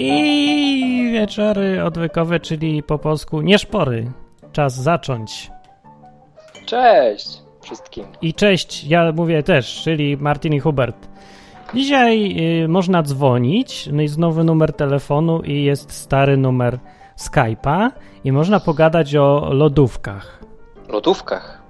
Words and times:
I 0.00 1.10
wieczory 1.12 1.84
odwykowe, 1.84 2.40
czyli 2.40 2.82
po 2.82 2.98
polsku 2.98 3.40
nieszpory. 3.40 4.10
Czas 4.52 4.74
zacząć. 4.74 5.50
Cześć 6.66 7.42
wszystkim. 7.62 8.04
I 8.22 8.34
cześć, 8.34 8.84
ja 8.84 9.12
mówię 9.12 9.42
też, 9.42 9.80
czyli 9.84 10.16
Martin 10.16 10.54
i 10.54 10.60
Hubert. 10.60 11.08
Dzisiaj 11.74 12.36
y, 12.64 12.68
można 12.68 13.02
dzwonić, 13.02 13.88
no 13.92 14.02
jest 14.02 14.18
nowy 14.18 14.44
numer 14.44 14.72
telefonu 14.72 15.42
i 15.42 15.64
jest 15.64 15.92
stary 15.92 16.36
numer 16.36 16.78
Skype'a 17.18 17.90
i 18.24 18.32
można 18.32 18.60
pogadać 18.60 19.16
o 19.16 19.48
lodówkach. 19.52 20.40
Lodówkach. 20.88 21.62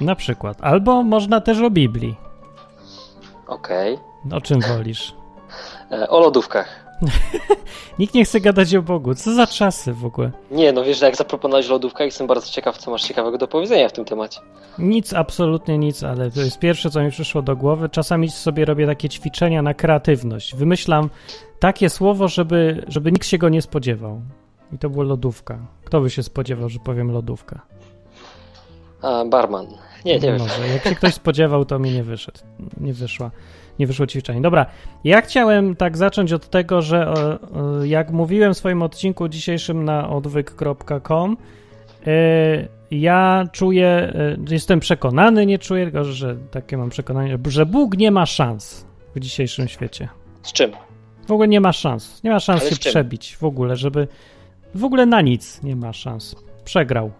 Na 0.00 0.14
przykład. 0.14 0.58
Albo 0.60 1.02
można 1.02 1.40
też 1.40 1.60
o 1.60 1.70
Biblii. 1.70 2.16
Okej. 3.46 3.98
O 4.32 4.40
czym 4.40 4.60
wolisz? 4.60 5.14
E, 5.92 6.08
O 6.08 6.20
lodówkach. 6.20 6.87
Nikt 7.98 8.14
nie 8.14 8.24
chce 8.24 8.40
gadać 8.40 8.74
o 8.74 8.82
Bogu. 8.82 9.14
Co 9.14 9.34
za 9.34 9.46
czasy 9.46 9.92
w 9.92 10.04
ogóle? 10.04 10.30
Nie, 10.50 10.72
no 10.72 10.84
wiesz, 10.84 10.98
że 10.98 11.06
jak 11.06 11.16
zaproponowałeś 11.16 11.68
lodówkach, 11.68 12.04
jestem 12.04 12.26
bardzo 12.26 12.50
ciekaw, 12.50 12.78
co 12.78 12.90
masz 12.90 13.02
ciekawego 13.02 13.38
do 13.38 13.48
powiedzenia 13.48 13.88
w 13.88 13.92
tym 13.92 14.04
temacie. 14.04 14.40
Nic, 14.78 15.12
absolutnie 15.12 15.78
nic, 15.78 16.02
ale 16.02 16.30
to 16.30 16.40
jest 16.40 16.58
pierwsze, 16.58 16.90
co 16.90 17.02
mi 17.02 17.10
przyszło 17.10 17.42
do 17.42 17.56
głowy. 17.56 17.88
Czasami 17.88 18.30
sobie 18.30 18.64
robię 18.64 18.86
takie 18.86 19.08
ćwiczenia 19.08 19.62
na 19.62 19.74
kreatywność. 19.74 20.54
Wymyślam 20.54 21.10
takie 21.58 21.90
słowo, 21.90 22.28
żeby, 22.28 22.84
żeby 22.88 23.12
nikt 23.12 23.26
się 23.26 23.38
go 23.38 23.48
nie 23.48 23.62
spodziewał. 23.62 24.20
I 24.72 24.78
to 24.78 24.90
było 24.90 25.04
lodówka. 25.04 25.58
Kto 25.84 26.00
by 26.00 26.10
się 26.10 26.22
spodziewał, 26.22 26.68
że 26.68 26.78
powiem 26.78 27.12
lodówka? 27.12 27.60
A, 29.02 29.24
barman. 29.24 29.66
Nie, 30.04 30.12
nie 30.12 30.20
wiem. 30.20 30.38
Może. 30.38 30.68
Jak 30.68 30.84
się 30.84 30.94
ktoś 30.94 31.14
spodziewał, 31.14 31.64
to 31.64 31.78
mi 31.78 31.92
nie 31.92 32.02
wyszedł. 32.02 32.38
Nie 32.80 32.92
wyszła. 32.92 33.30
Nie 33.78 33.86
wyszło 33.86 34.06
ćwiczenie. 34.06 34.40
Dobra, 34.40 34.66
ja 35.04 35.20
chciałem 35.20 35.76
tak 35.76 35.96
zacząć 35.96 36.32
od 36.32 36.48
tego, 36.48 36.82
że 36.82 36.98
e, 36.98 37.82
e, 37.82 37.88
jak 37.88 38.10
mówiłem 38.10 38.54
w 38.54 38.58
swoim 38.58 38.82
odcinku 38.82 39.28
dzisiejszym 39.28 39.84
na 39.84 40.08
odwyk.com, 40.08 41.36
e, 42.06 42.78
ja 42.90 43.44
czuję, 43.52 44.12
jestem 44.50 44.80
przekonany, 44.80 45.46
nie 45.46 45.58
czuję, 45.58 45.84
tylko 45.84 46.04
że 46.04 46.36
takie 46.50 46.76
mam 46.76 46.90
przekonanie, 46.90 47.38
że 47.48 47.66
Bóg 47.66 47.96
nie 47.96 48.10
ma 48.10 48.26
szans 48.26 48.86
w 49.14 49.20
dzisiejszym 49.20 49.68
świecie. 49.68 50.08
Z 50.42 50.52
czym? 50.52 50.72
W 51.28 51.32
ogóle 51.32 51.48
nie 51.48 51.60
ma 51.60 51.72
szans. 51.72 52.24
Nie 52.24 52.30
ma 52.30 52.40
szans 52.40 52.60
Ale 52.60 52.70
się 52.70 52.76
przebić 52.76 53.36
w 53.36 53.44
ogóle, 53.44 53.76
żeby. 53.76 54.08
W 54.74 54.84
ogóle 54.84 55.06
na 55.06 55.20
nic 55.20 55.62
nie 55.62 55.76
ma 55.76 55.92
szans. 55.92 56.36
Przegrał. 56.64 57.10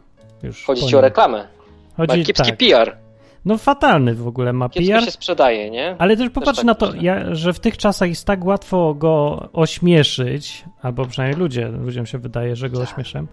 Już 0.43 0.65
Chodzi 0.65 0.87
ci 0.87 0.97
o 0.97 1.01
reklamę. 1.01 1.39
Ma 1.39 2.07
Chodzi 2.07 2.25
kiepski 2.25 2.49
tak. 2.51 2.59
PR. 2.59 3.08
No 3.49 3.59
fatalny 3.59 4.15
w 4.15 4.27
ogóle 4.29 4.53
ma 4.53 4.69
Kiepsko 4.69 4.93
PR. 4.95 5.05
się 5.05 5.11
sprzedaje, 5.11 5.71
nie? 5.71 5.97
Ale 5.99 6.17
też 6.17 6.31
popatrz 6.31 6.57
tak 6.57 6.67
na 6.67 6.75
to, 6.75 6.95
ja, 7.01 7.35
że 7.35 7.53
w 7.53 7.61
tych 7.61 7.77
czasach 7.77 8.09
jest 8.09 8.25
tak 8.27 8.45
łatwo 8.45 8.95
go 8.95 9.49
ośmieszyć, 9.53 10.65
albo 10.83 11.07
przynajmniej 11.07 11.41
ludzie, 11.41 11.69
ludziom 11.69 12.07
się 12.07 12.19
wydaje, 12.19 12.57
że 12.57 12.71
go 12.71 12.79
Tak. 12.81 12.89
ośmieszam. 12.93 13.29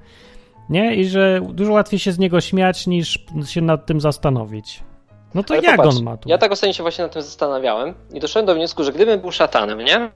Nie? 0.70 0.96
I 0.96 1.06
że 1.06 1.42
dużo 1.54 1.72
łatwiej 1.72 2.00
się 2.00 2.12
z 2.12 2.20
niego 2.20 2.42
śmiać, 2.42 2.88
niż 2.88 3.20
się 3.46 3.62
nad 3.62 3.86
tym 3.86 4.02
zastanowić. 4.02 4.84
No 5.34 5.44
to 5.44 5.54
Ale 5.54 5.64
jak 5.64 5.76
popatrz, 5.76 5.98
on 5.98 6.04
ma 6.04 6.18
tu? 6.18 6.30
Ja 6.30 6.38
tak 6.38 6.52
ostatnio 6.52 6.74
się 6.74 6.84
właśnie 6.84 7.04
nad 7.04 7.14
tym 7.14 7.22
zastanawiałem 7.22 7.94
i 8.14 8.20
doszedłem 8.20 8.46
do 8.46 8.56
wniosku, 8.56 8.84
że 8.84 8.92
gdybym 8.92 9.20
był 9.22 9.32
szatanem, 9.32 9.80
nie? 9.80 10.10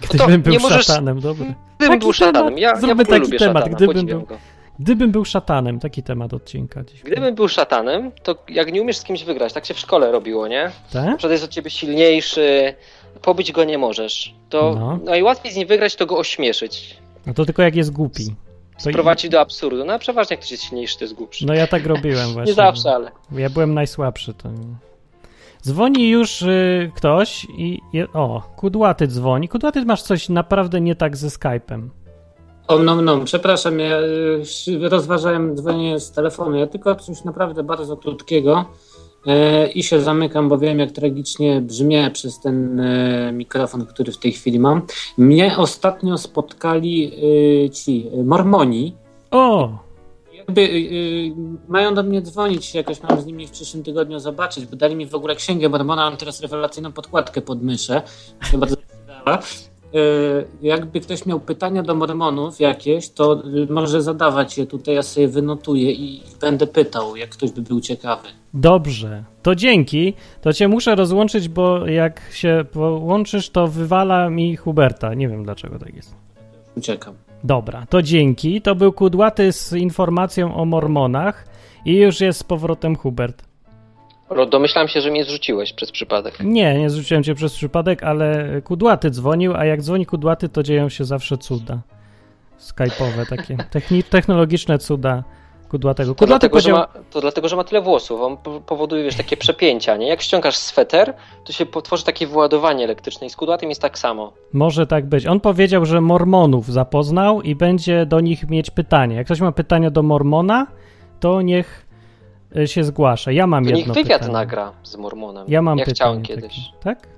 Gdybym 0.00 0.42
był 0.42 0.52
nie 0.52 0.58
możesz- 0.58 0.86
szatanem, 0.86 1.20
dobra. 1.20 1.46
Gdybym 1.46 1.88
Taki 1.94 1.98
był 1.98 2.12
szatanem. 2.12 2.58
Ja, 2.58 2.68
ja 2.68 2.76
w 2.76 2.84
ogóle 2.84 3.04
taki 3.06 3.20
lubię 3.20 3.38
temat, 3.38 3.64
szatana, 3.64 3.76
gdybym 3.76 4.06
był- 4.06 4.22
go. 4.22 4.36
Gdybym 4.80 5.10
był 5.10 5.24
szatanem, 5.24 5.80
taki 5.80 6.02
temat 6.02 6.34
odcinka 6.34 6.84
dziś. 6.84 7.02
Gdybym 7.02 7.34
był 7.34 7.48
szatanem, 7.48 8.12
to 8.22 8.34
jak 8.48 8.72
nie 8.72 8.82
umiesz 8.82 8.96
z 8.96 9.04
kimś 9.04 9.24
wygrać, 9.24 9.52
tak 9.52 9.66
się 9.66 9.74
w 9.74 9.78
szkole 9.78 10.12
robiło, 10.12 10.48
nie? 10.48 10.70
Tak? 10.92 11.08
Przykład 11.16 11.32
jest 11.32 11.44
od 11.44 11.50
ciebie 11.50 11.70
silniejszy, 11.70 12.74
pobić 13.22 13.52
go 13.52 13.64
nie 13.64 13.78
możesz. 13.78 14.34
To 14.48 14.74
No. 14.80 14.98
najłatwiej 15.04 15.52
z 15.52 15.56
nim 15.56 15.68
wygrać, 15.68 15.96
to 15.96 16.06
go 16.06 16.18
ośmieszyć. 16.18 16.96
No 17.26 17.34
to 17.34 17.44
tylko 17.44 17.62
jak 17.62 17.76
jest 17.76 17.90
głupi. 17.92 18.34
To 18.84 18.90
i- 18.90 18.92
Sprowadzić 18.92 19.30
do 19.30 19.40
absurdu. 19.40 19.84
No 19.84 19.92
a 19.92 19.98
przeważnie 19.98 20.34
jak 20.34 20.40
ktoś 20.40 20.50
jest 20.52 20.64
silniejszy, 20.64 20.98
to 20.98 21.04
jest 21.04 21.14
głupszy. 21.14 21.46
No 21.46 21.54
ja 21.54 21.66
tak 21.66 21.86
robiłem 21.86 22.28
właśnie. 22.32 22.50
nie 22.50 22.54
zawsze, 22.54 22.90
ale. 22.94 23.10
Ja 23.32 23.50
byłem 23.50 23.74
najsłabszy. 23.74 24.34
To... 24.34 24.48
Dzwoni 25.62 26.08
już 26.08 26.42
y, 26.42 26.90
ktoś 26.96 27.46
i... 27.58 27.80
Je... 27.92 28.12
O, 28.12 28.42
Kudłaty 28.56 29.06
dzwoni. 29.06 29.48
Kudłaty, 29.48 29.84
masz 29.84 30.02
coś 30.02 30.28
naprawdę 30.28 30.80
nie 30.80 30.94
tak 30.94 31.16
ze 31.16 31.28
Skype'em. 31.28 31.88
O, 32.70 32.78
no, 32.78 33.02
no, 33.02 33.20
przepraszam, 33.24 33.78
ja 33.78 34.00
y, 34.68 34.88
rozważałem 34.88 35.56
dzwonienie 35.56 36.00
z 36.00 36.12
telefonu. 36.12 36.56
Ja 36.56 36.66
tylko 36.66 36.94
coś 36.94 37.24
naprawdę 37.24 37.62
bardzo 37.62 37.96
krótkiego 37.96 38.64
e, 39.26 39.68
i 39.68 39.82
się 39.82 40.00
zamykam, 40.00 40.48
bo 40.48 40.58
wiem, 40.58 40.78
jak 40.78 40.90
tragicznie 40.92 41.60
brzmię 41.60 42.10
przez 42.10 42.40
ten 42.40 42.80
e, 42.80 43.32
mikrofon, 43.32 43.86
który 43.86 44.12
w 44.12 44.18
tej 44.18 44.32
chwili 44.32 44.58
mam. 44.58 44.82
Mnie 45.18 45.56
ostatnio 45.56 46.18
spotkali 46.18 47.12
y, 47.66 47.70
ci 47.70 48.10
Mormoni. 48.24 48.96
O! 49.30 49.68
Jakby 50.32 50.68
mają 51.68 51.94
do 51.94 52.02
mnie 52.02 52.22
dzwonić, 52.22 52.74
jakoś 52.74 53.02
mam 53.02 53.20
z 53.20 53.26
nimi 53.26 53.46
w 53.46 53.50
przyszłym 53.50 53.82
tygodniu 53.82 54.18
zobaczyć, 54.18 54.66
bo 54.66 54.76
dali 54.76 54.96
mi 54.96 55.06
w 55.06 55.14
ogóle 55.14 55.36
księgę 55.36 55.68
Mormona, 55.68 56.10
mam 56.10 56.16
teraz 56.16 56.40
rewelacyjną 56.40 56.92
podkładkę 56.92 57.40
pod 57.40 57.62
myszę. 57.62 58.02
się 58.50 58.58
bardzo 58.58 58.76
przydała. 58.88 59.38
Y, 59.94 60.46
Jakby 60.62 61.00
ktoś 61.00 61.26
miał 61.26 61.40
pytania 61.40 61.82
do 61.82 61.94
Mormonów 61.94 62.60
jakieś, 62.60 63.08
to 63.10 63.42
może 63.70 64.02
zadawać 64.02 64.58
je 64.58 64.66
tutaj, 64.66 64.94
ja 64.94 65.02
sobie 65.02 65.28
wynotuję 65.28 65.92
i 65.92 66.22
będę 66.40 66.66
pytał, 66.66 67.16
jak 67.16 67.30
ktoś 67.30 67.50
by 67.50 67.62
był 67.62 67.80
ciekawy. 67.80 68.28
Dobrze. 68.54 69.24
To 69.42 69.54
dzięki. 69.54 70.14
To 70.40 70.52
cię 70.52 70.68
muszę 70.68 70.94
rozłączyć, 70.94 71.48
bo 71.48 71.86
jak 71.86 72.20
się 72.32 72.64
połączysz, 72.72 73.50
to 73.50 73.68
wywala 73.68 74.30
mi 74.30 74.56
Huberta. 74.56 75.14
Nie 75.14 75.28
wiem 75.28 75.44
dlaczego 75.44 75.78
tak 75.78 75.94
jest. 75.94 76.14
Uciekam. 76.76 77.14
Dobra, 77.44 77.86
to 77.88 78.02
dzięki. 78.02 78.60
To 78.62 78.74
był 78.74 78.92
Kudłaty 78.92 79.52
z 79.52 79.72
informacją 79.72 80.54
o 80.54 80.64
Mormonach 80.64 81.46
i 81.84 81.96
już 81.96 82.20
jest 82.20 82.40
z 82.40 82.44
powrotem 82.44 82.96
Hubert. 82.96 83.49
Domyślam 84.50 84.88
się, 84.88 85.00
że 85.00 85.10
mnie 85.10 85.24
zrzuciłeś 85.24 85.72
przez 85.72 85.90
przypadek. 85.90 86.40
Nie, 86.40 86.78
nie 86.78 86.90
zwróciłem 86.90 87.22
cię 87.22 87.34
przez 87.34 87.54
przypadek, 87.54 88.02
ale 88.02 88.46
Kudłaty 88.64 89.10
dzwonił, 89.10 89.54
a 89.56 89.64
jak 89.64 89.82
dzwoni 89.82 90.06
Kudłaty, 90.06 90.48
to 90.48 90.62
dzieją 90.62 90.88
się 90.88 91.04
zawsze 91.04 91.38
cuda. 91.38 91.78
Skype'owe 92.60 93.26
takie, 93.30 93.56
techni- 93.74 94.02
technologiczne 94.02 94.78
cuda 94.78 95.24
Kudłatego. 95.68 96.14
To 96.14 96.18
Kudłaty 96.18 96.48
dlatego, 96.48 96.60
że 96.60 96.70
powiedział... 96.70 97.02
ma, 97.02 97.04
to 97.10 97.20
dlatego, 97.20 97.48
że 97.48 97.56
ma 97.56 97.64
tyle 97.64 97.80
włosów. 97.80 98.20
On 98.20 98.36
po- 98.36 98.60
powoduje, 98.60 99.04
wiesz, 99.04 99.16
takie 99.16 99.36
przepięcia, 99.36 99.96
nie? 99.96 100.08
Jak 100.08 100.22
ściągasz 100.22 100.56
sweter, 100.56 101.14
to 101.44 101.52
się 101.52 101.66
potworzy 101.66 102.04
takie 102.04 102.26
wyładowanie 102.26 102.84
elektryczne 102.84 103.26
i 103.26 103.30
z 103.30 103.36
kudłatym 103.36 103.68
jest 103.68 103.82
tak 103.82 103.98
samo. 103.98 104.32
Może 104.52 104.86
tak 104.86 105.06
być. 105.06 105.26
On 105.26 105.40
powiedział, 105.40 105.84
że 105.86 106.00
Mormonów 106.00 106.66
zapoznał 106.72 107.42
i 107.42 107.54
będzie 107.54 108.06
do 108.06 108.20
nich 108.20 108.48
mieć 108.50 108.70
pytanie. 108.70 109.16
Jak 109.16 109.24
ktoś 109.26 109.40
ma 109.40 109.52
pytania 109.52 109.90
do 109.90 110.02
Mormona, 110.02 110.66
to 111.20 111.42
niech 111.42 111.86
się 112.66 112.84
zgłasza. 112.84 113.32
Ja 113.32 113.46
mam 113.46 113.64
To 113.64 113.70
niech 113.70 113.78
jedno 113.78 113.94
wywiad 113.94 114.18
pytanie. 114.18 114.32
nagra 114.32 114.72
z 114.82 114.96
Mormonem. 114.96 115.44
Ja 115.48 115.62
mam 115.62 115.78
ja 115.78 115.84
pytanie. 115.84 115.94
chciałem 115.94 116.22
kiedyś. 116.22 116.56
Takie. 116.70 116.80
Tak? 116.82 117.08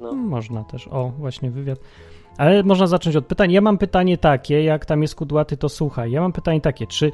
No. 0.00 0.12
Można 0.12 0.64
też. 0.64 0.88
O, 0.88 1.12
właśnie 1.18 1.50
wywiad. 1.50 1.78
Ale 2.38 2.62
można 2.62 2.86
zacząć 2.86 3.16
od 3.16 3.26
pytań. 3.26 3.52
Ja 3.52 3.60
mam 3.60 3.78
pytanie 3.78 4.18
takie, 4.18 4.64
jak 4.64 4.86
tam 4.86 5.02
jest 5.02 5.14
kudłaty, 5.14 5.56
to 5.56 5.68
słuchaj. 5.68 6.10
Ja 6.10 6.20
mam 6.20 6.32
pytanie 6.32 6.60
takie, 6.60 6.86
czy 6.86 7.12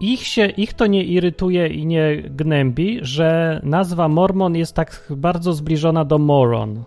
ich, 0.00 0.26
się, 0.26 0.46
ich 0.46 0.74
to 0.74 0.86
nie 0.86 1.04
irytuje 1.04 1.66
i 1.66 1.86
nie 1.86 2.16
gnębi, 2.22 2.98
że 3.02 3.60
nazwa 3.62 4.08
Mormon 4.08 4.56
jest 4.56 4.74
tak 4.74 5.06
bardzo 5.10 5.52
zbliżona 5.52 6.04
do 6.04 6.18
moron? 6.18 6.84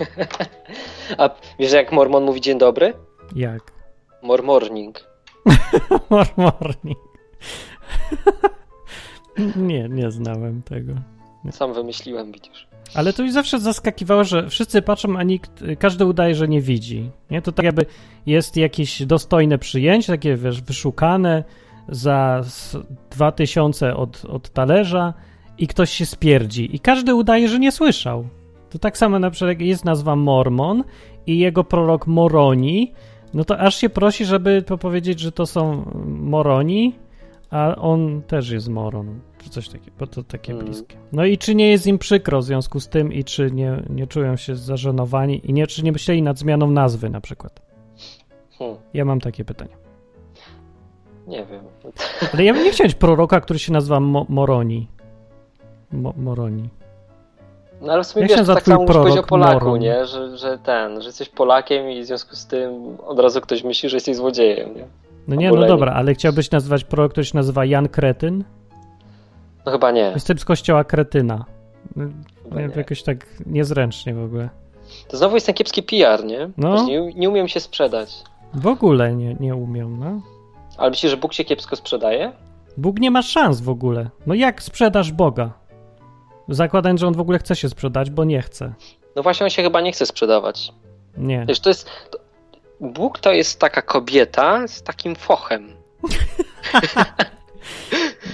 A 1.18 1.30
wiesz, 1.58 1.72
jak 1.72 1.92
Mormon 1.92 2.24
mówi 2.24 2.40
dzień 2.40 2.58
dobry? 2.58 2.94
Jak? 3.34 3.72
Mormorning. 4.22 5.04
Mormorning. 6.10 6.98
nie, 9.56 9.88
nie 9.88 10.10
znałem 10.10 10.62
tego. 10.62 10.92
Sam 11.50 11.74
wymyśliłem, 11.74 12.32
widzisz. 12.32 12.66
Ale 12.94 13.12
to 13.12 13.22
mi 13.22 13.32
zawsze 13.32 13.60
zaskakiwało, 13.60 14.24
że 14.24 14.48
wszyscy 14.48 14.82
patrzą, 14.82 15.16
a 15.16 15.22
nikt, 15.22 15.64
każdy 15.78 16.06
udaje, 16.06 16.34
że 16.34 16.48
nie 16.48 16.60
widzi. 16.60 17.10
Nie? 17.30 17.42
To 17.42 17.52
tak 17.52 17.64
jakby 17.66 17.86
jest 18.26 18.56
jakieś 18.56 19.02
dostojne 19.06 19.58
przyjęcie, 19.58 20.12
takie 20.12 20.36
wiesz, 20.36 20.62
wyszukane 20.62 21.44
za 21.88 22.38
s- 22.40 22.76
2000 23.10 23.96
od, 23.96 24.24
od 24.24 24.50
talerza 24.50 25.14
i 25.58 25.66
ktoś 25.66 25.90
się 25.90 26.06
spierdzi. 26.06 26.76
I 26.76 26.80
każdy 26.80 27.14
udaje, 27.14 27.48
że 27.48 27.58
nie 27.58 27.72
słyszał. 27.72 28.28
To 28.70 28.78
tak 28.78 28.98
samo 28.98 29.18
na 29.18 29.30
przykład 29.30 29.48
jak 29.48 29.60
jest 29.60 29.84
nazwa 29.84 30.16
Mormon 30.16 30.84
i 31.26 31.38
jego 31.38 31.64
prorok 31.64 32.06
Moroni, 32.06 32.92
no 33.34 33.44
to 33.44 33.58
aż 33.58 33.76
się 33.76 33.88
prosi, 33.88 34.24
żeby 34.24 34.62
to 34.62 34.78
powiedzieć, 34.78 35.20
że 35.20 35.32
to 35.32 35.46
są 35.46 35.90
Moroni, 36.06 36.94
a 37.50 37.76
on 37.76 38.22
też 38.22 38.50
jest 38.50 38.68
Moron, 38.68 39.20
czy 39.44 39.50
coś 39.50 39.68
takiego, 39.68 39.96
bo 39.98 40.06
to 40.06 40.22
takie 40.22 40.52
Mm. 40.52 40.64
bliskie. 40.64 40.96
No 41.12 41.24
i 41.24 41.38
czy 41.38 41.54
nie 41.54 41.70
jest 41.70 41.86
im 41.86 41.98
przykro 41.98 42.38
w 42.40 42.44
związku 42.44 42.80
z 42.80 42.88
tym 42.88 43.12
i 43.12 43.24
czy 43.24 43.50
nie, 43.50 43.82
nie 43.90 44.06
czują 44.06 44.36
się 44.36 44.56
zażenowani 44.56 45.50
i 45.50 45.52
nie, 45.52 45.66
czy 45.66 45.82
nie 45.84 45.92
myśleli 45.92 46.22
nad 46.22 46.38
zmianą 46.38 46.70
nazwy 46.70 47.10
na 47.10 47.20
przykład? 47.20 47.60
Hmm, 48.58 48.76
Ja 48.94 49.04
mam 49.04 49.20
takie 49.20 49.44
pytanie. 49.44 49.76
nie 51.26 51.46
wiem. 51.46 51.64
Ale 52.34 52.44
ja 52.44 52.54
bym 52.54 52.64
nie 52.64 52.70
chciał 52.70 52.84
mieć 52.84 52.94
proroka, 52.94 53.40
który 53.40 53.58
się 53.58 53.72
nazywa 53.72 54.00
Mo 54.00 54.26
Moroni. 54.28 54.88
Mo 55.92 56.14
Moroni. 56.16 56.68
No 57.80 57.92
ale 57.92 58.02
w 58.04 58.06
sumie 58.06 58.26
Jak 58.26 58.38
wiesz, 58.38 58.46
tak 58.46 58.62
samo 58.64 58.80
mówisz 58.80 58.96
o 58.96 59.02
prorok 59.02 59.26
Polaku, 59.26 59.64
Moron? 59.64 59.78
nie? 59.80 60.06
Że, 60.06 60.36
że 60.38 60.58
ten, 60.58 61.00
że 61.00 61.06
jesteś 61.08 61.28
Polakiem 61.28 61.90
i 61.90 62.02
w 62.02 62.06
związku 62.06 62.36
z 62.36 62.46
tym 62.46 62.96
od 63.06 63.18
razu 63.20 63.40
ktoś 63.40 63.64
myśli, 63.64 63.88
że 63.88 63.96
jesteś 63.96 64.16
złodziejem, 64.16 64.74
nie? 64.76 64.84
No 65.28 65.36
nie, 65.36 65.50
no 65.50 65.66
dobra, 65.66 65.92
ale 65.92 66.14
chciałbyś 66.14 66.50
nazwać 66.50 66.84
prorok, 66.84 67.12
który 67.12 67.24
się 67.24 67.36
nazywa 67.36 67.64
Jan 67.64 67.88
Kretyn? 67.88 68.44
No 69.66 69.72
chyba 69.72 69.90
nie. 69.90 70.10
Jestem 70.14 70.38
z 70.38 70.44
kościoła 70.44 70.84
Kretyna. 70.84 71.44
Chyba 72.42 72.60
Nie, 72.60 72.68
nie. 72.68 72.74
Jakoś 72.76 73.02
tak 73.02 73.26
niezręcznie 73.46 74.14
w 74.14 74.24
ogóle. 74.24 74.48
To 75.08 75.16
znowu 75.16 75.36
jest 75.36 75.46
ten 75.46 75.54
kiepski 75.54 75.82
PR, 75.82 76.24
nie? 76.24 76.50
No. 76.56 76.84
Nie, 76.84 77.14
nie 77.14 77.28
umiem 77.28 77.48
się 77.48 77.60
sprzedać. 77.60 78.24
W 78.54 78.66
ogóle 78.66 79.12
nie, 79.14 79.34
nie 79.40 79.54
umiem, 79.54 79.98
no. 79.98 80.20
Ale 80.76 80.90
myślisz, 80.90 81.10
że 81.10 81.16
Bóg 81.16 81.32
się 81.32 81.44
kiepsko 81.44 81.76
sprzedaje? 81.76 82.32
Bóg 82.76 82.98
nie 82.98 83.10
ma 83.10 83.22
szans 83.22 83.60
w 83.60 83.68
ogóle. 83.68 84.10
No 84.26 84.34
jak 84.34 84.62
sprzedasz 84.62 85.12
Boga? 85.12 85.50
Zakładając, 86.48 87.00
że 87.00 87.06
on 87.06 87.14
w 87.14 87.20
ogóle 87.20 87.38
chce 87.38 87.56
się 87.56 87.68
sprzedać, 87.68 88.10
bo 88.10 88.24
nie 88.24 88.42
chce. 88.42 88.72
No 89.16 89.22
właśnie, 89.22 89.44
on 89.44 89.50
się 89.50 89.62
chyba 89.62 89.80
nie 89.80 89.92
chce 89.92 90.06
sprzedawać. 90.06 90.72
Nie. 91.16 91.44
Wiesz, 91.48 91.60
to 91.60 91.70
jest... 91.70 91.88
To, 92.10 92.18
Bóg 92.80 93.18
to 93.18 93.32
jest 93.32 93.60
taka 93.60 93.82
kobieta 93.82 94.68
z 94.68 94.82
takim 94.82 95.16
fochem. 95.16 95.68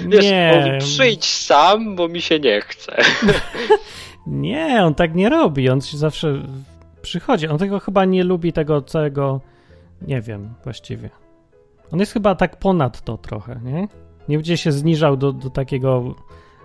Wiesz, 0.08 0.24
Nie. 0.24 0.52
mówi, 0.56 0.78
przyjdź 0.78 1.24
sam, 1.24 1.96
bo 1.96 2.08
mi 2.08 2.20
się 2.20 2.40
nie 2.40 2.60
chce. 2.60 2.96
Nie, 4.26 4.84
on 4.84 4.94
tak 4.94 5.14
nie 5.14 5.28
robi. 5.28 5.70
On 5.70 5.80
się 5.80 5.96
zawsze 5.98 6.42
przychodzi. 7.02 7.48
On 7.48 7.58
tego 7.58 7.80
chyba 7.80 8.04
nie 8.04 8.24
lubi 8.24 8.52
tego 8.52 8.82
całego. 8.82 9.40
Nie 10.02 10.20
wiem 10.20 10.54
właściwie. 10.64 11.10
On 11.92 12.00
jest 12.00 12.12
chyba 12.12 12.34
tak 12.34 12.56
ponad 12.58 13.02
to 13.04 13.16
trochę, 13.18 13.60
nie? 13.64 13.88
Nie 14.28 14.36
będzie 14.36 14.56
się 14.56 14.72
zniżał 14.72 15.16
do, 15.16 15.32
do 15.32 15.50
takiego 15.50 16.14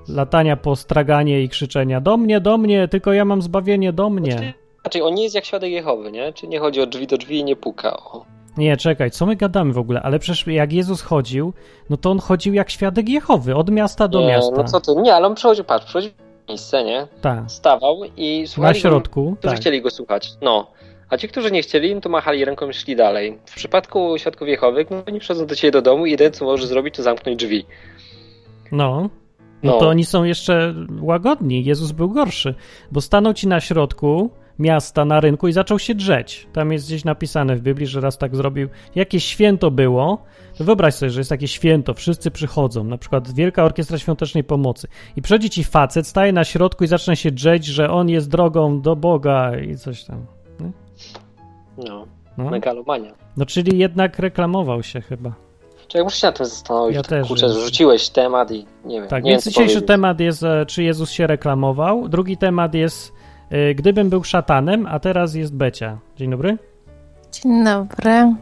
latania 0.08 0.58
po 0.58 0.76
straganie 0.76 1.42
i 1.44 1.50
krzyczenia 1.50 2.02
do 2.02 2.18
mnie, 2.18 2.42
do 2.42 2.58
mnie, 2.58 2.88
tylko 2.88 3.14
ja 3.14 3.26
mam 3.26 3.42
zbawienie 3.42 3.94
do 3.94 4.10
mnie. 4.10 4.54
Znaczy, 4.82 5.04
on 5.04 5.14
nie 5.14 5.24
jest 5.24 5.36
jak 5.36 5.46
świadek 5.46 5.72
Jehowy, 5.72 6.12
nie? 6.12 6.34
Czy 6.34 6.48
nie 6.48 6.60
chodzi 6.60 6.82
o 6.82 6.86
drzwi 6.86 7.08
do 7.08 7.18
drzwi 7.18 7.40
i 7.40 7.44
nie 7.44 7.56
puka. 7.56 7.98
O. 7.98 8.26
Nie, 8.58 8.78
czekaj, 8.78 9.12
co 9.12 9.26
my 9.26 9.36
gadamy 9.36 9.74
w 9.74 9.78
ogóle? 9.78 10.02
Ale 10.02 10.20
przecież 10.20 10.48
jak 10.48 10.74
Jezus 10.74 11.02
chodził, 11.02 11.54
no 11.90 11.98
to 11.98 12.12
on 12.12 12.20
chodził 12.20 12.54
jak 12.54 12.70
świadek 12.70 13.10
Jehowy, 13.10 13.56
od 13.56 13.70
miasta 13.72 14.08
do 14.08 14.20
nie, 14.22 14.28
miasta. 14.28 14.56
No 14.58 14.64
co 14.64 14.80
ty? 14.82 15.02
Nie, 15.02 15.16
ale 15.16 15.28
on 15.28 15.36
przychodził, 15.36 15.64
patrz, 15.66 15.86
przychodził 15.86 16.12
w 16.46 16.50
miejsce, 16.50 16.84
nie? 16.84 17.08
Tak, 17.22 17.40
Stawał 17.48 17.98
i 18.18 18.42
na 18.42 18.48
słuchali 18.48 18.74
go, 18.74 18.80
środku. 18.80 19.36
którzy 19.40 19.54
Tak. 19.54 19.62
chcieli 19.62 19.82
go 19.82 19.90
słuchać. 19.90 20.30
No. 20.42 20.68
A 21.10 21.18
ci, 21.18 21.28
którzy 21.28 21.52
nie 21.52 21.62
chcieli, 21.62 21.96
no 21.96 22.02
to 22.02 22.10
machali 22.10 22.46
ręką 22.46 22.70
i 22.70 22.74
szli 22.74 22.96
dalej. 22.96 23.38
W 23.46 23.56
przypadku 23.56 24.18
świadków 24.18 24.48
Jehowych, 24.48 24.90
no 24.90 25.04
oni 25.08 25.20
przychodzą 25.20 25.46
do 25.46 25.56
ciebie 25.56 25.72
do 25.72 25.82
domu 25.82 26.06
i 26.06 26.12
jedyne 26.12 26.32
co 26.32 26.46
może 26.46 26.68
zrobić, 26.68 26.96
to 26.96 27.04
zamknąć 27.04 27.38
drzwi. 27.38 27.66
No. 28.72 29.10
No 29.64 29.72
No. 29.74 29.80
to 29.80 29.88
oni 29.90 30.06
są 30.06 30.24
jeszcze 30.24 30.74
łagodni. 31.02 31.66
Jezus 31.66 31.92
był 31.92 32.10
gorszy, 32.10 32.56
bo 32.92 33.02
stanął 33.02 33.34
ci 33.34 33.48
na 33.48 33.60
środku 33.60 34.30
miasta, 34.62 35.06
na 35.06 35.20
rynku 35.20 35.48
i 35.48 35.54
zaczął 35.54 35.80
się 35.80 35.96
drzeć. 35.96 36.48
Tam 36.54 36.72
jest 36.72 36.86
gdzieś 36.86 37.06
napisane 37.06 37.56
w 37.56 37.62
Biblii, 37.62 37.88
że 37.88 38.02
raz 38.02 38.18
tak 38.18 38.36
zrobił. 38.36 38.70
Jakieś 38.96 39.26
święto 39.26 39.72
było, 39.72 40.24
to 40.58 40.64
wyobraź 40.64 40.94
sobie, 40.94 41.10
że 41.10 41.20
jest 41.20 41.30
takie 41.30 41.48
święto, 41.48 41.94
wszyscy 41.94 42.32
przychodzą, 42.32 42.84
na 42.84 42.98
przykład 42.98 43.34
Wielka 43.34 43.64
Orkiestra 43.64 43.98
Świątecznej 43.98 44.44
Pomocy 44.44 44.88
i 45.16 45.22
przychodzi 45.22 45.50
ci 45.50 45.64
facet, 45.64 46.08
staje 46.08 46.34
na 46.34 46.44
środku 46.44 46.84
i 46.84 46.88
zaczyna 46.88 47.16
się 47.16 47.32
drzeć, 47.32 47.66
że 47.66 47.90
on 47.90 48.10
jest 48.10 48.30
drogą 48.30 48.82
do 48.82 48.96
Boga 48.96 49.58
i 49.60 49.78
coś 49.78 50.04
tam. 50.04 50.26
No. 51.78 52.06
No, 52.38 52.50
Megalomania. 52.50 53.12
no 53.38 53.46
czyli 53.46 53.78
jednak 53.78 54.20
reklamował 54.20 54.84
się 54.84 55.02
chyba. 55.02 55.34
Czekaj, 55.88 56.04
muszę 56.04 56.18
się 56.18 56.28
nad 56.28 56.38
tym 56.38 56.46
zastanowić. 56.46 56.96
Ja 56.96 57.04
też, 57.04 57.28
Kurczę, 57.28 57.50
rzuciłeś 57.50 58.10
temat 58.10 58.52
i 58.52 58.66
nie 58.86 59.00
wiem. 59.00 59.10
Tak, 59.10 59.24
nie 59.24 59.32
więc 59.32 59.44
dzisiejszy 59.44 59.68
powiedzieć. 59.68 59.88
temat 59.88 60.20
jest, 60.20 60.44
e, 60.44 60.66
czy 60.66 60.84
Jezus 60.84 61.12
się 61.12 61.28
reklamował. 61.28 62.10
Drugi 62.10 62.38
temat 62.38 62.74
jest, 62.74 63.14
gdybym 63.76 64.10
był 64.10 64.24
szatanem, 64.24 64.86
a 64.88 65.00
teraz 65.00 65.36
jest 65.36 65.56
Becia. 65.56 65.98
Dzień 66.18 66.32
dobry. 66.32 66.58
Dzień 67.32 67.64
dobry, 67.66 68.36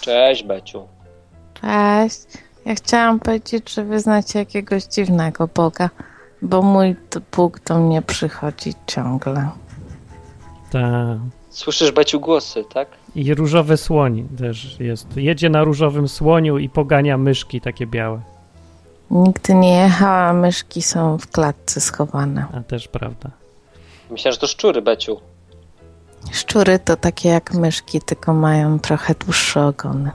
Cześć, 0.00 0.44
Beciu. 0.44 0.88
cześć. 1.54 2.20
Ja 2.64 2.74
chciałam 2.74 3.20
powiedzieć, 3.20 3.74
że 3.74 3.84
wy 3.84 4.00
znacie 4.00 4.38
jakiegoś 4.38 4.84
dziwnego 4.84 5.48
Boga, 5.54 5.90
bo 6.42 6.62
mój 6.62 6.96
Bóg 7.36 7.60
do 7.60 7.78
mnie 7.78 8.02
przychodzi 8.02 8.72
ciągle. 8.86 9.48
Ta. 10.70 11.18
Słyszysz, 11.50 11.92
Beciu, 11.92 12.20
głosy, 12.20 12.64
tak? 12.74 12.88
I 13.14 13.34
różowy 13.34 13.76
słoń 13.76 14.28
też 14.38 14.80
jest. 14.80 15.16
Jedzie 15.16 15.50
na 15.50 15.64
różowym 15.64 16.08
słoniu 16.08 16.58
i 16.58 16.68
pogania 16.68 17.18
myszki 17.18 17.60
takie 17.60 17.86
białe. 17.86 18.20
Nigdy 19.10 19.54
nie 19.54 19.76
jechała, 19.82 20.32
myszki 20.32 20.82
są 20.82 21.18
w 21.18 21.26
klatce 21.30 21.80
schowane. 21.80 22.46
A 22.54 22.60
też 22.60 22.88
prawda. 22.88 23.30
Myślałem, 24.10 24.32
że 24.34 24.40
to 24.40 24.46
szczury, 24.46 24.82
Beciu. 24.82 25.20
Szczury 26.32 26.78
to 26.78 26.96
takie 26.96 27.28
jak 27.28 27.54
myszki, 27.54 28.00
tylko 28.00 28.34
mają 28.34 28.78
trochę 28.78 29.14
dłuższe 29.14 29.66
ogony. 29.66 30.10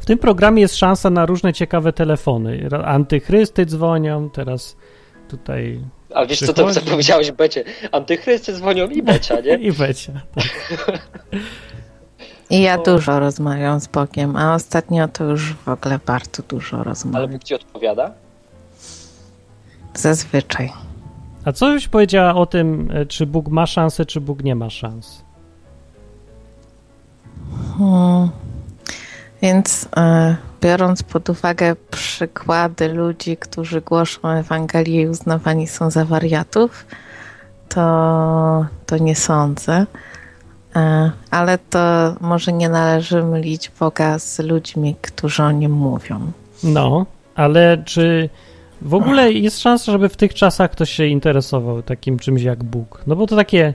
W 0.00 0.06
tym 0.06 0.18
programie 0.18 0.62
jest 0.62 0.76
szansa 0.76 1.10
na 1.10 1.26
różne 1.26 1.52
ciekawe 1.52 1.92
telefony. 1.92 2.68
Antychrysty 2.84 3.66
dzwonią, 3.66 4.30
teraz 4.30 4.76
tutaj 5.28 5.80
Ale 6.14 6.26
wiesz, 6.26 6.38
co 6.40 6.52
to 6.52 6.70
co 6.70 6.80
powiedziałeś, 6.80 7.32
Becie? 7.32 7.64
Antychrysty 7.92 8.52
dzwonią 8.52 8.88
i 8.88 9.02
Becia, 9.02 9.40
nie? 9.40 9.54
i 9.68 9.72
Becia. 9.72 10.12
I 12.50 12.62
ja 12.62 12.80
O. 12.80 12.82
dużo 12.82 13.20
rozmawiam 13.20 13.80
z 13.80 13.86
Bogiem, 13.86 14.36
a 14.36 14.54
ostatnio 14.54 15.08
to 15.08 15.24
już 15.24 15.52
w 15.54 15.68
ogóle 15.68 15.98
bardzo 16.06 16.42
dużo 16.42 16.76
Ale 16.76 16.84
rozmawiam. 16.84 17.30
Bóg 17.30 17.44
ci 17.44 17.54
odpowiada? 17.54 18.12
Zazwyczaj. 19.94 20.72
A 21.44 21.52
co 21.52 21.66
byś 21.66 21.88
powiedziała 21.88 22.34
o 22.34 22.46
tym, 22.46 22.90
e, 22.94 23.06
czy 23.06 23.26
Bóg 23.26 23.48
ma 23.48 23.66
szansę, 23.66 24.06
czy 24.06 24.20
Bóg 24.20 24.44
nie 24.44 24.54
ma 24.54 24.70
szans? 24.70 25.24
Hmm. 27.78 28.30
Więc 29.42 29.88
e, 29.96 30.36
biorąc 30.60 31.02
pod 31.02 31.30
uwagę 31.30 31.76
przykłady 31.90 32.88
ludzi, 32.92 33.36
którzy 33.36 33.80
głoszą 33.80 34.28
Ewangelię 34.28 35.02
i 35.02 35.08
uznawani 35.08 35.66
są 35.66 35.90
za 35.90 36.04
wariatów, 36.04 36.86
to, 37.68 38.66
to 38.86 38.98
nie 38.98 39.16
sądzę. 39.16 39.86
E, 40.76 41.10
ale 41.30 41.58
to 41.58 42.14
może 42.20 42.52
nie 42.52 42.68
należy 42.68 43.22
mylić 43.22 43.72
Boga 43.80 44.18
z 44.18 44.38
ludźmi, 44.38 44.96
którzy 45.02 45.42
o 45.42 45.50
nim 45.50 45.72
mówią. 45.72 46.32
No, 46.62 47.06
ale 47.34 47.78
czy 47.84 48.28
w 48.82 48.94
ogóle 48.94 49.32
jest 49.32 49.60
szansa, 49.60 49.92
żeby 49.92 50.08
w 50.08 50.16
tych 50.16 50.34
czasach 50.34 50.70
ktoś 50.70 50.90
się 50.90 51.06
interesował 51.06 51.82
takim 51.82 52.18
czymś 52.18 52.42
jak 52.42 52.64
Bóg? 52.64 53.02
No 53.06 53.16
bo 53.16 53.26
to 53.26 53.36
takie 53.36 53.74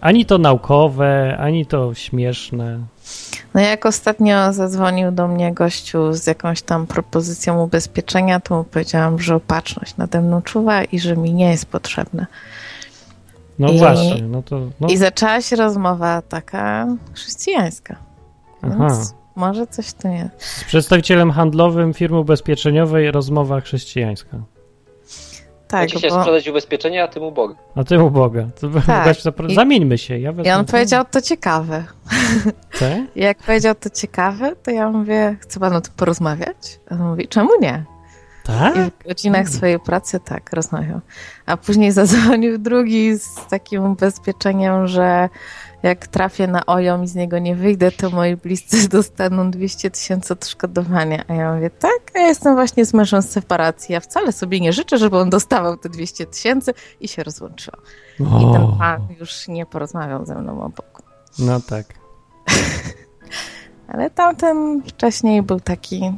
ani 0.00 0.26
to 0.26 0.38
naukowe, 0.38 1.36
ani 1.38 1.66
to 1.66 1.94
śmieszne. 1.94 2.78
No 3.54 3.60
jak 3.60 3.86
ostatnio 3.86 4.52
zadzwonił 4.52 5.10
do 5.12 5.28
mnie 5.28 5.52
gościu 5.54 6.12
z 6.12 6.26
jakąś 6.26 6.62
tam 6.62 6.86
propozycją 6.86 7.62
ubezpieczenia, 7.62 8.40
to 8.40 8.56
mu 8.56 8.64
powiedziałam, 8.64 9.18
że 9.18 9.34
opatrzność 9.36 9.96
nade 9.96 10.20
mną 10.20 10.42
czuwa 10.42 10.84
i 10.84 10.98
że 10.98 11.16
mi 11.16 11.34
nie 11.34 11.50
jest 11.50 11.66
potrzebne. 11.66 12.26
No 13.58 13.68
I- 13.68 13.78
właśnie, 13.78 14.22
no 14.22 14.42
to. 14.42 14.60
No, 14.80 14.88
I 14.88 14.96
zaczęła 14.96 15.40
się 15.40 15.56
rozmowa 15.56 16.22
taka 16.22 16.86
chrześcijańska. 17.14 17.96
aha. 18.62 18.76
Więc 18.80 19.14
może 19.36 19.66
coś 19.66 19.92
tu 19.92 20.08
jest. 20.08 20.42
Z 20.42 20.64
przedstawicielem 20.64 21.30
handlowym 21.30 21.94
firmy 21.94 22.18
ubezpieczeniowej 22.18 23.10
rozmowa 23.10 23.60
chrześcijańska. 23.60 24.38
Tak, 25.68 25.90
się 25.90 26.08
bo... 26.08 26.20
sprzedać 26.20 26.48
ubezpieczenie, 26.48 27.02
a 27.02 27.08
ty 27.08 27.20
mu 27.20 27.32
Boga. 27.32 27.54
A 27.74 27.84
ty 27.84 28.02
u 28.02 28.10
Boga. 28.10 28.46
To 28.60 28.68
Tak. 28.86 29.16
zapro- 29.16 29.50
I- 29.50 29.54
Zamieńmy 29.54 29.98
się. 29.98 30.18
Ja 30.18 30.32
I 30.44 30.50
on 30.50 30.64
powiedział, 30.64 31.04
to 31.10 31.22
ciekawe. 31.22 31.84
I 33.16 33.20
jak 33.20 33.38
powiedział, 33.38 33.74
to 33.74 33.90
ciekawe, 33.90 34.56
to 34.56 34.70
ja 34.70 34.90
mówię, 34.90 35.36
chce 35.40 35.60
pan 35.60 35.76
o 35.76 35.80
tym 35.80 35.92
porozmawiać? 35.96 36.80
A 36.90 36.94
on 36.94 37.02
mówi, 37.10 37.28
czemu 37.28 37.50
nie? 37.60 37.84
Tak? 38.44 38.76
I 38.76 38.78
w 38.78 39.08
godzinach 39.08 39.48
swojej 39.48 39.80
pracy 39.80 40.20
tak 40.20 40.52
rozmawiał. 40.52 41.00
A 41.46 41.56
później 41.56 41.92
zadzwonił 42.02 42.58
drugi 42.58 43.18
z 43.18 43.46
takim 43.50 43.84
ubezpieczeniem, 43.92 44.86
że 44.86 45.28
jak 45.84 46.06
trafię 46.06 46.46
na 46.46 46.66
OJOM 46.66 47.04
i 47.04 47.08
z 47.08 47.14
niego 47.14 47.38
nie 47.38 47.56
wyjdę, 47.56 47.92
to 47.92 48.10
moi 48.10 48.36
bliscy 48.36 48.88
dostaną 48.98 49.50
200 49.50 49.90
tysięcy 49.90 50.32
odszkodowania. 50.32 51.24
A 51.28 51.34
ja 51.34 51.54
mówię, 51.54 51.70
tak, 51.70 52.00
ja 52.14 52.20
jestem 52.20 52.54
właśnie 52.54 52.84
z 52.84 52.94
mężem 52.94 53.22
z 53.22 53.30
separacji. 53.30 53.92
Ja 53.92 54.00
wcale 54.00 54.32
sobie 54.32 54.60
nie 54.60 54.72
życzę, 54.72 54.98
żeby 54.98 55.18
on 55.18 55.30
dostawał 55.30 55.76
te 55.76 55.88
200 55.88 56.26
tysięcy 56.26 56.74
i 57.00 57.08
się 57.08 57.22
rozłączyła. 57.24 57.78
I 58.20 58.52
ten 58.52 58.62
O, 58.62 58.76
pan 58.78 59.06
już 59.20 59.48
nie 59.48 59.66
porozmawiał 59.66 60.26
ze 60.26 60.34
mną 60.34 60.62
o 60.62 60.68
Bogu. 60.68 61.02
no 61.38 61.60
tak. 61.60 61.86
Ale 63.92 64.10
tamten 64.10 64.82
wcześniej 64.86 65.42
był 65.42 65.60
taki, 65.60 66.12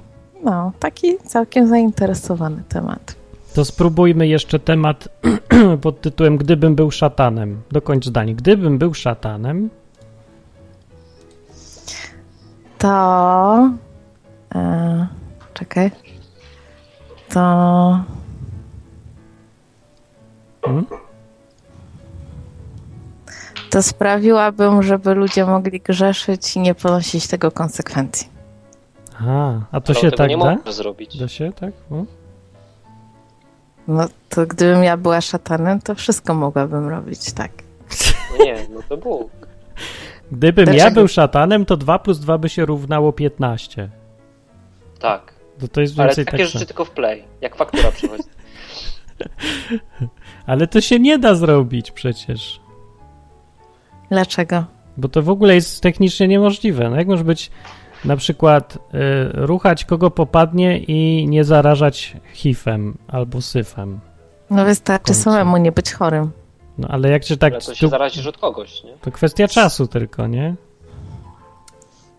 no, 0.45 0.73
taki 0.79 1.19
całkiem 1.19 1.69
zainteresowany 1.69 2.63
temat. 2.69 3.17
To 3.57 3.65
spróbujmy 3.65 4.29
jeszcze 4.29 4.59
temat 4.59 5.09
pod 5.83 6.01
tytułem 6.01 6.37
Gdybym 6.37 6.75
był 6.75 6.91
szatanem. 6.91 7.63
Dokończ 7.73 8.07
zdanie. 8.07 8.35
Gdybym 8.35 8.79
był 8.79 8.95
szatanem, 8.95 9.71
To. 12.79 13.71
E, 14.55 15.07
czekaj. 15.55 15.91
To. 17.29 18.05
Hmm? 20.65 20.87
to 23.71 23.83
sprawiłabym, 23.83 24.83
żeby 24.83 25.15
ludzie 25.15 25.47
mogli 25.47 25.81
grzeszyć 25.81 26.57
i 26.57 26.61
nie 26.61 26.75
ponosić 26.75 27.29
tego 27.29 27.51
konsekwencji. 27.51 28.29
A, 29.21 29.61
a 29.73 29.81
to 29.81 29.93
Ale 29.93 30.01
się 30.01 30.11
tak 30.11 30.29
nie 30.31 30.39
da? 30.39 30.73
zrobić. 30.73 31.19
Da 31.19 31.29
się 31.29 31.53
tak? 31.53 31.73
O. 31.91 32.16
No 33.89 34.09
to 34.29 34.47
gdybym 34.47 34.85
ja 34.85 34.97
była 34.97 35.21
szatanem, 35.21 35.81
to 35.81 35.95
wszystko 35.95 36.35
mogłabym 36.35 36.89
robić, 36.89 37.33
tak. 37.33 37.51
No 38.39 38.45
nie, 38.45 38.57
no 38.75 38.81
to 38.89 38.97
Bóg. 38.97 39.31
Gdybym 40.33 40.67
ja 40.67 40.73
Dlaczego? 40.73 40.95
był 40.95 41.09
szatanem, 41.09 41.65
to 41.65 41.77
2 41.77 41.99
plus 41.99 42.21
2 42.21 42.39
by 42.39 42.49
się 42.49 42.67
równało 42.67 43.13
15. 43.13 43.89
Tak. 44.99 45.35
To, 45.59 45.69
to 45.69 45.81
jest 45.81 45.99
Ale 45.99 46.09
więcej 46.09 46.25
takie 46.25 46.39
tak. 46.39 46.47
rzeczy 46.47 46.67
tylko 46.67 46.85
w 46.85 46.91
play. 46.91 47.25
Jak 47.41 47.57
faktura 47.57 47.93
przychodzi. 47.93 48.23
Ale 50.47 50.67
to 50.67 50.81
się 50.81 50.99
nie 50.99 51.19
da 51.19 51.35
zrobić 51.35 51.91
przecież. 51.91 52.61
Dlaczego? 54.11 54.65
Bo 54.97 55.09
to 55.09 55.23
w 55.23 55.31
ogóle 55.31 55.55
jest 55.55 55.83
technicznie 55.83 56.29
niemożliwe. 56.29 56.91
No 56.91 56.97
jak 56.97 57.07
może 57.07 57.25
być 57.25 57.51
na 58.05 58.17
przykład 58.17 58.75
y, 58.77 58.79
ruchać 59.33 59.85
kogo 59.85 60.11
popadnie 60.11 60.79
i 60.79 61.27
nie 61.29 61.45
zarażać 61.45 62.17
HIV-em 62.33 62.95
albo 63.09 63.43
syfem? 63.43 64.01
No 64.51 64.65
wystarczy 64.65 65.15
samemu 65.15 65.57
nie 65.57 65.73
być 65.73 65.93
chorym. 65.93 66.31
No 66.79 66.89
ale 66.89 67.11
jak 67.11 67.25
się 67.25 67.37
tak. 67.37 67.53
Ale 67.53 67.63
to 67.63 67.75
się 67.75 67.87
tu- 67.87 67.91
zarazisz 67.91 68.27
od 68.27 68.39
kogoś, 68.39 68.85
nie? 68.85 68.93
to 69.01 69.11
kwestia 69.11 69.49
czasu 69.49 69.87
tylko, 69.87 70.27
nie? 70.27 70.55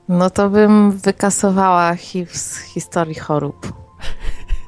No 0.09 0.29
to 0.29 0.49
bym 0.49 0.91
wykasowała 0.91 1.95
HIV 1.95 2.31
z 2.33 2.57
historii 2.57 3.15
chorób. 3.15 3.73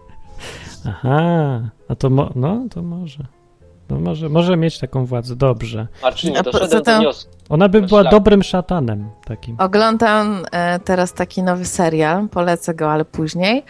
Aha, 0.89 1.61
a 1.89 1.95
to 1.95 2.09
mo- 2.09 2.31
no 2.35 2.61
to 2.69 2.81
może. 2.81 3.23
No 3.89 3.99
może, 3.99 4.29
może 4.29 4.57
mieć 4.57 4.79
taką 4.79 5.05
władzę, 5.05 5.35
dobrze. 5.35 5.87
Marcinie, 6.03 6.39
A 6.39 6.43
doszedłem 6.43 6.83
do 6.83 6.97
wniosku. 6.97 7.31
Ona 7.49 7.69
by 7.69 7.81
była 7.81 8.03
dobrym 8.03 8.43
szatanem 8.43 9.09
takim. 9.25 9.55
Oglądam 9.59 10.45
e, 10.51 10.79
teraz 10.79 11.13
taki 11.13 11.43
nowy 11.43 11.65
serial, 11.65 12.27
polecę 12.29 12.73
go, 12.75 12.91
ale 12.91 13.05
później, 13.05 13.63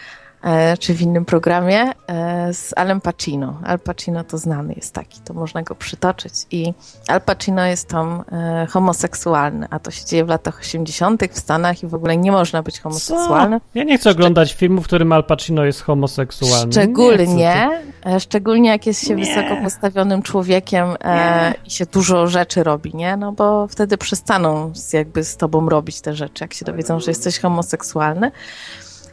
czy 0.78 0.94
w 0.94 1.02
innym 1.02 1.24
programie, 1.24 1.92
e, 2.06 2.54
z 2.54 2.72
Alem 2.76 3.00
Pacino. 3.00 3.60
Al 3.64 3.78
Pacino 3.78 4.24
to 4.24 4.38
znany 4.38 4.72
jest 4.76 4.94
taki, 4.94 5.20
to 5.20 5.34
można 5.34 5.62
go 5.62 5.74
przytoczyć. 5.74 6.32
I 6.50 6.74
Al 7.08 7.20
Pacino 7.20 7.64
jest 7.66 7.88
tam 7.88 8.24
e, 8.32 8.66
homoseksualny, 8.70 9.66
a 9.70 9.78
to 9.78 9.90
się 9.90 10.04
dzieje 10.04 10.24
w 10.24 10.28
latach 10.28 10.58
80. 10.60 11.22
w 11.32 11.38
Stanach 11.38 11.82
i 11.82 11.86
w 11.86 11.94
ogóle 11.94 12.16
nie 12.16 12.32
można 12.32 12.62
być 12.62 12.76
Co? 12.76 12.82
homoseksualnym. 12.82 13.60
Ja 13.74 13.84
nie 13.84 13.98
chcę 13.98 14.10
oglądać 14.10 14.54
filmu, 14.54 14.80
w 14.80 14.84
którym 14.84 15.12
Al 15.12 15.24
Pacino 15.24 15.64
jest 15.64 15.82
homoseksualny. 15.82 16.66
Nie 16.66 16.72
Szczególnie, 16.72 17.82
e, 18.06 18.20
szczególnie 18.20 18.70
jak 18.70 18.86
jest 18.86 19.06
się 19.08 19.14
Nie. 19.14 19.24
wysoko 19.24 19.62
postawionym 19.62 20.22
człowiekiem 20.22 20.94
e, 21.04 21.54
i 21.66 21.70
się 21.70 21.86
dużo 21.86 22.26
rzeczy 22.26 22.64
robi, 22.64 22.94
nie? 22.94 23.16
No 23.16 23.32
bo 23.32 23.68
wtedy 23.68 23.98
przestaną 23.98 24.70
z, 24.74 24.92
jakby 24.92 25.24
z 25.24 25.36
tobą 25.36 25.68
robić 25.68 26.00
te 26.00 26.14
rzeczy, 26.14 26.44
jak 26.44 26.54
się 26.54 26.64
dowiedzą, 26.64 27.00
że 27.00 27.10
jesteś 27.10 27.38
homoseksualny. 27.38 28.30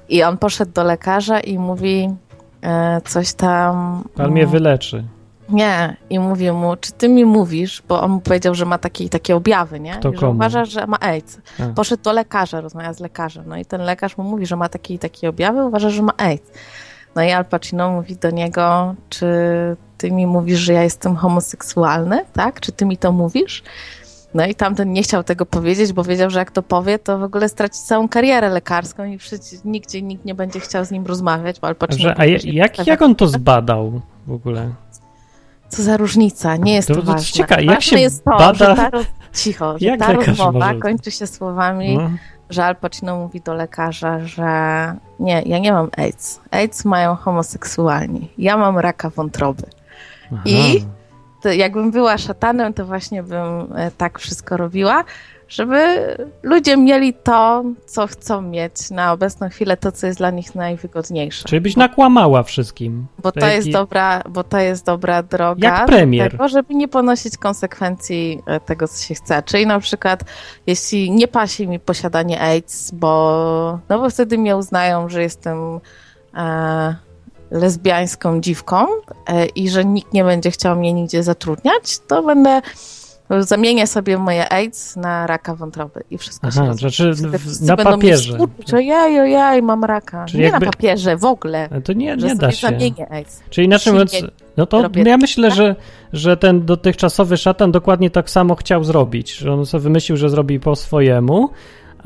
I 0.10 0.24
on 0.24 0.38
poszedł 0.38 0.72
do 0.72 0.84
lekarza 0.84 1.40
i 1.40 1.60
mówi 1.60 2.10
e, 2.62 3.02
coś 3.06 3.34
tam... 3.34 4.04
Pan 4.16 4.32
mnie 4.32 4.48
wyleczy. 4.48 5.04
Nie. 5.50 5.98
I 6.10 6.20
mówi 6.20 6.52
mu, 6.52 6.76
czy 6.76 6.92
ty 6.92 7.10
mi 7.10 7.26
mówisz, 7.26 7.84
bo 7.88 8.02
on 8.02 8.12
mu 8.12 8.20
powiedział, 8.22 8.56
że 8.56 8.66
ma 8.66 8.78
takie, 8.78 9.10
takie 9.10 9.36
objawy, 9.36 9.80
nie? 9.80 9.92
Kto 9.92 10.12
że 10.12 10.18
komu? 10.18 10.32
uważa, 10.32 10.66
że 10.66 10.88
ma 10.88 11.00
AIDS. 11.00 11.38
A. 11.60 11.74
Poszedł 11.76 12.04
do 12.04 12.14
lekarza, 12.14 12.62
rozmawia 12.62 12.94
z 12.94 13.00
lekarzem. 13.00 13.44
No 13.48 13.58
i 13.58 13.66
ten 13.66 13.82
lekarz 13.82 14.18
mu 14.18 14.24
mówi, 14.24 14.46
że 14.46 14.56
ma 14.56 14.70
takie 14.70 15.00
takie 15.00 15.30
objawy, 15.30 15.66
uważa, 15.66 15.90
że 15.90 16.02
ma 16.02 16.14
AIDS. 16.18 16.52
No 17.16 17.24
i 17.24 17.32
Al 17.32 17.46
Pacino 17.46 17.92
mówi 17.92 18.16
do 18.16 18.30
niego, 18.30 18.96
czy 19.10 19.28
ty 19.98 20.12
mi 20.12 20.28
mówisz, 20.28 20.60
że 20.60 20.74
ja 20.74 20.84
jestem 20.84 21.16
homoseksualny, 21.16 22.26
tak? 22.34 22.60
Czy 22.60 22.72
ty 22.72 22.86
mi 22.86 22.98
to 22.98 23.12
mówisz? 23.12 23.64
No 24.38 24.46
i 24.46 24.56
tamten 24.56 24.92
nie 24.94 25.04
chciał 25.04 25.24
tego 25.24 25.46
powiedzieć, 25.46 25.94
bo 25.94 26.04
wiedział, 26.04 26.30
że 26.30 26.40
jak 26.40 26.52
to 26.52 26.64
powie, 26.64 27.00
to 27.00 27.18
w 27.20 27.24
ogóle 27.24 27.50
straci 27.50 27.80
całą 27.86 28.08
karierę 28.10 28.50
lekarską 28.50 29.06
i 29.06 29.18
przecież 29.18 29.60
nigdzie 29.66 30.02
nikt 30.02 30.26
nie 30.26 30.36
będzie 30.36 30.60
chciał 30.60 30.86
z 30.86 30.92
nim 30.92 31.06
rozmawiać, 31.06 31.60
bo 31.60 31.68
Al 31.68 31.76
Pacino... 31.76 32.10
Że, 32.10 32.20
a 32.20 32.26
je- 32.26 32.40
jak, 32.44 32.88
jak 32.88 33.02
on 33.02 33.16
to 33.16 33.28
zbadał 33.28 34.02
w 34.28 34.32
ogóle? 34.32 34.70
Co 35.70 35.84
za 35.84 35.98
różnica, 35.98 36.56
nie 36.56 36.74
jest 36.74 36.88
To- 36.88 36.96
to, 36.96 37.02
to 37.02 37.08
ważne. 37.08 37.26
ciekawe, 37.32 37.64
jak 37.64 37.76
ważne 37.76 37.82
się 37.98 38.00
jest 38.00 38.24
to, 38.24 38.32
bada- 38.32 38.54
że 38.58 38.76
ta 38.76 38.90
roz... 38.90 39.06
Cicho, 39.34 39.76
Jak 39.80 40.00
ta 40.00 40.14
rozmowa 40.14 40.52
może- 40.68 40.80
kończy 40.80 41.12
się 41.12 41.28
słowami, 41.28 41.98
No. 41.98 42.10
że 42.50 42.66
Al 42.66 42.76
Pacino 42.76 43.16
mówi 43.20 43.42
do 43.42 43.54
lekarza, 43.54 44.20
że 44.20 44.48
nie, 45.20 45.42
ja 45.46 45.60
nie 45.60 45.72
mam 45.72 45.90
AIDS. 45.98 46.40
AIDS 46.52 46.86
mają 46.86 47.16
homoseksualni. 47.16 48.30
Ja 48.38 48.58
mam 48.58 48.78
raka 48.80 49.10
wątroby. 49.10 49.64
Aha. 50.34 50.42
I 50.46 50.86
to 51.42 51.50
jakbym 51.50 51.92
była 51.92 52.18
szatanem, 52.18 52.74
to 52.74 52.86
właśnie 52.86 53.24
bym 53.24 53.74
e, 53.76 53.92
tak 53.98 54.20
wszystko 54.20 54.58
robiła, 54.58 55.04
żeby 55.50 55.78
ludzie 56.44 56.78
mieli 56.78 57.14
to, 57.14 57.64
co 57.86 58.08
chcą 58.08 58.42
mieć 58.42 58.90
na 58.90 59.14
obecną 59.14 59.50
chwilę, 59.50 59.78
to, 59.78 59.92
co 59.92 60.08
jest 60.08 60.20
dla 60.20 60.32
nich 60.32 60.56
najwygodniejsze. 60.56 61.48
Czyli 61.50 61.62
byś 61.62 61.76
nakłamała 61.76 62.44
wszystkim. 62.44 63.06
Bo 63.24 63.32
to, 63.32 63.48
jest 63.48 63.70
dobra, 63.70 64.24
bo 64.30 64.44
to 64.44 64.60
jest 64.60 64.86
dobra 64.86 65.24
droga 65.24 65.68
Jak 65.68 65.86
premier. 65.86 66.32
tego, 66.32 66.48
żeby 66.48 66.76
nie 66.76 66.88
ponosić 66.88 67.38
konsekwencji 67.38 68.42
e, 68.46 68.60
tego, 68.60 68.88
co 68.88 69.04
się 69.04 69.16
chce. 69.16 69.44
Czyli 69.44 69.68
na 69.68 69.80
przykład, 69.80 70.24
jeśli 70.68 71.12
nie 71.12 71.28
pasi 71.28 71.68
mi 71.68 71.80
posiadanie 71.80 72.42
AIDS, 72.42 72.92
bo, 72.92 73.80
no 73.90 74.00
bo 74.00 74.10
wtedy 74.10 74.38
mnie 74.38 74.58
uznają, 74.58 75.10
że 75.10 75.22
jestem 75.22 75.58
e, 76.34 77.07
lesbiańską 77.52 78.42
dziwką 78.42 78.86
e, 79.28 79.46
i 79.46 79.70
że 79.70 79.86
nikt 79.86 80.14
nie 80.14 80.24
będzie 80.24 80.52
chciał 80.52 80.76
mnie 80.76 80.94
nigdzie 80.94 81.24
zatrudniać, 81.24 82.00
to 82.08 82.24
będę 82.24 82.62
zamienię 83.40 83.88
sobie 83.88 84.18
moje 84.18 84.54
AIDS 84.54 84.96
na 84.96 85.28
raka 85.28 85.56
wątroby 85.56 86.04
i 86.12 86.18
wszystko 86.18 86.52
się 86.52 86.60
Aha, 86.62 86.68
rozwiąże. 86.70 87.14
znaczy 87.14 87.38
w- 87.38 87.62
na 87.62 87.78
papierze. 87.78 88.38
Że 88.68 88.84
jaj, 88.84 89.20
ojaj, 89.20 89.62
mam 89.62 89.84
raka. 89.84 90.26
Czyli 90.26 90.40
nie 90.44 90.50
jakby- 90.50 90.66
na 90.66 90.72
papierze, 90.72 91.18
w 91.18 91.26
ogóle. 91.26 91.70
To 91.84 91.94
nie, 91.94 92.16
nie 92.16 92.36
da 92.36 92.52
się. 92.52 92.68
zamienię 92.68 93.12
AIDS. 93.12 93.42
Czyli 93.50 93.66
inaczej 93.66 93.94
mówiąc, 93.94 94.12
no 94.58 94.66
to 94.66 94.90
ja 95.06 95.18
myślę, 95.18 95.48
tak? 95.50 95.58
że, 95.58 95.76
że 96.14 96.38
ten 96.38 96.66
dotychczasowy 96.66 97.38
szatan 97.38 97.72
dokładnie 97.72 98.10
tak 98.10 98.30
samo 98.30 98.56
chciał 98.56 98.84
zrobić, 98.84 99.32
że 99.36 99.54
on 99.54 99.66
sobie 99.66 99.82
wymyślił, 99.82 100.18
że 100.18 100.30
zrobi 100.30 100.60
po 100.60 100.76
swojemu 100.76 101.50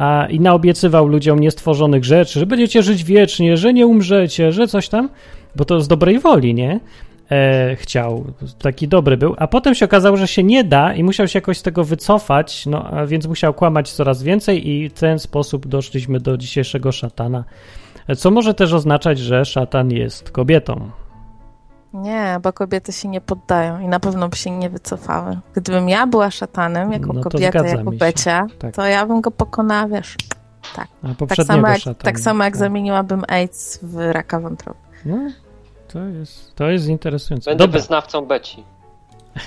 a, 0.02 0.28
i 0.30 0.40
naobiecywał 0.40 1.08
ludziom 1.08 1.40
niestworzonych 1.40 2.04
rzeczy, 2.04 2.40
że 2.40 2.46
będziecie 2.46 2.84
żyć 2.84 3.04
wiecznie, 3.04 3.58
że 3.58 3.74
nie 3.74 3.88
umrzecie, 3.88 4.52
że 4.52 4.68
coś 4.68 4.90
tam, 4.90 5.10
bo 5.56 5.66
to 5.66 5.82
z 5.82 5.88
dobrej 5.88 6.20
woli, 6.20 6.54
nie? 6.54 6.80
E, 7.32 7.76
chciał, 7.76 8.26
taki 8.60 8.88
dobry 8.88 9.18
był, 9.18 9.36
a 9.38 9.48
potem 9.48 9.76
się 9.76 9.86
okazało, 9.86 10.18
że 10.18 10.28
się 10.28 10.44
nie 10.44 10.64
da 10.64 10.94
i 10.94 11.04
musiał 11.04 11.28
się 11.28 11.38
jakoś 11.38 11.58
z 11.58 11.62
tego 11.62 11.84
wycofać, 11.84 12.66
no 12.66 12.84
a 12.84 13.06
więc 13.06 13.28
musiał 13.28 13.54
kłamać 13.54 13.92
coraz 13.92 14.24
więcej 14.24 14.70
i 14.70 14.90
w 14.90 14.94
ten 14.94 15.20
sposób 15.20 15.68
doszliśmy 15.68 16.20
do 16.20 16.38
dzisiejszego 16.38 16.92
szatana. 16.92 17.44
E, 18.08 18.16
Co 18.16 18.32
może 18.32 18.54
też 18.54 18.74
oznaczać, 18.74 19.20
że 19.20 19.46
szatan 19.46 19.92
jest 19.92 20.32
kobietą. 20.32 21.01
Nie, 21.94 22.40
bo 22.44 22.54
kobiety 22.54 22.92
się 22.92 23.08
nie 23.08 23.22
poddają 23.22 23.80
i 23.80 23.88
na 23.88 24.00
pewno 24.00 24.30
by 24.30 24.36
się 24.38 24.52
nie 24.52 24.70
wycofały. 24.70 25.40
Gdybym 25.56 25.90
ja 25.90 26.08
była 26.08 26.32
szatanem, 26.32 26.92
jako 26.92 27.14
No 27.14 27.22
kobieta, 27.24 27.68
jako. 27.68 27.92
Becia, 27.92 28.48
Tak. 28.60 28.76
to 28.76 28.86
ja 28.86 29.06
bym 29.06 29.22
go 29.22 29.32
pokonała, 29.32 29.88
wiesz. 29.88 30.16
A 30.74 31.08
Tak 31.08 31.18
poprzedniego 31.18 31.54
samo, 31.54 31.68
jak, 31.68 31.78
szatana. 31.80 32.04
tak 32.12 32.20
samo 32.20 32.44
jak 32.44 32.54
Tak. 32.54 32.60
zamieniłabym 32.60 33.24
AIDS 33.28 33.80
w 33.84 33.98
raka 34.12 34.40
wątroby. 34.40 34.80
No, 35.06 35.18
to 35.88 36.00
jest, 36.00 36.56
to 36.56 36.70
jest 36.70 36.88
interesujące. 36.88 37.52
Będę 37.52 37.64
Dobra, 37.64 37.80
wyznawcą 37.80 38.26
Beci. 38.26 38.64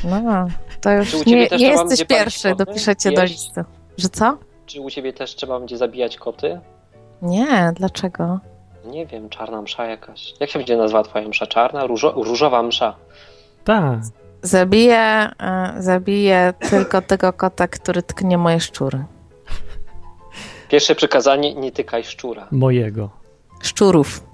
No, 0.05 0.47
to 0.81 0.93
już 0.93 1.11
Czy 1.11 1.17
u 1.17 1.25
ciebie 1.25 1.37
nie, 1.41 1.47
też 1.49 1.61
nie 1.61 1.69
jesteś 1.69 2.05
pierwszy, 2.05 2.55
dopiszecie 2.55 3.13
do 3.13 3.25
listy. 3.25 3.65
Że 3.97 4.09
co? 4.09 4.39
Czy 4.67 4.81
u 4.81 4.91
ciebie 4.91 5.13
też 5.13 5.35
trzeba 5.35 5.59
będzie 5.59 5.79
zabijać 5.79 6.17
koty? 6.17 6.61
Nie, 7.23 7.73
dlaczego? 7.77 8.41
Nie 8.87 9.07
wiem, 9.07 9.29
czarna 9.29 9.63
msza 9.63 9.85
jakaś. 9.87 10.35
Jak 10.41 10.51
się 10.51 10.59
będzie 10.59 10.77
nazywała 10.77 11.05
twoja 11.05 11.29
msza? 11.29 11.47
Czarna? 11.47 11.87
Różo, 11.87 12.13
różowa 12.17 12.63
msza. 12.63 12.95
tak. 13.65 13.99
Zabiję, 14.43 14.97
e, 15.41 15.75
zabiję 15.79 16.55
tylko 16.71 17.03
tego 17.13 17.33
kota, 17.33 17.69
który 17.69 18.03
tknie 18.03 18.39
moje 18.39 18.61
szczury. 18.61 19.05
Pierwsze 20.69 20.95
przykazanie, 20.95 21.55
nie 21.55 21.73
tykaj 21.73 22.05
szczura. 22.05 22.49
Mojego. 22.51 23.11
Szczurów, 23.63 24.25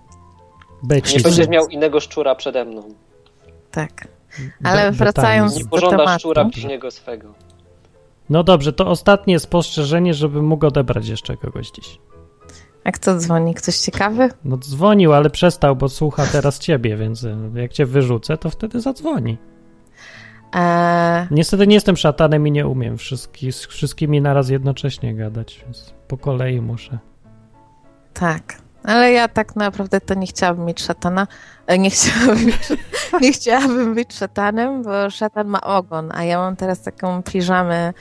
Beci. 0.82 1.16
Nie 1.16 1.22
będziesz 1.22 1.48
miał 1.48 1.66
innego 1.68 2.00
szczura 2.00 2.34
przede 2.34 2.64
mną. 2.64 2.82
tak. 3.70 4.08
Ale 4.64 4.92
wracając- 4.92 5.56
Nie 5.56 5.64
do 5.64 5.70
pożądasz 5.70 5.98
tematu. 6.00 6.18
szczura 6.18 6.44
Dobrze. 6.44 6.54
bliźniego 6.60 6.90
swego. 6.90 7.28
No 8.30 8.42
dobrze, 8.42 8.72
to 8.72 8.86
ostatnie 8.86 9.38
spostrzeżenie, 9.40 10.14
żeby 10.14 10.42
mógł 10.42 10.66
odebrać 10.66 11.08
jeszcze 11.08 11.36
kogoś 11.36 11.70
dziś. 11.70 11.98
A 12.84 12.92
kto 12.92 13.16
dzwoni? 13.16 13.54
Ktoś 13.54 13.78
ciekawy? 13.78 14.28
No 14.44 14.56
dzwonił, 14.56 15.12
ale 15.12 15.30
przestał, 15.30 15.76
bo 15.76 15.88
słucha 15.88 16.26
teraz 16.26 16.58
ciebie, 16.58 16.96
więc 16.96 17.24
e, 17.24 17.36
jak 17.54 17.72
cię 17.72 17.86
wyrzucę, 17.86 18.36
to 18.38 18.50
wtedy 18.50 18.80
zadzwoni. 18.80 19.38
Eee, 20.52 21.26
Niestety 21.30 21.66
nie 21.66 21.74
jestem 21.74 21.96
szatanem 21.96 22.46
i 22.46 22.52
nie 22.52 22.66
umiem 22.66 22.98
wszystki, 22.98 23.52
z 23.52 23.66
wszystkimi 23.66 24.20
naraz 24.20 24.48
jednocześnie 24.48 25.14
gadać, 25.14 25.60
więc 25.64 25.94
po 26.08 26.16
kolei 26.18 26.60
muszę. 26.60 26.98
tak. 28.14 28.69
Ale 28.84 29.12
ja 29.12 29.28
tak 29.28 29.56
naprawdę 29.56 30.00
to 30.00 30.14
nie 30.14 30.26
chciałabym 30.26 30.64
mieć 30.64 30.82
szatana. 30.82 31.26
E, 31.66 31.78
Nie 31.78 31.90
chciałabym, 31.90 32.50
nie 33.22 33.32
chciałabym 33.32 33.94
być 33.94 34.14
szatanem, 34.14 34.82
bo 34.82 35.10
szatan 35.10 35.46
ma 35.46 35.60
ogon, 35.60 36.12
a 36.14 36.24
ja 36.24 36.38
mam 36.38 36.56
teraz 36.56 36.82
taką 36.82 37.22
piżamę 37.22 37.92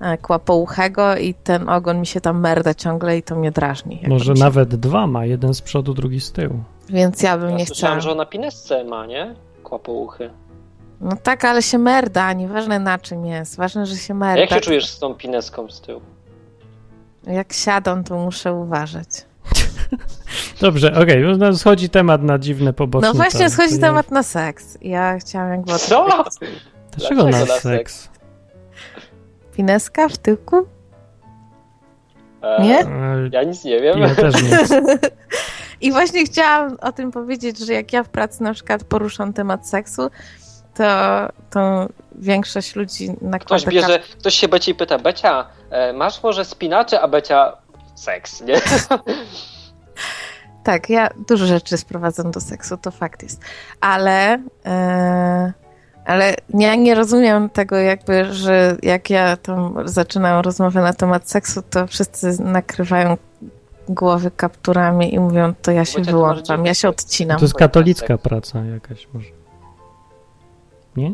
e, 0.00 0.18
kłapouchego 0.18 1.16
i 1.16 1.34
ten 1.34 1.68
ogon 1.68 2.00
mi 2.00 2.06
się 2.06 2.20
tam 2.20 2.40
merda 2.40 2.74
ciągle 2.74 3.18
i 3.18 3.22
to 3.22 3.36
mnie 3.36 3.50
drażni. 3.50 4.02
Może 4.08 4.34
się- 4.36 4.40
nawet 4.40 4.74
dwa 4.76 5.06
ma, 5.06 5.24
jeden 5.24 5.54
z 5.54 5.62
przodu, 5.62 5.94
drugi 5.94 6.20
z 6.20 6.32
tyłu. 6.32 6.62
Więc 6.88 7.22
ja 7.22 7.38
bym 7.38 7.50
Ja 7.50 7.56
nie 7.56 7.66
słyszałem, 7.66 7.98
chciała. 7.98 8.00
że 8.00 8.12
ona 8.12 8.26
pinesce 8.26 8.84
ma, 8.84 9.06
nie? 9.06 9.34
Kłapouchy. 9.62 10.30
No 11.00 11.16
tak, 11.22 11.44
ale 11.44 11.62
się 11.62 11.78
merda, 11.78 12.32
nieważne 12.32 12.78
na 12.78 12.98
czym 12.98 13.26
jest. 13.26 13.56
Ważne, 13.56 13.86
że 13.86 13.96
się 13.96 14.14
A 14.14 14.16
merda. 14.16 14.40
jak 14.40 14.50
się 14.50 14.60
czujesz 14.60 14.88
z 14.90 14.98
tą 14.98 15.14
pineską 15.14 15.68
z 15.68 15.80
tyłu? 15.80 16.00
Jak 17.26 17.52
siadam, 17.52 18.04
to 18.04 18.18
muszę 18.18 18.52
uważać. 18.52 19.08
Dobrze, 20.60 20.94
okej, 20.94 21.20
już 21.20 21.38
nam 21.38 21.56
schodzi 21.56 21.88
temat 21.88 22.22
na 22.22 22.38
dziwne 22.38 22.72
poboczne. 22.72 23.08
No 23.08 23.14
właśnie, 23.14 23.50
schodzi 23.50 23.78
temat 23.78 24.10
na 24.10 24.22
seks. 24.22 24.78
Ja 24.80 25.18
chciałam 25.18 25.50
jakby 25.50 25.78
Co? 25.78 26.06
Dlaczego 26.96 27.24
na 27.24 27.30
Dlaczego 27.30 27.30
na 27.30 27.60
seks? 27.60 28.08
Pineska 29.56 30.08
w 30.08 30.18
tyłku? 30.18 30.66
E, 32.42 32.62
Nie? 32.62 32.84
Ja 33.32 33.42
nic 33.42 33.64
nie 33.64 33.80
wiem. 33.80 33.98
Ja 33.98 34.14
też 34.14 34.42
nie. 34.42 34.58
I 35.80 35.92
właśnie 35.92 36.24
chciałam 36.24 36.76
o 36.80 36.92
tym 36.92 37.10
powiedzieć, 37.10 37.58
że 37.58 37.72
jak 37.72 37.92
ja 37.92 38.02
w 38.02 38.08
pracy 38.08 38.42
na 38.42 38.54
przykład 38.54 38.84
poruszam 38.84 39.32
temat 39.32 39.68
seksu, 39.68 40.10
to, 40.74 40.84
to 41.50 41.88
większość 42.14 42.76
ludzi 42.76 43.10
nakłada... 43.10 43.44
Ktoś 43.44 43.66
bierze, 43.66 43.98
ktoś 43.98 44.34
się 44.34 44.48
Beci 44.48 44.74
pyta, 44.74 44.98
Becia, 44.98 45.46
e, 45.70 45.92
masz 45.92 46.22
może 46.22 46.44
spinacze, 46.44 47.00
a 47.00 47.08
Becia 47.08 47.56
seks, 47.96 48.40
nie? 48.40 48.60
Tak, 50.66 50.90
ja 50.90 51.08
dużo 51.28 51.46
rzeczy 51.46 51.76
sprowadzam 51.76 52.30
do 52.30 52.40
seksu, 52.40 52.76
to 52.76 52.90
fakt 52.90 53.22
jest. 53.22 53.40
Ale, 53.80 54.42
e, 54.66 55.52
ale 56.04 56.34
ja 56.54 56.74
nie 56.74 56.94
rozumiem 56.94 57.50
tego 57.50 57.76
jakby, 57.76 58.34
że 58.34 58.76
jak 58.82 59.10
ja 59.10 59.36
tam 59.36 59.74
zaczynam 59.84 60.40
rozmowę 60.40 60.82
na 60.82 60.92
temat 60.92 61.30
seksu, 61.30 61.62
to 61.70 61.86
wszyscy 61.86 62.42
nakrywają 62.42 63.16
głowy 63.88 64.30
kapturami 64.30 65.14
i 65.14 65.20
mówią, 65.20 65.54
to 65.62 65.70
ja 65.70 65.84
się 65.84 65.98
Bo 66.00 66.10
wyłączam, 66.10 66.66
ja 66.66 66.74
się 66.74 66.88
odcinam. 66.88 67.38
To 67.38 67.44
jest 67.44 67.54
katolicka 67.54 68.18
praca 68.18 68.64
jakaś 68.64 69.08
może. 69.12 69.30
Nie? 70.96 71.12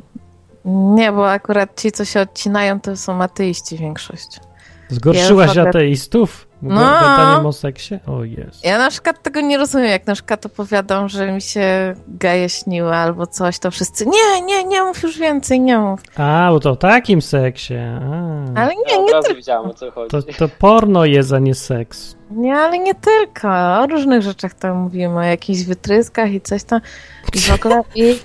Nie, 0.65 1.13
bo 1.13 1.31
akurat 1.31 1.81
ci, 1.81 1.93
co 1.93 2.05
się 2.05 2.21
odcinają, 2.21 2.81
to 2.81 2.97
są 2.97 3.23
ateiści 3.23 3.77
większość. 3.77 4.41
Zgorszyłaś 4.89 5.55
Ja- 5.55 5.63
ateistów? 5.63 6.52
No. 6.63 6.81
Gadaniem 6.81 7.47
o 7.47 7.53
seksie? 7.53 7.99
O 8.07 8.25
jest. 8.25 8.65
Ja 8.65 8.79
na 8.79 8.91
przykład 8.91 9.23
tego 9.23 9.41
nie 9.41 9.59
rozumiem, 9.59 9.89
jak 9.89 10.07
na 10.07 10.15
przykład 10.15 10.47
opowiadam, 10.47 11.09
że 11.09 11.33
mi 11.33 11.41
się 11.41 11.95
geje 12.09 12.49
śniły 12.49 12.95
albo 12.97 13.27
coś, 13.27 13.59
to 13.59 13.71
wszyscy 13.71 14.07
nie, 14.07 14.41
nie, 14.47 14.65
nie 14.65 14.83
mów 14.83 15.03
już 15.03 15.19
więcej, 15.19 15.61
nie 15.61 15.79
mów. 15.79 16.01
A, 16.17 16.49
bo 16.51 16.61
to 16.61 16.71
o 16.71 16.77
takim 16.77 17.23
seksie. 17.23 17.75
A. 17.75 18.61
Ale 18.61 18.73
Ja 18.75 18.81
nie, 18.89 18.99
od 18.99 19.07
nie 19.07 19.13
tylko. 19.23 19.35
wiedziałam 19.35 19.71
o 19.71 19.75
co 19.75 19.91
chodzi. 19.91 20.11
To, 20.11 20.23
to 20.23 20.49
porno 20.59 21.05
jest, 21.05 21.33
a 21.33 21.39
nie 21.39 21.55
seks. 21.55 22.17
Nie, 22.31 22.55
ale 22.55 22.79
nie 22.79 22.95
tylko. 22.95 23.49
O 23.81 23.87
różnych 23.87 24.23
rzeczach 24.23 24.55
tam 24.55 24.77
mówimy, 24.77 25.15
o 25.19 25.23
jakichś 25.23 25.63
wytryskach 25.63 26.31
i 26.33 26.41
coś 26.41 26.65
tam. 26.65 26.81
I 27.35 27.39
w 27.41 27.55
ogóle 27.55 27.83
i 27.95 28.19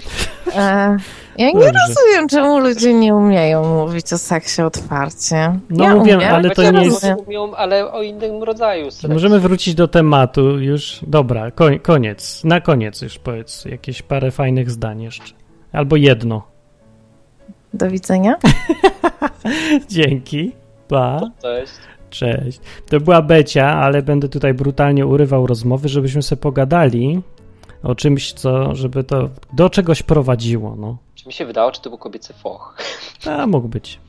e, 0.55 0.97
ja 1.37 1.47
nie 1.47 1.53
Dobrze. 1.53 1.71
rozumiem, 1.87 2.27
czemu 2.29 2.59
ludzie 2.59 2.93
nie 2.93 3.15
umieją 3.15 3.63
mówić 3.85 4.13
o 4.13 4.17
seksie 4.17 4.61
otwarcie. 4.61 5.59
No 5.69 5.83
ja 5.83 5.95
mówię, 5.95 6.17
umiem, 6.17 6.33
ale 6.33 6.49
to 6.49 6.71
nie 6.71 6.85
jest- 6.85 7.05
Umią, 7.27 7.55
ale 7.55 7.91
o 7.91 8.01
innym 8.01 8.43
rodzaju 8.43 8.91
seksu. 8.91 9.13
możemy 9.13 9.39
wrócić 9.39 9.75
do 9.75 9.87
tematu 9.87 10.59
już. 10.59 10.99
Dobra, 11.07 11.51
koniec. 11.81 12.43
Na 12.43 12.61
koniec 12.61 13.01
już 13.01 13.19
powiedz 13.19 13.65
jakieś 13.65 14.01
parę 14.01 14.31
fajnych 14.31 14.71
zdań 14.71 15.01
jeszcze. 15.01 15.33
Albo 15.71 15.95
jedno. 15.95 16.41
Do 17.73 17.89
widzenia. 17.89 18.35
Dzięki. 19.89 20.51
Pa. 20.87 21.19
Cześć. 21.41 21.73
Cześć. 22.09 22.59
To 22.89 22.99
była 22.99 23.21
Becia, 23.21 23.65
ale 23.73 24.01
będę 24.01 24.29
tutaj 24.29 24.53
brutalnie 24.53 25.05
urywał 25.07 25.47
rozmowy, 25.47 25.89
żebyśmy 25.89 26.21
sobie 26.21 26.41
pogadali 26.41 27.21
o 27.83 27.95
czymś, 27.95 28.33
co, 28.33 28.75
żeby 28.75 29.03
to 29.03 29.29
do 29.53 29.69
czegoś 29.69 30.03
prowadziło, 30.03 30.75
no. 30.79 30.97
Czy 31.17 31.27
mi 31.27 31.33
się 31.33 31.45
wydało, 31.45 31.71
czy 31.71 31.81
to 31.81 31.89
był 31.89 31.97
kobiecy 31.99 32.33
foch? 32.33 32.75
A, 33.25 33.47
mógł 33.47 33.67
być. 33.67 33.99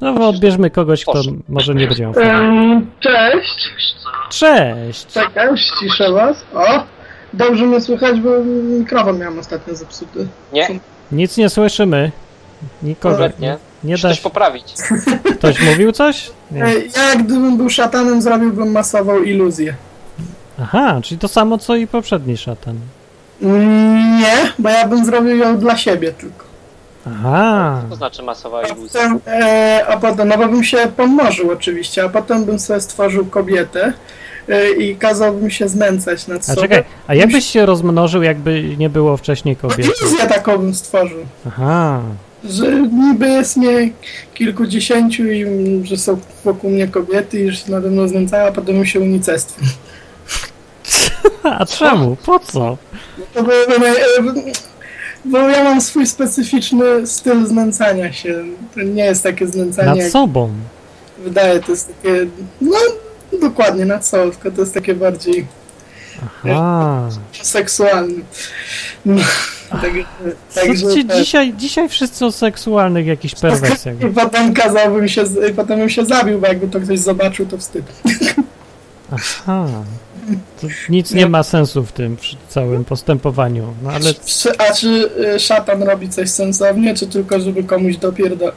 No, 0.00 0.12
bo 0.14 0.28
odbierzmy 0.28 0.70
kogoś, 0.70 1.02
kto 1.02 1.12
Poszło. 1.12 1.32
może 1.48 1.74
nie 1.74 1.86
będzie 1.86 2.02
miał. 2.02 2.12
Em, 2.18 2.90
Cześć. 3.00 3.70
Cześć! 4.30 5.06
Czekaj, 5.06 5.58
ściszę 5.58 6.12
was. 6.12 6.36
O! 6.54 6.82
Dobrze 7.32 7.66
mnie 7.66 7.80
słychać, 7.80 8.20
bo 8.20 8.30
mikrofon 8.78 9.18
miałem 9.18 9.38
ostatnio 9.38 9.74
zepsuty. 9.74 10.28
Nie, 10.52 10.68
Nic 11.12 11.36
nie 11.36 11.48
słyszymy. 11.50 12.10
Nikogo. 12.82 13.14
kompletnie. 13.16 13.56
Nie 13.84 13.92
Muszę 13.94 14.02
da 14.02 14.08
coś 14.08 14.18
się. 14.18 14.22
poprawić. 14.22 14.64
Ktoś 15.38 15.60
mówił 15.62 15.92
coś? 15.92 16.30
Nie. 16.50 16.64
Ej, 16.64 16.90
Ja 16.96 17.16
gdybym 17.16 17.56
był 17.56 17.70
szatanem, 17.70 18.22
zrobiłbym 18.22 18.72
masową 18.72 19.22
iluzję. 19.22 19.74
Aha, 20.62 21.00
czyli 21.02 21.18
to 21.18 21.28
samo, 21.28 21.58
co 21.58 21.76
i 21.76 21.86
poprzedni 21.86 22.36
szatan. 22.36 22.76
Mm, 23.42 24.18
Nie, 24.20 24.52
bo 24.58 24.68
ja 24.68 24.88
bym 24.88 25.04
zrobił 25.04 25.36
ją 25.36 25.58
dla 25.58 25.76
siebie 25.76 26.12
tylko. 26.12 26.47
Aha. 27.10 27.82
To 27.90 27.96
znaczy 27.96 28.22
masowa 28.22 28.58
A 28.60 28.66
iluzja. 28.66 29.00
potem, 29.00 29.20
e, 29.26 29.84
a 29.88 29.96
potem, 29.96 30.28
no 30.28 30.38
bo 30.38 30.48
bym 30.48 30.64
się 30.64 30.76
pomnożył 30.96 31.50
oczywiście, 31.50 32.04
a 32.04 32.08
potem 32.08 32.44
bym 32.44 32.58
sobie 32.58 32.80
stworzył 32.80 33.26
kobietę 33.26 33.92
e, 34.48 34.70
i 34.70 34.96
kazałbym 34.96 35.50
się 35.50 35.68
znęcać 35.68 36.26
nad 36.26 36.38
A 36.40 36.42
sobą. 36.42 36.60
czekaj, 36.62 36.84
a 37.06 37.14
jakbyś 37.14 37.44
się 37.46 37.66
rozmnożył, 37.66 38.22
jakby 38.22 38.62
nie 38.78 38.90
było 38.90 39.16
wcześniej 39.16 39.56
No, 39.62 39.68
kobiety? 39.68 39.90
iluzję 40.00 40.26
taką 40.26 40.58
bym 40.58 40.74
stworzył. 40.74 41.18
Aha. 41.46 42.00
Że 42.44 42.72
niby 42.82 43.28
jest 43.28 43.56
mnie 43.56 43.90
kilkudziesięciu 44.34 45.26
i 45.26 45.44
że 45.84 45.96
są 45.96 46.18
wokół 46.44 46.70
mnie 46.70 46.88
kobiety 46.88 47.40
i 47.40 47.50
że 47.50 47.56
się 47.56 47.70
nade 47.72 47.88
mną 47.90 48.08
znęcają, 48.08 48.48
a 48.48 48.52
potem 48.52 48.74
bym 48.76 48.86
się 48.86 49.00
unicestwił. 49.00 49.68
A 51.58 51.66
czemu? 51.66 52.16
Po 52.26 52.38
co? 52.38 52.76
To 53.34 53.42
by, 53.42 53.52
by, 53.68 53.94
bo 55.24 55.38
ja 55.38 55.64
mam 55.64 55.80
swój 55.80 56.06
specyficzny 56.06 57.06
styl 57.06 57.46
znęcania 57.46 58.12
się. 58.12 58.44
To 58.74 58.80
nie 58.82 59.04
jest 59.04 59.22
takie 59.22 59.46
znęcanie, 59.46 60.02
Nad 60.02 60.12
sobą. 60.12 60.50
wydaje. 61.18 61.60
To 61.60 61.72
jest 61.72 61.88
takie, 61.88 62.26
no 62.60 62.76
dokładnie, 63.40 63.84
nad 63.84 64.06
sobą, 64.06 64.30
tylko 64.30 64.50
to 64.50 64.60
jest 64.60 64.74
takie 64.74 64.94
bardziej 64.94 65.46
Aha. 66.44 67.08
seksualne. 67.42 68.22
No, 69.06 69.22
ci 70.94 71.04
tak. 71.04 71.16
dzisiaj, 71.18 71.54
dzisiaj 71.54 71.88
wszyscy 71.88 72.26
o 72.26 72.32
seksualnych 72.32 73.06
jakichś 73.06 73.34
perwersjach. 73.34 74.00
I 74.10 74.14
potem 74.14 74.54
kazałbym 74.54 75.08
się, 75.08 75.24
potem 75.56 75.78
bym 75.78 75.90
się 75.90 76.04
zabił, 76.04 76.38
bo 76.40 76.46
jakby 76.46 76.68
to 76.68 76.80
ktoś 76.80 76.98
zobaczył, 76.98 77.46
to 77.46 77.58
wstyd. 77.58 77.84
Aha. 79.12 79.66
Nic 80.88 81.12
nie 81.12 81.28
ma 81.28 81.42
sensu 81.42 81.84
w 81.84 81.92
tym 81.92 82.16
przy 82.16 82.36
całym 82.48 82.84
postępowaniu. 82.84 83.74
No 83.82 83.90
ale 83.90 84.10
a 84.58 84.72
czy 84.72 85.10
y, 85.36 85.40
szatan 85.40 85.82
robi 85.82 86.08
coś 86.08 86.30
sensownie, 86.30 86.94
czy 86.94 87.06
tylko 87.06 87.40
żeby 87.40 87.64
komuś 87.64 87.96
dopierdo... 87.96 88.52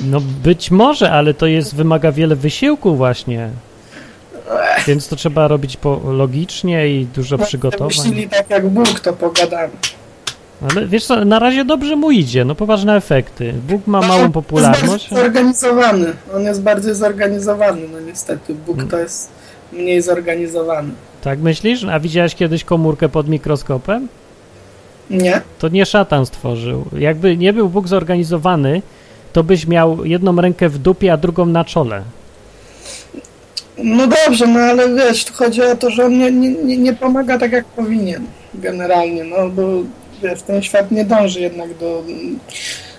no 0.00 0.20
być 0.44 0.70
może, 0.70 1.10
ale 1.10 1.34
to 1.34 1.46
jest 1.46 1.74
wymaga 1.74 2.12
wiele 2.12 2.36
wysiłku 2.36 2.96
właśnie. 2.96 3.50
Więc 4.86 5.08
to 5.08 5.16
trzeba 5.16 5.48
robić 5.48 5.76
po, 5.76 6.00
logicznie 6.04 6.88
i 6.88 7.06
dużo 7.06 7.38
przygotowań. 7.38 7.88
Myśleli 7.88 8.28
tak 8.28 8.50
jak 8.50 8.68
Bóg, 8.68 9.00
to 9.00 9.12
pogadamy. 9.12 9.72
Ale 10.70 10.86
wiesz 10.86 11.06
co, 11.06 11.24
na 11.24 11.38
razie 11.38 11.64
dobrze 11.64 11.96
mu 11.96 12.10
idzie, 12.10 12.44
no 12.44 12.54
poważne 12.54 12.96
efekty. 12.96 13.54
Bóg 13.68 13.86
ma 13.86 14.00
małą 14.00 14.24
On 14.24 14.32
popularność. 14.32 14.90
jest 14.90 15.14
bardziej 15.14 15.18
zorganizowany. 15.18 16.12
On 16.34 16.42
jest 16.42 16.62
bardziej 16.62 16.94
zorganizowany, 16.94 17.80
no 17.92 18.00
niestety. 18.00 18.54
Bóg 18.54 18.84
to 18.90 18.98
jest 18.98 19.30
mniej 19.72 20.02
zorganizowany. 20.02 20.92
Tak 21.22 21.38
myślisz? 21.38 21.84
A 21.84 22.00
widziałeś 22.00 22.34
kiedyś 22.34 22.64
komórkę 22.64 23.08
pod 23.08 23.28
mikroskopem? 23.28 24.08
Nie? 25.10 25.40
To 25.58 25.68
nie 25.68 25.86
szatan 25.86 26.26
stworzył. 26.26 26.84
Jakby 26.98 27.36
nie 27.36 27.52
był 27.52 27.68
Bóg 27.68 27.88
zorganizowany, 27.88 28.82
to 29.32 29.44
byś 29.44 29.66
miał 29.66 30.04
jedną 30.04 30.40
rękę 30.40 30.68
w 30.68 30.78
dupie, 30.78 31.12
a 31.12 31.16
drugą 31.16 31.46
na 31.46 31.64
czole. 31.64 32.02
No 33.78 34.06
dobrze, 34.06 34.46
no 34.46 34.60
ale 34.60 34.94
wiesz, 34.94 35.24
tu 35.24 35.34
chodzi 35.34 35.62
o 35.62 35.76
to, 35.76 35.90
że 35.90 36.04
on 36.04 36.18
nie, 36.18 36.32
nie, 36.32 36.48
nie, 36.50 36.76
nie 36.76 36.92
pomaga 36.92 37.38
tak 37.38 37.52
jak 37.52 37.64
powinien 37.64 38.26
generalnie, 38.54 39.24
no 39.24 39.48
bo 39.48 39.62
wiesz, 40.22 40.42
ten 40.42 40.62
świat 40.62 40.90
nie 40.90 41.04
dąży 41.04 41.40
jednak 41.40 41.78
do, 41.78 42.02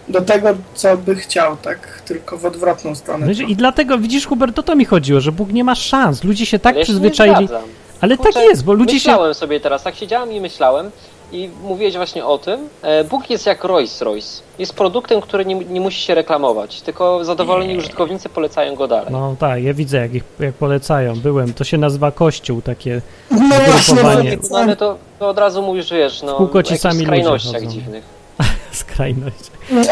do 0.08 0.22
tego, 0.22 0.50
co 0.74 0.98
by 0.98 1.16
chciał, 1.16 1.58
tak? 1.58 2.02
Tylko 2.06 2.38
w 2.38 2.46
odwrotną 2.46 2.96
stronę. 2.96 3.28
Wiesz, 3.28 3.40
I 3.40 3.56
dlatego, 3.56 3.98
widzisz 3.98 4.26
Hubert, 4.28 4.60
o 4.60 4.64
to 4.64 4.76
mi 4.76 4.86
chodziło, 4.86 5.20
że 5.22 5.32
Bóg 5.32 5.52
nie 5.54 5.64
ma 5.64 5.76
szans. 5.76 6.24
Ludzie 6.24 6.46
się 6.46 6.60
tak 6.60 6.74
Ale 6.74 6.80
ja 6.80 6.86
się 6.86 6.94
nie 6.94 7.00
przyzwyczaili. 7.00 7.48
zgadzam. 7.48 7.70
Ale 8.02 8.18
Kurczę, 8.18 8.34
tak 8.34 8.44
jest, 8.44 8.64
bo 8.64 8.74
ludzie 8.74 9.00
się... 9.00 9.10
Myślałem 9.12 9.34
sobie 9.34 9.60
teraz, 9.60 9.84
tak 9.84 9.96
siedziałem 9.96 10.32
i 10.32 10.42
myślałem 10.42 10.92
i 11.32 11.50
mówiłeś 11.64 11.96
właśnie 11.96 12.26
o 12.26 12.38
tym, 12.38 12.60
e, 12.82 13.04
Bóg 13.04 13.30
jest 13.30 13.46
jak 13.46 13.64
Rolls 13.64 14.02
Royce. 14.02 14.42
Jest 14.60 14.74
produktem, 14.74 15.22
który 15.22 15.46
nie, 15.46 15.56
nie 15.56 15.82
musi 15.82 16.02
się 16.02 16.16
reklamować, 16.16 16.82
tylko 16.82 17.26
zadowoleni 17.26 17.78
użytkownicy 17.78 18.30
polecają 18.30 18.76
go 18.76 18.88
dalej. 18.88 19.08
No 19.12 19.36
tak, 19.40 19.64
ja 19.64 19.74
widzę 19.74 19.98
jak 19.98 20.14
ich 20.16 20.24
jak 20.40 20.54
polecają. 20.56 21.16
Byłem, 21.20 21.54
to 21.54 21.64
się 21.64 21.78
nazywa 21.78 22.12
kościół, 22.12 22.62
takie 22.62 23.02
No 23.32 23.38
właśnie, 23.38 23.80
Zgrupowanie. 23.96 24.38
No, 24.52 24.58
ale 24.58 24.76
to, 24.76 24.98
to 25.20 25.30
od 25.30 25.38
razu 25.38 25.62
mówisz, 25.62 25.92
wiesz, 25.92 26.22
no, 26.24 26.34
W 26.34 26.38
kółko 26.38 26.64
ci 26.64 26.78
sami 26.78 27.06
ludzie 27.06 27.24
chodzą. 27.24 27.60
dziwnych. 27.68 28.23
skrajność. 28.72 29.52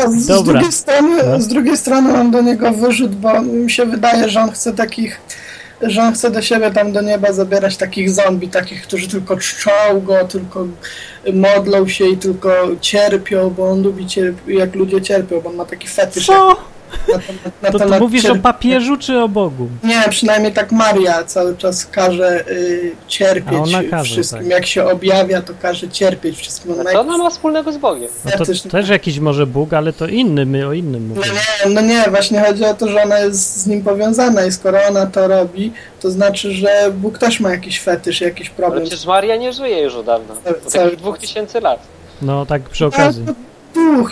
Z, 0.09 0.43
drugiej 0.43 0.71
strony, 0.71 1.23
No. 1.25 1.41
z 1.41 1.47
drugiej 1.47 1.77
strony 1.77 2.13
mam 2.13 2.31
do 2.31 2.41
niego 2.41 2.71
wyrzut, 2.71 3.15
bo 3.15 3.41
mi 3.41 3.71
się 3.71 3.85
wydaje, 3.85 4.29
że 4.29 4.41
on 4.41 4.51
chce 4.51 4.73
takich, 4.73 5.21
że 5.81 6.01
on 6.01 6.13
chce 6.13 6.31
do 6.31 6.41
siebie 6.41 6.71
tam 6.71 6.91
do 6.91 7.01
nieba 7.01 7.33
zabierać 7.33 7.77
takich 7.77 8.09
zombie, 8.09 8.47
takich, 8.49 8.81
którzy 8.83 9.07
tylko 9.07 9.37
czczą 9.37 9.71
go, 10.03 10.25
tylko 10.27 10.67
modlą 11.33 11.87
się 11.87 12.05
i 12.07 12.17
tylko 12.17 12.49
cierpią, 12.81 13.49
bo 13.49 13.69
on 13.71 13.81
lubi 13.81 14.05
cierp- 14.05 14.47
jak 14.47 14.75
ludzie 14.75 15.01
cierpią, 15.01 15.41
bo 15.41 15.49
on 15.49 15.55
ma 15.55 15.65
taki 15.65 15.87
fetysz 15.87 16.25
Co? 16.25 16.55
Na 17.07 17.19
temat, 17.19 17.61
na 17.61 17.71
To, 17.71 17.79
to 17.79 17.99
mówisz 17.99 18.25
o 18.25 18.27
cierp- 18.33 18.41
papieżu 18.41 18.97
czy 18.97 19.19
o 19.19 19.27
Bogu? 19.29 19.67
Nie, 19.83 20.03
przynajmniej 20.09 20.53
tak 20.53 20.71
Maria 20.71 21.23
cały 21.23 21.57
czas 21.57 21.85
każe 21.85 22.45
y, 22.51 22.91
cierpieć 23.07 23.53
A 23.53 23.61
ona 23.63 23.83
każe, 23.91 24.13
wszystkim. 24.13 24.39
tak. 24.39 24.47
Jak 24.49 24.65
się 24.65 24.83
objawia, 24.85 25.41
to 25.41 25.53
każe 25.61 25.89
cierpieć 25.89 26.37
wszystkim. 26.37 26.71
Ona 26.79 26.91
co 26.91 26.99
ona 27.01 27.17
ma 27.17 27.29
wspólnego 27.29 27.71
z 27.71 27.77
Bogiem? 27.77 28.09
No 28.25 28.31
to 28.31 28.69
też 28.69 28.89
jakiś 28.89 29.19
może 29.19 29.47
Bóg, 29.47 29.73
ale 29.73 29.93
to 29.93 30.07
inny, 30.07 30.45
my 30.45 30.67
o 30.67 30.73
innym 30.73 31.09
No 31.09 31.15
mówimy. 31.15 31.35
nie, 31.35 31.73
no 31.73 31.81
nie, 31.81 32.03
właśnie 32.09 32.41
chodzi 32.41 32.65
o 32.65 32.73
to, 32.73 32.87
że 32.89 33.03
ona 33.03 33.19
jest 33.19 33.57
z 33.57 33.67
nim 33.67 33.83
powiązana 33.83 34.45
i 34.45 34.51
skoro 34.51 34.79
ona 34.89 35.05
to 35.05 35.27
robi, 35.27 35.73
to 36.01 36.11
znaczy, 36.11 36.51
że 36.51 36.91
Bóg 36.93 37.17
też 37.17 37.39
ma 37.39 37.51
jakiś 37.51 37.79
fetysz, 37.81 38.21
jakiś 38.21 38.49
problem. 38.49 38.83
przecież 38.83 39.05
Maria 39.05 39.35
nie 39.35 39.53
żyje 39.53 39.81
już 39.81 39.95
od 39.95 40.05
dawna. 40.05 40.33
Od 40.85 40.95
dwóch 40.95 41.17
tysięcy 41.17 41.59
lat. 41.59 41.79
No 42.21 42.45
tak 42.45 42.61
przy 42.61 42.85
okazji. 42.85 43.23
Ale 43.27 43.35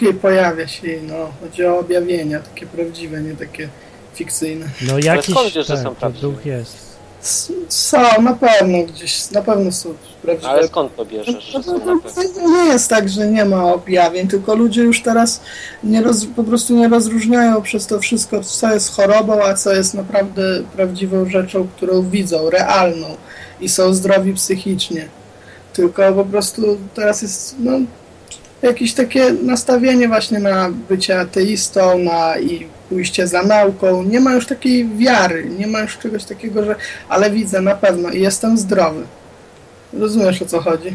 jej 0.01 0.13
pojawia 0.13 0.67
się, 0.67 0.87
no. 1.07 1.15
Chodzi 1.41 1.65
o 1.65 1.79
objawienia, 1.79 2.39
takie 2.39 2.65
prawdziwe, 2.65 3.21
nie 3.21 3.35
takie 3.35 3.69
fikcyjne. 4.13 4.65
No 4.87 4.99
jakiś 4.99 5.35
skąd 5.35 5.53
wiesz, 5.53 5.67
że 5.67 5.73
tak, 5.73 5.83
są 5.83 5.95
prawdziwe? 5.95 6.27
duch 6.27 6.45
jest. 6.45 6.89
S- 7.21 7.51
Są, 7.69 8.21
na 8.21 8.33
pewno 8.33 8.77
gdzieś, 8.83 9.31
na 9.31 9.41
pewno 9.41 9.71
są 9.71 9.93
prawdziwe. 10.21 10.49
Ale 10.49 10.67
skąd 10.67 10.95
to 10.95 11.05
bierzesz, 11.05 11.43
że 11.43 11.63
są 11.63 11.73
na 11.73 11.79
pewno? 11.79 12.01
To 12.35 12.49
nie 12.49 12.65
jest 12.65 12.89
tak, 12.89 13.09
że 13.09 13.27
nie 13.27 13.45
ma 13.45 13.73
objawień, 13.73 14.27
tylko 14.27 14.55
ludzie 14.55 14.81
już 14.81 15.01
teraz 15.01 15.41
nie 15.83 16.01
roz, 16.01 16.25
po 16.35 16.43
prostu 16.43 16.73
nie 16.75 16.87
rozróżniają 16.87 17.61
przez 17.61 17.87
to 17.87 17.99
wszystko, 17.99 18.43
co 18.43 18.73
jest 18.73 18.95
chorobą, 18.95 19.43
a 19.43 19.53
co 19.53 19.73
jest 19.73 19.93
naprawdę 19.93 20.41
prawdziwą 20.75 21.29
rzeczą, 21.29 21.67
którą 21.77 22.09
widzą, 22.09 22.49
realną 22.49 23.07
i 23.61 23.69
są 23.69 23.93
zdrowi 23.93 24.33
psychicznie. 24.33 25.07
Tylko 25.73 26.13
po 26.13 26.25
prostu 26.25 26.77
teraz 26.95 27.21
jest 27.21 27.55
no, 27.59 27.71
jakieś 28.61 28.93
takie 28.93 29.33
nastawienie 29.33 30.07
właśnie 30.07 30.39
na 30.39 30.69
bycie 30.89 31.19
ateistą, 31.19 31.99
na 31.99 32.39
i 32.39 32.67
pójście 32.89 33.27
za 33.27 33.43
nauką. 33.43 34.03
Nie 34.03 34.19
ma 34.19 34.33
już 34.33 34.45
takiej 34.45 34.89
wiary, 34.97 35.49
nie 35.57 35.67
ma 35.67 35.79
już 35.79 35.97
czegoś 35.97 36.23
takiego, 36.23 36.65
że 36.65 36.75
ale 37.09 37.31
widzę 37.31 37.61
na 37.61 37.75
pewno 37.75 38.09
i 38.09 38.21
jestem 38.21 38.57
zdrowy. 38.57 39.03
Rozumiesz 39.93 40.41
o 40.41 40.45
co 40.45 40.61
chodzi? 40.61 40.93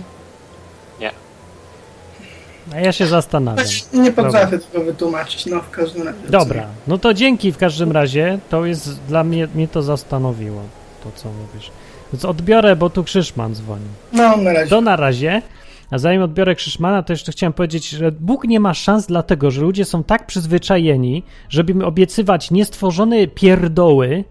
A 2.73 2.81
ja 2.81 2.93
się 2.93 3.07
zastanawiam. 3.07 3.67
Nie 3.93 4.13
potrafię 4.13 4.59
tego 4.59 4.85
wytłumaczyć, 4.85 5.47
no 5.47 5.61
w 5.61 5.71
każdym 5.71 6.03
razie. 6.03 6.19
Dobra, 6.29 6.67
no 6.87 6.99
to 6.99 7.15
dzięki 7.15 7.53
w 7.53 7.59
każdym 7.59 7.93
razie. 7.93 8.39
To 8.51 8.65
jest 8.65 9.01
dla 9.09 9.25
mnie, 9.25 9.49
mnie 9.55 9.69
to 9.69 9.83
zastanowiło, 9.83 10.63
to 11.05 11.11
co 11.15 11.29
mówisz. 11.29 11.71
Więc 12.13 12.25
odbiorę, 12.25 12.77
bo 12.77 12.91
tu 12.91 13.05
Krzyszman 13.05 13.55
dzwoni. 13.55 13.85
No 14.13 14.37
na 14.37 14.53
razie. 14.53 14.71
To 14.71 14.81
na 14.81 14.97
razie. 14.97 15.43
A 15.91 15.99
zanim 15.99 16.23
odbiorę 16.23 16.55
Krzyszmana, 16.55 17.03
to 17.03 17.13
jeszcze 17.13 17.33
chciałem 17.33 17.53
powiedzieć, 17.53 17.89
że 17.89 18.13
Bóg 18.13 18.45
nie 18.45 18.61
ma 18.61 18.75
szans, 18.75 19.07
dlatego 19.07 19.51
że 19.51 19.61
ludzie 19.63 19.85
są 19.85 20.05
tak 20.05 20.27
przyzwyczajeni, 20.27 21.23
żeby 21.49 21.73
im 21.73 21.83
obiecywać 21.83 22.51
niestworzone 22.51 23.27
pierdoły, 23.27 24.25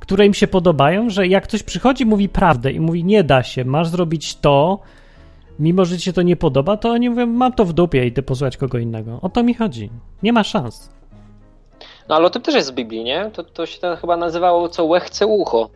które 0.00 0.26
im 0.26 0.34
się 0.34 0.46
podobają, 0.46 1.10
że 1.10 1.26
jak 1.26 1.44
ktoś 1.44 1.62
przychodzi, 1.62 2.06
mówi 2.06 2.28
prawdę 2.28 2.72
i 2.72 2.80
mówi 2.80 3.04
nie 3.04 3.24
da 3.24 3.42
się, 3.42 3.64
masz 3.64 3.88
zrobić 3.88 4.36
to, 4.36 4.78
mimo 5.58 5.84
że 5.84 5.98
ci 5.98 6.04
się 6.04 6.12
to 6.12 6.22
nie 6.22 6.36
podoba, 6.36 6.76
to 6.76 6.90
oni 6.90 7.10
mówią 7.10 7.26
mam 7.26 7.52
to 7.52 7.64
w 7.64 7.72
dupie 7.72 8.04
i 8.04 8.08
idę 8.08 8.22
posłuchać 8.22 8.56
kogo 8.56 8.78
innego. 8.78 9.18
O 9.22 9.28
to 9.28 9.42
mi 9.42 9.54
chodzi. 9.54 9.90
Nie 10.22 10.32
ma 10.32 10.44
szans. 10.44 10.90
No 12.08 12.16
ale 12.16 12.26
o 12.26 12.30
tym 12.30 12.42
też 12.42 12.54
jest 12.54 12.72
w 12.72 12.74
Biblii, 12.74 13.04
nie? 13.04 13.30
To, 13.32 13.44
to 13.44 13.66
się 13.66 13.78
chyba 14.00 14.16
nazywało 14.16 14.68
co 14.68 14.84
łechce 14.84 15.26
ucho. 15.26 15.70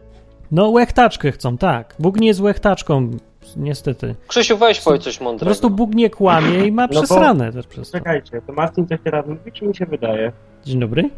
No 0.55 0.69
łechtaczkę 0.69 1.33
chcą, 1.33 1.59
tak. 1.59 1.95
Bóg 1.99 2.21
nie 2.21 2.27
jest 2.27 2.41
łechtaczką, 2.41 3.11
niestety. 3.57 4.15
Krzysiu, 4.29 4.57
weź 4.59 4.81
powiedz 4.81 5.03
coś 5.03 5.19
Po 5.19 5.25
mądrego. 5.25 5.47
prostu 5.47 5.71
Bóg 5.71 5.95
nie 5.95 6.11
kłamie 6.11 6.67
i 6.67 6.73
ma 6.73 6.83
No 6.83 6.89
bo- 6.89 6.95
przesrane 6.95 7.53
też 7.53 7.67
przez 7.67 7.91
to. 7.91 7.99
Czekajcie, 7.99 8.41
to 8.47 8.53
Marcin 8.53 8.87
coś 8.87 8.99
teraz 9.05 9.27
mówi, 9.27 9.53
czy 9.53 9.65
mi 9.67 9.77
się 9.77 9.87
wydaje? 9.87 10.33
Dzień 10.65 10.81
dobry. 10.81 11.11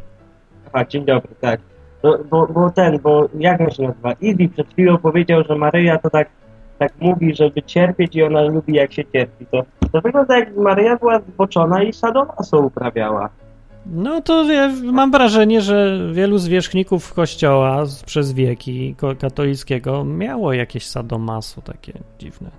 Aha, 0.72 0.84
dzień 0.88 1.04
dobry, 1.04 1.34
tak. 1.40 1.60
No, 2.02 2.18
bo, 2.30 2.46
bo 2.46 2.70
ten, 2.70 2.98
bo 2.98 3.28
jak 3.38 3.60
on 3.60 3.70
się 3.70 3.82
nazywa? 3.82 4.12
Izzy 4.12 4.48
przed 4.48 4.68
chwilą 4.72 4.98
powiedział, 4.98 5.42
że 5.48 5.56
Maryja 5.56 5.98
to 5.98 6.10
tak, 6.10 6.28
tak 6.78 6.92
mówi, 7.00 7.34
żeby 7.34 7.62
cierpieć 7.62 8.16
i 8.16 8.22
ona 8.22 8.42
lubi 8.42 8.74
jak 8.74 8.92
się 8.92 9.02
cierpi. 9.12 9.46
To, 9.46 9.62
to 9.92 10.00
wygląda 10.00 10.38
jak 10.38 10.56
Maryja 10.56 10.96
była 10.96 11.20
zboczona 11.20 11.82
i 11.82 11.92
sadomaso 11.92 12.58
uprawiała. 12.60 13.28
No 13.90 14.20
to 14.20 14.52
ja 14.52 14.72
mam 14.92 15.10
wrażenie, 15.10 15.60
że 15.60 15.98
wielu 16.12 16.38
zwierzchników 16.38 17.14
kościoła 17.14 17.84
przez 18.06 18.32
wieki 18.32 18.94
katolickiego 19.18 20.04
miało 20.04 20.52
jakieś 20.52 20.86
sadomaso 20.86 21.62
takie 21.62 21.92
dziwne. 22.18 22.50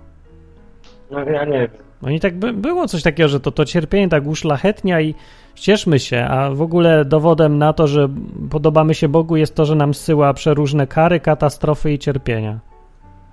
No 1.10 1.20
ja 1.20 1.44
nie 1.44 1.58
wiem. 1.58 1.88
Oni 2.02 2.20
tak 2.20 2.38
by, 2.38 2.52
było 2.52 2.88
coś 2.88 3.02
takiego, 3.02 3.28
że 3.28 3.40
to, 3.40 3.50
to 3.50 3.64
cierpienie 3.64 4.08
tak 4.08 4.26
uszlachetnia 4.26 5.00
i 5.00 5.14
cieszmy 5.54 5.98
się, 5.98 6.24
a 6.24 6.50
w 6.50 6.62
ogóle 6.62 7.04
dowodem 7.04 7.58
na 7.58 7.72
to, 7.72 7.86
że 7.86 8.08
podobamy 8.50 8.94
się 8.94 9.08
Bogu 9.08 9.36
jest 9.36 9.54
to, 9.54 9.64
że 9.64 9.74
nam 9.74 9.94
zsyła 9.94 10.34
przeróżne 10.34 10.86
kary, 10.86 11.20
katastrofy 11.20 11.92
i 11.92 11.98
cierpienia. 11.98 12.58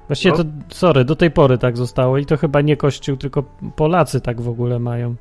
Właściwie 0.07 0.37
No. 0.37 0.43
to, 0.43 0.49
sorry, 0.69 1.05
do 1.05 1.15
tej 1.15 1.31
pory 1.31 1.57
tak 1.57 1.77
zostało 1.77 2.17
i 2.17 2.25
to 2.25 2.37
chyba 2.37 2.61
nie 2.61 2.77
Kościół, 2.77 3.17
tylko 3.17 3.43
Polacy 3.75 4.21
tak 4.21 4.41
w 4.41 4.49
ogóle 4.49 4.79
mają 4.79 5.15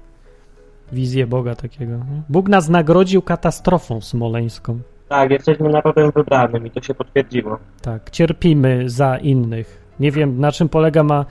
wizję 0.92 1.26
Boga 1.26 1.54
takiego. 1.54 1.92
Bóg 2.28 2.48
nas 2.48 2.68
nagrodził 2.68 3.22
katastrofą 3.22 4.00
smoleńską. 4.00 4.78
Tak, 5.08 5.30
jesteśmy 5.30 5.68
narodem 5.68 6.10
wybranym 6.10 6.66
i 6.66 6.70
to 6.70 6.82
się 6.82 6.94
potwierdziło. 6.94 7.58
Tak, 7.82 8.10
cierpimy 8.10 8.88
za 8.90 9.16
innych. 9.18 9.84
Nie 10.00 10.10
wiem, 10.10 10.40
na 10.40 10.52
czym 10.52 10.68
polega 10.68 11.02
ma, 11.02 11.24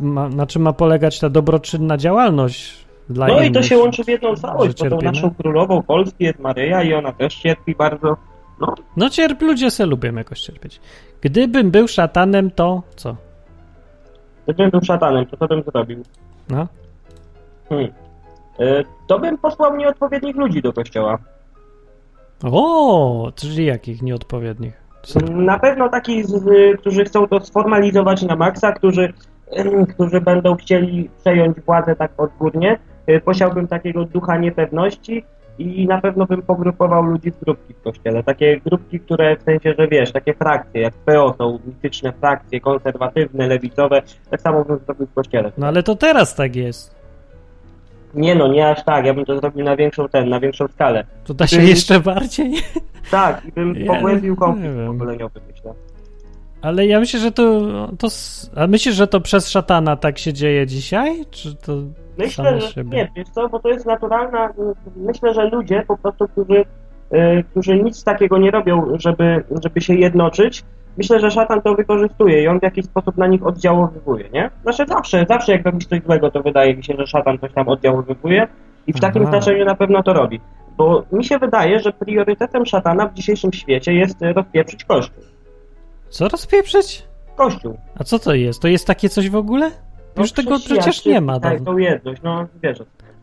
ma 0.00 0.28
na 0.28 0.46
czym 0.46 0.62
ma 0.62 0.72
polegać 0.72 1.20
ta 1.20 1.28
dobroczynna 1.30 1.96
działalność 1.96 2.84
dla 3.10 3.26
No 3.26 3.34
innych. 3.34 3.48
i 3.50 3.52
to 3.52 3.62
się 3.62 3.78
łączy 3.78 4.04
w 4.04 4.08
jedną 4.08 4.36
całość, 4.36 4.82
bo 4.84 4.90
tą 4.90 5.00
naszą 5.00 5.34
królową 5.34 5.82
Polski 5.82 6.24
jest 6.24 6.38
Maryja 6.38 6.82
i 6.82 6.94
ona 6.94 7.12
też 7.12 7.34
cierpi 7.34 7.74
bardzo. 7.74 8.16
No, 8.60 8.74
No 8.96 9.10
cierp, 9.10 9.42
ludzie 9.42 9.70
se 9.70 9.86
lubią 9.86 10.14
jakoś 10.14 10.40
cierpieć. 10.40 10.80
Gdybym 11.20 11.70
był 11.70 11.88
szatanem, 11.88 12.50
to 12.50 12.82
co? 12.96 13.16
gdybym 14.44 14.70
był 14.70 14.80
szatanem, 14.82 15.26
to 15.26 15.36
co 15.36 15.46
bym 15.46 15.62
zrobił? 15.62 16.02
No? 16.50 16.66
Hmm. 17.68 17.88
Y, 18.60 18.84
To 19.06 19.18
bym 19.18 19.38
posłał 19.38 19.76
nieodpowiednich 19.76 20.36
ludzi 20.36 20.62
do 20.62 20.72
kościoła. 20.72 21.18
O, 22.52 23.32
czyli 23.34 23.64
jakich 23.66 24.02
nieodpowiednich? 24.02 24.72
Na 25.30 25.58
pewno 25.58 25.88
takich, 25.88 26.26
którzy 26.78 27.04
chcą 27.04 27.28
to 27.28 27.40
sformalizować 27.40 28.22
na 28.22 28.36
maksa, 28.36 28.72
którzy, 28.72 29.12
którzy 29.94 30.20
będą 30.20 30.56
chcieli 30.56 31.10
przejąć 31.20 31.60
władzę 31.60 31.96
tak 31.96 32.12
odgórnie. 32.16 32.78
Y, 33.08 33.20
Posiałbym 33.20 33.68
takiego 33.68 34.04
ducha 34.04 34.36
niepewności 34.38 35.24
i 35.58 35.86
na 35.86 36.00
pewno 36.00 36.26
bym 36.26 36.42
pogrupował 36.42 37.02
ludzi 37.02 37.30
w 37.30 37.40
grupki 37.44 37.74
w 37.74 37.82
kościele. 37.82 38.22
Takie 38.22 38.60
grupki, 38.60 39.00
które 39.00 39.36
w 39.36 39.42
sensie, 39.42 39.74
że 39.78 39.88
wiesz, 39.88 40.12
takie 40.12 40.34
frakcje, 40.34 40.80
jak 40.80 40.94
PO 40.94 41.34
są 41.38 41.58
mityczne 41.66 42.12
frakcje, 42.12 42.60
konserwatywne, 42.60 43.46
lewicowe, 43.48 44.02
tak 44.30 44.40
samo 44.40 44.64
bym 44.64 44.78
zrobił 44.78 45.06
w 45.06 45.14
kościele. 45.14 45.52
No 45.58 45.66
ale 45.66 45.82
to 45.82 45.96
teraz 45.96 46.34
tak 46.34 46.56
jest. 46.56 46.97
Nie 48.14 48.34
no, 48.34 48.48
nie 48.48 48.68
aż 48.70 48.84
tak, 48.84 49.06
ja 49.06 49.14
bym 49.14 49.24
to 49.24 49.40
zrobił 49.40 49.64
na 49.64 49.76
większą 49.76 50.08
ten, 50.08 50.28
na 50.28 50.40
większą 50.40 50.68
skalę. 50.68 51.04
To 51.24 51.34
da 51.34 51.46
się 51.46 51.56
Ty- 51.56 51.64
jeszcze 51.64 52.00
bardziej? 52.00 52.54
Tak, 53.10 53.44
i 53.44 53.52
bym 53.52 53.74
Ja 53.74 53.86
pogłębił 53.94 54.36
konflikt 54.36 54.74
pokoleniowy, 54.86 55.40
myślę. 55.52 55.74
Ale 56.62 56.86
ja 56.86 57.00
myślę, 57.00 57.20
że 57.20 57.32
to, 57.32 57.60
to... 57.98 58.08
A 58.56 58.66
myślisz, 58.66 58.94
że 58.94 59.06
to 59.06 59.20
przez 59.20 59.50
szatana 59.50 59.96
tak 59.96 60.18
się 60.18 60.32
dzieje 60.32 60.66
dzisiaj? 60.66 61.24
Czy 61.30 61.54
to 61.54 61.72
Myślę, 62.18 62.60
że 62.60 62.68
siebie? 62.68 62.96
nie, 62.96 63.08
wiesz 63.16 63.28
co, 63.28 63.48
bo 63.48 63.58
to 63.58 63.68
jest 63.68 63.86
naturalna, 63.86 64.52
myślę, 64.96 65.34
że 65.34 65.48
ludzie 65.48 65.84
po 65.88 65.96
prostu, 65.96 66.28
którzy, 66.28 66.64
y, 67.12 67.44
którzy 67.50 67.82
nic 67.82 68.04
takiego 68.04 68.38
nie 68.38 68.50
robią, 68.50 68.86
żeby, 68.94 69.44
żeby 69.62 69.80
się 69.80 69.94
jednoczyć, 69.94 70.64
myślę, 70.98 71.20
że 71.20 71.30
szatan 71.30 71.62
to 71.62 71.74
wykorzystuje 71.74 72.42
i 72.42 72.48
on 72.48 72.60
w 72.60 72.62
jakiś 72.62 72.84
sposób 72.84 73.16
na 73.16 73.26
nich 73.26 73.46
oddziaływuje, 73.46 74.28
nie? 74.32 74.50
Znaczy 74.62 74.86
zawsze, 74.86 75.26
zawsze 75.28 75.52
jak 75.52 75.66
robisz 75.66 75.86
coś 75.86 76.02
złego, 76.02 76.30
to 76.30 76.42
wydaje 76.42 76.76
mi 76.76 76.84
się, 76.84 76.94
że 76.98 77.06
szatan 77.06 77.38
coś 77.38 77.52
tam 77.52 77.68
oddziaływuje 77.68 78.48
i 78.86 78.92
w 78.92 79.00
takim 79.00 79.22
Aha. 79.22 79.30
znaczeniu 79.30 79.64
na 79.64 79.74
pewno 79.74 80.02
to 80.02 80.12
robi. 80.12 80.40
Bo 80.76 81.04
mi 81.12 81.24
się 81.24 81.38
wydaje, 81.38 81.80
że 81.80 81.92
priorytetem 81.92 82.66
szatana 82.66 83.06
w 83.08 83.14
dzisiejszym 83.14 83.52
świecie 83.52 83.94
jest 83.94 84.18
rozpieprzyć 84.20 84.84
Kościół. 84.84 85.22
Co 86.08 86.28
rozpieprzyć? 86.28 87.04
Kościół. 87.36 87.78
A 88.00 88.04
co 88.04 88.18
to 88.18 88.34
jest? 88.34 88.62
To 88.62 88.68
jest 88.68 88.86
takie 88.86 89.08
coś 89.08 89.30
w 89.30 89.36
ogóle? 89.36 89.70
No, 90.16 90.22
Już 90.22 90.32
tego 90.32 90.58
przecież 90.58 91.04
nie 91.04 91.20
ma 91.20 91.40
Tak, 91.40 91.60
tą 91.60 91.78
jedność, 91.78 92.22
no 92.22 92.46
wiesz. 92.62 92.78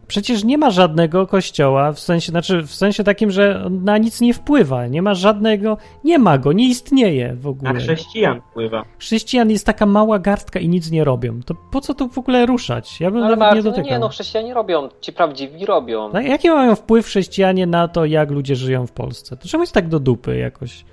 Przecież 0.08 0.44
nie 0.44 0.58
ma 0.58 0.70
żadnego 0.70 1.28
kościoła, 1.28 1.92
w 1.92 2.00
sensie, 2.00 2.32
znaczy 2.32 2.62
w 2.64 2.74
sensie 2.76 3.04
takim, 3.04 3.32
że 3.32 3.64
on 3.66 3.84
na 3.84 3.98
nic 3.98 4.22
nie 4.22 4.34
wpływa. 4.34 4.88
Nie 4.88 5.02
ma 5.02 5.14
żadnego, 5.14 5.78
nie 6.04 6.20
ma 6.20 6.38
go, 6.38 6.54
nie 6.54 6.68
istnieje 6.70 7.34
w 7.36 7.44
Na 7.44 7.50
ogóle. 7.50 7.74
chrześcijan 7.76 8.42
wpływa. 8.52 8.86
Chrześcijan 9.00 9.50
jest 9.50 9.66
taka 9.66 9.86
mała 9.86 10.20
garstka 10.20 10.60
i 10.60 10.70
nic 10.70 10.92
nie 10.92 11.04
robią. 11.04 11.40
To 11.46 11.54
po 11.72 11.82
co 11.82 11.94
tu 11.94 12.10
w 12.10 12.18
ogóle 12.18 12.46
ruszać? 12.46 13.02
Ja 13.02 13.12
bym 13.12 13.20
No, 13.20 13.26
ale 13.26 13.36
nawet 13.36 13.42
nie 13.42 13.56
Martin, 13.56 13.66
no 13.66 13.72
dotykał. 13.72 13.92
nie, 13.92 14.00
no 14.00 14.10
chrześcijanie 14.10 14.54
robią, 14.54 14.90
ci 15.02 15.14
prawdziwi 15.14 15.66
robią. 15.66 16.10
No, 16.14 16.20
jaki 16.22 16.50
mają 16.50 16.76
wpływ 16.76 17.06
chrześcijanie 17.06 17.68
na 17.68 17.88
to, 17.88 18.06
jak 18.06 18.32
ludzie 18.32 18.56
żyją 18.56 18.88
w 18.88 18.92
Polsce? 18.92 19.38
To 19.38 19.48
czemu 19.48 19.64
jest 19.64 19.74
tak 19.74 19.88
do 19.90 20.00
dupy 20.00 20.38
jakoś? 20.38 20.86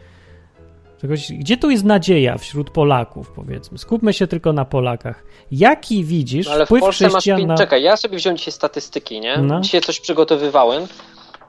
Gdzie 1.30 1.56
tu 1.56 1.70
jest 1.70 1.84
nadzieja 1.84 2.38
wśród 2.38 2.70
Polaków, 2.70 3.32
powiedzmy? 3.36 3.78
Skupmy 3.78 4.12
się 4.12 4.26
tylko 4.26 4.52
na 4.52 4.64
Polakach. 4.64 5.24
Jaki 5.50 6.04
widzisz 6.04 6.46
No, 6.46 6.52
ale 6.52 6.64
w 6.64 6.68
wpływ 6.68 6.80
Polsce 6.82 7.04
masz 7.04 7.12
chrześcijan 7.12 7.38
pięć... 7.38 7.48
na... 7.48 7.56
Czekaj, 7.56 7.82
ja 7.82 7.96
sobie 7.96 8.16
wziąłem 8.18 8.36
dzisiaj 8.36 8.52
statystyki, 8.52 9.20
nie? 9.20 9.38
No. 9.38 9.60
Dzisiaj 9.60 9.80
coś 9.80 10.00
przygotowywałem. 10.00 10.86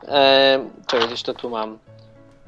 E, 0.07 0.59
czekaj, 0.87 1.07
gdzieś 1.07 1.23
to 1.23 1.33
tu 1.33 1.49
mam. 1.49 1.77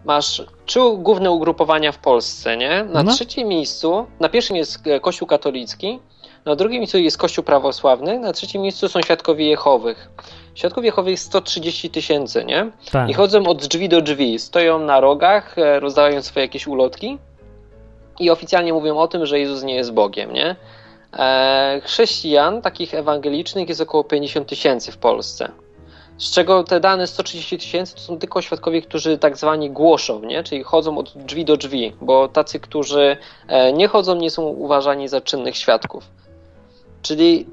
Masz 0.06 0.44
trzy 0.65 0.80
główne 0.98 1.32
ugrupowania 1.32 1.91
w 1.91 1.98
Polsce, 1.98 2.58
nie? 2.58 2.84
Na 2.84 3.04
No. 3.04 3.12
trzecim 3.12 3.48
miejscu, 3.48 4.06
na 4.20 4.30
pierwszym 4.30 4.56
jest 4.56 4.88
e, 4.88 5.00
Kościół 5.00 5.28
katolicki, 5.28 6.00
na 6.46 6.56
drugim 6.56 6.80
miejscu 6.80 6.98
jest 6.98 7.18
Kościół 7.18 7.44
prawosławny, 7.44 8.20
na 8.20 8.34
trzecim 8.34 8.62
miejscu 8.62 8.88
są 8.89 9.02
Świadkowie 9.02 9.50
Jehowych. 9.50 10.10
Świadków 10.56 10.86
Jehowych 10.86 11.12
jest 11.12 11.26
130 11.26 11.89
tysięcy, 11.89 12.46
nie? 12.46 12.72
Tak. 12.91 13.10
I 13.10 13.13
chodzą 13.13 13.44
od 13.48 13.65
drzwi 13.65 13.89
do 13.89 14.02
drzwi, 14.02 14.39
stoją 14.39 14.80
na 14.80 15.00
rogach, 15.00 15.58
e, 15.58 15.80
rozdają 15.80 16.22
swoje 16.22 16.46
jakieś 16.46 16.68
ulotki 16.68 17.18
i 18.20 18.30
oficjalnie 18.30 18.74
mówią 18.74 18.98
o 18.98 19.08
tym, 19.08 19.26
że 19.26 19.39
Jezus 19.39 19.63
nie 19.63 19.76
jest 19.76 19.94
Bogiem, 19.94 20.34
nie? 20.34 20.56
E, 21.18 21.82
chrześcijan, 21.84 22.62
takich 22.62 22.94
ewangelicznych, 22.94 23.70
jest 23.70 23.82
około 23.82 24.04
50 24.04 24.48
tysięcy 24.48 24.91
w 24.91 24.98
Polsce. 24.98 25.52
Z 26.18 26.32
czego 26.32 26.63
te 26.63 26.80
dane 26.80 27.08
130 27.08 27.58
tysięcy 27.58 27.96
to 27.96 28.02
są 28.02 28.20
tylko 28.20 28.41
świadkowie, 28.41 28.82
którzy 28.82 29.18
tak 29.18 29.38
zwani 29.38 29.72
głoszą, 29.72 30.20
nie? 30.20 30.44
czyli 30.44 30.63
chodzą 30.63 30.98
od 30.98 31.18
drzwi 31.18 31.46
do 31.46 31.58
drzwi, 31.58 31.94
bo 32.02 32.28
tacy, 32.28 32.60
którzy 32.60 33.18
e, 33.48 33.74
nie 33.74 33.88
chodzą, 33.88 34.15
nie 34.15 34.30
są 34.30 34.44
uważani 34.44 35.08
za 35.08 35.22
czynnych 35.22 35.58
świadków. 35.58 36.04
Czyli 37.02 37.46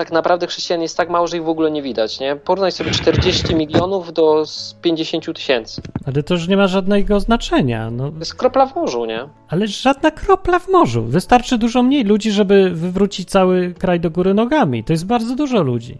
tak 0.00 0.12
naprawdę 0.12 0.46
chrześcijan 0.46 0.82
jest 0.82 0.96
tak 0.96 1.10
mało, 1.10 1.26
że 1.26 1.36
ich 1.36 1.44
w 1.44 1.48
ogóle 1.48 1.70
nie 1.70 1.82
widać. 1.82 2.20
Nie? 2.20 2.36
Porównaj 2.36 2.72
sobie 2.72 2.90
40 2.90 3.54
milionów 3.54 4.12
do 4.12 4.46
z 4.46 4.74
50 4.82 5.34
tysięcy. 5.34 5.82
Ale 6.06 6.22
to 6.22 6.34
już 6.34 6.48
nie 6.48 6.56
ma 6.56 6.66
żadnego 6.66 7.20
znaczenia. 7.20 7.90
No, 7.90 8.10
To 8.10 8.18
jest 8.18 8.34
kropla 8.34 8.66
w 8.66 8.74
morzu, 8.74 9.04
nie? 9.04 9.28
ale 9.48 9.66
żadna 9.66 10.10
kropla 10.10 10.58
w 10.58 10.68
morzu. 10.68 11.02
Wystarczy 11.04 11.58
dużo 11.58 11.82
mniej 11.82 12.04
ludzi, 12.04 12.30
żeby 12.30 12.70
wywrócić 12.70 13.28
cały 13.30 13.74
kraj 13.78 14.00
do 14.00 14.10
góry 14.10 14.34
nogami. 14.34 14.84
To 14.84 14.92
jest 14.92 15.06
bardzo 15.06 15.36
dużo 15.36 15.62
ludzi. 15.62 15.98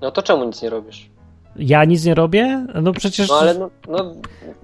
No 0.00 0.10
to 0.10 0.22
czemu 0.22 0.44
nic 0.44 0.62
nie 0.62 0.70
robisz? 0.70 1.10
Ja 1.56 1.84
nic 1.84 2.04
nie 2.04 2.14
robię? 2.14 2.66
No 2.82 2.92
przecież 2.92 3.28
No 3.28 3.34
ale 3.40 3.54
no, 3.54 3.70
no 3.88 4.14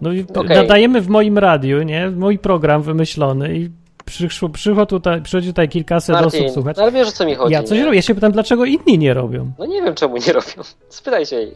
no, 0.00 0.12
i 0.12 0.24
okej. 0.34 0.56
nadajemy 0.56 1.00
w 1.00 1.08
moim 1.08 1.38
radiu, 1.38 1.82
nie? 1.82 2.10
Mój 2.10 2.38
program 2.38 2.82
wymyślony 2.82 3.56
i 3.56 3.70
przyszło, 4.06 4.48
przyszło 4.48 4.86
tutaj, 4.86 5.22
przychodzi 5.22 5.48
tutaj 5.48 5.68
kilkaset 5.68 6.14
Martin, 6.14 6.44
osób 6.44 6.54
słuchać. 6.54 6.78
ale 6.78 6.92
wiesz 6.92 7.08
o 7.08 7.12
co 7.12 7.26
mi 7.26 7.34
chodzi. 7.34 7.52
Ja 7.52 7.62
coś 7.62 7.78
nie? 7.78 7.84
robię. 7.84 7.96
Ja 7.96 8.02
się 8.02 8.14
pytam, 8.14 8.32
dlaczego 8.32 8.64
inni 8.64 8.98
nie 8.98 9.14
robią. 9.14 9.52
No 9.58 9.66
nie 9.66 9.82
wiem 9.82 9.94
czemu 9.94 10.16
nie 10.16 10.32
robią. 10.32 10.62
Spytaj 10.88 11.26
się 11.26 11.36
jej. 11.36 11.54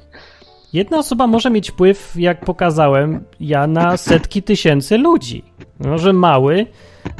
Jedna 0.72 0.98
osoba 0.98 1.26
może 1.26 1.50
mieć 1.50 1.70
wpływ, 1.70 2.12
jak 2.16 2.44
pokazałem 2.44 3.24
ja, 3.40 3.66
na 3.66 3.96
setki 3.96 4.42
tysięcy 4.42 4.98
ludzi. 4.98 5.44
Może 5.80 6.12
mały 6.12 6.66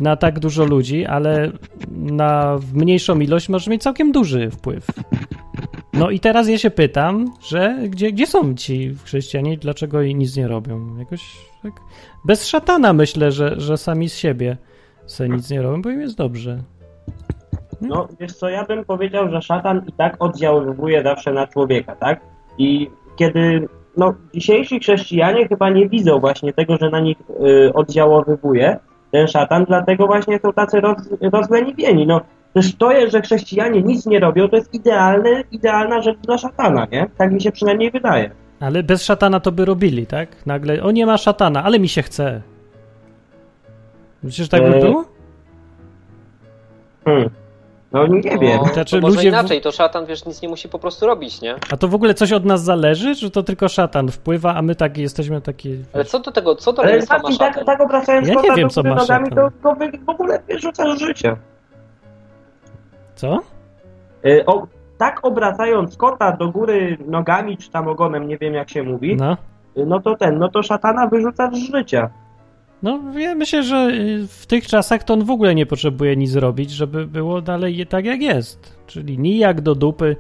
na 0.01 0.17
tak 0.17 0.39
dużo 0.39 0.65
ludzi, 0.65 1.07
ale 1.07 1.53
na 1.91 2.59
mniejszą 2.75 3.21
ilość 3.21 3.49
może 3.49 3.71
mieć 3.71 3.83
całkiem 3.83 4.13
duży 4.13 4.51
wpływ. 4.51 4.87
No 5.93 6.11
i 6.11 6.21
teraz 6.21 6.49
ja 6.49 6.59
się 6.59 6.71
pytam, 6.71 7.33
że 7.49 7.79
gdzie, 7.89 8.13
gdzie 8.13 8.27
są 8.27 8.55
ci 8.55 8.95
chrześcijanie, 9.05 9.57
dlaczego 9.57 10.03
i 10.03 10.15
nic 10.15 10.37
nie 10.37 10.49
robią? 10.49 10.99
Jakoś 10.99 11.21
tak 11.63 11.73
bez 12.25 12.47
szatana 12.47 12.93
myślę, 12.93 13.33
że, 13.33 13.61
że 13.61 13.79
sami 13.79 14.09
z 14.09 14.17
siebie 14.17 14.57
se 15.07 15.29
nic 15.29 15.51
nie 15.51 15.63
robią, 15.63 15.83
bo 15.83 15.91
im 15.91 16.01
jest 16.01 16.17
dobrze. 16.17 16.59
No, 17.81 18.09
wiesz 18.21 18.33
co, 18.33 18.49
ja 18.49 18.65
bym 18.65 18.85
powiedział, 18.85 19.31
że 19.31 19.43
szatan 19.43 19.83
i 19.87 19.93
tak 19.93 20.17
oddziaływuje 20.19 21.03
zawsze 21.03 21.33
na 21.33 21.47
człowieka, 21.47 21.97
tak? 21.97 22.21
I 22.59 22.91
kiedy, 23.17 23.69
no, 23.97 24.15
dzisiejsi 24.35 24.81
chrześcijanie 24.81 25.49
chyba 25.49 25.71
nie 25.71 25.89
widzą 25.89 26.21
właśnie 26.21 26.53
tego, 26.53 26.77
że 26.77 26.91
na 26.91 27.01
nich 27.01 27.17
y, 27.67 27.73
oddziaływuje 27.73 28.79
ten 29.11 29.27
szatan, 29.27 29.65
dlatego 29.65 30.07
właśnie 30.07 30.39
są 30.39 30.53
tacy 30.53 30.81
roz, 30.81 30.97
rozleniwieni. 31.33 32.07
No, 32.07 32.21
też 32.55 32.77
to 32.77 32.93
jest, 32.93 33.13
że 33.13 33.21
chrześcijanie 33.21 33.83
nic 33.83 34.07
nie 34.07 34.21
robią, 34.21 34.49
to 34.49 34.57
jest 34.57 34.75
idealny, 34.75 35.45
idealna 35.53 36.03
rzecz 36.03 36.19
dla 36.19 36.39
szatana, 36.39 36.87
nie? 36.93 37.07
Tak 37.19 37.33
mi 37.33 37.41
się 37.41 37.53
przynajmniej 37.53 37.91
wydaje. 37.91 38.31
Ale 38.61 38.83
bez 38.83 39.05
szatana 39.05 39.41
to 39.41 39.53
by 39.53 39.65
robili, 39.65 40.07
tak? 40.07 40.47
Nagle, 40.47 40.83
o 40.83 40.91
nie 40.91 41.07
ma 41.07 41.19
szatana, 41.19 41.65
ale 41.65 41.79
mi 41.79 41.89
się 41.89 42.03
chce. 42.03 42.43
Myślisz, 44.23 44.45
że 44.45 44.59
tak 44.59 44.71
by 44.71 44.77
E, 44.77 44.81
było? 44.81 45.05
Hmm. 47.05 47.31
No, 47.93 48.07
nie 48.07 48.39
wiem. 48.39 48.61
No, 48.67 48.73
Znaczy, 48.73 48.97
to 48.97 49.03
może 49.03 49.17
ludzie 49.17 49.29
inaczej, 49.29 49.61
to 49.61 49.73
szatan, 49.73 50.07
wiesz, 50.07 50.27
nic 50.27 50.43
nie 50.43 50.49
musi 50.49 50.69
po 50.69 50.79
prostu 50.79 51.07
robić, 51.07 51.41
nie? 51.41 51.55
A 51.73 51.77
to 51.77 51.89
w 51.89 51.95
ogóle 51.95 52.15
coś 52.15 52.33
od 52.33 52.45
nas 52.45 52.63
zależy, 52.63 53.17
czy 53.17 53.31
to 53.31 53.43
tylko 53.43 53.69
szatan 53.69 54.09
wpływa, 54.11 54.55
a 54.55 54.63
my 54.63 54.75
tak 54.75 54.99
jesteśmy 54.99 55.41
takie... 55.41 55.71
Ale 55.93 56.05
co 56.05 56.19
do 56.19 56.33
tego, 56.33 56.55
co 56.55 56.73
do 56.73 56.83
Ale 56.83 56.91
lenistwa 56.93 57.19
ma 57.19 57.33
szatan? 57.33 57.53
tak, 57.55 57.65
tak 57.67 57.81
obracając 57.81 58.29
Ja 58.29 58.35
nie 58.35 58.41
kota 58.41 58.55
wiem, 58.55 58.69
do 58.69 58.75
co 58.75 58.83
góry 58.83 58.95
ma 58.95 59.01
nogami, 59.01 59.29
szatan. 59.29 59.51
to, 59.63 59.69
to 59.71 59.75
wy 59.77 59.91
w 60.07 60.09
ogóle 60.09 60.43
wyrzucasz 60.49 60.99
życie. 61.01 61.37
Co? 63.15 63.39
Y, 64.27 64.47
O, 64.47 64.67
tak 64.99 65.21
obracając 65.23 65.97
kota 65.97 66.33
do 66.37 66.49
góry 66.49 66.99
nogami, 67.07 67.57
czy 67.57 67.71
tam 67.71 67.89
ogonem, 67.89 68.29
nie 68.29 68.39
wiem 68.39 68.55
jak 68.55 68.71
się 68.71 68.83
mówi, 68.83 69.17
No. 69.17 69.37
y, 69.77 69.87
no 69.87 70.01
to 70.01 70.17
ten, 70.17 70.39
no 70.39 70.49
to 70.49 70.63
szatana 70.63 71.07
wyrzuca 71.07 71.51
z 71.51 71.57
życia. 71.57 72.11
No, 72.83 73.01
ja 73.19 73.35
myślę, 73.35 73.63
że 73.63 73.77
y, 73.77 74.27
w 74.29 74.47
tych 74.47 74.67
czasach 74.67 75.05
to 75.05 75.15
on 75.15 75.25
w 75.25 75.31
ogóle 75.31 75.55
nie 75.55 75.67
potrzebuje 75.67 76.17
nic 76.17 76.31
zrobić, 76.31 76.71
żeby 76.71 77.07
było 77.07 77.41
dalej 77.41 77.87
tak 77.87 78.05
jak 78.05 78.23
jest. 78.23 78.77
Czyli 78.87 79.19
nijak 79.19 79.61
do 79.61 79.75
dupy 79.75 80.17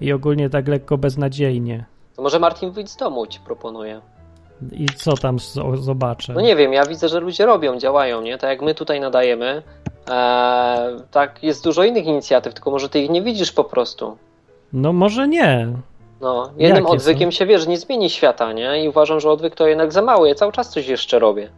i 0.00 0.12
ogólnie 0.12 0.50
tak 0.50 0.68
lekko 0.68 0.98
beznadziejnie. 0.98 1.84
To 2.16 2.22
może 2.22 2.38
Martin 2.38 2.70
wyjść 2.70 2.90
z 2.92 2.96
domu, 2.96 3.26
ci 3.26 3.40
proponuję. 3.40 4.00
I 4.72 4.86
co 4.96 5.16
tam 5.16 5.36
zobaczę? 5.74 6.32
No 6.32 6.40
nie 6.40 6.56
wiem, 6.56 6.72
ja 6.72 6.86
widzę, 6.86 7.08
że 7.08 7.20
ludzie 7.20 7.46
robią, 7.46 7.78
działają, 7.78 8.22
nie? 8.22 8.38
Tak 8.38 8.50
jak 8.50 8.62
my 8.62 8.74
tutaj 8.74 9.00
nadajemy, 9.00 9.62
e, 10.08 10.96
tak 11.10 11.42
jest 11.42 11.64
dużo 11.64 11.84
innych 11.84 12.06
inicjatyw, 12.06 12.54
tylko 12.54 12.70
może 12.70 12.88
ty 12.88 13.00
ich 13.00 13.10
nie 13.10 13.22
widzisz 13.22 13.52
po 13.52 13.64
prostu. 13.64 14.16
No 14.72 14.92
może 14.92 15.28
nie. 15.28 15.68
No, 16.20 16.50
jednym 16.56 16.84
Jakie 16.84 16.96
odwykiem 16.96 17.32
się 17.32 17.46
wie, 17.46 17.58
że 17.58 17.66
nie 17.66 17.78
zmieni 17.78 18.10
świata, 18.10 18.52
nie? 18.52 18.84
I 18.84 18.88
uważam, 18.88 19.20
że 19.20 19.30
odwyk 19.30 19.54
to 19.54 19.66
jednak 19.66 19.92
za 19.92 20.02
mało. 20.02 20.26
Ja 20.26 20.34
cały 20.34 20.52
czas 20.52 20.70
coś 20.70 20.88
jeszcze 20.88 21.18
robię. 21.18 21.48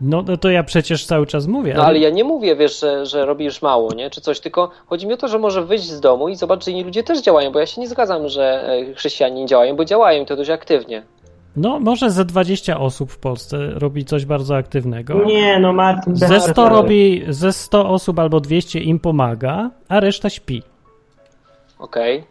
No 0.00 0.24
no 0.26 0.36
to 0.36 0.50
ja 0.50 0.62
przecież 0.62 1.06
cały 1.06 1.26
czas 1.26 1.46
mówię. 1.46 1.74
No 1.76 1.84
ale 1.84 1.98
ja 1.98 2.10
nie 2.10 2.24
mówię, 2.24 2.56
wiesz, 2.56 2.80
że, 2.80 3.06
że 3.06 3.26
robisz 3.26 3.62
mało, 3.62 3.94
nie? 3.94 4.10
Czy 4.10 4.20
coś, 4.20 4.40
tylko 4.40 4.70
chodzi 4.86 5.06
mi 5.06 5.12
o 5.14 5.16
to, 5.16 5.28
że 5.28 5.38
może 5.38 5.64
wyjść 5.64 5.84
z 5.84 6.00
domu 6.00 6.28
i 6.28 6.36
zobaczyć, 6.36 6.64
że 6.64 6.70
inni 6.70 6.84
ludzie 6.84 7.02
też 7.02 7.20
działają, 7.20 7.52
bo 7.52 7.58
ja 7.58 7.66
się 7.66 7.80
nie 7.80 7.88
zgadzam, 7.88 8.28
że 8.28 8.68
e, 8.68 8.94
chrześcijanie 8.94 9.40
nie 9.40 9.46
działają, 9.46 9.76
bo 9.76 9.84
działają 9.84 10.22
i 10.22 10.26
to 10.26 10.36
dość 10.36 10.50
aktywnie. 10.50 11.02
No 11.56 11.80
może 11.80 12.10
ze 12.10 12.24
20 12.24 12.80
osób 12.80 13.12
w 13.12 13.18
Polsce 13.18 13.56
robi 13.74 14.04
coś 14.04 14.24
bardzo 14.24 14.56
aktywnego. 14.56 15.24
Nie, 15.24 15.58
no 15.58 15.72
Martin, 15.72 16.12
bez 16.12 16.28
Ze 16.28 16.40
100 16.40 16.52
przesady. 16.52 16.68
robi, 16.68 17.24
ze 17.28 17.52
100 17.52 17.88
osób 17.88 18.18
albo 18.18 18.40
200 18.40 18.78
im 18.78 19.00
pomaga, 19.00 19.70
a 19.88 20.00
reszta 20.00 20.30
śpi. 20.30 20.62
Okej. 21.78 22.24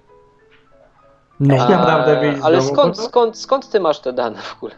No. 1.39 1.55
Naprawdę 1.55 2.19
wyjść 2.19 2.41
z 2.41 2.45
Ale 2.45 2.61
skąd, 2.61 2.99
skąd, 2.99 3.37
skąd 3.37 3.69
ty 3.69 3.79
masz 3.79 3.99
te 3.99 4.13
dane 4.13 4.37
w 4.41 4.55
ogóle? 4.57 4.75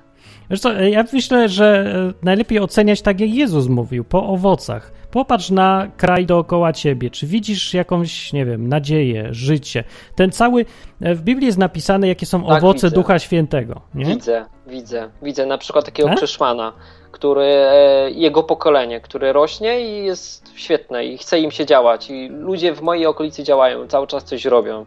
Wiesz 0.49 0.59
co, 0.59 0.73
ja 0.73 1.05
myślę, 1.13 1.49
że 1.49 1.93
e, 2.09 2.25
najlepiej 2.25 2.59
oceniać 2.59 3.01
tak 3.01 3.19
jak 3.19 3.29
Jezus 3.29 3.67
mówił, 3.67 4.03
po 4.03 4.27
owocach. 4.27 4.91
Popatrz 5.11 5.49
na 5.49 5.87
kraj 5.97 6.25
dookoła 6.25 6.73
ciebie. 6.73 7.09
Czy 7.09 7.27
widzisz 7.27 7.73
jakąś, 7.73 8.33
nie 8.33 8.45
wiem, 8.45 8.67
nadzieję, 8.67 9.27
życie? 9.31 9.83
Ten 10.15 10.31
cały, 10.31 10.65
e, 11.01 11.15
w 11.15 11.21
Biblii 11.21 11.45
jest 11.45 11.57
napisane, 11.57 12.07
jakie 12.07 12.25
są 12.25 12.43
Tak, 12.43 12.57
owoce 12.57 12.87
widzę. 12.87 12.95
Ducha 12.95 13.19
Świętego. 13.19 13.81
Nie? 13.95 14.05
Widzę, 14.05 14.45
widzę. 14.67 15.09
Widzę 15.21 15.45
na 15.45 15.57
przykład 15.57 15.85
takiego 15.85 16.09
Tak? 16.09 16.17
Krzyszmana, 16.17 16.73
który, 17.11 17.43
e, 17.43 18.11
jego 18.11 18.43
pokolenie, 18.43 19.01
które 19.01 19.33
rośnie 19.33 19.81
i 19.81 20.05
jest 20.05 20.51
świetne 20.55 21.05
i 21.05 21.17
chce 21.17 21.39
im 21.39 21.51
się 21.51 21.65
działać. 21.65 22.09
I 22.09 22.27
ludzie 22.29 22.73
w 22.73 22.81
mojej 22.81 23.05
okolicy 23.05 23.43
działają, 23.43 23.87
cały 23.87 24.07
czas 24.07 24.23
coś 24.23 24.45
robią. 24.45 24.85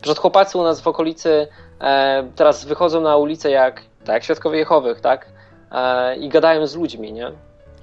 Przed 0.00 0.18
chłopacy 0.18 0.58
u 0.58 0.62
nas 0.62 0.80
w 0.80 0.88
okolicy 0.88 1.46
teraz 2.36 2.64
wychodzą 2.64 3.00
na 3.00 3.16
ulicę 3.16 3.50
jak, 3.50 3.82
tak, 4.04 4.14
jak 4.14 4.24
Świadkowie 4.24 4.58
Jehowych, 4.58 5.00
tak? 5.00 5.26
E, 5.72 6.16
I 6.16 6.28
gadają 6.28 6.66
z 6.66 6.76
ludźmi, 6.76 7.12
nie? 7.12 7.30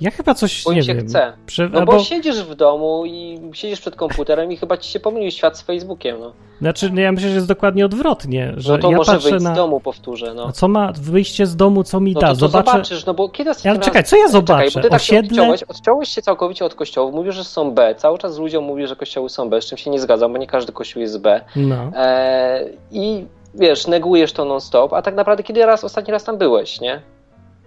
Ja 0.01 0.11
chyba 0.11 0.33
coś 0.33 0.63
Bo 0.63 0.73
nie 0.73 0.83
się 0.83 0.95
wiem. 0.95 1.07
chce. 1.07 1.33
Prze- 1.45 1.69
No 1.69 1.79
albo, 1.79 1.91
bo 1.91 1.99
siedzisz 1.99 2.43
w 2.43 2.55
domu 2.55 3.03
i 3.05 3.39
siedzisz 3.53 3.81
przed 3.81 3.95
komputerem 3.95 4.51
i 4.51 4.57
chyba 4.57 4.77
ci 4.77 4.91
się 4.91 4.99
pomylił 4.99 5.31
świat 5.31 5.57
z 5.57 5.61
Facebookiem, 5.61 6.19
no. 6.19 6.33
Znaczy, 6.61 6.89
no 6.93 7.01
ja 7.01 7.11
myślę, 7.11 7.29
że 7.29 7.35
jest 7.35 7.47
dokładnie 7.47 7.85
odwrotnie. 7.85 8.53
Że 8.57 8.71
No 8.73 8.77
to 8.79 8.91
ja 8.91 8.97
może 8.97 9.11
patrzę 9.11 9.29
wyjść 9.29 9.43
na. 9.45 9.53
z 9.53 9.57
domu, 9.57 9.79
powtórzę, 9.79 10.33
no. 10.33 10.45
A 10.47 10.51
co 10.51 10.67
ma 10.67 10.91
wyjście 10.95 11.45
z 11.47 11.55
domu, 11.55 11.83
co 11.83 11.99
mi 11.99 12.13
No 12.13 12.21
da? 12.21 12.27
to, 12.27 12.33
to 12.33 12.39
Zobaczę. 12.39 12.71
zobaczysz, 12.71 13.05
no 13.05 13.13
bo 13.13 13.29
kiedy 13.29 13.49
Ale 13.49 13.57
ostatni 13.57 13.79
czekaj, 13.85 14.01
raz- 14.01 14.09
co 14.09 14.15
ja 14.17 14.21
Czekaj, 14.23 14.31
zobaczę? 14.41 14.71
bo 14.73 14.81
ty 14.83 14.89
tak 14.89 15.01
Osiedle? 15.01 15.41
odciąłeś, 15.41 15.63
odciąłeś 15.63 16.09
się 16.09 16.21
całkowicie 16.21 16.65
od 16.65 16.75
kościołów, 16.75 17.13
mówisz, 17.13 17.35
że 17.35 17.43
są 17.43 17.71
B, 17.71 17.95
cały 17.95 18.17
czas 18.17 18.37
ludziom 18.37 18.63
mówisz, 18.63 18.89
że 18.89 18.95
kościoły 18.95 19.29
są 19.29 19.49
B, 19.49 19.61
z 19.61 19.65
czym 19.65 19.77
się 19.77 19.89
nie 19.89 19.99
zgadzam, 19.99 20.31
bo 20.33 20.37
nie 20.37 20.47
każdy 20.47 20.71
kościół 20.73 21.01
jest 21.01 21.21
B. 21.21 21.41
No. 21.55 21.75
E, 21.95 22.69
I 22.91 23.25
wiesz, 23.55 23.87
negujesz 23.87 24.33
to 24.33 24.45
non-stop, 24.45 24.93
a 24.93 25.01
tak 25.01 25.15
naprawdę 25.15 25.43
kiedy 25.43 25.65
raz, 25.65 25.83
ostatni 25.83 26.11
raz 26.11 26.23
tam 26.23 26.37
byłeś, 26.37 26.81
nie? 26.81 27.01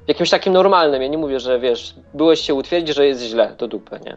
Jakimś 0.08 0.30
takim 0.30 0.52
normalnym, 0.52 1.02
ja 1.02 1.08
nie 1.08 1.18
mówię, 1.18 1.40
że 1.40 1.60
wiesz, 1.60 1.94
byłeś 2.14 2.40
się 2.40 2.54
utwierdzić, 2.54 2.96
że 2.96 3.06
jest 3.06 3.22
źle, 3.22 3.54
do 3.58 3.68
dupy, 3.68 4.00
nie? 4.04 4.16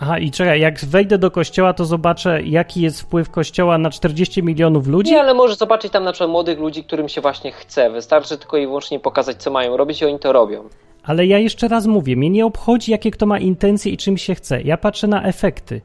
Aha, 0.00 0.18
i 0.18 0.30
czekaj, 0.30 0.60
jak 0.60 0.84
wejdę 0.84 1.18
do 1.18 1.30
kościoła, 1.30 1.72
to 1.72 1.84
zobaczę, 1.84 2.42
jaki 2.42 2.80
jest 2.80 3.00
wpływ 3.00 3.30
kościoła 3.30 3.78
na 3.78 3.90
40 3.90 4.42
milionów 4.42 4.86
ludzi? 4.86 5.12
Nie, 5.12 5.20
ale 5.20 5.34
możesz 5.34 5.56
zobaczyć 5.56 5.92
tam 5.92 6.04
na 6.04 6.12
przykład 6.12 6.30
młodych 6.30 6.58
ludzi, 6.58 6.84
którym 6.84 7.08
się 7.08 7.20
właśnie 7.20 7.52
chce, 7.52 7.90
wystarczy 7.90 8.38
tylko 8.38 8.56
i 8.56 8.66
wyłącznie 8.66 9.00
pokazać, 9.00 9.36
co 9.36 9.50
mają 9.50 9.76
robić 9.76 10.02
i 10.02 10.04
oni 10.04 10.18
to 10.18 10.32
robią. 10.32 10.64
Ale 11.04 11.26
ja 11.26 11.38
jeszcze 11.38 11.68
raz 11.68 11.86
mówię, 11.86 12.16
mnie 12.16 12.30
nie 12.30 12.46
obchodzi, 12.46 12.92
jakie 12.92 13.10
kto 13.10 13.26
ma 13.26 13.38
intencje 13.38 13.92
i 13.92 13.96
czym 13.96 14.18
się 14.18 14.34
chce. 14.34 14.62
Ja 14.62 14.76
patrzę 14.76 15.06
na 15.06 15.24
efekty. 15.24 15.80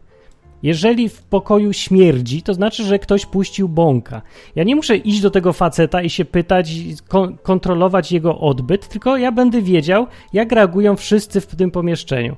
Jeżeli 0.63 1.10
w 1.10 1.21
pokoju 1.24 1.74
śmierdzi, 1.74 2.41
to 2.41 2.54
znaczy, 2.54 2.84
że 2.84 3.00
ktoś 3.00 3.26
puścił 3.26 3.69
bąka. 3.69 4.21
Ja 4.56 4.63
nie 4.63 4.76
muszę 4.76 4.97
iść 4.97 5.21
do 5.21 5.32
tego 5.32 5.54
faceta 5.54 6.02
i 6.02 6.10
się 6.10 6.26
pytać, 6.26 6.71
kon- 7.08 7.38
kontrolować 7.38 8.12
jego 8.12 8.39
odbyt, 8.39 8.88
tylko 8.88 9.17
ja 9.17 9.32
będę 9.32 9.62
wiedział, 9.62 10.08
jak 10.34 10.52
reagują 10.52 10.95
wszyscy 10.95 11.41
w 11.41 11.56
tym 11.56 11.71
pomieszczeniu. 11.71 12.36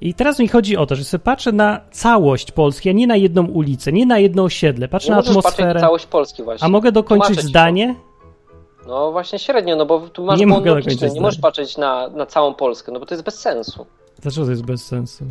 I 0.00 0.14
teraz 0.14 0.38
mi 0.38 0.48
chodzi 0.48 0.76
o 0.76 0.86
to, 0.86 0.96
że 0.96 1.04
sobie 1.04 1.24
patrzę 1.24 1.52
na 1.52 1.80
całość 1.90 2.52
Polski, 2.52 2.88
a 2.90 2.92
nie 2.92 3.06
na 3.06 3.16
jedną 3.16 3.46
ulicę, 3.46 3.92
nie 3.92 4.06
na 4.06 4.18
jedno 4.18 4.42
osiedle. 4.44 4.88
Patrzę 4.88 5.08
Nie 5.08 5.14
na 5.14 5.20
atmosferę. 5.20 5.74
na 5.74 5.80
całość 5.80 6.06
Polski 6.06 6.42
właśnie. 6.42 6.66
A 6.66 6.68
mogę 6.68 6.92
dokończyć 6.92 7.26
Tłumaczę 7.26 7.40
ci 7.40 7.46
to. 7.46 7.48
zdanie? 7.48 7.94
No 8.86 9.12
właśnie 9.12 9.38
średnio, 9.38 9.76
no 9.76 9.86
bo 9.86 10.00
tu 10.00 10.24
masz 10.24 10.40
Nie 10.40 10.46
mogę 10.46 10.70
logiczny, 10.70 11.10
nie 11.10 11.20
możesz 11.20 11.40
patrzeć 11.40 11.76
na, 11.76 12.08
na 12.08 12.26
całą 12.26 12.54
Polskę, 12.54 12.92
no 12.92 13.00
bo 13.00 13.06
to 13.06 13.14
jest 13.14 13.24
bez 13.24 13.40
sensu. 13.40 13.86
Dlaczego 14.22 14.44
to 14.46 14.50
jest 14.50 14.64
bez 14.64 14.84
sensu? 14.86 15.24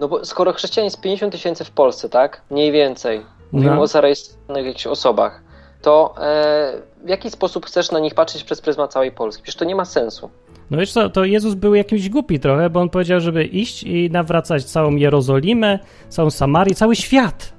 No 0.00 0.08
bo 0.08 0.24
skoro 0.24 0.52
chrześcijan 0.52 0.84
jest 0.84 1.00
50 1.00 1.32
tysięcy 1.32 1.64
w 1.64 1.70
Polsce, 1.70 2.08
tak? 2.08 2.42
Mniej 2.50 2.72
więcej. 2.72 3.20
Mówimy 3.52 3.74
No. 3.76 3.82
o 3.82 3.86
zarejestrowanych 3.86 4.66
jakichś 4.66 4.86
osobach. 4.86 5.42
To 5.82 6.14
e, 6.20 6.72
w 7.04 7.08
jaki 7.08 7.30
sposób 7.30 7.66
chcesz 7.66 7.90
na 7.90 7.98
nich 7.98 8.14
patrzeć 8.14 8.44
przez 8.44 8.60
pryzmat 8.60 8.92
całej 8.92 9.12
Polski? 9.12 9.42
Przecież 9.42 9.58
to 9.58 9.64
nie 9.64 9.74
ma 9.74 9.84
sensu. 9.84 10.30
No 10.70 10.78
wiesz 10.78 10.92
co, 10.92 11.10
to 11.10 11.24
Jezus 11.24 11.54
był 11.54 11.74
jakimś 11.74 12.08
głupi 12.08 12.40
trochę, 12.40 12.70
bo 12.70 12.80
on 12.80 12.88
powiedział, 12.90 13.20
żeby 13.20 13.44
iść 13.44 13.82
i 13.82 14.10
nawracać 14.10 14.64
całą 14.64 14.96
Jerozolimę, 14.96 15.78
całą 16.08 16.30
Samarię, 16.30 16.74
cały 16.74 16.96
świat. 16.96 17.52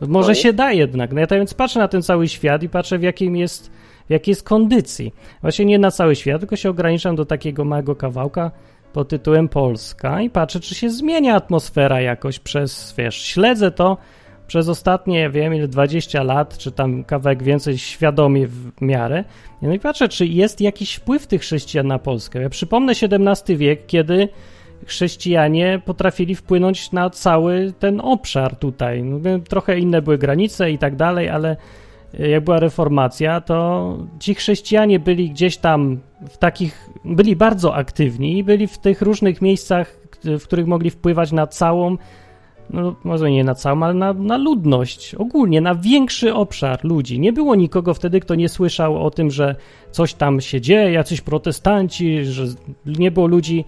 Może 0.00 0.28
No 0.28 0.34
się 0.34 0.52
da 0.52 0.72
jednak. 0.72 1.12
No 1.12 1.20
ja 1.20 1.26
to 1.26 1.34
więc 1.34 1.54
patrzę 1.54 1.78
na 1.78 1.88
ten 1.88 2.02
cały 2.02 2.28
świat 2.28 2.62
i 2.62 2.68
patrzę 2.68 2.98
w 2.98 3.02
jakim 3.02 3.36
jest, 3.36 3.70
w 4.06 4.10
jakiej 4.10 4.32
jest 4.32 4.42
kondycji. 4.42 5.14
Właśnie 5.42 5.64
nie 5.64 5.78
na 5.78 5.90
cały 5.90 6.16
świat, 6.16 6.40
tylko 6.40 6.56
się 6.56 6.70
ograniczam 6.70 7.16
do 7.16 7.24
takiego 7.24 7.64
małego 7.64 7.96
kawałka 7.96 8.50
pod 8.94 9.08
tytułem 9.08 9.48
Polska 9.48 10.20
i 10.20 10.30
patrzę, 10.30 10.60
czy 10.60 10.74
się 10.74 10.90
zmienia 10.90 11.34
atmosfera 11.34 12.00
jakoś 12.00 12.38
przez, 12.38 12.94
wiesz, 12.98 13.22
śledzę 13.22 13.70
to 13.70 13.96
przez 14.46 14.68
ostatnie, 14.68 15.30
wiem 15.30 15.54
ile, 15.54 15.68
20 15.68 16.22
lat, 16.22 16.58
czy 16.58 16.72
tam 16.72 17.04
kawałek 17.04 17.42
więcej 17.42 17.78
świadomie 17.78 18.46
w 18.46 18.80
miarę. 18.80 19.24
No 19.62 19.74
i 19.74 19.80
patrzę, 19.80 20.08
czy 20.08 20.26
jest 20.26 20.60
jakiś 20.60 20.94
wpływ 20.94 21.26
tych 21.26 21.40
chrześcijan 21.40 21.86
na 21.86 21.98
Polskę. 21.98 22.42
Ja 22.42 22.48
przypomnę 22.48 22.92
XVII 22.92 23.56
wiek, 23.56 23.86
kiedy 23.86 24.28
chrześcijanie 24.86 25.82
potrafili 25.84 26.34
wpłynąć 26.34 26.92
na 26.92 27.10
cały 27.10 27.72
ten 27.78 28.00
obszar 28.00 28.56
tutaj. 28.56 29.02
No, 29.02 29.38
trochę 29.48 29.78
inne 29.78 30.02
były 30.02 30.18
granice 30.18 30.70
i 30.70 30.78
tak 30.78 30.96
dalej, 30.96 31.28
ale 31.28 31.56
jak 32.18 32.44
była 32.44 32.60
reformacja, 32.60 33.40
to 33.40 33.98
ci 34.20 34.34
chrześcijanie 34.34 34.98
byli 34.98 35.30
gdzieś 35.30 35.56
tam 35.56 36.00
w 36.28 36.38
takich, 36.38 36.90
byli 37.04 37.36
bardzo 37.36 37.74
aktywni 37.74 38.38
i 38.38 38.44
byli 38.44 38.66
w 38.66 38.78
tych 38.78 39.02
różnych 39.02 39.42
miejscach, 39.42 39.96
w 40.24 40.42
których 40.42 40.66
mogli 40.66 40.90
wpływać 40.90 41.32
na 41.32 41.46
całą, 41.46 41.96
no 42.70 42.94
może 43.04 43.30
nie 43.30 43.44
na 43.44 43.54
całą, 43.54 43.82
ale 43.82 43.94
na, 43.94 44.12
na 44.12 44.36
ludność, 44.36 45.14
ogólnie 45.14 45.60
na 45.60 45.74
większy 45.74 46.34
obszar 46.34 46.84
ludzi. 46.84 47.20
Nie 47.20 47.32
było 47.32 47.54
nikogo 47.54 47.94
wtedy, 47.94 48.20
kto 48.20 48.34
nie 48.34 48.48
słyszał 48.48 49.06
o 49.06 49.10
tym, 49.10 49.30
że 49.30 49.56
coś 49.90 50.14
tam 50.14 50.40
się 50.40 50.60
dzieje, 50.60 50.92
jacyś 50.92 51.20
protestanci, 51.20 52.24
że 52.24 52.44
nie 52.86 53.10
było 53.10 53.26
ludzi 53.26 53.64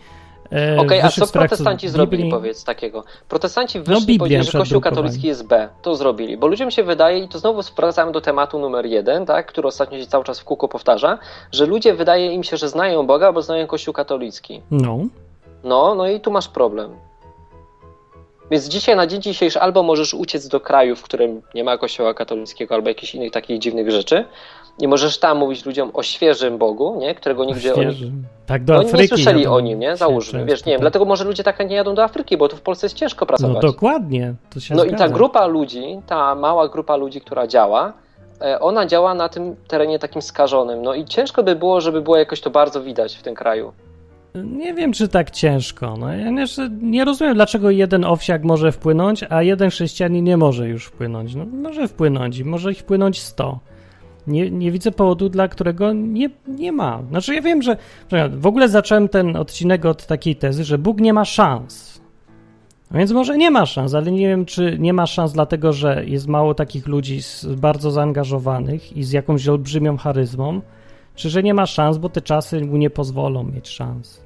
e, 0.53 0.81
Okej, 0.81 1.01
a 1.01 1.05
wyższych 1.05 1.25
co 1.25 1.33
protestanci 1.33 1.87
Biblii. 1.87 1.93
zrobili, 1.93 2.31
powiedz 2.31 2.65
takiego? 2.65 3.05
Protestanci 3.29 3.81
wyszli 3.81 3.95
Biblię 4.01 4.15
i 4.15 4.19
powiedzieli, 4.19 4.45
że 4.45 4.59
Kościół 4.59 4.81
katolicki 4.81 5.27
jest 5.27 5.47
B. 5.47 5.69
To 5.83 5.95
zrobili, 5.97 6.37
bo 6.37 6.47
ludziom 6.47 6.71
się 6.71 6.83
wydaje, 6.83 7.19
i 7.19 7.29
to 7.29 7.39
znowu 7.39 7.61
wracamy 7.77 8.13
do 8.13 8.21
tematu 8.21 8.59
numer 8.59 8.87
jeden, 8.87 9.27
tak, 9.27 9.47
który 9.47 9.69
ostatnio 9.69 9.99
się 10.01 10.07
cały 10.07 10.25
czas 10.25 10.41
w 10.41 10.45
kółko 10.45 10.69
powtarza, 10.69 11.19
że 11.53 11.67
ludzie 11.67 11.95
wydaje 11.95 12.33
im 12.33 12.45
się, 12.45 12.57
że 12.57 12.69
znają 12.69 13.07
Boga, 13.07 13.33
bo 13.33 13.43
znają 13.43 13.67
Kościół 13.67 13.95
katolicki. 13.95 14.63
No, 14.71 14.99
No, 15.65 15.95
no 15.95 16.09
i 16.09 16.21
tu 16.21 16.31
masz 16.31 16.49
problem. 16.49 16.91
Więc 18.51 18.65
dzisiaj, 18.69 18.97
na 18.97 19.07
dzień 19.07 19.23
dzisiejszy, 19.23 19.61
albo 19.61 19.83
możesz 19.83 20.15
uciec 20.15 20.49
do 20.49 20.61
kraju, 20.61 20.97
w 20.97 21.03
którym 21.03 21.43
nie 21.55 21.65
ma 21.65 21.79
kościoła 21.79 22.15
katolickiego, 22.15 22.75
albo 22.75 22.89
jakichś 22.89 23.15
innych 23.15 23.33
takich 23.33 23.59
dziwnych 23.59 23.91
rzeczy, 23.91 24.25
i 24.79 24.89
możesz 24.89 25.19
tam 25.19 25.39
mówić 25.39 25.67
ludziom 25.67 25.91
o 25.95 26.03
świeżym 26.03 26.59
Bogu, 26.59 26.97
nie? 27.01 27.15
którego 27.15 27.45
nigdzie 27.45 27.75
oni. 27.75 28.13
Tak 28.47 28.65
do 28.65 28.75
no, 28.75 28.83
nie 28.83 28.89
Afryki. 28.89 29.09
słyszeli 29.09 29.43
jadą 29.43 29.55
o 29.55 29.61
nim, 29.61 29.79
nie? 29.79 29.97
Załóżmy, 29.97 30.45
wiesz, 30.45 30.65
nie 30.65 30.73
wiem, 30.73 30.79
tak. 30.79 30.83
dlatego 30.83 31.05
może 31.05 31.25
ludzie 31.25 31.45
tak 31.45 31.71
nie 31.71 31.77
jadą 31.77 31.95
do 31.95 32.05
Afryki, 32.05 32.37
bo 32.37 32.49
tu 32.49 32.57
w 32.57 32.61
Polsce 32.61 32.87
jest 32.87 32.97
ciężko 32.97 33.25
No 33.25 33.27
pracować. 33.27 33.63
dokładnie, 33.63 34.35
to 34.51 34.61
się 34.61 34.75
No 34.75 34.85
i 34.85 34.89
zgadza. 34.89 35.05
ta 35.05 35.11
grupa 35.11 35.47
ludzi, 35.47 36.01
ta 36.07 36.35
mała 36.35 36.69
grupa 36.69 36.97
ludzi, 36.97 37.21
która 37.21 37.47
działa, 37.47 37.93
e, 38.41 38.61
ona 38.61 38.87
działa 38.87 39.15
na 39.15 39.29
tym 39.29 39.57
terenie 39.69 39.99
takim 39.99 40.23
skażonym. 40.23 40.83
No 40.83 40.95
i 40.95 41.05
ciężko 41.05 41.43
by 41.43 41.57
było, 41.57 41.81
żeby 41.81 42.01
było 42.01 42.17
jakoś 42.17 42.41
to 42.41 42.51
bardzo 42.51 42.83
widać 42.83 43.17
w 43.17 43.23
tym 43.23 43.35
kraju. 43.35 43.73
Nie 44.45 44.75
wiem, 44.75 44.93
czy 44.93 45.09
tak 45.09 45.31
ciężko. 45.31 45.97
No, 45.99 46.13
ja 46.13 46.31
nie, 46.31 46.45
nie 46.81 47.05
rozumiem, 47.05 47.35
dlaczego 47.35 47.71
jeden 47.71 48.05
owsiak 48.05 48.45
może 48.45 48.73
wpłynąć, 48.73 49.25
a 49.31 49.43
jeden 49.43 49.71
chrześcijanin 49.71 50.25
nie 50.25 50.37
może 50.37 50.69
już 50.69 50.87
wpłynąć. 50.87 51.35
No, 51.35 51.45
może 51.45 51.89
wpłynąć 51.89 52.39
i 52.39 52.45
może 52.45 52.73
ich 52.73 52.79
wpłynąć 52.79 53.23
100. 53.23 53.59
Nie, 54.27 54.51
nie 54.51 54.73
widzę 54.73 54.91
powodu, 54.91 55.29
dla 55.29 55.49
którego 55.49 55.93
nie, 55.93 56.31
nie 56.49 56.73
ma. 56.73 57.03
Znaczy, 57.11 57.35
ja 57.35 57.43
wiem, 57.43 57.63
że, 57.63 57.77
w 58.31 58.47
ogóle 58.47 58.69
zacząłem 58.69 59.09
ten 59.09 59.37
odcinek 59.37 59.85
od 59.85 60.07
takiej 60.07 60.37
tezy, 60.37 60.65
że 60.65 60.79
Bóg 60.79 61.01
nie 61.01 61.13
ma 61.13 61.25
szans. 61.25 62.01
No 62.91 62.99
więc 62.99 63.13
może 63.13 63.37
nie 63.39 63.51
ma 63.51 63.67
szans, 63.67 63.95
ale 63.95 64.13
nie 64.13 64.29
wiem, 64.29 64.45
czy 64.45 64.77
nie 64.79 64.93
ma 64.93 65.07
szans 65.07 65.33
dlatego, 65.33 65.73
że 65.73 66.05
jest 66.07 66.27
mało 66.27 66.55
takich 66.55 66.87
ludzi 66.87 67.23
z, 67.23 67.47
bardzo 67.47 67.91
zaangażowanych 67.91 68.97
i 68.97 69.05
z 69.05 69.13
jakąś 69.13 69.49
olbrzymią 69.49 69.97
charyzmą, 69.97 70.61
czy 71.15 71.31
że 71.31 71.43
nie 71.43 71.55
ma 71.55 71.67
szans, 71.67 71.99
bo 71.99 72.09
te 72.09 72.21
czasy 72.21 72.61
mu 72.65 72.77
nie 72.77 72.91
pozwolą 72.91 73.45
mieć 73.45 73.69
szans. 73.69 74.21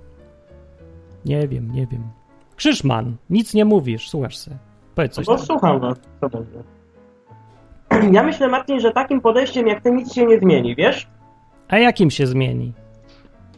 Nie 1.25 1.49
wiem, 1.49 1.73
nie 1.73 1.87
wiem. 1.87 2.03
Krzyżman, 2.57 3.17
nic 3.31 3.55
nie 3.55 3.65
mówisz, 3.65 4.09
słuchasz 4.09 4.37
se. 4.37 4.59
Powiedz 4.95 5.15
coś 5.15 5.27
Bo 5.27 5.37
tam. 5.37 5.47
słucham 5.47 5.81
was, 5.81 5.99
co. 6.21 6.29
Ja 8.13 8.23
myślę, 8.23 8.49
Marcin, 8.49 8.81
że 8.81 8.91
takim 8.93 9.21
podejściem 9.21 9.67
jak 9.67 9.83
ty 9.83 9.91
nic 9.91 10.15
się 10.15 10.27
nie 10.27 10.39
zmieni, 10.39 10.75
wiesz? 10.77 11.07
A 11.69 11.79
jakim 11.79 12.11
się 12.11 12.27
zmieni? 12.27 12.73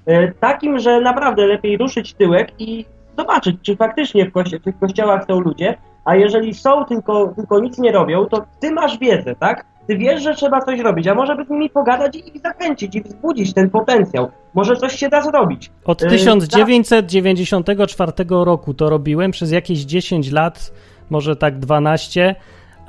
E, 0.06 0.32
Takim, 0.32 0.78
że 0.78 1.00
naprawdę 1.00 1.46
lepiej 1.46 1.76
ruszyć 1.76 2.14
tyłek 2.14 2.48
i 2.58 2.84
zobaczyć, 3.18 3.56
czy 3.62 3.76
faktycznie 3.76 4.26
w, 4.26 4.32
kości- 4.32 4.58
w 4.60 4.64
tych 4.64 4.78
kościołach 4.78 5.24
są 5.26 5.40
ludzie, 5.40 5.74
a 6.04 6.16
jeżeli 6.16 6.54
są, 6.54 6.84
tylko, 6.84 7.32
tylko 7.36 7.60
nic 7.60 7.78
nie 7.78 7.92
robią, 7.92 8.26
to 8.26 8.44
ty 8.60 8.70
masz 8.72 8.98
wiedzę, 8.98 9.34
tak? 9.34 9.64
Ty 9.86 9.96
wiesz, 9.98 10.22
że 10.22 10.34
trzeba 10.34 10.60
coś 10.60 10.80
robić, 10.80 11.06
a 11.06 11.14
może 11.14 11.36
by 11.36 11.44
z 11.44 11.50
nimi 11.50 11.70
pogadać 11.70 12.16
i 12.16 12.36
ich 12.36 12.42
zachęcić 12.42 12.94
i 12.94 13.02
wzbudzić 13.02 13.54
ten 13.54 13.70
potencjał. 13.70 14.30
Może 14.54 14.76
coś 14.76 14.94
się 14.96 15.08
da 15.08 15.22
zrobić. 15.22 15.70
Od 15.84 16.02
E, 16.02 16.08
1994 16.08 18.12
roku 18.28 18.74
to 18.74 18.90
robiłem, 18.90 19.30
przez 19.30 19.52
jakieś 19.52 19.78
10 19.80 20.30
lat, 20.32 20.72
może 21.10 21.36
tak 21.36 21.58
12, 21.58 22.34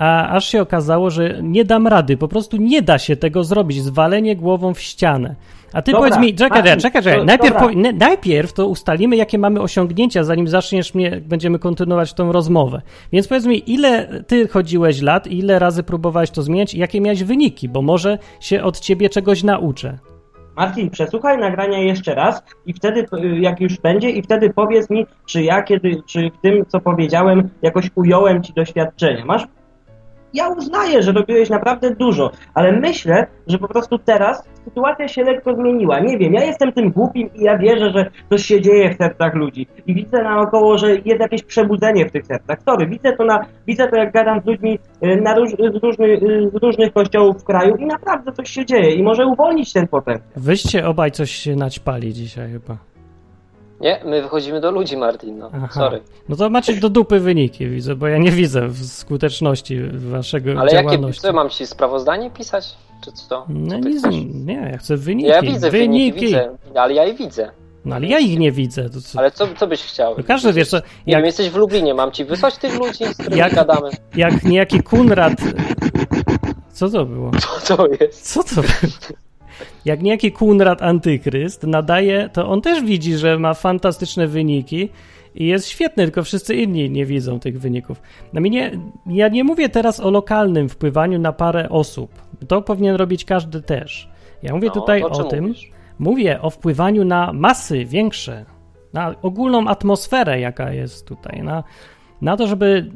a 0.03 0.29
aż 0.29 0.47
się 0.47 0.61
okazało, 0.61 1.09
że 1.09 1.39
nie 1.41 1.65
dam 1.65 1.87
rady, 1.87 2.17
po 2.17 2.27
prostu 2.27 2.57
nie 2.57 2.81
da 2.81 2.97
się 2.97 3.15
tego 3.15 3.43
zrobić, 3.43 3.83
zwalenie 3.83 4.35
głową 4.35 4.73
w 4.73 4.81
ścianę. 4.81 5.35
A 5.73 5.81
ty 5.81 5.91
Dobra, 5.91 6.09
powiedz 6.09 6.25
mi, 6.25 6.35
czekaj, 6.35 6.63
Marcin, 6.63 6.79
czekaj, 6.79 7.03
czekaj, 7.03 7.25
najpierw, 7.25 7.55
najpierw 7.93 8.53
to 8.53 8.67
ustalimy, 8.67 9.15
jakie 9.15 9.37
mamy 9.37 9.61
osiągnięcia, 9.61 10.23
zanim 10.23 10.47
zaczniesz 10.47 10.93
mnie, 10.93 11.21
będziemy 11.25 11.59
kontynuować 11.59 12.13
tą 12.13 12.31
rozmowę. 12.31 12.81
Więc 13.11 13.27
powiedz 13.27 13.45
mi, 13.45 13.71
ile 13.71 14.23
ty 14.27 14.47
chodziłeś 14.47 15.01
lat, 15.01 15.27
ile 15.27 15.59
razy 15.59 15.83
próbowałeś 15.83 16.29
to 16.29 16.41
zmienić 16.41 16.73
i 16.73 16.79
jakie 16.79 17.01
miałeś 17.01 17.23
wyniki, 17.23 17.69
bo 17.69 17.81
może 17.81 18.17
się 18.39 18.63
od 18.63 18.79
ciebie 18.79 19.09
czegoś 19.09 19.43
nauczę. 19.43 19.99
Marcin, 20.55 20.89
przesłuchaj 20.89 21.37
nagrania 21.37 21.79
jeszcze 21.79 22.15
raz 22.15 22.43
i 22.65 22.73
wtedy, 22.73 23.05
y, 23.23 23.39
jak 23.39 23.61
już 23.61 23.77
będzie, 23.77 24.09
i 24.09 24.21
wtedy 24.21 24.49
powiedz 24.49 24.89
mi, 24.89 25.05
czy 25.25 25.43
ja 25.43 25.61
kiedy, 25.61 26.01
czy 26.05 26.31
w 26.37 26.41
tym, 26.41 26.65
co 26.67 26.79
powiedziałem, 26.79 27.49
jakoś 27.61 27.89
ująłem 27.95 28.43
ci 28.43 28.53
doświadczenie. 28.53 29.25
Masz? 29.25 29.43
Ja 30.33 30.47
uznaję, 30.47 31.03
że 31.03 31.11
robiłeś 31.11 31.49
naprawdę 31.49 31.95
dużo, 31.95 32.31
ale 32.53 32.71
myślę, 32.71 33.27
że 33.47 33.57
po 33.57 33.67
prostu 33.67 33.97
teraz 33.97 34.43
sytuacja 34.65 35.07
się 35.07 35.23
lekko 35.23 35.55
zmieniła. 35.55 35.99
Nie 35.99 36.17
wiem, 36.17 36.33
ja 36.33 36.43
jestem 36.43 36.71
tym 36.71 36.91
głupim 36.91 37.29
i 37.35 37.43
ja 37.43 37.57
wierzę, 37.57 37.91
że 37.91 38.11
coś 38.29 38.45
się 38.45 38.61
dzieje 38.61 38.93
w 38.93 38.97
sercach 38.97 39.33
ludzi. 39.33 39.67
I 39.87 39.93
widzę 39.93 40.23
naokoło, 40.23 40.77
że 40.77 40.95
jest 40.95 41.19
jakieś 41.19 41.43
przebudzenie 41.43 42.05
w 42.05 42.11
tych 42.11 42.25
sercach. 42.25 42.59
Sorry, 42.65 42.87
widzę 42.87 43.13
to, 43.13 43.25
na, 43.25 43.45
widzę 43.67 43.87
to 43.87 43.95
jak 43.95 44.13
gadam 44.13 44.41
z 44.41 44.45
ludźmi 44.45 44.79
y, 45.03 45.21
na 45.21 45.35
róż, 45.35 45.49
z, 45.51 45.83
różnych, 45.83 46.23
y, 46.23 46.51
z 46.53 46.63
różnych 46.63 46.93
kościołów 46.93 47.41
w 47.41 47.43
kraju 47.43 47.75
i 47.75 47.85
naprawdę 47.85 48.31
coś 48.31 48.49
się 48.49 48.65
dzieje 48.65 48.91
i 48.95 49.03
może 49.03 49.25
uwolnić 49.25 49.73
ten 49.73 49.87
potencjał. 49.87 50.29
Wyście 50.35 50.87
obaj 50.87 51.11
coś 51.11 51.31
się 51.31 51.55
naćpali 51.55 52.13
dzisiaj 52.13 52.51
chyba. 52.51 52.92
Nie, 53.81 53.99
my 54.05 54.21
wychodzimy 54.21 54.61
do 54.61 54.71
ludzi, 54.71 54.97
Martin, 54.97 55.37
no. 55.37 55.49
Aha. 55.53 55.67
Sorry. 55.71 56.01
No 56.29 56.35
to 56.35 56.49
macie 56.49 56.75
do 56.75 56.89
dupy 56.89 57.19
wyniki, 57.19 57.67
widzę, 57.67 57.95
bo 57.95 58.07
ja 58.07 58.17
nie 58.17 58.31
widzę 58.31 58.69
skuteczności 58.73 59.79
waszego 59.93 60.51
Ale 60.59 60.71
jakie, 60.71 60.87
działalności. 60.89 61.21
co, 61.21 61.33
mam 61.33 61.49
ci 61.49 61.67
sprawozdanie 61.67 62.31
pisać? 62.31 62.75
Czy 63.05 63.11
co? 63.11 63.45
No 63.49 63.69
co 63.71 63.77
nic, 63.77 63.99
chcesz? 63.99 64.15
nie, 64.33 64.69
ja 64.71 64.77
chcę 64.77 64.97
wyniki. 64.97 65.29
Ja 65.29 65.41
widzę 65.41 65.69
wyniki, 65.71 66.11
wyniki. 66.11 66.25
widzę, 66.25 66.57
ale 66.75 66.93
ja 66.93 67.03
je 67.03 67.13
widzę. 67.13 67.49
No 67.85 67.95
ale 67.95 68.07
ja 68.07 68.19
ich 68.19 68.39
nie 68.39 68.51
widzę. 68.51 68.89
To 68.89 69.01
co? 69.01 69.19
Ale 69.19 69.31
co, 69.31 69.47
co 69.59 69.67
byś 69.67 69.83
chciał? 69.83 70.15
No 70.17 70.23
każdy 70.23 70.53
wie, 70.53 70.65
co, 70.65 70.77
Nie 70.77 70.83
jak, 71.07 71.19
wiem, 71.19 71.25
jesteś 71.25 71.49
w 71.49 71.55
Lublinie, 71.55 71.93
mam 71.93 72.11
ci 72.11 72.25
wysłać 72.25 72.57
tych 72.57 72.79
ludzi, 72.79 73.05
z 73.05 73.13
którymi 73.13 73.37
Jak- 73.37 73.53
gadamy? 73.53 73.89
jak 74.15 74.43
niejaki 74.43 74.83
Kunrad... 74.83 75.33
Co 76.73 76.89
to 76.89 77.05
było? 77.05 77.31
Co 77.63 77.77
to 77.77 77.87
jest? 77.87 78.33
Co 78.33 78.43
to 78.43 78.55
było? 78.55 79.22
Jak 79.85 80.01
niejaki 80.01 80.31
Kunrad 80.31 80.81
Antykryst 80.81 81.63
nadaje, 81.63 82.29
to 82.33 82.49
on 82.49 82.61
też 82.61 82.83
widzi, 82.83 83.17
że 83.17 83.39
ma 83.39 83.53
fantastyczne 83.53 84.27
wyniki 84.27 84.89
i 85.35 85.47
jest 85.47 85.67
świetny, 85.67 86.03
tylko 86.03 86.23
wszyscy 86.23 86.55
inni 86.55 86.89
nie 86.89 87.05
widzą 87.05 87.39
tych 87.39 87.59
wyników. 87.59 88.01
No 88.33 88.41
mi 88.41 88.49
nie, 88.49 88.71
ja 89.05 89.27
nie 89.27 89.43
mówię 89.43 89.69
teraz 89.69 89.99
o 89.99 90.11
lokalnym 90.11 90.69
wpływaniu 90.69 91.19
na 91.19 91.33
parę 91.33 91.69
osób. 91.69 92.11
To 92.47 92.61
powinien 92.61 92.95
robić 92.95 93.25
każdy 93.25 93.61
też. 93.61 94.09
Ja 94.43 94.55
mówię 94.55 94.67
No, 94.67 94.73
tutaj 94.73 95.03
o 95.03 95.09
czym 95.09 95.25
tym, 95.27 95.43
mówisz? 95.43 95.71
mówię 95.99 96.41
o 96.41 96.49
wpływaniu 96.49 97.05
na 97.05 97.33
masy 97.33 97.85
większe, 97.85 98.45
na 98.93 99.15
ogólną 99.21 99.67
atmosferę, 99.67 100.39
jaka 100.39 100.71
jest 100.71 101.07
tutaj, 101.07 101.43
na, 101.43 101.63
na 102.21 102.37
to, 102.37 102.47
żeby 102.47 102.91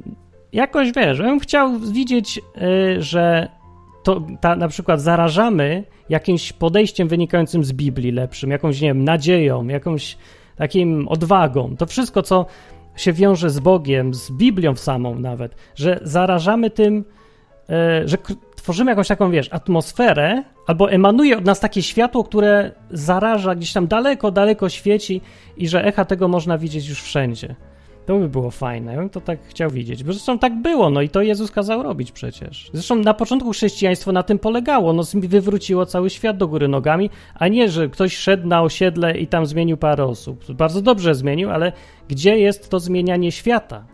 jakoś, 0.53 0.91
wiesz, 0.91 1.17
bym 1.17 1.39
chciał 1.39 1.79
widzieć, 1.79 2.39
y, 2.97 3.01
że 3.03 3.49
to 4.03 4.21
ta, 4.41 4.55
na 4.55 4.67
przykład 4.67 5.01
zarażamy 5.01 5.83
jakimś 6.09 6.53
podejściem 6.53 7.07
wynikającym 7.07 7.63
z 7.63 7.71
Biblii 7.73 8.11
lepszym, 8.11 8.51
jakąś, 8.51 8.81
nie 8.81 8.87
wiem, 8.87 9.03
nadzieją, 9.03 9.67
jakąś 9.67 10.17
takim 10.55 11.07
odwagą. 11.07 11.75
To 11.77 11.85
wszystko, 11.85 12.21
co 12.23 12.45
się 12.95 13.13
wiąże 13.13 13.49
z 13.49 13.59
Bogiem, 13.59 14.13
z 14.13 14.31
Biblią 14.31 14.75
samą 14.75 15.19
nawet, 15.19 15.55
że 15.75 15.99
zarażamy 16.03 16.69
tym, 16.69 17.05
e, 17.69 18.07
że 18.07 18.17
tworzymy 18.55 18.91
jakąś 18.91 19.07
taką, 19.07 19.31
wiesz, 19.31 19.49
atmosferę, 19.51 20.43
albo 20.67 20.91
emanuje 20.91 21.37
od 21.37 21.45
nas 21.45 21.59
takie 21.59 21.81
światło, 21.81 22.23
które 22.23 22.71
zaraża, 22.91 23.55
gdzieś 23.55 23.73
tam 23.73 23.87
daleko, 23.87 24.31
daleko 24.31 24.69
świeci 24.69 25.21
i 25.57 25.67
że 25.67 25.85
echa 25.85 26.05
tego 26.05 26.27
można 26.27 26.57
widzieć 26.57 26.89
już 26.89 27.01
wszędzie. 27.01 27.55
To 28.07 28.17
by 28.17 28.29
było 28.29 28.51
fajne, 28.51 28.93
ja 28.93 28.99
bym 28.99 29.09
to 29.09 29.21
tak 29.21 29.39
chciał 29.47 29.69
widzieć. 29.69 30.03
Bo 30.03 30.13
zresztą 30.13 30.39
tak 30.39 30.61
było, 30.61 30.89
no 30.89 31.01
i 31.01 31.09
to 31.09 31.21
Jezus 31.21 31.51
kazał 31.51 31.83
robić 31.83 32.11
przecież. 32.11 32.69
Zresztą 32.73 32.95
na 32.95 33.13
początku 33.13 33.51
chrześcijaństwo 33.51 34.11
na 34.11 34.23
tym 34.23 34.39
polegało, 34.39 34.93
no 34.93 35.03
wywróciło 35.13 35.85
cały 35.85 36.09
świat 36.09 36.37
do 36.37 36.47
góry 36.47 36.67
nogami, 36.67 37.09
a 37.35 37.47
nie, 37.47 37.69
że 37.69 37.89
ktoś 37.89 38.17
szedł 38.17 38.47
na 38.47 38.61
osiedle 38.61 39.17
i 39.17 39.27
tam 39.27 39.45
zmienił 39.45 39.77
parę 39.77 40.05
osób. 40.05 40.51
Bardzo 40.51 40.81
dobrze 40.81 41.15
zmienił, 41.15 41.49
ale 41.51 41.71
gdzie 42.07 42.39
jest 42.39 42.69
to 42.69 42.79
zmienianie 42.79 43.31
świata? 43.31 43.85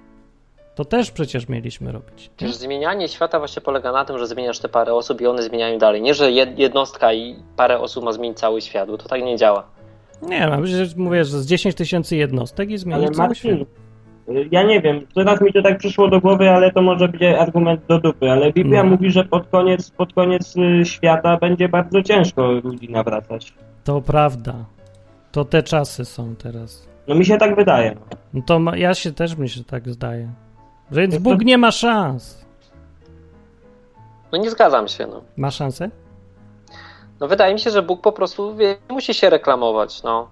To 0.75 0.85
też 0.85 1.11
przecież 1.11 1.49
mieliśmy 1.49 1.91
robić. 1.91 2.31
Przecież 2.37 2.55
zmienianie 2.55 3.07
świata 3.07 3.39
właśnie 3.39 3.61
polega 3.61 3.91
na 3.91 4.05
tym, 4.05 4.19
że 4.19 4.27
zmieniasz 4.27 4.59
te 4.59 4.69
parę 4.69 4.93
osób 4.93 5.21
i 5.21 5.27
one 5.27 5.43
zmieniają 5.43 5.77
dalej. 5.77 6.01
Nie, 6.01 6.13
że 6.13 6.25
jed- 6.31 6.59
jednostka 6.59 7.13
i 7.13 7.35
parę 7.55 7.79
osób 7.79 8.03
ma 8.03 8.11
zmienić 8.11 8.37
cały 8.37 8.61
świat, 8.61 8.89
bo 8.89 8.97
to 8.97 9.09
tak 9.09 9.23
nie 9.23 9.37
działa. 9.37 9.63
Nie, 10.21 10.47
no 10.47 10.61
przecież 10.61 10.95
mówię, 10.95 11.25
że 11.25 11.39
z 11.39 11.45
10 11.47 11.75
tysięcy 11.75 12.15
jednostek 12.15 12.69
i 12.69 12.77
zmienił 12.77 13.03
Ale 13.03 13.11
cały 13.11 13.35
świat. 13.35 13.51
Marcin, 13.51 13.82
ja 14.51 14.63
nie 14.63 14.81
wiem, 14.81 15.07
teraz 15.15 15.41
mi 15.41 15.53
to 15.53 15.61
tak 15.61 15.77
przyszło 15.77 16.07
do 16.07 16.19
głowy, 16.19 16.49
ale 16.49 16.71
to 16.71 16.81
może 16.81 17.07
być 17.07 17.21
argument 17.23 17.81
do 17.87 17.99
dupy, 17.99 18.31
ale 18.31 18.53
Biblia 18.53 18.83
No. 18.83 18.89
mówi, 18.89 19.11
że 19.11 19.23
pod 19.25 19.47
koniec, 19.47 19.91
pod 19.91 20.13
koniec 20.13 20.55
y, 20.57 20.85
świata 20.85 21.37
będzie 21.37 21.69
bardzo 21.69 22.03
ciężko 22.03 22.51
ludzi 22.51 22.89
nawracać. 22.91 23.53
To 23.83 24.01
prawda. 24.01 24.53
To 25.31 25.45
te 25.45 25.63
czasy 25.63 26.05
są 26.05 26.35
teraz. 26.35 26.87
No 27.07 27.15
mi 27.15 27.25
się 27.25 27.37
tak 27.37 27.55
wydaje. 27.55 27.95
No. 27.95 28.17
No 28.33 28.41
to 28.45 28.59
ma, 28.59 28.77
ja 28.77 28.93
się 28.93 29.11
też 29.11 29.37
mi 29.37 29.49
się 29.49 29.63
tak 29.63 29.89
zdaje. 29.89 30.29
Więc 30.91 31.13
To- 31.15 31.21
Bóg 31.21 31.41
nie 31.45 31.57
ma 31.57 31.71
szans. 31.71 32.45
No 34.31 34.37
nie 34.37 34.51
zgadzam 34.51 34.87
się, 34.87 35.07
no. 35.07 35.21
Ma 35.37 35.51
szansę? 35.51 35.89
No 37.19 37.27
wydaje 37.27 37.53
mi 37.53 37.59
się, 37.59 37.69
że 37.71 37.81
Bóg 37.81 38.01
po 38.01 38.11
prostu 38.11 38.55
wie, 38.55 38.75
musi 38.89 39.13
się 39.13 39.29
reklamować, 39.29 40.03
no. 40.03 40.27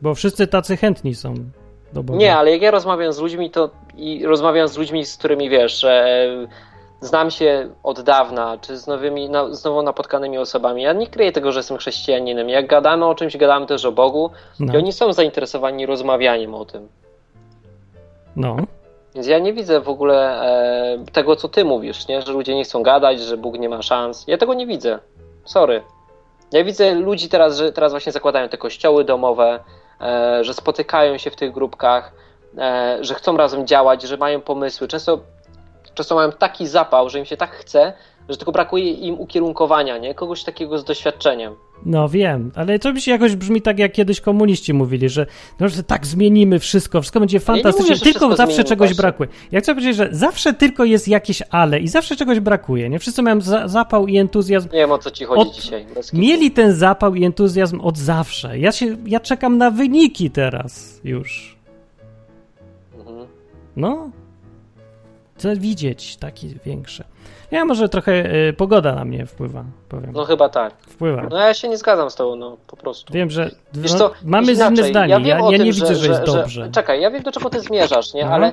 Bo 0.00 0.14
wszyscy 0.14 0.46
tacy 0.46 0.76
chętni 0.76 1.14
są 1.14 1.34
do 1.92 2.02
Boga. 2.02 2.18
Nie, 2.18 2.36
ale 2.36 2.50
jak 2.50 2.62
ja 2.62 2.70
rozmawiam 2.70 3.12
z 3.12 3.18
ludźmi, 3.18 3.50
to 3.50 3.70
i 3.96 4.26
rozmawiam 4.26 4.68
z 4.68 4.76
ludźmi, 4.76 5.04
z 5.06 5.16
którymi 5.16 5.48
wiesz, 5.48 5.84
e, 5.84 6.28
znam 7.00 7.30
się 7.30 7.68
od 7.82 8.00
dawna, 8.00 8.58
czy 8.60 8.76
z 8.76 8.86
nowymi, 8.86 9.30
no, 9.30 9.54
z 9.54 9.64
nowo 9.64 9.82
napotkanymi 9.82 10.38
osobami. 10.38 10.82
Ja 10.82 10.92
nie 10.92 11.06
kryję 11.06 11.32
tego, 11.32 11.52
że 11.52 11.58
jestem 11.58 11.76
chrześcijaninem. 11.76 12.48
Jak 12.48 12.66
gadamy 12.66 13.06
o 13.06 13.14
czymś, 13.14 13.36
gadamy 13.36 13.66
też 13.66 13.84
o 13.84 13.92
Bogu 13.92 14.30
No, 14.60 14.74
i 14.74 14.76
oni 14.76 14.92
są 14.92 15.12
zainteresowani 15.12 15.86
rozmawianiem 15.86 16.54
o 16.54 16.64
tym. 16.64 16.88
no. 18.36 18.56
Więc 19.14 19.26
ja 19.26 19.38
nie 19.38 19.52
widzę 19.52 19.80
w 19.80 19.88
ogóle 19.88 20.42
e, 20.42 20.98
tego, 21.12 21.36
co 21.36 21.48
ty 21.48 21.64
mówisz, 21.64 22.08
nie? 22.08 22.22
że 22.22 22.32
ludzie 22.32 22.54
nie 22.54 22.64
chcą 22.64 22.82
gadać, 22.82 23.20
że 23.20 23.36
Bóg 23.36 23.58
nie 23.58 23.68
ma 23.68 23.82
szans. 23.82 24.24
Ja 24.26 24.38
tego 24.38 24.54
nie 24.54 24.66
widzę. 24.66 24.98
Sorry. 25.44 25.82
Ja 26.52 26.64
widzę 26.64 26.94
ludzi 26.94 27.28
teraz, 27.28 27.56
że 27.56 27.72
teraz 27.72 27.92
właśnie 27.92 28.12
zakładają 28.12 28.48
te 28.48 28.58
kościoły 28.58 29.04
domowe, 29.04 29.60
że 30.42 30.54
spotykają 30.54 31.18
się 31.18 31.30
w 31.30 31.36
tych 31.36 31.52
grupkach, 31.52 32.12
e, 32.58 32.98
że 33.00 33.14
chcą 33.14 33.36
razem 33.36 33.66
działać, 33.66 34.02
że 34.02 34.16
mają 34.16 34.40
pomysły. 34.40 34.88
Często, 34.88 35.18
często 35.94 36.14
mają 36.14 36.32
taki 36.32 36.66
zapał, 36.66 37.10
że 37.10 37.18
im 37.18 37.24
się 37.24 37.36
tak 37.36 37.50
chce, 37.50 37.92
że 38.28 38.36
tylko 38.36 38.52
brakuje 38.52 38.90
im 38.90 39.20
ukierunkowania, 39.20 39.98
nie? 39.98 40.14
Kogoś 40.14 40.44
takiego 40.44 40.78
z 40.78 40.84
doświadczeniem. 40.84 41.56
No 41.84 42.08
wiem, 42.08 42.52
ale 42.54 42.78
to 42.78 42.92
mi 42.92 43.00
się 43.00 43.10
jakoś 43.10 43.36
brzmi 43.36 43.62
tak, 43.62 43.78
jak 43.78 43.92
kiedyś 43.92 44.20
komuniści 44.20 44.74
mówili, 44.74 45.08
że, 45.08 45.26
no, 45.60 45.68
że 45.68 45.82
tak 45.82 46.06
zmienimy 46.06 46.58
wszystko, 46.58 47.00
wszystko 47.00 47.20
będzie 47.20 47.36
nie 47.36 47.40
fantastycznie, 47.40 47.90
mówię, 47.90 47.96
że 47.96 48.12
tylko 48.12 48.36
zawsze 48.36 48.64
czegoś 48.64 48.88
właśnie. 48.88 49.02
brakuje. 49.02 49.28
Ja 49.52 49.60
chcę 49.60 49.74
powiedzieć, 49.74 49.96
że 49.96 50.08
zawsze 50.12 50.52
tylko 50.52 50.84
jest 50.84 51.08
jakieś 51.08 51.42
ale 51.50 51.80
i 51.80 51.88
zawsze 51.88 52.16
czegoś 52.16 52.40
brakuje, 52.40 52.88
nie? 52.88 52.98
Wszyscy 52.98 53.22
mają 53.22 53.40
za, 53.40 53.68
zapał 53.68 54.06
i 54.06 54.16
entuzjazm. 54.16 54.68
Nie 54.72 54.78
wiem 54.78 54.92
o 54.92 54.98
co 54.98 55.10
ci 55.10 55.24
chodzi 55.24 55.40
Od- 55.40 55.54
dzisiaj. 55.54 55.86
Mieli 56.12 56.50
ten 56.50 56.74
zapał 56.74 57.14
i 57.14 57.24
entuzjazm 57.24 57.80
od 57.80 57.98
zawsze. 57.98 58.58
Ja 58.58 58.72
się, 58.72 58.96
ja 59.06 59.20
czekam 59.20 59.58
na 59.58 59.70
wyniki 59.70 60.30
teraz 60.30 61.00
już. 61.04 61.56
Mhm. 62.98 63.26
No. 63.76 64.10
Chcę 65.36 65.56
widzieć 65.56 66.16
takie 66.16 66.48
większe. 66.64 67.04
Ja 67.50 67.64
może 67.64 67.88
trochę 67.88 68.34
y, 68.48 68.52
pogoda 68.52 68.94
na 68.94 69.04
mnie 69.04 69.26
wpływa, 69.26 69.64
powiem. 69.88 70.10
No 70.14 70.24
chyba 70.24 70.48
tak. 70.48 70.74
Wpływa. 70.88 71.22
No 71.30 71.38
ja 71.38 71.54
się 71.54 71.68
nie 71.68 71.76
zgadzam 71.76 72.10
z 72.10 72.14
tobą, 72.14 72.36
no 72.36 72.56
po 72.66 72.76
prostu. 72.76 73.12
Wiem, 73.12 73.30
że 73.30 73.50
Wiesz 73.74 73.92
no, 73.92 73.98
co, 73.98 74.10
mamy 74.24 74.52
inne 74.52 74.84
zdanie. 74.84 75.12
Ja, 75.12 75.18
Ja, 75.20 75.38
ja 75.38 75.50
tym, 75.50 75.64
nie 75.66 75.72
widzę, 75.72 75.94
że, 75.94 76.08
jest 76.08 76.22
dobrze. 76.24 76.68
Czekaj, 76.72 77.00
ja 77.00 77.10
wiem 77.10 77.22
do 77.22 77.32
czego 77.32 77.50
ty 77.50 77.60
zmierzasz, 77.60 78.14
nie? 78.14 78.24
No. 78.24 78.30
Ale. 78.30 78.52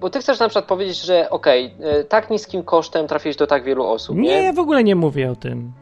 Bo 0.00 0.10
ty 0.10 0.18
chcesz 0.20 0.38
na 0.38 0.48
przykład 0.48 0.64
powiedzieć, 0.64 1.00
że 1.02 1.30
okej, 1.30 1.74
y, 2.00 2.04
tak 2.04 2.30
niskim 2.30 2.62
kosztem 2.62 3.06
trafiłeś 3.06 3.36
do 3.36 3.46
tak 3.46 3.64
wielu 3.64 3.86
osób, 3.86 4.16
Nie, 4.16 4.22
nie? 4.22 4.42
ja 4.42 4.52
w 4.52 4.58
ogóle 4.58 4.84
nie 4.84 4.96
mówię 4.96 5.30
o 5.30 5.36
tym. 5.36 5.72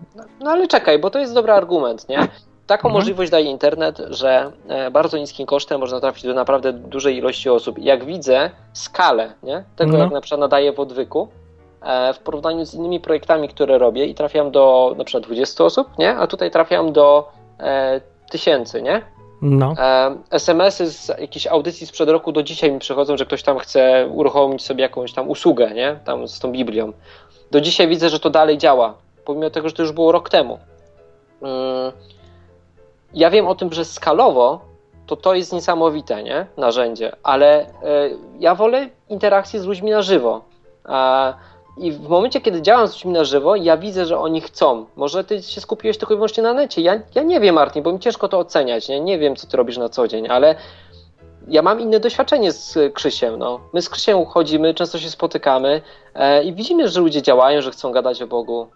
No 0.41 0.51
ale 0.51 0.69
czekaj, 0.69 0.99
bo 0.99 1.11
to 1.11 1.19
jest 1.19 1.35
dobry 1.35 1.53
argument, 1.53 2.09
nie? 2.09 2.19
Taką 2.67 2.89
Mhm. 2.89 2.95
możliwość 2.95 3.31
daje 3.31 3.51
internet, 3.51 3.99
że 4.11 4.53
e, 4.69 4.91
bardzo 4.91 5.19
niskim 5.19 5.47
kosztem 5.47 5.81
można 5.81 6.01
trafić 6.01 6.25
do 6.25 6.35
naprawdę 6.35 6.73
dużej 6.73 7.17
ilości 7.17 7.51
osób. 7.51 7.79
Jak 7.79 8.05
widzę 8.05 8.51
skalę, 8.73 9.33
nie? 9.43 9.65
Tego, 9.77 9.93
No. 9.93 9.99
jak 9.99 10.13
na 10.13 10.21
przykład 10.21 10.41
nadaję 10.41 10.73
w 10.73 10.81
odwyku, 10.81 11.29
w 12.15 12.19
porównaniu 12.19 12.67
z 12.67 12.75
innymi 12.75 13.01
projektami, 13.01 13.49
które 13.49 13.79
robię 13.79 14.07
i 14.07 14.15
trafiam 14.15 14.51
do 14.51 14.95
na 14.99 15.05
przykład 15.05 15.25
20 15.25 15.65
osób, 15.65 15.99
nie? 15.99 16.17
A 16.17 16.27
tutaj 16.27 16.51
trafiam 16.51 16.93
do 16.93 17.29
e, 17.61 18.01
tysięcy, 18.31 18.83
nie? 18.83 19.03
No. 19.43 19.75
E, 19.79 20.17
SMS-y 20.31 20.91
z 20.91 21.09
jakiejś 21.09 21.47
audycji 21.47 21.87
sprzed 21.87 22.09
roku 22.09 22.33
do 22.33 22.43
dzisiaj 22.43 22.73
mi 22.73 22.79
przychodzą, 22.79 23.17
że 23.17 23.27
ktoś 23.27 23.43
tam 23.43 23.59
chce 23.59 24.09
uruchomić 24.13 24.65
sobie 24.65 24.83
jakąś 24.83 25.13
tam 25.13 25.31
usługę, 25.31 25.71
nie? 25.75 25.99
Tam 26.05 26.29
z 26.29 26.39
tą 26.41 26.53
Biblią. 26.53 26.93
Do 27.51 27.61
dzisiaj 27.61 27.89
widzę, 27.89 28.09
że 28.09 28.21
to 28.21 28.31
dalej 28.31 28.59
działa, 28.59 28.95
pomimo 29.25 29.51
tego, 29.51 29.69
że 29.69 29.75
to 29.75 29.83
już 29.83 29.93
było 29.93 30.13
rok 30.13 30.29
temu. 30.31 30.59
Mm, 31.43 31.93
Ja 33.15 33.31
wiem 33.31 33.47
o 33.47 33.55
tym, 33.55 33.73
że 33.73 33.85
skalowo 33.85 34.61
to 35.07 35.17
to 35.17 35.35
jest 35.35 35.53
niesamowite, 35.53 36.23
nie? 36.23 36.47
Narzędzie, 36.57 37.13
ale 37.23 37.61
e, 37.61 37.67
ja 38.39 38.55
wolę 38.55 38.89
interakcję 39.09 39.61
z 39.61 39.67
ludźmi 39.67 39.91
na 39.91 40.03
żywo. 40.03 40.45
A, 40.85 41.35
I 41.79 41.93
w 41.93 42.09
momencie, 42.09 42.41
kiedy 42.41 42.63
działam 42.63 42.89
z 42.89 42.93
ludźmi 42.93 43.13
na 43.13 43.25
żywo, 43.25 43.57
ja 43.57 43.77
widzę, 43.77 44.07
że 44.07 44.19
oni 44.19 44.41
chcą. 44.41 44.87
Może 44.97 45.25
ty 45.25 45.43
się 45.43 45.61
skupiłeś 45.61 45.99
tylko 45.99 46.15
i 46.15 46.17
wyłącznie 46.17 46.43
na 46.43 46.53
necie. 46.53 46.81
Ja, 46.83 47.01
ja 47.15 47.23
nie 47.23 47.41
wiem, 47.41 47.55
Martin, 47.55 47.83
bo 47.83 47.93
mi 47.93 47.99
ciężko 48.01 48.29
to 48.29 48.39
oceniać. 48.39 48.89
Nie, 48.89 49.01
nie 49.01 49.19
wiem, 49.19 49.37
co 49.37 49.47
ty 49.47 49.57
robisz 49.57 49.77
na 49.79 49.89
co 49.89 50.09
dzień, 50.09 50.29
ale 50.29 50.55
ja 51.49 51.63
mam 51.63 51.81
inne 51.81 52.01
doświadczenie 52.01 52.53
z 52.53 52.79
Krzysiem. 52.95 53.39
No. 53.39 53.61
My 53.73 53.83
z 53.83 53.89
Krzysiem 53.89 54.25
chodzimy, 54.25 54.75
często 54.75 54.99
się 54.99 55.11
spotykamy 55.11 55.81
e, 56.15 56.45
i 56.45 56.53
widzimy, 56.53 56.89
że 56.89 57.01
ludzie 57.01 57.23
działają, 57.23 57.61
że 57.61 57.71
chcą 57.71 57.93
gadać 57.93 58.23
o 58.23 58.27
Bogu. 58.27 58.67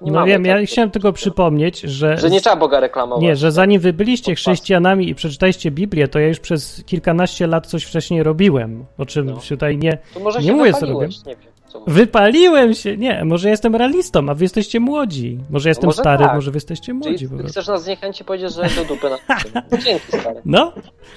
Nie 0.00 0.12
No 0.12 0.24
wiem, 0.24 0.44
ja 0.44 0.66
chciałem 0.66 0.90
tylko 0.90 1.12
przypomnieć, 1.12 1.80
że... 1.80 2.18
Że 2.18 2.30
nie 2.30 2.40
trzeba 2.40 2.56
Boga 2.56 2.80
reklamować. 2.80 3.22
Nie, 3.22 3.36
że 3.36 3.52
zanim 3.52 3.80
wy 3.80 3.92
byliście 3.92 4.34
chrześcijanami 4.34 5.08
i 5.08 5.14
przeczytaliście 5.14 5.70
Biblię, 5.70 6.08
to 6.08 6.18
ja 6.18 6.28
już 6.28 6.40
przez 6.40 6.84
kilkanaście 6.86 7.46
lat 7.46 7.66
coś 7.66 7.84
wcześniej 7.84 8.22
robiłem, 8.22 8.84
o 8.98 9.06
czym 9.06 9.26
No. 9.26 9.36
tutaj 9.48 9.78
nie... 9.78 9.98
To 10.14 10.20
może 10.20 10.38
nie 10.38 10.46
się 10.46 10.52
mówię, 10.52 10.72
co 10.72 10.80
wypaliłeś, 10.80 11.24
nie 11.24 11.36
wiem. 11.36 11.55
Wypaliłem 11.86 12.74
się! 12.74 12.96
Nie, 12.96 13.24
może 13.24 13.48
jestem 13.50 13.76
realistą, 13.76 14.28
a 14.28 14.34
wy 14.34 14.44
jesteście 14.44 14.80
młodzi. 14.80 15.38
Może 15.50 15.68
ja 15.68 15.70
jestem 15.70 15.88
może 15.88 16.02
stary, 16.02 16.24
tak. 16.24 16.34
może 16.34 16.50
wy 16.50 16.56
jesteście 16.56 16.94
młodzi 16.94 17.28
Czyli 17.28 17.48
chcesz 17.48 17.68
nas 17.68 17.84
zniechęcić 17.84 18.20
i 18.20 18.24
powiedzieć, 18.24 18.54
że 18.54 18.62
do 18.62 18.84
dupy 18.84 19.10
na 19.10 19.18
No 19.70 19.78
Dzięki, 19.78 20.06
stary. 20.08 20.40
No, 20.44 20.72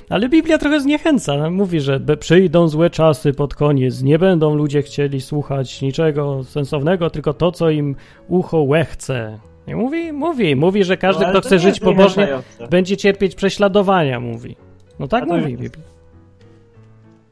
ale 0.10 0.30
Biblia 0.30 0.58
trochę 0.58 0.80
zniechęca. 0.80 1.50
Mówi, 1.50 1.80
że 1.82 2.00
przyjdą 2.20 2.68
złe 2.68 2.90
czasy 2.90 3.34
pod 3.34 3.56
koniec, 3.56 4.02
nie 4.02 4.20
będą 4.20 4.56
ludzie 4.56 4.82
chcieli 4.82 5.22
słuchać 5.22 5.82
niczego 5.82 6.44
sensownego, 6.44 7.10
tylko 7.10 7.34
to, 7.34 7.52
co 7.52 7.70
im 7.70 7.96
ucho 8.28 8.62
łechce. 8.62 9.40
Nie 9.68 9.76
mówi? 9.76 10.12
Mówi. 10.14 10.56
Mówi, 10.56 10.84
że 10.84 10.98
każdy, 10.98 11.24
No, 11.24 11.30
kto 11.30 11.42
to 11.42 11.48
chce 11.48 11.60
żyć 11.60 11.80
pobożnie, 11.80 12.28
będzie 12.70 12.98
cierpieć 12.98 13.36
prześladowania, 13.36 14.20
mówi. 14.20 14.56
No 15.00 15.08
tak 15.08 15.28
mówi 15.28 15.52
jest- 15.52 15.62
Biblia. 15.62 15.84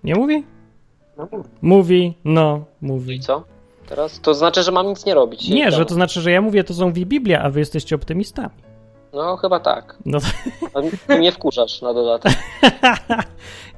Nie 0.03 0.15
mówi? 0.15 0.43
No, 1.18 1.28
mów. 1.32 1.45
Mówi, 1.61 2.13
no, 2.26 2.65
No 2.82 2.88
i 2.88 2.91
mówi. 2.91 3.20
co? 3.20 3.43
Teraz? 3.89 4.20
To 4.22 4.34
znaczy, 4.34 4.63
że 4.63 4.72
mam 4.72 4.88
nic 4.88 5.05
nie 5.05 5.13
robić. 5.13 5.49
Nie, 5.49 5.72
że 5.72 5.86
to 5.86 5.93
znaczy, 5.93 6.22
że 6.22 6.32
ja 6.32 6.41
mówię, 6.41 6.63
to 6.63 6.74
są 6.74 6.91
Biblia, 6.91 7.41
a 7.43 7.49
wy 7.49 7.59
jesteście 7.59 7.95
optymistami. 7.95 8.49
No, 9.13 9.38
chyba 9.38 9.59
tak. 9.59 9.97
No 10.05 10.18
A 10.74 10.80
Ty 11.07 11.18
mnie 11.18 11.32
wkurzasz 11.32 11.82
na 11.82 11.93
dodatek. 11.93 12.34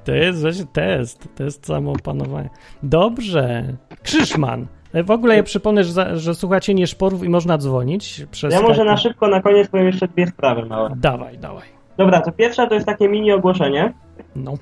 To 0.05 0.11
jest 0.11 0.41
właśnie 0.41 0.65
test, 0.73 1.27
test 1.35 1.65
samoopanowania. 1.67 2.49
Dobrze. 2.83 3.63
Krzyszman. 4.03 4.67
E, 4.93 5.03
W 5.03 5.11
ogóle 5.11 5.35
ja 5.35 5.43
przypomnę, 5.43 5.83
że, 5.83 6.19
że 6.19 6.35
słuchacie 6.35 6.73
nieszporów 6.73 7.23
i 7.23 7.29
można 7.29 7.57
dzwonić 7.57 8.25
przez 8.31 8.53
Ja 8.53 8.61
może 8.61 8.83
na 8.85 8.97
szybko 8.97 9.27
na 9.27 9.41
koniec 9.41 9.67
powiem 9.69 9.85
jeszcze 9.87 10.07
dwie 10.07 10.27
sprawy 10.27 10.65
małe. 10.65 10.93
Dawaj, 10.95 11.37
dawaj. 11.37 11.67
Dobra, 11.97 12.21
to 12.21 12.31
pierwsza 12.31 12.67
to 12.67 12.73
jest 12.73 12.85
takie 12.85 13.09
mini 13.09 13.31
ogłoszenie, 13.31 13.93
No. 14.35 14.53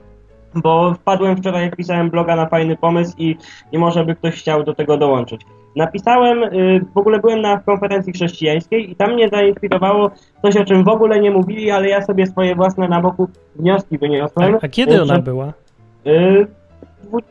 Bo 0.56 0.94
wpadłem 0.94 1.38
wczoraj, 1.38 1.64
jak 1.64 1.76
pisałem 1.76 2.10
bloga 2.10 2.36
na 2.36 2.46
fajny 2.46 2.78
pomysł 2.78 3.14
i, 3.18 3.38
i 3.72 3.78
może 3.78 4.06
by 4.06 4.16
ktoś 4.16 4.36
chciał 4.36 4.64
do 4.64 4.76
tego 4.76 4.98
dołączyć. 4.98 5.42
Napisałem, 5.76 6.44
y, 6.44 6.86
w 6.96 6.98
ogóle 6.98 7.20
byłem 7.20 7.42
na 7.42 7.58
konferencji 7.58 8.14
chrześcijańskiej 8.14 8.92
i 8.92 8.96
tam 8.96 9.14
mnie 9.14 9.30
zainspirowało 9.30 10.12
coś, 10.42 10.58
o 10.58 10.66
czym 10.66 10.84
w 10.84 10.88
ogóle 10.88 11.20
nie 11.20 11.32
mówili, 11.32 11.72
ale 11.72 11.90
ja 11.90 12.02
sobie 12.02 12.28
swoje 12.28 12.56
własne 12.56 12.88
na 12.88 13.02
boku 13.02 13.30
wnioski 13.56 13.96
A, 13.96 14.00
wyniosłem. 14.00 14.58
a 14.62 14.68
kiedy 14.68 14.96
Y, 14.96 15.02
ona 15.02 15.20
była? 15.20 15.54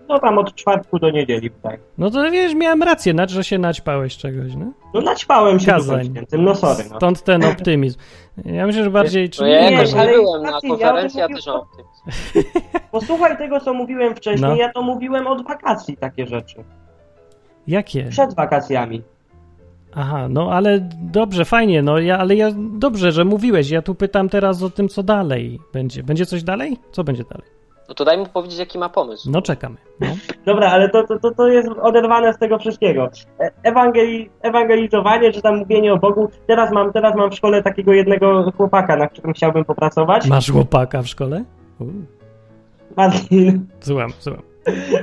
No 0.08 0.18
tam 0.18 0.38
od 0.38 0.54
czwartku 0.54 0.98
do 0.98 1.10
niedzieli, 1.10 1.50
tak. 1.50 1.80
No 1.98 2.10
to 2.10 2.30
wiesz, 2.30 2.54
miałem 2.54 2.82
rację, 2.82 3.12
znaczy, 3.12 3.34
że 3.34 3.44
się 3.44 3.58
naćpałeś 3.58 4.16
czegoś, 4.16 4.54
no? 4.54 4.72
No 4.94 5.00
naćpałem 5.00 5.60
się 5.60 5.66
Kazań. 5.66 6.04
Świętym, 6.04 6.44
no 6.44 6.54
sorry. 6.54 6.84
No. 6.90 6.96
Stąd 6.96 7.22
ten 7.22 7.44
optymizm. 7.44 7.98
Ja 8.44 8.66
myślę, 8.66 8.84
że 8.84 8.90
bardziej... 8.90 9.30
No 9.40 9.46
ja 9.46 9.60
Nie, 9.70 9.76
jakoś 9.76 9.94
nie 9.94 10.00
ale 10.00 10.12
byłem 10.12 10.42
na 10.42 10.50
ja 10.50 10.60
konferencji, 10.68 11.20
ja 11.20 11.28
bym 11.28 11.36
też 11.36 11.48
optymizm. 11.48 11.92
Posłuchaj 12.92 13.38
tego, 13.38 13.60
co 13.60 13.74
mówiłem 13.74 14.14
wcześniej, 14.16 14.50
No. 14.50 14.56
ja 14.56 14.72
to 14.72 14.82
mówiłem 14.82 15.26
od 15.26 15.46
wakacji 15.46 15.96
takie 15.96 16.26
rzeczy. 16.26 16.64
Jakie? 17.66 18.04
Przed 18.10 18.34
wakacjami. 18.34 19.02
Aha, 19.94 20.28
no 20.30 20.52
ale 20.52 20.88
dobrze, 21.02 21.44
fajnie, 21.44 21.82
no 21.82 21.98
ja, 21.98 22.18
ale 22.18 22.34
ja, 22.36 22.48
dobrze, 22.56 23.12
że 23.12 23.24
mówiłeś, 23.24 23.70
ja 23.70 23.82
tu 23.82 23.94
pytam 23.94 24.28
teraz 24.28 24.62
o 24.62 24.70
tym, 24.70 24.88
co 24.88 25.02
dalej 25.02 25.60
będzie. 25.72 26.02
Będzie 26.02 26.26
coś 26.26 26.42
dalej? 26.42 26.78
Co 26.92 27.04
będzie 27.04 27.24
dalej? 27.24 27.55
No 27.88 27.94
to 27.94 28.04
daj 28.04 28.18
mu 28.18 28.26
powiedzieć, 28.26 28.58
jaki 28.58 28.78
ma 28.78 28.88
pomysł. 28.88 29.30
No 29.30 29.42
czekamy. 29.42 29.76
No. 30.00 30.06
Dobra, 30.46 30.70
ale 30.70 30.88
to, 30.88 31.18
to, 31.18 31.30
to, 31.30 31.48
jest 31.48 31.68
oderwane 31.82 32.34
z 32.34 32.38
tego 32.38 32.58
wszystkiego. 32.58 33.08
E- 33.40 33.50
Ewangeli, 33.62 34.30
ewangelizowanie, 34.42 35.32
czy 35.32 35.42
tam 35.42 35.56
mówienie 35.58 35.92
o 35.92 35.96
Bogu. 35.98 36.28
Teraz 36.46 36.72
mam, 36.72 36.92
teraz 36.92 37.16
mam 37.16 37.30
w 37.30 37.34
szkole 37.34 37.62
takiego 37.62 37.92
jednego 37.92 38.52
chłopaka, 38.56 38.96
na 38.96 39.08
którym 39.08 39.32
chciałbym 39.32 39.64
popracować. 39.64 40.26
Masz 40.28 40.50
chłopaka 40.50 41.02
w 41.02 41.06
szkole? 41.06 41.44
U, 41.80 41.84
Martin, 42.96 43.66
Słucham, 43.80 44.10
słucham. 44.18 44.42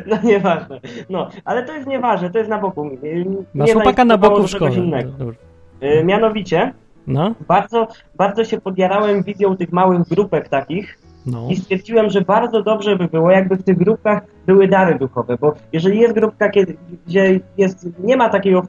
no 0.06 0.18
nieważne. 0.24 0.80
No, 1.10 1.30
ale 1.46 1.64
to 1.64 1.74
jest 1.74 1.88
nieważne, 1.88 2.30
to 2.30 2.38
jest 2.38 2.50
na 2.50 2.60
boku. 2.60 2.90
Masz 3.54 3.68
Nie 3.68 3.74
chłopaka 3.74 4.06
na 4.06 4.18
boku 4.18 4.44
w 4.44 4.50
szkole. 4.50 4.76
Innego. 4.76 5.12
Dobra. 5.12 5.36
E, 5.82 6.04
Mianowicie, 6.04 6.74
No, 7.08 7.36
bardzo, 7.48 7.88
bardzo 8.16 8.46
się 8.46 8.62
podjarałem 8.62 9.24
wizją 9.24 9.58
tych 9.58 9.72
małych 9.72 10.08
grupek 10.08 10.50
takich, 10.50 10.98
no. 11.26 11.48
i 11.50 11.56
stwierdziłem, 11.56 12.10
że 12.10 12.22
bardzo 12.22 12.64
dobrze 12.64 12.96
by 12.96 13.08
było, 13.08 13.32
jakby 13.32 13.56
w 13.56 13.64
tych 13.64 13.78
grupkach 13.78 14.22
były 14.48 14.68
dary 14.68 15.00
duchowe, 15.00 15.38
bo 15.42 15.54
jeżeli 15.74 16.00
jest 16.00 16.14
grupka, 16.14 16.50
gdzie 17.08 17.40
jest, 17.58 17.88
nie 18.00 18.18
ma 18.18 18.30
takiego 18.30 18.64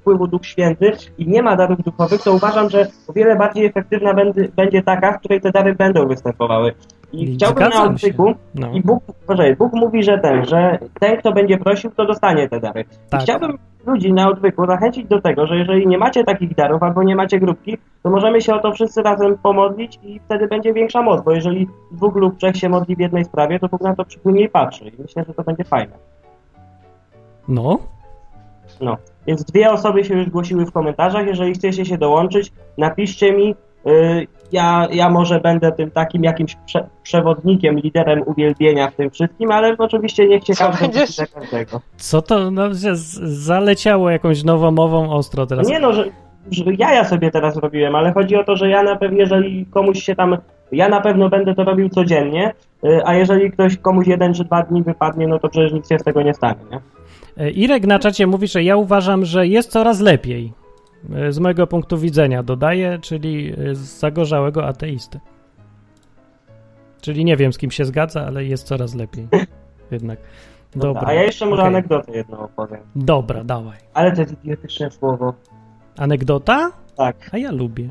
wpływu, 0.00 0.26
Duch 0.26 0.46
Święty 0.46 0.92
i 1.18 1.28
nie 1.28 1.42
ma 1.42 1.56
darów 1.56 1.82
duchowych, 1.82 2.22
to 2.22 2.32
uważam, 2.32 2.70
że 2.70 2.86
o 3.08 3.12
wiele 3.12 3.36
bardziej 3.36 3.66
efektywna 3.66 4.14
będzie 4.56 4.82
taka, 4.82 5.12
w 5.12 5.18
której 5.18 5.40
te 5.40 5.50
dary 5.50 5.74
będą 5.74 6.08
występowały. 6.08 6.72
I 7.12 7.34
chciałbym 7.34 7.68
na 7.68 7.84
odwyku, 7.84 8.34
no. 8.54 8.72
i 8.72 8.82
Bóg, 8.82 9.02
proszę, 9.26 9.56
Bóg 9.56 9.72
mówi, 9.72 10.02
że 10.02 10.18
ten, 10.18 10.44
że 10.44 10.78
ten, 11.00 11.16
kto 11.16 11.32
będzie 11.32 11.58
prosił, 11.58 11.90
to 11.90 12.06
dostanie 12.06 12.48
te 12.48 12.60
dary. 12.60 12.84
Tak. 13.10 13.20
I 13.20 13.24
chciałbym 13.24 13.58
ludzi 13.86 14.12
na 14.12 14.28
odwyku 14.28 14.66
zachęcić 14.66 15.06
do 15.06 15.20
tego, 15.20 15.46
że 15.46 15.56
jeżeli 15.56 15.86
nie 15.86 15.98
macie 15.98 16.24
takich 16.24 16.54
darów 16.54 16.82
albo 16.82 17.02
nie 17.02 17.16
macie 17.16 17.40
grupki, 17.40 17.78
to 18.02 18.10
możemy 18.10 18.40
się 18.40 18.54
o 18.54 18.58
to 18.58 18.72
wszyscy 18.72 19.02
razem 19.02 19.38
pomodlić 19.38 19.98
i 20.02 20.20
wtedy 20.20 20.46
będzie 20.46 20.72
większa 20.72 21.02
moc, 21.02 21.24
bo 21.24 21.32
jeżeli 21.32 21.68
dwóch 21.92 22.16
lub 22.16 22.38
trzech 22.38 22.56
się 22.56 22.68
modli 22.68 22.96
w 22.96 23.00
jednej 23.00 23.24
sprawie, 23.24 23.58
to 23.58 23.68
Bóg 23.68 23.80
na 23.80 23.96
to 23.96 24.04
przypłynie 24.04 24.44
i 24.44 24.48
patrzy. 24.48 24.84
I 24.84 24.92
myślę, 25.02 25.24
że 25.28 25.34
to 25.34 25.42
będzie 25.42 25.64
fajne. 25.64 25.92
No, 27.48 27.78
No. 28.80 28.96
Więc 29.26 29.44
dwie 29.44 29.72
osoby 29.72 30.04
się 30.04 30.14
już 30.14 30.26
zgłosiły 30.26 30.66
w 30.66 30.72
komentarzach. 30.72 31.26
Jeżeli 31.26 31.52
chcecie 31.54 31.84
się 31.84 31.98
dołączyć, 31.98 32.52
napiszcie 32.78 33.32
mi. 33.32 33.54
Yy, 33.84 34.26
ja, 34.52 34.88
ja 34.92 35.10
może 35.10 35.40
będę 35.40 35.72
tym 35.72 35.90
takim 35.90 36.24
jakimś 36.24 36.56
prze, 36.66 36.86
przewodnikiem, 37.02 37.78
liderem 37.78 38.22
uwielbienia 38.26 38.90
w 38.90 38.94
tym 38.94 39.10
wszystkim, 39.10 39.50
ale 39.50 39.76
oczywiście 39.78 40.28
niech 40.28 40.44
się 40.44 40.54
każdy 40.54 40.80
będziesz? 40.80 41.16
każdego. 41.34 41.80
co 41.96 42.22
to, 42.22 42.50
no, 42.50 42.62
zaleciało 43.22 44.10
jakąś 44.10 44.44
nowomową 44.44 45.12
ostro 45.12 45.46
teraz. 45.46 45.68
Nie 45.68 45.80
no, 45.80 45.92
że, 45.92 46.04
że 46.50 46.64
ja 46.78 46.94
ja 46.94 47.04
sobie 47.04 47.30
teraz 47.30 47.56
robiłem, 47.56 47.94
ale 47.94 48.12
chodzi 48.12 48.36
o 48.36 48.44
to, 48.44 48.56
że 48.56 48.68
ja 48.68 48.82
na 48.82 48.96
pewno, 48.96 49.18
jeżeli 49.18 49.66
komuś 49.66 50.02
się 50.02 50.14
tam, 50.14 50.36
ja 50.72 50.88
na 50.88 51.00
pewno 51.00 51.28
będę 51.28 51.54
to 51.54 51.64
robił 51.64 51.88
codziennie, 51.88 52.52
y, 52.84 53.00
a 53.04 53.14
jeżeli 53.14 53.50
ktoś 53.50 53.76
komuś 53.76 54.06
jeden 54.06 54.34
czy 54.34 54.44
dwa 54.44 54.62
dni 54.62 54.82
wypadnie, 54.82 55.28
no 55.28 55.38
to 55.38 55.48
przecież 55.48 55.72
nic 55.72 55.88
się 55.88 55.98
z 55.98 56.04
tego 56.04 56.22
nie 56.22 56.34
stanie, 56.34 56.60
nie? 56.70 56.80
E, 57.36 57.50
Irek 57.50 57.86
na 57.86 57.98
czacie 57.98 58.26
mówi, 58.26 58.48
że 58.48 58.62
ja 58.62 58.76
uważam, 58.76 59.24
że 59.24 59.46
jest 59.46 59.70
coraz 59.70 60.00
lepiej. 60.00 60.52
Z 61.30 61.38
mojego 61.38 61.66
punktu 61.66 61.98
widzenia 61.98 62.42
dodaję, 62.42 62.98
czyli 63.02 63.52
e, 63.52 63.74
z 63.74 63.78
zagorzałego 63.78 64.66
ateisty. 64.66 65.20
Czyli 67.00 67.24
nie 67.24 67.36
wiem, 67.36 67.52
z 67.52 67.58
kim 67.58 67.70
się 67.70 67.84
zgadza, 67.84 68.26
ale 68.26 68.44
jest 68.44 68.66
coraz 68.66 68.94
lepiej. 68.94 69.28
Jednak. 69.90 70.18
Dobra. 70.76 71.02
A 71.04 71.12
ja 71.12 71.22
jeszcze 71.22 71.46
może 71.46 71.62
okej. 71.62 71.74
anegdotę 71.74 72.12
jedną 72.12 72.38
opowiem. 72.38 72.80
Dobra, 72.96 73.44
dawaj. 73.44 73.78
Ale 73.94 74.12
to 74.12 74.20
jest 74.20 74.44
idiotyczne 74.44 74.90
słowo. 74.90 75.34
Anegdota? 75.98 76.70
Tak. 76.96 77.30
A 77.32 77.38
ja 77.38 77.52
lubię. 77.52 77.90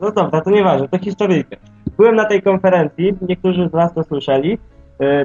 No 0.00 0.12
dobra, 0.12 0.40
to 0.40 0.50
nieważne, 0.50 0.88
to 0.88 0.98
historyjkę. 0.98 1.56
Byłem 1.96 2.16
na 2.16 2.24
tej 2.24 2.42
konferencji, 2.42 3.14
niektórzy 3.28 3.68
z 3.68 3.72
Was 3.72 3.94
to 3.94 4.04
słyszeli, 4.04 4.52
y, 4.52 4.58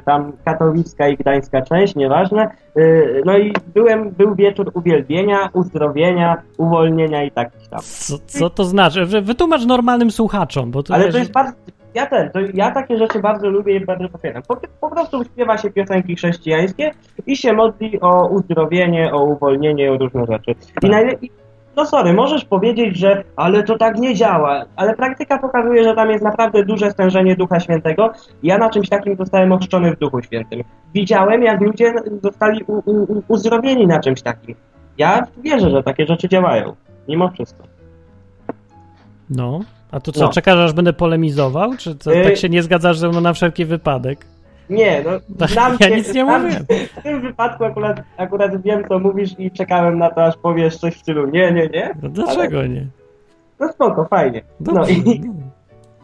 tam 0.04 0.32
katowicka 0.44 1.08
i 1.08 1.16
gdańska 1.16 1.62
część, 1.62 1.94
nieważne. 1.94 2.50
Y, 2.78 3.22
No 3.24 3.38
i 3.38 3.52
byłem, 3.74 4.10
był 4.10 4.34
wieczór 4.34 4.70
uwielbienia, 4.74 5.50
uzdrowienia, 5.52 6.42
uwolnienia 6.58 7.24
i 7.24 7.30
tak 7.30 7.50
tam. 7.70 7.80
Co, 7.82 8.18
co 8.26 8.50
to 8.50 8.64
znaczy? 8.64 9.06
Wytłumacz 9.06 9.66
normalnym 9.66 10.10
słuchaczom, 10.10 10.70
bo 10.70 10.82
to, 10.82 10.94
Ale 10.94 11.04
wiesz, 11.04 11.12
to 11.12 11.18
jest 11.18 11.32
bardzo. 11.32 11.52
Ja 11.94 12.06
ten, 12.06 12.30
to 12.30 12.38
ja 12.54 12.70
takie 12.70 12.98
rzeczy 12.98 13.20
bardzo 13.20 13.50
lubię 13.50 13.76
i 13.76 13.84
bardzo 13.84 14.08
popieram. 14.08 14.42
Po, 14.48 14.56
po 14.80 14.90
prostu 14.90 15.24
śpiewa 15.24 15.58
się 15.58 15.70
piosenki 15.70 16.16
chrześcijańskie 16.16 16.90
i 17.26 17.36
się 17.36 17.52
modli 17.52 18.00
o 18.00 18.28
uzdrowienie, 18.28 19.12
o 19.12 19.24
uwolnienie, 19.24 19.92
o 19.92 19.96
różne 19.96 20.26
rzeczy. 20.26 20.50
I 20.50 20.80
Tak. 20.80 20.90
najlepiej. 20.90 21.30
No 21.76 21.86
sorry, 21.86 22.12
możesz 22.12 22.44
powiedzieć, 22.44 22.96
że 22.96 23.24
ale 23.36 23.62
to 23.62 23.78
tak 23.78 23.98
nie 23.98 24.14
działa, 24.14 24.64
ale 24.76 24.94
praktyka 24.94 25.38
pokazuje, 25.38 25.84
że 25.84 25.94
tam 25.94 26.10
jest 26.10 26.24
naprawdę 26.24 26.64
duże 26.64 26.90
stężenie 26.90 27.36
Ducha 27.36 27.60
Świętego. 27.60 28.12
Ja 28.42 28.58
na 28.58 28.70
czymś 28.70 28.88
takim 28.88 29.16
zostałem 29.16 29.52
ochrzczony 29.52 29.96
w 29.96 29.98
Duchu 29.98 30.22
Świętym. 30.22 30.62
Widziałem, 30.94 31.42
jak 31.42 31.60
ludzie 31.60 31.94
zostali 32.22 32.64
u, 32.66 32.72
u, 32.90 33.22
uzdrowieni 33.28 33.86
na 33.86 34.00
czymś 34.00 34.22
takim. 34.22 34.54
Ja 34.98 35.26
wierzę, 35.42 35.70
że 35.70 35.82
takie 35.82 36.06
rzeczy 36.06 36.28
działają. 36.28 36.74
Mimo 37.08 37.28
wszystko. 37.28 37.62
No. 39.30 39.60
A 39.90 40.00
to 40.00 40.12
co, 40.12 40.20
No. 40.24 40.28
czekasz, 40.32 40.56
aż 40.56 40.72
będę 40.72 40.92
polemizował? 40.92 41.76
Czy 41.78 41.94
to, 41.94 42.14
Y- 42.14 42.24
tak 42.24 42.36
się 42.36 42.48
nie 42.48 42.62
zgadzasz 42.62 42.98
ze 42.98 43.08
mną 43.08 43.20
na 43.20 43.32
wszelki 43.32 43.64
wypadek? 43.64 44.26
Nie, 44.70 45.02
no 45.04 45.46
znam 45.46 45.76
Ja 45.80 45.88
cię- 45.88 45.96
nic 45.96 46.14
nie 46.14 46.24
mówiłem. 46.24 46.64
W 46.96 47.02
tym 47.02 47.20
wypadku 47.20 47.64
akurat, 47.64 48.02
akurat 48.16 48.62
wiem, 48.62 48.82
co 48.88 48.98
mówisz 48.98 49.30
i 49.38 49.50
czekałem 49.50 49.98
na 49.98 50.10
to, 50.10 50.24
aż 50.24 50.36
powiesz 50.36 50.76
coś 50.76 50.94
w 50.94 50.98
stylu 51.00 51.26
nie, 51.26 51.52
nie, 51.52 51.68
nie. 51.68 51.94
No 52.02 52.08
dlaczego 52.08 52.66
nie? 52.66 52.86
No 53.60 53.68
spoko, 53.68 54.04
fajnie. 54.04 54.42
No 54.60 54.72
Dobrze. 54.72 54.92
i, 54.92 55.20
no. 55.20 55.32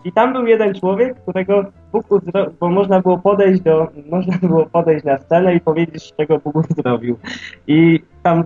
i 0.04 0.12
tam 0.12 0.32
był 0.32 0.46
jeden 0.46 0.74
człowiek, 0.74 1.22
którego 1.22 1.64
Bóg 1.92 2.12
uzdrowił, 2.12 2.54
bo 2.60 2.68
można 2.68 3.00
było 3.00 3.18
podejść 3.18 3.60
do, 3.60 3.88
można 4.10 4.38
było 4.42 4.66
podejść 4.66 5.04
na 5.04 5.18
scenę 5.18 5.54
i 5.54 5.60
powiedzieć, 5.60 6.12
czego 6.16 6.38
Bóg 6.38 6.56
uzdrowił. 6.56 7.18
I 7.66 8.00
tam 8.22 8.44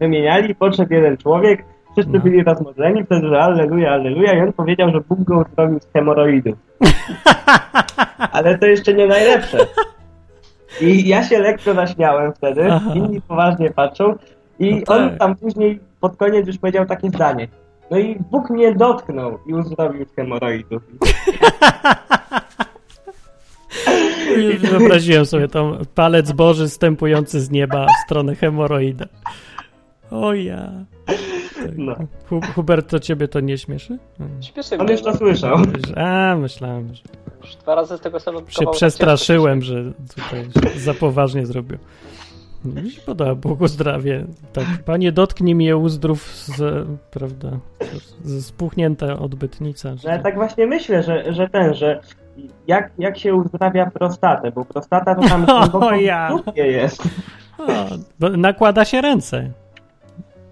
wymieniali, 0.00 0.54
podszedł 0.54 0.94
jeden 0.94 1.16
człowiek, 1.16 1.64
Wszyscy 1.98 2.12
No. 2.18 2.20
byli 2.20 2.42
rozmodleni 2.44 3.04
wtedy, 3.04 3.28
że 3.28 3.40
alleluja, 3.40 3.90
alleluja 3.92 4.32
i 4.32 4.40
on 4.40 4.52
powiedział, 4.52 4.90
że 4.90 5.00
Bóg 5.00 5.20
go 5.20 5.38
uzdrowił 5.38 5.80
z 5.80 5.92
hemoroidów. 5.92 6.58
Ale 8.32 8.58
to 8.58 8.66
jeszcze 8.66 8.94
nie 8.94 9.06
najlepsze. 9.06 9.58
I 10.80 11.08
ja 11.08 11.24
się 11.24 11.38
lekko 11.38 11.74
zaśmiałem 11.74 12.32
wtedy, 12.32 12.68
Aha. 12.72 12.90
inni 12.94 13.20
poważnie 13.20 13.70
patrzą 13.70 14.14
i 14.58 14.74
No 14.74 14.80
tak. 14.86 14.96
on 14.96 15.18
tam 15.18 15.36
później 15.36 15.80
pod 16.00 16.16
koniec 16.16 16.46
już 16.46 16.58
powiedział 16.58 16.86
takie 16.86 17.08
zdanie. 17.08 17.48
No 17.90 17.98
i 17.98 18.16
Bóg 18.30 18.50
mnie 18.50 18.74
dotknął 18.74 19.38
i 19.46 19.54
uzdrowił 19.54 20.06
z 20.06 20.14
hemoroidów. 20.14 20.82
Wyobraziłem 24.60 25.26
sobie 25.26 25.48
tam 25.48 25.78
palec 25.94 26.32
Boży 26.32 26.68
stępujący 26.68 27.40
z 27.40 27.50
nieba 27.50 27.86
w 27.86 28.04
stronę 28.04 28.34
hemoroida. 28.34 29.04
O 30.10 30.34
ja. 30.34 30.70
Tak. 31.62 31.78
No. 31.78 31.96
Hu 32.28 32.40
Hubert, 32.54 32.90
to 32.90 33.00
ciebie 33.00 33.28
to 33.28 33.40
nie 33.40 33.58
śmieszy? 33.58 33.98
Hmm. 34.18 34.42
Śmieszy 34.42 34.78
On 34.78 34.84
mnie, 34.84 34.92
już 34.92 35.02
to 35.02 35.10
no. 35.10 35.16
słyszał. 35.16 35.56
A, 35.96 36.36
myślałem, 36.36 36.94
że 36.94 37.02
Już 37.42 37.56
dwa 37.56 37.74
razy 37.74 37.96
z 37.96 38.00
tego 38.00 38.20
samego 38.20 38.50
się 38.50 38.66
przestraszyłem, 38.72 39.62
że 39.62 39.84
tutaj 40.14 40.48
za 40.76 40.94
poważnie 40.94 41.46
zrobił. 41.46 41.78
Mi 42.64 42.90
się 42.90 43.00
podoba, 43.00 43.34
błogosławie. 43.34 44.24
Tak, 44.52 44.64
panie, 44.84 45.12
dotknij 45.12 45.54
mnie 45.54 45.76
uzdrów 45.76 46.32
z, 46.32 46.86
prawda, 47.10 47.50
z 48.24 48.46
spuchnięta 48.46 49.18
odbytnica. 49.18 49.94
No 50.04 50.10
ja 50.10 50.18
tak 50.18 50.34
właśnie 50.34 50.66
myślę, 50.66 51.02
że, 51.02 51.32
że 51.32 51.48
ten, 51.48 51.74
że 51.74 52.00
jak, 52.66 52.90
jak 52.98 53.18
się 53.18 53.34
uzdrawia 53.34 53.90
prostatę, 53.90 54.52
bo 54.52 54.64
prostata 54.64 55.14
to 55.14 55.28
tam 55.28 55.44
głęboko 55.46 55.86
O 55.86 55.94
ja. 55.94 56.30
jest. 56.54 57.02
O, 57.58 58.28
nakłada 58.28 58.84
się 58.84 59.00
ręce. 59.00 59.50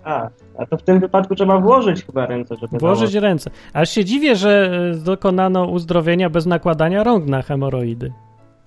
A, 0.05 0.29
a 0.59 0.67
to 0.67 0.77
w 0.77 0.83
tym 0.83 1.01
wypadku 1.01 1.35
trzeba 1.35 1.61
włożyć 1.61 2.05
chyba 2.07 2.27
ręce, 2.27 2.57
żeby 2.57 2.79
Włożyć 2.79 2.99
założyć. 2.99 3.15
ręce. 3.23 3.51
Aż 3.73 3.91
się 3.91 4.05
dziwię, 4.05 4.37
że 4.37 4.71
e, 4.93 4.97
dokonano 4.97 5.65
uzdrowienia 5.65 6.31
bez 6.31 6.47
nakładania 6.47 7.05
rąk 7.05 7.27
na 7.27 7.43
hemoroidy. 7.43 8.13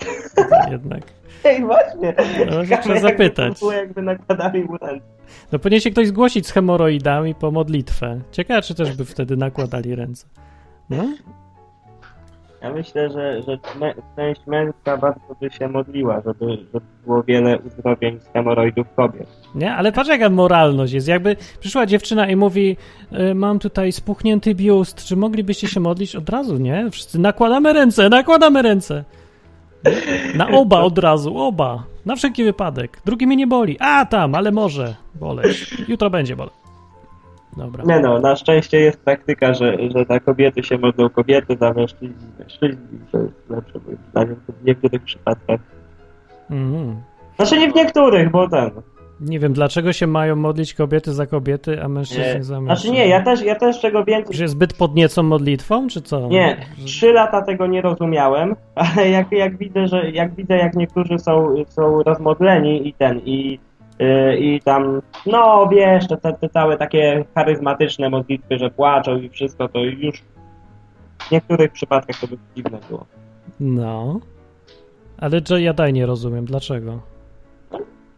Jednak. 0.71 1.01
Ej, 1.43 1.65
właśnie. 1.65 2.13
No, 2.51 2.77
trzeba 2.81 2.99
zapytać. 2.99 3.59
było, 3.59 3.71
jakby 3.71 4.01
nakładali 4.01 4.63
mu 4.63 4.77
ręce. 4.77 5.05
No 5.51 5.59
powinien 5.59 5.81
się 5.81 5.91
ktoś 5.91 6.07
zgłosić 6.07 6.47
z 6.47 6.51
hemoroidami 6.51 7.35
po 7.35 7.51
modlitwę. 7.51 8.19
Ciekawe, 8.31 8.61
czy 8.61 8.75
też 8.75 8.95
by 8.97 9.05
wtedy 9.05 9.37
nakładali 9.37 9.95
ręce. 9.95 10.27
No? 10.89 11.03
Ja 12.62 12.72
myślę, 12.74 13.10
że, 13.10 13.41
że 13.41 13.57
część 14.16 14.41
męska 14.47 14.97
bardzo 14.97 15.36
by 15.41 15.49
się 15.49 15.68
modliła, 15.68 16.22
żeby, 16.26 16.57
żeby 16.74 16.86
było 17.05 17.24
wiele 17.24 17.60
uzdrowień 17.60 18.20
z 18.20 18.34
hemoroidów 18.34 18.88
kobiet. 18.95 19.28
Nie? 19.55 19.76
Ale 19.76 19.91
patrz 19.91 20.10
jaka 20.10 20.30
moralność 20.30 20.93
jest. 20.93 21.07
Jakby 21.07 21.36
przyszła 21.60 21.86
dziewczyna 21.86 22.30
i 22.30 22.36
mówi 22.36 22.78
e, 23.12 23.34
mam 23.34 23.60
tutaj 23.60 23.91
spuchnięty 23.91 24.55
biust, 24.55 25.05
czy 25.05 25.16
moglibyście 25.16 25.68
się 25.68 25.80
modlić? 25.80 26.16
Od 26.16 26.30
razu, 26.30 26.57
nie? 26.57 26.91
Wszyscy 26.91 27.20
nakładamy 27.20 27.74
ręce, 27.74 28.10
nakładamy 28.10 28.62
ręce. 28.62 29.03
Na 30.36 30.49
oba 30.49 30.82
od 30.82 30.97
razu, 30.97 31.38
oba. 31.38 31.84
Na 32.05 32.16
wszelki 32.16 32.43
wypadek. 32.43 33.01
Drugi 33.05 33.28
mnie 33.28 33.36
nie 33.36 33.47
boli. 33.47 33.78
A, 33.80 34.05
tam, 34.05 34.36
ale 34.36 34.51
może 34.51 34.95
boleć. 35.16 35.76
Jutro 35.88 36.10
będzie 36.10 36.36
boleć. 36.36 36.53
Dobra. 37.60 37.84
Nie 37.84 37.99
no, 37.99 38.20
na 38.20 38.36
szczęście 38.36 38.80
jest 38.80 38.99
praktyka, 38.99 39.53
że, 39.53 39.78
że 39.89 40.05
za 40.05 40.20
kobiety 40.20 40.64
się 40.64 40.78
modlą 40.78 41.10
kobiety, 41.10 41.57
za 41.60 41.74
mężczyźni 41.74 42.16
mężczyźni. 42.39 42.99
To 43.12 43.18
jest 43.18 43.49
lepsze 43.49 43.80
moim 43.86 43.97
zdaniem 44.12 44.36
w 44.62 44.66
niektórych 44.66 45.03
przypadkach. 45.03 45.60
Mhm. 46.49 46.95
Znaczy 47.36 47.57
nie 47.57 47.72
w 47.72 47.76
niektórych, 47.76 48.32
bo 48.32 48.49
ten. 48.49 48.72
Nie 49.22 49.39
wiem, 49.39 49.53
dlaczego 49.53 49.93
się 49.93 50.07
mają 50.07 50.36
modlić 50.36 50.74
kobiety 50.74 51.14
za 51.14 51.28
kobiety, 51.28 51.84
a 51.84 51.88
mężczyźni 51.88 52.24
Nie. 52.24 52.43
za 52.43 52.62
mężczyzn. 52.62 52.82
Znaczy 52.82 52.91
nie, 52.91 53.07
ja 53.07 53.22
też, 53.22 53.41
ja 53.41 53.55
też 53.55 53.80
czego 53.80 54.03
więcej. 54.03 54.36
Że 54.36 54.43
jest 54.43 54.53
zbyt 54.53 54.74
podniecą 54.74 55.24
modlitwą, 55.24 55.88
czy 55.88 56.01
co? 56.01 56.28
Nie, 56.28 56.57
trzy 56.86 57.14
lata 57.14 57.41
tego 57.41 57.68
nie 57.68 57.82
rozumiałem, 57.82 58.55
ale 58.76 59.10
jak, 59.10 59.32
jak 59.32 59.57
widzę, 59.57 59.88
że 59.88 60.12
jak 60.12 60.36
widzę, 60.36 60.57
jak 60.57 60.76
niektórzy 60.76 61.20
są, 61.20 61.55
są 61.68 62.03
rozmodleni 62.03 62.88
i 62.88 62.93
ten, 62.93 63.20
i, 63.20 63.60
i 64.39 64.61
tam, 64.65 65.01
no 65.25 65.67
wiesz, 65.71 66.07
te, 66.07 66.33
te, 66.33 66.49
całe 66.49 66.77
takie 66.77 67.25
charyzmatyczne 67.35 68.09
modlitwy, 68.09 68.57
że 68.57 68.69
płaczą 68.69 69.17
i 69.17 69.29
wszystko, 69.29 69.67
to 69.67 69.79
już 69.79 70.23
w 71.19 71.31
niektórych 71.31 71.71
przypadkach 71.71 72.19
to 72.21 72.27
by 72.27 72.37
dziwne 72.55 72.77
było. 72.89 73.05
No. 73.59 74.19
Ale 75.17 75.41
że 75.47 75.61
ja 75.61 75.73
daj 75.73 75.93
nie 75.93 76.05
rozumiem. 76.05 76.45
Dlaczego? 76.45 76.99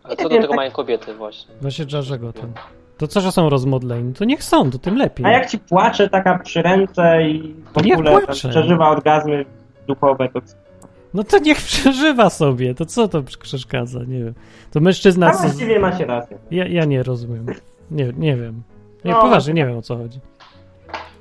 A 0.04 0.16
co 0.16 0.24
do 0.24 0.30
tego 0.30 0.48
tak- 0.48 0.56
mają 0.56 0.72
kobiety 0.72 1.14
właśnie? 1.14 1.56
Właśnie 1.62 1.86
dlaczego 1.86 2.34
to? 2.34 2.42
To 2.98 3.08
co, 3.08 3.22
że 3.22 3.32
są 3.32 3.50
rozmodleni? 3.50 4.14
To 4.14 4.26
niech 4.26 4.44
są, 4.44 4.72
to 4.72 4.78
tym 4.78 4.96
lepiej. 4.96 5.26
A 5.26 5.32
jak 5.32 5.50
ci 5.50 5.60
płacze 5.60 6.10
taka 6.10 6.40
przy 6.40 6.62
ręce 6.62 7.24
i 7.30 7.56
w 7.74 7.78
ogóle 7.78 8.28
przeżywa 8.28 8.90
orgazmy 8.90 9.46
duchowe, 9.88 10.30
to 10.30 10.42
No 11.14 11.24
to 11.24 11.40
niech 11.40 11.58
przeżywa 11.72 12.30
sobie. 12.30 12.76
To 12.76 12.86
co 12.86 13.08
to 13.08 13.24
przeszkadza? 13.24 14.00
Nie 14.04 14.24
wiem. 14.24 14.34
To 14.72 14.80
mężczyzna... 14.80 15.34
z- 15.34 15.42
właściwie 15.42 15.80
macie 15.80 16.06
rację. 16.06 16.38
Ja, 16.52 16.68
ja 16.68 16.86
nie 16.86 17.04
rozumiem. 17.04 17.46
Nie, 17.92 18.06
nie 18.18 18.36
wiem. 18.38 18.64
Nie, 19.06 19.12
No. 19.12 19.22
poważnie, 19.22 19.54
nie 19.54 19.66
wiem 19.66 19.78
o 19.78 19.82
co 19.82 19.98
chodzi. 19.98 20.20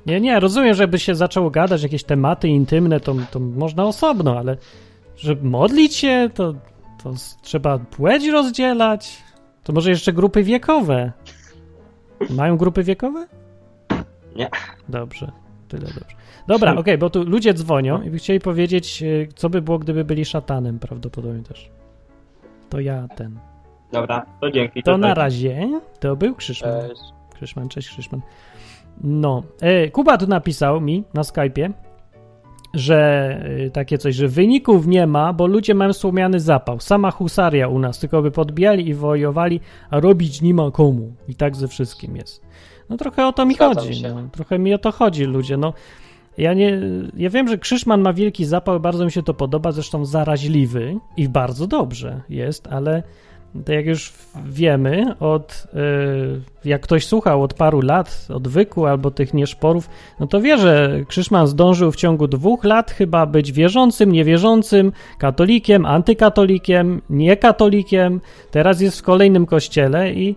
Nie, 0.05 0.21
nie, 0.21 0.39
rozumiem, 0.39 0.73
żeby 0.73 0.99
się 0.99 1.15
zaczęło 1.15 1.49
gadać 1.49 1.83
jakieś 1.83 2.03
tematy 2.03 2.47
intymne, 2.47 2.99
to, 2.99 3.15
to 3.31 3.39
można 3.39 3.83
osobno, 3.85 4.37
ale 4.37 4.57
żeby 5.15 5.49
modlić 5.49 5.95
się, 5.95 6.29
to, 6.33 6.53
to 7.03 7.13
trzeba 7.41 7.79
płeć 7.79 8.27
rozdzielać. 8.27 9.17
To 9.63 9.73
może 9.73 9.89
jeszcze 9.89 10.13
grupy 10.13 10.43
wiekowe. 10.43 11.11
Mają 12.29 12.57
grupy 12.57 12.83
wiekowe? 12.83 13.27
Nie. 14.35 14.49
Dobrze, 14.89 15.31
tyle 15.71 15.85
dobrze. 15.85 16.15
Dobra, 16.47 16.75
okej, 16.75 16.97
bo 16.97 17.09
tu 17.09 17.23
ludzie 17.23 17.53
dzwonią 17.53 18.01
i 18.01 18.09
by 18.09 18.17
chcieli 18.17 18.39
powiedzieć, 18.39 19.03
e, 19.03 19.27
co 19.35 19.49
by 19.49 19.61
było, 19.61 19.79
gdyby 19.79 20.05
byli 20.05 20.25
szatanem, 20.25 20.79
prawdopodobnie 20.79 21.43
też. 21.43 21.69
To 22.69 22.79
ja 22.79 23.07
ten. 23.15 23.39
Dobra, 23.91 24.25
to 24.41 24.51
dzięki. 24.51 24.83
To 24.83 24.97
na 24.97 25.07
cześć. 25.07 25.17
razie 25.17 25.79
to 25.99 26.15
był 26.15 26.35
Krzyszman. 26.35 26.89
Cześć. 26.89 27.01
Krzyszman, 27.35 27.69
cześć 27.69 27.89
Krzyszman. 27.89 28.21
No, 29.03 29.43
e, 29.61 29.89
Kuba 29.89 30.17
tu 30.17 30.27
napisał 30.27 30.81
mi 30.81 31.03
na 31.13 31.21
Skype'ie, 31.21 31.71
że 32.73 32.99
e, 33.65 33.69
takie 33.69 33.97
coś, 33.97 34.15
że 34.15 34.27
wyników 34.27 34.87
nie 34.87 35.07
ma, 35.07 35.33
bo 35.33 35.47
ludzie 35.47 35.75
mają 35.75 35.93
słomiany 35.93 36.39
zapał. 36.39 36.79
Sama 36.79 37.11
husaria 37.11 37.67
u 37.67 37.79
nas, 37.79 37.99
tylko 37.99 38.21
by 38.21 38.31
podbijali 38.31 38.87
i 38.87 38.93
wojowali, 38.93 39.59
a 39.89 39.99
robić 39.99 40.41
nie 40.41 40.53
ma 40.53 40.71
komu. 40.71 41.13
I 41.27 41.35
tak 41.35 41.55
ze 41.55 41.67
wszystkim 41.67 42.15
jest. 42.15 42.50
No 42.91 42.97
trochę 42.97 43.27
o 43.27 43.33
to 43.33 43.45
mi 43.45 43.55
Zgadzam 43.55 43.83
chodzi. 43.83 44.03
No, 44.03 44.23
trochę 44.31 44.59
mi 44.59 44.73
o 44.73 44.77
to 44.77 44.91
chodzi, 44.91 45.23
ludzie. 45.23 45.57
No, 45.57 45.73
ja 46.37 46.53
nie, 46.53 46.79
ja 47.17 47.29
wiem, 47.29 47.47
że 47.47 47.57
Krzyszman 47.57 48.01
ma 48.01 48.13
wielki 48.13 48.45
zapał, 48.45 48.79
bardzo 48.79 49.05
mi 49.05 49.11
się 49.11 49.23
to 49.23 49.33
podoba, 49.33 49.71
zresztą 49.71 50.05
zaraźliwy 50.05 50.97
i 51.17 51.29
bardzo 51.29 51.67
dobrze 51.67 52.21
jest, 52.29 52.67
ale 52.67 53.03
to 53.65 53.73
jak 53.73 53.85
już 53.85 54.13
wiemy, 54.45 55.15
od 55.19 55.67
y, 56.65 56.69
jak 56.69 56.81
ktoś 56.81 57.05
słuchał 57.05 57.43
od 57.43 57.53
paru 57.53 57.81
lat, 57.81 58.27
odwyku 58.33 58.85
albo 58.85 59.11
tych 59.11 59.33
nieszporów, 59.33 59.89
no 60.19 60.27
to 60.27 60.41
wie, 60.41 60.57
że 60.57 60.99
Krzyszman 61.07 61.47
zdążył 61.47 61.91
w 61.91 61.95
ciągu 61.95 62.27
dwóch 62.27 62.63
lat 62.63 62.91
chyba 62.91 63.25
być 63.25 63.51
wierzącym, 63.51 64.11
niewierzącym, 64.11 64.91
katolikiem, 65.17 65.85
antykatolikiem, 65.85 67.01
niekatolikiem, 67.09 68.21
teraz 68.51 68.81
jest 68.81 68.99
w 68.99 69.03
kolejnym 69.03 69.45
kościele 69.45 70.13
i 70.13 70.35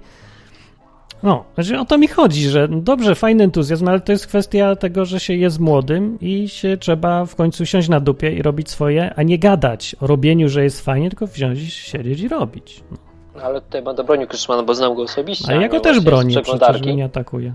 no, 1.24 1.44
znaczy 1.54 1.78
o 1.78 1.84
to 1.84 1.98
mi 1.98 2.08
chodzi, 2.08 2.48
że 2.48 2.68
dobrze, 2.68 3.14
fajny 3.14 3.44
entuzjazm, 3.44 3.88
ale 3.88 4.00
to 4.00 4.12
jest 4.12 4.26
kwestia 4.26 4.76
tego, 4.76 5.04
że 5.04 5.20
się 5.20 5.34
jest 5.34 5.60
młodym 5.60 6.18
i 6.20 6.48
się 6.48 6.76
trzeba 6.76 7.26
w 7.26 7.36
końcu 7.36 7.66
siąść 7.66 7.88
na 7.88 8.00
dupie 8.00 8.32
i 8.32 8.42
robić 8.42 8.70
swoje, 8.70 9.14
a 9.16 9.22
nie 9.22 9.38
gadać 9.38 9.96
o 10.00 10.06
robieniu, 10.06 10.48
że 10.48 10.64
jest 10.64 10.84
fajnie, 10.84 11.08
tylko 11.08 11.26
wziąć 11.26 11.58
siedzieć 11.72 12.20
i 12.20 12.28
robić. 12.28 12.84
No. 12.90 12.96
No, 13.34 13.42
Ale 13.42 13.60
tutaj 13.60 13.82
będę 13.82 14.04
bronił 14.04 14.26
Krzyszmana, 14.26 14.62
bo 14.62 14.74
znam 14.74 14.94
go 14.94 15.02
osobiście. 15.02 15.52
A 15.52 15.54
ja 15.54 15.68
go 15.68 15.80
też 15.80 16.00
bronię, 16.00 16.42
przecież 16.42 16.82
mnie 16.82 16.94
nie 16.94 17.04
atakuje. 17.04 17.54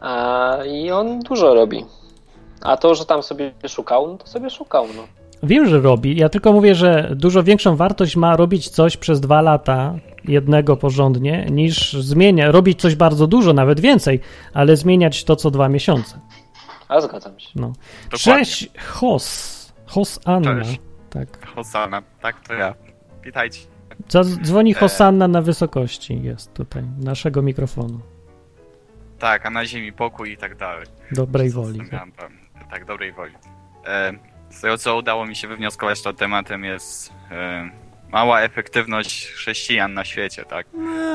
A, 0.00 0.58
I 0.66 0.90
on 0.90 1.20
dużo 1.20 1.54
robi. 1.54 1.84
A 2.62 2.76
to, 2.76 2.94
że 2.94 3.06
tam 3.06 3.22
sobie 3.22 3.52
szukał, 3.68 4.06
no 4.06 4.18
to 4.18 4.26
sobie 4.26 4.50
szukał, 4.50 4.86
no. 4.96 5.02
Wiem, 5.42 5.68
że 5.68 5.80
robi. 5.80 6.16
Ja 6.16 6.28
tylko 6.28 6.52
mówię, 6.52 6.74
że 6.74 7.10
dużo 7.14 7.42
większą 7.42 7.76
wartość 7.76 8.16
ma 8.16 8.36
robić 8.36 8.68
coś 8.68 8.96
przez 8.96 9.20
dwa 9.20 9.42
lata 9.42 9.94
jednego 10.24 10.76
porządnie, 10.76 11.46
niż 11.50 11.92
zmienia, 11.92 12.52
robić 12.52 12.80
coś 12.80 12.94
bardzo 12.94 13.26
dużo, 13.26 13.52
nawet 13.52 13.80
więcej, 13.80 14.20
ale 14.54 14.76
zmieniać 14.76 15.24
to 15.24 15.36
co 15.36 15.50
dwa 15.50 15.68
miesiące. 15.68 16.20
A 16.88 17.00
zgadzam 17.00 17.40
się. 17.40 17.48
No. 17.54 17.72
Dokładnie. 18.10 18.44
Cześć, 18.44 18.68
Hos. 18.92 19.54
Hos 19.86 20.20
Anna. 20.24 20.64
Cześć. 20.64 20.80
Tak. 21.10 21.46
Hosana, 21.46 22.02
tak 22.20 22.48
to 22.48 22.54
ja. 22.54 22.74
Witajcie. 23.24 23.60
Dzwoni 24.42 24.70
E. 24.70 24.74
Hosanna 24.74 25.28
na 25.28 25.42
wysokości, 25.42 26.22
jest 26.22 26.54
tutaj, 26.54 26.82
naszego 26.98 27.42
mikrofonu. 27.42 28.00
Tak, 29.18 29.46
a 29.46 29.50
na 29.50 29.66
ziemi 29.66 29.92
pokój 29.92 30.32
i 30.32 30.36
tak 30.36 30.56
dalej. 30.56 30.86
Dobrej 31.12 31.50
woli. 31.50 31.90
tam. 31.90 32.12
Tak, 32.70 32.84
dobrej 32.84 33.12
woli. 33.12 33.34
E, 33.86 34.12
z 34.50 34.60
tego 34.60 34.78
co 34.78 34.96
udało 34.96 35.26
mi 35.26 35.36
się 35.36 35.48
wywnioskować, 35.48 36.02
to 36.02 36.12
tematem 36.12 36.64
jest 36.64 37.12
e, 37.30 37.70
mała 38.14 38.40
efektywność 38.40 39.26
chrześcijan 39.26 39.94
na 39.94 40.04
świecie, 40.04 40.44
tak? 40.50 40.66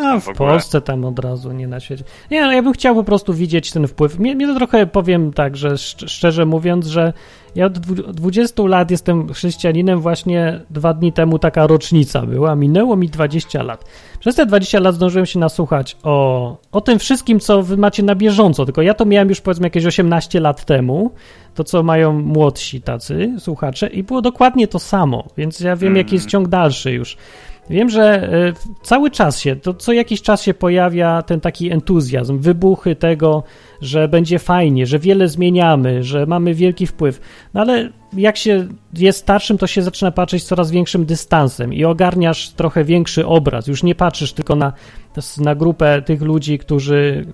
A, 0.03 0.19
w 0.19 0.23
w. 0.23 0.33
Polsce 0.33 0.81
tam 0.81 1.05
od 1.05 1.19
razu, 1.19 1.51
nie 1.51 1.67
na 1.67 1.79
świecie. 1.79 2.03
Nie, 2.31 2.41
no 2.45 2.51
ja 2.51 2.61
bym 2.61 2.73
chciał 2.73 2.95
po 2.95 3.03
prostu 3.03 3.33
widzieć 3.33 3.71
ten 3.71 3.87
wpływ. 3.87 4.19
Mnie, 4.19 4.35
mnie 4.35 4.47
to 4.47 4.55
trochę 4.55 4.87
powiem 4.87 5.33
tak, 5.33 5.57
że 5.57 5.69
szcz- 5.69 6.07
szczerze 6.07 6.45
mówiąc, 6.45 6.87
że 6.87 7.13
ja 7.55 7.65
od 7.65 7.79
dwu- 7.79 8.13
20 8.13 8.63
lat 8.67 8.91
jestem 8.91 9.33
chrześcijaninem, 9.33 9.99
właśnie 9.99 10.61
dwa 10.69 10.93
dni 10.93 11.13
temu 11.13 11.39
taka 11.39 11.67
rocznica 11.67 12.21
była, 12.21 12.55
minęło 12.55 12.95
mi 12.95 13.09
20 13.09 13.63
lat. 13.63 13.85
Przez 14.19 14.35
te 14.35 14.45
20 14.45 14.79
lat 14.79 14.95
zdążyłem 14.95 15.25
się 15.25 15.39
nasłuchać 15.39 15.97
o, 16.03 16.57
o 16.71 16.81
tym 16.81 16.99
wszystkim, 16.99 17.39
co 17.39 17.63
wy 17.63 17.77
macie 17.77 18.03
na 18.03 18.15
bieżąco, 18.15 18.65
tylko 18.65 18.81
ja 18.81 18.93
to 18.93 19.05
miałem 19.05 19.29
już 19.29 19.41
powiedzmy 19.41 19.65
jakieś 19.67 19.85
18 19.85 20.39
lat 20.39 20.65
temu, 20.65 21.11
to 21.55 21.63
co 21.63 21.83
mają 21.83 22.13
młodsi 22.19 22.81
tacy 22.81 23.35
słuchacze 23.39 23.87
i 23.87 24.03
było 24.03 24.21
dokładnie 24.21 24.67
to 24.67 24.79
samo, 24.79 25.27
więc 25.37 25.59
ja 25.59 25.75
wiem, 25.75 25.95
jaki 25.95 26.15
jest 26.15 26.29
ciąg 26.29 26.47
dalszy 26.47 26.91
już. 26.91 27.17
Wiem, 27.69 27.89
że 27.89 28.33
e, 28.33 28.53
cały 28.83 29.11
czas 29.11 29.39
się, 29.39 29.55
to 29.55 29.73
co 29.73 29.93
jakiś 29.93 30.21
czas 30.21 30.41
się 30.41 30.53
pojawia 30.53 31.21
ten 31.21 31.39
taki 31.39 31.71
entuzjazm, 31.71 32.39
wybuchy 32.39 32.95
tego, 32.95 33.43
że 33.81 34.07
będzie 34.07 34.39
fajnie, 34.39 34.85
że 34.85 34.99
wiele 34.99 35.27
zmieniamy, 35.27 36.03
że 36.03 36.25
mamy 36.25 36.53
wielki 36.53 36.87
wpływ. 36.87 37.21
No 37.53 37.61
ale 37.61 37.89
jak 38.13 38.37
się 38.37 38.67
jest 38.93 39.19
starszym, 39.19 39.57
to 39.57 39.67
się 39.67 39.81
zaczyna 39.81 40.11
patrzeć 40.11 40.43
z 40.43 40.45
coraz 40.45 40.71
większym 40.71 41.05
dystansem 41.05 41.73
i 41.73 41.85
ogarniasz 41.85 42.49
trochę 42.49 42.83
większy 42.83 43.25
obraz. 43.25 43.67
Już 43.67 43.83
nie 43.83 43.95
patrzysz 43.95 44.33
tylko 44.33 44.55
na, 44.55 44.73
na 45.37 45.55
grupę 45.55 46.01
tych 46.01 46.21
ludzi, 46.21 46.57
którzy, 46.57 47.25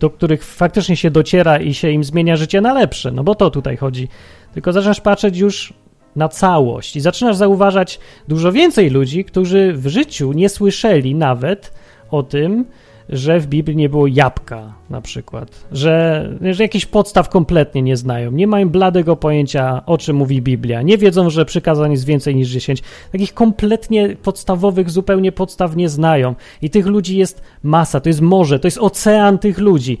do 0.00 0.10
których 0.10 0.44
faktycznie 0.44 0.96
się 0.96 1.10
dociera 1.10 1.58
i 1.58 1.74
się 1.74 1.90
im 1.90 2.04
zmienia 2.04 2.36
życie 2.36 2.60
na 2.60 2.74
lepsze, 2.74 3.12
no 3.12 3.24
bo 3.24 3.34
to 3.34 3.50
tutaj 3.50 3.76
chodzi. 3.76 4.08
Tylko 4.54 4.72
zaczynasz 4.72 5.00
patrzeć 5.00 5.38
już 5.38 5.72
na 6.16 6.28
całość 6.28 6.96
i 6.96 7.00
zaczynasz 7.00 7.36
zauważać 7.36 8.00
dużo 8.28 8.52
więcej 8.52 8.90
ludzi, 8.90 9.24
którzy 9.24 9.72
w 9.72 9.86
życiu 9.86 10.32
nie 10.32 10.48
słyszeli 10.48 11.14
nawet 11.14 11.72
o 12.10 12.22
tym, 12.22 12.64
że 13.08 13.40
w 13.40 13.46
Biblii 13.46 13.76
nie 13.76 13.88
było 13.88 14.06
jabłka 14.06 14.74
na 14.90 15.00
przykład, 15.00 15.66
że, 15.72 16.28
że 16.52 16.62
jakichś 16.62 16.86
podstaw 16.86 17.28
kompletnie 17.28 17.82
nie 17.82 17.96
znają, 17.96 18.30
nie 18.30 18.46
mają 18.46 18.68
bladego 18.68 19.16
pojęcia 19.16 19.82
o 19.86 19.98
czym 19.98 20.16
mówi 20.16 20.42
Biblia, 20.42 20.82
nie 20.82 20.98
wiedzą, 20.98 21.30
że 21.30 21.44
przykazań 21.44 21.90
jest 21.90 22.04
więcej 22.04 22.36
niż 22.36 22.48
10, 22.48 22.82
takich 23.12 23.34
kompletnie 23.34 24.16
podstawowych 24.16 24.90
zupełnie 24.90 25.32
podstaw 25.32 25.76
nie 25.76 25.88
znają 25.88 26.34
i 26.62 26.70
tych 26.70 26.86
ludzi 26.86 27.16
jest 27.16 27.42
masa, 27.62 28.00
to 28.00 28.08
jest 28.08 28.20
morze, 28.20 28.58
to 28.58 28.66
jest 28.66 28.78
ocean 28.78 29.38
tych 29.38 29.58
ludzi. 29.58 29.98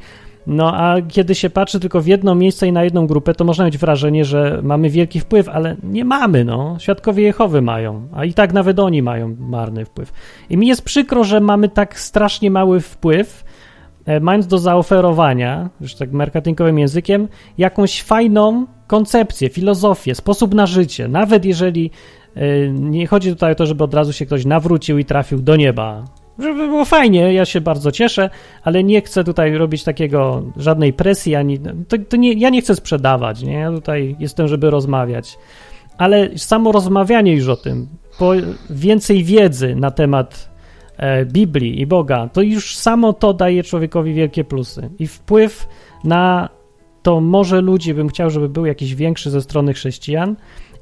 No 0.48 0.74
a 0.74 1.02
kiedy 1.08 1.34
się 1.34 1.50
patrzy 1.50 1.80
tylko 1.80 2.00
w 2.00 2.06
jedno 2.06 2.34
miejsce 2.34 2.66
i 2.66 2.72
na 2.72 2.84
jedną 2.84 3.06
grupę, 3.06 3.34
to 3.34 3.44
można 3.44 3.64
mieć 3.64 3.78
wrażenie, 3.78 4.24
że 4.24 4.60
mamy 4.62 4.90
wielki 4.90 5.20
wpływ, 5.20 5.48
ale 5.48 5.76
nie 5.82 6.04
mamy, 6.04 6.44
no. 6.44 6.76
Świadkowie 6.78 7.22
Jehowy 7.22 7.62
mają, 7.62 8.08
a 8.12 8.24
i 8.24 8.34
tak 8.34 8.52
nawet 8.52 8.78
oni 8.78 9.02
mają 9.02 9.36
marny 9.38 9.84
wpływ. 9.84 10.12
I 10.50 10.56
mi 10.56 10.66
jest 10.66 10.82
przykro, 10.82 11.24
że 11.24 11.40
mamy 11.40 11.68
tak 11.68 12.00
strasznie 12.00 12.50
mały 12.50 12.80
wpływ, 12.80 13.44
e, 14.06 14.20
mając 14.20 14.46
do 14.46 14.58
zaoferowania, 14.58 15.70
już 15.80 15.94
tak 15.94 16.12
marketingowym 16.12 16.78
językiem, 16.78 17.28
jakąś 17.58 18.02
fajną 18.02 18.66
koncepcję, 18.86 19.48
filozofię, 19.48 20.14
sposób 20.14 20.54
na 20.54 20.66
życie. 20.66 21.08
Nawet 21.08 21.44
jeżeli 21.44 21.90
e, 22.34 22.68
nie 22.68 23.06
chodzi 23.06 23.30
tutaj 23.30 23.52
o 23.52 23.54
to, 23.54 23.66
żeby 23.66 23.84
od 23.84 23.94
razu 23.94 24.12
się 24.12 24.26
ktoś 24.26 24.44
nawrócił 24.44 24.98
i 24.98 25.04
trafił 25.04 25.42
do 25.42 25.56
nieba, 25.56 26.04
żeby 26.38 26.66
było 26.66 26.84
fajnie, 26.84 27.32
ja 27.32 27.44
się 27.44 27.60
bardzo 27.60 27.92
cieszę, 27.92 28.30
ale 28.62 28.84
nie 28.84 29.00
chcę 29.00 29.24
tutaj 29.24 29.54
robić 29.54 29.84
takiego, 29.84 30.42
żadnej 30.56 30.92
presji, 30.92 31.34
ani, 31.34 31.58
to, 31.88 31.96
to 32.08 32.16
nie, 32.16 32.32
ja 32.32 32.50
nie 32.50 32.62
chcę 32.62 32.74
sprzedawać, 32.74 33.42
nie, 33.42 33.52
ja 33.52 33.70
tutaj 33.70 34.16
jestem, 34.18 34.48
żeby 34.48 34.70
rozmawiać, 34.70 35.38
ale 35.98 36.38
samo 36.38 36.72
rozmawianie 36.72 37.34
już 37.34 37.48
o 37.48 37.56
tym, 37.56 37.88
więcej 38.70 39.24
wiedzy 39.24 39.76
na 39.76 39.90
temat 39.90 40.50
e, 40.96 41.24
Biblii 41.24 41.80
i 41.80 41.86
Boga, 41.86 42.28
to 42.32 42.42
już 42.42 42.76
samo 42.76 43.12
to 43.12 43.34
daje 43.34 43.62
człowiekowi 43.62 44.14
wielkie 44.14 44.44
plusy. 44.44 44.90
I 44.98 45.06
wpływ 45.06 45.68
na 46.04 46.48
to 47.02 47.20
może 47.20 47.60
ludzi 47.60 47.94
bym 47.94 48.08
chciał, 48.08 48.30
żeby 48.30 48.48
był 48.48 48.66
jakiś 48.66 48.94
większy 48.94 49.30
ze 49.30 49.42
strony 49.42 49.74
chrześcijan. 49.74 50.36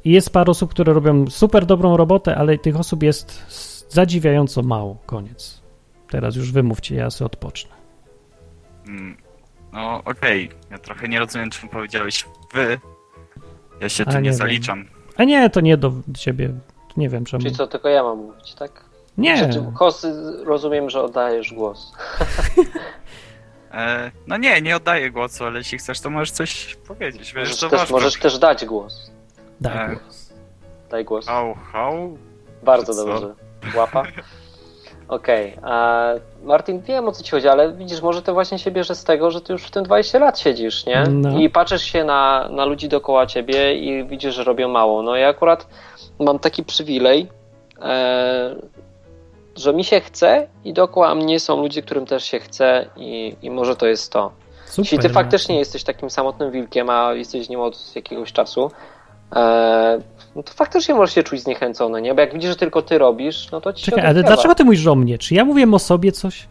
I 0.04 0.10
jest 0.10 0.30
parę 0.30 0.50
osób, 0.50 0.70
które 0.70 0.92
robią 0.92 1.26
super 1.30 1.66
dobrą 1.66 1.96
robotę, 1.96 2.36
ale 2.36 2.58
tych 2.58 2.80
osób 2.80 3.02
jest 3.02 3.42
zadziwiająco 3.88 4.62
mało. 4.62 4.96
Koniec. 5.06 5.60
Teraz 6.10 6.36
już 6.36 6.52
wymówcie, 6.52 6.94
ja 6.94 7.10
sobie 7.10 7.26
odpocznę. 7.26 7.74
Mm, 8.88 9.16
No 9.72 10.02
okej, 10.04 10.50
ja 10.70 10.78
trochę 10.78 11.08
nie 11.08 11.18
rozumiem, 11.18 11.50
czym 11.50 11.68
powiedziałeś 11.68 12.24
wy. 12.54 12.78
Ja 13.80 13.88
się 13.88 14.04
A, 14.06 14.06
tu 14.06 14.12
nie 14.16 14.22
nie 14.22 14.30
wiem. 14.30 14.38
zaliczam. 14.38 14.84
A 15.16 15.24
nie, 15.24 15.50
to 15.50 15.60
nie 15.60 15.76
do 15.76 15.92
ciebie. 16.18 16.52
Nie 16.96 17.08
wiem 17.08 17.24
czemu. 17.24 17.42
Czyli 17.42 17.54
co, 17.54 17.66
tylko 17.66 17.88
ja 17.88 18.02
mam 18.02 18.18
mówić, 18.18 18.54
tak? 18.54 18.84
Nie. 19.18 19.52
Czy, 19.52 19.64
Kos, 19.78 20.06
rozumiem, 20.44 20.90
że 20.90 21.02
oddajesz 21.02 21.52
głos. 21.54 21.92
E, 23.72 24.10
no 24.26 24.36
nie, 24.36 24.62
nie 24.62 24.76
oddaję 24.76 25.10
głosu, 25.10 25.44
ale 25.44 25.58
jeśli 25.58 25.78
chcesz, 25.78 26.00
to 26.00 26.10
możesz 26.10 26.30
coś 26.30 26.74
powiedzieć. 26.88 27.32
Wiesz, 27.32 27.34
Możesz, 27.48 27.60
to 27.60 27.68
też, 27.68 27.90
możesz 27.90 28.18
też 28.20 28.38
dać 28.38 28.64
głos. 28.64 29.10
Daj 29.60 29.92
E, 29.92 29.96
głos. 29.96 30.32
Daj 30.90 31.04
głos. 31.04 31.26
Hał, 31.26 31.54
hał. 31.54 32.18
Bardzo 32.62 32.94
dobrze. 33.06 33.34
Łapa. 33.74 34.02
Okej. 35.08 35.56
a 35.62 36.04
Martin, 36.42 36.80
wiem 36.80 37.08
o 37.08 37.12
co 37.12 37.22
ci 37.22 37.30
chodzi, 37.30 37.48
ale 37.48 37.72
widzisz, 37.72 38.02
może 38.02 38.22
to 38.22 38.34
właśnie 38.34 38.58
się 38.58 38.70
bierze 38.70 38.94
z 38.94 39.04
tego, 39.04 39.30
że 39.30 39.40
ty 39.40 39.52
już 39.52 39.62
w 39.62 39.70
tym 39.70 39.84
20 39.84 40.18
lat 40.18 40.38
siedzisz, 40.38 40.86
nie? 40.86 41.04
No. 41.10 41.38
I 41.38 41.50
patrzysz 41.50 41.82
się 41.82 42.04
na, 42.04 42.48
na 42.50 42.64
ludzi 42.64 42.88
dookoła 42.88 43.26
ciebie 43.26 43.74
i 43.74 44.04
widzisz, 44.04 44.34
że 44.34 44.44
robią 44.44 44.68
mało. 44.68 45.02
No 45.02 45.16
ja 45.16 45.28
akurat 45.28 45.66
mam 46.18 46.38
taki 46.38 46.64
przywilej, 46.64 47.28
e, 47.82 48.56
że 49.56 49.74
mi 49.74 49.84
się 49.84 50.00
chce 50.00 50.46
i 50.64 50.72
dookoła 50.72 51.14
mnie 51.14 51.40
są 51.40 51.60
ludzie, 51.62 51.82
którym 51.82 52.06
też 52.06 52.24
się 52.24 52.40
chce 52.40 52.86
i, 52.96 53.36
i 53.42 53.50
może 53.50 53.76
to 53.76 53.86
jest 53.86 54.12
to. 54.12 54.32
Super. 54.66 54.84
Jeśli 54.84 54.98
ty 54.98 55.08
faktycznie 55.08 55.58
jesteś 55.58 55.84
takim 55.84 56.10
samotnym 56.10 56.50
wilkiem, 56.50 56.90
a 56.90 57.12
jesteś 57.12 57.46
z 57.46 57.48
nim 57.48 57.60
od 57.60 57.96
jakiegoś 57.96 58.32
czasu, 58.32 58.70
e, 59.36 59.98
no 60.36 60.42
to 60.42 60.52
faktycznie 60.52 60.94
możesz 60.94 61.14
się 61.14 61.22
czuć 61.22 61.40
zniechęcony, 61.40 62.02
nie? 62.02 62.14
Bo 62.14 62.20
jak 62.20 62.32
widzisz, 62.34 62.50
że 62.50 62.56
tylko 62.56 62.82
ty 62.82 62.98
robisz, 62.98 63.50
no 63.52 63.60
to 63.60 63.72
ci 63.72 63.84
Czekaj, 63.84 64.06
ale 64.06 64.22
dlaczego 64.22 64.54
ty 64.54 64.64
mówisz 64.64 64.86
o 64.86 64.94
mnie? 64.94 65.18
Czy 65.18 65.34
ja 65.34 65.44
mówiłem 65.44 65.74
o 65.74 65.78
sobie 65.78 66.12
coś? 66.12 66.48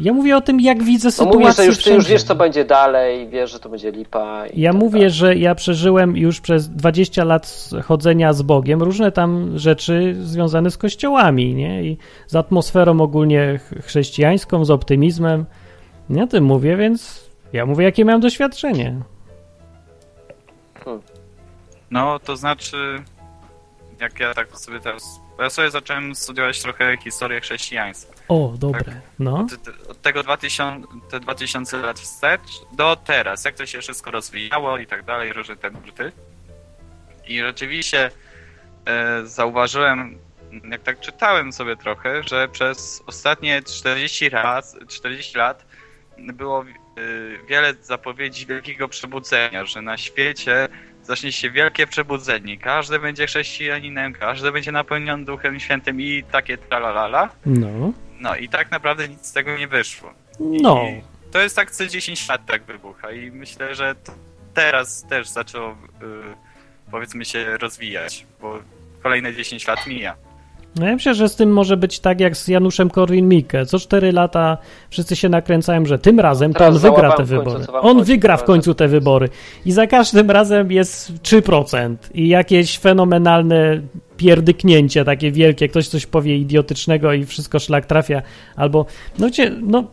Ja 0.00 0.12
mówię 0.12 0.36
o 0.36 0.40
tym, 0.40 0.60
jak 0.60 0.82
widzę 0.82 1.08
No 1.08 1.12
sytuację 1.12 1.38
mówisz, 1.40 1.56
że 1.56 1.64
już, 1.64 1.84
ty 1.84 1.94
już 1.94 2.06
wiesz, 2.08 2.22
co 2.22 2.34
będzie 2.34 2.64
dalej, 2.64 3.28
wiesz, 3.28 3.50
że 3.52 3.60
to 3.60 3.68
będzie 3.68 3.90
lipa. 3.90 4.46
I 4.46 4.60
Ja 4.60 4.72
tak 4.72 4.80
mówię, 4.80 4.98
dalej. 4.98 5.10
że 5.10 5.36
ja 5.36 5.54
przeżyłem 5.54 6.16
już 6.16 6.40
przez 6.40 6.68
20 6.68 7.24
lat 7.24 7.70
chodzenia 7.84 8.32
z 8.32 8.42
Bogiem 8.42 8.82
różne 8.82 9.12
tam 9.12 9.58
rzeczy 9.58 10.16
związane 10.22 10.70
z 10.70 10.78
kościołami, 10.78 11.54
nie? 11.54 11.82
I 11.84 11.98
z 12.26 12.36
atmosferą 12.36 13.00
ogólnie 13.00 13.58
ch- 13.58 13.84
chrześcijańską, 13.86 14.64
z 14.64 14.70
optymizmem. 14.70 15.44
Nie 16.10 16.24
o 16.24 16.26
tym 16.26 16.44
mówię, 16.44 16.76
więc 16.76 17.30
ja 17.52 17.66
mówię, 17.66 17.84
jakie 17.84 18.04
miałem 18.04 18.20
doświadczenie. 18.20 18.94
No, 21.94 22.18
to 22.18 22.36
znaczy, 22.36 23.02
jak 24.00 24.20
ja 24.20 24.34
tak 24.34 24.58
sobie 24.58 24.80
teraz... 24.80 25.20
Ja 25.38 25.50
sobie 25.50 25.70
zacząłem 25.70 26.14
studiować 26.14 26.62
trochę 26.62 26.96
historię 26.96 27.40
chrześcijaństwa. 27.40 28.14
O, 28.28 28.54
dobre. 28.58 29.00
No. 29.18 29.38
Od, 29.38 29.88
od 29.90 30.02
tego 30.02 30.22
2000, 30.22 30.88
te 31.10 31.20
2000 31.20 31.78
lat 31.78 32.00
wstecz 32.00 32.40
do 32.72 32.96
teraz, 32.96 33.44
jak 33.44 33.54
to 33.54 33.66
się 33.66 33.80
wszystko 33.80 34.10
rozwijało 34.10 34.78
i 34.78 34.86
tak 34.86 35.04
dalej, 35.04 35.32
różne 35.32 35.56
te 35.56 35.70
nurty. 35.70 36.12
I 37.26 37.40
rzeczywiście 37.40 38.10
e, 38.86 39.26
zauważyłem, 39.26 40.18
jak 40.70 40.82
tak 40.82 41.00
czytałem 41.00 41.52
sobie 41.52 41.76
trochę, 41.76 42.22
że 42.22 42.48
przez 42.48 43.02
ostatnie 43.06 43.62
40 43.62 44.30
lat, 44.30 44.74
40 44.88 45.38
lat 45.38 45.66
było 46.18 46.62
e, 46.62 46.66
wiele 47.48 47.74
zapowiedzi 47.74 48.46
wielkiego 48.46 48.88
przebudzenia, 48.88 49.64
że 49.64 49.82
na 49.82 49.96
świecie 49.96 50.68
zacznie 51.04 51.32
się 51.32 51.50
wielkie 51.50 51.86
przebudzenie. 51.86 52.58
Każdy 52.58 52.98
będzie 52.98 53.26
chrześcijaninem, 53.26 54.12
każdy 54.12 54.52
będzie 54.52 54.72
napełniony 54.72 55.24
Duchem 55.24 55.60
Świętym 55.60 56.00
i 56.00 56.24
takie 56.30 56.58
tralalala. 56.58 57.30
No. 57.46 57.92
No 58.20 58.36
i 58.36 58.48
tak 58.48 58.70
naprawdę 58.70 59.08
nic 59.08 59.26
z 59.26 59.32
tego 59.32 59.56
nie 59.56 59.68
wyszło. 59.68 60.10
No. 60.40 60.84
I 60.84 61.02
to 61.32 61.38
jest 61.38 61.56
tak 61.56 61.70
co 61.70 61.86
10 61.86 62.28
lat 62.28 62.46
tak 62.46 62.64
wybucha 62.64 63.10
i 63.12 63.30
myślę, 63.30 63.74
że 63.74 63.94
teraz 64.54 65.04
też 65.08 65.28
zaczęło 65.28 65.70
y, 65.70 65.74
powiedzmy 66.90 67.24
się 67.24 67.58
rozwijać, 67.58 68.26
bo 68.40 68.58
kolejne 69.02 69.34
10 69.34 69.66
lat 69.66 69.86
mija. 69.86 70.16
No 70.76 70.86
ja 70.86 70.92
myślę, 70.94 71.14
że 71.14 71.28
z 71.28 71.36
tym 71.36 71.52
może 71.52 71.76
być 71.76 72.00
tak 72.00 72.20
jak 72.20 72.36
z 72.36 72.48
Januszem 72.48 72.88
Korwin-Mikke. 72.90 73.66
Co 73.66 73.78
4 73.78 74.12
lata 74.12 74.58
wszyscy 74.90 75.16
się 75.16 75.28
nakręcają, 75.28 75.86
że 75.86 75.98
tym 75.98 76.20
razem 76.20 76.52
to 76.52 76.58
Teraz 76.58 76.74
on 76.74 76.80
wygra 76.80 77.10
te 77.10 77.16
końcu, 77.16 77.30
wybory. 77.34 77.64
wam 77.64 77.84
On 77.86 77.96
chodzi, 77.98 78.12
wygra 78.12 78.36
w 78.36 78.44
końcu 78.44 78.74
te 78.74 78.88
wybory. 78.88 79.28
I 79.66 79.72
za 79.72 79.86
każdym 79.86 80.30
razem 80.30 80.72
jest 80.72 81.12
3% 81.22 81.96
i 82.14 82.28
jakieś 82.28 82.78
fenomenalne 82.78 83.80
pierdyknięcie 84.16 85.04
takie 85.04 85.30
wielkie, 85.32 85.68
ktoś 85.68 85.88
coś 85.88 86.06
powie 86.06 86.36
idiotycznego 86.36 87.12
i 87.12 87.24
wszystko 87.24 87.58
szlak 87.58 87.86
trafia. 87.86 88.22
Albo, 88.56 88.86
no 89.18 89.30
cię, 89.30 89.52
no 89.62 89.84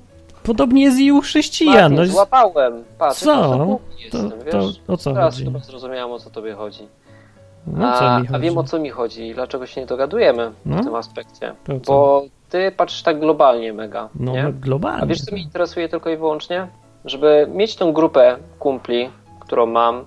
podobnie 0.44 0.84
jest 0.84 1.00
i 1.00 1.12
u 1.12 1.22
chrześcijan. 1.22 1.76
Martin, 1.76 1.98
No, 1.98 2.06
złapałem. 2.06 2.74
Patrz, 2.98 3.20
Co? 3.20 3.80
to, 4.12 4.30
to, 4.52 4.72
o 4.88 4.98
co 4.98 5.14
Teraz 5.14 5.34
chodzi? 5.34 5.46
chyba 5.46 5.60
zrozumiałem, 5.60 6.12
o 6.12 6.20
co 6.20 6.30
tobie 6.30 6.54
chodzi. 6.54 6.80
No 7.68 7.94
co 8.00 8.10
a, 8.10 8.20
mi 8.20 8.28
a 8.34 8.40
wiem 8.40 8.58
o 8.58 8.64
co 8.64 8.80
mi 8.80 8.90
chodzi 8.90 9.28
i 9.28 9.34
dlaczego 9.34 9.66
się 9.66 9.82
nie 9.82 9.88
dogadujemy 9.88 10.52
No. 10.66 10.78
w 10.78 10.86
tym 10.86 10.96
aspekcie. 10.96 11.54
Bo 11.88 12.24
ty 12.50 12.72
patrzysz 12.72 13.04
tak 13.04 13.20
globalnie 13.20 13.74
mega, 13.74 14.10
No 14.16 14.32
nie? 14.32 14.54
globalnie. 14.54 15.04
A 15.04 15.06
wiesz 15.06 15.22
co 15.22 15.32
mnie 15.32 15.42
interesuje 15.44 15.90
tylko 15.90 16.10
i 16.10 16.18
wyłącznie? 16.18 16.68
Żeby 17.06 17.48
mieć 17.54 17.76
tą 17.76 17.94
grupę 17.94 18.38
kumpli, 18.60 19.10
którą 19.40 19.66
mam, 19.66 20.06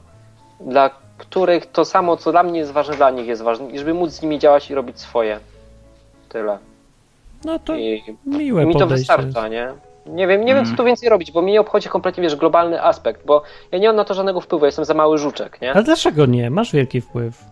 dla 0.60 0.90
których 1.18 1.66
to 1.66 1.84
samo 1.84 2.16
co 2.16 2.32
dla 2.32 2.42
mnie 2.42 2.58
jest 2.58 2.72
ważne, 2.72 2.96
dla 2.96 3.10
nich 3.10 3.26
jest 3.26 3.42
ważne 3.42 3.70
i 3.70 3.78
żeby 3.78 3.94
móc 3.94 4.10
z 4.10 4.22
nimi 4.22 4.38
działać 4.38 4.70
i 4.70 4.74
robić 4.74 5.00
swoje. 5.00 5.38
Tyle. 6.28 6.58
No 7.44 7.58
to 7.58 7.76
I, 7.76 8.02
miłe 8.26 8.66
mi 8.66 8.74
to 8.76 8.86
wystarcza, 8.86 9.48
nie? 9.48 9.68
Nie 10.06 10.26
wiem, 10.26 10.44
nie 10.44 10.54
wiem, 10.54 10.64
co 10.64 10.68
Mm. 10.68 10.76
tu 10.76 10.84
więcej 10.84 11.08
robić, 11.08 11.32
bo 11.32 11.42
mnie 11.42 11.52
nie 11.52 11.60
obchodzi 11.60 11.88
kompletnie, 11.88 12.22
wiesz, 12.22 12.36
globalny 12.36 12.82
aspekt, 12.82 13.26
bo 13.26 13.42
ja 13.72 13.78
nie 13.78 13.86
mam 13.86 13.96
na 13.96 14.04
to 14.04 14.14
żadnego 14.14 14.40
wpływu, 14.40 14.64
ja 14.64 14.68
jestem 14.68 14.84
za 14.84 14.94
mały 14.94 15.18
żuczek, 15.18 15.60
nie? 15.60 15.72
Ale 15.72 15.82
dlaczego 15.82 16.26
nie? 16.26 16.50
Masz 16.50 16.72
wielki 16.72 17.00
wpływ. 17.00 17.44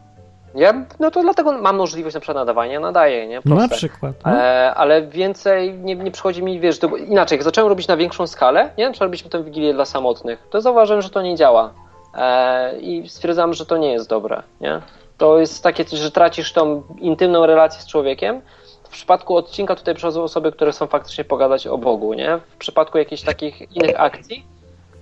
Ja, 0.55 0.74
no 1.00 1.11
to 1.11 1.22
dlatego 1.22 1.53
mam 1.53 1.76
możliwość 1.76 2.14
na 2.14 2.20
przykład 2.20 2.36
nadawania, 2.36 2.80
nadaję, 2.80 3.26
nie? 3.26 3.42
Proste. 3.42 3.62
na 3.62 3.68
przykład. 3.68 4.12
No. 4.26 4.32
E, 4.32 4.74
ale 4.74 5.03
więcej 5.03 5.74
nie, 5.78 5.94
nie 5.96 6.11
przychodzi 6.11 6.42
mi, 6.42 6.61
wiesz, 6.61 6.78
do, 6.78 6.88
inaczej, 6.96 7.36
jak 7.36 7.42
zacząłem 7.44 7.68
robić 7.68 7.88
na 7.88 7.96
większą 7.96 8.26
skalę, 8.26 8.70
nie? 8.78 8.84
Przykład 8.90 9.00
robiliśmy 9.07 9.30
tę 9.30 9.44
wigilię 9.44 9.74
dla 9.74 9.84
samotnych, 9.84 10.46
to 10.50 10.61
zauważyłem, 10.61 11.03
że 11.03 11.11
to 11.11 11.22
nie 11.22 11.36
działa. 11.36 11.72
E, 12.14 12.78
I 12.80 13.09
stwierdzam, 13.09 13.55
że 13.55 13.66
to 13.66 13.76
nie 13.76 13.92
jest 13.92 14.09
dobre, 14.09 14.42
nie? 14.61 14.80
To 15.18 15.38
jest 15.38 15.62
takie 15.62 15.84
coś, 15.84 15.98
że 15.98 16.11
tracisz 16.11 16.53
tą 16.53 16.82
intymną 16.98 17.46
relację 17.46 17.82
z 17.82 17.86
człowiekiem. 17.86 18.40
W 18.93 18.95
przypadku 18.95 19.36
odcinka 19.36 19.76
tutaj 19.76 19.95
przychodzą 19.95 20.22
osoby, 20.22 20.53
które 20.53 20.72
chcą 20.72 20.86
faktycznie 20.86 21.24
pogadać 21.24 21.66
o 21.66 21.78
Bogu, 21.78 22.14
nie? 22.14 22.38
W 22.49 22.57
przypadku 22.57 22.99
jakichś 22.99 23.22
takich 23.22 23.76
innych 23.76 24.01
akcji, 24.01 24.47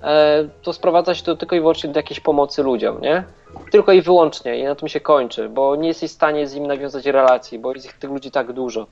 e, 0.03 0.49
to 0.62 0.72
sprowadza 0.72 1.14
się 1.14 1.22
to 1.22 1.36
tylko 1.36 1.57
i 1.57 1.61
wyłącznie 1.61 1.91
do 1.91 1.99
jakiejś 1.99 2.20
pomocy 2.20 2.62
ludziom, 2.62 3.01
nie? 3.01 3.24
Tylko 3.70 3.93
i 3.93 4.03
wyłącznie 4.03 4.59
i 4.59 4.64
na 4.64 4.74
tym 4.74 4.88
się 4.88 5.01
kończy, 5.01 5.49
bo 5.49 5.76
nie 5.76 5.88
jesteś 5.88 6.11
w 6.11 6.14
stanie 6.14 6.47
z 6.47 6.55
nim 6.55 6.66
nawiązać 6.66 7.07
relacji, 7.07 7.59
bo 7.59 7.72
jest 7.72 7.99
tych 7.99 8.11
ludzi 8.11 8.30
tak 8.30 8.53
dużo. 8.53 8.86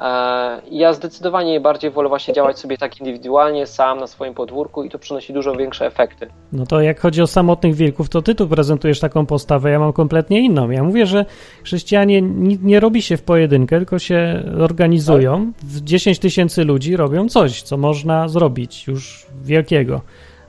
E, 0.00 0.62
Ja 0.70 0.92
zdecydowanie 0.92 1.60
bardziej 1.60 1.90
wolę 1.90 2.08
właśnie 2.08 2.34
działać 2.34 2.58
sobie 2.58 2.78
tak 2.78 3.00
indywidualnie, 3.00 3.66
sam 3.66 3.98
na 4.00 4.06
swoim 4.06 4.34
podwórku 4.34 4.84
i 4.84 4.90
to 4.90 4.98
przynosi 4.98 5.32
dużo 5.32 5.56
większe 5.56 5.86
efekty. 5.86 6.26
No 6.52 6.66
to 6.66 6.80
jak 6.80 7.00
chodzi 7.00 7.22
o 7.22 7.26
samotnych 7.26 7.74
wilków, 7.74 8.08
to 8.08 8.22
ty 8.22 8.34
tu 8.34 8.48
prezentujesz 8.48 9.00
taką 9.00 9.26
postawę, 9.26 9.70
ja 9.70 9.78
mam 9.78 9.92
kompletnie 9.92 10.40
inną. 10.40 10.70
Ja 10.70 10.82
mówię, 10.84 11.06
że 11.06 11.24
chrześcijanie 11.64 12.22
nie, 12.62 12.80
robi 12.80 13.02
się 13.02 13.16
w 13.16 13.22
pojedynkę, 13.22 13.76
tylko 13.76 13.98
się 13.98 14.42
organizują. 14.60 15.52
W 15.62 15.80
10 15.80 16.18
tysięcy 16.18 16.64
ludzi 16.64 16.96
robią 16.96 17.28
coś, 17.28 17.62
co 17.62 17.76
można 17.76 18.28
zrobić 18.28 18.86
już 18.86 19.26
wielkiego, 19.42 20.00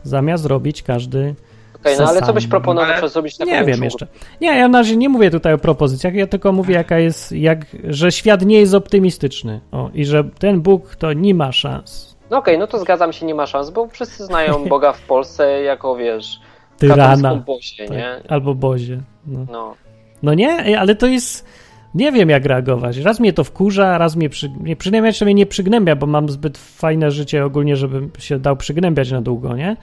zamiast 0.03 0.45
robić 0.45 0.83
każdy. 0.83 1.35
Okej, 1.81 1.95
no 1.99 2.07
ale 2.07 2.21
co 2.21 2.33
byś 2.33 2.47
proponował 2.47 2.91
Ale 2.91 3.01
na 3.01 3.07
zrobić 3.07 3.37
taką 3.37 3.51
Nie 3.51 3.63
wiem 3.63 3.83
jeszcze. 3.83 4.07
Nie, 4.41 4.47
ja 4.47 4.67
na 4.67 4.77
razie 4.77 4.97
nie 4.97 5.09
mówię 5.09 5.31
tutaj 5.31 5.53
o 5.53 5.57
propozycjach, 5.57 6.13
ja 6.13 6.27
tylko 6.27 6.51
mówię, 6.51 6.75
jaka 6.75 6.99
jest, 6.99 7.31
jak, 7.31 7.65
że 7.83 8.11
świat 8.11 8.45
nie 8.45 8.59
jest 8.59 8.73
optymistyczny. 8.73 9.61
O, 9.71 9.89
I 9.93 10.05
że 10.05 10.23
ten 10.23 10.61
Bóg 10.61 10.95
to 10.95 11.13
nie 11.13 11.35
ma 11.35 11.51
szans. 11.51 12.17
No 12.29 12.37
okej, 12.37 12.57
no 12.57 12.67
to 12.67 12.79
zgadzam 12.79 13.13
się, 13.13 13.25
nie 13.25 13.35
ma 13.35 13.45
szans, 13.45 13.69
bo 13.69 13.87
wszyscy 13.87 14.25
znają 14.25 14.65
Boga 14.69 14.93
w 14.93 15.01
Polsce 15.01 15.61
jako, 15.61 15.95
wiesz, 15.95 16.39
Tyrana. 16.77 17.35
bosie, 17.35 17.85
Tak, 17.85 17.97
nie? 17.97 18.21
albo 18.29 18.55
Bozie. 18.55 19.01
No. 19.27 19.45
No. 19.51 19.75
No 20.23 20.33
nie, 20.33 20.79
ale 20.79 20.95
to 20.95 21.07
jest. 21.07 21.45
Nie 21.95 22.11
wiem, 22.11 22.29
jak 22.29 22.45
reagować. 22.45 22.97
Raz 22.97 23.19
mnie 23.19 23.33
to 23.33 23.43
wkurza, 23.43 23.97
raz 23.97 24.15
mnie, 24.15 24.29
przy, 24.29 24.49
nie, 24.63 24.75
przynajmniej 24.75 25.09
jeszcze 25.09 25.25
mnie 25.25 25.33
nie 25.33 25.45
przygnębia, 25.45 25.95
bo 25.95 26.07
mam 26.07 26.29
zbyt 26.29 26.57
fajne 26.57 27.11
życie 27.11 27.45
ogólnie, 27.45 27.75
żebym 27.75 28.11
się 28.19 28.39
dał 28.39 28.57
przygnębiać 28.57 29.11
na 29.11 29.21
długo, 29.21 29.55
nie? 29.55 29.77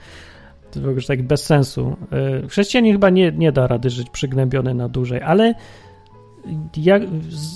To 0.71 0.79
w 0.79 0.87
ogóle 0.87 1.01
tak 1.01 1.23
bez 1.23 1.45
sensu. 1.45 1.97
Yy, 2.41 2.47
Chrześcijanin 2.49 2.93
chyba 2.93 3.09
nie, 3.09 3.31
nie 3.31 3.51
da 3.51 3.67
rady 3.67 3.89
żyć 3.89 4.09
przygnębiony 4.09 4.73
na 4.73 4.89
dłużej, 4.89 5.21
ale 5.21 5.53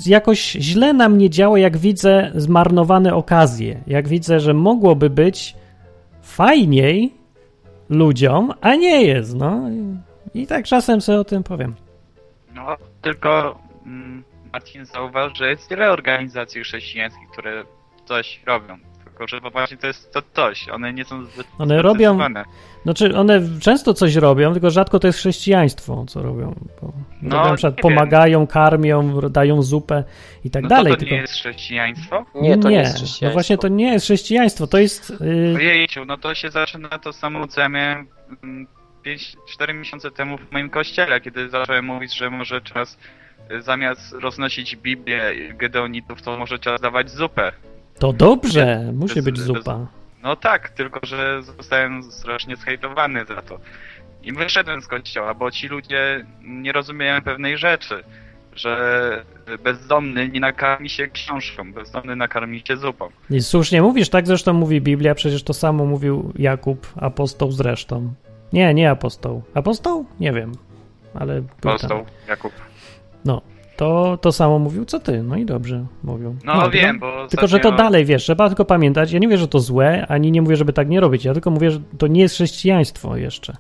jakoś 0.06 0.52
źle 0.52 0.94
na 0.94 1.10
mnie 1.10 1.30
działa, 1.30 1.60
jak 1.60 1.78
widzę 1.78 2.32
zmarnowane 2.36 3.16
okazje. 3.16 3.82
Jak 3.88 4.08
widzę, 4.08 4.40
że 4.40 4.54
mogłoby 4.54 5.10
być 5.10 5.56
fajniej 6.22 7.14
ludziom, 7.90 8.54
a 8.62 8.76
nie 8.76 9.04
jest, 9.04 9.36
no. 9.36 9.62
I, 10.34 10.48
tak 10.48 10.66
czasem 10.66 11.02
sobie 11.02 11.20
o 11.20 11.24
tym 11.24 11.44
powiem. 11.44 11.76
No, 12.54 12.78
tylko 13.02 13.60
mm, 13.86 14.24
Marcin 14.54 14.86
zauważ, 14.86 15.38
że 15.38 15.50
jest 15.50 15.70
wiele 15.70 15.92
organizacji 15.92 16.62
chrześcijańskich, 16.62 17.30
które 17.32 17.64
coś 18.06 18.42
robią. 18.46 18.78
Tylko, 19.14 19.28
że 19.28 19.40
właśnie 19.40 19.78
to 19.78 19.88
jest 19.88 20.14
to 20.14 20.22
coś. 20.34 20.70
One 20.70 20.94
nie 20.94 21.06
są 21.06 21.26
zbyt 21.26 21.48
One 21.58 21.82
robią-. 21.82 22.18
Znaczy, 22.84 23.16
one 23.18 23.42
często 23.62 23.94
coś 23.94 24.16
robią, 24.16 24.54
tylko 24.54 24.70
rzadko 24.72 25.00
to 25.00 25.08
jest 25.08 25.20
chrześcijaństwo, 25.20 26.06
co 26.08 26.22
robią. 26.22 26.56
Bo 26.82 26.94
No, 27.22 27.36
robią 27.38 27.50
na 27.50 27.56
przykład 27.56 27.78
nie 27.78 27.82
pomagają, 27.82 28.48
karmią, 28.48 29.22
dają 29.30 29.62
zupę 29.62 30.04
i 30.44 30.50
tak 30.50 30.64
No 30.64 30.70
dalej. 30.70 30.94
to, 30.94 30.96
to 30.96 31.00
tylko... 31.00 31.16
nie 31.16 31.22
jest 31.22 31.34
chrześcijaństwo? 31.34 32.26
Nie, 32.36 32.58
to 32.58 32.70
nie, 32.70 32.76
jest 32.78 32.94
No 32.94 32.98
chrześcijaństwo. 32.98 33.34
właśnie 33.34 33.58
to 33.58 33.68
nie 33.68 33.94
jest 33.94 34.06
chrześcijaństwo, 34.06 34.68
to 34.68 34.78
jest. 34.78 35.14
Yy, 35.22 35.56
Ojejciu, 35.56 36.06
no 36.06 36.18
to 36.18 36.36
się 36.36 36.50
zaczyna 36.50 36.90
to 36.90 37.14
samo, 37.14 37.48
co 37.48 37.62
ja 37.62 37.70
miałem 37.70 38.08
5-4 39.60 39.74
miesiące 39.74 40.12
temu 40.12 40.38
w 40.38 40.52
moim 40.52 40.70
kościele, 40.70 41.22
kiedy 41.22 41.50
zacząłem 41.50 41.86
mówić, 41.86 42.18
że 42.18 42.30
może 42.30 42.62
czas 42.62 42.98
y, 43.52 43.62
zamiast 43.62 44.14
roznosić 44.14 44.76
Biblię 44.76 45.34
Gedeonitów, 45.54 46.22
to 46.22 46.38
może 46.38 46.60
czas 46.60 46.82
dawać 46.82 47.10
zupę. 47.12 47.52
To 48.00 48.14
dobrze, 48.14 48.92
musi 48.94 49.16
bez- 49.16 49.26
być 49.26 49.36
bez- 49.36 49.46
zupa. 49.46 49.88
No 50.24 50.36
tak, 50.36 50.70
tylko 50.70 51.00
że 51.06 51.44
zostałem 51.44 52.04
strasznie 52.04 52.56
zhejtowany 52.56 53.26
za 53.26 53.42
to. 53.42 53.60
I 54.24 54.34
wyszedłem 54.34 54.82
z 54.82 54.88
kościoła, 54.88 55.34
bo 55.34 55.52
ci 55.52 55.68
ludzie 55.68 56.26
nie 56.44 56.72
rozumieją 56.72 57.22
pewnej 57.22 57.58
rzeczy, 57.58 58.04
że 58.56 59.26
bezdomny 59.64 60.30
nie 60.30 60.40
nakarmi 60.40 60.90
się 60.90 61.08
książką, 61.08 61.74
bezdomny 61.74 62.16
nakarmi 62.16 62.62
się 62.68 62.78
zupą. 62.78 63.10
I 63.30 63.42
słusznie 63.42 63.82
mówisz, 63.82 64.10
tak 64.10 64.28
zresztą 64.28 64.54
mówi 64.54 64.82
Biblia, 64.82 65.16
przecież 65.16 65.44
to 65.44 65.54
samo 65.54 65.86
mówił 65.86 66.34
Jakub, 66.36 66.88
apostoł 66.96 67.52
zresztą. 67.52 68.14
Nie, 68.54 68.74
nie 68.74 68.92
apostoł. 68.92 69.44
Apostoł? 69.54 70.06
Nie 70.20 70.32
wiem, 70.34 70.52
ale. 71.14 71.44
Apostoł 71.60 72.06
Jakub. 72.28 72.52
To, 73.78 74.18
to 74.22 74.32
samo 74.32 74.60
mówił 74.60 74.86
co 74.86 75.00
ty, 75.00 75.24
no 75.24 75.36
i 75.38 75.46
dobrze 75.46 75.86
mówił. 76.04 76.36
No, 76.46 76.70
wiem, 76.70 77.00
bo 77.00 77.28
Tylko, 77.28 77.48
że 77.48 77.60
to 77.60 77.72
dalej, 77.72 78.06
wiesz, 78.06 78.24
trzeba 78.24 78.48
tylko 78.48 78.66
pamiętać, 78.66 79.12
ja 79.12 79.20
nie 79.20 79.28
mówię, 79.28 79.38
że 79.38 79.48
to 79.48 79.60
złe, 79.60 80.08
ani 80.08 80.32
nie 80.32 80.42
mówię, 80.42 80.56
żeby 80.56 80.74
tak 80.74 80.90
nie 80.90 81.00
robić, 81.00 81.26
ja 81.26 81.34
tylko 81.34 81.52
mówię, 81.52 81.72
że 81.72 81.80
to 81.98 82.08
nie 82.08 82.22
jest 82.22 82.36
chrześcijaństwo 82.36 83.18
jeszcze. 83.18 83.58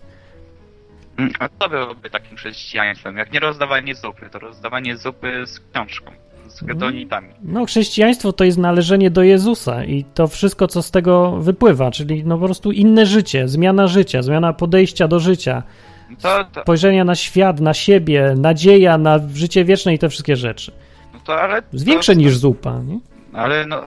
Mm, 1.17 1.31
A 1.39 1.49
co 1.59 1.69
byłoby 1.69 2.09
takim 2.09 2.37
chrześcijaństwem? 2.37 3.17
Jak 3.17 3.33
nie 3.33 3.39
rozdawanie 3.39 3.95
zupy, 3.95 4.29
to 4.29 4.39
rozdawanie 4.39 4.97
zupy 4.97 5.45
z 5.45 5.59
książką, 5.59 6.11
z 6.47 6.63
gedonitami. 6.63 7.27
No, 7.43 7.65
chrześcijaństwo 7.65 8.33
to 8.33 8.43
jest 8.43 8.57
należenie 8.57 9.11
do 9.11 9.23
Jezusa 9.23 9.83
i 9.83 10.03
to 10.13 10.27
wszystko, 10.27 10.67
co 10.67 10.81
z 10.81 10.91
tego 10.91 11.31
wypływa, 11.31 11.91
czyli 11.91 12.23
no 12.25 12.37
po 12.37 12.45
prostu 12.45 12.71
inne 12.71 13.05
życie, 13.05 13.47
zmiana 13.47 13.87
życia, 13.87 14.21
zmiana 14.21 14.53
podejścia 14.53 15.07
do 15.07 15.19
życia, 15.19 15.63
To, 16.21 16.43
to, 16.43 16.61
spojrzenia 16.61 17.03
na 17.03 17.15
świat, 17.15 17.59
na 17.59 17.73
siebie, 17.73 18.33
nadzieja 18.37 18.97
na 18.97 19.19
życie 19.33 19.65
wieczne 19.65 19.93
i 19.93 19.99
te 19.99 20.09
wszystkie 20.09 20.35
rzeczy. 20.35 20.71
no 21.13 21.19
to 21.23 21.41
ale... 21.41 21.61
Większe 21.73 22.15
niż 22.15 22.37
zupa, 22.37 22.79
nie? 22.81 22.99
Ale 23.33 23.65
no... 23.65 23.85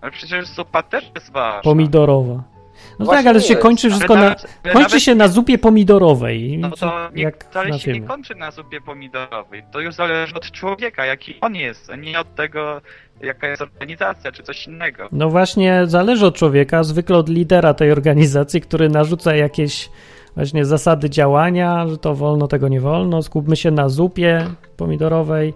Ale 0.00 0.12
przecież 0.12 0.46
zupa 0.46 0.82
też 0.82 1.04
jest 1.14 1.32
ważna. 1.32 1.62
Pomidorowa. 1.62 2.42
No 2.98 3.04
Właśnie 3.04 3.24
tak, 3.24 3.26
ale 3.26 3.40
się 3.40 3.56
kończy 3.56 3.90
wszystko 3.90 4.14
na... 4.14 4.20
nawet- 4.20 4.46
ale 4.64 4.72
Kończy 4.72 4.88
nawet- 4.88 5.02
się 5.02 5.14
na 5.14 5.28
zupie 5.28 5.58
pomidorowej. 5.58 6.58
No 6.58 6.70
to 6.70 7.10
nie, 7.14 7.22
jak 7.22 7.44
wcale 7.44 7.68
na 7.68 7.78
się 7.78 7.92
nie 7.92 8.02
kończy 8.02 8.34
na 8.34 8.50
zupie 8.50 8.80
pomidorowej. 8.80 9.62
To 9.72 9.80
już 9.80 9.94
zależy 9.94 10.34
od 10.34 10.50
człowieka, 10.50 11.06
jaki 11.06 11.34
on 11.40 11.54
jest, 11.54 11.90
a 11.90 11.96
nie 11.96 12.20
od 12.20 12.34
tego, 12.34 12.80
jaka 13.22 13.48
jest 13.48 13.62
organizacja, 13.62 14.32
czy 14.32 14.42
coś 14.42 14.66
innego. 14.66 15.08
No 15.12 15.30
właśnie, 15.30 15.82
zależy 15.86 16.26
od 16.26 16.34
człowieka, 16.34 16.82
zwykle 16.82 17.16
od 17.16 17.28
lidera 17.28 17.74
tej 17.74 17.92
organizacji, 17.92 18.60
który 18.60 18.88
narzuca 18.88 19.34
jakieś 19.34 19.90
właśnie 20.34 20.64
zasady 20.64 21.10
działania, 21.10 21.86
że 21.88 21.98
to 21.98 22.14
wolno, 22.14 22.48
tego 22.48 22.68
nie 22.68 22.80
wolno, 22.80 23.22
skupmy 23.22 23.56
się 23.56 23.70
na 23.70 23.88
zupie 23.88 24.46
pomidorowej, 24.76 25.54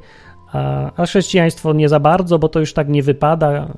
a, 0.53 0.91
a 0.97 1.07
chrześcijaństwo 1.07 1.72
nie 1.72 1.89
za 1.89 2.01
bardzo, 2.01 2.39
bo 2.39 2.49
to 2.49 2.61
już 2.61 2.72
tak 2.72 2.89
nie 2.89 3.03
wypada 3.03 3.68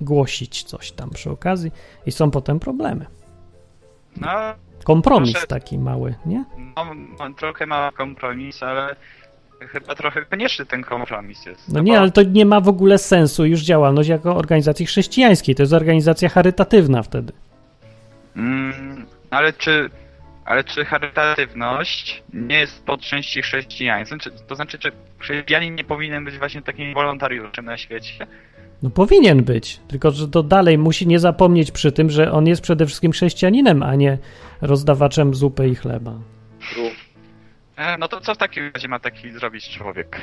głosić 0.00 0.62
coś 0.62 0.92
tam 0.92 1.10
przy 1.10 1.30
okazji 1.30 1.70
i 2.06 2.12
są 2.12 2.30
potem 2.30 2.60
problemy. 2.60 3.06
No, 4.16 4.28
Kompromis 4.84 5.32
Proszę. 5.32 5.46
taki 5.46 5.78
mały, 5.78 6.14
nie? 6.26 6.44
no 6.76 6.84
mam 7.18 7.34
trochę 7.34 7.66
mały 7.66 7.92
kompromis, 7.92 8.62
ale 8.62 8.96
chyba 9.60 9.94
trochę 9.94 10.24
konieczny 10.24 10.66
ten 10.66 10.84
kompromis 10.84 11.46
jest. 11.46 11.72
No 11.72 11.80
nie, 11.80 11.92
bo- 11.92 11.98
ale 11.98 12.10
to 12.10 12.22
nie 12.22 12.46
ma 12.46 12.60
w 12.60 12.68
ogóle 12.68 12.98
sensu 12.98 13.46
już 13.46 13.60
działalność 13.60 14.08
jako 14.08 14.36
organizacji 14.36 14.86
chrześcijańskiej, 14.86 15.54
to 15.54 15.62
jest 15.62 15.72
organizacja 15.72 16.28
charytatywna 16.28 17.02
wtedy. 17.02 17.32
Mm, 18.36 19.06
ale 19.30 19.52
czy, 19.52 19.90
ale 20.48 20.64
czy 20.64 20.84
charytatywność 20.84 22.22
nie 22.32 22.58
jest 22.58 22.84
po 22.84 22.98
części 22.98 23.42
chrześcijaństwem? 23.42 24.18
Czy, 24.18 24.30
to 24.30 24.54
znaczy, 24.54 24.78
czy 24.78 24.92
chrześcijanin 25.18 25.74
nie 25.74 25.84
powinien 25.84 26.24
być 26.24 26.38
właśnie 26.38 26.62
takim 26.62 26.94
wolontariuszem 26.94 27.64
na 27.64 27.76
świecie? 27.76 28.26
No 28.82 28.90
powinien 28.90 29.44
być, 29.44 29.80
tylko 29.88 30.10
że 30.10 30.28
to 30.28 30.42
dalej 30.42 30.78
musi 30.78 31.06
nie 31.06 31.18
zapomnieć 31.18 31.70
przy 31.70 31.92
tym, 31.92 32.10
że 32.10 32.32
on 32.32 32.46
jest 32.46 32.62
przede 32.62 32.86
wszystkim 32.86 33.12
chrześcijaninem, 33.12 33.82
a 33.82 33.94
nie 33.94 34.18
rozdawaczem 34.60 35.34
zupy 35.34 35.68
i 35.68 35.74
chleba. 35.74 36.10
E, 36.10 36.90
no 37.98 38.08
to 38.08 38.20
co 38.20 38.34
w 38.34 38.38
takim 38.38 38.70
razie 38.74 38.88
ma 38.88 38.98
taki 38.98 39.32
zrobić 39.32 39.68
człowiek? 39.68 40.20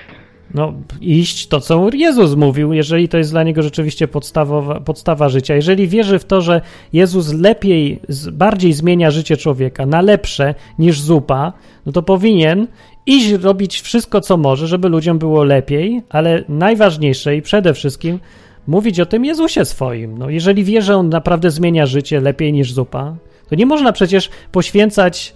No, 0.53 0.74
iść 1.01 1.47
to, 1.47 1.60
co 1.60 1.89
Jezus 1.93 2.36
mówił, 2.36 2.74
jeżeli 2.74 3.10
to 3.10 3.18
jest 3.18 3.32
dla 3.32 3.43
niego 3.43 3.62
rzeczywiście 3.62 4.08
podstawowa, 4.08 4.80
podstawa 4.80 5.30
życia. 5.30 5.56
Jeżeli 5.56 5.88
wierzy 5.88 6.20
w 6.20 6.26
to, 6.26 6.41
że 6.41 6.62
Jezus 6.93 7.34
lepiej, 7.34 7.99
bardziej 8.32 8.74
zmienia 8.74 9.12
życie 9.12 9.38
człowieka 9.38 9.86
na 9.86 10.01
lepsze 10.01 10.56
niż 10.80 11.01
zupa, 11.01 11.53
no 11.86 11.91
to 11.91 12.01
powinien 12.03 12.68
iść 13.06 13.32
robić 13.32 13.82
wszystko, 13.82 14.22
co 14.22 14.38
może, 14.38 14.68
żeby 14.68 14.89
ludziom 14.89 15.20
było 15.20 15.43
lepiej, 15.43 16.01
ale 16.10 16.43
najważniejsze 16.49 17.36
i 17.36 17.41
przede 17.41 17.74
wszystkim 17.74 18.20
mówić 18.68 18.99
o 18.99 19.06
tym 19.06 19.26
Jezusie 19.26 19.66
swoim. 19.66 20.18
No, 20.18 20.30
jeżeli 20.30 20.64
wie, 20.64 20.82
że 20.82 20.95
on 20.95 21.10
naprawdę 21.10 21.51
zmienia 21.51 21.86
życie 21.86 22.22
lepiej 22.22 22.53
niż 22.53 22.74
zupa, 22.74 23.16
to 23.49 23.56
nie 23.56 23.66
można 23.66 23.91
przecież 23.91 24.30
poświęcać 24.51 25.34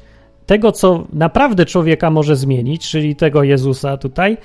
tego, 0.49 0.71
co 0.71 1.03
naprawdę 1.13 1.65
człowieka 1.65 2.11
może 2.11 2.35
zmienić, 2.35 2.89
czyli 2.89 3.15
tego 3.15 3.43
Jezusa 3.43 3.97
tutaj, 3.97 4.37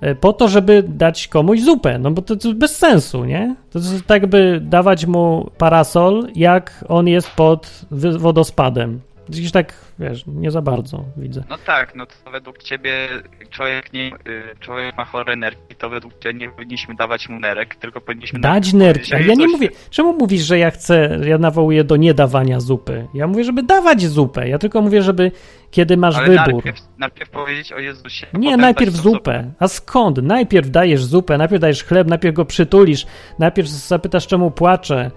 e, 0.00 0.14
po 0.14 0.32
to, 0.32 0.48
żeby 0.48 0.82
dać 0.88 1.28
komuś 1.28 1.60
zupę. 1.60 1.98
No 1.98 2.10
bo 2.10 2.22
to, 2.22 2.36
to 2.36 2.54
bez 2.54 2.76
sensu, 2.76 3.24
nie? 3.24 3.56
To 3.70 3.78
jest 3.78 4.06
tak, 4.06 4.26
by 4.26 4.60
dawać 4.62 5.06
mu 5.06 5.50
parasol, 5.58 6.28
jak 6.34 6.84
on 6.88 7.08
jest 7.08 7.30
pod 7.30 7.84
wodospadem. 8.18 9.00
Gdzieś 9.30 9.52
tak, 9.52 9.74
wiesz, 9.98 10.24
nie 10.26 10.50
za 10.50 10.62
bardzo 10.62 11.04
widzę. 11.16 11.44
No 11.50 11.58
tak, 11.58 11.94
no 11.94 12.06
to 12.06 12.30
według 12.30 12.62
ciebie 12.62 13.08
człowiek 13.50 13.92
nie, 13.92 14.06
y, 14.06 14.56
człowiek 14.60 14.96
ma 14.96 15.04
chore 15.04 15.36
nerki, 15.36 15.74
to 15.78 15.90
według 15.90 16.18
ciebie 16.18 16.38
nie 16.38 16.50
powinniśmy 16.50 16.94
dawać 16.94 17.28
mu 17.28 17.40
nerek, 17.40 17.74
tylko 17.74 18.00
powinniśmy 18.00 18.40
Dać 18.40 18.72
nerki. 18.72 19.14
A 19.14 19.16
powiedzieć 19.16 19.28
ja 19.28 19.46
nie 19.46 19.48
mówię. 19.48 19.68
Czemu 19.90 20.12
mówisz, 20.12 20.42
że 20.42 20.58
ja 20.58 20.70
chcę, 20.70 21.18
ja 21.24 21.38
nawołuję 21.38 21.84
do 21.84 21.96
niedawania 21.96 22.60
zupy? 22.60 23.06
Ja 23.14 23.26
mówię, 23.26 23.44
żeby 23.44 23.62
dawać 23.62 24.02
zupę. 24.02 24.48
Ja 24.48 24.58
tylko 24.58 24.82
mówię, 24.82 25.02
żeby 25.02 25.32
kiedy 25.70 25.96
masz 25.96 26.16
Ale 26.16 26.26
wybór. 26.26 26.64
Najpierw, 26.64 26.80
najpierw 26.98 27.30
powiedzieć 27.30 27.72
o 27.72 27.78
Jezusie. 27.78 28.26
Nie, 28.34 28.56
najpierw 28.56 28.94
zupę. 28.94 29.52
A 29.58 29.68
skąd? 29.68 30.22
Najpierw 30.22 30.70
dajesz 30.70 31.04
zupę, 31.04 31.38
najpierw 31.38 31.60
dajesz 31.60 31.84
chleb, 31.84 32.08
najpierw 32.08 32.36
go 32.36 32.44
przytulisz, 32.44 33.06
najpierw 33.38 33.68
zapytasz, 33.68 34.26
czemu 34.26 34.50
płacze. 34.50 35.10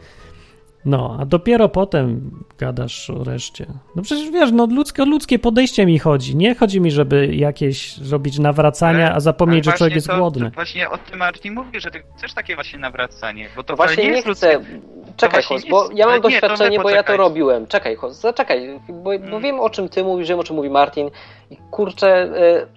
No, 0.86 1.18
a 1.20 1.26
dopiero 1.26 1.70
potem 1.70 2.32
gadasz 2.58 3.10
o 3.10 3.24
reszcie. 3.24 3.66
No 3.96 4.02
przecież 4.02 4.30
wiesz, 4.32 4.52
no 4.52 4.66
ludzkie, 4.66 5.04
o 5.04 5.06
ludzkie 5.06 5.40
podejście 5.40 5.86
mi 5.86 6.00
chodzi. 6.00 6.36
Nie 6.36 6.56
chodzi 6.56 6.82
mi, 6.82 6.92
żeby 6.92 7.36
jakieś 7.36 7.98
robić 8.12 8.40
nawracania, 8.40 9.06
Ale- 9.06 9.16
a 9.16 9.20
zapomnieć, 9.20 9.66
że 9.66 9.72
ale 9.72 9.78
człowiek 9.78 9.96
jest 9.96 10.08
to, 10.08 10.18
głodny. 10.18 10.46
To 10.46 10.56
właśnie 10.56 10.90
o 10.90 10.98
tym 10.98 11.20
Marcin 11.20 11.54
mówi, 11.54 11.80
że 11.80 11.92
ty 11.92 12.04
chcesz 12.18 12.34
takie 12.34 12.56
właśnie 12.56 12.80
nawracanie, 12.80 13.48
bo 13.56 13.64
to 13.64 13.76
właśnie 13.76 14.04
nie 14.04 14.10
nie 14.10 14.16
jest 14.16 14.28
chcę. 14.28 14.54
ludzkie. 14.58 14.80
Czekaj, 15.18 15.44
Hos, 15.44 15.64
nie 15.64 15.70
bo 15.72 15.90
ja 15.94 16.06
mam 16.06 16.16
nie, 16.16 16.22
doświadczenie, 16.22 16.80
bo 16.80 16.90
ja 16.90 17.04
to 17.04 17.18
robiłem. 17.18 17.68
Czekaj, 17.68 17.96
Hos, 17.96 18.20
zaczekaj, 18.22 18.80
bo, 18.90 18.94
bo 19.04 19.14
Mm. 19.14 19.42
wiem 19.42 19.60
o 19.60 19.70
czym 19.70 19.90
ty 19.90 20.04
mówisz, 20.04 20.30
wiem 20.30 20.40
o 20.40 20.44
czym 20.44 20.56
mówi 20.56 20.70
Martin. 20.70 21.10
I 21.52 21.58
kurczę, 21.72 22.24
y, 22.26 22.68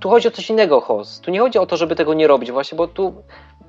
tu 0.00 0.08
chodzi 0.10 0.28
o 0.28 0.30
coś 0.30 0.50
innego, 0.50 0.80
Hos. 0.80 1.20
Tu 1.20 1.30
nie 1.30 1.40
chodzi 1.40 1.58
o 1.58 1.66
to, 1.66 1.76
żeby 1.76 1.96
tego 1.96 2.14
nie 2.14 2.26
robić 2.26 2.50
właśnie, 2.52 2.76
bo 2.78 2.88
tu 2.88 3.14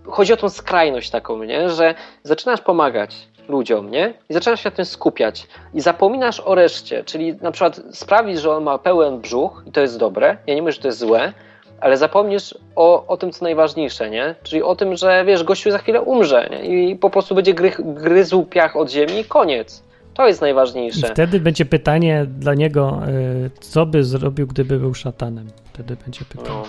chodzi 0.05 0.33
o 0.33 0.37
tą 0.37 0.49
skrajność 0.49 1.09
taką, 1.09 1.43
nie? 1.43 1.69
Że 1.69 1.95
zaczynasz 2.23 2.61
pomagać 2.61 3.27
ludziom, 3.49 3.91
nie? 3.91 4.13
I 4.29 4.33
zaczynasz 4.33 4.63
się 4.63 4.69
na 4.69 4.75
tym 4.75 4.85
skupiać. 4.85 5.47
I 5.73 5.81
zapominasz 5.81 6.39
o 6.39 6.55
reszcie, 6.55 7.03
czyli 7.03 7.35
na 7.41 7.51
przykład 7.51 7.81
sprawisz, 7.91 8.41
że 8.41 8.51
on 8.51 8.63
ma 8.63 8.77
pełen 8.77 9.21
brzuch 9.21 9.63
i 9.67 9.71
to 9.71 9.81
jest 9.81 9.97
dobre. 9.97 10.37
Ja 10.47 10.55
nie 10.55 10.61
mówię, 10.61 10.71
że 10.71 10.81
to 10.81 10.87
jest 10.87 10.99
złe, 10.99 11.33
ale 11.81 11.97
zapomnisz 11.97 12.55
o, 12.75 13.07
o 13.07 13.17
tym, 13.17 13.31
co 13.31 13.45
najważniejsze, 13.45 14.09
nie? 14.09 14.35
Czyli 14.43 14.63
o 14.63 14.75
tym, 14.75 14.95
że 14.95 15.25
wiesz, 15.25 15.43
gościu 15.43 15.71
za 15.71 15.77
chwilę 15.77 16.01
umrze 16.01 16.49
nie? 16.51 16.89
i 16.91 16.95
po 16.95 17.09
prostu 17.09 17.35
będzie 17.35 17.53
gry, 17.53 17.71
gryzł 17.79 18.43
piach 18.43 18.75
od 18.75 18.91
ziemi 18.91 19.19
i 19.19 19.25
koniec. 19.25 19.83
To 20.13 20.27
jest 20.27 20.39
I 20.39 20.43
najważniejsze. 20.43 21.07
wtedy 21.07 21.39
będzie 21.39 21.65
pytanie 21.65 22.25
dla 22.39 22.53
niego, 22.53 22.99
y, 23.07 23.49
co 23.59 23.85
by 23.85 24.03
zrobił, 24.03 24.47
gdyby 24.47 24.79
był 24.79 24.93
szatanem. 24.93 25.47
Wtedy 25.73 25.95
będzie 26.03 26.25
pytanie. 26.25 26.49
No. 26.49 26.63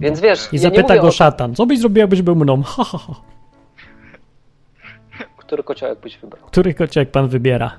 Więc 0.00 0.20
wiesz, 0.20 0.48
I 0.52 0.56
ja 0.56 0.62
zapyta 0.62 0.98
go 0.98 1.06
o 1.06 1.10
szatan, 1.12 1.54
co 1.54 1.66
byś 1.66 1.78
zrobił, 1.78 2.00
jakbyś 2.00 2.22
był 2.22 2.36
mną? 2.36 2.62
Ha, 2.62 2.84
ha, 2.84 2.98
ha. 2.98 3.14
Który 5.52 5.62
kociołek 5.64 6.00
byś 6.00 6.18
wybrał. 6.18 6.46
Który 6.46 6.74
kociak 6.74 7.10
pan 7.10 7.28
wybiera? 7.28 7.78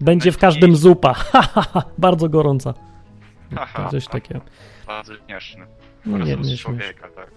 Będzie 0.00 0.32
w 0.32 0.38
każdym 0.38 0.76
zupa. 0.76 1.14
Bardzo 1.98 2.28
gorąca. 2.28 2.74
Haha, 3.54 3.88
Coś 3.90 4.08
takiego. 4.08 4.40
Bardzo 4.86 5.12
śmieszny. 5.26 5.66
No 6.06 6.18
nie, 6.18 6.36
nie 6.36 6.56
człowieka, 6.56 7.08
tak. 7.16 7.30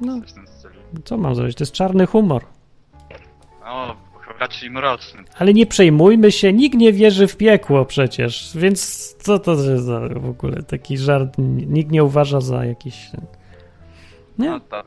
No, 0.00 0.20
co 1.04 1.16
mam 1.16 1.34
zrobić? 1.34 1.56
To 1.56 1.62
jest 1.64 1.72
czarny 1.72 2.06
humor. 2.06 2.44
O, 3.64 3.96
raczej 4.40 4.70
mroczny. 4.70 5.24
Ale 5.38 5.54
nie 5.54 5.66
przejmujmy 5.66 6.32
się, 6.32 6.52
nikt 6.52 6.76
nie 6.78 6.92
wierzy 6.92 7.26
w 7.26 7.36
piekło 7.36 7.84
przecież, 7.84 8.56
więc 8.56 9.12
co 9.14 9.38
to 9.38 9.52
jest 9.52 9.84
za 9.84 10.00
w 10.00 10.28
ogóle 10.28 10.62
taki 10.62 10.98
żart? 10.98 11.34
Nikt 11.66 11.90
nie 11.90 12.04
uważa 12.04 12.40
za 12.40 12.64
jakiś... 12.64 13.10
Nie, 14.38 14.50
No 14.50 14.60
to, 14.60 14.82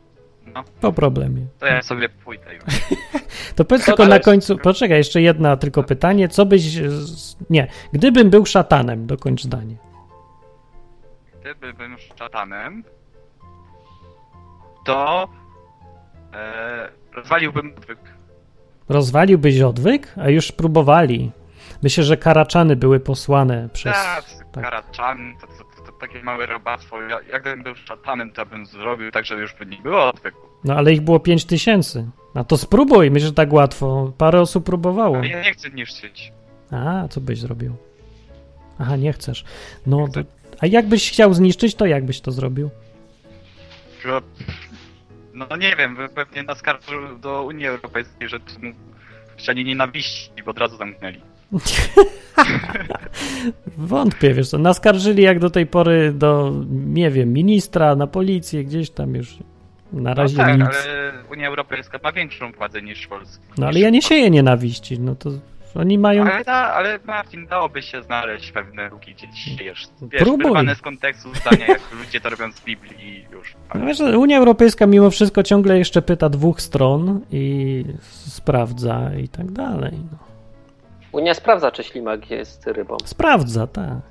no, 0.53 0.63
po 0.81 0.93
problemie. 0.93 1.45
to 1.59 1.65
ja 1.65 1.81
sobie 1.81 2.09
pójdę 2.09 2.55
już. 2.55 2.63
To 3.55 3.65
powiedz 3.65 3.85
tylko 3.85 4.05
na 4.05 4.19
końcu, 4.19 4.57
poczekaj, 4.57 4.97
jeszcze 4.97 5.21
jedna 5.21 5.57
tylko 5.57 5.83
pytanie, 5.83 6.29
co 6.29 6.45
byś... 6.45 6.63
Nie, 7.49 7.67
gdybym 7.93 8.29
był 8.29 8.45
szatanem, 8.45 9.07
dokończ 9.07 9.43
zdanie. 9.43 9.75
Gdyby 11.41 11.73
bym 11.73 11.97
szatanem, 12.17 12.83
to 14.85 15.27
e, 16.33 16.89
rozwaliłbym 17.13 17.73
odwyk. 17.77 17.99
Rozwaliłbyś 18.89 19.61
odwyk? 19.61 20.13
A 20.17 20.29
już 20.29 20.51
próbowali. 20.51 21.31
Myślę, 21.83 22.03
że 22.03 22.17
karaczany 22.17 22.75
były 22.75 22.99
posłane 22.99 23.69
przez... 23.73 23.93
Tak, 23.93 24.25
tak. 24.51 24.63
karaczan, 24.63 25.33
to, 25.41 25.47
to, 25.47 25.53
to, 25.53 25.63
to 25.63 25.72
takie 26.07 26.23
małe 26.23 26.45
robactwo. 26.45 27.01
Ja, 27.01 27.19
jak 27.31 27.41
gdybym 27.41 27.63
był 27.63 27.75
szatanem, 27.75 28.31
to 28.31 28.45
bym 28.45 28.65
zrobił 28.65 29.11
tak, 29.11 29.25
że 29.25 29.35
już 29.35 29.53
by 29.53 29.65
nie 29.65 29.77
było 29.77 30.09
odwyku. 30.09 30.47
No 30.63 30.75
ale 30.75 30.93
ich 30.93 31.01
było 31.01 31.19
5 31.19 31.45
tysięcy. 31.45 32.05
A 32.35 32.43
to 32.43 32.57
spróbuj, 32.57 33.11
myślę, 33.11 33.27
że 33.27 33.33
tak 33.33 33.53
łatwo. 33.53 34.13
Parę 34.17 34.41
osób 34.41 34.65
próbowało. 34.65 35.17
Ale 35.17 35.27
ja 35.27 35.43
nie 35.43 35.53
chcę 35.53 35.69
niszczyć. 35.69 36.31
A, 36.71 37.07
co 37.07 37.21
byś 37.21 37.39
zrobił? 37.39 37.75
Aha, 38.79 38.95
nie 38.95 39.13
chcesz. 39.13 39.43
No, 39.85 40.07
to, 40.07 40.19
a 40.59 40.67
jakbyś 40.67 41.11
chciał 41.11 41.33
zniszczyć, 41.33 41.75
to 41.75 41.85
jak 41.85 42.05
byś 42.05 42.21
to 42.21 42.31
zrobił? 42.31 42.69
No 45.33 45.55
nie 45.55 45.75
wiem, 45.75 45.97
pewnie 46.15 46.43
naskarżył 46.43 47.17
do 47.17 47.43
Unii 47.43 47.67
Europejskiej, 47.67 48.29
że 48.29 48.39
tu 48.39 48.53
chcieli 49.37 49.65
nienawiści, 49.65 50.43
bo 50.45 50.51
od 50.51 50.57
razu 50.57 50.77
zamknęli. 50.77 51.21
Wątpię, 53.77 54.33
wiesz 54.33 54.49
co, 54.49 54.57
naskarżyli 54.57 55.23
jak 55.23 55.39
do 55.39 55.49
tej 55.49 55.67
pory 55.67 56.13
do, 56.13 56.53
nie 56.69 57.11
wiem, 57.11 57.33
ministra, 57.33 57.95
na 57.95 58.07
policję, 58.07 58.63
gdzieś 58.63 58.89
tam 58.89 59.15
już 59.15 59.37
na 59.93 60.09
No 60.09 60.13
razie 60.13 60.37
tak, 60.37 60.57
nic. 60.59 60.67
ale 60.67 61.11
Unia 61.31 61.47
Europejska 61.47 61.99
ma 62.03 62.11
większą 62.11 62.51
władzę 62.51 62.81
niż 62.81 63.07
Polska. 63.07 63.43
No 63.57 63.67
ale 63.67 63.79
ja 63.79 63.89
nie 63.89 64.01
sieję 64.01 64.29
nienawiści, 64.29 64.99
no 64.99 65.15
to 65.15 65.29
oni 65.75 65.97
mają... 65.97 66.23
Ale, 66.23 66.43
da, 66.43 66.53
ale 66.53 66.99
Martin, 67.05 67.47
dałoby 67.47 67.81
się 67.81 68.03
znaleźć 68.03 68.51
pewne 68.51 68.89
luki, 68.89 69.13
gdzie 69.13 69.27
ci 69.27 69.57
siejesz. 69.57 69.87
Wiesz, 70.01 70.21
Próbuj. 70.23 70.75
z 70.75 70.81
kontekstu 70.81 71.29
zdania, 71.35 71.67
jak 71.67 71.81
ludzie 72.05 72.21
to 72.21 72.29
robią 72.29 72.51
z 72.51 72.61
Biblii 72.61 73.07
i 73.07 73.25
już. 73.31 73.55
No 73.75 73.85
wiesz, 73.85 73.99
Unia 73.99 74.37
Europejska 74.37 74.87
mimo 74.87 75.09
wszystko 75.09 75.43
ciągle 75.43 75.77
jeszcze 75.77 76.01
pyta 76.01 76.29
dwóch 76.29 76.61
stron 76.61 77.21
i 77.31 77.85
sprawdza 78.27 79.11
i 79.23 79.27
tak 79.27 79.51
dalej. 79.51 79.91
No. 80.11 80.32
Unia 81.13 81.33
sprawdza, 81.33 81.71
czy 81.71 81.83
ślimak 81.83 82.29
jest 82.29 82.67
rybą. 82.67 82.97
Sprawdza, 83.05 83.67
tak. 83.67 84.01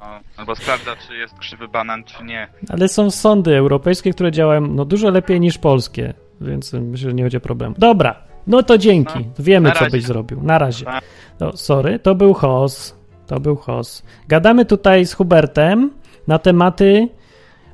No, 0.00 0.06
albo 0.36 0.56
sprawdza, 0.56 0.90
czy 1.08 1.16
jest 1.16 1.38
krzywy 1.38 1.68
banan, 1.68 2.04
czy 2.04 2.24
nie. 2.24 2.48
Ale 2.68 2.88
są 2.88 3.10
sądy 3.10 3.56
europejskie, 3.56 4.12
które 4.12 4.32
działają 4.32 4.60
no, 4.60 4.84
dużo 4.84 5.10
lepiej 5.10 5.40
niż 5.40 5.58
polskie, 5.58 6.14
więc 6.40 6.72
myślę, 6.72 7.10
że 7.10 7.14
nie 7.14 7.22
będzie 7.22 7.40
problemu. 7.40 7.74
Dobra, 7.78 8.22
no 8.46 8.62
to 8.62 8.78
dzięki. 8.78 9.18
No, 9.18 9.24
Wiemy, 9.38 9.72
co 9.72 9.86
byś 9.86 10.04
zrobił. 10.04 10.42
Na 10.42 10.58
razie. 10.58 10.84
Pa. 10.84 11.00
No, 11.40 11.56
sorry, 11.56 11.98
to 11.98 12.14
był 12.14 12.34
Hos. 12.34 12.96
To 13.26 13.40
był 13.40 13.56
Hos. 13.56 14.02
Gadamy 14.28 14.64
tutaj 14.64 15.06
z 15.06 15.14
Hubertem 15.14 15.90
na 16.26 16.38
tematy 16.38 17.08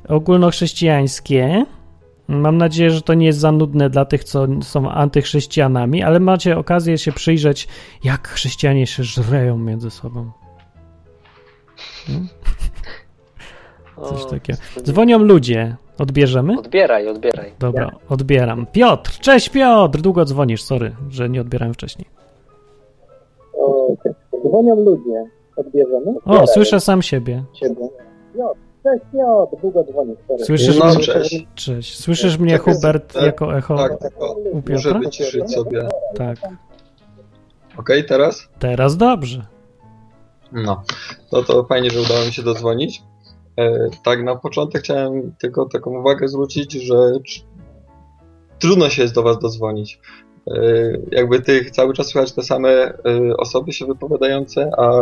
ogólnochrześcijańskie. 0.09 1.65
Mam 2.29 2.59
nadzieję, 2.59 2.91
że 2.91 3.03
to 3.03 3.15
nie 3.15 3.27
jest 3.27 3.39
za 3.39 3.53
nudne 3.53 3.91
dla 3.91 4.05
tych, 4.05 4.25
co 4.25 4.47
są 4.63 4.91
antychrześcijanami, 4.91 6.03
ale 6.03 6.21
macie 6.21 6.59
okazję 6.59 6.99
się 6.99 7.13
przyjrzeć, 7.13 7.69
jak 8.05 8.29
chrześcijanie 8.29 8.87
się 8.87 9.03
żreją 9.03 9.59
między 9.59 9.91
sobą. 9.91 10.31
Coś 14.03 14.23
O, 14.23 14.31
takiego. 14.31 14.59
Dzwonią 14.83 15.19
ludzie. 15.19 15.77
Odbierzemy? 15.99 16.59
Odbieraj, 16.59 17.09
odbieraj. 17.09 17.53
Dobra, 17.59 17.91
odbieram. 18.09 18.67
Piotr, 18.73 19.11
cześć 19.21 19.49
Piotr! 19.49 20.01
Długo 20.01 20.25
dzwonisz, 20.25 20.63
sorry, 20.63 20.97
że 21.09 21.29
nie 21.29 21.41
odbierałem 21.41 21.75
wcześniej. 21.75 22.09
Dzwonią 24.49 24.77
ludzie. 24.77 25.25
Odbierzemy? 25.57 26.15
O, 26.25 26.47
słyszę 26.47 26.81
sam 26.81 27.03
siebie. 27.03 27.45
Ciebie. 27.53 27.89
Piotr, 28.35 28.59
cześć 28.83 29.05
Piotr, 29.13 29.57
długo 29.61 29.85
dzwonisz. 29.85 30.19
sorry. 30.29 30.45
Słyszysz 30.45 30.79
No, 30.79 30.85
mnie? 30.95 30.99
cześć. 31.05 31.47
Cześć. 31.55 31.99
Słyszysz 32.01 32.39
mnie, 32.39 32.59
Czekaj, 32.59 32.75
Hubert, 32.75 33.13
tak, 33.15 33.23
jako 33.23 33.57
echo 33.57 33.77
Tak, 33.77 33.99
tylko 33.99 34.33
u 34.33 34.55
muszę 34.55 34.63
Piotra? 34.63 34.99
wyciszyć 34.99 35.53
sobie. 35.55 35.89
Tak. 36.17 36.39
Okej, 37.77 38.05
teraz? 38.05 38.49
Teraz 38.59 38.97
dobrze. 38.97 39.47
No, 40.53 40.83
no 41.33 41.43
to 41.43 41.65
fajnie, 41.65 41.91
że 41.91 42.01
udało 42.01 42.25
mi 42.27 42.33
się 42.33 42.43
dodzwonić. 42.43 43.03
E, 43.59 43.89
tak, 44.05 44.23
na 44.23 44.37
początek 44.37 44.83
chciałem 44.83 45.35
tylko 45.39 45.67
taką 45.67 45.99
uwagę 46.01 46.29
zwrócić, 46.29 46.73
że 46.73 46.95
tr- 46.95 47.43
trudno 48.59 48.89
się 48.89 49.03
jest 49.03 49.15
do 49.15 49.23
Was 49.23 49.39
dodzwonić. 49.39 50.01
E, 50.51 50.61
jakby 51.11 51.41
tych 51.43 51.71
cały 51.71 51.95
czas 51.95 52.07
słychać 52.07 52.33
te 52.33 52.43
same 52.43 52.69
e, 52.71 52.93
osoby 53.37 53.73
się 53.73 53.87
wypowiadające, 53.87 54.71
a 54.79 54.93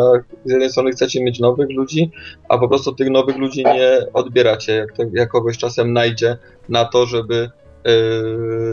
z 0.44 0.50
jednej 0.50 0.70
strony 0.70 0.90
chcecie 0.90 1.24
mieć 1.24 1.40
nowych 1.40 1.70
ludzi, 1.70 2.10
a 2.48 2.58
po 2.58 2.68
prostu 2.68 2.92
tych 2.94 3.10
nowych 3.10 3.36
ludzi 3.36 3.64
nie 3.64 3.98
odbieracie, 4.14 4.72
jak, 4.76 4.92
to, 4.92 5.02
jak 5.12 5.28
kogoś 5.28 5.58
czasem 5.58 5.92
najdzie 5.92 6.36
na 6.68 6.84
to, 6.84 7.06
żeby 7.06 7.50
e, 7.84 7.90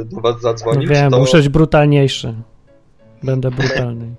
do 0.05 0.21
Was 0.21 0.35
No 0.35 0.41
zadzwonić. 0.41 0.89
wiem, 0.89 1.11
to, 1.11 1.19
muszę 1.19 1.37
być 1.37 1.49
brutalniejszy. 1.49 2.33
Będę 3.23 3.51
brutalny. 3.51 4.15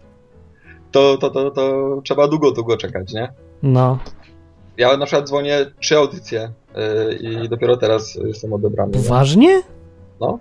to, 0.91 1.17
to, 1.17 1.31
to, 1.31 1.51
to 1.51 2.01
trzeba 2.05 2.29
długo, 2.29 2.51
długo 2.51 2.77
czekać, 2.77 3.13
nie? 3.13 3.33
No. 3.63 3.99
Ja 4.77 4.97
na 4.97 5.07
przykład 5.07 5.29
dzwonię 5.29 5.67
trzy 5.81 5.97
audycje 5.97 6.51
i 7.21 7.49
dopiero 7.49 7.77
teraz 7.77 8.15
jestem 8.15 8.53
odebrany. 8.53 8.93
nie? 8.93 9.03
Poważnie? 9.03 9.63
No. 10.21 10.39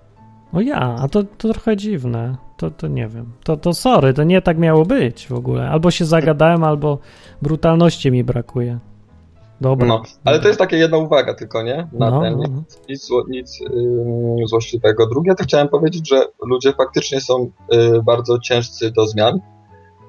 O 0.54 0.62
ja, 0.62 0.95
a 0.99 1.08
to, 1.08 1.24
to 1.38 1.54
trochę 1.54 1.78
dziwne. 1.78 2.36
To, 2.58 2.72
to 2.72 2.88
nie 2.88 3.08
wiem. 3.08 3.32
To, 3.43 3.58
to 3.58 3.74
sorry, 3.74 4.14
to 4.14 4.24
nie 4.24 4.41
tak 4.41 4.58
miało 4.58 4.86
być 4.86 5.28
w 5.28 5.34
ogóle. 5.34 5.70
Albo 5.70 5.91
się 5.91 6.06
zagadałem, 6.06 6.64
albo 6.64 6.97
brutalności 7.41 8.12
mi 8.12 8.24
brakuje. 8.24 8.80
Dobra. 9.62 9.88
No, 9.88 10.04
ale 10.26 10.39
to 10.39 10.47
jest 10.47 10.60
taka 10.60 10.76
jedna 10.76 10.97
uwaga 10.97 11.34
tylko, 11.34 11.64
nie? 11.64 11.88
Na 11.93 12.10
No, 12.12 12.22
ten, 12.22 12.34
no, 12.38 12.43
nic, 12.43 12.49
no. 12.51 12.64
nic, 12.89 13.10
zło- 13.10 13.30
nic 13.30 13.60
yy, 13.60 14.47
złośliwego. 14.47 15.08
Drugie 15.08 15.36
to 15.36 15.43
chciałem 15.43 15.68
powiedzieć, 15.68 16.10
że 16.10 16.26
ludzie 16.47 16.74
faktycznie 16.74 17.22
są 17.22 17.51
yy, 17.72 18.04
bardzo 18.04 18.39
ciężcy 18.39 18.91
do 18.91 19.08
zmian 19.08 19.39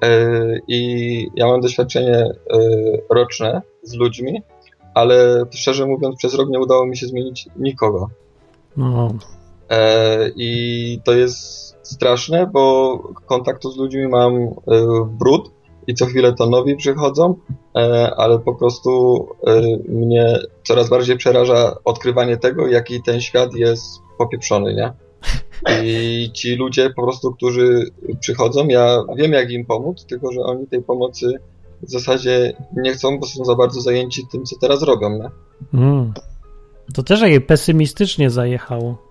yy, 0.01 0.61
i 0.67 1.29
ja 1.35 1.47
mam 1.47 1.61
doświadczenie 1.61 2.29
yy, 2.53 3.03
roczne 3.09 3.61
z 3.83 3.93
ludźmi, 3.93 4.41
ale 4.93 5.43
szczerze 5.51 5.85
mówiąc 5.85 6.15
przez 6.15 6.33
rok 6.35 6.49
nie 6.49 6.59
udało 6.59 6.85
mi 6.85 6.97
się 6.97 7.07
zmienić 7.07 7.47
nikogo. 7.55 8.09
No. 8.77 9.13
E, 9.69 10.29
I 10.35 10.99
to 11.03 11.13
jest 11.13 11.75
straszne, 11.83 12.47
bo 12.53 12.97
kontaktu 13.25 13.71
z 13.71 13.77
ludźmi 13.77 14.07
mam 14.07 14.35
e, 14.35 14.49
brud 15.19 15.51
i 15.87 15.93
co 15.93 16.05
chwilę 16.05 16.33
to 16.33 16.49
nowi 16.49 16.75
przychodzą, 16.75 17.35
e, 17.75 18.11
ale 18.17 18.39
po 18.39 18.55
prostu 18.55 19.25
mnie 19.89 20.39
coraz 20.63 20.89
bardziej 20.89 21.17
przeraża 21.17 21.75
odkrywanie 21.85 22.37
tego, 22.37 22.67
jaki 22.67 23.03
ten 23.03 23.21
świat 23.21 23.53
jest 23.53 23.83
popieprzony, 24.17 24.75
nie? 24.75 24.93
I 25.83 26.29
ci 26.33 26.55
ludzie 26.55 26.89
po 26.89 27.03
prostu, 27.03 27.33
którzy 27.33 27.91
przychodzą, 28.19 28.67
ja 28.67 29.03
wiem 29.15 29.31
jak 29.31 29.51
im 29.51 29.65
pomóc, 29.65 30.05
tylko 30.05 30.31
że 30.31 30.41
oni 30.41 30.67
tej 30.67 30.83
pomocy 30.83 31.39
w 31.81 31.91
zasadzie 31.91 32.53
nie 32.77 32.93
chcą, 32.93 33.19
bo 33.19 33.25
są 33.25 33.45
za 33.45 33.55
bardzo 33.55 33.81
zajęci 33.81 34.27
tym, 34.31 34.43
co 34.43 34.55
teraz 34.61 34.81
robią, 34.83 35.09
nie? 35.09 35.29
Mm. 35.73 36.13
To 36.93 37.03
też 37.03 37.21
jej 37.21 37.41
pesymistycznie 37.41 38.29
zajechało. 38.29 39.04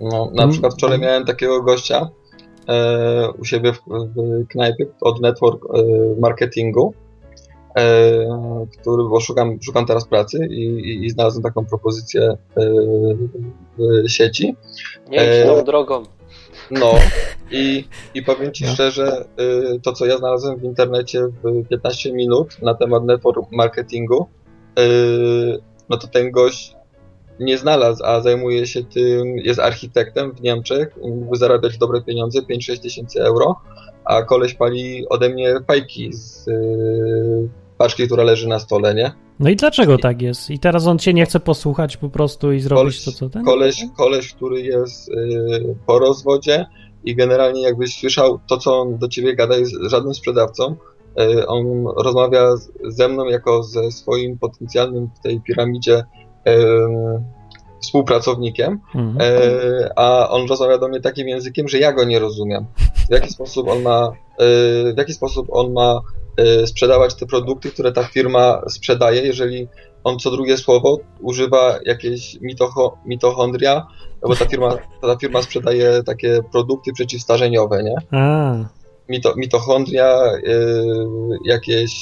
No, 0.00 0.30
na 0.34 0.42
Mm. 0.42 0.50
przykład 0.52 0.74
wczoraj 0.74 0.98
miałem 0.98 1.24
takiego 1.24 1.62
gościa 1.62 2.08
e, 2.68 3.28
u 3.38 3.44
siebie 3.44 3.72
w, 3.72 3.78
w 3.86 4.46
knajpie 4.48 4.86
od 5.00 5.20
network 5.20 5.64
e, 5.64 5.82
marketingu, 6.20 6.94
e, 7.76 7.86
który, 8.80 9.02
bo 9.08 9.20
szukam, 9.20 9.58
szukam 9.62 9.86
teraz 9.86 10.04
pracy 10.08 10.46
i, 10.50 10.62
i, 10.64 11.06
i 11.06 11.10
znalazłem 11.10 11.42
taką 11.42 11.64
propozycję 11.64 12.22
e, 12.22 12.36
w 13.78 14.08
sieci. 14.10 14.56
Nie 15.08 15.16
idź 15.16 15.22
E, 15.34 15.46
tą 15.46 15.64
drogą. 15.64 16.02
No 16.70 16.92
i, 17.50 17.84
i 18.14 18.22
powiem 18.22 18.52
Ci 18.52 18.64
No. 18.64 18.70
szczerze, 18.72 19.24
y, 19.76 19.80
to 19.80 19.92
co 19.92 20.06
ja 20.06 20.18
znalazłem 20.18 20.56
w 20.58 20.64
internecie 20.64 21.26
w 21.26 21.68
15 21.68 22.12
minut 22.12 22.62
na 22.62 22.74
temat 22.74 23.04
network 23.04 23.52
marketingu, 23.52 24.26
no 25.88 25.96
to 25.96 26.06
ten 26.06 26.30
gość 26.30 26.76
nie 27.40 27.58
znalazł, 27.58 28.04
a 28.04 28.20
zajmuje 28.20 28.66
się 28.66 28.84
tym, 28.84 29.36
jest 29.36 29.60
architektem 29.60 30.32
w 30.34 30.40
Niemczech, 30.40 30.94
i 31.02 31.10
mógłby 31.10 31.36
zarabiać 31.36 31.78
dobre 31.78 32.02
pieniądze, 32.02 32.40
5-6 32.40 32.78
tysięcy 32.78 33.22
euro, 33.22 33.60
a 34.04 34.22
koleś 34.22 34.54
pali 34.54 35.08
ode 35.08 35.28
mnie 35.28 35.54
fajki 35.66 36.12
z 36.12 36.48
y, 36.48 37.48
paczki, 37.78 38.06
która 38.06 38.24
leży 38.24 38.48
na 38.48 38.58
stole, 38.58 38.94
nie? 38.94 39.12
No 39.40 39.50
i 39.50 39.56
dlaczego 39.56 39.98
tak 39.98 40.22
jest? 40.22 40.50
I 40.50 40.58
teraz 40.58 40.86
on 40.86 40.98
cię 40.98 41.14
nie 41.14 41.24
chce 41.24 41.40
posłuchać 41.40 41.96
po 41.96 42.08
prostu 42.08 42.52
i 42.52 42.60
zrobić 42.60 43.04
to, 43.04 43.12
co 43.12 43.28
ten? 43.28 43.44
Koleś, 43.44 43.84
koleś 43.96 44.32
który 44.32 44.62
jest 44.62 45.08
y, 45.08 45.76
po 45.86 45.98
rozwodzie 45.98 46.66
i 47.04 47.16
generalnie 47.16 47.62
jakbyś 47.62 48.00
słyszał 48.00 48.40
to, 48.48 48.56
co 48.56 48.80
on 48.80 48.98
do 48.98 49.08
ciebie 49.08 49.34
gada, 49.34 49.56
jest 49.56 49.72
żadnym 49.90 50.14
sprzedawcą. 50.14 50.76
Y, 51.20 51.46
on 51.46 51.84
rozmawia 51.96 52.54
ze 52.84 53.08
mną 53.08 53.24
jako 53.24 53.62
ze 53.62 53.90
swoim 53.90 54.38
potencjalnym 54.38 55.08
w 55.18 55.22
tej 55.22 55.40
piramidzie 55.40 56.04
współpracownikiem, 57.80 58.80
Mhm. 58.94 59.16
e, 59.20 59.98
a 59.98 60.28
on 60.28 60.48
rozmawia 60.48 60.78
do 60.78 60.88
mnie 60.88 61.00
takim 61.00 61.28
językiem, 61.28 61.68
że 61.68 61.78
ja 61.78 61.92
go 61.92 62.04
nie 62.04 62.18
rozumiem. 62.18 62.66
W 63.08 63.12
jaki 63.12 63.30
sposób 63.30 63.68
on 63.68 63.82
ma, 63.82 64.12
e, 64.38 64.44
w 64.92 64.98
jaki 64.98 65.12
sposób 65.12 65.46
on 65.50 65.72
ma 65.72 66.00
e, 66.36 66.66
sprzedawać 66.66 67.14
te 67.14 67.26
produkty, 67.26 67.70
które 67.70 67.92
ta 67.92 68.04
firma 68.04 68.62
sprzedaje, 68.68 69.22
jeżeli 69.22 69.68
on 70.04 70.18
co 70.18 70.30
drugie 70.30 70.56
słowo 70.56 70.98
używa 71.20 71.78
jakieś 71.84 72.40
mitocho, 72.40 72.96
mitochondria, 73.06 73.86
bo 74.22 74.36
ta 74.36 74.44
firma, 74.44 74.76
ta 75.02 75.16
firma 75.16 75.42
sprzedaje 75.42 76.02
takie 76.02 76.40
produkty 76.52 76.92
przeciwstarzeniowe, 76.92 77.82
nie? 77.82 77.94
A, 78.18 78.54
Mito, 79.08 79.34
mitochondria, 79.36 80.08
e, 80.24 80.40
jakieś, 81.44 81.94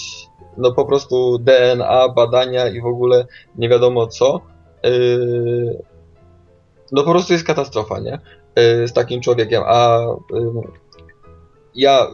no 0.57 0.72
po 0.72 0.84
prostu 0.84 1.38
DNA, 1.38 2.09
badania 2.09 2.68
i 2.68 2.80
w 2.80 2.86
ogóle 2.86 3.26
nie 3.59 3.68
wiadomo 3.68 4.07
co. 4.07 4.40
E, 4.84 4.90
no 6.92 7.03
po 7.03 7.11
prostu 7.11 7.32
jest 7.32 7.46
katastrofa, 7.46 8.00
nie? 8.00 8.18
E, 8.55 8.88
Z 8.88 8.92
takim 8.92 9.20
człowiekiem, 9.20 9.62
a 9.66 10.00
ja, 11.74 12.07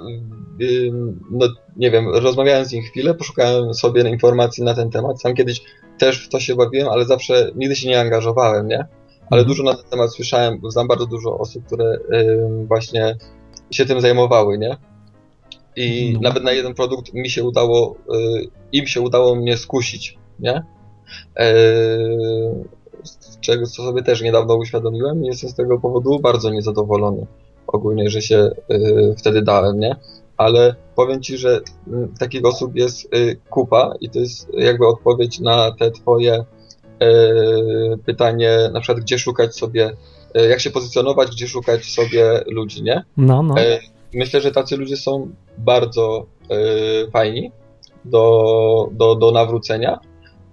no 1.30 1.47
nie 1.76 1.91
wiem, 1.91 2.09
rozmawiałem 2.09 2.64
z 2.64 2.72
nim 2.72 2.82
chwilę, 2.82 3.14
poszukałem 3.14 3.74
sobie 3.74 4.11
informacji 4.11 4.64
na 4.64 4.74
ten 4.74 4.91
temat, 4.91 5.20
sam 5.20 5.34
kiedyś 5.34 5.62
też 5.99 6.26
w 6.26 6.28
to 6.28 6.41
się 6.41 6.57
bawiłem, 6.57 6.89
ale 6.89 7.05
zawsze 7.05 7.51
nigdy 7.57 7.76
się 7.76 7.89
nie 7.89 8.01
angażowałem, 8.01 8.68
nie? 8.68 8.86
Ale 9.30 9.41
Mhm. 9.41 9.47
dużo 9.49 9.62
na 9.62 9.74
ten 9.74 9.84
temat 9.84 10.12
słyszałem, 10.12 10.61
znam 10.68 10.89
bardzo 10.89 11.07
dużo 11.07 11.39
osób, 11.39 11.66
które 11.66 11.99
właśnie 12.66 13.16
się 13.71 13.87
tym 13.87 14.01
zajmowały, 14.01 14.59
nie? 14.59 14.77
I 15.77 16.12
No. 16.14 16.21
nawet 16.23 16.45
na 16.45 16.53
jeden 16.53 16.75
produkt 16.75 17.14
mi 17.14 17.31
się 17.31 17.45
udało, 17.45 17.97
y, 18.14 18.49
im 18.73 18.87
się 18.87 19.01
udało 19.01 19.35
mnie 19.35 19.57
skusić, 19.57 20.19
nie? 20.39 20.62
Z 23.03 23.41
czego 23.41 23.66
co 23.66 23.83
sobie 23.83 24.03
też 24.03 24.23
niedawno 24.23 24.57
uświadomiłem 24.57 25.25
i 25.25 25.27
jestem 25.27 25.51
z 25.51 25.55
tego 25.55 25.79
powodu 25.81 26.19
bardzo 26.21 26.51
niezadowolony 26.51 27.27
ogólnie, 27.66 28.11
że 28.11 28.23
się 28.23 28.51
y, 28.71 29.14
wtedy 29.19 29.43
dałem, 29.43 29.81
nie? 29.81 29.97
Ale 30.37 30.75
powiem 30.97 31.23
Ci, 31.23 31.39
że 31.39 31.57
y, 31.57 31.61
takich 32.19 32.45
osób 32.45 32.77
jest 32.77 33.14
y, 33.14 33.37
kupa 33.51 33.95
i 34.01 34.11
to 34.11 34.19
jest 34.19 34.49
jakby 34.53 34.87
odpowiedź 34.87 35.41
na 35.41 35.73
te 35.79 35.91
Twoje 35.91 36.45
pytanie, 38.07 38.71
na 38.73 38.81
przykład 38.81 39.05
gdzie 39.05 39.19
szukać 39.19 39.57
sobie, 39.57 39.93
jak 40.35 40.61
się 40.61 40.70
pozycjonować, 40.70 41.31
gdzie 41.31 41.49
szukać 41.49 41.85
sobie 41.85 42.45
ludzi, 42.47 42.83
nie? 42.83 43.05
no, 43.16 43.43
no. 43.43 43.59
E, 43.59 43.79
Myślę, 44.14 44.41
że 44.41 44.51
tacy 44.51 44.76
ludzie 44.76 44.97
są 44.97 45.31
bardzo 45.59 46.26
e, 46.51 47.11
fajni 47.11 47.53
do, 48.05 48.89
do, 48.93 49.14
do 49.14 49.31
nawrócenia. 49.31 49.99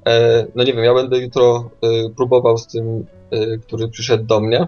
E, 0.07 0.45
no 0.55 0.63
nie 0.63 0.73
wiem, 0.73 0.83
ja 0.83 0.93
będę 0.93 1.17
jutro 1.17 1.69
e, 1.81 2.09
próbował 2.09 2.57
z 2.57 2.67
tym, 2.67 3.05
e, 3.31 3.57
który 3.57 3.87
przyszedł 3.87 4.25
do 4.25 4.39
mnie 4.39 4.67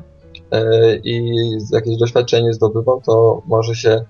e, 0.51 0.95
i 0.97 1.33
jakieś 1.71 1.97
doświadczenie 1.97 2.53
zdobywał, 2.53 3.01
to 3.05 3.41
może 3.47 3.75
się 3.75 3.89
e, 3.89 4.05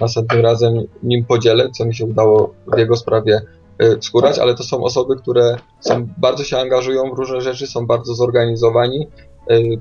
następnym 0.00 0.40
razem 0.40 0.74
nim 1.02 1.24
podzielę, 1.24 1.70
co 1.70 1.84
mi 1.84 1.94
się 1.94 2.04
udało 2.04 2.54
w 2.74 2.78
jego 2.78 2.96
sprawie 2.96 3.40
e, 3.78 4.02
skórać, 4.02 4.38
ale 4.38 4.54
to 4.54 4.62
są 4.62 4.84
osoby, 4.84 5.16
które 5.16 5.56
są, 5.80 6.08
bardzo 6.18 6.44
się 6.44 6.58
angażują 6.58 7.14
w 7.14 7.18
różne 7.18 7.40
rzeczy, 7.40 7.66
są 7.66 7.86
bardzo 7.86 8.14
zorganizowani, 8.14 9.06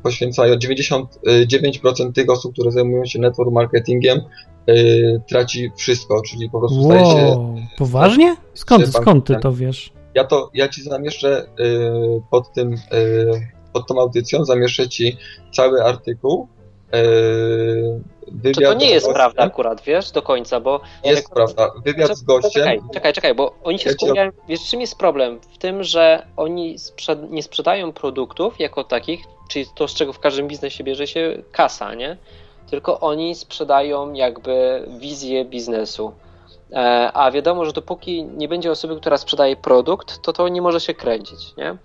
poświęcają 0.03 0.55
99% 0.55 2.13
tych 2.13 2.29
osób, 2.29 2.53
które 2.53 2.71
zajmują 2.71 3.05
się 3.05 3.19
network 3.19 3.51
marketingiem, 3.51 4.19
y, 4.69 5.21
traci 5.29 5.71
wszystko, 5.75 6.21
czyli 6.21 6.49
po 6.49 6.59
prostu 6.59 6.83
staje 6.83 7.05
się. 7.05 7.15
Wow, 7.27 7.55
poważnie? 7.77 8.35
Skąd, 8.53 8.85
się 8.85 8.91
skąd 8.91 9.25
ty 9.25 9.35
to 9.41 9.53
wiesz? 9.53 9.91
Ja 10.15 10.23
to 10.23 10.49
ja 10.53 10.67
ci 10.67 10.83
zamieszczę 10.83 11.45
y, 11.59 12.21
pod 12.31 12.53
tym, 12.53 12.73
y, 12.73 12.77
pod 13.73 13.87
tą 13.87 13.99
audycją, 13.99 14.45
zamieszczę 14.45 14.89
ci 14.89 15.17
cały 15.53 15.83
artykuł. 15.83 16.47
y, 16.95 18.53
To, 18.63 18.73
nie 18.73 18.89
jest 18.89 19.05
gościem. 19.05 19.13
prawda 19.13 19.43
akurat, 19.43 19.81
wiesz, 19.83 20.11
do 20.11 20.21
końca, 20.21 20.59
bo... 20.59 20.81
Jest 21.03 21.29
prawda. 21.29 21.71
Wywiad 21.85 22.17
z 22.17 22.21
gościem. 22.23 22.51
Czekaj, 22.53 22.79
czekaj, 22.93 23.13
czekaj, 23.13 23.35
bo 23.35 23.55
oni 23.63 23.79
się 23.79 23.89
Ja 23.89 23.95
ci- 23.95 24.05
skupiają... 24.05 24.31
Wiesz, 24.47 24.59
czym 24.69 24.81
jest 24.81 24.97
problem? 24.97 25.39
W 25.53 25.57
tym, 25.57 25.83
że 25.83 26.25
oni 26.37 26.79
sprzed... 26.79 27.31
nie 27.31 27.43
sprzedają 27.43 27.91
produktów 27.93 28.59
jako 28.59 28.83
takich, 28.83 29.19
czyli 29.49 29.65
to, 29.75 29.87
z 29.87 29.93
czego 29.93 30.13
w 30.13 30.19
każdym 30.19 30.47
biznesie 30.47 30.83
bierze 30.83 31.07
się 31.07 31.37
kasa, 31.51 31.93
nie? 31.93 32.17
Tylko 32.69 32.99
oni 32.99 33.35
sprzedają 33.35 34.13
jakby 34.13 34.83
wizję 34.99 35.45
biznesu. 35.45 36.11
E, 36.73 37.11
a 37.13 37.31
wiadomo, 37.31 37.65
że 37.65 37.71
dopóki 37.73 38.23
nie 38.23 38.47
będzie 38.47 38.71
osoby, 38.71 38.95
która 38.99 39.17
sprzedaje 39.17 39.55
produkt, 39.55 40.21
to 40.21 40.33
to 40.33 40.47
nie 40.47 40.61
może 40.61 40.79
się 40.79 40.93
kręcić, 40.93 41.55
nie? 41.57 41.77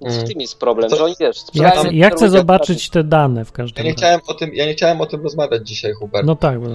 Więc 0.00 0.14
w 0.14 0.18
Mm. 0.18 0.28
tym 0.28 0.40
jest 0.40 0.58
problem, 0.58 0.90
To- 0.90 0.96
że 0.96 1.04
oni 1.04 1.14
wiesz, 1.20 1.36
Ja, 1.54 1.72
ja 1.92 2.10
chcę 2.10 2.30
zobaczyć 2.30 2.90
te 2.90 3.04
dane 3.04 3.44
w 3.44 3.48
Ja 3.48 3.54
każdym 3.54 3.84
nie 3.84 3.90
razie. 3.90 3.96
chciałem 3.96 4.20
o 4.26 4.34
tym, 4.34 4.54
ja 4.54 4.66
nie 4.66 4.72
chciałem 4.74 5.00
o 5.00 5.06
tym 5.06 5.22
rozmawiać 5.22 5.68
dzisiaj, 5.68 5.92
Hubert. 5.92 6.26
No 6.26 6.36
tak, 6.36 6.60
bo- 6.60 6.66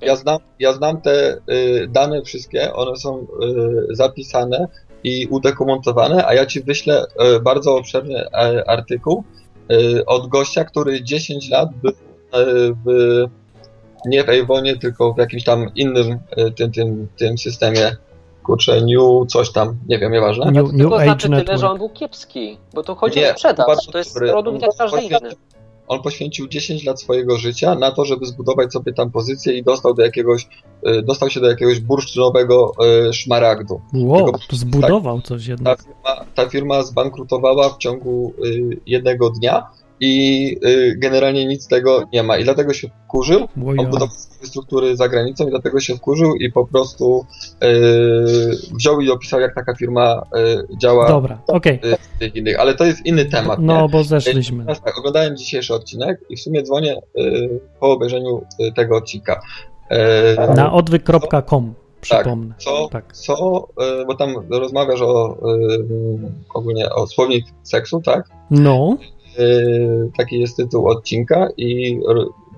Ja 0.00 0.16
znam, 0.16 0.38
ja 0.58 0.72
znam 0.72 1.00
te 1.00 1.36
y, 1.50 1.86
dane 1.88 2.22
wszystkie, 2.22 2.72
one 2.74 2.96
są 2.96 3.26
y, 3.42 3.94
zapisane 3.94 4.68
i 5.04 5.26
udokumentowane, 5.26 6.26
a 6.26 6.34
ja 6.34 6.46
ci 6.46 6.62
wyślę 6.62 7.04
y, 7.36 7.40
bardzo 7.40 7.76
obszerny 7.76 8.20
y, 8.20 8.66
artykuł 8.66 9.24
y, 9.72 10.06
od 10.06 10.28
gościa, 10.28 10.64
który 10.64 11.02
10 11.02 11.50
lat 11.50 11.68
był 11.82 11.92
w, 12.86 13.24
nie 14.06 14.24
w 14.24 14.28
Avonie, 14.28 14.76
tylko 14.76 15.12
w 15.12 15.18
jakimś 15.18 15.44
tam 15.44 15.70
innym 15.74 16.18
tym, 16.56 16.72
tym, 16.72 17.08
tym 17.16 17.38
systemie, 17.38 17.96
kurczę, 18.42 18.80
New 18.80 19.26
coś 19.28 19.52
tam, 19.52 19.76
nie 19.88 19.98
wiem, 19.98 20.12
nieważne. 20.12 20.50
New, 20.50 20.72
New 20.72 20.88
To 20.88 20.96
Age 20.96 21.04
znaczy 21.04 21.26
tyle, 21.26 21.36
Network. 21.36 21.60
że 21.60 21.70
on 21.70 21.78
był 21.78 21.88
kiepski, 21.88 22.58
bo 22.74 22.82
to 22.82 22.94
chodzi 22.94 23.20
Nie, 23.20 23.30
o 23.30 23.32
sprzedaż, 23.32 23.86
to 23.92 23.98
jest 23.98 24.18
produkt 24.18 24.62
jak 24.62 24.70
każdy 24.78 25.02
inny. 25.02 25.18
On 25.88 26.02
poświęcił 26.02 26.48
10 26.48 26.84
lat 26.84 27.00
swojego 27.00 27.36
życia 27.36 27.74
na 27.74 27.90
to, 27.90 28.04
żeby 28.04 28.26
zbudować 28.26 28.72
sobie 28.72 28.92
tam 28.92 29.10
pozycję 29.10 29.52
i 29.58 29.62
dostał 29.62 29.94
do 29.94 30.02
jakiegoś, 30.02 30.48
y, 30.88 31.02
dostał 31.02 31.30
się 31.30 31.40
do 31.40 31.50
jakiegoś 31.50 31.80
bursztynowego 31.80 32.72
y, 33.08 33.12
szmaragdu. 33.12 33.80
Wow, 33.94 34.32
zbudował 34.52 35.20
coś 35.20 35.44
Ta 35.44 35.50
jednak. 35.50 35.82
firma, 35.82 36.24
ta 36.34 36.48
firma 36.48 36.82
zbankrutowała 36.82 37.68
w 37.68 37.78
ciągu 37.78 38.34
y, 38.44 38.80
jednego 38.86 39.30
dnia 39.30 39.66
i 40.04 40.56
y, 40.66 40.94
generalnie 40.98 41.46
nic 41.46 41.64
z 41.64 41.68
tego 41.68 42.02
nie 42.12 42.22
ma. 42.22 42.38
I 42.38 42.44
dlatego 42.44 42.72
się 42.74 42.88
wkurzył. 43.04 43.48
Łoja. 43.62 43.80
On 43.80 43.86
budował 43.86 44.08
swoje 44.16 44.46
struktury 44.48 44.96
za 44.96 45.08
granicą 45.08 45.46
i 45.46 45.50
dlatego 45.50 45.80
się 45.80 45.94
wkurzył 45.96 46.34
i 46.34 46.52
po 46.52 46.66
prostu 46.66 47.26
y, 47.64 47.66
wziął 48.78 49.00
i 49.00 49.10
opisał, 49.10 49.40
jak 49.40 49.54
taka 49.54 49.74
firma 49.74 50.22
y, 50.72 50.76
działa 50.78 51.08
Dobra, 51.08 51.42
okej. 51.46 51.80
y, 52.22 52.26
innych. 52.26 52.60
Ale 52.60 52.74
to 52.74 52.84
jest 52.84 53.06
inny 53.06 53.24
temat. 53.24 53.58
nie? 53.58 53.66
No, 53.66 53.88
bo 53.88 54.04
zeszliśmy. 54.04 54.64
Teraz 54.64 54.82
tak, 54.82 54.98
oglądałem 54.98 55.36
dzisiejszy 55.36 55.74
odcinek 55.74 56.20
i 56.28 56.36
w 56.36 56.40
sumie 56.40 56.62
dzwonię 56.62 56.96
y, 57.18 57.60
po 57.80 57.92
obejrzeniu 57.92 58.42
y, 58.60 58.72
tego 58.72 58.96
odcinka. 58.96 59.40
Y, 59.92 60.56
Na 60.56 60.72
odwyk.com, 60.72 61.74
przypomnę. 62.00 62.54
co, 62.58 62.88
Tak. 62.92 63.12
co 63.16 63.68
bo 64.06 64.14
tam 64.14 64.34
rozmawiasz 64.50 65.00
o 65.02 65.38
ogólnie 66.54 66.90
o 66.90 67.06
słownik 67.06 67.44
seksu, 67.62 68.00
tak? 68.00 68.24
No, 68.50 68.96
taki 70.16 70.40
jest 70.40 70.56
tytuł 70.56 70.88
odcinka 70.88 71.48
i 71.56 72.00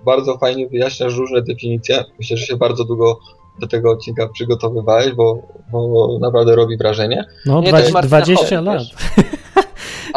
bardzo 0.05 0.39
fajnie 0.39 0.69
wyjaśniasz 0.69 1.17
różne 1.17 1.43
definicje. 1.43 2.05
Myślę, 2.19 2.37
że 2.37 2.47
się 2.47 2.57
bardzo 2.57 2.85
długo 2.85 3.19
do 3.61 3.67
tego 3.67 3.91
odcinka 3.91 4.29
przygotowywałeś, 4.29 5.13
bo, 5.13 5.43
bo 5.73 6.19
naprawdę 6.21 6.57
robi 6.57 6.77
wrażenie. 6.77 7.25
no 7.47 7.61
Nie, 7.61 7.71
to 7.71 7.79
jest 7.79 7.91
dwa- 7.91 8.01
Martyna 8.01 8.21
20 8.21 8.57
Hoff, 8.57 8.67
lat. 8.67 8.79
wiesz. 8.83 8.95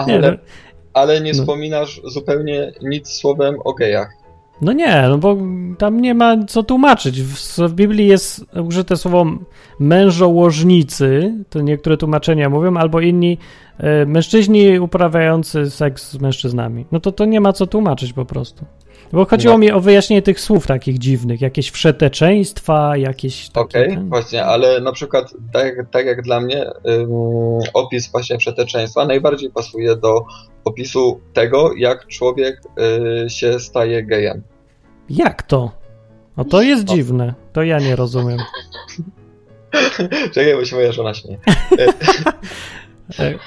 Nie, 0.07 0.15
Ale, 0.15 0.31
no, 0.31 0.38
ale 0.94 1.22
nie 1.22 1.31
no. 1.34 1.40
wspominasz 1.40 2.02
zupełnie 2.03 2.72
nic 2.81 3.10
słowem 3.10 3.56
o 3.65 3.73
gejach. 3.73 4.14
No 4.61 4.73
nie, 4.73 5.06
no 5.10 5.18
bo 5.18 5.38
tam 5.77 6.02
nie 6.02 6.14
ma 6.14 6.44
co 6.44 6.64
tłumaczyć. 6.64 7.22
W, 7.22 7.57
w 7.57 7.73
Biblii 7.73 8.07
jest 8.07 8.45
użyte 8.68 8.98
słowo 8.98 9.26
mężołożnicy, 9.80 11.34
to 11.49 11.61
niektóre 11.61 11.98
tłumaczenia 11.98 12.49
mówią, 12.49 12.77
albo 12.77 13.02
inni 13.02 13.38
e, 13.77 14.06
mężczyźni 14.06 14.80
uprawiający 14.80 15.69
seks 15.69 16.11
z 16.11 16.19
mężczyznami. 16.19 16.86
No 16.91 16.99
to 16.99 17.11
to 17.11 17.26
nie 17.26 17.41
ma 17.41 17.53
co 17.53 17.68
tłumaczyć 17.68 18.14
po 18.14 18.26
prostu. 18.26 18.65
Bo 19.14 19.26
chodziło 19.26 19.53
No. 19.53 19.57
mi 19.57 19.72
o 19.72 19.80
wyjaśnienie 19.81 20.22
tych 20.22 20.40
słów 20.40 20.68
takich 20.68 20.98
dziwnych, 20.98 21.41
jakieś 21.41 21.69
wszeteczeństwa, 21.72 22.98
jakieś. 22.98 23.49
Okej, 23.56 23.90
ten- 23.90 24.10
właśnie, 24.10 24.45
ale 24.45 24.81
na 24.81 24.91
przykład 24.91 25.34
tak, 25.53 25.76
tak 25.91 26.06
jak 26.06 26.22
dla 26.22 26.40
mnie 26.40 26.65
opis 27.73 28.11
właśnie 28.11 28.38
przeteczeństwa 28.38 29.06
najbardziej 29.06 29.49
pasuje 29.52 29.95
do 29.95 30.26
opisu 30.65 31.19
tego, 31.34 31.72
jak 31.77 32.07
człowiek 32.07 32.61
y, 33.26 33.30
się 33.30 33.60
staje 33.60 34.03
gejem. 34.03 34.41
Jak 35.10 35.44
to? 35.44 35.72
No 36.38 36.45
to 36.45 36.61
jest 36.61 36.84
dziwne. 36.84 37.34
To 37.53 37.64
ja 37.64 37.80
nie 37.80 37.95
rozumiem. 37.95 38.38
Czekaj, 40.34 40.53
bo 40.56 40.65
się 40.65 40.76
moja 40.76 40.91
żona 40.91 41.14
śmieje. 41.14 41.38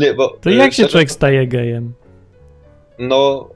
Nie, 0.00 0.14
bo... 0.14 0.28
To 0.40 0.50
y, 0.50 0.54
jak 0.54 0.72
się 0.72 0.74
szczerze- 0.82 0.88
człowiek 0.88 1.10
staje 1.10 1.46
gejem? 1.46 1.94
No, 2.98 3.48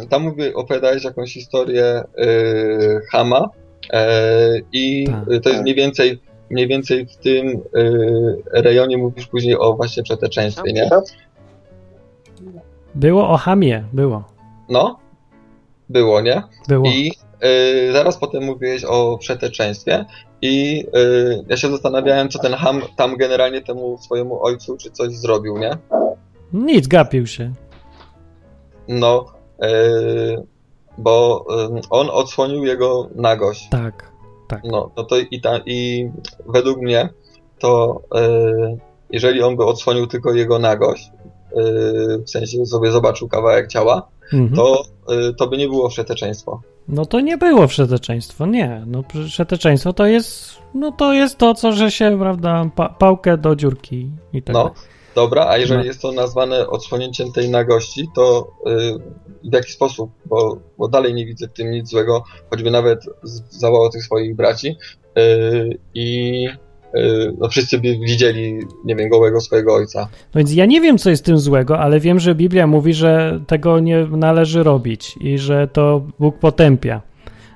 ym, 0.00 0.08
tam 0.08 0.22
mówię, 0.22 0.54
opowiadałeś 0.54 1.04
jakąś 1.04 1.34
historię 1.34 2.02
y, 2.18 3.00
Hama 3.12 3.48
y, 3.84 3.88
i 4.72 5.06
Tak. 5.06 5.42
to 5.42 5.48
jest 5.48 5.62
mniej 5.62 5.74
więcej, 5.74 6.20
mniej 6.50 6.68
więcej 6.68 7.06
w 7.06 7.16
tym 7.16 7.48
y, 7.48 7.62
rejonie 8.52 8.98
mówisz 8.98 9.26
później 9.26 9.58
o 9.58 9.74
właśnie 9.74 10.02
przeteczeństwie, 10.02 10.72
nie? 10.72 10.90
Było 12.94 13.28
o 13.28 13.36
Hamie, 13.36 13.84
było. 13.92 14.24
No, 14.68 14.98
było, 15.88 16.20
nie? 16.20 16.42
Było. 16.68 16.86
I 16.86 17.12
y, 17.88 17.92
zaraz 17.92 18.18
potem 18.18 18.44
mówiłeś 18.44 18.84
o 18.84 19.18
przeteczeństwie 19.18 20.04
i 20.42 20.84
y, 20.96 21.44
ja 21.48 21.56
się 21.56 21.70
zastanawiałem, 21.70 22.28
co 22.28 22.38
ten 22.38 22.52
Ham 22.52 22.82
tam 22.96 23.16
generalnie 23.16 23.60
temu 23.60 23.98
swojemu 23.98 24.42
ojcu 24.44 24.76
czy 24.76 24.90
coś 24.90 25.12
zrobił, 25.12 25.58
nie? 25.58 25.70
Nic, 26.52 26.86
gapił 26.86 27.26
się. 27.26 27.52
No, 28.90 29.24
y, 29.64 30.42
bo 30.98 31.46
y, 31.78 31.80
on 31.90 32.08
odsłonił 32.10 32.64
jego 32.64 33.08
nagość. 33.14 33.68
Tak. 33.70 34.10
No, 34.64 34.90
no 34.96 35.04
to 35.04 35.16
i, 35.30 35.40
ta, 35.40 35.58
i 35.66 36.10
według 36.46 36.78
mnie 36.78 37.08
to 37.58 38.00
y, 38.14 38.78
jeżeli 39.10 39.42
on 39.42 39.56
by 39.56 39.64
odsłonił 39.64 40.06
tylko 40.06 40.32
jego 40.34 40.58
nagość, 40.58 41.10
w 42.26 42.30
sensie 42.30 42.66
sobie 42.66 42.90
zobaczył 42.92 43.28
kawałek 43.28 43.68
ciała, 43.68 44.08
Mhm. 44.32 44.54
to, 44.56 44.82
to 45.38 45.46
by 45.46 45.56
nie 45.56 45.68
było 45.68 45.88
przeteczeństwo. 45.88 46.60
No 46.88 47.06
to 47.06 47.20
nie 47.20 47.38
było 47.38 47.68
wszeteczeństwo, 47.68 48.46
nie. 48.46 48.82
No 48.86 49.04
wszeteczeństwo 49.26 49.92
to 49.92 50.06
jest, 50.06 50.56
no 50.74 50.92
to 50.92 51.12
jest 51.12 51.38
to, 51.38 51.54
co, 51.54 51.72
że 51.72 51.90
się, 51.90 52.18
prawda, 52.20 52.70
pa 52.76 52.88
pałkę 52.88 53.38
do 53.38 53.56
dziurki 53.56 54.10
i 54.32 54.42
tak 54.42 54.54
No, 54.54 54.62
dalej. 54.64 54.74
Dobra, 55.14 55.46
a 55.48 55.56
jeżeli 55.58 55.80
No. 55.80 55.84
jest 55.86 56.02
to 56.02 56.12
nazwane 56.12 56.68
odsłonięciem 56.68 57.32
tej 57.32 57.50
nagości, 57.50 58.08
to 58.14 58.52
y, 58.66 59.50
w 59.50 59.52
jaki 59.54 59.72
sposób? 59.72 60.10
Bo, 60.26 60.56
bo 60.78 60.88
dalej 60.88 61.14
nie 61.14 61.26
widzę 61.26 61.48
w 61.48 61.52
tym 61.52 61.70
nic 61.70 61.88
złego, 61.88 62.24
choćby 62.50 62.70
nawet 62.70 63.00
zawołał 63.50 63.90
tych 63.90 64.04
swoich 64.04 64.36
braci 64.36 64.76
y, 65.18 65.78
i 65.94 66.48
y, 66.96 67.32
no 67.38 67.48
wszyscy 67.48 67.78
by 67.78 67.98
widzieli, 67.98 68.58
nie 68.84 68.96
wiem, 68.96 69.08
gołego 69.08 69.40
swojego 69.40 69.74
ojca. 69.74 70.08
No 70.34 70.38
więc 70.38 70.54
ja 70.54 70.66
nie 70.66 70.80
wiem, 70.80 70.98
co 70.98 71.10
jest 71.10 71.24
tym 71.24 71.38
złego, 71.38 71.78
ale 71.78 72.00
wiem, 72.00 72.20
że 72.20 72.34
Biblia 72.34 72.66
mówi, 72.66 72.94
że 72.94 73.40
tego 73.46 73.80
nie 73.80 74.06
należy 74.06 74.62
robić 74.62 75.16
i 75.20 75.38
że 75.38 75.68
to 75.68 76.02
Bóg 76.18 76.38
potępia. 76.38 77.02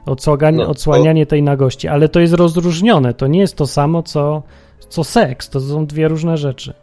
Odsłania, 0.07 0.51
No, 0.53 0.65
to- 0.65 0.71
odsłanianie 0.71 1.27
tej 1.27 1.43
nagości, 1.43 1.89
ale 1.89 2.09
to 2.09 2.21
jest 2.21 2.35
rozróżnione. 2.35 3.15
To 3.15 3.27
nie 3.27 3.41
jest 3.41 3.57
to 3.57 3.67
samo, 3.67 4.03
co, 4.03 4.43
co 4.89 5.05
seks. 5.05 5.51
To 5.51 5.61
są 5.61 5.87
dwie 5.87 6.09
różne 6.09 6.37
rzeczy. 6.37 6.75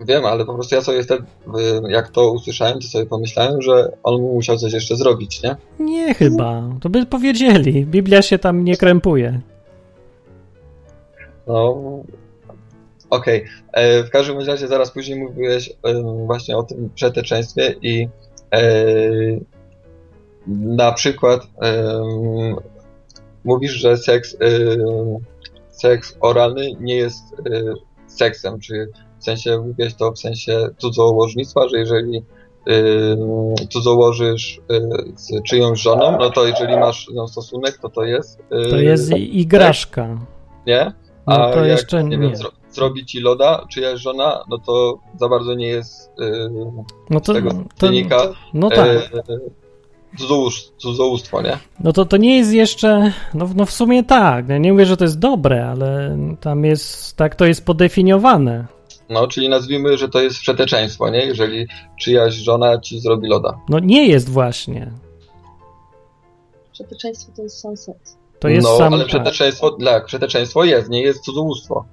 Wiem, 0.00 0.24
ale 0.26 0.44
po 0.44 0.54
prostu 0.54 0.74
ja 0.74 0.82
sobie 0.82 1.02
wtedy, 1.02 1.22
y, 1.22 1.92
jak 1.92 2.08
to 2.08 2.32
usłyszałem, 2.32 2.80
to 2.80 2.86
sobie 2.88 3.06
pomyślałem, 3.06 3.62
że 3.62 3.92
on 4.02 4.20
musiał 4.20 4.56
coś 4.56 4.72
jeszcze 4.72 4.96
zrobić, 4.96 5.42
nie? 5.42 5.56
Nie 5.78 6.14
chyba. 6.14 6.62
To 6.80 6.88
by 6.90 7.06
powiedzieli. 7.06 7.86
Biblia 7.86 8.22
się 8.22 8.38
tam 8.38 8.64
nie 8.64 8.76
krępuje. 8.76 9.40
No, 11.46 11.76
okej. 13.10 13.44
E, 13.72 14.04
W 14.04 14.10
każdym 14.10 14.38
razie 14.38 14.68
zaraz 14.68 14.90
później 14.90 15.18
mówiłeś 15.18 15.72
em, 15.82 16.26
właśnie 16.26 16.56
o 16.56 16.62
tym 16.62 16.90
przeteczeństwie 16.94 17.74
i 17.82 18.08
e, 18.54 18.60
na 20.46 20.92
przykład 20.92 21.46
em, 21.62 22.56
mówisz, 23.44 23.72
że 23.72 23.96
seks, 23.96 24.36
em, 24.40 25.16
seks 25.70 26.16
oralny 26.20 26.66
nie 26.80 26.96
jest 26.96 27.22
e, 27.32 27.74
seksem, 28.06 28.60
czy 28.60 28.88
w 29.20 29.24
sensie 29.24 29.58
mówiłeś 29.66 29.94
to 29.94 30.12
w 30.12 30.18
sensie 30.18 30.68
cudzołożnictwa, 30.78 31.68
że 31.68 31.78
jeżeli 31.78 32.22
cudzołożysz 33.70 34.60
e, 34.70 34.80
z 35.16 35.42
czyjąś 35.42 35.80
żoną, 35.80 36.16
no 36.20 36.30
to 36.30 36.46
jeżeli 36.46 36.76
masz 36.76 37.06
z 37.06 37.14
nią 37.14 37.28
stosunek, 37.28 37.78
to 37.78 37.88
to 37.88 38.04
jest 38.04 38.40
e, 38.50 38.70
To 38.70 38.76
jest 38.76 39.10
i- 39.12 39.40
igraszka. 39.40 40.18
nie? 40.66 40.92
No 41.26 41.34
A 41.36 41.52
to 41.52 41.58
jak, 41.58 41.68
jeszcze 41.68 42.04
nie. 42.04 42.08
nie. 42.16 42.18
Wiem, 42.18 42.36
zro, 42.36 42.50
zrobi 42.70 43.06
ci 43.06 43.20
loda, 43.20 43.66
czyjaś 43.70 44.00
żona, 44.00 44.44
no 44.50 44.58
to 44.58 44.98
za 45.20 45.28
bardzo 45.28 45.54
nie 45.54 45.66
jest 45.66 46.10
yy, 46.18 46.50
No 47.10 47.20
to, 47.20 47.32
z 47.32 47.36
tego 47.36 47.50
to, 47.50 47.86
wynika 47.86 48.22
no 48.54 48.68
tak. 48.70 48.88
cudzołóż- 50.18 50.70
cudzołóstwo, 50.76 51.42
nie? 51.42 51.58
No 51.80 51.92
to 51.92 52.04
to 52.04 52.16
nie 52.16 52.36
jest 52.38 52.52
jeszcze, 52.52 53.12
no, 53.34 53.48
no 53.56 53.66
w 53.66 53.70
sumie 53.70 54.04
tak, 54.04 54.48
ja 54.48 54.58
nie 54.58 54.72
mówię, 54.72 54.86
że 54.86 54.96
to 54.96 55.04
jest 55.04 55.18
dobre, 55.18 55.66
ale 55.68 56.16
tam 56.40 56.64
jest, 56.64 57.16
tak 57.16 57.34
to 57.34 57.44
jest 57.46 57.64
podefiniowane. 57.66 58.66
No, 59.10 59.28
czyli 59.28 59.48
nazwijmy, 59.48 59.98
że 59.98 60.08
to 60.08 60.20
jest 60.20 60.40
przeteczeństwo, 60.40 61.10
nie? 61.10 61.26
Jeżeli 61.26 61.66
czyjaś 62.00 62.34
żona 62.34 62.80
ci 62.80 63.00
zrobi 63.00 63.28
loda. 63.28 63.58
No 63.68 63.78
nie 63.78 64.08
jest 64.08 64.28
właśnie. 64.28 64.90
Przeteczeństwo 66.72 67.32
to 67.36 67.42
jest 67.42 67.60
seks. 67.60 68.16
To 68.38 68.48
jest 68.48 68.66
no, 68.66 68.78
sam... 68.78 68.94
ale 68.94 69.02
tak. 69.02 69.08
przeteczeństwo, 69.08 69.70
tak, 69.84 70.06
przeteczeństwo 70.06 70.64
jest, 70.64 70.88
nie 70.88 71.02
jest 71.02 71.20
cudzołóstwo. 71.20 71.84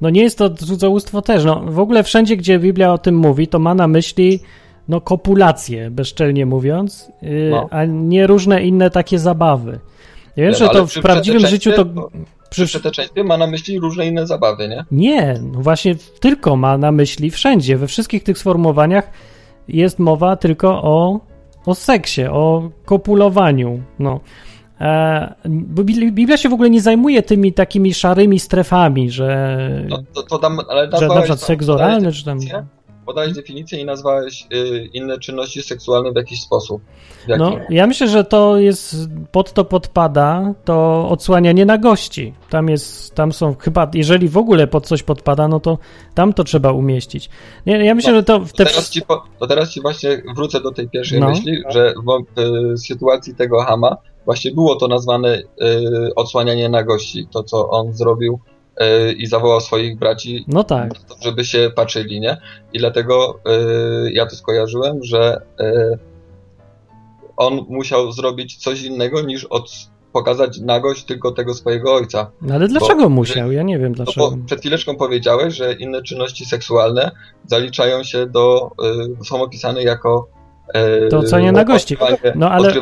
No 0.00 0.10
nie 0.10 0.22
jest 0.22 0.38
to 0.38 0.50
cudzołóstwo 0.50 1.22
też. 1.22 1.44
No, 1.44 1.62
w 1.66 1.78
ogóle 1.78 2.02
wszędzie, 2.02 2.36
gdzie 2.36 2.58
Biblia 2.58 2.92
o 2.92 2.98
tym 2.98 3.14
mówi, 3.16 3.48
to 3.48 3.58
ma 3.58 3.74
na 3.74 3.88
myśli 3.88 4.40
no, 4.88 5.00
kopulację, 5.00 5.90
bezczelnie 5.90 6.46
mówiąc, 6.46 7.12
yy, 7.22 7.50
No. 7.50 7.68
a 7.70 7.84
nie 7.84 8.26
różne 8.26 8.62
inne 8.62 8.90
takie 8.90 9.18
zabawy. 9.18 9.78
Ja 10.36 10.44
wiem, 10.44 10.54
że 10.54 10.64
no, 10.64 10.70
ale 10.70 10.80
to 10.80 10.86
w 10.86 10.94
prawdziwym 10.94 11.46
życiu 11.46 11.72
to... 11.72 11.84
Przy 12.50 12.66
przeteczeństwie 12.66 13.24
ma 13.24 13.36
na 13.36 13.46
myśli 13.46 13.80
różne 13.80 14.06
inne 14.06 14.26
zabawy, 14.26 14.68
nie? 14.68 14.84
Nie, 14.90 15.40
no 15.52 15.60
właśnie 15.60 15.94
tylko 16.20 16.56
ma 16.56 16.78
na 16.78 16.92
myśli 16.92 17.30
wszędzie, 17.30 17.76
we 17.76 17.86
wszystkich 17.86 18.22
tych 18.22 18.38
sformułowaniach 18.38 19.10
jest 19.68 19.98
mowa 19.98 20.36
tylko 20.36 20.82
o, 20.82 21.20
o 21.66 21.74
seksie, 21.74 22.24
o 22.24 22.70
kopulowaniu. 22.84 23.82
No. 23.98 24.20
E, 24.80 25.34
Biblia 26.12 26.36
się 26.36 26.48
w 26.48 26.52
ogóle 26.52 26.70
nie 26.70 26.80
zajmuje 26.80 27.22
tymi 27.22 27.52
takimi 27.52 27.94
szarymi 27.94 28.38
strefami, 28.38 29.10
że, 29.10 29.58
No 29.88 30.02
to, 30.14 30.22
to 30.22 30.38
tam, 30.38 30.58
ale 30.68 30.84
że 30.84 30.90
na 30.90 30.96
przykład 30.98 31.26
tam- 31.28 31.38
seks 31.38 31.68
oralny, 31.68 32.12
czy 32.12 32.24
tam... 32.24 32.38
Podałeś 33.10 33.32
definicję 33.32 33.80
i 33.80 33.84
nazwałeś 33.84 34.46
y, 34.54 34.88
inne 34.92 35.18
czynności 35.18 35.62
seksualne 35.62 36.12
w 36.12 36.16
jakiś 36.16 36.42
sposób. 36.42 36.82
W? 37.28 37.38
No, 37.38 37.56
ja 37.70 37.86
myślę, 37.86 38.08
że 38.08 38.24
to 38.24 38.58
jest, 38.58 38.96
pod 39.32 39.52
to 39.52 39.64
podpada 39.64 40.54
to 40.64 41.08
odsłanianie 41.08 41.66
nagości. 41.66 42.34
Tam 42.50 42.68
jest, 42.68 43.14
tam 43.14 43.32
są 43.32 43.54
chyba, 43.58 43.90
jeżeli 43.94 44.28
w 44.28 44.36
ogóle 44.36 44.66
pod 44.66 44.86
coś 44.86 45.02
podpada, 45.02 45.48
no 45.48 45.60
to 45.60 45.78
tam 46.14 46.32
to 46.32 46.44
trzeba 46.44 46.72
umieścić. 46.72 47.30
Nie, 47.66 47.84
ja 47.84 47.94
myślę, 47.94 48.12
No, 48.12 48.18
że 48.18 48.24
to 48.24 48.40
te... 48.40 48.64
teraz, 48.64 48.90
ci 48.90 49.02
po, 49.02 49.24
to 49.38 49.46
teraz 49.46 49.70
ci 49.70 49.80
właśnie 49.80 50.22
wrócę 50.36 50.60
do 50.60 50.70
tej 50.70 50.88
pierwszej 50.88 51.20
No. 51.20 51.28
myśli, 51.28 51.62
że 51.68 51.94
w, 52.06 52.40
w 52.74 52.78
sytuacji 52.86 53.34
tego 53.34 53.62
Hama 53.62 53.96
właśnie 54.24 54.50
było 54.52 54.76
to 54.76 54.88
nazwane 54.88 55.38
y, 55.38 55.44
odsłanianie 56.16 56.68
nagości, 56.68 57.28
to 57.32 57.42
co 57.42 57.68
on 57.68 57.92
zrobił 57.92 58.40
i 59.16 59.26
zawołał 59.26 59.60
swoich 59.60 59.98
braci, 59.98 60.44
No 60.48 60.64
tak. 60.64 60.90
żeby 61.22 61.44
się 61.44 61.70
patrzyli, 61.74 62.20
nie? 62.20 62.36
I 62.72 62.78
dlatego 62.78 63.40
y, 64.06 64.12
ja 64.12 64.26
to 64.26 64.36
skojarzyłem, 64.36 65.04
że 65.04 65.42
y, 65.60 65.98
on 67.36 67.64
musiał 67.68 68.12
zrobić 68.12 68.56
coś 68.56 68.82
innego 68.82 69.20
niż 69.22 69.44
od, 69.44 69.70
pokazać 70.12 70.58
nagość 70.60 71.04
tylko 71.04 71.30
tego 71.32 71.54
swojego 71.54 71.94
ojca. 71.94 72.30
No 72.42 72.54
ale 72.54 72.68
dlaczego 72.68 73.02
Bo- 73.02 73.08
musiał? 73.08 73.52
Ja 73.52 73.62
nie 73.62 73.78
wiem 73.78 73.88
No 73.98 74.04
dlaczego. 74.04 74.30
bo 74.30 74.36
przed 74.46 74.60
chwileczką 74.60 74.96
powiedziałeś, 74.96 75.54
że 75.54 75.72
inne 75.72 76.02
czynności 76.02 76.44
seksualne 76.44 77.10
zaliczają 77.46 78.04
się 78.04 78.26
do, 78.26 78.70
y, 79.20 79.24
są 79.24 79.42
opisane 79.42 79.82
jako 79.82 80.28
y, 81.04 81.08
To 81.08 81.18
odsłanianie 81.18 81.52
nagości. 81.52 81.96
odkrywanie- 81.98 82.32
No 82.36 82.50
ale 82.50 82.72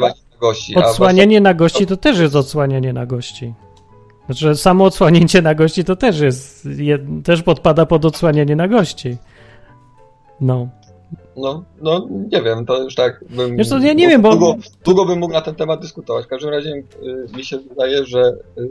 odsłanianie 0.76 1.40
nagości 1.40 1.86
to 1.86 1.96
też 1.96 2.18
jest 2.18 2.36
odsłanianie 2.36 2.92
nagości. 2.92 3.54
Znaczy, 4.28 4.56
samo 4.56 4.84
odsłanięcie 4.84 5.42
nagości 5.42 5.84
to 5.84 5.96
też 5.96 6.20
jest, 6.20 6.66
je, 6.76 6.98
też 7.24 7.42
podpada 7.42 7.86
pod 7.86 8.04
odsłanianie 8.04 8.56
nagości. 8.56 9.16
No. 10.40 10.68
No, 11.36 11.64
no 11.82 12.08
nie 12.32 12.42
wiem, 12.42 12.66
to 12.66 12.82
już 12.82 12.94
tak 12.94 13.24
bym... 13.30 13.56
Wiesz 13.56 13.68
co, 13.68 13.78
ja 13.78 13.92
nie 13.92 14.08
wiem, 14.08 14.22
bo- 14.22 14.30
Długo, 14.36 14.56
długo 14.84 15.06
bym 15.06 15.18
mógł 15.18 15.32
na 15.32 15.40
ten 15.40 15.54
temat 15.54 15.80
dyskutować. 15.80 16.24
W 16.24 16.28
każdym 16.28 16.50
razie 16.50 16.70
y, 16.70 16.84
mi 17.36 17.44
się 17.44 17.58
wydaje, 17.58 18.04
że 18.04 18.20
y, 18.58 18.68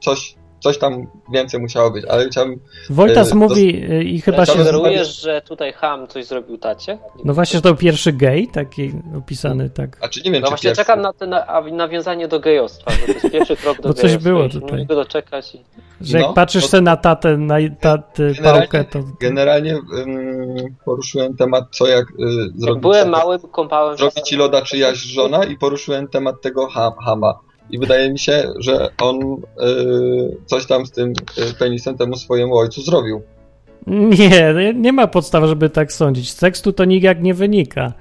coś, 0.00 0.34
coś 0.60 0.78
tam 0.78 1.06
więcej 1.32 1.60
musiało 1.60 1.90
być, 1.90 2.04
ale 2.04 2.26
chciałbym... 2.28 2.60
Wojtas 2.90 3.32
y, 3.32 3.34
mówi 3.34 3.84
y, 3.92 4.04
i 4.04 4.20
chyba 4.20 4.46
się... 4.46 4.52
Sugerujesz, 4.52 5.20
że 5.22 5.42
tutaj 5.42 5.72
Ham 5.72 6.06
coś 6.08 6.26
zrobił 6.26 6.58
tacie? 6.58 6.98
No 7.24 7.34
właśnie, 7.34 7.56
że 7.58 7.62
to 7.62 7.74
pierwszy 7.74 8.12
gej, 8.12 8.48
taki 8.48 8.92
opisany 9.18 9.70
tak. 9.70 9.98
A 10.00 10.08
czy 10.08 10.22
nie 10.22 10.30
wiem, 10.30 10.40
No 10.40 10.46
czy 10.46 10.50
właśnie 10.50 10.68
pierwszy. 10.70 10.84
czekam 10.84 11.00
na, 11.02 11.12
te, 11.12 11.26
na 11.26 11.60
nawiązanie 11.72 12.28
do 12.28 12.40
gejostwa, 12.40 12.90
że 12.90 12.98
to 13.06 13.12
jest 13.12 13.30
pierwszy 13.32 13.56
krok 13.56 13.80
do 13.80 13.88
Bo 13.88 13.94
coś 13.94 14.02
gejostwa. 14.02 14.30
było 14.30 14.48
tutaj. 14.48 14.72
Nie 14.72 14.78
mogę 14.78 14.94
doczekać. 14.94 15.54
I... 15.54 15.64
Że 16.00 16.18
jak 16.18 16.26
No, 16.26 16.34
patrzysz 16.34 16.62
to- 16.62 16.68
sobie 16.68 16.80
na 16.80 16.96
tatę, 16.96 17.36
na 17.36 17.54
tatę 17.80 18.22
Generalnie- 18.34 18.60
pałkę, 18.60 18.84
to... 18.84 18.98
Generalnie 19.20 19.72
ym, 19.98 20.56
poruszyłem 20.84 21.36
temat, 21.36 21.64
co 21.70 21.86
jak 21.86 22.04
y, 22.10 22.14
Jak 22.18 22.60
zrobić, 22.60 22.82
byłem 22.82 23.08
mały, 23.08 23.38
kąpałem 23.52 23.96
zrobić 23.96 24.20
ci 24.28 24.36
loda 24.36 24.62
czyjaś 24.62 24.98
żona 24.98 25.44
i 25.44 25.56
poruszyłem 25.56 26.08
temat 26.08 26.40
tego 26.42 26.66
ham, 26.66 26.92
Hama. 27.04 27.34
I 27.70 27.78
wydaje 27.78 28.12
mi 28.12 28.18
się, 28.18 28.42
że 28.58 28.88
on 29.02 29.16
y, 29.22 30.36
coś 30.46 30.66
tam 30.66 30.86
z 30.86 30.90
tym 30.90 31.12
y, 31.50 31.54
penisem 31.58 31.96
temu 31.96 32.16
swojemu 32.16 32.56
ojcu 32.56 32.82
zrobił. 32.82 33.22
Nie, 33.86 34.74
nie 34.74 34.92
ma 34.92 35.06
podstaw, 35.06 35.44
żeby 35.44 35.70
tak 35.70 35.92
sądzić. 35.92 36.30
Z 36.30 36.36
tekstu 36.36 36.72
to 36.72 36.84
nijak 36.84 37.22
nie 37.22 37.34
wynika. 37.34 37.92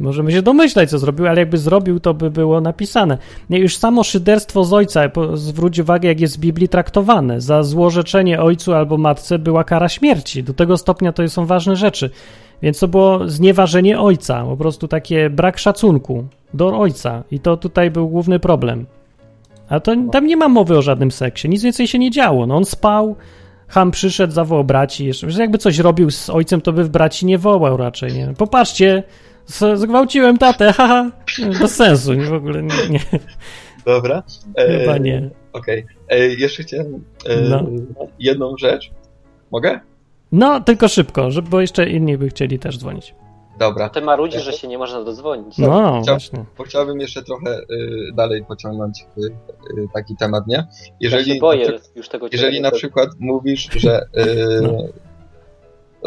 Możemy 0.00 0.32
się 0.32 0.42
domyślać, 0.42 0.90
co 0.90 0.98
zrobił, 0.98 1.26
ale 1.26 1.40
jakby 1.40 1.58
zrobił, 1.58 2.00
to 2.00 2.14
by 2.14 2.30
było 2.30 2.60
napisane. 2.60 3.18
Nie, 3.50 3.58
już 3.58 3.76
samo 3.76 4.04
szyderstwo 4.04 4.64
z 4.64 4.72
ojca, 4.72 5.00
zwróć 5.34 5.78
uwagę, 5.78 6.08
jak 6.08 6.20
jest 6.20 6.36
w 6.36 6.40
Biblii 6.40 6.68
traktowane. 6.68 7.40
Za 7.40 7.62
złorzeczenie 7.62 8.42
ojcu 8.42 8.72
albo 8.72 8.96
matce 8.96 9.38
była 9.38 9.64
kara 9.64 9.88
śmierci. 9.88 10.42
Do 10.42 10.54
tego 10.54 10.76
stopnia 10.76 11.12
to 11.12 11.28
są 11.28 11.46
ważne 11.46 11.76
rzeczy. 11.76 12.10
Więc 12.62 12.78
to 12.78 12.88
było 12.88 13.28
znieważenie 13.28 14.00
ojca, 14.00 14.44
po 14.44 14.56
prostu 14.56 14.88
takie 14.88 15.30
brak 15.30 15.58
szacunku 15.58 16.24
do 16.54 16.78
ojca. 16.78 17.24
I 17.30 17.40
to 17.40 17.56
tutaj 17.56 17.90
był 17.90 18.08
główny 18.08 18.38
problem. 18.38 18.86
A 19.68 19.80
to 19.80 19.92
tam 20.12 20.26
nie 20.26 20.36
ma 20.36 20.48
mowy 20.48 20.78
o 20.78 20.82
żadnym 20.82 21.10
seksie, 21.10 21.48
nic 21.48 21.62
więcej 21.62 21.86
się 21.88 21.98
nie 21.98 22.10
działo. 22.10 22.46
No 22.46 22.56
on 22.56 22.64
spał, 22.64 23.16
Ham 23.68 23.90
przyszedł, 23.90 24.32
zawołał 24.32 24.64
braci 24.64 25.06
jeszcze. 25.06 25.30
Że 25.30 25.40
jakby 25.40 25.58
coś 25.58 25.78
robił 25.78 26.10
z 26.10 26.30
ojcem, 26.30 26.60
to 26.60 26.72
by 26.72 26.84
w 26.84 26.88
braci 26.88 27.26
nie 27.26 27.38
wołał 27.38 27.76
raczej, 27.76 28.12
nie? 28.12 28.34
Popatrzcie, 28.38 29.02
zgwałciłem 29.74 30.38
tatę, 30.38 30.72
haha. 30.76 31.10
Bez 31.60 31.74
sensu, 31.74 32.12
nie, 32.14 32.24
w 32.24 32.32
ogóle 32.32 32.62
nie. 32.62 32.88
nie. 32.90 33.00
Dobra. 33.86 34.22
E, 34.58 34.78
Chyba 34.78 34.98
nie. 34.98 35.30
Okej. 35.52 35.86
E, 36.08 36.18
Jeszcze 36.28 36.62
chciałem 36.62 37.04
e, 37.26 37.40
No. 37.40 37.66
jedną 38.18 38.56
rzecz. 38.56 38.90
Mogę? 39.50 39.80
No, 40.32 40.60
tylko 40.60 40.88
szybko, 40.88 41.30
żeby, 41.30 41.48
bo 41.50 41.60
jeszcze 41.60 41.90
inni 41.90 42.18
by 42.18 42.28
chcieli 42.28 42.58
też 42.58 42.78
dzwonić. 42.78 43.14
Dobra. 43.58 43.88
Ty 43.88 44.00
marudzi, 44.00 44.40
że 44.40 44.52
się 44.52 44.68
nie 44.68 44.78
można 44.78 45.04
dodzwonić. 45.04 45.58
No, 45.58 46.00
Chciał- 46.02 46.14
właśnie. 46.14 46.44
Bo 46.58 46.64
chciałbym 46.64 47.00
jeszcze 47.00 47.22
trochę 47.22 47.58
y, 47.60 48.12
dalej 48.14 48.44
pociągnąć 48.44 49.00
y, 49.18 49.20
y, 49.80 49.88
taki 49.94 50.16
temat, 50.16 50.46
nie? 50.46 50.56
Ja 50.56 50.66
Jeżeli, 51.00 51.32
się 51.34 51.38
boję 51.40 51.68
na, 51.68 51.74
już 51.96 52.08
tego 52.08 52.26
jeżeli 52.32 52.60
na 52.60 52.70
to- 52.70 52.76
przykład 52.76 53.08
mówisz, 53.18 53.68
że 53.76 54.02
y, 54.02 54.62
No. 54.62 54.78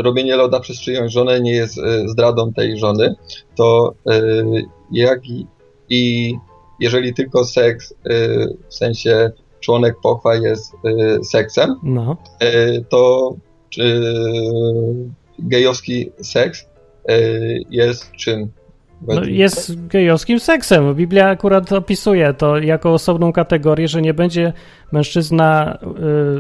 robienie 0.03 0.36
loda 0.36 0.60
przez 0.60 0.80
czyjąś 0.80 1.11
żonę 1.14 1.41
nie 1.41 1.52
jest 1.53 1.78
y, 1.78 2.10
zdradą 2.10 2.53
tej 2.53 2.78
żony, 2.80 3.15
to 3.56 3.94
y, 4.11 4.65
jak 4.91 5.26
i, 5.30 5.48
i 5.90 6.34
jeżeli 6.80 7.14
tylko 7.14 7.45
seks, 7.45 7.91
y, 7.91 7.95
w 8.69 8.76
sensie 8.76 9.32
członek 9.60 9.95
pochwa 10.03 10.36
jest 10.36 10.74
y, 10.74 11.24
seksem, 11.24 11.76
No. 11.84 12.18
y, 12.44 12.86
to 12.90 13.34
y, 13.78 13.84
gejowski 15.40 16.11
seks 16.22 16.65
jest 17.69 18.11
czym? 18.11 18.51
no 19.07 19.23
jest 19.23 19.88
gejowskim 19.88 20.39
seksem. 20.39 20.95
Biblia 20.95 21.29
akurat 21.29 21.71
opisuje 21.71 22.34
to 22.34 22.57
jako 22.57 22.93
osobną 22.93 23.34
kategorię, 23.34 23.88
że 23.88 24.01
nie 24.01 24.13
będzie 24.13 24.53
mężczyzna, 24.91 25.77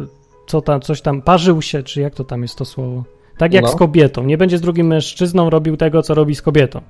y, 0.03 0.07
co 0.47 0.61
tam, 0.61 0.81
coś 0.81 1.01
tam, 1.01 1.21
parzył 1.21 1.61
się, 1.61 1.83
czy 1.83 2.01
jak 2.01 2.15
to 2.15 2.23
tam 2.23 2.41
jest 2.41 2.57
to 2.57 2.65
słowo? 2.65 3.03
Tak 3.37 3.53
jak 3.53 3.63
No. 3.63 3.69
z 3.69 3.75
kobietą. 3.75 4.23
Nie 4.23 4.37
będzie 4.37 4.57
z 4.57 4.61
drugim 4.61 4.87
mężczyzną 4.87 5.49
robił 5.49 5.77
tego, 5.77 6.01
co 6.03 6.13
robi 6.13 6.35
z 6.35 6.41
kobietą. 6.41 6.81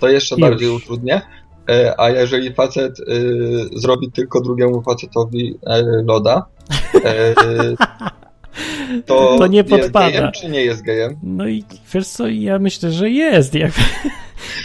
to 0.00 0.08
jeszcze 0.08 0.34
Już. 0.34 0.40
bardziej 0.40 0.68
utrudnię. 0.68 1.20
E, 1.70 1.94
A 2.00 2.10
jeżeli 2.10 2.52
facet 2.54 3.00
y, 3.00 3.04
zrobi 3.72 4.12
tylko 4.12 4.40
drugiemu 4.40 4.82
facetowi 4.82 5.54
e, 5.66 5.82
loda, 6.04 6.46
e, 7.04 7.34
to, 9.06 9.36
To 9.38 9.46
nie 9.46 9.58
jest 9.58 9.70
podpada. 9.70 10.10
gejem, 10.10 10.32
czy 10.32 10.48
nie 10.48 10.64
jest 10.64 10.82
gejem? 10.82 11.16
No 11.22 11.48
i 11.48 11.64
wiesz 11.94 12.08
co, 12.08 12.28
ja 12.28 12.58
myślę, 12.58 12.90
że 12.90 13.10
jest. 13.10 13.54
Jak... 13.54 13.72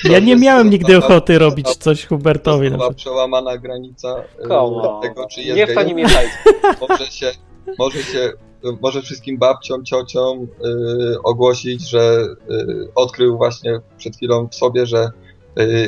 To 0.03 0.11
Ja 0.11 0.19
nie 0.19 0.29
jest 0.31 0.43
miałem 0.43 0.69
nigdy 0.69 0.97
ochoty 0.97 1.39
robić 1.39 1.67
coś 1.75 2.05
Hubertowi. 2.05 2.69
Została 2.69 2.77
przykład. 2.89 2.97
przełamana 2.97 3.57
granica 3.57 4.15
Come 4.41 4.55
on. 4.59 5.01
tego, 5.01 5.27
czy 5.31 5.41
jest 5.41 5.57
Niech 5.57 5.67
to 5.67 5.73
gejem. 5.75 5.87
nie 5.87 5.93
mieszajcie. 6.03 6.33
Może 6.89 7.05
się, 7.11 7.31
może 7.79 8.03
się 8.03 8.33
może 8.81 9.01
wszystkim 9.01 9.37
babciom, 9.37 9.85
ciociom 9.85 10.43
y, 10.43 11.21
ogłosić, 11.23 11.89
że 11.89 12.25
y, 12.51 12.87
odkrył 12.95 13.37
właśnie 13.37 13.79
przed 13.97 14.15
chwilą 14.15 14.47
w 14.47 14.55
sobie, 14.55 14.85
że 14.85 14.97
y, 15.03 15.09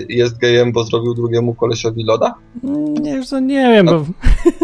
jest 0.10 0.38
gejem, 0.38 0.72
bo 0.72 0.84
zrobił 0.84 1.14
drugiemu 1.14 1.54
kolesiowi 1.54 2.04
loda? 2.04 2.36
Nie, 3.02 3.16
wiesz 3.16 3.28
co, 3.30 3.40
nie 3.40 3.56
wiem, 3.70 3.86
bo... 3.86 4.06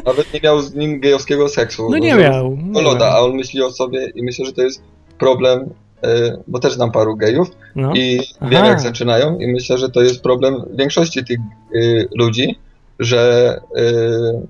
Nawet 0.06 0.34
nie 0.34 0.40
miał 0.44 0.62
z 0.62 0.76
nim 0.76 1.00
gejowskiego 1.00 1.50
seksu. 1.50 1.88
No 1.92 1.98
nie 1.98 2.16
miał. 2.16 2.58
Nie 2.64 2.82
loda, 2.82 3.06
miał. 3.10 3.16
a 3.18 3.20
on 3.20 3.36
myśli 3.36 3.62
o 3.62 3.72
sobie 3.72 4.10
i 4.16 4.24
myślę, 4.24 4.46
że 4.46 4.54
to 4.54 4.62
jest 4.62 4.82
problem, 5.20 5.60
y, 5.62 5.68
bo 6.48 6.60
też 6.60 6.74
znam 6.74 6.92
paru 6.92 7.16
gejów 7.16 7.52
No. 7.76 7.94
i 7.96 8.20
Aha. 8.40 8.50
wiem 8.50 8.66
jak 8.66 8.82
zaczynają 8.82 9.38
i 9.40 9.48
myślę, 9.54 9.78
że 9.78 9.90
to 9.90 10.02
jest 10.02 10.22
problem 10.22 10.56
większości 10.74 11.26
tych 11.26 11.38
y, 11.76 12.08
ludzi, 12.16 12.60
że 13.00 13.54
y, 13.78 14.48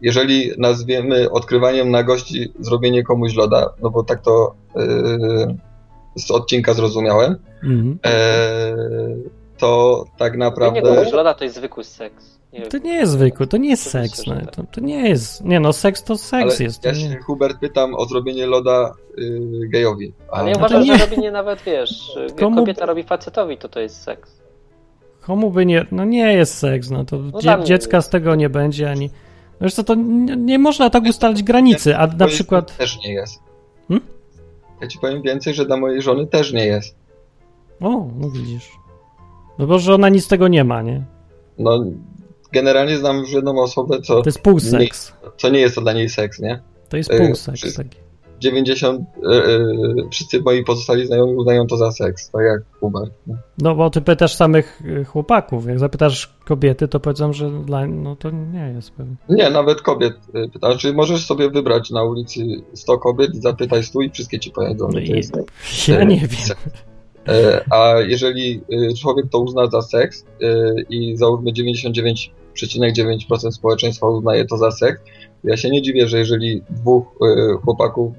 jeżeli 0.00 0.50
nazwiemy 0.58 1.30
odkrywaniem 1.30 1.90
nagości 1.90 2.52
zrobienie 2.60 3.02
komuś 3.02 3.34
loda, 3.34 3.70
no 3.82 3.90
bo 3.90 4.02
tak 4.02 4.22
to 4.22 4.54
y, 4.76 4.82
z 6.16 6.30
odcinka 6.30 6.74
zrozumiałem, 6.74 7.36
Mhm. 7.62 7.98
e, 8.06 8.10
to 9.58 10.04
tak 10.18 10.32
Nie, 10.32 10.38
naprawdę... 10.38 10.82
nie, 10.82 11.10
loda 11.12 11.34
to 11.34 11.44
jest 11.44 11.56
zwykły 11.56 11.84
seks. 11.84 12.36
Nie, 12.52 12.60
To 12.66 12.78
nie 12.78 12.94
jest 12.94 13.12
zwykły, 13.12 13.46
to 13.46 13.56
nie 13.56 13.68
jest 13.70 13.90
seks. 13.90 14.22
że 14.22 14.34
No, 14.34 14.50
to, 14.50 14.62
to 14.72 14.80
nie 14.80 15.08
jest. 15.08 15.44
Nie 15.44 15.60
no, 15.60 15.72
seks 15.72 16.02
to 16.04 16.16
seks 16.18 16.54
Ale 16.54 16.64
jest. 16.64 16.84
Ja 16.84 16.94
się, 16.94 17.08
nie. 17.08 17.20
Hubert, 17.20 17.58
pytam 17.60 17.94
o 17.94 18.04
zrobienie 18.04 18.46
loda 18.46 18.94
y, 19.18 19.40
gejowi. 19.68 20.12
A 20.30 20.32
Ale 20.36 20.48
ja 20.48 20.54
to 20.54 20.60
uważam, 20.60 20.82
nie- 20.84 20.98
że 20.98 21.04
robienie 21.06 21.30
nawet, 21.30 21.62
wiesz, 21.62 22.12
Komu- 22.40 22.56
kobieta 22.56 22.86
robi 22.86 23.02
facetowi, 23.02 23.58
to 23.58 23.68
to 23.68 23.80
jest 23.80 24.02
seks. 24.02 24.42
Komu 25.20 25.50
by 25.50 25.66
nie. 25.66 25.86
No 25.92 26.04
nie 26.04 26.32
jest 26.32 26.58
seks, 26.58 26.90
no 26.90 27.04
to 27.04 27.18
dzie, 27.40 27.56
mnie 27.56 27.64
dziecka 27.66 28.00
z 28.02 28.08
tego 28.08 28.34
nie 28.34 28.50
będzie 28.50 28.90
ani. 28.90 29.10
No 29.60 29.64
Wiesz 29.64 29.74
co, 29.74 29.84
to 29.84 29.94
nie, 29.94 30.36
nie 30.36 30.58
można 30.58 30.90
tak 30.90 31.04
ustalić 31.04 31.42
granicy, 31.42 31.96
a 31.96 32.06
na 32.06 32.26
przykład. 32.26 32.76
Też 32.76 32.98
nie 33.04 33.12
jest. 33.12 33.40
Hmm? 33.88 34.06
Ja 34.80 34.88
ci 34.88 34.98
powiem 34.98 35.22
więcej, 35.22 35.54
że 35.54 35.66
dla 35.66 35.76
mojej 35.76 36.02
żony 36.02 36.26
też 36.26 36.52
nie 36.52 36.66
jest. 36.66 36.96
O, 37.80 38.08
no 38.18 38.30
widzisz. 38.30 38.70
No 39.58 39.66
bo 39.66 39.78
że 39.78 39.94
ona 39.94 40.08
nic 40.08 40.24
z 40.24 40.28
tego 40.28 40.48
nie 40.48 40.64
ma, 40.64 40.82
nie? 40.82 41.04
No, 41.58 41.84
generalnie 42.52 42.96
znam 42.98 43.18
już 43.18 43.32
jedną 43.32 43.58
osobę, 43.62 44.00
co, 44.02 44.14
To 44.22 44.28
jest 44.28 44.38
półseks. 44.40 45.12
co 45.36 45.48
nie 45.48 45.60
jest 45.60 45.74
to 45.74 45.80
dla 45.80 45.92
niej 45.92 46.08
seks, 46.08 46.40
nie? 46.40 46.60
To 46.88 46.96
jest 46.96 47.10
E, 47.10 47.18
półseks 47.26 47.58
wszyscy- 47.58 47.84
taki. 47.84 47.98
90, 48.40 49.00
e, 49.00 49.44
e, 49.44 49.58
wszyscy 50.10 50.40
moi 50.40 50.64
pozostali 50.64 51.06
znajomi 51.06 51.34
uznają 51.34 51.66
to 51.66 51.76
za 51.76 51.92
seks, 51.92 52.30
tak 52.30 52.42
jak 52.44 52.60
nie? 53.26 53.34
No 53.58 53.74
bo 53.74 53.90
ty 53.90 54.00
pytasz 54.00 54.34
samych 54.34 54.82
chłopaków. 55.06 55.66
Jak 55.66 55.78
zapytasz 55.78 56.34
kobiety, 56.44 56.88
to 56.88 57.00
powiedzą, 57.00 57.32
że 57.32 57.50
dla. 57.64 57.86
No 57.86 58.16
to 58.16 58.30
nie 58.30 58.72
jest 58.74 58.90
pewnie. 58.90 59.14
Nie, 59.28 59.50
nawet 59.50 59.82
kobiet 59.82 60.14
pytam. 60.52 60.78
Czy 60.78 60.92
możesz 60.92 61.26
sobie 61.26 61.50
wybrać 61.50 61.90
na 61.90 62.02
ulicy 62.04 62.40
100 62.74 62.98
kobiet 62.98 63.34
i 63.34 63.40
zapytaj 63.40 63.82
100 63.84 64.00
i 64.00 64.10
wszystkie 64.10 64.38
ci 64.40 64.50
powiedzą, 64.50 64.90
że 64.90 65.00
No 65.00 65.06
to 65.06 65.12
jest. 65.14 65.32
Ja 65.88 66.04
nie 66.04 66.16
wiem. 66.20 66.28
seks. 66.30 66.60
E, 67.28 67.64
A 67.70 67.94
jeżeli 68.00 68.60
e, 68.90 68.94
człowiek 68.94 69.26
to 69.32 69.38
uzna 69.38 69.66
za 69.66 69.82
seks 69.82 70.24
e, 70.42 70.46
i 70.90 71.16
załóżmy 71.16 71.52
99,9% 71.52 73.52
społeczeństwa 73.52 74.08
uznaje 74.08 74.44
to 74.44 74.56
za 74.56 74.70
seks, 74.70 75.00
ja 75.44 75.56
się 75.56 75.70
nie 75.70 75.82
dziwię, 75.82 76.08
że 76.08 76.18
jeżeli 76.18 76.62
dwóch 76.70 77.04
chłopaków 77.64 78.12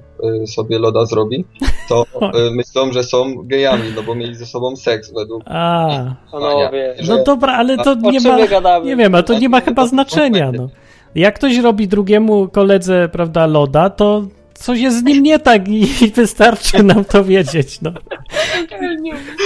sobie 0.46 0.78
loda 0.78 1.06
zrobi, 1.06 1.44
to 1.88 2.04
myślą, 2.56 2.92
że 2.92 3.04
są 3.04 3.34
gejami, 3.44 3.82
no 3.96 4.02
bo 4.02 4.14
mieli 4.14 4.34
ze 4.34 4.46
sobą 4.46 4.76
seks 4.76 5.12
według 5.14 5.42
A, 5.46 5.88
Panowie, 6.32 6.94
że- 6.98 7.16
no 7.16 7.24
dobra, 7.24 7.52
ale 7.52 7.76
to 7.76 7.94
nie 7.94 8.20
ma. 8.20 8.38
Nie 8.84 8.96
wiem, 8.96 9.14
a 9.14 9.22
to 9.22 9.38
nie 9.38 9.48
ma 9.48 9.60
chyba 9.60 9.86
znaczenia. 9.94 10.52
No. 10.52 10.68
Jak 11.14 11.34
ktoś 11.34 11.58
robi 11.58 11.88
drugiemu 11.88 12.48
koledze, 12.48 13.08
prawda, 13.12 13.46
loda, 13.46 13.90
to 13.90 14.22
coś 14.58 14.78
jest 14.80 14.98
z 14.98 15.02
nim 15.02 15.22
nie 15.22 15.38
tak 15.38 15.68
i 15.68 15.86
wystarczy 16.14 16.82
nam 16.82 17.04
to 17.04 17.24
wiedzieć. 17.24 17.80
No. 17.82 17.92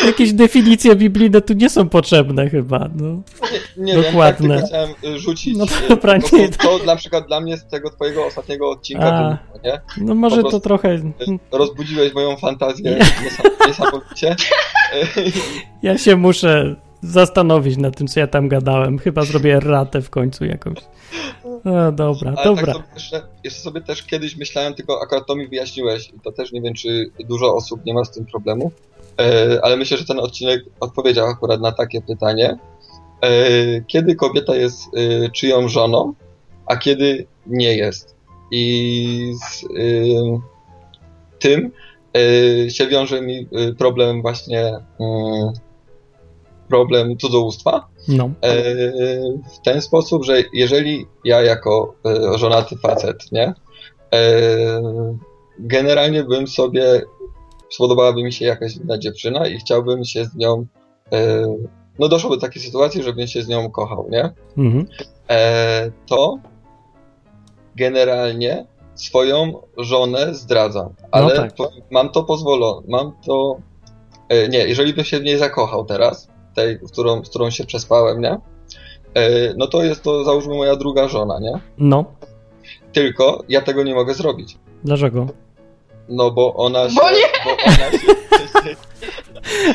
Jakieś 0.07 0.33
definicje 0.33 0.97
biblijne 0.97 1.41
tu 1.41 1.53
nie 1.53 1.71
są 1.71 1.89
potrzebne 1.89 2.51
chyba. 2.51 2.89
No. 2.95 3.23
Nie 3.77 3.95
Dokładne. 3.95 4.49
wiem, 4.49 4.59
tak 4.61 4.67
chciałem 4.69 4.91
y, 5.05 5.19
rzucić. 5.19 5.57
No 5.59 5.67
dobra, 5.89 5.97
prostu 6.21 6.37
nie. 6.37 6.49
To 6.49 6.79
na 6.87 6.97
przykład 6.97 7.27
dla 7.27 7.41
mnie 7.41 7.57
z 7.57 7.67
tego 7.67 7.91
twojego 7.91 8.27
ostatniego 8.27 8.71
odcinka 8.71 9.05
A. 9.07 9.39
nie? 9.65 9.81
no 9.97 10.15
może 10.15 10.43
to 10.43 10.61
trochę. 10.61 10.99
Rozbudziłeś 11.53 12.15
moją 12.15 12.37
fantazję 12.37 12.91
Nie. 12.91 12.97
niesam- 12.99 13.69
niesamowicie. 13.69 14.37
Ja 15.83 15.99
się 15.99 16.17
muszę 16.17 16.77
zastanowić 17.03 17.77
nad 17.77 17.97
tym, 17.97 18.07
co 18.07 18.21
ja 18.21 18.27
tam 18.27 18.49
gadałem. 18.49 18.99
Chyba 18.99 19.23
zrobię 19.23 19.61
ratę 19.61 20.03
w 20.03 20.11
końcu 20.11 20.45
jakąś. 20.45 20.79
No 21.65 21.93
dobra, 21.93 22.33
Ale 22.37 22.45
dobra. 22.45 22.67
tak 22.67 22.75
sobie 22.75 22.89
jeszcze, 22.95 23.23
jeszcze 23.45 23.61
sobie 23.61 23.81
też 23.81 24.03
kiedyś 24.03 24.37
myślałem, 24.37 24.75
tylko 24.75 25.03
akurat 25.03 25.27
to 25.27 25.37
mi 25.37 25.49
wyjaśniłeś 25.49 26.09
i 26.09 26.21
to 26.21 26.33
też 26.33 26.53
nie 26.53 26.63
wiem, 26.63 26.75
czy 26.75 27.11
dużo 27.21 27.55
osób 27.55 27.85
nie 27.85 27.95
ma 27.95 28.05
z 28.05 28.11
tym 28.11 28.27
problemu, 28.27 28.73
e, 29.21 29.59
ale 29.63 29.77
myślę, 29.77 29.97
że 29.97 30.05
ten 30.05 30.19
odcinek 30.19 30.65
odpowiedział 30.81 31.27
akurat 31.27 31.61
na 31.61 31.73
takie 31.73 32.01
pytanie. 32.01 32.59
E, 33.21 33.31
kiedy 33.87 34.15
kobieta 34.15 34.57
jest 34.57 34.91
e, 34.97 35.31
czyją 35.31 35.69
żoną, 35.69 36.15
a 36.67 36.77
kiedy 36.77 37.27
nie 37.47 37.77
jest? 37.77 38.17
I 38.51 39.33
z 39.51 39.65
tym 41.39 41.71
się 42.69 42.87
wiąże 42.87 43.23
mi 43.23 43.49
problem 43.79 44.23
właśnie 44.23 44.67
mm, 45.01 45.53
problem 46.73 47.17
cudzołóstwa, 47.19 47.89
No. 48.09 48.31
E, 48.43 48.63
w 49.55 49.61
ten 49.65 49.83
sposób, 49.83 50.25
że 50.25 50.43
jeżeli 50.53 51.07
ja 51.25 51.43
jako 51.43 51.95
e, 52.07 52.39
żonaty 52.39 52.77
facet, 52.77 53.33
nie, 53.33 53.55
e, 54.15 54.83
generalnie 55.59 56.25
bym 56.25 56.47
sobie, 56.47 57.03
spodobałaby 57.71 58.23
mi 58.23 58.33
się 58.33 58.45
jakaś 58.45 58.77
inna 58.77 58.99
dziewczyna 58.99 59.47
i 59.47 59.59
chciałbym 59.59 60.05
się 60.05 60.25
z 60.25 60.35
nią, 60.35 60.67
no 61.99 62.09
doszło 62.09 62.31
do 62.31 62.37
takiej 62.37 62.63
sytuacji, 62.63 63.03
żebym 63.03 63.27
się 63.27 63.43
z 63.43 63.49
nią 63.49 63.71
kochał, 63.71 64.09
nie, 64.11 64.31
Mhm. 64.59 64.87
to 66.07 66.39
generalnie 67.77 68.67
swoją 68.95 69.53
żonę 69.79 70.35
zdradzam, 70.35 70.95
ale 71.11 71.37
tak. 71.37 71.55
po, 71.55 71.71
mam 71.91 72.09
to 72.09 72.25
pozwolone, 72.25 72.87
mam 72.89 73.13
to, 73.27 73.57
nie, 74.49 74.59
jeżeli 74.59 74.95
bym 74.95 75.05
się 75.05 75.19
w 75.19 75.23
niej 75.23 75.39
zakochał 75.39 75.85
teraz, 75.85 76.32
tej, 76.55 76.79
w 76.79 76.93
którą, 76.93 77.25
z 77.25 77.29
którą 77.29 77.51
się 77.51 77.65
przespałem, 77.67 78.21
nie, 78.21 78.31
e, 79.15 79.55
no 79.57 79.67
to 79.67 79.83
jest 79.85 80.03
to 80.03 80.25
załóżmy 80.25 80.55
moja 80.55 80.77
druga 80.77 81.09
żona, 81.09 81.39
nie, 81.41 81.53
No. 81.79 82.05
tylko 82.93 83.45
ja 83.49 83.61
tego 83.61 83.83
nie 83.83 83.95
mogę 83.95 84.15
zrobić, 84.15 84.59
Dlaczego? 84.85 85.27
no 86.09 86.31
bo 86.31 86.55
ona 86.55 86.89
się, 86.91 86.95
Bo 86.97 87.11
nie! 87.11 87.27
bo 87.45 87.51
ona 87.67 87.91
się 87.91 88.15
wcześniej, 88.27 88.77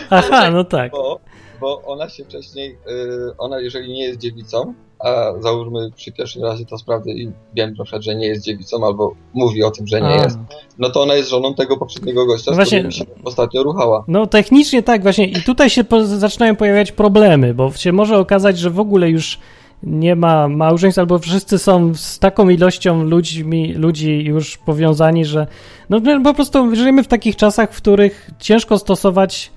Aha, 0.09 0.51
no 0.51 0.63
tak. 0.63 0.91
bo, 0.91 1.19
bo 1.61 1.81
ona 1.81 2.09
się 2.09 2.23
wcześniej, 2.25 2.77
y, 2.87 3.37
ona 3.37 3.59
jeżeli 3.59 3.93
nie 3.93 4.03
jest 4.03 4.19
dziewicą, 4.19 4.73
a 4.99 5.33
załóżmy 5.39 5.91
przy 5.95 6.11
pierwszym 6.11 6.43
razie 6.43 6.65
to 6.65 6.77
sprawdzę 6.77 7.11
i 7.11 7.31
wiem 7.55 7.73
na 7.77 7.83
przykład, 7.83 8.03
że 8.03 8.15
nie 8.15 8.27
jest 8.27 8.43
dziewicą, 8.43 8.85
albo 8.85 9.13
mówi 9.33 9.63
o 9.63 9.71
tym, 9.71 9.87
że 9.87 10.01
nie 10.01 10.07
A. 10.07 10.23
jest, 10.23 10.37
no 10.79 10.89
to 10.89 11.01
ona 11.01 11.13
jest 11.15 11.29
żoną 11.29 11.53
tego 11.53 11.77
poprzedniego 11.77 12.25
gościa, 12.25 12.51
No 12.51 12.55
właśnie- 12.55 12.91
się 12.91 13.03
ostatnio 13.23 13.63
ruchała. 13.63 14.03
No 14.07 14.27
technicznie 14.27 14.83
tak 14.83 15.01
właśnie 15.03 15.25
i 15.25 15.41
tutaj 15.43 15.69
się 15.69 15.83
po, 15.83 16.05
zaczynają 16.05 16.55
pojawiać 16.55 16.91
problemy, 16.91 17.53
bo 17.53 17.71
się 17.71 17.91
może 17.91 18.17
okazać, 18.17 18.59
że 18.59 18.69
w 18.69 18.79
ogóle 18.79 19.09
już 19.09 19.39
nie 19.83 20.15
ma 20.15 20.47
małżeństw, 20.47 20.99
albo 20.99 21.19
wszyscy 21.19 21.57
są 21.59 21.95
z 21.95 22.19
taką 22.19 22.49
ilością 22.49 23.03
ludźmi, 23.03 23.73
ludzi 23.73 24.23
już 24.25 24.57
powiązani, 24.57 25.25
że 25.25 25.47
no 25.89 26.01
po 26.23 26.33
prostu 26.33 26.75
żyjemy 26.75 27.03
w 27.03 27.07
takich 27.07 27.35
czasach, 27.35 27.73
w 27.73 27.77
których 27.77 28.31
ciężko 28.39 28.77
stosować 28.77 29.51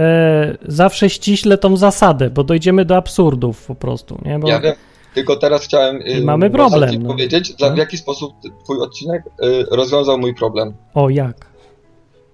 e, 0.00 0.56
zawsze 0.68 1.10
ściśle 1.10 1.58
tą 1.58 1.76
zasadę, 1.76 2.30
bo 2.30 2.44
dojdziemy 2.44 2.84
do 2.84 2.96
absurdów 2.96 3.66
po 3.66 3.74
prostu, 3.74 4.18
nie? 4.24 4.38
Bo, 4.38 4.48
Ja 4.48 4.60
wiem, 4.60 4.74
tylko 5.14 5.36
teraz 5.36 5.62
chciałem 5.64 5.96
y, 5.96 6.20
mamy 6.24 6.50
problem, 6.50 7.02
no. 7.02 7.08
powiedzieć, 7.08 7.54
No. 7.60 7.70
w 7.70 7.76
jaki 7.76 7.96
sposób 7.98 8.32
twój 8.64 8.80
odcinek 8.80 9.22
y, 9.26 9.66
rozwiązał 9.70 10.18
mój 10.18 10.34
problem. 10.34 10.74
O, 10.94 11.08
jak? 11.10 11.50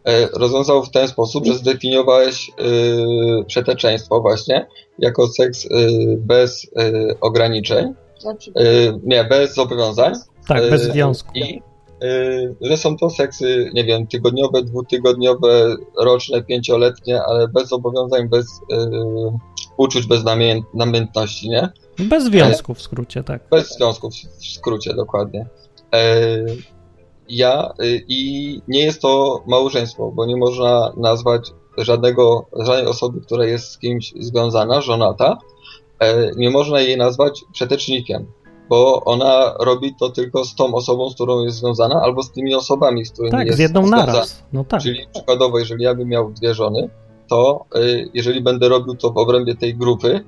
E, 0.04 0.26
rozwiązał 0.38 0.84
w 0.84 0.90
ten 0.90 1.08
sposób, 1.08 1.46
że 1.46 1.54
zdefiniowałeś 1.54 2.48
y, 2.48 3.44
przeteczeństwo 3.46 4.20
właśnie 4.20 4.66
jako 4.98 5.28
seks 5.28 5.64
y, 5.64 5.68
bez 6.20 6.64
y, 6.64 6.68
ograniczeń, 7.20 7.94
Znaczy, 8.18 8.50
y, 8.50 9.00
nie, 9.04 9.24
bez 9.24 9.54
zobowiązań. 9.54 10.12
Tak, 10.48 10.70
bez 10.70 10.82
y, 10.82 10.92
związku. 10.92 11.30
I 11.34 11.62
że 12.60 12.76
są 12.76 12.96
to 12.96 13.10
seksy, 13.10 13.70
nie 13.74 13.84
wiem, 13.84 14.06
tygodniowe, 14.06 14.62
dwutygodniowe, 14.62 15.76
roczne, 16.00 16.42
pięcioletnie, 16.42 17.22
ale 17.22 17.48
bez 17.48 17.68
zobowiązań, 17.68 18.28
bez 18.28 18.46
y, 18.46 18.90
uczuć, 19.76 20.06
bez 20.06 20.24
namię- 20.24 20.62
namiętności, 20.74 21.48
nie? 21.48 21.68
Bez 21.98 22.24
związku 22.24 22.74
w 22.74 22.82
skrócie, 22.82 23.22
tak. 23.24 23.42
Bez 23.50 23.76
związków, 23.76 24.14
w 24.14 24.46
skrócie 24.46 24.94
dokładnie. 24.94 25.46
E, 25.94 26.26
ja 27.28 27.72
y, 27.82 28.04
i 28.08 28.60
nie 28.68 28.80
jest 28.80 29.02
to 29.02 29.42
małżeństwo, 29.46 30.12
bo 30.14 30.26
nie 30.26 30.36
można 30.36 30.92
nazwać 30.96 31.50
żadnego, 31.78 32.46
żadnej 32.58 32.86
osoby, 32.86 33.20
która 33.20 33.44
jest 33.44 33.70
z 33.70 33.78
kimś 33.78 34.12
związana, 34.20 34.80
żonata, 34.80 35.38
e, 35.98 36.30
nie 36.36 36.50
można 36.50 36.80
jej 36.80 36.96
nazwać 36.96 37.44
przetecznikiem, 37.52 38.26
bo 38.68 39.04
ona 39.04 39.54
robi 39.60 39.94
to 39.94 40.08
tylko 40.10 40.44
z 40.44 40.54
tą 40.54 40.74
osobą, 40.74 41.10
z 41.10 41.14
którą 41.14 41.44
jest 41.44 41.56
związana, 41.58 42.00
albo 42.02 42.22
z 42.22 42.32
tymi 42.32 42.54
osobami, 42.54 43.04
z 43.06 43.10
którymi 43.12 43.32
Tak, 43.32 43.46
jest 43.46 43.56
z 43.58 43.60
jedną 43.60 43.80
związana. 43.86 44.06
naraz. 44.12 44.42
No 44.52 44.64
tak. 44.64 44.82
Czyli 44.82 45.06
przykładowo, 45.14 45.58
jeżeli 45.58 45.84
ja 45.84 45.94
bym 45.94 46.08
miał 46.08 46.32
dwie 46.32 46.54
żony, 46.54 46.88
to 47.28 47.64
y, 47.76 48.10
jeżeli 48.14 48.40
będę 48.40 48.68
robił 48.68 48.94
to 48.94 49.10
w 49.10 49.16
obrębie 49.16 49.54
tej 49.54 49.74
grupy 49.74 50.20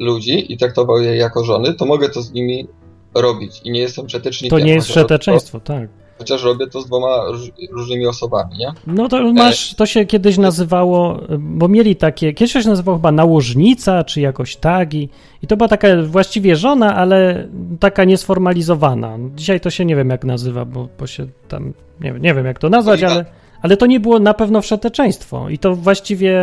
ludzi 0.00 0.52
i 0.52 0.58
traktował 0.58 0.98
je 1.00 1.16
jako 1.16 1.44
żony, 1.44 1.74
to 1.74 1.84
mogę 1.84 2.08
to 2.08 2.22
z 2.22 2.32
nimi 2.32 2.68
robić 3.14 3.60
i 3.64 3.70
nie 3.70 3.80
jestem 3.80 4.04
To 4.04 4.08
przetecznikiem. 4.08 4.58
nie 4.58 4.74
jest 4.74 4.88
przeteczeństwo, 4.88 5.60
tak. 5.60 5.88
Chociaż 6.18 6.44
robię 6.44 6.66
to 6.66 6.80
z 6.80 6.86
dwoma 6.86 7.24
róż, 7.28 7.50
różnymi 7.70 8.06
osobami, 8.06 8.58
nie? 8.58 8.72
No 8.86 9.08
to 9.08 9.32
masz, 9.32 9.74
to 9.74 9.86
się 9.86 10.06
kiedyś 10.06 10.38
nazywało, 10.38 11.20
bo 11.38 11.68
mieli 11.68 11.96
takie, 11.96 12.32
kiedyś 12.32 12.52
się 12.52 12.68
nazywało 12.68 12.98
chyba 12.98 13.12
nałożnica, 13.12 14.04
czy 14.04 14.20
jakoś 14.20 14.56
tak 14.56 14.94
i, 14.94 15.08
to 15.48 15.56
była 15.56 15.68
taka 15.68 15.88
właściwie 16.02 16.56
żona, 16.56 16.96
ale 16.96 17.48
taka 17.80 18.04
niesformalizowana. 18.04 19.18
Dzisiaj 19.34 19.60
to 19.60 19.70
się 19.70 19.84
nie 19.84 19.96
wiem 19.96 20.10
jak 20.10 20.24
nazywa, 20.24 20.64
bo, 20.64 20.88
bo 20.98 21.06
się 21.06 21.26
tam, 21.48 21.72
nie, 22.00 22.12
nie 22.20 22.34
wiem 22.34 22.46
jak 22.46 22.58
to 22.58 22.68
nazwać, 22.68 23.02
ale, 23.02 23.24
Ale 23.64 23.76
to 23.76 23.86
nie 23.86 24.00
było 24.00 24.18
na 24.18 24.34
pewno 24.34 24.62
wszeteczeństwo. 24.62 25.48
I 25.48 25.58
to 25.58 25.74
właściwie 25.74 26.42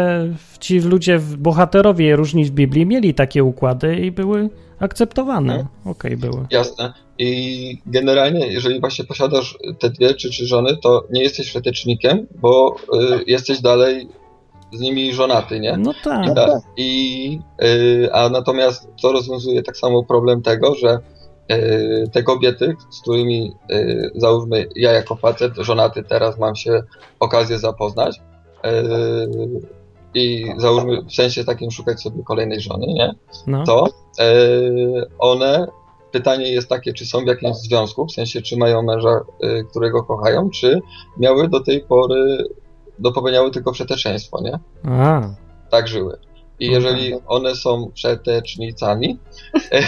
ci 0.59 0.79
ludzie, 0.79 1.19
bohaterowie 1.37 2.15
różni 2.15 2.45
w 2.45 2.51
Biblii 2.51 2.85
mieli 2.85 3.13
takie 3.13 3.43
układy 3.43 3.95
i 3.95 4.11
były 4.11 4.49
akceptowane. 4.79 5.53
Mhm. 5.53 5.69
Okej, 5.85 6.17
były. 6.17 6.47
Jasne. 6.51 6.93
I 7.17 7.77
generalnie, 7.85 8.47
jeżeli 8.47 8.79
właśnie 8.79 9.05
posiadasz 9.05 9.57
te 9.79 9.89
dwie 9.89 10.13
czy 10.13 10.29
trzy 10.29 10.45
żony, 10.45 10.77
to 10.77 11.07
nie 11.11 11.23
jesteś 11.23 11.51
fetycznikiem, 11.51 12.27
bo 12.41 12.75
y, 12.93 13.23
jesteś 13.27 13.61
dalej 13.61 14.07
z 14.73 14.79
nimi 14.79 15.13
żonaty, 15.13 15.59
nie? 15.59 15.77
No 15.77 15.91
I, 15.91 15.95
tak. 16.03 16.33
da, 16.33 16.61
i 16.77 17.39
y, 17.63 18.09
a 18.13 18.29
natomiast 18.29 18.87
to 19.01 19.11
rozwiązuje 19.11 19.63
tak 19.63 19.77
samo 19.77 20.03
problem 20.03 20.41
tego, 20.41 20.75
że 20.75 20.99
te 22.11 22.23
kobiety, 22.23 22.75
z 22.89 23.01
którymi 23.01 23.55
y, 23.71 24.11
załóżmy 24.15 24.67
ja 24.75 24.91
jako 24.91 25.15
facet 25.15 25.53
żonaty 25.57 26.03
teraz 26.03 26.39
mam 26.39 26.55
się 26.55 26.83
okazję 27.19 27.59
zapoznać 27.59 28.21
y, 28.65 29.71
i 30.13 30.53
załóżmy 30.57 31.01
w 31.01 31.13
sensie 31.13 31.43
takim 31.43 31.71
szukać 31.71 32.01
sobie 32.01 32.23
kolejnej 32.23 32.61
żony, 32.61 32.87
nie? 32.87 33.15
No. 33.47 33.63
to 33.63 33.87
e, 34.19 34.33
one, 35.19 35.67
pytanie 36.11 36.51
jest 36.51 36.69
takie, 36.69 36.93
czy 36.93 37.05
są 37.05 37.23
w 37.23 37.27
jakimś 37.27 37.55
związku, 37.55 38.05
w 38.05 38.11
sensie 38.11 38.41
czy 38.41 38.57
mają 38.57 38.83
męża, 38.83 39.19
e, 39.41 39.63
którego 39.63 40.03
kochają, 40.03 40.49
czy 40.49 40.81
miały 41.17 41.47
do 41.47 41.59
tej 41.59 41.81
pory, 41.81 42.45
do 42.99 43.11
popełniały 43.11 43.51
tylko 43.51 43.71
przeteczeństwo, 43.71 44.41
nie? 44.41 44.59
A, 44.91 45.21
Tak 45.69 45.87
żyły. 45.87 46.17
I 46.61 46.67
Mhm. 46.67 46.83
jeżeli 46.83 47.13
one 47.27 47.55
są 47.55 47.91
przetecznicami, 47.93 49.17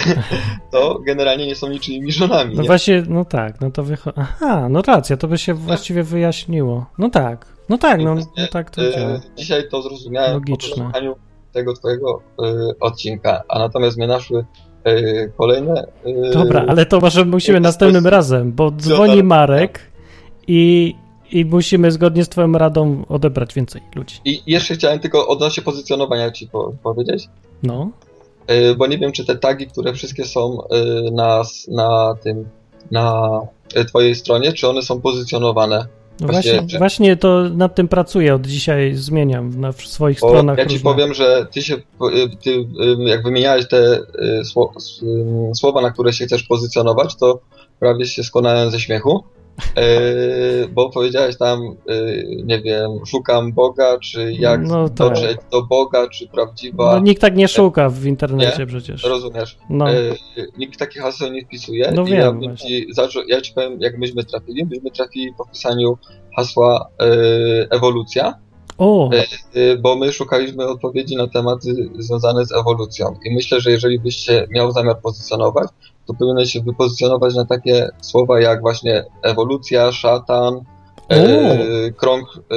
to 0.72 0.98
generalnie 1.06 1.46
nie 1.46 1.54
są 1.54 1.68
niczyimi 1.68 2.12
żonami, 2.12 2.54
no 2.54 2.62
nie? 2.62 2.68
właśnie, 2.68 3.02
no 3.08 3.24
tak, 3.24 3.60
no 3.60 3.70
to 3.70 3.82
wychodzi. 3.82 4.16
Aha, 4.20 4.68
no 4.68 4.82
racja, 4.82 5.16
to 5.16 5.28
by 5.28 5.38
się 5.38 5.54
właściwie 5.54 6.02
wyjaśniło. 6.02 6.86
No 6.98 7.10
tak, 7.10 7.46
no 7.68 7.78
tak, 7.78 8.00
no, 8.02 8.14
no 8.14 8.22
tak 8.52 8.70
to 8.70 8.90
działa. 8.92 9.10
E, 9.10 9.20
Dzisiaj 9.36 9.68
to 9.70 9.82
zrozumiałem 9.82 10.32
Logiczne. 10.34 10.90
po 10.92 11.16
tego 11.52 11.74
twojego 11.74 12.22
e, 12.42 12.44
odcinka, 12.80 13.42
a 13.48 13.58
natomiast 13.58 13.96
mnie 13.96 14.06
naszły 14.06 14.44
e, 14.84 15.28
kolejne... 15.28 15.86
Dobra, 16.32 16.64
ale 16.68 16.86
to 16.86 17.00
może 17.00 17.24
musimy 17.24 17.60
następnym 17.60 18.06
razem, 18.06 18.52
bo 18.52 18.70
dzwoni 18.70 19.22
Marek 19.22 19.80
i, 20.48 20.94
i 21.34 21.44
musimy 21.44 21.90
zgodnie 21.92 22.24
z 22.24 22.28
twoją 22.28 22.52
radą 22.52 23.04
odebrać 23.08 23.54
więcej 23.54 23.82
ludzi. 23.94 24.16
I 24.24 24.42
jeszcze 24.46 24.74
chciałem 24.74 24.98
tylko 24.98 25.28
odnośnie 25.28 25.62
pozycjonowania 25.62 26.30
ci 26.30 26.48
po, 26.48 26.72
powiedzieć, 26.82 27.28
No, 27.62 27.90
yy, 28.48 28.74
bo 28.76 28.86
nie 28.86 28.98
wiem, 28.98 29.12
czy 29.12 29.24
te 29.24 29.36
tagi, 29.36 29.66
które 29.66 29.92
wszystkie 29.92 30.24
są 30.24 30.58
yy, 30.70 31.10
na, 31.10 31.42
na 31.68 32.14
tym, 32.22 32.44
na 32.90 33.40
y, 33.76 33.84
twojej 33.84 34.14
stronie, 34.14 34.52
czy 34.52 34.68
one 34.68 34.82
są 34.82 35.00
pozycjonowane. 35.00 35.86
no 36.20 36.26
Właśnie, 36.26 36.52
właśnie, 36.52 36.68
że- 36.68 36.78
właśnie 36.78 37.16
to 37.16 37.42
nad 37.54 37.74
tym 37.74 37.88
pracuję, 37.88 38.34
od 38.34 38.46
dzisiaj 38.46 38.94
zmieniam 38.94 39.60
na 39.60 39.72
swoich 39.72 40.20
Bo 40.20 40.28
stronach 40.28 40.58
ja 40.58 40.64
ci 40.66 40.68
różnych. 40.74 40.94
powiem, 40.94 41.14
że 41.14 41.46
ty 41.52 41.62
się, 41.62 41.74
y, 41.74 41.80
ty 42.42 42.66
jak 43.06 43.22
wymieniałeś 43.22 43.68
te 43.68 43.98
y, 43.98 44.44
słowa, 45.54 45.80
na 45.82 45.90
które 45.90 46.12
się 46.12 46.26
chcesz 46.26 46.42
pozycjonować, 46.42 47.16
to 47.16 47.40
prawie 47.80 48.06
się 48.06 48.24
skonałem 48.24 48.70
ze 48.70 48.80
śmiechu. 48.80 49.24
Yy, 49.76 50.68
bo 50.68 50.90
powiedziałeś 50.90 51.38
tam, 51.38 51.60
yy, 51.86 52.24
nie 52.44 52.60
wiem, 52.60 52.90
szukam 53.06 53.52
Boga, 53.52 53.98
czy 53.98 54.32
jak 54.32 54.60
No 54.66 54.88
tak. 54.88 54.96
dotrzeć 55.08 55.38
do 55.52 55.62
Boga, 55.62 56.08
czy 56.08 56.28
prawdziwa. 56.28 56.92
No 56.92 56.98
nikt 57.00 57.20
tak 57.20 57.36
nie 57.36 57.48
szuka 57.48 57.88
w 57.88 58.04
internecie 58.06 58.58
Nie? 58.58 58.66
przecież. 58.66 59.04
Rozumiesz? 59.04 59.58
No, 59.70 59.90
E, 59.90 59.94
nikt 60.58 60.78
takich 60.78 61.02
haseł 61.02 61.32
nie 61.32 61.44
wpisuje. 61.44 61.92
No 61.94 62.04
wiem 62.04 62.42
ja, 62.42 62.56
ci 62.56 62.86
zaczął, 62.94 63.22
ja 63.28 63.40
ci 63.40 63.52
powiem, 63.52 63.80
jak 63.80 63.98
myśmy 63.98 64.24
trafili. 64.24 64.64
Myśmy 64.64 64.90
trafili 64.90 65.32
po 65.38 65.44
wpisaniu 65.44 65.98
hasła 66.36 66.88
e, 67.00 67.06
ewolucja, 67.70 68.34
o, 68.78 69.10
e, 69.54 69.76
bo 69.76 69.96
my 69.96 70.12
szukaliśmy 70.12 70.66
odpowiedzi 70.66 71.16
na 71.16 71.26
tematy 71.26 71.90
związane 71.98 72.44
z 72.46 72.52
ewolucją. 72.52 73.16
I 73.24 73.34
myślę, 73.34 73.60
że 73.60 73.70
jeżeli 73.70 73.98
byś 74.00 74.16
się 74.16 74.46
miał 74.50 74.72
zamiar 74.72 75.00
pozycjonować, 75.00 75.68
to 76.06 76.14
powinieneś 76.14 76.52
się 76.52 76.60
wypozycjonować 76.60 77.34
na 77.34 77.44
takie 77.44 77.88
słowa 78.00 78.40
jak 78.40 78.60
właśnie 78.60 79.04
ewolucja, 79.22 79.92
szatan, 79.92 80.60
e, 81.08 81.92
krąg 81.92 82.28
e, 82.36 82.54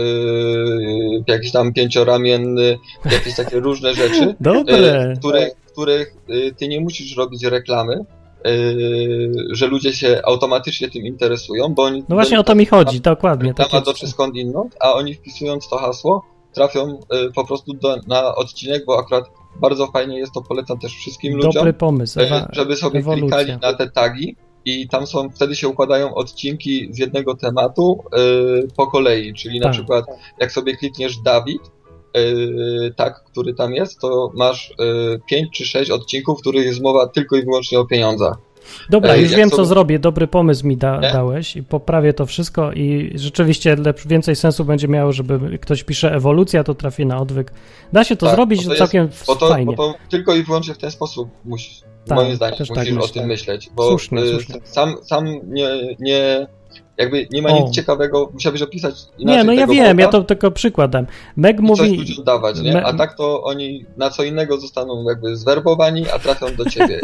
jakiś 1.27 1.51
tam 1.51 1.73
pięcioramienny, 1.73 2.77
jakieś 3.05 3.35
takie 3.35 3.59
różne 3.59 3.93
rzeczy 3.93 4.35
e, 4.67 5.13
których, 5.19 5.49
których 5.71 6.15
e, 6.29 6.51
ty 6.51 6.67
nie 6.67 6.81
musisz 6.81 7.17
robić 7.17 7.43
reklamy, 7.43 7.93
e, 7.93 8.49
że 9.51 9.67
ludzie 9.67 9.93
się 9.93 10.21
automatycznie 10.23 10.89
tym 10.89 11.05
interesują, 11.05 11.73
bo 11.73 11.83
oni 11.83 12.03
No 12.09 12.15
właśnie 12.15 12.39
o 12.39 12.43
to 12.43 12.55
mi 12.55 12.65
chodzi, 12.65 13.01
dokładnie. 13.01 13.49
reklama 13.49 13.69
Takie, 13.69 13.81
dotrze 13.81 14.07
skądinąd, 14.07 14.75
a 14.79 14.93
oni 14.93 15.13
wpisując 15.13 15.69
to 15.69 15.77
hasło 15.77 16.37
trafią 16.53 16.99
e, 17.09 17.31
po 17.35 17.45
prostu 17.45 17.73
do, 17.73 17.97
na 18.07 18.35
odcinek, 18.35 18.85
bo 18.85 18.99
akurat 18.99 19.25
bardzo 19.61 19.87
fajnie 19.87 20.19
jest 20.19 20.33
to, 20.33 20.41
polecam 20.41 20.79
też 20.79 20.95
wszystkim 20.95 21.35
ludziom, 21.35 21.51
dobry 21.51 21.73
pomysł. 21.73 22.19
e, 22.19 22.47
żeby 22.51 22.75
sobie 22.75 22.99
ewolucja. 22.99 23.37
klikali 23.37 23.59
na 23.61 23.73
te 23.73 23.89
tagi 23.89 24.35
i 24.65 24.87
tam 24.87 25.07
są, 25.07 25.29
wtedy 25.29 25.55
się 25.55 25.67
układają 25.67 26.15
odcinki 26.15 26.87
z 26.91 26.97
jednego 26.97 27.35
tematu 27.35 28.03
e, 28.13 28.17
po 28.75 28.87
kolei, 28.87 29.33
czyli 29.33 29.59
na 29.59 29.63
Tak. 29.63 29.73
przykład 29.73 30.05
jak 30.39 30.51
sobie 30.51 30.75
klikniesz 30.77 31.17
Dawid, 31.17 31.61
e, 32.13 32.21
tak, 32.95 33.23
który 33.23 33.53
tam 33.53 33.73
jest, 33.73 33.99
to 33.99 34.31
masz 34.35 34.71
e, 34.71 35.19
5 35.29 35.47
czy 35.53 35.65
6 35.65 35.91
odcinków, 35.91 36.37
w 36.37 36.41
których 36.41 36.65
jest 36.65 36.81
mowa 36.81 37.07
tylko 37.07 37.35
i 37.35 37.43
wyłącznie 37.43 37.79
o 37.79 37.85
pieniądzach. 37.85 38.37
Dobra, 38.89 39.13
Ej, 39.13 39.21
już 39.23 39.31
wiem, 39.35 39.49
co 39.51 39.65
zrobię. 39.65 39.99
Dobry 39.99 40.27
pomysł 40.27 40.67
mi 40.67 40.77
da, 40.77 40.99
dałeś 40.99 41.55
i 41.55 41.63
poprawię 41.63 42.13
to 42.13 42.25
wszystko 42.25 42.71
i 42.71 43.11
rzeczywiście 43.15 43.75
lepsz, 43.75 44.07
więcej 44.07 44.35
sensu 44.35 44.65
będzie 44.65 44.87
miało, 44.87 45.11
żeby 45.13 45.57
ktoś 45.59 45.83
pisze 45.83 46.11
ewolucja, 46.15 46.63
to 46.63 46.73
trafi 46.75 47.05
na 47.05 47.17
odwyk. 47.21 47.51
Da 47.93 48.03
się 48.03 48.15
to 48.15 48.25
Tak, 48.25 48.35
zrobić 48.35 48.65
to 48.65 48.75
całkiem 48.75 49.09
Bo 49.27 49.35
to, 49.35 49.49
fajnie. 49.49 49.75
bo 49.75 49.93
to 49.93 49.99
tylko 50.09 50.35
i 50.35 50.43
wyłącznie 50.43 50.73
w 50.73 50.77
ten 50.77 50.91
sposób 50.91 51.29
musisz, 51.45 51.81
Tak, 52.07 52.17
moim 52.17 52.35
zdaniem, 52.35 52.57
tak 52.57 52.77
musisz 52.77 52.91
o 52.91 52.95
myślę. 52.95 53.09
tym 53.21 53.27
myśleć, 53.27 53.69
bo 53.75 53.87
Słusznie, 53.89 54.21
y, 54.21 54.29
słusznie. 54.29 54.55
sam, 54.63 54.95
sam 55.03 55.25
nie, 55.47 55.67
nie, 55.99 56.47
jakby 56.97 57.27
nie 57.31 57.41
ma 57.41 57.49
O. 57.49 57.59
nic 57.59 57.75
ciekawego, 57.75 58.29
musiałbyś 58.33 58.61
opisać 58.61 58.95
inaczej 59.17 59.37
Nie, 59.37 59.43
no 59.43 59.53
ja 59.53 59.67
wiem, 59.67 59.97
bota 59.97 60.01
ja 60.01 60.07
to 60.07 60.23
tylko 60.23 60.51
przykładam. 60.51 61.05
Meg 61.35 61.57
coś 61.57 61.67
mówi... 61.67 62.23
dawać, 62.25 62.61
nie? 62.61 62.85
A 62.85 62.93
tak 62.93 63.13
to 63.13 63.43
oni 63.43 63.85
na 63.97 64.09
co 64.09 64.23
innego 64.23 64.57
zostaną 64.57 65.03
jakby 65.09 65.37
zwerbowani, 65.37 66.05
a 66.15 66.19
trafią 66.19 66.55
do 66.55 66.69
ciebie. 66.69 66.99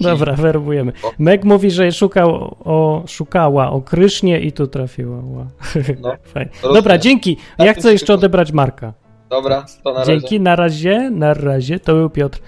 I, 0.00 0.02
Dobra, 0.04 0.32
werbujemy. 0.32 0.92
O. 1.02 1.12
Meg 1.18 1.44
mówi, 1.44 1.70
że 1.70 1.92
szukał 1.92 2.56
o, 2.64 3.02
szukała 3.06 3.70
o 3.70 3.80
Krysznie 3.80 4.40
i 4.40 4.52
tu 4.52 4.66
trafiła. 4.66 5.16
Ła. 5.16 5.46
No, 6.00 6.12
Fajnie. 6.34 6.50
Dobra, 6.62 6.98
dzięki. 6.98 7.36
Na 7.58 7.64
Ja 7.64 7.74
chcę 7.74 7.92
jeszcze 7.92 8.14
odebrać 8.14 8.52
Marka. 8.52 8.92
Dobra, 9.30 9.66
to 9.84 9.92
na 9.92 9.98
razie. 9.98 10.12
Dzięki, 10.12 10.40
na 10.40 10.56
razie, 10.56 11.10
na 11.10 11.34
razie. 11.34 11.80
To 11.80 11.94
był 11.94 12.10
Piotr. 12.10 12.38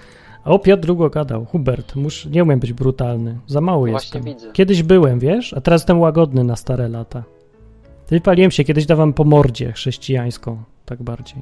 O, 0.45 0.59
Piotr 0.59 0.85
długo 0.87 1.09
gadał. 1.09 1.45
Hubert, 1.45 1.95
mus, 1.95 2.25
nie 2.25 2.43
umiem 2.43 2.59
być 2.59 2.73
brutalny. 2.73 3.37
Za 3.47 3.61
mało 3.61 3.87
Właśnie 3.87 4.19
jestem. 4.19 4.23
widzę. 4.23 4.51
Kiedyś 4.53 4.83
byłem, 4.83 5.19
wiesz, 5.19 5.53
a 5.53 5.61
teraz 5.61 5.81
jestem 5.81 5.99
łagodny 5.99 6.43
na 6.43 6.55
stare 6.55 6.89
lata. 6.89 7.23
Wypaliłem 8.09 8.51
się, 8.51 8.63
kiedyś 8.63 8.85
dawałem 8.85 9.13
po 9.13 9.23
mordzie 9.23 9.71
chrześcijańską, 9.71 10.57
tak 10.85 11.03
bardziej. 11.03 11.41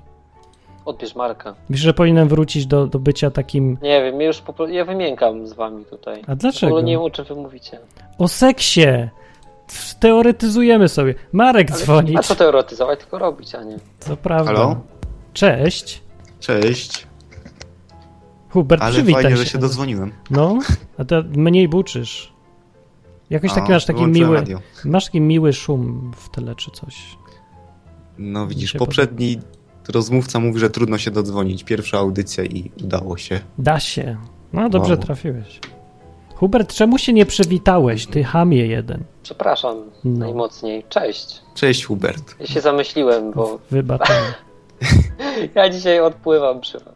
Odbierz 0.85 1.15
Marka. 1.15 1.55
Myślę, 1.69 1.83
że 1.83 1.93
powinienem 1.93 2.27
wrócić 2.27 2.65
do, 2.65 2.87
do 2.87 2.99
bycia 2.99 3.31
takim... 3.31 3.77
Nie 3.81 4.03
wiem, 4.03 4.21
ja 4.21 4.27
już 4.27 4.41
po, 4.41 4.67
ja 4.67 4.85
wymiękam 4.85 5.47
z 5.47 5.53
wami 5.53 5.85
tutaj. 5.85 6.21
A 6.27 6.35
W 6.35 6.37
dlaczego? 6.37 6.67
ogóle 6.67 6.83
nie 6.83 6.91
wiem, 6.93 7.01
o 7.01 7.09
czym 7.09 7.25
wy 7.25 7.35
mówicie. 7.35 7.79
O 8.17 8.27
seksie! 8.27 8.85
Teoretyzujemy 9.99 10.89
sobie. 10.89 11.15
Marek 11.31 11.71
dzwoni. 11.71 12.17
A 12.17 12.21
co 12.21 12.35
teoretyzować, 12.35 12.99
tylko 12.99 13.19
robić, 13.19 13.55
a 13.55 13.63
nie. 13.63 13.77
Co 13.99 14.17
prawda. 14.17 14.53
Halo? 14.53 14.75
Cześć. 15.33 16.01
Cześć. 16.39 17.07
Hubert, 18.53 18.81
Ale 18.81 18.91
przywitaj 18.93 19.23
fajnie, 19.23 19.37
się. 19.37 19.43
że 19.43 19.49
się 19.49 19.57
dodzwoniłem. 19.57 20.11
No, 20.31 20.59
a 20.97 21.05
to 21.05 21.23
mniej 21.35 21.67
buczysz. 21.69 22.33
Jakoś 23.29 23.53
taki 23.53 23.71
masz 23.71 23.85
taki 23.85 24.05
miły, 24.07 24.35
radio. 24.35 24.59
masz 24.85 25.05
taki 25.05 25.21
miły 25.21 25.53
szum 25.53 26.11
w 26.15 26.29
tyle 26.29 26.55
czy 26.55 26.71
coś. 26.71 27.17
No 28.17 28.47
widzisz, 28.47 28.73
poprzedni 28.73 29.39
rozmówca 29.89 30.39
mówi, 30.39 30.59
że 30.59 30.69
trudno 30.69 30.97
się 30.97 31.11
dodzwonić. 31.11 31.63
Pierwsza 31.63 31.97
audycja 31.97 32.43
i 32.43 32.71
udało 32.83 33.17
się. 33.17 33.39
Da 33.57 33.79
się. 33.79 34.17
No 34.53 34.69
dobrze 34.69 34.93
Wow. 34.93 35.03
trafiłeś. 35.03 35.59
Hubert, 36.35 36.73
czemu 36.73 36.97
się 36.97 37.13
nie 37.13 37.25
przywitałeś, 37.25 38.07
ty 38.07 38.23
hamie 38.23 38.67
jeden? 38.67 39.03
Przepraszam 39.23 39.75
No. 40.03 40.19
najmocniej. 40.19 40.83
Cześć. 40.89 41.41
Cześć 41.55 41.85
Hubert. 41.85 42.35
Ja 42.39 42.45
się 42.47 42.61
zamyśliłem, 42.61 43.31
bo 43.31 43.59
Wybaczamy. 43.71 44.33
ja 45.55 45.69
dzisiaj 45.69 45.99
odpływam 45.99 46.61
przy 46.61 46.79
was. 46.79 46.92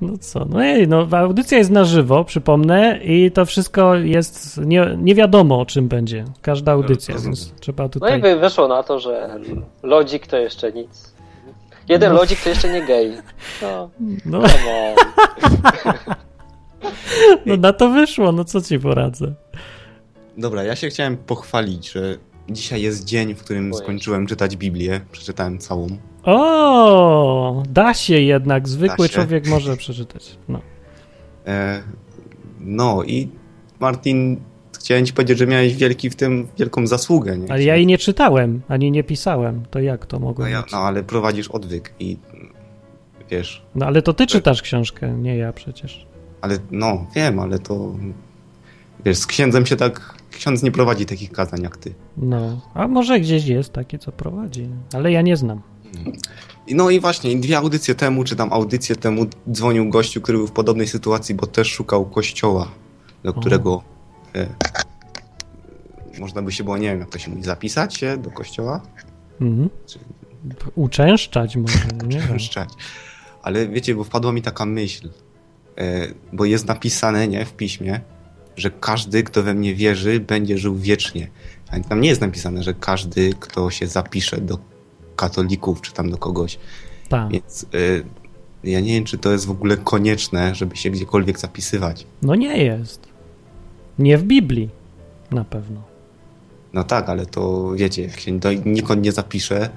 No 0.00 0.18
co, 0.18 0.44
no 0.44 0.64
ej, 0.64 0.88
no 0.88 1.08
audycja 1.10 1.58
jest 1.58 1.70
na 1.70 1.84
żywo, 1.84 2.24
przypomnę, 2.24 3.00
i 3.04 3.30
to 3.30 3.44
wszystko 3.44 3.94
jest, 3.94 4.60
nie, 4.64 4.96
nie 4.98 5.14
wiadomo 5.14 5.60
o 5.60 5.66
czym 5.66 5.88
będzie, 5.88 6.24
każda 6.42 6.72
audycja, 6.72 7.14
więc 7.18 7.54
trzeba 7.60 7.82
No 7.82 7.88
tutaj... 7.88 8.18
i 8.18 8.22
wy- 8.22 8.36
wyszło 8.36 8.68
na 8.68 8.82
to, 8.82 9.00
że 9.00 9.40
lodzik 9.82 10.26
to 10.26 10.36
jeszcze 10.36 10.72
nic. 10.72 11.14
Jeden 11.88 12.12
No. 12.12 12.18
lodzik 12.18 12.42
to 12.42 12.48
jeszcze 12.48 12.72
nie 12.72 12.82
gej. 12.86 13.12
No, 13.62 13.90
No, 14.24 14.42
no 17.46 17.56
na 17.56 17.72
to 17.72 17.88
wyszło, 17.90 18.32
no 18.32 18.44
co 18.44 18.60
ci 18.60 18.80
poradzę. 18.80 19.34
Dobra, 20.38 20.62
ja 20.62 20.76
się 20.76 20.88
chciałem 20.88 21.16
pochwalić, 21.16 21.90
że 21.92 22.16
dzisiaj 22.48 22.82
jest 22.82 23.04
dzień, 23.04 23.34
w 23.34 23.44
którym 23.44 23.74
skończyłem 23.74 24.26
czytać 24.26 24.56
Biblię. 24.56 25.00
Przeczytałem 25.12 25.58
całą. 25.58 25.86
O, 26.24 27.62
da 27.70 27.94
się 27.94 28.20
jednak, 28.20 28.68
zwykły 28.68 29.08
się. 29.08 29.14
człowiek 29.14 29.46
może 29.46 29.76
przeczytać. 29.76 30.38
No. 30.48 30.60
E, 31.46 31.82
no 32.60 33.02
i 33.04 33.28
Martin, 33.80 34.40
chciałem 34.78 35.06
ci 35.06 35.12
powiedzieć, 35.12 35.38
że 35.38 35.46
miałeś 35.46 35.74
wielki 35.76 36.10
w 36.10 36.16
tym, 36.16 36.48
wielką 36.58 36.86
zasługę. 36.86 37.38
Nie? 37.38 37.52
Ale 37.52 37.62
ja 37.64 37.76
jej 37.76 37.86
nie 37.86 37.98
czytałem, 37.98 38.62
ani 38.68 38.90
nie 38.90 39.04
pisałem. 39.04 39.62
To 39.70 39.80
jak 39.80 40.06
to 40.06 40.18
no, 40.18 40.26
mogło 40.26 40.46
ja, 40.46 40.62
być? 40.62 40.72
no 40.72 40.78
ale 40.78 41.02
prowadzisz 41.02 41.48
odwyk 41.48 41.94
i 42.00 42.16
wiesz, 43.30 43.62
No 43.74 43.86
ale 43.86 44.02
to 44.02 44.14
ty 44.14 44.26
czytasz 44.26 44.62
książkę, 44.62 45.12
nie 45.18 45.36
ja 45.36 45.52
przecież. 45.52 46.06
ale 46.40 46.58
no 46.70 47.06
wiem, 47.14 47.38
ale 47.38 47.58
to 47.58 47.94
wiesz, 49.04 49.16
z 49.18 49.26
księdzem 49.26 49.66
się 49.66 49.76
tak, 49.76 50.14
ksiądz 50.30 50.62
nie 50.62 50.70
prowadzi 50.72 51.06
takich 51.06 51.32
kazań 51.32 51.62
jak 51.62 51.76
ty. 51.76 51.94
No, 52.16 52.60
a 52.74 52.88
może 52.88 53.20
gdzieś 53.20 53.46
jest 53.46 53.72
takie, 53.72 53.98
co 53.98 54.12
prowadzi, 54.12 54.68
ale 54.92 55.12
ja 55.12 55.22
nie 55.22 55.36
znam. 55.36 55.60
No 56.70 56.90
i 56.90 57.00
właśnie, 57.00 57.36
dwie 57.36 57.58
audycje 57.58 57.94
temu, 57.94 58.24
czy 58.24 58.36
tam 58.36 58.52
audycję 58.52 58.96
temu 58.96 59.26
dzwonił 59.52 59.88
gościu, 59.90 60.20
który 60.20 60.38
był 60.38 60.46
w 60.46 60.52
podobnej 60.52 60.88
sytuacji, 60.88 61.34
bo 61.34 61.46
też 61.46 61.68
szukał 61.68 62.06
kościoła, 62.06 62.68
do 63.22 63.34
którego 63.34 63.82
e, 64.34 64.46
można 66.18 66.42
by 66.42 66.52
się 66.52 66.64
było, 66.64 66.76
nie 66.76 66.88
wiem 66.90 67.00
jak 67.00 67.10
to 67.10 67.18
się 67.18 67.30
mówi, 67.30 67.42
zapisać 67.42 67.96
się 67.96 68.16
do 68.16 68.30
kościoła? 68.30 68.80
Mhm. 69.40 69.70
Czy- 69.86 69.98
Uczęszczać 70.74 71.56
może, 71.56 71.78
nie 72.06 72.20
wiem. 72.20 72.38
Szczać. 72.38 72.68
Ale 73.42 73.68
wiecie, 73.68 73.94
bo 73.94 74.04
wpadła 74.04 74.32
mi 74.32 74.42
taka 74.42 74.66
myśl, 74.66 75.10
e, 75.78 76.06
bo 76.32 76.44
jest 76.44 76.66
napisane, 76.66 77.28
nie, 77.28 77.44
w 77.44 77.52
piśmie, 77.52 78.00
że 78.56 78.70
każdy, 78.70 79.22
kto 79.22 79.42
we 79.42 79.54
mnie 79.54 79.74
wierzy, 79.74 80.20
będzie 80.20 80.58
żył 80.58 80.76
wiecznie. 80.76 81.28
Ale 81.70 81.84
tam 81.84 82.00
nie 82.00 82.08
jest 82.08 82.20
napisane, 82.20 82.62
że 82.62 82.74
każdy, 82.74 83.34
kto 83.40 83.70
się 83.70 83.86
zapisze 83.86 84.40
do 84.40 84.58
katolików, 85.16 85.80
czy 85.80 85.92
tam 85.92 86.10
do 86.10 86.16
kogoś. 86.16 86.58
Tak. 87.08 87.28
Więc 87.28 87.66
e, 87.74 88.68
ja 88.70 88.80
nie 88.80 88.92
wiem, 88.92 89.04
czy 89.04 89.18
to 89.18 89.32
jest 89.32 89.46
w 89.46 89.50
ogóle 89.50 89.76
konieczne, 89.76 90.54
żeby 90.54 90.76
się 90.76 90.90
gdziekolwiek 90.90 91.38
zapisywać. 91.38 92.06
No 92.22 92.34
nie 92.34 92.64
jest. 92.64 93.08
Nie 93.98 94.18
w 94.18 94.22
Biblii. 94.22 94.68
Na 95.30 95.44
pewno. 95.44 95.82
No 96.72 96.84
tak, 96.84 97.08
ale 97.08 97.26
to 97.26 97.72
wiecie, 97.74 98.02
jak 98.02 98.20
się 98.20 98.38
do, 98.38 98.52
nikąd 98.52 99.02
nie 99.02 99.12
zapisze, 99.12 99.70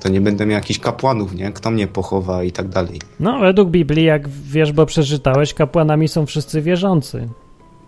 to 0.00 0.08
nie 0.08 0.20
będę 0.20 0.46
miał 0.46 0.54
jakichś 0.54 0.78
kapłanów, 0.78 1.34
nie? 1.34 1.52
Kto 1.52 1.70
mnie 1.70 1.86
pochowa 1.86 2.42
i 2.42 2.52
tak 2.52 2.68
dalej. 2.68 3.00
No, 3.20 3.38
według 3.40 3.70
Biblii, 3.70 4.04
jak 4.04 4.28
wiesz, 4.28 4.72
bo 4.72 4.86
przeczytałeś, 4.86 5.54
kapłanami 5.54 6.08
są 6.08 6.26
wszyscy 6.26 6.62
wierzący. 6.62 7.28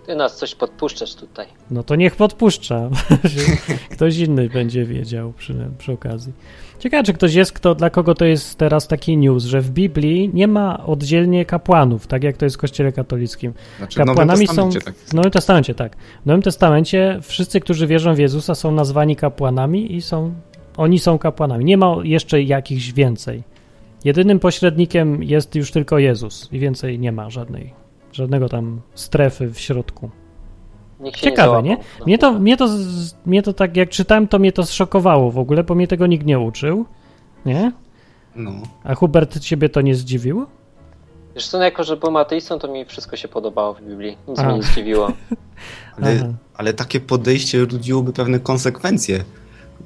Ty 0.07 0.17
nas 0.17 0.37
coś 0.37 0.55
podpuszczasz 0.55 1.15
tutaj. 1.15 1.47
No 1.71 1.83
to 1.83 1.97
niech 1.97 2.17
podpuszcza. 2.17 2.91
ktoś 3.93 4.17
inny 4.17 4.49
będzie 4.49 4.85
wiedział 4.85 5.33
przy, 5.33 5.71
przy 5.79 5.93
okazji. 5.93 6.33
Ciekawe, 6.79 7.03
czy 7.03 7.13
ktoś 7.13 7.35
jest, 7.35 7.53
kto, 7.53 7.75
dla 7.75 7.91
kogo 7.91 8.15
to 8.15 8.25
jest 8.25 8.59
teraz 8.59 8.89
taki 8.89 9.17
news, 9.17 9.45
że 9.45 9.61
w 9.61 9.71
Biblii 9.71 10.31
nie 10.35 10.49
ma 10.49 10.87
oddzielnie 10.87 11.45
kapłanów, 11.45 12.07
tak 12.07 12.25
jak 12.25 12.37
to 12.37 12.47
jest 12.47 12.57
w 12.57 12.59
Kościele 12.59 12.93
katolickim. 12.93 13.53
Znaczy, 13.79 13.95
w 13.95 14.07
Kapłanami 14.07 14.47
są. 14.47 14.71
Tak 14.71 14.95
W 14.95 15.15
Nowym 15.15 15.31
Testamencie, 15.31 15.75
tak. 15.75 15.97
W 16.23 16.27
Nowym 16.27 16.43
Testamencie 16.43 17.19
wszyscy, 17.23 17.61
którzy 17.61 17.87
wierzą 17.87 18.15
w 18.15 18.19
Jezusa, 18.19 18.55
są 18.55 18.73
nazwani 18.73 19.17
kapłanami 19.17 19.97
i 19.97 20.03
są. 20.03 20.35
Oni 20.77 20.99
są 20.99 21.19
kapłanami. 21.19 21.65
Nie 21.65 21.77
ma 21.77 21.97
jeszcze 22.03 22.43
jakichś 22.43 22.93
więcej. 22.93 23.43
Jedynym 24.05 24.39
pośrednikiem 24.39 25.23
jest 25.23 25.55
już 25.55 25.71
tylko 25.71 25.99
Jezus 25.99 26.49
i 26.53 26.59
więcej 26.59 26.99
nie 26.99 27.13
ma 27.13 27.31
żadnej. 27.31 27.75
Żadnego 28.13 28.49
tam 28.49 28.81
strefy 28.95 29.51
w 29.51 29.61
środku. 29.61 30.11
Ciekawe, 31.15 31.63
nie? 31.63 31.77
No. 32.01 32.07
Mnie 32.07 32.19
to, 32.19 32.33
mnie, 32.33 32.57
to, 32.57 32.69
mnie 33.27 33.43
to 33.43 33.53
tak, 33.53 33.77
jak 33.77 33.89
czytałem, 33.89 34.29
to 34.29 34.39
mnie 34.39 34.53
to 34.53 34.67
zszokowało 34.67 35.31
w 35.31 35.39
ogóle, 35.39 35.65
bo 35.65 35.75
mnie 35.75 35.89
tego 35.89 36.07
nikt 36.07 36.27
nie 36.27 36.39
uczył. 36.39 36.85
Nie? 37.47 37.73
No. 38.37 38.53
A 38.85 38.95
Hubert, 38.95 39.39
ciebie 39.41 39.69
to 39.69 39.81
nie 39.81 39.95
zdziwiło? 39.95 40.47
Wiesz 41.35 41.49
co, 41.49 41.59
no 41.59 41.65
jako 41.65 41.85
że 41.85 41.97
byłem 41.97 42.17
ateistą, 42.17 42.59
to 42.59 42.69
mi 42.69 42.85
wszystko 42.85 43.17
się 43.17 43.29
podobało 43.29 43.75
w 43.75 43.83
Biblii. 43.83 44.17
Nic 44.29 44.39
A. 44.39 44.47
mnie 44.47 44.55
nie 44.55 44.63
zdziwiło. 44.63 45.13
Ale, 45.97 46.35
ale 46.55 46.75
takie 46.75 47.01
podejście 47.01 47.61
rodziłoby 47.61 48.13
pewne 48.13 48.41
konsekwencje. 48.41 49.25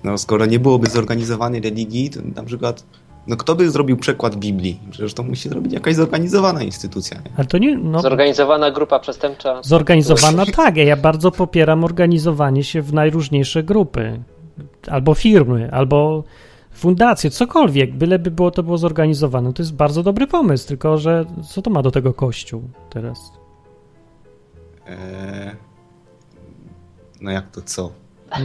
No, 0.05 0.19
skoro 0.19 0.47
nie 0.47 0.59
byłoby 0.59 0.91
zorganizowanej 0.91 1.61
religii, 1.61 2.11
to 2.11 2.21
na 2.35 2.43
przykład, 2.43 2.85
no 3.27 3.37
kto 3.37 3.55
by 3.55 3.71
zrobił 3.71 3.97
przekład 3.97 4.37
Biblii? 4.37 4.81
Przecież 4.91 5.15
to 5.15 5.23
musi 5.23 5.49
zrobić 5.49 5.73
jakaś 5.73 5.95
zorganizowana 5.95 6.63
instytucja. 6.63 7.17
Nie? 7.21 7.31
Ale 7.37 7.47
to 7.47 7.59
nie, 7.59 7.79
no, 7.79 8.01
Zorganizowana 8.01 8.71
grupa 8.71 8.99
przestępcza. 8.99 9.61
zorganizowana 9.63 10.47
tak, 10.47 10.77
ja 10.77 10.97
bardzo 10.97 11.31
popieram 11.31 11.85
organizowanie 11.85 12.65
się 12.65 12.83
w 12.83 12.93
najróżniejsze 12.95 13.63
grupy. 13.63 14.23
Albo 14.89 15.15
firmy, 15.15 15.69
albo 15.73 16.25
fundacje, 16.73 17.31
cokolwiek, 17.31 17.95
byleby 17.95 18.31
było 18.31 18.51
to 18.51 18.63
było 18.63 18.79
zorganizowane. 18.79 19.53
To 19.53 19.63
jest 19.63 19.75
bardzo 19.75 20.03
dobry 20.03 20.27
pomysł, 20.27 20.69
tylko 20.69 20.99
że 20.99 21.25
co 21.51 21.63
to 21.63 21.71
ma 21.71 21.83
do 21.83 21.91
tego 21.91 22.15
Kościół 22.15 22.63
teraz? 22.91 23.19
Eee, 24.87 25.57
no 27.21 27.31
jak 27.31 27.51
to 27.51 27.63
co? 27.63 27.91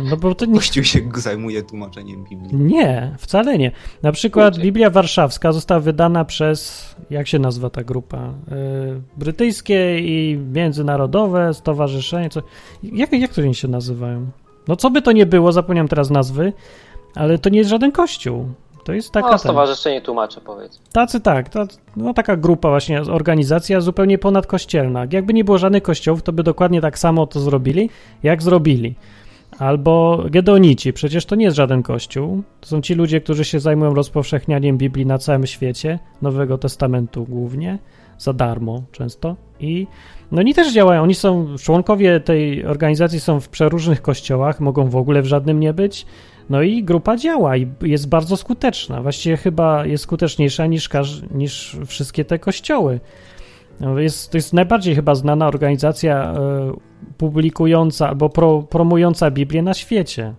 No 0.09 0.17
bo 0.17 0.35
to 0.35 0.45
nie, 0.45 0.53
Kościół 0.55 0.83
się 0.83 0.99
zajmuje 1.15 1.63
tłumaczeniem 1.63 2.23
Biblii. 2.23 2.55
Nie, 2.55 3.15
wcale 3.17 3.57
nie. 3.57 3.71
Na 4.03 4.11
przykład 4.11 4.53
Kurczę. 4.53 4.61
Biblia 4.65 4.89
Warszawska 4.89 5.51
została 5.51 5.79
wydana 5.79 6.25
przez, 6.25 6.85
jak 7.09 7.27
się 7.27 7.39
nazywa 7.39 7.69
ta 7.69 7.83
grupa? 7.83 8.17
Yy, 8.17 9.01
brytyjskie 9.17 9.99
i 9.99 10.37
międzynarodowe 10.53 11.53
stowarzyszenie. 11.53 12.29
Co, 12.29 12.41
jak, 12.83 13.11
jak 13.13 13.33
to 13.33 13.41
oni 13.41 13.55
się 13.55 13.67
nazywają? 13.67 14.27
No 14.67 14.75
co 14.75 14.89
by 14.89 15.01
to 15.01 15.11
nie 15.11 15.25
było, 15.25 15.51
zapomniałem 15.51 15.87
teraz 15.87 16.09
nazwy, 16.09 16.53
ale 17.15 17.37
to 17.37 17.49
nie 17.49 17.57
jest 17.57 17.69
żaden 17.69 17.91
kościół. 17.91 18.45
To 18.83 18.93
jest 18.93 19.11
taka. 19.11 19.27
No, 19.27 19.31
ten- 19.31 19.39
stowarzyszenie 19.39 20.01
tłumacze, 20.01 20.41
powiedz. 20.41 20.79
Tacy 20.91 21.19
tak, 21.19 21.49
to, 21.49 21.65
no 21.95 22.13
taka 22.13 22.37
grupa 22.37 22.69
właśnie, 22.69 23.01
organizacja 23.01 23.81
zupełnie 23.81 24.17
ponadkościelna. 24.17 25.05
Jakby 25.11 25.33
nie 25.33 25.43
było 25.43 25.57
żadnych 25.57 25.83
kościołów, 25.83 26.23
to 26.23 26.33
by 26.33 26.43
dokładnie 26.43 26.81
tak 26.81 26.99
samo 26.99 27.27
to 27.27 27.39
zrobili, 27.39 27.89
jak 28.23 28.41
zrobili. 28.41 28.95
Albo 29.59 30.23
Gedonici, 30.29 30.93
przecież 30.93 31.25
to 31.25 31.35
nie 31.35 31.45
jest 31.45 31.57
żaden 31.57 31.83
kościół. 31.83 32.43
To 32.61 32.67
są 32.67 32.81
ci 32.81 32.95
ludzie, 32.95 33.21
którzy 33.21 33.45
się 33.45 33.59
zajmują 33.59 33.93
rozpowszechnianiem 33.93 34.77
Biblii 34.77 35.05
na 35.05 35.17
całym 35.17 35.47
świecie, 35.47 35.99
Nowego 36.21 36.57
Testamentu 36.57 37.25
głównie, 37.25 37.79
za 38.17 38.33
darmo 38.33 38.83
często. 38.91 39.35
I 39.59 39.87
no 40.31 40.39
oni 40.39 40.53
też 40.53 40.73
działają, 40.73 41.03
oni 41.03 41.15
są, 41.15 41.55
członkowie 41.59 42.19
tej 42.19 42.65
organizacji 42.65 43.19
są 43.19 43.39
w 43.39 43.49
przeróżnych 43.49 44.01
kościołach, 44.01 44.59
mogą 44.59 44.89
w 44.89 44.95
ogóle 44.95 45.21
w 45.21 45.25
żadnym 45.25 45.59
nie 45.59 45.73
być. 45.73 46.05
No 46.49 46.61
i 46.61 46.83
grupa 46.83 47.17
działa 47.17 47.57
i 47.57 47.67
jest 47.81 48.09
bardzo 48.09 48.37
skuteczna. 48.37 49.01
Właściwie 49.01 49.37
chyba 49.37 49.85
jest 49.85 50.03
skuteczniejsza 50.03 50.65
niż, 50.65 50.89
niż 51.31 51.77
wszystkie 51.85 52.25
te 52.25 52.39
kościoły. 52.39 52.99
Jest, 53.97 54.31
to 54.31 54.37
jest 54.37 54.53
najbardziej 54.53 54.95
chyba 54.95 55.15
znana 55.15 55.47
organizacja 55.47 56.33
e, 56.33 56.73
publikująca 57.17 58.09
albo 58.09 58.29
pro, 58.29 58.61
promująca 58.63 59.31
Biblię 59.31 59.61
na 59.61 59.73
świecie. 59.73 60.33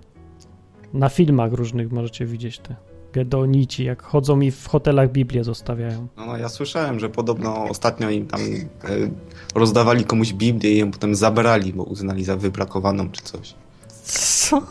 Na 0.93 1.09
filmach 1.09 1.52
różnych 1.52 1.93
możecie 1.93 2.27
widzieć 2.27 2.59
te 2.59 2.77
gedonici, 3.12 3.85
jak 3.85 4.02
chodzą 4.02 4.40
i 4.40 4.51
w 4.51 4.66
hotelach 4.69 5.12
Biblię 5.12 5.44
zostawiają. 5.44 6.06
No, 6.16 6.27
no 6.27 6.36
ja 6.36 6.48
słyszałem, 6.48 7.01
że 7.01 7.09
podobno 7.09 7.65
ostatnio 7.65 8.10
im 8.10 8.27
tam 8.27 8.40
e, 8.40 8.44
rozdawali 9.55 10.05
komuś 10.05 10.32
Biblię 10.32 10.73
i 10.73 10.78
ją 10.78 10.90
potem 10.90 11.15
zabrali, 11.15 11.73
bo 11.73 11.82
uznali 11.82 12.24
za 12.24 12.36
wybrakowaną 12.36 13.10
czy 13.10 13.23
coś. 13.23 13.55
Co? 14.05 14.62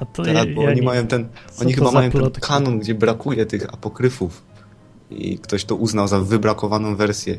A 0.00 0.04
to 0.04 0.22
Teraz, 0.22 0.46
bo 0.54 0.64
oni 0.64 0.76
nie- 0.76 0.82
mają 0.82 1.06
ten, 1.06 1.28
co 1.50 1.62
oni 1.64 1.72
chyba 1.72 1.90
mają 1.90 2.10
ten 2.10 2.30
kanon, 2.30 2.78
gdzie 2.78 2.94
brakuje 2.94 3.46
tych 3.46 3.74
apokryfów. 3.74 4.42
I 5.10 5.38
ktoś 5.38 5.64
to 5.64 5.74
uznał 5.74 6.08
za 6.08 6.20
wybrakowaną 6.20 6.96
wersję. 6.96 7.38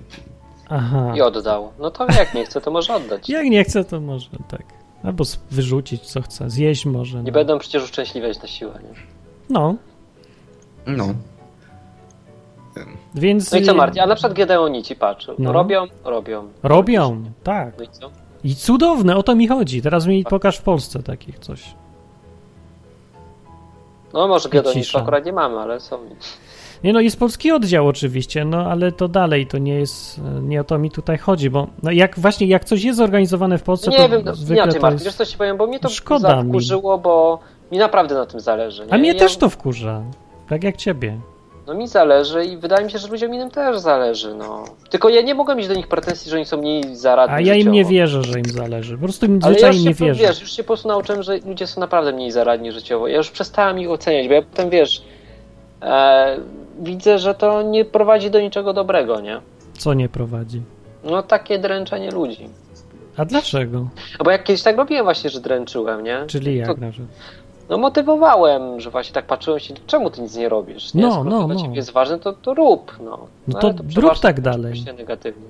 Aha. 0.70 1.14
I 1.16 1.22
oddał. 1.22 1.72
No 1.80 1.92
to 1.92 2.06
jak 2.12 2.34
nie 2.34 2.46
chce, 2.46 2.62
to 2.62 2.72
może 2.72 2.96
oddać. 2.96 3.30
Jak 3.30 3.46
nie 3.46 3.64
chce, 3.64 3.84
to 3.84 4.02
może 4.02 4.30
tak. 4.50 4.64
Albo 5.04 5.24
wyrzucić, 5.52 6.02
co 6.02 6.22
chce. 6.22 6.50
Zjeść 6.50 6.86
może. 6.86 7.18
Nie 7.18 7.24
No. 7.24 7.32
będą 7.32 7.60
przecież 7.60 7.84
uszczęśliwiać 7.84 8.42
na 8.42 8.48
siłę. 8.48 8.80
Nie? 8.84 9.00
no. 9.50 9.76
No. 10.88 11.08
Więc. 13.16 13.52
No 13.52 13.58
i 13.58 13.64
co 13.64 13.72
y, 13.72 13.76
Martin? 13.76 14.02
A 14.02 14.06
na 14.06 14.16
przykład 14.16 14.34
Gedeonici, 14.34 14.96
patrz. 14.96 15.28
No. 15.40 15.52
Robią, 15.54 15.86
robią. 16.04 16.48
Robią, 16.64 17.24
tak. 17.44 17.78
No 17.78 17.84
i 17.84 17.88
co? 17.88 18.12
I 18.44 18.56
cudowne, 18.56 19.16
o 19.18 19.24
to 19.24 19.36
mi 19.36 19.48
chodzi. 19.48 19.82
Teraz 19.82 20.06
mi 20.08 20.24
pokaż 20.24 20.58
w 20.58 20.62
Polsce 20.62 21.04
takich 21.04 21.40
coś. 21.40 21.76
No 24.14 24.28
może 24.28 24.50
Gedeonici 24.50 24.98
akurat 24.98 25.26
nie 25.26 25.34
mamy, 25.34 25.60
ale 25.60 25.80
są. 25.80 26.00
Nie 26.84 26.94
no, 26.94 27.00
jest 27.00 27.20
polski 27.20 27.52
oddział 27.52 27.88
oczywiście, 27.88 28.46
no 28.46 28.58
ale 28.72 28.92
to 28.92 29.08
dalej, 29.08 29.48
to 29.48 29.58
nie 29.58 29.74
jest, 29.74 30.22
nie 30.42 30.62
o 30.62 30.64
to 30.64 30.78
mi 30.78 30.92
tutaj 30.92 31.18
chodzi, 31.18 31.50
bo 31.50 31.68
no 31.84 31.92
jak 31.92 32.20
właśnie, 32.20 32.48
jak 32.48 32.66
coś 32.66 32.84
jest 32.84 32.98
zorganizowane 32.98 33.58
w 33.58 33.64
Polsce, 33.64 33.92
Nie 33.92 33.98
to 33.98 34.10
wiem, 34.10 34.22
no, 34.26 34.36
zwykle 34.36 34.64
inaczej 34.64 34.82
to 34.82 34.92
jest... 34.92 35.06
wiesz 35.06 35.14
co 35.16 35.26
ci 35.26 35.38
powiem, 35.38 35.58
bo 35.58 35.68
mnie 35.68 35.80
to 35.80 35.90
Szkoda 35.90 36.36
mi. 36.42 36.48
zakurzyło, 36.48 36.98
bo 36.98 37.40
mi 37.72 37.78
naprawdę 37.78 38.16
na 38.16 38.26
tym 38.26 38.40
zależy. 38.40 38.86
Nie? 38.86 38.94
A 38.94 38.98
mnie 38.98 39.14
Ja- 39.14 39.20
też 39.20 39.38
to 39.38 39.50
wkurza, 39.50 40.02
tak 40.50 40.64
jak 40.64 40.78
ciebie. 40.78 41.20
No 41.68 41.74
mi 41.74 41.88
zależy 41.88 42.46
i 42.46 42.58
wydaje 42.58 42.86
mi 42.86 42.92
się, 42.92 42.98
że 43.00 43.08
ludziom 43.08 43.34
innym 43.34 43.52
też 43.52 43.80
zależy, 43.80 44.36
no. 44.36 44.64
Tylko 44.90 45.10
ja 45.10 45.22
nie 45.22 45.36
mogę 45.36 45.56
mieć 45.56 45.68
do 45.68 45.74
nich 45.74 45.88
pretensji, 45.88 46.32
że 46.32 46.36
oni 46.38 46.46
są 46.46 46.58
mniej 46.58 46.96
zaradni 46.96 47.36
A 47.36 47.40
ja 47.42 47.54
im 47.56 47.72
nie 47.72 47.80
życiowo. 47.80 47.92
wierzę, 47.92 48.24
że 48.24 48.40
im 48.40 48.46
zależy. 48.46 48.98
Po 48.98 49.04
prostu 49.04 49.26
im 49.26 49.40
Ale 49.44 49.52
ja 49.54 49.60
zwyczajnie 49.60 49.78
już 49.78 49.86
nie 49.86 49.94
się, 49.94 50.06
wierzę. 50.06 50.24
wiesz, 50.28 50.42
już 50.42 50.52
się 50.52 50.64
po 50.64 50.68
prostu 50.68 50.88
nauczyłem, 50.88 51.24
że 51.24 51.38
ludzie 51.46 51.68
są 51.68 51.82
naprawdę 51.82 52.12
mniej 52.14 52.32
zaradni 52.32 52.72
życiowo. 52.72 53.08
Ja 53.08 53.18
już 53.18 53.32
przestałem 53.32 53.80
ich 53.80 53.90
oceniać, 53.92 54.28
bo 54.28 54.34
ja 54.34 54.42
potem, 54.42 54.70
wiesz, 54.70 55.04
e, 55.82 56.38
widzę, 56.80 57.20
że 57.20 57.34
to 57.36 57.62
nie 57.62 57.86
prowadzi 57.86 58.32
do 58.32 58.40
niczego 58.42 58.74
dobrego, 58.74 59.22
nie? 59.22 59.42
Co 59.74 59.94
nie 59.94 60.10
prowadzi. 60.10 60.62
No 61.04 61.24
takie 61.24 61.60
dręczenie 61.60 62.12
ludzi. 62.12 62.50
A 63.18 63.26
dlaczego? 63.26 63.80
No 64.20 64.26
bo 64.26 64.32
jak 64.32 64.44
kiedyś 64.44 64.64
tak 64.64 64.78
robiłem 64.78 65.04
właśnie, 65.04 65.30
że 65.30 65.40
dręczyłem, 65.42 66.04
nie? 66.04 66.24
Czyli 66.28 66.58
jak 66.58 66.68
To- 66.68 66.82
na 66.82 66.92
przykład? 66.92 67.12
No 67.70 67.78
motywowałem, 67.78 68.80
że 68.80 68.90
właśnie 68.90 69.14
tak 69.14 69.26
patrzyłem 69.26 69.60
się, 69.60 69.74
czemu 69.88 70.10
ty 70.10 70.22
nic 70.22 70.36
nie 70.36 70.50
robisz? 70.50 70.94
Nie? 70.94 71.02
No, 71.02 71.12
Skoro 71.12 71.30
no, 71.30 71.40
to 71.42 71.46
dla 71.46 71.56
no. 71.56 71.62
ciebie 71.62 71.76
jest 71.76 71.92
ważne, 71.92 72.20
to, 72.20 72.34
to 72.34 72.54
rób, 72.54 72.98
no. 73.04 73.28
No 73.48 73.60
to 73.60 73.68
ale 73.68 73.78
rób 73.78 73.88
przeważnie 73.88 74.22
tak 74.22 74.36
to 74.36 74.42
dalej. 74.42 74.84
negatywnie. 74.98 75.46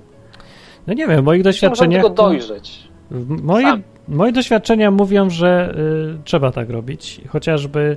No 0.86 0.94
nie 0.94 1.06
wiem, 1.06 1.20
w 1.22 1.24
moich 1.24 1.42
doświadczeniach... 1.42 2.02
tylko 2.02 2.16
to- 2.16 2.22
dojrzeć. 2.28 2.88
Moje, 3.28 3.80
moje 4.08 4.32
doświadczenia 4.32 4.90
mówią, 4.90 5.30
że 5.30 5.74
y, 6.18 6.24
trzeba 6.24 6.52
tak 6.52 6.70
robić. 6.70 7.20
Chociażby... 7.28 7.96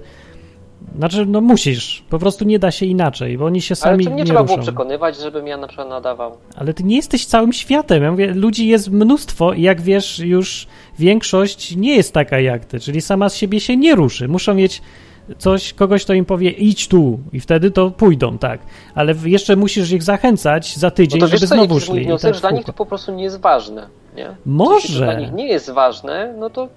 Znaczy, 0.97 1.25
no 1.25 1.41
musisz. 1.41 2.03
Po 2.09 2.19
prostu 2.19 2.45
nie 2.45 2.59
da 2.59 2.71
się 2.71 2.85
inaczej, 2.85 3.37
bo 3.37 3.45
oni 3.45 3.61
się 3.61 3.71
Ale 3.71 3.75
sami 3.91 4.03
to 4.03 4.09
nie 4.09 4.15
nie 4.15 4.25
trzeba 4.25 4.43
było 4.43 4.55
ruszą. 4.57 4.63
przekonywać, 4.67 5.17
żebym 5.17 5.47
ja 5.47 5.57
na 5.57 5.67
przykład 5.67 5.89
nadawał. 5.89 6.37
Ale 6.55 6.73
ty 6.73 6.83
nie 6.83 6.95
jesteś 6.95 7.25
całym 7.25 7.53
światem. 7.53 8.03
Ja 8.03 8.11
mówię, 8.11 8.33
ludzi 8.33 8.67
jest 8.67 8.89
mnóstwo 8.91 9.53
i 9.53 9.61
jak 9.61 9.81
wiesz, 9.81 10.19
już 10.19 10.67
większość 10.99 11.75
nie 11.75 11.95
jest 11.95 12.13
taka 12.13 12.39
jak 12.39 12.65
ty, 12.65 12.79
czyli 12.79 13.01
sama 13.01 13.29
z 13.29 13.35
siebie 13.35 13.59
się 13.59 13.77
nie 13.77 13.95
ruszy. 13.95 14.27
Muszą 14.27 14.53
mieć 14.53 14.81
coś, 15.37 15.73
kogoś, 15.73 16.03
kto 16.03 16.13
im 16.13 16.25
powie 16.25 16.49
idź 16.49 16.87
tu 16.87 17.19
i 17.33 17.39
wtedy 17.39 17.71
to 17.71 17.91
pójdą, 17.91 18.37
tak. 18.37 18.59
Ale 18.95 19.13
jeszcze 19.25 19.55
musisz 19.55 19.91
ich 19.91 20.03
zachęcać 20.03 20.77
za 20.77 20.87
No 20.87 20.91
tydzień, 20.91 21.19
to 21.21 21.27
wiesz 21.27 21.39
żeby 21.39 21.47
co, 21.49 21.55
znowu 21.55 21.79
szli. 21.79 22.01
I 22.01 22.05
wniosek, 22.05 22.31
tak 22.31 22.35
że 22.35 22.41
dla 22.41 22.51
nich 22.51 22.65
to 22.65 22.73
po 22.73 22.85
prostu 22.85 23.11
nie 23.13 23.23
jest 23.23 23.39
ważne, 23.41 23.87
nie? 24.15 24.35
Może. 24.45 24.75
Jeśli 24.75 24.99
to 24.99 25.03
dla 25.05 25.13
nich 25.19 25.31
nie 25.33 25.47
jest 25.47 25.69
ważne, 25.71 26.33
no 26.39 26.49
to 26.49 26.67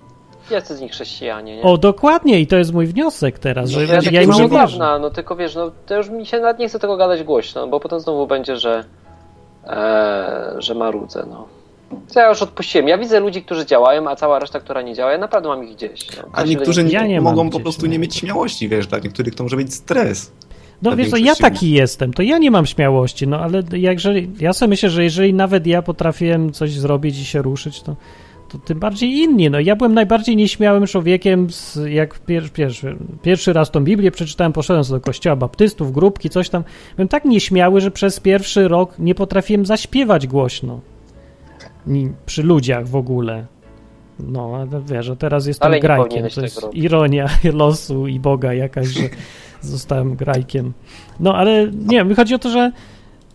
jacy 0.50 0.76
z 0.76 0.80
nich 0.80 0.92
chrześcijanie, 0.92 1.56
nie? 1.56 1.62
O, 1.62 1.78
dokładnie 1.78 2.40
i 2.40 2.46
to 2.46 2.56
jest 2.56 2.72
mój 2.72 2.86
wniosek 2.86 3.38
teraz, 3.38 3.70
że 3.70 3.80
No, 3.86 3.92
ja, 3.92 4.00
ja 4.10 4.22
im 4.22 4.30
nie 4.30 4.48
ważna, 4.48 4.98
no 4.98 5.10
tylko 5.10 5.36
wiesz, 5.36 5.54
no 5.54 5.70
to 5.86 5.96
już 5.96 6.10
mi 6.10 6.26
się 6.26 6.40
nawet 6.40 6.58
nie 6.58 6.68
chce 6.68 6.78
tego 6.78 6.96
gadać 6.96 7.22
głośno, 7.22 7.66
bo 7.66 7.80
potem 7.80 8.00
znowu 8.00 8.26
będzie, 8.26 8.56
że 8.56 8.84
e, 9.66 10.54
że 10.58 10.74
marudzę, 10.74 11.26
no. 11.30 11.48
To 12.14 12.20
ja 12.20 12.28
już 12.28 12.42
odpuściłem. 12.42 12.88
Ja 12.88 12.98
widzę 12.98 13.20
ludzi, 13.20 13.42
którzy 13.42 13.66
działają, 13.66 14.08
a 14.08 14.16
cała 14.16 14.38
reszta, 14.38 14.60
która 14.60 14.82
nie 14.82 14.94
działa, 14.94 15.12
ja 15.12 15.18
naprawdę 15.18 15.48
mam 15.48 15.64
ich 15.64 15.76
gdzieś. 15.76 16.16
No. 16.16 16.22
A 16.32 16.42
niektórzy 16.42 16.84
nich- 16.84 16.92
Ja 16.92 17.06
nie 17.06 17.20
mogą 17.20 17.50
po 17.50 17.60
prostu 17.60 17.86
no. 17.86 17.92
nie 17.92 17.98
mieć 17.98 18.16
śmiałości, 18.16 18.68
wiesz, 18.68 18.86
dla 18.86 18.98
niektórych 18.98 19.34
to 19.34 19.42
może 19.42 19.56
być 19.56 19.74
stres. 19.74 20.32
No 20.82 20.96
wiesz 20.96 21.10
co, 21.10 21.16
ja 21.16 21.34
taki 21.34 21.70
jestem, 21.70 22.14
to 22.14 22.22
ja 22.22 22.38
nie 22.38 22.50
mam 22.50 22.66
śmiałości, 22.66 23.26
no 23.28 23.38
ale 23.40 23.62
jakże, 23.72 24.14
ja 24.40 24.52
sobie 24.52 24.68
myślę, 24.68 24.90
że 24.90 25.04
jeżeli 25.04 25.34
nawet 25.34 25.66
ja 25.66 25.82
potrafiłem 25.82 26.52
coś 26.52 26.72
zrobić 26.72 27.18
i 27.18 27.24
się 27.24 27.42
ruszyć, 27.42 27.82
to, 27.82 27.96
to 28.58 28.66
tym 28.66 28.78
bardziej 28.78 29.10
inni. 29.10 29.50
No 29.50 29.60
ja 29.60 29.76
byłem 29.76 29.94
najbardziej 29.94 30.36
nieśmiałym 30.36 30.86
człowiekiem, 30.86 31.50
z, 31.50 31.78
jak 31.88 32.18
pier, 32.18 32.50
pierwszy, 32.50 32.96
pierwszy 33.22 33.52
raz 33.52 33.70
tą 33.70 33.84
Biblię 33.84 34.10
przeczytałem, 34.10 34.52
poszedłem 34.52 34.84
do 34.90 35.00
kościoła 35.00 35.36
baptystów, 35.36 35.92
grupki, 35.92 36.30
coś 36.30 36.48
tam. 36.48 36.64
Byłem 36.96 37.08
tak 37.08 37.24
nieśmiały, 37.24 37.80
że 37.80 37.90
przez 37.90 38.20
pierwszy 38.20 38.68
rok 38.68 38.98
nie 38.98 39.14
potrafiłem 39.14 39.66
zaśpiewać 39.66 40.26
głośno. 40.26 40.80
Przy 42.26 42.42
ludziach 42.42 42.88
w 42.88 42.96
ogóle. 42.96 43.46
No, 44.18 44.56
ale 44.56 44.82
wiesz, 44.82 45.10
a 45.10 45.16
teraz 45.16 45.46
jestem 45.46 45.66
Ale 45.66 45.76
nie 45.76 45.82
grajkiem. 45.82 46.28
To 46.28 46.40
jest 46.40 46.54
tego 46.54 46.66
robić. 46.66 46.84
ironia 46.84 47.28
losu 47.52 48.06
i 48.06 48.20
Boga 48.20 48.54
jakaś, 48.54 48.86
że 48.86 49.02
zostałem 49.60 50.16
grajkiem. 50.16 50.72
No, 51.20 51.34
ale 51.34 51.70
nie, 51.72 52.04
mi 52.04 52.14
chodzi 52.14 52.34
o 52.34 52.38
to, 52.38 52.50
że 52.50 52.72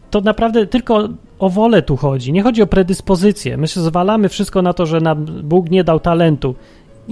to 0.10 0.22
naprawdę 0.22 0.68
tylko 0.68 1.10
o 1.40 1.50
wolę 1.50 1.82
tu 1.82 1.98
chodzi. 1.98 2.32
Nie 2.32 2.44
chodzi 2.44 2.62
o 2.62 2.68
predyspozycję. 2.68 3.58
My 3.58 3.68
się 3.68 3.82
zwalamy 3.82 4.30
wszystko 4.30 4.62
na 4.62 4.74
to, 4.74 4.86
że 4.86 5.02
nam 5.02 5.26
Bóg 5.26 5.70
nie 5.70 5.84
dał 5.84 6.00
talentu. 6.00 6.56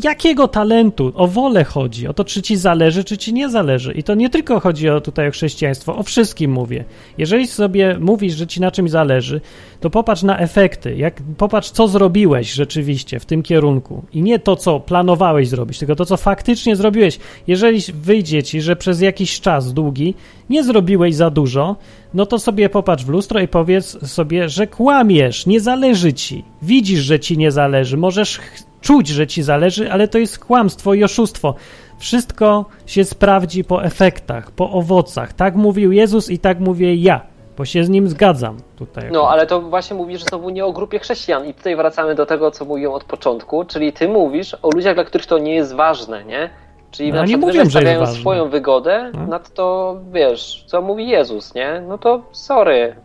Jakiego 0.04 0.48
talentu? 0.48 1.12
O 1.16 1.28
wolę 1.28 1.64
chodzi. 1.64 2.08
O 2.08 2.14
to, 2.14 2.26
czy 2.26 2.42
ci 2.42 2.58
zależy, 2.58 3.04
czy 3.04 3.18
ci 3.18 3.34
nie 3.34 3.50
zależy. 3.50 3.94
I 3.94 4.04
to 4.04 4.16
nie 4.16 4.30
tylko 4.30 4.60
chodzi 4.60 4.90
o 4.90 5.02
tutaj 5.02 5.28
o 5.28 5.32
chrześcijaństwo, 5.32 5.96
o 5.96 6.04
wszystkim 6.04 6.52
mówię. 6.52 6.86
Jeżeli 7.18 7.48
sobie 7.48 7.98
mówisz, 8.00 8.34
że 8.36 8.48
ci 8.48 8.62
na 8.62 8.72
czymś 8.72 8.92
zależy, 8.92 9.42
to 9.80 9.90
popatrz 9.90 10.24
na 10.24 10.40
efekty. 10.40 10.96
Jak, 10.96 11.22
popatrz, 11.38 11.70
co 11.70 11.88
zrobiłeś 11.88 12.54
rzeczywiście 12.54 13.20
w 13.20 13.26
tym 13.26 13.44
kierunku. 13.44 14.04
I 14.14 14.22
nie 14.22 14.40
to, 14.40 14.56
co 14.56 14.80
planowałeś 14.80 15.48
zrobić, 15.48 15.80
tylko 15.80 15.96
to, 15.96 16.06
co 16.06 16.18
faktycznie 16.18 16.76
zrobiłeś. 16.76 17.20
Jeżeli 17.48 17.82
wyjdzie 17.94 18.44
ci, 18.44 18.62
że 18.62 18.76
przez 18.76 19.02
jakiś 19.02 19.42
czas 19.42 19.74
długi 19.74 20.14
nie 20.50 20.64
zrobiłeś 20.64 21.16
za 21.16 21.30
dużo, 21.30 21.76
no 22.14 22.26
to 22.26 22.40
sobie 22.40 22.70
popatrz 22.70 23.04
w 23.04 23.10
lustro 23.10 23.42
i 23.42 23.48
powiedz 23.48 24.10
sobie, 24.10 24.50
że 24.50 24.68
kłamiesz, 24.68 25.46
nie 25.46 25.60
zależy 25.60 26.14
ci. 26.14 26.44
Widzisz, 26.62 27.00
że 27.00 27.20
ci 27.20 27.38
nie 27.38 27.52
zależy, 27.52 27.98
możesz 27.98 28.40
czuć, 28.82 29.08
że 29.08 29.28
ci 29.28 29.44
zależy, 29.44 29.92
ale 29.92 30.08
to 30.08 30.18
jest 30.18 30.40
kłamstwo 30.40 30.94
i 30.94 31.04
oszustwo. 31.04 31.56
Wszystko 31.98 32.66
się 32.86 33.04
sprawdzi 33.04 33.64
po 33.64 33.84
efektach, 33.84 34.52
po 34.52 34.72
owocach. 34.72 35.34
Tak 35.34 35.56
mówił 35.56 35.92
Jezus 35.92 36.30
i 36.30 36.40
tak 36.40 36.60
mówię 36.60 36.96
ja, 36.96 37.22
bo 37.58 37.66
się 37.66 37.84
z 37.84 37.90
nim 37.90 38.08
zgadzam 38.08 38.58
tutaj. 38.76 39.10
No, 39.12 39.30
ale 39.30 39.46
to 39.48 39.62
właśnie 39.62 39.96
mówisz 39.98 40.24
znowu 40.24 40.50
nie 40.50 40.66
o 40.66 40.72
grupie 40.74 41.00
chrześcijan. 41.00 41.46
I 41.46 41.54
tutaj 41.54 41.76
wracamy 41.76 42.16
do 42.16 42.26
tego, 42.26 42.52
co 42.52 42.66
mówiłem 42.66 42.94
od 42.94 43.04
początku, 43.04 43.66
czyli 43.66 43.94
ty 43.94 44.08
mówisz 44.08 44.56
o 44.62 44.70
ludziach, 44.76 44.96
dla 44.96 45.04
których 45.04 45.28
to 45.28 45.38
nie 45.38 45.56
jest 45.56 45.76
ważne, 45.76 46.26
nie? 46.26 46.50
Czyli 46.92 47.10
No, 47.12 47.16
na 47.22 47.24
przykład 47.28 47.56
jest 47.56 47.72
stawiają 47.72 48.06
swoją 48.06 48.50
wygodę 48.50 49.12
No. 49.14 49.28
nad 49.28 49.54
to, 49.54 49.98
wiesz, 50.12 50.64
co 50.68 50.82
mówi 50.82 51.08
Jezus, 51.08 51.54
nie? 51.56 51.84
No 51.88 51.98
to 51.98 52.22
sorry. 52.32 52.96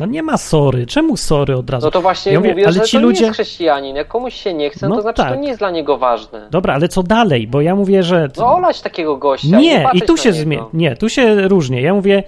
No 0.00 0.06
nie 0.06 0.22
ma 0.22 0.36
sory. 0.38 0.86
Czemu 0.86 1.16
sory 1.16 1.56
od 1.56 1.70
razu? 1.70 1.86
No 1.86 1.90
to 1.90 2.00
właśnie 2.00 2.32
Ja 2.32 2.38
mówię, 2.40 2.50
mówię, 2.50 2.64
ale 2.64 2.72
że 2.72 2.80
ci 2.80 2.96
to 2.96 3.02
ludzie- 3.02 3.20
nie 3.20 3.26
jest 3.26 3.34
chrześcijanin. 3.34 3.96
Jak 3.96 4.08
komuś 4.08 4.34
się 4.34 4.54
nie 4.54 4.70
chce, 4.70 4.88
No 4.88 4.96
to 4.96 5.02
znaczy, 5.02 5.16
tak. 5.16 5.28
to 5.34 5.34
nie 5.40 5.48
jest 5.48 5.60
dla 5.60 5.70
niego 5.70 5.98
ważne. 5.98 6.48
Dobra, 6.50 6.74
ale 6.74 6.88
co 6.88 7.02
dalej? 7.02 7.46
Bo 7.46 7.60
ja 7.60 7.74
mówię, 7.76 8.02
że... 8.02 8.28
No 8.38 8.54
olać 8.54 8.80
takiego 8.80 9.16
gościa. 9.16 9.58
Nie, 9.58 9.86
i 9.94 10.02
tu 10.02 10.16
się 10.16 10.28
niego. 10.30 10.42
zmienia. 10.42 10.64
Nie, 10.72 10.96
tu 10.96 11.08
się 11.08 11.48
różnie. 11.48 11.82
Ja 11.82 11.94
mówię, 11.94 12.22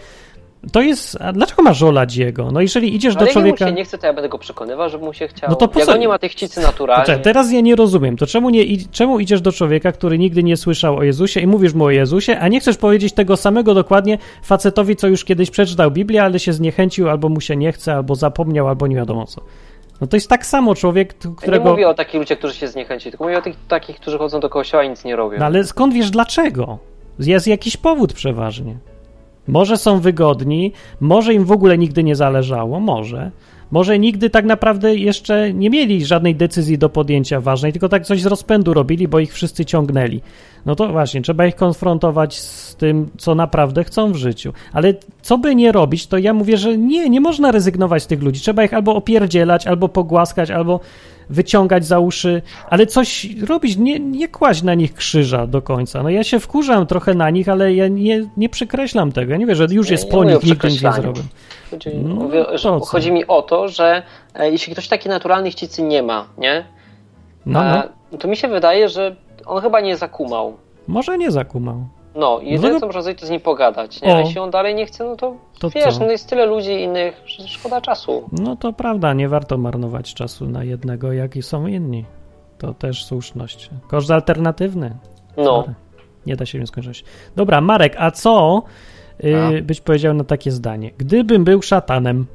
to 0.72 0.80
jest. 0.82 1.18
A 1.20 1.32
dlaczego 1.32 1.62
masz 1.62 1.82
olać 1.82 2.16
jego? 2.16 2.50
No 2.52 2.60
jeżeli 2.60 2.94
idziesz 2.94 3.16
Ale 3.16 3.26
do 3.26 3.32
człowieka. 3.32 3.66
się 3.68 3.72
nie 3.72 3.84
chce, 3.84 3.98
to 3.98 4.06
ja 4.06 4.12
będę 4.12 4.28
go 4.28 4.38
przekonywał, 4.38 4.88
żeby 4.90 5.04
mu 5.04 5.12
się 5.12 5.28
chciało. 5.28 5.50
No 5.50 5.56
to 5.56 5.68
po 5.68 5.80
co- 5.80 5.92
on 5.92 5.98
nie 5.98 6.08
ma 6.08 6.18
tej 6.18 6.28
chcicy 6.30 6.60
naturalnie. 6.60 7.02
Poczekaj, 7.02 7.22
teraz 7.22 7.52
ja 7.52 7.60
nie 7.60 7.76
rozumiem. 7.76 8.16
To 8.16 8.26
czemu, 8.26 8.50
nie, 8.50 8.64
czemu 8.90 9.20
idziesz 9.20 9.40
do 9.40 9.52
człowieka, 9.52 9.92
który 9.92 10.18
nigdy 10.18 10.42
nie 10.42 10.56
słyszał 10.56 10.96
o 10.96 11.02
Jezusie 11.02 11.40
i 11.40 11.46
mówisz 11.46 11.74
mu 11.74 11.84
o 11.84 11.90
Jezusie, 11.90 12.38
a 12.38 12.48
nie 12.48 12.60
chcesz 12.60 12.76
powiedzieć 12.76 13.12
tego 13.12 13.36
samego 13.36 13.74
dokładnie 13.74 14.18
facetowi, 14.42 14.96
co 14.96 15.08
już 15.08 15.24
kiedyś 15.24 15.50
przeczytał 15.50 15.90
Biblię, 15.90 16.22
ale 16.22 16.38
się 16.38 16.52
zniechęcił, 16.52 17.08
albo 17.08 17.28
mu 17.28 17.40
się 17.40 17.56
nie 17.56 17.72
chce, 17.72 17.94
albo 17.94 18.14
zapomniał, 18.14 18.68
albo 18.68 18.86
nie 18.86 18.96
wiadomo 18.96 19.26
co. 19.26 19.40
No 20.00 20.06
to 20.06 20.16
jest 20.16 20.28
tak 20.28 20.46
samo 20.46 20.74
człowiek, 20.74 21.12
t- 21.14 21.28
Ja 21.28 21.34
którego. 21.36 21.64
nie 21.64 21.70
mówię 21.70 21.88
o 21.88 21.94
takich 21.94 22.14
ludziach, 22.14 22.38
którzy 22.38 22.54
się 22.54 22.68
zniechęcili, 22.68 23.10
tylko 23.10 23.24
mówię 23.24 23.38
o 23.38 23.42
tych 23.42 23.56
takich, 23.68 23.96
którzy 23.96 24.18
chodzą 24.18 24.40
do 24.40 24.48
kościoła 24.48 24.84
i 24.84 24.88
nic 24.88 25.04
nie 25.04 25.16
robią. 25.16 25.38
No 25.38 25.44
ale 25.44 25.64
skąd 25.64 25.94
wiesz 25.94 26.10
dlaczego? 26.10 26.78
Jest 27.18 27.46
jakiś 27.46 27.76
powód 27.76 28.12
przeważnie. 28.12 28.76
Może 29.48 29.76
są 29.76 30.00
wygodni, 30.00 30.72
może 31.00 31.34
im 31.34 31.44
w 31.44 31.52
ogóle 31.52 31.78
nigdy 31.78 32.04
nie 32.04 32.16
zależało, 32.16 32.80
może. 32.80 33.30
Może 33.70 33.98
nigdy 33.98 34.30
tak 34.30 34.44
naprawdę 34.44 34.94
jeszcze 34.94 35.52
nie 35.52 35.70
mieli 35.70 36.04
żadnej 36.04 36.34
decyzji 36.34 36.78
do 36.78 36.88
podjęcia 36.88 37.40
ważnej, 37.40 37.72
tylko 37.72 37.88
tak 37.88 38.04
coś 38.04 38.22
z 38.22 38.26
rozpędu 38.26 38.74
robili, 38.74 39.08
bo 39.08 39.18
ich 39.18 39.32
wszyscy 39.32 39.64
ciągnęli. 39.64 40.20
No 40.66 40.74
to 40.74 40.88
właśnie, 40.88 41.22
trzeba 41.22 41.46
ich 41.46 41.54
konfrontować 41.54 42.38
z 42.38 42.76
tym, 42.76 43.10
co 43.18 43.34
naprawdę 43.34 43.84
chcą 43.84 44.12
w 44.12 44.16
życiu. 44.16 44.52
Ale 44.72 44.94
co 45.22 45.38
by 45.38 45.54
nie 45.54 45.72
robić, 45.72 46.06
to 46.06 46.18
ja 46.18 46.34
mówię, 46.34 46.56
że 46.56 46.78
nie, 46.78 47.08
nie 47.08 47.20
można 47.20 47.52
rezygnować 47.52 48.02
z 48.02 48.06
tych 48.06 48.22
ludzi. 48.22 48.40
Trzeba 48.40 48.64
ich 48.64 48.74
albo 48.74 48.94
opierdzielać, 48.94 49.66
albo 49.66 49.88
pogłaskać, 49.88 50.50
albo 50.50 50.80
wyciągać 51.30 51.86
za 51.86 51.98
uszy, 51.98 52.42
ale 52.70 52.86
coś 52.86 53.28
robić, 53.48 53.76
nie, 53.76 54.00
nie 54.00 54.28
kłaść 54.28 54.62
na 54.62 54.74
nich 54.74 54.94
krzyża 54.94 55.46
do 55.46 55.62
końca. 55.62 56.02
No 56.02 56.10
ja 56.10 56.24
się 56.24 56.40
wkurzam 56.40 56.86
trochę 56.86 57.14
na 57.14 57.30
nich, 57.30 57.48
ale 57.48 57.74
ja 57.74 57.88
nie, 57.88 58.24
nie 58.36 58.48
przykreślam 58.48 59.12
tego. 59.12 59.32
Ja 59.32 59.38
nie 59.38 59.46
wiem, 59.46 59.56
że 59.56 59.66
już 59.70 59.86
Nie, 59.86 59.92
jest 59.92 60.04
nie 60.04 60.10
po 60.10 60.16
mówię 60.16 60.34
nich, 60.34 60.44
nigdy 60.44 60.68
nic 60.68 60.82
nie 60.82 60.92
zrobię. 60.92 61.20
Chodzi, 61.70 61.90
No, 61.94 62.14
mówię, 62.14 62.44
chodzi 62.86 63.12
mi 63.12 63.26
o 63.26 63.42
to, 63.42 63.68
że 63.68 64.02
e, 64.34 64.50
jeśli 64.50 64.72
ktoś 64.72 64.88
taki 64.88 65.08
naturalnej 65.08 65.52
chcicy 65.52 65.82
nie 65.82 66.02
ma, 66.02 66.26
nie? 66.38 66.64
No, 67.46 67.62
no. 67.62 67.84
E, 68.12 68.18
to 68.18 68.28
mi 68.28 68.36
się 68.36 68.48
wydaje, 68.48 68.88
że 68.88 69.16
on 69.46 69.62
chyba 69.62 69.80
nie 69.80 69.96
zakumał. 69.96 70.56
Może 70.88 71.18
nie 71.18 71.30
zakumał. 71.30 71.84
No 72.14 72.40
i 72.40 72.50
jedyne 72.50 72.72
No 72.72 72.80
co 72.80 72.86
można 72.86 73.02
zrobić, 73.02 73.20
to 73.20 73.26
z 73.26 73.30
nim 73.30 73.40
pogadać. 73.40 74.02
Nie? 74.02 74.12
O. 74.12 74.16
A 74.16 74.20
jeśli 74.20 74.38
on 74.40 74.50
dalej 74.50 74.74
nie 74.74 74.86
chce, 74.86 75.04
no 75.04 75.16
to, 75.16 75.36
To 75.58 75.70
wiesz, 75.70 75.98
co? 75.98 76.04
no 76.04 76.10
jest 76.10 76.28
tyle 76.28 76.46
ludzi 76.46 76.70
innych, 76.72 77.22
że 77.26 77.48
szkoda 77.48 77.80
czasu. 77.80 78.28
No 78.32 78.56
to 78.56 78.72
prawda, 78.72 79.12
nie 79.12 79.28
warto 79.28 79.58
marnować 79.58 80.14
czasu 80.14 80.46
na 80.46 80.64
jednego, 80.64 81.12
jak 81.12 81.36
i 81.36 81.42
są 81.42 81.66
inni. 81.66 82.04
To 82.58 82.74
też 82.74 83.04
słuszność. 83.04 83.70
Koszt 83.88 84.10
alternatywny. 84.10 84.96
No. 85.36 85.44
Sorry. 85.62 85.74
Nie 86.26 86.36
da 86.36 86.46
się 86.46 86.58
nie 86.58 86.66
skończyć. 86.66 87.04
Dobra, 87.36 87.60
Marek, 87.60 87.94
a 87.98 88.10
co 88.10 88.62
y, 89.24 89.36
A? 89.36 89.62
byś 89.62 89.80
powiedział 89.80 90.14
na 90.14 90.24
takie 90.24 90.50
zdanie? 90.50 90.90
Gdybym 90.98 91.44
był 91.44 91.62
szatanem, 91.62 92.26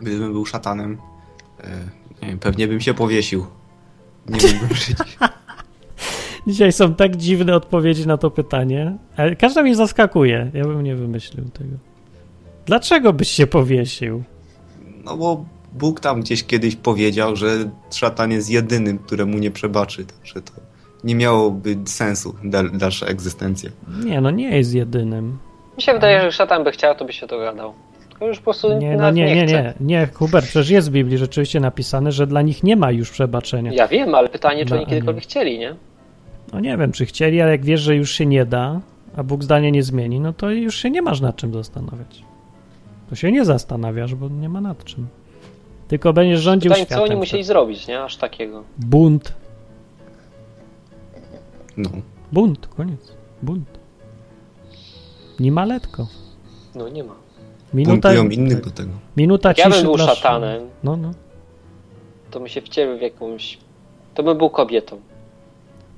Gdybym 0.00 0.32
był 0.32 0.46
szatanem, 0.46 0.98
e, 1.64 1.70
nie 2.22 2.28
wiem, 2.28 2.38
pewnie 2.38 2.68
bym 2.68 2.80
się 2.80 2.94
powiesił. 2.94 3.46
Nie 4.28 4.38
mógłbym 4.52 4.76
żyć. 4.76 4.96
Dzisiaj 6.46 6.72
są 6.72 6.94
tak 6.94 7.16
dziwne 7.16 7.54
odpowiedzi 7.54 8.06
na 8.06 8.16
to 8.16 8.30
pytanie. 8.30 8.96
Ale 9.16 9.36
każda 9.36 9.62
mnie 9.62 9.76
zaskakuje. 9.76 10.50
Ja 10.54 10.64
bym 10.64 10.82
nie 10.82 10.96
wymyślił 10.96 11.44
tego. 11.44 11.76
Dlaczego 12.66 13.12
byś 13.12 13.28
się 13.28 13.46
powiesił? 13.46 14.22
No 15.04 15.16
bo 15.16 15.44
Bóg 15.72 16.00
tam 16.00 16.20
gdzieś 16.20 16.44
kiedyś 16.44 16.76
powiedział, 16.76 17.36
że 17.36 17.48
szatan 17.94 18.30
jest 18.30 18.50
jedynym, 18.50 18.98
któremu 18.98 19.38
nie 19.38 19.50
przebaczy, 19.50 20.04
także 20.04 20.42
to 20.42 20.52
nie 21.04 21.14
miałoby 21.14 21.76
sensu 21.84 22.34
dal, 22.44 22.70
dalsza 22.70 23.06
egzystencja. 23.06 23.70
Nie, 24.04 24.20
no 24.20 24.30
nie 24.30 24.56
jest 24.56 24.74
jedynym. 24.74 25.38
Mi 25.76 25.82
się 25.82 25.92
wydaje, 25.92 26.20
że 26.20 26.32
szatan 26.32 26.64
by 26.64 26.70
chciał, 26.70 26.94
to 26.94 27.04
by 27.04 27.12
się 27.12 27.26
dogadał. 27.26 27.74
Tylko 28.08 28.26
już 28.26 28.38
po 28.38 28.44
prostu 28.44 28.78
Nie, 28.78 28.96
no 28.96 29.10
nie, 29.10 29.34
nie, 29.34 29.46
chce. 29.46 29.74
nie, 29.80 29.86
nie, 29.86 30.08
Hubert, 30.14 30.46
przecież 30.46 30.70
jest 30.70 30.88
w 30.88 30.92
Biblii 30.92 31.18
rzeczywiście 31.18 31.60
napisane, 31.60 32.12
że 32.12 32.26
dla 32.26 32.42
nich 32.42 32.62
nie 32.62 32.76
ma 32.76 32.90
już 32.90 33.10
przebaczenia. 33.10 33.72
Ja 33.72 33.88
wiem, 33.88 34.14
ale 34.14 34.28
pytanie, 34.28 34.62
czy 34.64 34.68
Dla 34.68 34.76
oni 34.76 34.86
kiedykolwiek 34.86 35.24
chcieli, 35.24 35.58
nie? 35.58 35.74
No 36.52 36.60
nie 36.60 36.76
wiem, 36.76 36.92
czy 36.92 37.06
chcieli, 37.06 37.40
ale 37.40 37.50
jak 37.50 37.64
wiesz, 37.64 37.80
że 37.80 37.96
już 37.96 38.10
się 38.12 38.26
nie 38.26 38.44
da, 38.44 38.80
a 39.16 39.22
Bóg 39.22 39.42
zdania 39.44 39.70
nie 39.70 39.82
zmieni, 39.82 40.20
no 40.20 40.32
to 40.32 40.50
już 40.50 40.74
się 40.76 40.90
nie 40.90 41.02
masz 41.02 41.20
nad 41.20 41.36
czym 41.36 41.54
zastanawiać. 41.54 42.24
To 43.10 43.14
się 43.14 43.32
nie 43.32 43.44
zastanawiasz, 43.44 44.14
bo 44.14 44.28
nie 44.28 44.48
ma 44.48 44.60
nad 44.60 44.84
czym. 44.84 45.06
Tylko 45.88 46.12
będziesz 46.12 46.40
rządził 46.40 46.68
Pytanie, 46.70 46.86
światem. 46.86 47.04
co 47.06 47.10
oni 47.10 47.16
musieli 47.20 47.44
zrobić, 47.44 47.88
nie? 47.88 48.02
Aż 48.02 48.16
takiego. 48.16 48.64
Bunt. 48.78 49.34
No. 51.76 51.90
Bunt, 52.32 52.66
koniec. 52.66 53.12
Bunt. 53.42 53.68
Niemaletko. 55.40 56.06
No 56.74 56.88
nie 56.88 57.04
ma. 57.04 57.14
Minuta, 57.74 58.14
innych 58.14 58.64
do 58.64 58.70
tego. 58.70 58.90
minuta 59.16 59.48
Jak 59.48 59.58
ja 59.58 59.70
bym 59.70 59.82
był 59.82 59.96
dla... 59.96 60.14
szatanem, 60.14 60.62
No, 60.84 60.96
no. 60.96 61.10
to 62.30 62.38
bym 62.38 62.48
się 62.48 62.60
wcielił 62.62 62.98
w 62.98 63.00
jakąś... 63.00 63.58
To 64.14 64.22
bym 64.22 64.38
był 64.38 64.50
kobietą. 64.50 65.00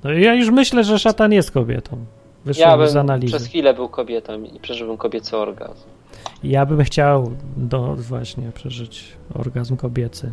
No. 0.03 0.11
Ja 0.11 0.33
już 0.33 0.49
myślę, 0.49 0.83
że 0.83 0.99
szatan 0.99 1.31
jest 1.31 1.51
kobietą. 1.51 1.97
Wyszło 2.45 2.61
Ja 2.65 2.87
z 2.87 2.93
bym 2.93 2.99
analizy. 3.01 3.33
przez 3.35 3.47
chwilę 3.47 3.73
był 3.73 3.89
kobietą 3.89 4.43
i 4.43 4.59
przeżyłbym 4.59 4.97
kobiecy 4.97 5.37
orgazm. 5.37 5.83
Ja 6.43 6.65
bym 6.65 6.83
chciał 6.83 7.31
do, 7.57 7.95
właśnie 7.95 8.51
przeżyć 8.53 9.13
orgazm 9.33 9.75
kobiecy. 9.77 10.31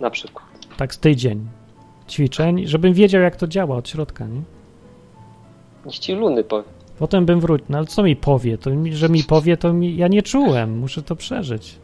Na 0.00 0.10
przykład. 0.10 0.46
Tak 0.76 0.94
z 0.94 0.98
tydzień 0.98 1.46
ćwiczeń, 2.08 2.66
żebym 2.66 2.92
wiedział, 2.94 3.22
jak 3.22 3.36
to 3.36 3.46
działa 3.46 3.76
od 3.76 3.88
środka, 3.88 4.26
nie? 4.26 4.42
Niech 5.86 5.98
ci 5.98 6.12
luny 6.12 6.44
powie. 6.44 6.68
Potem 6.98 7.26
bym 7.26 7.40
wrócił. 7.40 7.66
No 7.68 7.78
ale 7.78 7.86
co 7.86 8.02
mi 8.02 8.16
powie? 8.16 8.58
To 8.58 8.70
mi, 8.70 8.94
że 8.96 9.08
mi 9.08 9.24
powie, 9.24 9.56
to 9.56 9.72
mi, 9.72 9.96
ja 9.96 10.08
nie 10.08 10.22
czułem. 10.22 10.78
Muszę 10.78 11.02
to 11.02 11.16
przeżyć. 11.16 11.78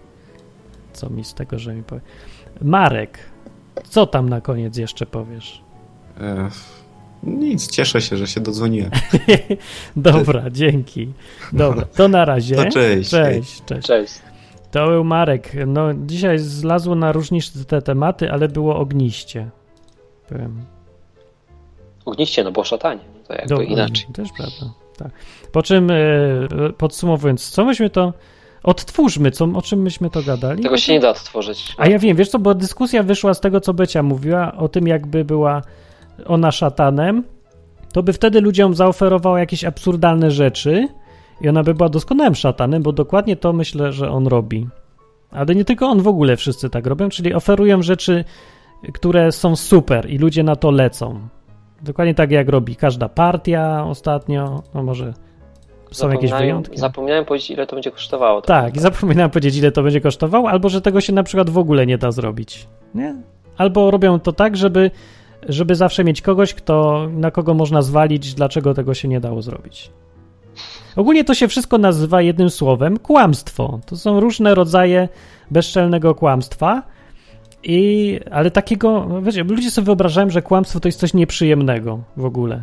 Co 0.92 1.10
mi 1.10 1.24
z 1.24 1.34
tego, 1.34 1.58
że 1.58 1.74
mi 1.74 1.82
powie? 1.82 2.00
Marek, 2.62 3.18
co 3.84 4.06
tam 4.06 4.28
na 4.28 4.40
koniec 4.40 4.76
jeszcze 4.76 5.06
powiesz? 5.06 5.62
E, 6.20 6.51
nic, 7.22 7.70
cieszę 7.70 8.01
się, 8.01 8.16
że 8.16 8.26
się 8.26 8.40
dodzwoniłem. 8.40 8.90
Dobra, 9.97 10.51
dzięki. 10.51 11.12
Dobra, 11.52 11.84
to 11.84 12.09
na 12.09 12.24
razie. 12.24 12.56
To 12.56 12.70
cześć. 12.70 13.10
Cześć, 13.10 13.64
cześć. 13.64 13.86
Cześć. 13.86 14.12
To 14.70 14.86
był 14.86 15.05
Marek. 15.05 15.52
No, 15.66 15.88
dzisiaj 16.06 16.38
zlazło 16.38 16.94
na 16.94 17.12
różnicze 17.12 17.51
te 17.68 17.82
tematy, 17.82 18.32
ale 18.32 18.48
było 18.48 18.76
ogniście. 18.76 19.51
Powiem. 20.28 20.64
Ogniście, 22.05 22.44
no 22.44 22.52
bo 22.52 22.64
szatanie. 22.64 23.01
To 23.28 23.32
jakby 23.32 23.48
Dobra, 23.48 23.64
inaczej. 23.64 24.06
Też 24.12 24.28
prawda. 24.36 24.74
Tak. 24.97 25.10
Po 25.52 25.62
czym, 25.62 25.90
e, 25.90 25.97
podsumowując, 26.78 27.51
co 27.51 27.64
myśmy 27.64 27.90
to. 27.90 28.12
Odtwórzmy, 28.62 29.30
co, 29.30 29.44
o 29.44 29.62
czym 29.62 29.82
myśmy 29.82 30.10
to 30.10 30.22
gadali. 30.22 30.62
Tego 30.62 30.76
się 30.76 30.93
nie 30.93 31.01
da 31.01 31.10
odtworzyć. 31.10 31.74
A 31.78 31.88
ja 31.88 31.98
wiem, 31.98 32.16
wiesz 32.16 32.28
co, 32.28 32.38
bo 32.38 32.55
dyskusja 32.55 33.02
wyszła 33.02 33.34
z 33.34 33.40
tego, 33.40 33.60
co 33.60 33.74
Becia 33.74 34.02
mówiła, 34.02 34.56
o 34.56 34.68
tym, 34.68 34.86
jakby 34.86 35.24
była 35.24 35.62
ona 36.26 36.52
szatanem, 36.52 37.24
to 37.93 38.02
by 38.02 38.12
wtedy 38.12 38.40
ludziom 38.40 38.74
zaoferowała 38.74 39.40
jakieś 39.40 39.64
absurdalne 39.64 40.30
rzeczy 40.30 40.88
i 41.40 41.48
ona 41.48 41.62
by 41.62 41.74
była 41.74 41.88
doskonałym 41.88 42.34
szatanem, 42.34 42.82
bo 42.82 42.93
dokładnie 42.93 43.36
to 43.36 43.52
myślę, 43.52 43.93
że 43.93 44.10
on 44.10 44.26
robi. 44.26 44.68
Ale 45.30 45.55
nie 45.55 45.64
tylko 45.64 45.86
on, 45.86 46.02
w 46.02 46.09
ogóle 46.09 46.36
wszyscy 46.36 46.70
tak 46.70 46.86
robią, 46.86 47.09
czyli 47.09 47.34
oferują 47.34 47.82
rzeczy, 47.82 48.24
które 48.94 49.32
są 49.32 49.56
super 49.56 50.10
i 50.10 50.18
ludzie 50.18 50.43
na 50.43 50.56
to 50.56 50.70
lecą. 50.70 51.28
Dokładnie 51.82 52.14
tak 52.14 52.30
jak 52.30 52.48
robi 52.48 52.76
każda 52.76 53.09
partia 53.09 53.84
ostatnio, 53.86 54.62
no 54.74 54.82
może 54.82 55.12
są 55.90 56.10
jakieś 56.10 56.32
wyjątki. 56.32 56.78
Zapomniałem 56.78 57.24
powiedzieć, 57.24 57.51
ile 57.51 57.66
to 57.66 57.76
będzie 57.76 57.90
kosztowało. 57.90 58.43
Tak, 58.43 58.76
i 58.76 58.80
zapominałem 58.80 59.30
powiedzieć, 59.30 59.56
ile 59.56 59.72
to 59.72 59.82
będzie 59.82 60.01
kosztowało, 60.01 60.51
albo 60.51 60.68
że 60.68 60.80
tego 60.80 61.01
się 61.01 61.12
na 61.12 61.22
przykład 61.22 61.51
w 61.51 61.59
ogóle 61.59 61.86
nie 61.86 61.98
da 61.98 62.10
zrobić. 62.12 62.66
Nie? 62.94 63.14
Albo 63.56 63.90
robią 63.90 64.20
to 64.20 64.32
tak, 64.32 64.56
żeby, 64.56 64.90
żeby 65.48 65.74
zawsze 65.74 66.05
mieć 66.05 66.23
kogoś, 66.23 66.55
kto, 66.55 67.06
na 67.12 67.31
kogo 67.31 67.55
można 67.55 67.82
zwalić, 67.82 68.35
dlaczego 68.35 68.74
tego 68.74 68.94
się 68.94 69.09
nie 69.09 69.20
dało 69.20 69.43
zrobić. 69.43 69.90
Ogólnie 70.97 71.24
to 71.24 71.35
się 71.35 71.48
wszystko 71.48 71.78
nazywa 71.78 72.23
jednym 72.23 72.51
słowem 72.51 72.98
kłamstwo. 72.98 73.81
To 73.86 73.97
są 73.97 74.20
różne 74.20 74.55
rodzaje 74.55 75.09
bezczelnego 75.51 76.14
kłamstwa. 76.14 76.82
I, 77.62 78.20
ale 78.31 78.51
takiego, 78.51 79.09
wiecie, 79.23 79.44
ludzie 79.44 79.70
sobie 79.70 79.86
wyobrażają, 79.86 80.31
że 80.31 80.43
kłamstwo 80.43 80.81
to 80.81 80.89
jest 80.89 81.01
coś 81.01 81.14
nieprzyjemnego 81.14 82.01
w 82.16 82.24
ogóle. 82.24 82.62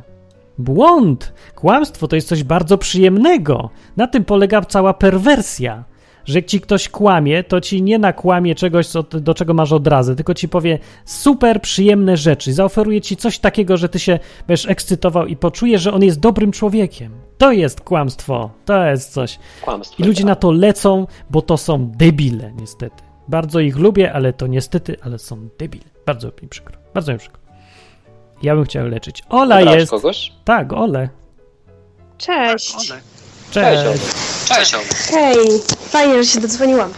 Błąd! 0.58 1.34
Kłamstwo 1.56 2.08
to 2.08 2.16
jest 2.16 2.28
coś 2.28 2.44
bardzo 2.44 2.78
przyjemnego. 2.78 3.70
Na 3.98 4.08
tym 4.08 4.26
polega 4.26 4.62
cała 4.62 4.94
perwersja. 4.94 5.84
Że 6.26 6.38
jak 6.40 6.46
ci 6.46 6.62
ktoś 6.62 6.90
kłamie, 6.90 7.44
to 7.44 7.62
ci 7.62 7.82
nie 7.82 8.00
nakłamie 8.00 8.56
czegoś, 8.56 8.88
co, 8.88 9.04
do 9.04 9.34
czego 9.34 9.54
masz 9.54 9.72
odrazy, 9.72 10.16
tylko 10.16 10.34
ci 10.34 10.50
powie 10.50 10.80
super 11.06 11.62
przyjemne 11.62 12.18
rzeczy. 12.18 12.54
Zaoferuje 12.54 13.02
ci 13.02 13.18
coś 13.18 13.40
takiego, 13.40 13.78
że 13.78 13.90
ty 13.90 14.00
się 14.00 14.20
będziesz 14.48 14.70
ekscytował 14.70 15.26
i 15.26 15.36
poczujesz, 15.36 15.82
że 15.82 15.94
on 15.94 16.04
jest 16.04 16.20
dobrym 16.20 16.52
człowiekiem. 16.52 17.12
To 17.38 17.52
jest 17.52 17.82
kłamstwo. 17.82 18.50
To 18.66 18.86
jest 18.86 19.14
coś. 19.14 19.40
Kłamstwo. 19.62 20.04
I 20.04 20.08
ludzie 20.08 20.26
na 20.26 20.36
to 20.36 20.52
lecą, 20.52 21.08
bo 21.30 21.42
to 21.42 21.58
są 21.58 21.92
debile, 21.96 22.52
niestety. 22.60 23.04
Bardzo 23.28 23.60
ich 23.60 23.78
lubię, 23.78 24.14
ale 24.14 24.34
to 24.34 24.48
niestety, 24.48 24.96
ale 25.02 25.20
są 25.20 25.50
debile. 25.60 25.86
Bardzo 26.06 26.32
mi 26.42 26.50
przykro. 26.50 26.78
Bardzo 26.94 27.14
mi 27.14 27.20
przykro. 27.20 27.40
Ja 28.44 28.56
bym 28.56 28.64
chciał 28.66 28.88
leczyć. 28.88 29.24
Ola 29.30 29.56
Wybrałaś 29.58 29.80
jest. 29.80 29.92
kogoś? 29.92 30.34
Tak, 30.46 30.74
Ole. 30.74 31.10
Cześć. 32.18 32.94
Cześć. 33.54 34.02
Cześć. 34.46 34.76
Hej, 35.12 35.38
fajnie, 35.90 36.24
że 36.24 36.30
się 36.30 36.40
dodzwoniłam. 36.40 36.94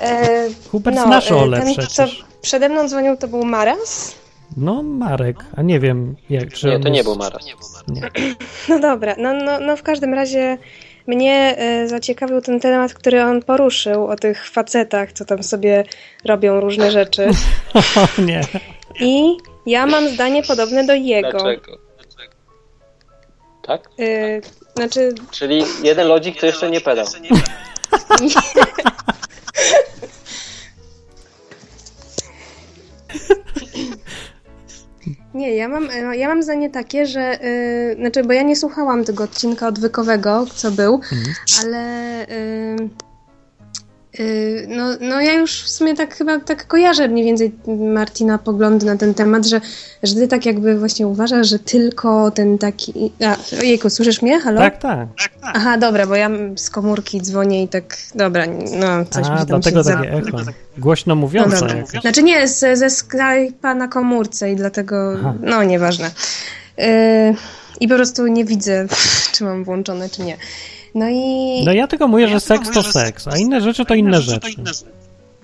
E, 0.00 0.48
Hubert 0.70 0.96
znasz 0.98 1.30
e, 1.30 1.36
Ole 1.36 1.58
ten, 1.62 1.72
przecież. 1.74 1.92
co 1.92 2.04
przede 2.42 2.68
mną 2.68 2.88
dzwonił, 2.88 3.16
to 3.16 3.28
był 3.28 3.44
Maras? 3.44 4.14
No, 4.56 4.82
Marek, 4.82 5.36
a 5.56 5.62
nie 5.62 5.80
wiem, 5.80 6.16
jak 6.30 6.52
czy. 6.52 6.66
Nie, 6.66 6.80
to 6.80 6.88
nie 6.88 7.04
był 7.04 7.16
Maras. 7.16 7.46
Nie. 7.88 8.10
No 8.68 8.78
dobra, 8.78 9.14
no, 9.18 9.32
no, 9.34 9.60
no 9.60 9.76
w 9.76 9.82
każdym 9.82 10.14
razie 10.14 10.58
mnie 11.06 11.54
e, 11.58 11.88
zaciekawił 11.88 12.40
ten 12.40 12.60
temat, 12.60 12.94
który 12.94 13.22
on 13.24 13.42
poruszył 13.42 14.06
o 14.06 14.16
tych 14.16 14.50
facetach, 14.50 15.12
co 15.12 15.24
tam 15.24 15.42
sobie 15.42 15.84
robią 16.24 16.60
różne 16.60 16.90
rzeczy. 16.90 17.28
O 18.18 18.22
nie. 18.22 18.40
I 19.00 19.36
ja 19.66 19.86
mam 19.86 20.08
zdanie 20.08 20.42
podobne 20.42 20.86
do 20.86 20.94
jego. 20.94 21.30
Dlaczego? 21.30 21.78
Tak? 23.62 23.88
E, 23.98 24.40
znaczy, 24.76 25.14
Czyli 25.30 25.64
jeden 25.82 26.08
lodzik 26.08 26.40
to 26.40 26.46
jeszcze 26.46 26.70
nie 26.70 26.80
pedał. 26.80 27.06
Nie, 35.34 35.56
ja 35.56 35.68
mam, 35.68 35.88
ja 36.14 36.28
mam 36.28 36.42
zdanie 36.42 36.70
takie, 36.70 37.06
że. 37.06 37.38
Yy, 37.42 37.96
znaczy, 38.00 38.24
bo 38.24 38.32
ja 38.32 38.42
nie 38.42 38.56
słuchałam 38.56 39.04
tego 39.04 39.24
odcinka 39.24 39.68
odwykowego, 39.68 40.46
co 40.54 40.70
był, 40.70 40.94
Mhm. 40.94 41.34
ale. 41.62 42.26
Yy, 42.80 43.09
no, 44.68 44.84
no, 45.00 45.20
ja 45.20 45.32
już 45.32 45.62
w 45.62 45.68
sumie 45.68 45.94
tak 45.94 46.14
chyba 46.16 46.40
tak 46.40 46.66
kojarzę 46.66 47.08
mniej 47.08 47.24
więcej 47.24 47.52
Martina 47.78 48.38
poglądy 48.38 48.86
na 48.86 48.96
ten 48.96 49.14
temat, 49.14 49.46
że, 49.46 49.60
że 50.02 50.14
ty 50.14 50.28
tak 50.28 50.46
jakby 50.46 50.78
właśnie 50.78 51.06
uważasz, 51.06 51.48
że 51.48 51.58
tylko 51.58 52.30
ten 52.30 52.58
taki. 52.58 53.12
A, 53.26 53.36
ojejku, 53.60 53.90
słyszysz 53.90 54.22
mnie? 54.22 54.40
Halo? 54.40 54.60
Tak, 54.60 54.78
tak. 54.78 55.08
Aha, 55.42 55.78
dobra, 55.78 56.06
bo 56.06 56.14
ja 56.14 56.30
z 56.56 56.70
komórki 56.70 57.20
dzwonię 57.22 57.62
i 57.62 57.68
tak. 57.68 57.96
Dobra, 58.14 58.46
no, 58.76 59.04
coś 59.10 59.26
mi 59.26 59.34
A, 59.34 59.36
tam 59.36 59.46
dlatego 59.46 59.82
się 59.84 59.90
takie 59.90 60.10
za... 60.10 60.16
echo. 60.18 60.38
Głośno 60.78 61.14
No 61.14 61.20
mówiące. 61.20 61.60
dobra. 61.60 61.76
jakieś. 61.76 62.00
Znaczy 62.00 62.22
nie, 62.22 62.48
z, 62.48 62.78
ze 62.78 62.86
Skype'a 62.86 63.76
na 63.76 63.88
komórce 63.88 64.52
i 64.52 64.56
dlatego, 64.56 65.14
Aha. 65.20 65.34
no 65.40 65.64
nieważne. 65.64 66.10
Yy, 66.78 66.84
I 67.80 67.88
po 67.88 67.94
prostu 67.94 68.26
nie 68.26 68.44
widzę, 68.44 68.86
czy 69.32 69.44
mam 69.44 69.64
włączone, 69.64 70.08
czy 70.08 70.22
nie. 70.22 70.36
No 70.94 71.08
i... 71.08 71.62
No 71.64 71.72
ja 71.72 71.86
tylko 71.86 72.08
mówię, 72.08 72.28
że 72.28 72.40
seks 72.40 72.70
to 72.70 72.82
seks, 72.82 73.28
a 73.28 73.36
inne 73.36 73.60
rzeczy 73.60 73.84
to 73.84 73.94
inne 73.94 74.22
rzeczy. 74.22 74.50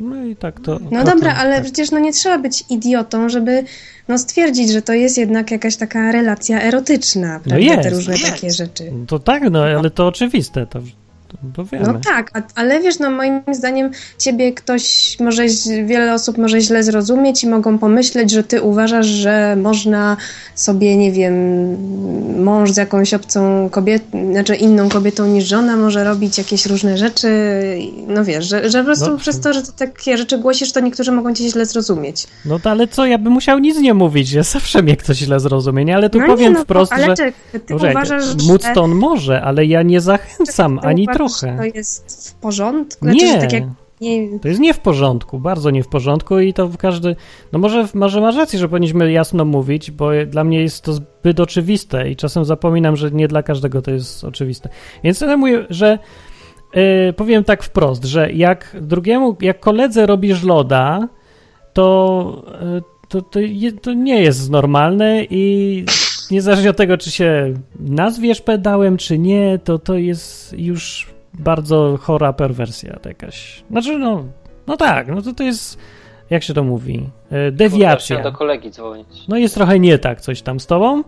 No 0.01 0.25
i 0.25 0.37
tak 0.37 0.61
to. 0.61 0.79
No 0.91 1.05
to, 1.05 1.11
dobra, 1.11 1.33
to, 1.33 1.39
ale 1.39 1.55
tak. 1.55 1.65
przecież 1.65 1.91
no 1.91 1.99
nie 1.99 2.13
trzeba 2.13 2.39
być 2.39 2.65
idiotą, 2.71 3.29
żeby 3.29 3.65
no 4.09 4.19
stwierdzić, 4.19 4.71
że 4.71 4.83
to 4.83 4.93
jest 4.93 5.19
jednak 5.19 5.51
jakaś 5.51 5.77
taka 5.77 6.13
relacja 6.13 6.63
erotyczna, 6.63 7.41
prawda? 7.41 7.59
jest. 7.59 7.83
Te 7.83 7.91
różne 7.91 8.15
Jest. 8.15 8.31
takie 8.31 8.51
rzeczy. 8.51 8.93
To 9.07 9.19
tak, 9.19 9.43
no 9.51 9.65
ale 9.65 9.91
to 9.91 10.07
oczywiste. 10.07 10.67
To, 10.67 10.81
to 11.57 11.63
to 11.63 11.65
wiemy. 11.65 11.87
No 11.93 12.01
tak, 12.05 12.31
a, 12.35 12.43
ale 12.61 12.81
wiesz, 12.81 12.99
no 12.99 13.11
moim 13.11 13.41
zdaniem 13.53 13.91
ciebie 14.19 14.53
ktoś 14.53 15.17
może, 15.21 15.43
wiele 15.87 16.15
osób 16.15 16.39
może 16.39 16.61
źle 16.61 16.83
zrozumieć 16.83 17.45
i 17.45 17.47
mogą 17.49 17.79
pomyśleć, 17.79 18.31
że 18.31 18.45
ty 18.45 18.63
uważasz, 18.63 19.07
że 19.07 19.57
można 19.63 20.17
sobie, 20.55 20.97
nie 20.97 21.13
wiem, 21.13 21.35
mąż 22.45 22.71
z 22.71 22.77
jakąś 22.77 23.15
obcą 23.15 23.69
kobietą, 23.71 24.33
znaczy 24.33 24.55
inną 24.55 24.89
kobietą 24.89 25.27
niż 25.27 25.45
żona 25.45 25.77
może 25.77 26.05
robić 26.05 26.39
jakieś 26.39 26.67
różne 26.67 26.99
rzeczy, 26.99 27.29
no 28.09 28.25
wiesz, 28.25 28.49
że, 28.49 28.71
że 28.71 28.79
po 28.79 28.85
prostu 28.85 29.11
No. 29.11 29.17
przez 29.19 29.41
to, 29.41 29.53
że 29.53 29.63
ty 29.63 29.73
takie 29.79 30.19
rzeczy 30.19 30.39
głosisz, 30.39 30.73
to 30.73 30.81
niektórzy 30.81 31.13
mogą 31.13 31.35
cię 31.35 31.49
źle 31.51 31.67
zrozumieć. 31.67 32.27
No 32.45 32.59
to 32.59 32.71
ale 32.71 32.89
co, 32.89 33.07
ja 33.07 33.19
bym 33.19 33.33
musiał 33.33 33.59
nic 33.59 33.79
nie 33.79 33.95
mówić, 33.95 34.33
ja 34.33 34.43
zawsze 34.43 34.83
mnie 34.83 34.97
ktoś 34.97 35.17
źle 35.17 35.41
zrozumie, 35.41 35.85
nie? 35.85 35.97
Ale 35.97 36.11
tu 36.11 36.21
No 36.21 36.27
powiem 36.27 36.53
nie, 36.53 36.59
no, 36.59 36.65
wprost, 36.65 36.93
ale 36.93 37.07
że... 37.07 37.15
czekaj, 37.17 37.33
ty 37.67 37.75
uważasz, 37.77 38.25
móc 38.49 38.63
że- 38.63 38.75
to 38.75 38.83
on 38.83 38.95
może, 38.95 39.43
ale 39.43 39.65
ja 39.67 39.83
nie 39.83 40.01
zachęcam 40.01 40.79
ani 40.83 41.03
uważasz, 41.03 41.19
trochę. 41.41 41.57
że 41.57 41.71
To 41.71 41.77
jest 41.79 42.31
w 42.31 42.35
porządku? 42.35 43.05
Znaczy, 43.05 43.25
Nie. 43.25 43.41
tak 43.41 43.53
jak, 43.53 43.65
nie, 44.01 44.39
To 44.39 44.49
jest 44.49 44.61
nie 44.61 44.75
w 44.75 44.79
porządku, 44.79 45.39
bardzo 45.39 45.71
nie 45.71 45.83
w 45.83 45.89
porządku 45.89 46.39
i 46.39 46.53
to 46.53 46.71
każdy. 46.79 47.17
No 47.53 47.59
może, 47.59 47.89
może 47.95 48.21
masz 48.21 48.37
rację, 48.37 48.59
że 48.59 48.69
powinniśmy 48.69 49.13
jasno 49.13 49.45
mówić, 49.45 49.91
bo 49.91 50.11
dla 50.27 50.45
mnie 50.45 50.63
jest 50.63 50.85
to 50.85 50.93
zbyt 50.93 51.41
oczywiste 51.41 52.11
i 52.11 52.17
czasem 52.17 52.45
zapominam, 52.45 52.97
że 52.97 53.11
nie 53.11 53.29
dla 53.29 53.43
każdego 53.43 53.83
to 53.83 53.91
jest 53.91 54.25
oczywiste. 54.25 54.69
Więc 55.05 55.21
ja 55.21 55.37
mówię, 55.37 55.67
że 55.71 55.99
yy, 56.75 57.13
powiem 57.13 57.45
tak 57.45 57.63
wprost, 57.63 58.05
że 58.05 58.33
jak 58.33 58.77
drugiemu, 58.81 59.37
jak 59.41 59.61
koledze 59.61 60.07
robisz 60.07 60.43
loda, 60.43 61.09
to, 61.73 62.45
yy, 62.63 62.83
to, 63.09 63.23
to, 63.23 63.41
je, 63.41 63.73
to 63.73 63.93
nie 63.93 64.23
jest 64.23 64.51
normalne 64.51 65.25
i 65.31 65.85
niezależnie 66.31 66.71
od 66.71 66.77
tego, 66.77 66.99
czy 66.99 67.11
się 67.11 67.55
nazwiesz 67.81 68.41
pedałem, 68.41 68.97
czy 68.97 69.19
nie, 69.19 69.59
to 69.65 69.79
to 69.79 69.95
jest 69.95 70.55
już 70.59 71.16
bardzo 71.39 71.99
chora 72.03 72.33
perwersja 72.33 72.99
jakaś. 73.05 73.65
Znaczy, 73.71 73.99
no, 73.99 74.25
no 74.67 74.77
tak, 74.77 75.09
no 75.09 75.23
to 75.23 75.33
to 75.33 75.43
jest, 75.43 75.79
jak 76.31 76.43
się 76.43 76.55
to 76.55 76.65
mówi, 76.65 77.11
e, 77.31 77.53
dewiacja. 77.53 78.23
Do 78.23 78.33
kolegi 78.33 78.71
dzwonić. 78.71 79.29
No 79.29 79.37
jest 79.37 79.55
trochę 79.55 79.79
nie 79.81 79.99
tak 79.99 80.21
coś 80.21 80.43
tam 80.43 80.61
z 80.61 80.67
tobą 80.67 81.03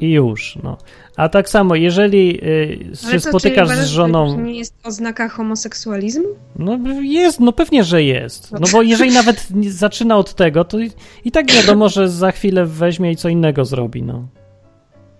i 0.00 0.10
już, 0.10 0.58
no. 0.62 0.76
A 1.16 1.28
tak 1.28 1.48
samo, 1.48 1.74
jeżeli 1.74 2.44
y, 2.44 2.78
Ale 3.04 3.12
się 3.12 3.20
co, 3.20 3.28
spotykasz 3.28 3.68
z 3.68 3.86
żoną... 3.86 4.36
To 4.36 4.40
nie 4.40 4.58
jest 4.58 4.74
oznaka 4.84 5.28
homoseksualizmu? 5.28 6.28
No 6.56 6.78
jest, 7.02 7.40
no 7.40 7.52
pewnie, 7.52 7.84
że 7.84 8.02
jest. 8.02 8.52
No 8.52 8.66
bo 8.72 8.82
jeżeli 8.82 9.12
nawet 9.12 9.48
zaczyna 9.84 10.16
od 10.16 10.34
tego, 10.34 10.64
to 10.64 10.78
i, 10.78 10.90
i 11.24 11.30
tak 11.30 11.50
wiadomo, 11.52 11.88
że 11.88 12.08
za 12.08 12.32
chwilę 12.32 12.66
weźmie 12.66 13.12
i 13.12 13.16
co 13.16 13.28
innego 13.28 13.64
zrobi, 13.64 14.02
no. 14.02 14.28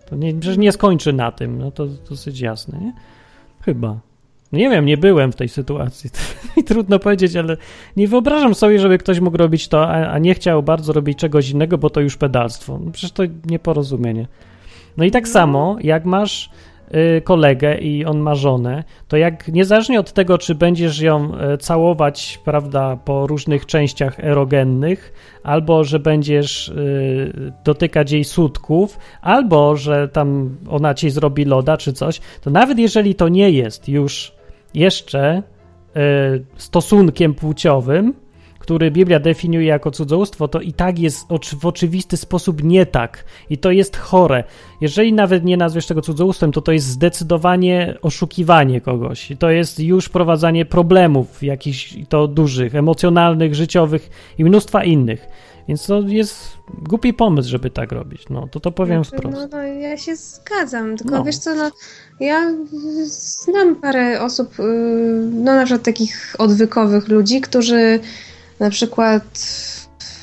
To 0.06 0.16
nie, 0.16 0.34
że 0.40 0.56
nie 0.56 0.72
skończy 0.72 1.12
na 1.12 1.32
tym, 1.32 1.59
no 1.59 1.70
to 1.70 1.86
dosyć 1.86 2.40
jasne, 2.40 2.78
nie? 2.78 2.92
Chyba. 3.60 4.00
No 4.52 4.58
Nie 4.58 4.70
wiem, 4.70 4.86
nie 4.86 4.96
byłem 4.96 5.32
w 5.32 5.36
tej 5.36 5.48
sytuacji. 5.48 6.10
Mi 6.56 6.64
trudno 6.64 6.98
powiedzieć, 6.98 7.36
ale 7.36 7.56
nie 7.96 8.08
wyobrażam 8.08 8.54
sobie, 8.54 8.78
żeby 8.78 8.98
ktoś 8.98 9.20
mógł 9.20 9.36
robić 9.36 9.68
to, 9.68 9.88
a, 9.88 10.18
nie 10.18 10.34
chciał 10.34 10.62
bardzo 10.62 10.92
robić 10.92 11.18
czegoś 11.18 11.50
innego, 11.50 11.78
bo 11.78 11.90
to 11.90 12.00
już 12.00 12.16
pedalstwo. 12.16 12.80
No 12.84 12.90
przecież 12.90 13.12
to 13.12 13.22
nieporozumienie. 13.46 14.26
No 14.96 15.04
i 15.04 15.10
tak 15.10 15.28
samo, 15.28 15.76
jak 15.80 16.04
masz 16.04 16.50
y, 17.18 17.22
kolegę 17.22 17.78
i 17.78 18.04
on 18.04 18.18
ma 18.18 18.34
żonę, 18.34 18.84
to 19.08 19.16
jak 19.16 19.48
niezależnie 19.48 20.00
od 20.00 20.12
tego, 20.12 20.38
czy 20.38 20.54
będziesz 20.54 21.00
ją 21.00 21.34
e, 21.34 21.58
całować, 21.58 22.40
prawda, 22.44 22.96
po 23.04 23.26
różnych 23.26 23.66
częściach 23.66 24.20
erogennych, 24.20 25.12
albo 25.42 25.84
że 25.84 25.98
będziesz 25.98 26.68
y, 26.68 27.52
dotykać 27.64 28.12
jej 28.12 28.24
sutków, 28.24 28.98
albo 29.22 29.76
że 29.76 30.08
tam 30.08 30.56
ona 30.68 30.94
ci 30.94 31.10
zrobi 31.10 31.44
loda 31.44 31.76
czy 31.76 31.92
coś, 31.92 32.20
to 32.40 32.50
nawet 32.50 32.78
jeżeli 32.78 33.14
to 33.14 33.28
nie 33.28 33.50
jest 33.50 33.88
już 33.88 34.38
jeszcze 34.74 35.42
y, 35.96 36.44
stosunkiem 36.56 37.34
płciowym, 37.34 38.14
który 38.58 38.90
Biblia 38.90 39.20
definiuje 39.20 39.66
jako 39.66 39.90
cudzołóstwo, 39.90 40.48
to 40.48 40.60
i 40.60 40.72
tak 40.72 40.98
jest 40.98 41.26
w 41.60 41.66
oczywisty 41.66 42.16
sposób 42.16 42.64
nie 42.64 42.86
tak. 42.86 43.24
I 43.50 43.58
to 43.58 43.70
jest 43.70 43.96
chore. 43.96 44.44
Jeżeli 44.80 45.12
nawet 45.12 45.44
nie 45.44 45.56
nazwiesz 45.56 45.86
tego 45.86 46.02
cudzołóstwem, 46.02 46.52
to 46.52 46.60
to 46.60 46.72
jest 46.72 46.86
zdecydowanie 46.86 47.94
oszukiwanie 48.02 48.80
kogoś. 48.80 49.30
I 49.30 49.36
to 49.36 49.50
jest 49.50 49.80
już 49.80 50.08
prowadzenie 50.08 50.64
problemów 50.64 51.42
jakichś 51.42 51.96
to 52.08 52.28
dużych, 52.28 52.74
emocjonalnych, 52.74 53.54
życiowych 53.54 54.10
i 54.38 54.44
mnóstwa 54.44 54.84
innych. 54.84 55.28
Więc 55.68 55.86
to 55.86 56.00
jest 56.00 56.36
głupi 56.88 57.14
pomysł, 57.14 57.48
żeby 57.48 57.70
tak 57.70 57.92
robić. 57.92 58.24
No, 58.30 58.48
to 58.50 58.60
to 58.60 58.72
powiem 58.72 59.04
Znaczy, 59.04 59.16
wprost. 59.16 59.36
No, 59.52 59.58
no 59.58 59.62
ja 59.62 59.96
się 59.96 60.16
zgadzam, 60.16 60.96
tylko 60.96 61.14
No. 61.14 61.24
wiesz 61.24 61.38
co, 61.38 61.54
no 61.54 61.70
ja 62.20 62.52
znam 63.04 63.76
parę 63.76 64.20
osób, 64.20 64.58
yy, 64.58 64.64
no 65.32 65.54
na 65.54 65.64
przykład 65.64 65.82
takich 65.82 66.36
odwykowych 66.38 67.08
ludzi, 67.08 67.40
którzy 67.40 68.00
na 68.60 68.70
przykład 68.70 69.24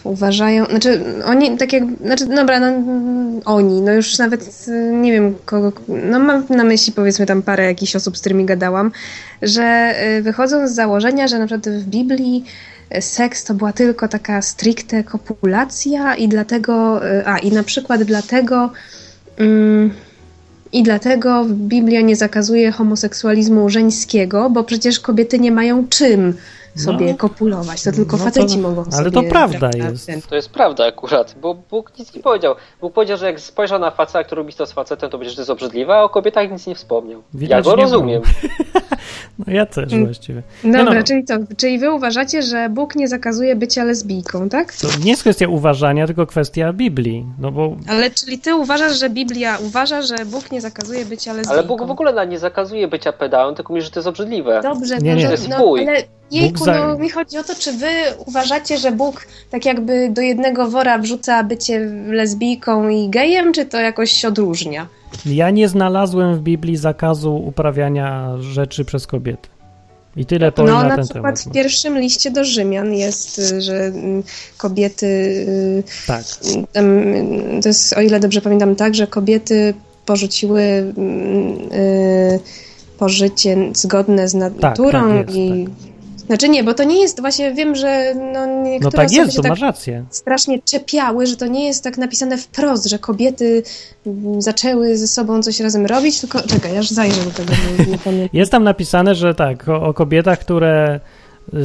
uważają, 0.04 0.66
znaczy 0.66 1.04
oni 1.26 1.58
tak 1.58 1.74
jak, 1.74 1.84
znaczy 2.02 2.26
dobra, 2.26 2.60
no 2.60 2.68
oni, 3.46 3.82
no 3.82 3.92
już 3.92 4.18
nawet 4.18 4.66
y, 4.68 4.92
nie 4.94 5.12
wiem 5.12 5.36
kogo, 5.46 5.72
no 5.88 6.20
mam 6.20 6.44
na 6.50 6.64
myśli 6.64 6.94
powiedzmy 6.94 7.26
tam 7.26 7.42
parę 7.42 7.64
jakichś 7.66 7.96
osób, 7.96 8.18
z 8.18 8.20
którymi 8.20 8.46
gadałam, 8.46 8.92
że 9.42 9.94
y, 10.18 10.22
wychodzą 10.22 10.68
z 10.68 10.72
założenia, 10.72 11.28
że 11.28 11.40
na 11.40 11.46
przykład 11.46 11.70
w 11.70 11.86
Biblii 11.86 12.44
y, 12.46 12.75
seks 13.00 13.44
to 13.44 13.54
była 13.54 13.74
tylko 13.74 14.08
taka 14.08 14.42
stricte 14.42 15.04
kopulacja 15.04 16.16
i 16.16 16.28
dlatego, 16.28 17.08
y, 17.12 17.28
a 17.28 17.38
i 17.38 17.52
na 17.52 17.64
przykład 17.64 18.04
dlatego 18.04 18.72
mm, 19.38 19.94
i 20.72 20.84
dlatego 20.84 21.46
Biblia 21.50 22.02
nie 22.02 22.16
zakazuje 22.16 22.72
homoseksualizmu 22.72 23.70
żeńskiego, 23.70 24.50
bo 24.50 24.64
przecież 24.64 25.00
kobiety 25.00 25.40
nie 25.40 25.52
mają 25.52 25.88
czym 25.88 26.34
sobie 26.76 27.12
No. 27.12 27.18
kopulować, 27.18 27.84
to 27.84 27.92
tylko 27.92 28.18
No 28.18 28.24
to- 28.24 28.30
faceci 28.32 28.58
mogą 28.60 28.84
sobie... 28.86 28.98
ale 28.98 29.12
to 29.12 29.24
prawda 29.24 29.60
prawda, 29.60 29.90
jest. 29.90 30.06
ten- 30.08 30.22
To 30.22 30.36
jest 30.36 30.50
prawda 30.50 30.86
akurat, 30.86 31.36
bo 31.42 31.54
Bóg 31.54 32.00
nic 32.00 32.16
nie 32.16 32.22
powiedział. 32.22 32.56
Bóg 32.82 32.94
powiedział, 32.94 33.18
że 33.18 33.26
jak 33.26 33.40
spojrzał 33.40 33.80
na 33.80 33.92
faceta, 33.92 34.24
który 34.24 34.42
robi 34.42 34.54
to 34.54 34.66
z 34.66 34.72
facetem, 34.72 35.10
to 35.10 35.18
będzie, 35.18 35.30
że 35.30 35.36
to 35.36 35.42
jest 35.42 35.50
obrzydliwe, 35.50 35.94
a 35.96 36.04
o 36.04 36.10
kobietach 36.10 36.52
nic 36.52 36.68
nie 36.68 36.76
wspomniał. 36.76 37.22
Widać, 37.34 37.66
ja 37.66 37.72
go 37.72 37.76
rozumiem. 37.82 38.22
No 39.40 39.54
ja 39.54 39.66
też 39.66 39.94
Mm. 39.94 40.06
właściwie. 40.06 40.44
Dobra, 40.64 40.84
no, 40.94 41.04
czyli 41.04 41.24
co? 41.26 41.34
Czyli 41.58 41.80
wy 41.80 41.92
uważacie, 41.94 42.42
że 42.42 42.70
Bóg 42.70 42.96
nie 42.96 43.08
zakazuje 43.08 43.56
bycia 43.56 43.84
lesbijką, 43.84 44.50
tak? 44.50 44.74
to 44.74 44.88
nie 45.04 45.10
jest 45.12 45.22
kwestia 45.22 45.48
uważania, 45.48 46.06
tylko 46.08 46.26
kwestia 46.26 46.74
Biblii. 46.74 47.26
No 47.40 47.52
bo 47.52 47.76
Ale 47.90 48.12
czyli 48.12 48.40
ty 48.40 48.56
uważasz, 48.56 49.00
że 49.00 49.10
Biblia 49.10 49.58
uważa, 49.68 50.02
że 50.02 50.16
Bóg 50.26 50.52
nie 50.52 50.62
zakazuje 50.62 51.06
bycia 51.06 51.34
lesbijką? 51.34 51.54
Ale 51.54 51.64
Bóg 51.64 51.86
w 51.88 51.92
ogóle 51.92 52.14
na- 52.14 52.26
nie 52.26 52.40
zakazuje 52.40 52.88
bycia 52.88 53.14
pedałem, 53.14 53.56
tylko 53.56 53.74
mówi, 53.74 53.82
że 53.82 53.90
to 53.92 54.00
jest 54.00 54.08
obrzydliwe. 54.08 54.60
Dobrze, 54.64 54.98
Nie, 54.98 55.10
no, 55.12 55.16
nie. 55.16 55.22
że- 55.22 55.28
To 55.28 55.32
jest 55.34 55.50
no, 55.50 55.56
ale 55.58 56.04
jejku, 56.32 56.65
No 56.66 56.98
mi 56.98 57.10
chodzi 57.10 57.38
o 57.38 57.44
to, 57.44 57.56
czy 57.56 57.72
wy 57.74 57.88
uważacie, 58.26 58.78
że 58.78 58.92
Bóg 58.92 59.28
tak 59.50 59.66
jakby 59.66 60.10
do 60.10 60.22
jednego 60.22 60.70
wora 60.70 61.00
wrzuca 61.00 61.44
bycie 61.44 61.80
lesbijką 62.08 62.90
i 62.90 63.10
gejem, 63.10 63.54
czy 63.54 63.66
to 63.66 63.80
jakoś 63.80 64.12
się 64.12 64.28
odróżnia? 64.28 64.88
Ja 65.26 65.50
nie 65.50 65.68
znalazłem 65.70 66.36
w 66.36 66.40
Biblii 66.40 66.78
zakazu 66.78 67.36
uprawiania 67.36 68.36
rzeczy 68.40 68.86
przez 68.86 69.08
kobiety. 69.08 69.50
I 70.18 70.26
tyle 70.26 70.52
powiem 70.52 70.74
No, 70.74 70.82
na, 70.82 70.88
na 70.88 70.96
ten 70.96 71.06
przykład 71.06 71.24
temat. 71.24 71.40
w 71.40 71.52
pierwszym 71.52 72.00
liście 72.00 72.32
do 72.32 72.46
Rzymian 72.46 72.94
jest, 72.94 73.40
y, 73.40 73.62
że 73.62 73.76
mm, 73.86 74.24
kobiety, 74.58 75.06
y, 75.06 75.84
Tak. 76.08 76.24
y, 76.78 77.62
to 77.62 77.70
jest, 77.70 77.94
o 77.98 78.02
ile 78.02 78.20
dobrze 78.20 78.42
pamiętam, 78.42 78.76
tak, 78.76 78.96
że 78.96 79.08
kobiety 79.08 79.74
porzuciły 80.06 80.62
mm, 80.62 81.58
y, 81.74 82.40
pożycie 82.98 83.58
zgodne 83.74 84.28
z 84.28 84.34
naturą 84.34 84.92
tak 84.92 85.28
jest, 85.28 85.36
i... 85.38 85.68
Znaczy 86.28 86.50
nie, 86.50 86.64
bo 86.64 86.74
to 86.74 86.84
nie 86.84 87.02
jest, 87.02 87.22
właśnie 87.22 87.54
wiem, 87.54 87.76
że 87.76 88.14
no, 88.34 88.46
niektóre 88.46 88.80
No 88.82 88.92
tak 88.92 89.06
osoby 89.06 89.22
jest, 89.22 89.36
się 89.36 89.42
tak 89.42 89.60
rację. 89.60 90.06
strasznie 90.10 90.62
czepiały, 90.62 91.28
że 91.28 91.38
to 91.38 91.48
nie 91.48 91.68
jest 91.68 91.84
tak 91.84 91.98
napisane 91.98 92.38
wprost, 92.38 92.86
że 92.86 93.00
kobiety 93.00 93.64
mm, 94.08 94.42
zaczęły 94.42 94.98
ze 94.98 95.08
sobą 95.08 95.42
coś 95.42 95.60
razem 95.60 95.86
robić, 95.86 96.22
tylko 96.22 96.42
czekaj, 96.42 96.74
ja 96.74 96.80
aż 96.80 96.90
zajrzę 96.90 97.22
do 97.22 97.32
tego, 97.32 97.54
nie 97.92 97.98
pamiętam. 97.98 98.30
Jest 98.34 98.52
tam 98.52 98.64
napisane, 98.64 99.16
że 99.16 99.36
tak, 99.36 99.70
o, 99.70 99.82
o 99.84 99.94
kobietach, 99.94 100.40
które 100.40 101.00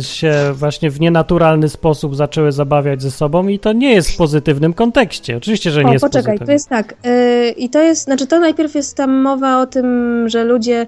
się 0.00 0.32
właśnie 0.54 0.90
w 0.90 1.00
nienaturalny 1.00 1.68
sposób 1.68 2.16
zaczęły 2.16 2.52
zabawiać 2.52 3.02
ze 3.02 3.10
sobą 3.10 3.48
i 3.48 3.58
to 3.58 3.72
nie 3.72 3.92
jest 3.94 4.10
w 4.10 4.16
pozytywnym 4.16 4.74
kontekście. 4.74 5.36
Oczywiście, 5.36 5.70
że 5.70 5.84
nie 5.84 5.90
o, 5.90 5.92
jest 5.92 6.04
poczekaj, 6.04 6.22
pozytywny. 6.24 6.46
to 6.46 6.52
jest 6.52 6.68
tak. 6.68 6.94
Yy, 7.04 7.50
I 7.50 7.70
to 7.70 7.82
jest, 7.82 8.04
znaczy 8.04 8.26
to 8.26 8.40
najpierw 8.40 8.74
jest 8.74 8.96
tam 8.96 9.10
mowa 9.22 9.60
o 9.60 9.66
tym, 9.66 10.24
że 10.28 10.44
ludzie 10.44 10.86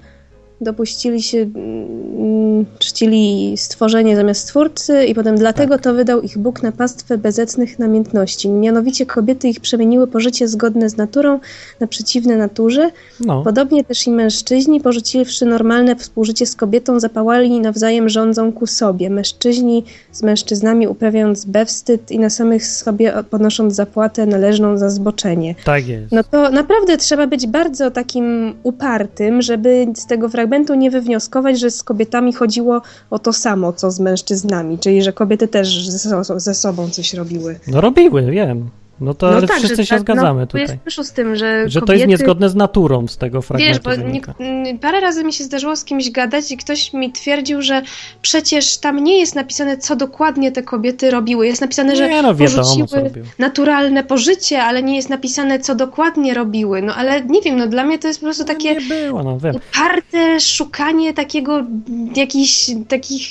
dopuścili 0.62 1.22
się. 1.22 1.38
mm, 1.38 2.66
czcili 2.78 3.54
stworzenie 3.56 4.16
zamiast 4.16 4.40
stwórcy 4.40 5.04
i 5.04 5.14
potem 5.14 5.36
dlatego 5.36 5.78
to 5.78 5.94
wydał 5.94 6.20
ich 6.20 6.38
Bóg 6.38 6.62
na 6.62 6.72
pastwę 6.72 7.18
bezecnych 7.18 7.78
namiętności. 7.78 8.48
Mianowicie 8.48 9.06
kobiety 9.06 9.48
ich 9.48 9.60
przemieniły 9.60 10.06
po 10.06 10.20
życie 10.20 10.48
zgodne 10.48 10.90
z 10.90 10.96
naturą 10.96 11.40
na 11.80 11.86
przeciwne 11.86 12.36
naturze. 12.36 12.90
No. 13.20 13.42
Podobnie 13.42 13.84
też 13.84 14.06
i 14.06 14.10
mężczyźni, 14.10 14.80
porzuciwszy 14.80 15.46
normalne 15.46 15.96
współżycie 15.96 16.46
z 16.46 16.56
kobietą, 16.56 17.00
zapałali 17.00 17.60
nawzajem 17.60 18.08
rządzą 18.08 18.52
ku 18.52 18.66
sobie. 18.66 19.10
Mężczyźni 19.10 19.84
z 20.12 20.22
mężczyznami 20.22 20.88
uprawiając 20.88 21.44
bewstyd 21.44 22.10
i 22.10 22.18
na 22.18 22.30
samych 22.30 22.66
sobie 22.66 23.12
podnosząc 23.30 23.74
zapłatę 23.74 24.26
należną 24.26 24.78
za 24.78 24.90
zboczenie. 24.90 25.54
Tak 25.64 25.88
jest. 25.88 26.12
No 26.12 26.24
to 26.24 26.50
naprawdę 26.50 26.96
trzeba 26.96 27.26
być 27.26 27.46
bardzo 27.46 27.90
takim 27.90 28.54
upartym, 28.62 29.42
żeby 29.42 29.86
z 29.94 30.06
tego 30.06 30.28
fragmentu 30.28 30.51
nie 30.74 30.90
wywnioskować, 30.90 31.60
że 31.60 31.70
z 31.70 31.82
kobietami 31.82 32.32
chodziło 32.32 32.82
o 33.10 33.18
to 33.18 33.32
samo, 33.32 33.72
co 33.72 33.90
z 33.90 34.00
mężczyznami, 34.00 34.78
czyli 34.78 35.02
że 35.02 35.12
kobiety 35.12 35.48
też 35.48 35.88
ze, 35.88 36.24
ze 36.36 36.54
sobą 36.54 36.90
coś 36.90 37.14
robiły. 37.14 37.58
No 37.66 37.80
robiły, 37.80 38.30
wiem. 38.30 38.70
No 39.02 39.14
to 39.14 39.28
ale 39.36 39.46
wszyscy 39.46 39.76
że 39.76 39.86
się 39.86 39.94
tak, 39.94 40.00
zgadzamy 40.00 40.40
no, 40.40 40.46
tutaj. 40.46 40.62
Jest 40.62 40.74
też 40.84 41.06
z 41.06 41.12
tym, 41.12 41.36
że, 41.36 41.68
Że 41.68 41.80
kobiety... 41.80 41.86
to 41.86 41.92
jest 41.92 42.06
niezgodne 42.06 42.48
z 42.48 42.54
naturą 42.54 43.08
z 43.08 43.16
tego 43.16 43.38
Wiesz, 43.40 43.46
fragmentu 43.46 43.82
bo 43.84 43.90
wynika. 43.90 44.34
nie, 44.40 44.78
parę 44.78 45.00
razy 45.00 45.24
mi 45.24 45.32
się 45.32 45.44
zdarzyło 45.44 45.76
z 45.76 45.84
kimś 45.84 46.10
gadać 46.10 46.52
i 46.52 46.56
ktoś 46.56 46.92
mi 46.92 47.12
twierdził, 47.12 47.62
że 47.62 47.82
przecież 48.22 48.78
tam 48.78 49.04
nie 49.04 49.20
jest 49.20 49.34
napisane, 49.34 49.78
co 49.78 49.96
dokładnie 49.96 50.52
te 50.52 50.62
kobiety 50.62 51.10
robiły. 51.10 51.46
Jest 51.46 51.60
napisane, 51.60 51.96
że 51.96 52.08
Nie, 52.08 52.22
no 52.22 52.34
wiadomo, 52.34 52.86
naturalne 53.38 54.04
pożycie, 54.04 54.62
ale 54.62 54.82
nie 54.82 54.96
jest 54.96 55.08
napisane, 55.08 55.58
co 55.58 55.74
dokładnie 55.74 56.34
robiły. 56.34 56.82
No 56.82 56.94
ale 56.94 57.20
nie 57.20 57.40
wiem, 57.40 57.56
no 57.56 57.66
dla 57.66 57.84
mnie 57.84 57.98
to 57.98 58.08
jest 58.08 58.20
po 58.20 58.26
prostu 58.26 58.44
takie 58.44 58.74
Nie 58.74 58.80
było, 58.80 59.22
no 59.22 59.38
wiem. 59.38 59.54
uparte 59.56 60.40
szukanie 60.40 61.14
takiego, 61.14 61.64
jakichś 62.16 62.70
takich 62.88 63.22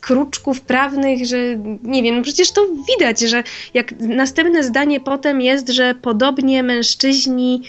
kruczków 0.00 0.60
prawnych, 0.60 1.26
że 1.26 1.36
nie 1.82 2.02
wiem, 2.02 2.16
no 2.16 2.22
przecież 2.22 2.52
to 2.52 2.60
widać, 2.88 3.20
że 3.20 3.42
jak 3.74 4.00
następne 4.00 4.64
zdanie 4.64 5.00
potem 5.20 5.40
jest, 5.40 5.68
że 5.68 5.94
podobnie 5.94 6.62
mężczyźni 6.62 7.62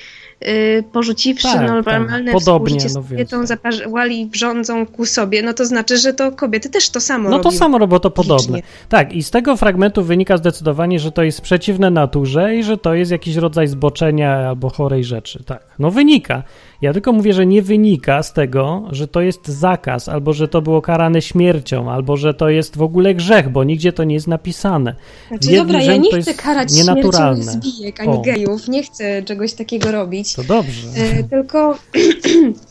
y, 0.48 0.84
porzuciwszy 0.92 1.48
Tak, 1.54 1.68
normalne 1.68 2.24
tak, 2.24 2.34
podobnie, 2.34 2.80
współżycie 2.80 2.90
z 2.90 2.96
no 2.96 3.04
więc. 3.04 3.32
kobietą, 3.32 4.30
wrządzą 4.32 4.86
ku 4.86 5.06
sobie, 5.06 5.44
no 5.44 5.54
to 5.54 5.66
znaczy, 5.66 5.98
że 5.98 6.14
to 6.14 6.32
kobiety 6.32 6.70
też 6.70 6.90
to 6.90 7.00
samo 7.02 7.30
No 7.30 7.40
to 7.40 7.52
samo, 7.52 7.88
bo 7.88 8.00
to 8.00 8.12
podobne. 8.12 8.58
Licznie. 8.58 8.72
Tak, 8.90 9.14
i 9.14 9.24
z 9.24 9.32
tego 9.32 9.58
fragmentu 9.58 10.04
wynika 10.04 10.38
zdecydowanie, 10.38 11.00
że 11.00 11.12
to 11.12 11.24
jest 11.24 11.42
przeciwne 11.42 11.90
naturze 11.90 12.56
i 12.56 12.64
że 12.64 12.78
to 12.78 12.94
jest 12.94 13.12
jakiś 13.12 13.36
rodzaj 13.36 13.68
zboczenia 13.68 14.50
albo 14.50 14.70
chorej 14.70 15.04
rzeczy. 15.04 15.44
Tak, 15.44 15.64
no 15.80 15.92
wynika. 15.92 16.44
Ja 16.82 16.94
tylko 16.94 17.14
mówię, 17.14 17.34
że 17.34 17.46
nie 17.46 17.62
wynika 17.62 18.24
z 18.24 18.34
tego, 18.34 18.84
że 18.92 19.08
to 19.08 19.22
jest 19.22 19.48
zakaz, 19.48 20.10
albo 20.10 20.34
że 20.34 20.48
to 20.48 20.62
było 20.62 20.82
karane 20.82 21.22
śmiercią, 21.22 21.92
albo 21.92 22.18
że 22.18 22.34
to 22.34 22.50
jest 22.50 22.78
w 22.78 22.82
ogóle 22.82 23.16
grzech, 23.16 23.50
bo 23.50 23.64
nigdzie 23.64 23.94
to 23.94 24.04
nie 24.04 24.16
jest 24.16 24.28
napisane. 24.28 24.96
Znaczy, 25.28 25.56
dobra, 25.56 25.82
ja 25.82 25.98
nie 25.98 26.22
chcę 26.22 26.34
karać 26.34 26.72
śmiercią 26.72 26.94
nienaturalne. 26.94 27.44
zbijek 27.44 28.00
ani 28.00 28.10
O. 28.14 28.22
gejów, 28.22 28.68
nie 28.68 28.84
chcę 28.84 29.24
czegoś 29.24 29.54
takiego 29.54 29.92
robić. 29.92 30.34
To 30.34 30.44
dobrze. 30.44 30.88
E, 30.96 31.24
tylko. 31.24 31.78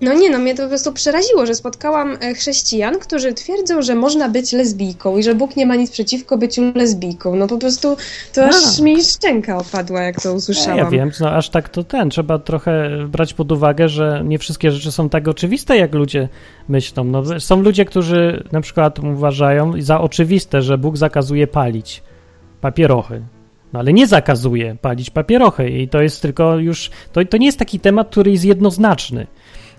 No 0.00 0.14
nie, 0.14 0.30
no 0.30 0.38
mnie 0.38 0.54
to 0.54 0.62
po 0.62 0.68
prostu 0.68 0.92
przeraziło, 0.92 1.46
że 1.46 1.54
spotkałam 1.54 2.16
e, 2.20 2.34
chrześcijan, 2.34 2.98
którzy 2.98 3.32
twierdzą, 3.32 3.82
że 3.82 3.94
można 3.94 4.28
być 4.28 4.52
lesbijką 4.52 5.18
i 5.18 5.22
że 5.22 5.34
Bóg 5.34 5.56
nie 5.56 5.66
ma 5.66 5.76
nic 5.76 5.90
przeciwko 5.90 6.38
byciu 6.38 6.72
lesbijką. 6.74 7.36
No 7.36 7.46
po 7.46 7.58
prostu 7.58 7.96
to 8.32 8.44
aż 8.44 8.80
A. 8.80 8.82
mi 8.82 9.04
szczęka 9.04 9.56
opadła, 9.56 10.02
jak 10.02 10.20
to 10.20 10.34
usłyszałam. 10.34 10.78
Ja 10.78 10.90
wiem, 10.90 11.10
no 11.20 11.30
aż 11.30 11.48
tak 11.48 11.68
to 11.68 11.84
ten. 11.84 12.10
Trzeba 12.10 12.38
trochę 12.38 12.90
brać 13.08 13.34
pod 13.34 13.52
uwagę, 13.52 13.88
że 13.88 14.22
nie 14.24 14.38
wszystkie 14.38 14.70
rzeczy 14.70 14.92
są 14.92 15.08
tak 15.08 15.28
oczywiste, 15.28 15.76
jak 15.76 15.94
ludzie 15.94 16.28
myślą. 16.68 17.04
No, 17.04 17.40
są 17.40 17.62
ludzie, 17.62 17.84
którzy 17.84 18.44
na 18.52 18.60
przykład 18.60 18.98
uważają 18.98 19.72
za 19.78 20.00
oczywiste, 20.00 20.62
że 20.62 20.78
Bóg 20.78 20.96
zakazuje 20.96 21.46
palić 21.46 22.02
papierochy. 22.60 23.22
No 23.72 23.80
ale 23.80 23.92
nie 23.92 24.06
zakazuje 24.06 24.76
palić 24.80 25.10
papierochy 25.10 25.70
i 25.70 25.88
to 25.88 26.02
jest 26.02 26.22
tylko 26.22 26.58
już, 26.58 26.90
to, 27.12 27.24
to 27.24 27.36
nie 27.36 27.46
jest 27.46 27.58
taki 27.58 27.80
temat, 27.80 28.10
który 28.10 28.30
jest 28.30 28.44
jednoznaczny. 28.44 29.26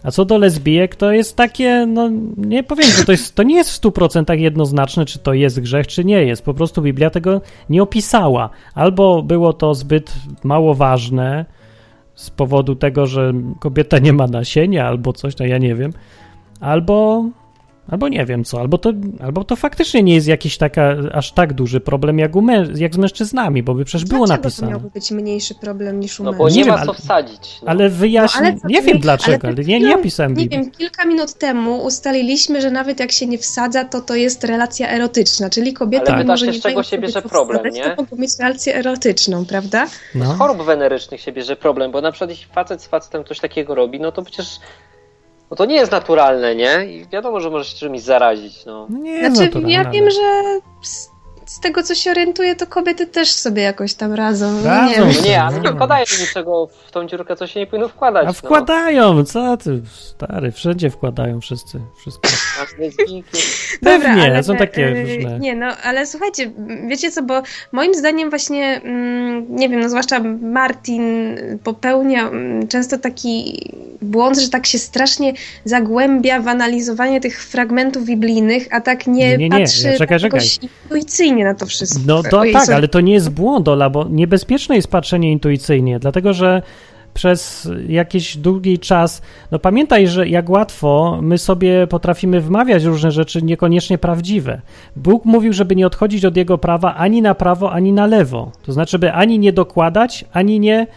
A 0.03 0.11
co 0.11 0.25
do 0.25 0.37
lesbijek, 0.37 0.95
to 0.95 1.11
jest 1.11 1.35
takie, 1.35 1.85
no 1.85 2.09
nie 2.37 2.63
powiem, 2.63 2.87
że 2.97 3.05
to, 3.05 3.11
jest, 3.11 3.35
to 3.35 3.43
nie 3.43 3.55
jest 3.55 3.71
w 3.71 3.81
100% 3.81 4.39
jednoznaczne, 4.39 5.05
czy 5.05 5.19
to 5.19 5.33
jest 5.33 5.59
grzech, 5.59 5.87
czy 5.87 6.05
nie 6.05 6.25
jest. 6.25 6.45
Po 6.45 6.53
prostu 6.53 6.81
Biblia 6.81 7.09
tego 7.09 7.41
nie 7.69 7.83
opisała. 7.83 8.49
Albo 8.75 9.23
było 9.23 9.53
to 9.53 9.75
zbyt 9.75 10.13
mało 10.43 10.75
ważne 10.75 11.45
z 12.15 12.29
powodu 12.29 12.75
tego, 12.75 13.07
że 13.07 13.33
kobieta 13.59 13.99
nie 13.99 14.13
ma 14.13 14.27
nasienia, 14.27 14.87
albo 14.87 15.13
coś, 15.13 15.37
no 15.37 15.45
ja 15.45 15.57
nie 15.57 15.75
wiem. 15.75 15.93
Albo, 16.59 17.25
albo 17.91 18.09
nie 18.09 18.25
wiem 18.25 18.43
co, 18.43 18.59
albo 18.59 18.77
to, 18.77 18.91
albo 19.23 19.43
to 19.43 19.55
faktycznie 19.55 20.03
nie 20.03 20.15
jest 20.15 20.27
jakiś 20.27 20.57
taka, 20.57 20.95
aż 21.13 21.31
tak 21.31 21.53
duży 21.53 21.79
problem 21.79 22.19
jak, 22.19 22.35
u 22.35 22.41
mę, 22.41 22.67
jak 22.75 22.93
z 22.95 22.97
mężczyznami, 22.97 23.63
bo 23.63 23.73
by 23.73 23.85
przecież 23.85 24.05
było 24.09 24.25
Dlaczego 24.25 24.43
napisane. 24.43 24.67
to 24.67 24.71
miałby 24.71 24.89
być 24.89 25.11
mniejszy 25.11 25.55
problem 25.55 25.99
niż 25.99 26.19
u 26.19 26.23
No 26.23 26.33
bo 26.33 26.43
mężczyzn? 26.43 26.59
nie 26.59 26.65
wiem, 26.65 26.79
ma 26.79 26.85
co 26.85 26.93
wsadzić. 26.93 27.59
No. 27.63 27.69
Ale 27.69 27.89
wyjaśnij, 27.89 28.41
No, 28.43 28.47
ale 28.49 28.59
co 28.59 28.67
nie 28.67 28.79
ty- 28.81 28.87
wiem 28.87 28.99
dlaczego, 28.99 29.37
ale 29.47 29.47
ale 29.47 29.53
przed 29.53 29.67
nie, 29.67 29.79
nie 29.79 29.85
chwilą, 29.85 29.99
opisałem 29.99 30.33
Nie 30.33 30.43
Biblii. 30.43 30.61
wiem, 30.61 30.71
kilka 30.71 31.05
minut 31.05 31.33
temu 31.33 31.83
ustaliliśmy, 31.83 32.61
że 32.61 32.71
nawet 32.71 32.99
jak 32.99 33.11
się 33.11 33.27
nie 33.27 33.37
wsadza, 33.37 33.85
to 33.85 34.01
to 34.01 34.15
jest 34.15 34.43
relacja 34.43 34.89
erotyczna, 34.89 35.49
czyli 35.49 35.73
kobiety 35.73 36.05
Ale 36.11 36.17
mimo, 36.17 36.23
pytasz 36.33 36.39
że 36.39 36.45
się, 36.45 36.51
nie 36.51 36.59
z 36.59 36.61
czego 36.63 36.75
mają 36.75 36.83
się 36.83 36.97
bierze 36.97 37.21
problem, 37.21 37.59
wsadzać, 37.59 37.75
nie? 37.75 37.95
To 37.95 38.01
mogą 38.01 38.17
mieć 38.17 38.31
relację 38.39 38.75
erotyczną, 38.75 39.45
prawda? 39.45 39.87
Z 39.87 39.91
No. 40.15 40.25
chorób 40.25 40.63
wenerycznych 40.65 41.21
się 41.21 41.31
bierze 41.31 41.55
problem, 41.55 41.91
bo 41.91 42.01
na 42.01 42.11
przykład 42.11 42.29
jeśli 42.29 42.45
facet 42.53 42.81
z 42.81 42.87
facetem 42.87 43.23
coś 43.23 43.39
takiego 43.39 43.75
robi, 43.75 43.99
no 43.99 44.11
to 44.11 44.21
przecież 44.21 44.47
no 45.51 45.57
to 45.57 45.65
nie 45.65 45.75
jest 45.75 45.91
naturalne, 45.91 46.55
nie? 46.55 46.85
I 46.85 47.05
wiadomo, 47.05 47.39
że 47.39 47.49
może 47.49 47.65
się 47.65 47.77
czymś 47.77 48.01
zarazić, 48.01 48.65
no. 48.65 48.87
Nie 48.89 49.11
jest 49.11 49.35
Znaczy, 49.35 49.45
naturalne, 49.45 49.71
ja 49.71 49.85
wiem, 49.89 50.09
że 50.09 50.59
z 51.51 51.59
tego, 51.59 51.83
co 51.83 51.95
się 51.95 52.11
orientuję, 52.11 52.55
to 52.55 52.67
kobiety 52.67 53.07
też 53.07 53.31
sobie 53.31 53.61
jakoś 53.61 53.93
tam 53.93 54.13
radzą. 54.13 54.51
No 54.51 54.63
Radzą 54.69 54.89
nie 54.89 54.95
wiem. 55.13 55.21
No 55.21 55.27
nie, 55.27 55.41
ale 55.43 55.55
nie 55.59 55.69
No. 55.69 55.73
wkładają 55.75 56.05
niczego 56.21 56.67
w 56.87 56.91
tą 56.91 57.07
dziurkę, 57.07 57.35
co 57.35 57.47
się 57.47 57.59
nie 57.59 57.67
powinno 57.67 57.89
wkładać. 57.89 58.27
A 58.27 58.33
wkładają, 58.33 59.23
co 59.25 59.57
ty, 59.57 59.81
stary, 59.91 60.51
wszędzie 60.51 60.89
wkładają 60.89 61.41
wszyscy, 61.41 61.79
wszystko. 62.01 62.29
No. 62.31 62.63
A 62.63 62.81
lesbijki- 62.81 63.23
Pewnie, 63.81 64.23
ale 64.23 64.43
są 64.43 64.53
te- 64.53 64.59
takie 64.59 64.85
e, 64.87 65.01
różne. 65.03 65.39
Nie, 65.39 65.55
no, 65.55 65.65
ale 65.83 66.05
słuchajcie, 66.05 66.51
wiecie 66.87 67.11
co, 67.11 67.23
bo 67.23 67.41
moim 67.71 67.93
zdaniem 67.93 68.29
właśnie, 68.29 68.81
mm, 68.83 69.45
nie 69.55 69.69
wiem, 69.69 69.79
no 69.79 69.89
zwłaszcza 69.89 70.19
Martin 70.41 71.35
popełnia 71.63 72.27
mm, 72.27 72.67
często 72.67 72.97
taki 72.97 73.61
błąd, 74.01 74.39
że 74.39 74.49
tak 74.49 74.65
się 74.67 74.79
strasznie 74.79 75.33
zagłębia 75.65 76.39
w 76.39 76.47
analizowanie 76.47 77.21
tych 77.21 77.43
fragmentów 77.43 78.03
biblijnych, 78.05 78.67
a 78.71 78.81
tak 78.81 79.07
nie, 79.07 79.13
Nie, 79.13 79.37
nie, 79.37 79.49
nie, 79.49 79.59
patrzy 79.59 79.97
czekaj, 79.97 80.19
jakoś 80.21 80.59
na 81.43 81.55
to 81.55 81.65
wszystko. 81.65 82.01
No 82.07 82.23
to 82.23 82.43
tak, 82.53 82.69
ale 82.69 82.87
to 82.87 83.01
nie 83.01 83.13
jest 83.13 83.29
błąd, 83.29 83.67
Ola, 83.67 83.89
bo 83.89 84.05
niebezpieczne 84.09 84.75
jest 84.75 84.87
patrzenie 84.87 85.31
intuicyjnie, 85.31 85.99
dlatego 85.99 86.33
że 86.33 86.61
przez 87.13 87.69
jakiś 87.87 88.37
długi 88.37 88.79
czas, 88.79 89.21
no 89.51 89.59
pamiętaj, 89.59 90.07
że 90.07 90.27
jak 90.27 90.49
łatwo 90.49 91.19
my 91.21 91.37
sobie 91.37 91.87
potrafimy 91.87 92.41
wmawiać 92.41 92.83
różne 92.83 93.11
rzeczy 93.11 93.41
niekoniecznie 93.41 93.97
prawdziwe. 93.97 94.61
Bóg 94.95 95.25
mówił, 95.25 95.53
żeby 95.53 95.75
nie 95.75 95.87
odchodzić 95.87 96.25
od 96.25 96.37
Jego 96.37 96.57
prawa 96.57 96.95
ani 96.95 97.21
na 97.21 97.35
prawo, 97.35 97.71
ani 97.71 97.93
na 97.93 98.05
lewo. 98.05 98.51
To 98.63 98.73
znaczy, 98.73 98.99
by 98.99 99.13
ani 99.13 99.39
nie 99.39 99.53
dokładać, 99.53 100.25
ani 100.33 100.59
nie 100.59 100.87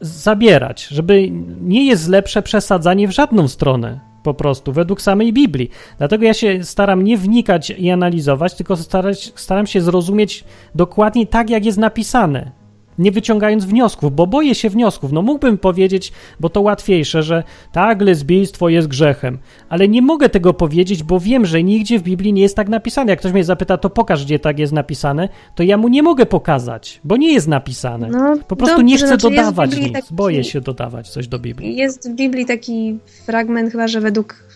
zabierać, 0.00 0.86
żeby 0.86 1.30
nie 1.60 1.86
jest 1.86 2.08
lepsze 2.08 2.42
przesadzanie 2.42 3.08
w 3.08 3.10
żadną 3.10 3.48
stronę. 3.48 4.00
Po 4.26 4.34
prostu, 4.34 4.72
według 4.72 5.02
samej 5.02 5.32
Biblii. 5.32 5.70
Dlatego 5.98 6.24
ja 6.24 6.34
się 6.34 6.64
staram 6.64 7.04
nie 7.04 7.16
wnikać 7.16 7.70
i 7.70 7.90
analizować, 7.90 8.54
tylko 8.54 8.76
starać, 8.76 9.32
staram 9.34 9.66
się 9.66 9.80
zrozumieć 9.80 10.44
dokładnie 10.74 11.26
tak, 11.26 11.50
jak 11.50 11.64
jest 11.64 11.78
napisane. 11.78 12.65
Nie 12.98 13.12
wyciągając 13.12 13.64
wniosków, 13.64 14.14
bo 14.14 14.26
boję 14.26 14.54
się 14.54 14.70
wniosków. 14.70 15.12
No 15.12 15.22
mógłbym 15.22 15.58
powiedzieć, 15.58 16.12
bo 16.40 16.48
to 16.48 16.60
łatwiejsze, 16.60 17.22
że 17.22 17.42
tak, 17.72 18.00
lesbijstwo 18.02 18.68
jest 18.68 18.88
grzechem, 18.88 19.38
ale 19.68 19.88
nie 19.88 20.02
mogę 20.02 20.28
tego 20.28 20.54
powiedzieć, 20.54 21.02
bo 21.02 21.20
wiem, 21.20 21.46
że 21.46 21.62
nigdzie 21.62 21.98
w 21.98 22.02
Biblii 22.02 22.32
nie 22.32 22.42
jest 22.42 22.56
tak 22.56 22.68
napisane. 22.68 23.10
Jak 23.12 23.18
ktoś 23.18 23.32
mnie 23.32 23.44
zapyta, 23.44 23.78
to 23.78 23.90
pokaż, 23.90 24.24
gdzie 24.24 24.38
tak 24.38 24.58
jest 24.58 24.72
napisane, 24.72 25.28
to 25.54 25.62
ja 25.62 25.76
mu 25.76 25.88
nie 25.88 26.02
mogę 26.02 26.26
pokazać, 26.26 27.00
bo 27.04 27.16
nie 27.16 27.32
jest 27.32 27.48
napisane. 27.48 28.08
No, 28.08 28.36
Po 28.48 28.56
prostu 28.56 28.76
dobrze, 28.76 28.84
nie 28.84 28.96
chcę 28.96 29.06
znaczy 29.06 29.22
dodawać 29.30 29.76
nic. 29.76 29.92
taki- 29.92 30.14
Boję 30.14 30.44
się 30.44 30.60
dodawać 30.60 31.08
coś 31.08 31.28
do 31.28 31.38
Biblii. 31.38 31.76
Jest 31.76 32.10
w 32.10 32.14
Biblii 32.14 32.46
taki 32.46 32.98
fragment 33.26 33.72
chyba, 33.72 33.88
że 33.88 34.00
według 34.00 34.46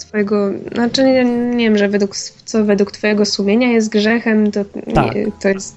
twojego, 0.00 0.50
znaczy 0.74 1.04
nie, 1.04 1.24
nie 1.56 1.64
wiem, 1.64 1.78
że 1.78 1.88
według, 1.88 2.16
co 2.16 2.64
według 2.64 2.92
twojego 2.92 3.24
sumienia 3.24 3.68
jest 3.72 3.88
grzechem, 3.88 4.50
to, 4.50 4.60
Tak. 4.94 5.14
nie, 5.14 5.26
to 5.42 5.48
jest... 5.48 5.76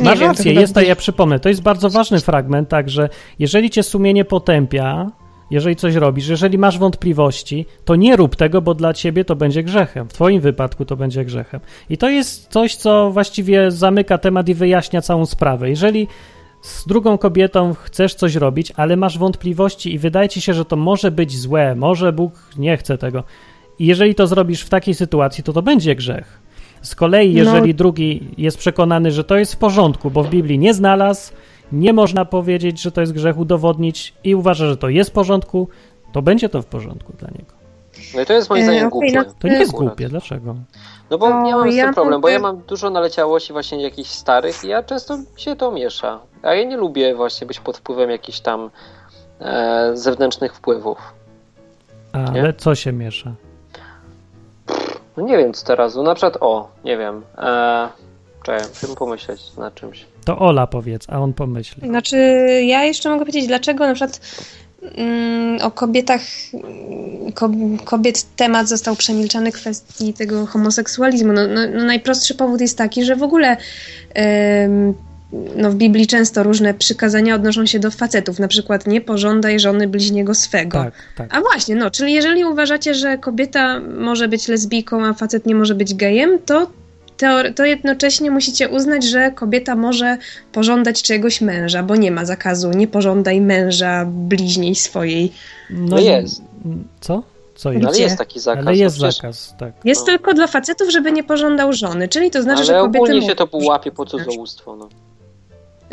Masz 0.00 0.18
wiem, 0.18 0.28
rację, 0.28 0.52
jest 0.52 0.74
to, 0.74 0.80
ja 0.80 0.96
przypomnę, 0.96 1.40
to 1.40 1.48
jest 1.48 1.62
bardzo 1.62 1.90
ważny 1.90 2.20
fragment, 2.20 2.68
także 2.68 3.08
jeżeli 3.38 3.70
cię 3.70 3.82
sumienie 3.82 4.24
potępia, 4.24 5.10
jeżeli 5.50 5.76
coś 5.76 5.94
robisz, 5.94 6.28
jeżeli 6.28 6.58
masz 6.58 6.78
wątpliwości, 6.78 7.66
to 7.84 7.96
nie 7.96 8.16
rób 8.16 8.36
tego, 8.36 8.62
bo 8.62 8.74
dla 8.74 8.94
ciebie 8.94 9.24
to 9.24 9.36
będzie 9.36 9.62
grzechem. 9.62 10.08
W 10.08 10.12
twoim 10.12 10.40
wypadku 10.40 10.84
to 10.84 10.96
będzie 10.96 11.24
grzechem. 11.24 11.60
I 11.90 11.98
to 11.98 12.08
jest 12.08 12.48
coś, 12.48 12.76
co 12.76 13.10
właściwie 13.10 13.70
zamyka 13.70 14.18
temat 14.18 14.48
i 14.48 14.54
wyjaśnia 14.54 15.00
całą 15.00 15.26
sprawę. 15.26 15.70
Jeżeli 15.70 16.08
z 16.62 16.86
drugą 16.86 17.18
kobietą 17.18 17.74
chcesz 17.74 18.14
coś 18.14 18.34
robić, 18.34 18.72
ale 18.76 18.96
masz 18.96 19.18
wątpliwości 19.18 19.94
i 19.94 19.98
wydaje 19.98 20.28
ci 20.28 20.40
się, 20.40 20.54
że 20.54 20.64
to 20.64 20.76
może 20.76 21.10
być 21.10 21.38
złe, 21.38 21.74
może 21.74 22.12
Bóg 22.12 22.32
nie 22.56 22.76
chce 22.76 22.98
tego. 22.98 23.24
I 23.78 23.86
jeżeli 23.86 24.14
to 24.14 24.26
zrobisz 24.26 24.62
w 24.62 24.68
takiej 24.68 24.94
sytuacji, 24.94 25.44
to 25.44 25.52
to 25.52 25.62
będzie 25.62 25.96
grzech. 25.96 26.40
Z 26.82 26.94
kolei, 26.94 27.34
No. 27.34 27.38
jeżeli 27.38 27.74
drugi 27.74 28.34
jest 28.38 28.58
przekonany, 28.58 29.10
że 29.10 29.24
to 29.24 29.36
jest 29.36 29.54
w 29.54 29.56
porządku, 29.56 30.10
bo 30.10 30.22
w 30.22 30.28
Biblii 30.30 30.58
nie 30.58 30.74
znalazł, 30.74 31.32
nie 31.72 31.92
można 31.92 32.24
powiedzieć, 32.24 32.82
że 32.82 32.92
to 32.92 33.00
jest 33.00 33.12
grzech, 33.12 33.38
udowodnić 33.38 34.14
i 34.24 34.34
uważa, 34.34 34.66
że 34.66 34.76
to 34.76 34.88
jest 34.88 35.10
w 35.10 35.12
porządku, 35.12 35.68
to 36.12 36.22
będzie 36.22 36.48
to 36.48 36.62
w 36.62 36.66
porządku 36.66 37.12
dla 37.18 37.28
niego. 37.30 37.52
No 38.14 38.20
i 38.22 38.26
to 38.26 38.32
jest 38.32 38.50
moim 38.50 38.62
E, 38.62 38.64
zdaniem 38.64 38.86
okej, 38.86 38.90
głupie. 39.12 39.12
no 39.28 39.34
To 39.38 39.48
nie 39.48 39.58
jest 39.58 39.72
głupie, 39.72 40.08
dlaczego? 40.08 40.54
No 41.10 41.18
bo 41.18 41.28
To 41.28 41.46
ja 41.46 41.56
mam 41.56 41.72
z 41.72 41.74
ja 41.74 41.84
tym 41.84 41.94
problem, 41.94 42.20
bo 42.20 42.28
ja 42.28 42.38
mam 42.38 42.58
dużo 42.68 42.90
naleciałości 42.90 43.52
właśnie 43.52 43.82
jakichś 43.82 44.10
starych 44.10 44.64
i 44.64 44.68
ja 44.68 44.82
często 44.82 45.18
się 45.36 45.56
to 45.56 45.72
miesza. 45.72 46.18
A 46.42 46.54
ja 46.54 46.64
nie 46.64 46.76
lubię 46.76 47.14
właśnie 47.14 47.46
być 47.46 47.60
pod 47.60 47.76
wpływem 47.78 48.10
jakichś 48.10 48.40
tam 48.40 48.70
e, 49.40 49.90
zewnętrznych 49.94 50.54
wpływów. 50.54 50.98
A, 52.12 52.24
ale 52.24 52.52
co 52.52 52.74
się 52.74 52.92
miesza? 52.92 53.34
No 55.16 55.22
nie 55.22 55.38
wiem 55.38 55.52
co 55.52 55.66
teraz, 55.66 55.94
no 55.94 56.02
na 56.02 56.14
przykład 56.14 56.36
o, 56.40 56.68
nie 56.84 56.98
wiem, 56.98 57.22
e, 57.38 57.88
czekaj, 58.42 58.68
musimy 58.68 58.96
pomyśleć 58.96 59.56
nad 59.56 59.74
czymś. 59.74 60.06
To 60.24 60.38
Ola 60.38 60.66
powiedz, 60.66 61.06
a 61.08 61.20
on 61.20 61.32
pomyśli. 61.32 61.88
Znaczy, 61.88 62.16
ja 62.66 62.84
jeszcze 62.84 63.08
mogę 63.08 63.20
powiedzieć, 63.20 63.46
dlaczego 63.46 63.86
na 63.86 63.94
przykład 63.94 64.20
mm, 64.96 65.62
o 65.62 65.70
kobietach, 65.70 66.20
ko, 67.34 67.50
kobiet 67.84 68.36
temat 68.36 68.68
został 68.68 68.96
przemilczany 68.96 69.52
kwestii 69.52 70.14
tego 70.14 70.46
homoseksualizmu. 70.46 71.32
No, 71.32 71.46
no, 71.48 71.60
no 71.74 71.84
najprostszy 71.84 72.34
powód 72.34 72.60
jest 72.60 72.78
taki, 72.78 73.04
że 73.04 73.16
w 73.16 73.22
ogóle 73.22 73.56
em, 74.14 74.94
no 75.56 75.70
w 75.70 75.74
Biblii 75.74 76.06
często 76.06 76.42
różne 76.42 76.74
przykazania 76.74 77.34
odnoszą 77.34 77.66
się 77.66 77.78
do 77.78 77.90
facetów, 77.90 78.38
na 78.38 78.48
przykład 78.48 78.86
nie 78.86 79.00
pożądaj 79.00 79.60
żony 79.60 79.88
bliźniego 79.88 80.34
swego. 80.34 80.78
Tak, 80.78 80.94
tak. 81.16 81.36
A 81.36 81.40
właśnie, 81.40 81.74
no, 81.74 81.90
czyli 81.90 82.12
jeżeli 82.12 82.44
uważacie, 82.44 82.94
że 82.94 83.18
kobieta 83.18 83.80
może 83.80 84.28
być 84.28 84.48
lesbijką, 84.48 85.04
a 85.06 85.12
facet 85.14 85.46
nie 85.46 85.54
może 85.54 85.74
być 85.74 85.94
gejem, 85.94 86.38
to, 86.46 86.70
teore- 87.18 87.54
to 87.54 87.64
jednocześnie 87.64 88.30
musicie 88.30 88.68
uznać, 88.68 89.04
że 89.04 89.30
kobieta 89.30 89.76
może 89.76 90.18
pożądać 90.52 91.02
czegoś 91.02 91.40
męża, 91.40 91.82
bo 91.82 91.96
nie 91.96 92.10
ma 92.10 92.24
zakazu, 92.24 92.70
nie 92.70 92.88
pożądaj 92.88 93.40
męża 93.40 94.04
bliźniej 94.08 94.74
swojej. 94.74 95.32
No 95.70 95.98
jest. 95.98 96.42
Co? 97.00 97.22
Co 97.54 97.68
No, 97.72 97.74
jest? 97.78 97.86
ale 97.88 97.98
jest 97.98 98.18
taki 98.18 98.40
zakaz. 98.40 98.66
Ale 98.66 98.76
jest 98.76 98.96
no 98.96 99.08
przecież- 99.08 99.16
zakaz, 99.16 99.54
tak. 99.58 99.72
Jest 99.84 100.06
tylko 100.06 100.34
dla 100.34 100.46
facetów, 100.46 100.90
żeby 100.90 101.12
nie 101.12 101.24
pożądał 101.24 101.72
żony, 101.72 102.08
czyli 102.08 102.30
to 102.30 102.42
znaczy, 102.42 102.58
ale 102.58 102.66
że 102.66 102.72
kobiety... 102.72 102.98
ogólnie 102.98 103.14
mogą 103.20 103.28
się 103.28 103.36
to 103.36 103.48
łapie 103.52 103.90
po 103.92 104.06
cudzołóstwo, 104.06 104.76
no. 104.76 104.88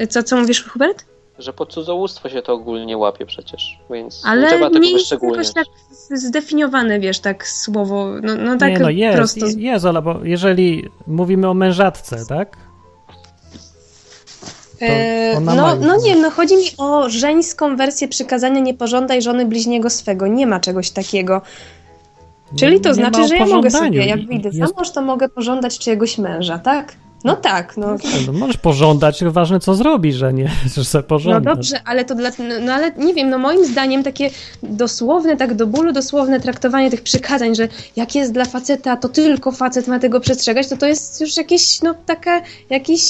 Co, 0.09 0.23
co 0.23 0.37
mówisz, 0.37 0.63
Hubert? 0.63 1.05
Że 1.39 1.53
po 1.53 1.65
cudzołóstwo 1.65 2.29
się 2.29 2.41
to 2.41 2.53
ogólnie 2.53 2.97
łapie 2.97 3.25
przecież, 3.25 3.79
więc 3.91 4.23
nie 4.23 4.29
Ale 4.29 4.47
trzeba 4.47 4.67
tego 4.69 4.79
nie 4.79 4.91
jest 4.91 5.11
jakoś 5.11 5.53
tak 5.53 5.65
zdefiniowane, 6.11 6.99
wiesz, 6.99 7.19
tak 7.19 7.47
słowo, 7.47 8.07
no, 8.23 8.35
no 8.35 8.57
tak 8.57 8.69
nie, 8.69 8.79
no 8.79 8.89
jest, 8.89 9.17
prosto. 9.17 9.45
jest, 9.57 9.85
Ola, 9.85 10.01
bo 10.01 10.19
jeżeli 10.23 10.89
mówimy 11.07 11.49
o 11.49 11.53
mężatce, 11.53 12.25
tak? 12.29 12.57
Ona 15.37 15.55
no, 15.55 15.75
no 15.75 15.97
nie, 15.97 16.15
no 16.15 16.31
chodzi 16.31 16.57
mi 16.57 16.65
o 16.77 17.09
żeńską 17.09 17.75
wersję 17.75 18.07
przykazania 18.07 18.59
nie 18.59 18.73
pożądaj 18.73 19.21
żony 19.21 19.45
bliźniego 19.45 19.89
swego. 19.89 20.27
Nie 20.27 20.47
ma 20.47 20.59
czegoś 20.59 20.91
takiego. 20.91 21.41
Czyli 22.55 22.81
to 22.81 22.89
Nie 22.89 22.95
znaczy, 22.95 23.27
że 23.27 23.37
ja 23.37 23.45
mogę 23.45 23.71
sobie, 23.71 24.05
jak 24.05 24.25
wyjdę 24.25 24.49
jest- 24.49 24.59
za 24.59 24.65
mąż, 24.77 24.91
to 24.91 25.01
mogę 25.01 25.29
pożądać 25.29 25.79
czyjegoś 25.79 26.17
męża, 26.17 26.59
tak? 26.59 26.95
No 27.23 27.35
tak, 27.35 27.77
no. 27.77 27.97
No, 28.27 28.33
możesz 28.33 28.57
pożądać, 28.57 29.23
ważne 29.23 29.59
co 29.59 29.75
zrobisz, 29.75 30.23
a 30.23 30.31
nie, 30.31 30.51
że 30.75 30.85
sobie 30.85 31.03
No 31.25 31.41
dobrze, 31.41 31.81
ale 31.85 32.05
to 32.05 32.15
dla, 32.15 32.29
no, 32.39 32.55
no 32.61 32.73
ale 32.73 32.91
nie 32.91 33.13
wiem, 33.13 33.29
no 33.29 33.37
moim 33.37 33.65
zdaniem 33.65 34.03
takie 34.03 34.29
dosłowne, 34.63 35.37
tak 35.37 35.53
do 35.53 35.67
bólu 35.67 35.91
dosłowne 35.91 36.39
traktowanie 36.39 36.91
tych 36.91 37.01
przykazań, 37.01 37.55
że 37.55 37.67
jak 37.95 38.15
jest 38.15 38.33
dla 38.33 38.45
faceta, 38.45 38.97
to 38.97 39.09
tylko 39.09 39.51
facet 39.51 39.87
ma 39.87 39.99
tego 39.99 40.19
przestrzegać, 40.19 40.69
to 40.69 40.77
to 40.77 40.85
jest 40.85 41.21
już 41.21 41.37
jakieś, 41.37 41.81
no 41.81 41.93
taka, 42.05 42.41
jakieś, 42.69 43.03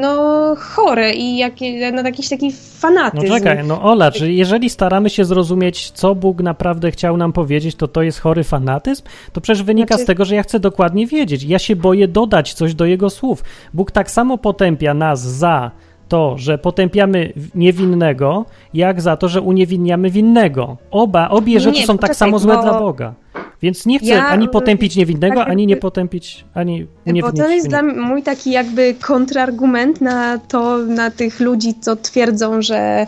no 0.00 0.18
chore 0.58 1.14
i 1.14 1.36
jakie, 1.36 1.92
no 1.92 2.02
jakiś 2.02 2.28
taki 2.28 2.46
No 2.46 2.80
fanatyzm. 2.80 3.26
czekaj, 3.34 3.64
no 3.66 3.82
Ola, 3.82 4.10
czy 4.10 4.32
jeżeli 4.32 4.70
staramy 4.70 5.10
się 5.10 5.24
zrozumieć, 5.24 5.90
co 5.90 6.14
Bóg 6.14 6.40
naprawdę 6.42 6.90
chciał 6.90 7.16
nam 7.16 7.32
powiedzieć, 7.32 7.74
to 7.74 7.88
to 7.88 8.02
jest 8.02 8.20
chory 8.20 8.44
fanatyzm? 8.44 9.02
To 9.32 9.40
przecież 9.40 9.62
wynika 9.62 9.88
Znaczy- 9.94 10.02
z 10.04 10.06
tego, 10.06 10.24
że 10.24 10.34
ja 10.34 10.42
chcę 10.42 10.60
dokładnie 10.60 11.06
wiedzieć. 11.06 11.42
Ja 11.42 11.58
się 11.58 11.76
boję 11.76 12.08
dodać 12.08 12.54
coś 12.58 12.74
do 12.74 12.84
Jego 12.84 13.10
słów. 13.10 13.44
Bóg 13.74 13.90
tak 13.90 14.10
samo 14.10 14.38
potępia 14.38 14.94
nas 14.94 15.20
za 15.20 15.70
to, 16.08 16.38
że 16.38 16.58
potępiamy 16.58 17.32
niewinnego, 17.54 18.44
jak 18.74 19.00
za 19.00 19.16
to, 19.16 19.28
że 19.28 19.40
uniewinniamy 19.40 20.10
winnego. 20.10 20.76
Oba, 20.90 21.28
obie 21.28 21.52
Nie, 21.54 21.60
rzeczy 21.60 21.86
są 21.86 21.98
tak 21.98 22.16
samo 22.16 22.38
złe 22.38 22.54
bo- 22.56 22.62
dla 22.62 22.78
Boga. 22.78 23.14
Więc 23.62 23.86
nie 23.86 23.98
chcę 23.98 24.08
Ja, 24.08 24.26
ani 24.26 24.48
potępić 24.48 24.96
niewinnego, 24.96 25.36
tak 25.36 25.48
ani 25.48 25.66
nie 25.66 25.76
potępić, 25.76 26.44
ani 26.54 26.84
Bo 26.84 27.10
uniewinnić 27.10 27.40
to 27.40 27.48
jest 27.48 27.68
dla 27.68 27.82
mnie 27.82 28.00
mój 28.00 28.22
taki 28.22 28.50
jakby 28.50 28.94
kontrargument 29.00 30.00
na 30.00 30.38
to, 30.38 30.78
na 30.78 31.10
tych 31.10 31.40
ludzi, 31.40 31.74
co 31.80 31.96
twierdzą, 31.96 32.62
że 32.62 33.06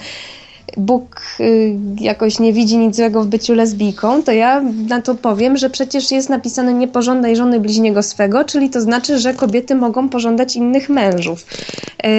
Bóg 0.76 1.20
y, 1.40 1.74
jakoś 2.00 2.38
nie 2.38 2.52
widzi 2.52 2.78
nic 2.78 2.96
złego 2.96 3.22
w 3.22 3.26
byciu 3.26 3.54
lesbijką, 3.54 4.22
to 4.22 4.32
ja 4.32 4.62
na 4.88 5.02
to 5.02 5.14
powiem, 5.14 5.56
że 5.56 5.70
przecież 5.70 6.10
jest 6.10 6.28
napisane 6.28 6.74
nie 6.74 6.88
pożądaj 6.88 7.36
żony 7.36 7.60
bliźniego 7.60 8.02
swego, 8.02 8.44
czyli 8.44 8.70
to 8.70 8.80
znaczy, 8.80 9.18
że 9.18 9.34
kobiety 9.34 9.74
mogą 9.74 10.08
pożądać 10.08 10.56
innych 10.56 10.88
mężów. 10.88 11.46
Yy, 12.04 12.10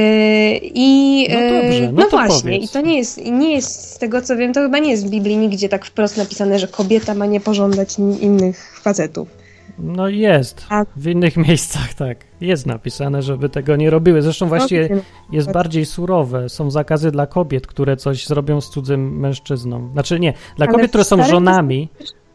I 0.64 1.28
No 1.34 1.40
yy, 1.40 1.62
dobrze, 1.62 1.92
no 1.94 2.02
no 2.04 2.10
właśnie, 2.10 2.42
powiedz. 2.52 2.64
i 2.64 2.74
to 2.74 2.82
nie 2.82 2.98
jest, 2.98 3.26
nie 3.26 3.52
jest 3.56 3.92
z 3.94 3.98
tego 3.98 4.22
co 4.22 4.38
wiem, 4.38 4.54
to 4.54 4.62
chyba 4.62 4.80
nie 4.80 4.92
jest 4.92 5.08
w 5.08 5.10
Biblii 5.10 5.38
nigdzie 5.38 5.70
tak 5.70 5.86
wprost 5.86 6.18
napisane, 6.18 6.60
że 6.60 6.68
kobieta 6.68 7.14
ma 7.14 7.26
nie 7.26 7.40
pożądać 7.40 8.00
in- 8.00 8.20
innych 8.20 8.80
facetów. 8.84 9.41
No 9.84 10.08
jest. 10.08 10.68
W 10.96 11.08
innych 11.08 11.38
miejscach 11.48 11.94
tak. 11.94 12.18
Jest 12.42 12.66
napisane, 12.66 13.22
żeby 13.22 13.50
tego 13.50 13.76
nie 13.76 13.90
robiły. 13.90 14.22
Zresztą 14.22 14.48
właściwie 14.48 14.90
No, 14.92 15.02
jest 15.32 15.52
bardziej 15.52 15.86
surowe. 15.86 16.50
Są 16.50 16.72
zakazy 16.72 17.12
dla 17.12 17.28
kobiet, 17.28 17.68
które 17.68 17.98
coś 17.98 18.28
zrobią 18.28 18.62
z 18.62 18.70
cudzym 18.70 19.20
mężczyzną. 19.20 19.90
Znaczy 19.94 20.20
nie, 20.20 20.34
dla 20.58 20.66
Ale 20.66 20.74
kobiet, 20.76 20.90
które 20.90 21.04
są 21.04 21.24
żonami. 21.24 21.90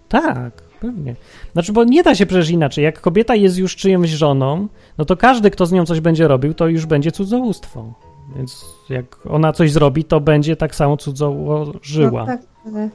Tak, 0.09 0.63
pewnie. 0.81 1.17
Znaczy, 1.53 1.73
bo 1.73 1.85
nie 1.85 2.03
da 2.03 2.15
się 2.15 2.27
przecież 2.27 2.51
inaczej. 2.51 2.85
Jak 2.85 3.01
kobieta 3.01 3.35
jest 3.35 3.59
już 3.59 3.77
czyjąś 3.77 4.11
żoną, 4.11 4.69
no 4.99 5.05
to 5.05 5.17
każdy, 5.17 5.51
kto 5.51 5.67
z 5.67 5.73
nią 5.73 5.87
coś 5.87 6.01
będzie 6.01 6.29
robił, 6.29 6.55
to 6.55 6.69
już 6.69 6.87
będzie 6.87 7.13
cudzołóstwo. 7.13 7.95
Więc 8.37 8.65
jak 8.89 9.27
ona 9.27 9.53
coś 9.53 9.73
zrobi, 9.73 10.05
to 10.05 10.21
będzie 10.21 10.57
tak 10.57 10.75
samo 10.75 10.97
cudzołożyła. 10.97 12.21
No 12.21 12.27
tak, 12.27 12.41
ale... 12.67 12.91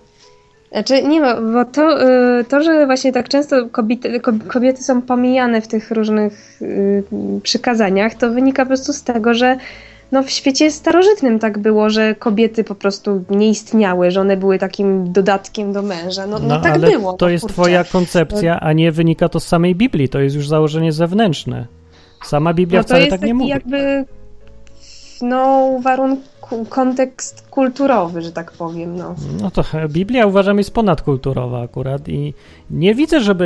Znaczy, 0.71 1.03
nie 1.03 1.21
ma, 1.21 1.41
bo 1.41 1.65
to, 1.65 2.03
y, 2.39 2.43
to, 2.43 2.63
że 2.63 2.85
właśnie 2.85 3.11
tak 3.11 3.29
często 3.29 3.69
kobiety, 3.69 4.19
ko- 4.19 4.31
kobiety 4.47 4.83
są 4.83 5.01
pomijane 5.01 5.61
w 5.61 5.67
tych 5.67 5.91
różnych 5.91 6.61
y, 6.61 7.03
przykazaniach, 7.43 8.15
to 8.15 8.31
wynika 8.31 8.63
po 8.63 8.67
prostu 8.67 8.93
z 8.93 9.03
tego, 9.03 9.33
że 9.33 9.57
no, 10.11 10.23
w 10.23 10.29
świecie 10.29 10.71
starożytnym 10.71 11.39
tak 11.39 11.57
było, 11.59 11.89
że 11.89 12.15
kobiety 12.15 12.63
po 12.63 12.75
prostu 12.75 13.23
nie 13.29 13.49
istniały, 13.49 14.11
że 14.11 14.21
one 14.21 14.37
były 14.37 14.59
takim 14.59 15.11
dodatkiem 15.13 15.73
do 15.73 15.81
męża. 15.81 16.27
No, 16.27 16.39
no, 16.39 16.61
tak 16.61 16.73
ale 16.73 16.91
było. 16.91 17.13
to 17.13 17.25
no, 17.25 17.29
jest 17.31 17.41
kurczę. 17.41 17.53
twoja 17.53 17.83
koncepcja, 17.83 18.59
a 18.59 18.73
nie 18.73 18.91
wynika 18.91 19.29
to 19.29 19.39
z 19.39 19.47
samej 19.47 19.75
Biblii. 19.75 20.09
To 20.09 20.19
jest 20.19 20.35
już 20.35 20.47
założenie 20.47 20.91
zewnętrzne. 20.91 21.65
Sama 22.25 22.53
Biblia 22.53 22.79
No 22.79 22.83
wcale 22.83 23.07
tak 23.07 23.21
nie 23.21 23.33
mówi. 23.33 23.49
jakby 23.49 24.05
no, 25.21 25.69
warunku, 25.83 26.21
kontekst 26.69 27.47
kulturowy, 27.49 28.21
że 28.21 28.31
tak 28.31 28.51
powiem. 28.51 28.97
No. 28.97 29.15
No 29.41 29.51
to 29.51 29.63
Biblia 29.89 30.25
uważam 30.25 30.57
jest 30.57 30.73
ponadkulturowa 30.73 31.61
akurat 31.61 32.09
i 32.09 32.33
nie 32.71 32.95
widzę, 32.95 33.19
żeby 33.19 33.45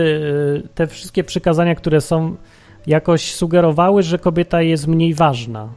y, 0.66 0.70
te 0.76 0.88
wszystkie 0.88 1.24
przykazania, 1.24 1.76
które 1.76 2.02
są, 2.02 2.36
jakoś 2.88 3.34
sugerowały, 3.34 4.04
że 4.04 4.20
kobieta 4.20 4.62
jest 4.62 4.88
mniej 4.88 5.14
ważna. 5.14 5.70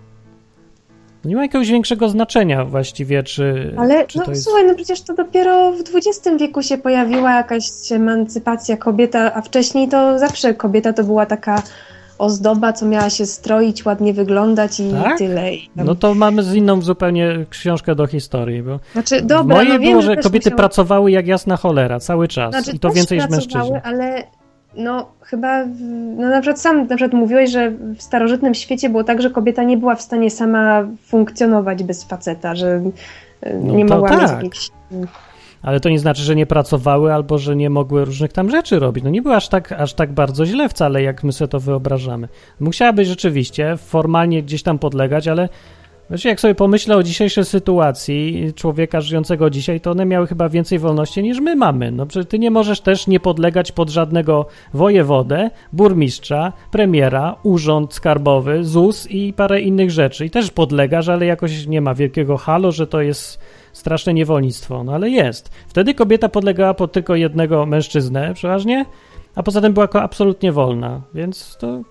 Nie 1.25 1.37
ma 1.37 1.43
jakiegoś 1.43 1.71
większego 1.71 2.09
znaczenia 2.09 2.65
właściwie, 2.65 3.23
czy, 3.23 3.75
Ale 3.79 4.07
czy 4.07 4.19
no, 4.19 4.25
jest... 4.29 4.45
słuchaj, 4.45 4.67
no 4.67 4.75
przecież 4.75 5.01
to 5.01 5.15
dopiero 5.15 5.73
w 5.73 5.81
XX 5.95 6.29
wieku 6.41 6.63
się 6.63 6.79
pojawiła 6.79 7.35
jakaś 7.35 7.93
emancypacja 7.93 8.77
kobieta, 8.77 9.35
a 9.35 9.43
wcześniej 9.43 9.89
to 9.89 10.19
zawsze 10.19 10.55
kobieta 10.55 10.93
to 10.93 11.05
była 11.05 11.27
taka 11.27 11.63
ozdoba, 12.19 12.73
co 12.73 12.87
miała 12.87 13.11
się 13.11 13.27
stroić, 13.27 13.85
ładnie 13.85 14.15
wyglądać 14.15 14.81
i 14.81 14.91
Tak? 15.05 15.19
tyle. 15.19 15.55
I 15.55 15.69
tam... 15.77 15.87
No 15.87 15.95
to 15.95 16.15
mamy 16.15 16.43
z 16.43 16.55
inną 16.55 16.83
zupełnie 16.83 17.47
książkę 17.51 17.95
do 17.95 18.07
historii, 18.07 18.63
bo 18.63 18.81
Znaczy, 18.93 19.23
dobra, 19.23 19.57
mojej 19.57 19.73
no 19.73 19.79
wiem, 19.79 19.91
było, 19.91 20.03
że 20.03 20.09
że 20.09 20.17
też 20.17 20.25
kobiety 20.25 20.51
musiało- 20.51 20.57
pracowały 20.59 21.11
jak 21.11 21.27
jasna 21.27 21.57
cholera 21.57 22.01
cały 22.01 22.29
czas 22.29 22.51
Znaczy, 22.55 22.77
i 22.77 22.79
to 22.79 22.91
więcej 22.91 23.19
niż 23.19 23.29
mężczyźni. 23.31 23.73
ale 23.85 24.23
no 24.77 25.09
chyba, 25.21 25.65
no 26.17 26.29
na 26.29 26.41
przykład 26.41 26.61
sam 26.61 26.79
na 26.87 26.97
przykład 26.97 27.13
mówiłeś, 27.13 27.51
że 27.51 27.71
w 27.71 28.03
starożytnym 28.03 28.55
świecie 28.55 28.89
było 28.91 29.05
tak, 29.05 29.23
że 29.23 29.31
kobieta 29.31 29.63
nie 29.63 29.77
była 29.77 29.95
w 29.95 30.03
stanie 30.03 30.31
sama 30.31 30.87
funkcjonować 31.07 31.83
bez 31.85 32.05
faceta, 32.05 32.55
że 32.55 32.83
e, 33.41 33.55
No 33.55 33.75
nie 33.75 33.85
mogła 33.85 34.11
mieć 34.11 34.21
tak. 34.21 34.37
jakichś... 34.43 34.71
Ale 35.63 35.81
to 35.81 35.89
nie 35.89 35.99
znaczy, 35.99 36.23
że 36.23 36.37
nie 36.37 36.47
pracowały 36.47 37.15
albo 37.15 37.39
że 37.39 37.57
nie 37.57 37.71
mogły 37.71 38.05
różnych 38.05 38.33
tam 38.33 38.51
rzeczy 38.51 38.79
robić. 38.79 39.05
No 39.05 39.11
nie 39.11 39.23
było 39.23 39.37
aż 39.37 39.49
tak, 39.49 39.73
aż 39.73 39.95
tak 39.95 40.13
bardzo 40.13 40.47
źle 40.47 40.69
wcale, 40.69 41.03
jak 41.03 41.25
my 41.25 41.33
sobie 41.33 41.49
to 41.49 41.61
wyobrażamy. 41.61 42.29
Musiałaby 42.61 43.05
rzeczywiście 43.05 43.77
formalnie 43.77 44.43
gdzieś 44.43 44.63
tam 44.63 44.79
podlegać, 44.79 45.29
ale 45.29 45.49
Znaczy, 46.09 46.29
jak 46.29 46.41
sobie 46.41 46.55
pomyślę 46.55 46.97
o 46.97 47.03
dzisiejszej 47.03 47.45
sytuacji 47.45 48.53
człowieka 48.57 49.01
żyjącego 49.01 49.51
dzisiaj, 49.51 49.81
to 49.81 49.91
one 49.91 50.07
miały 50.07 50.27
chyba 50.27 50.49
więcej 50.49 50.79
wolności 50.79 51.23
niż 51.23 51.41
my 51.41 51.57
mamy. 51.57 51.91
No 51.93 52.07
przecież 52.07 52.29
ty 52.29 52.39
nie 52.39 52.51
możesz 52.51 52.81
też 52.81 53.07
nie 53.07 53.21
podlegać 53.21 53.73
pod 53.73 53.91
żadnego 53.91 54.47
wojewodę, 54.75 55.51
burmistrza, 55.73 56.53
premiera, 56.71 57.37
urząd 57.43 57.95
skarbowy, 57.95 58.65
ZUS 58.65 59.07
i 59.11 59.33
parę 59.33 59.61
innych 59.61 59.91
rzeczy. 59.91 60.27
I 60.27 60.31
też 60.31 60.51
podlegasz, 60.51 61.09
ale 61.09 61.27
jakoś 61.27 61.67
nie 61.67 61.81
ma 61.81 61.95
wielkiego 61.95 62.37
halo, 62.37 62.73
że 62.73 62.87
to 62.87 63.01
jest 63.01 63.41
straszne 63.79 64.15
niewolnictwo. 64.15 64.85
No 64.85 64.95
ale 64.95 65.11
jest. 65.11 65.51
Wtedy 65.69 65.95
kobieta 65.95 66.29
podlegała 66.29 66.75
pod 66.75 66.93
tylko 66.93 67.15
jednego 67.15 67.67
mężczyznę 67.67 68.35
przeważnie, 68.35 68.85
a 69.35 69.43
poza 69.43 69.61
tym 69.61 69.73
była 69.73 69.89
absolutnie 69.93 70.53
wolna, 70.53 71.01
więc 71.15 71.57
to 71.61 71.83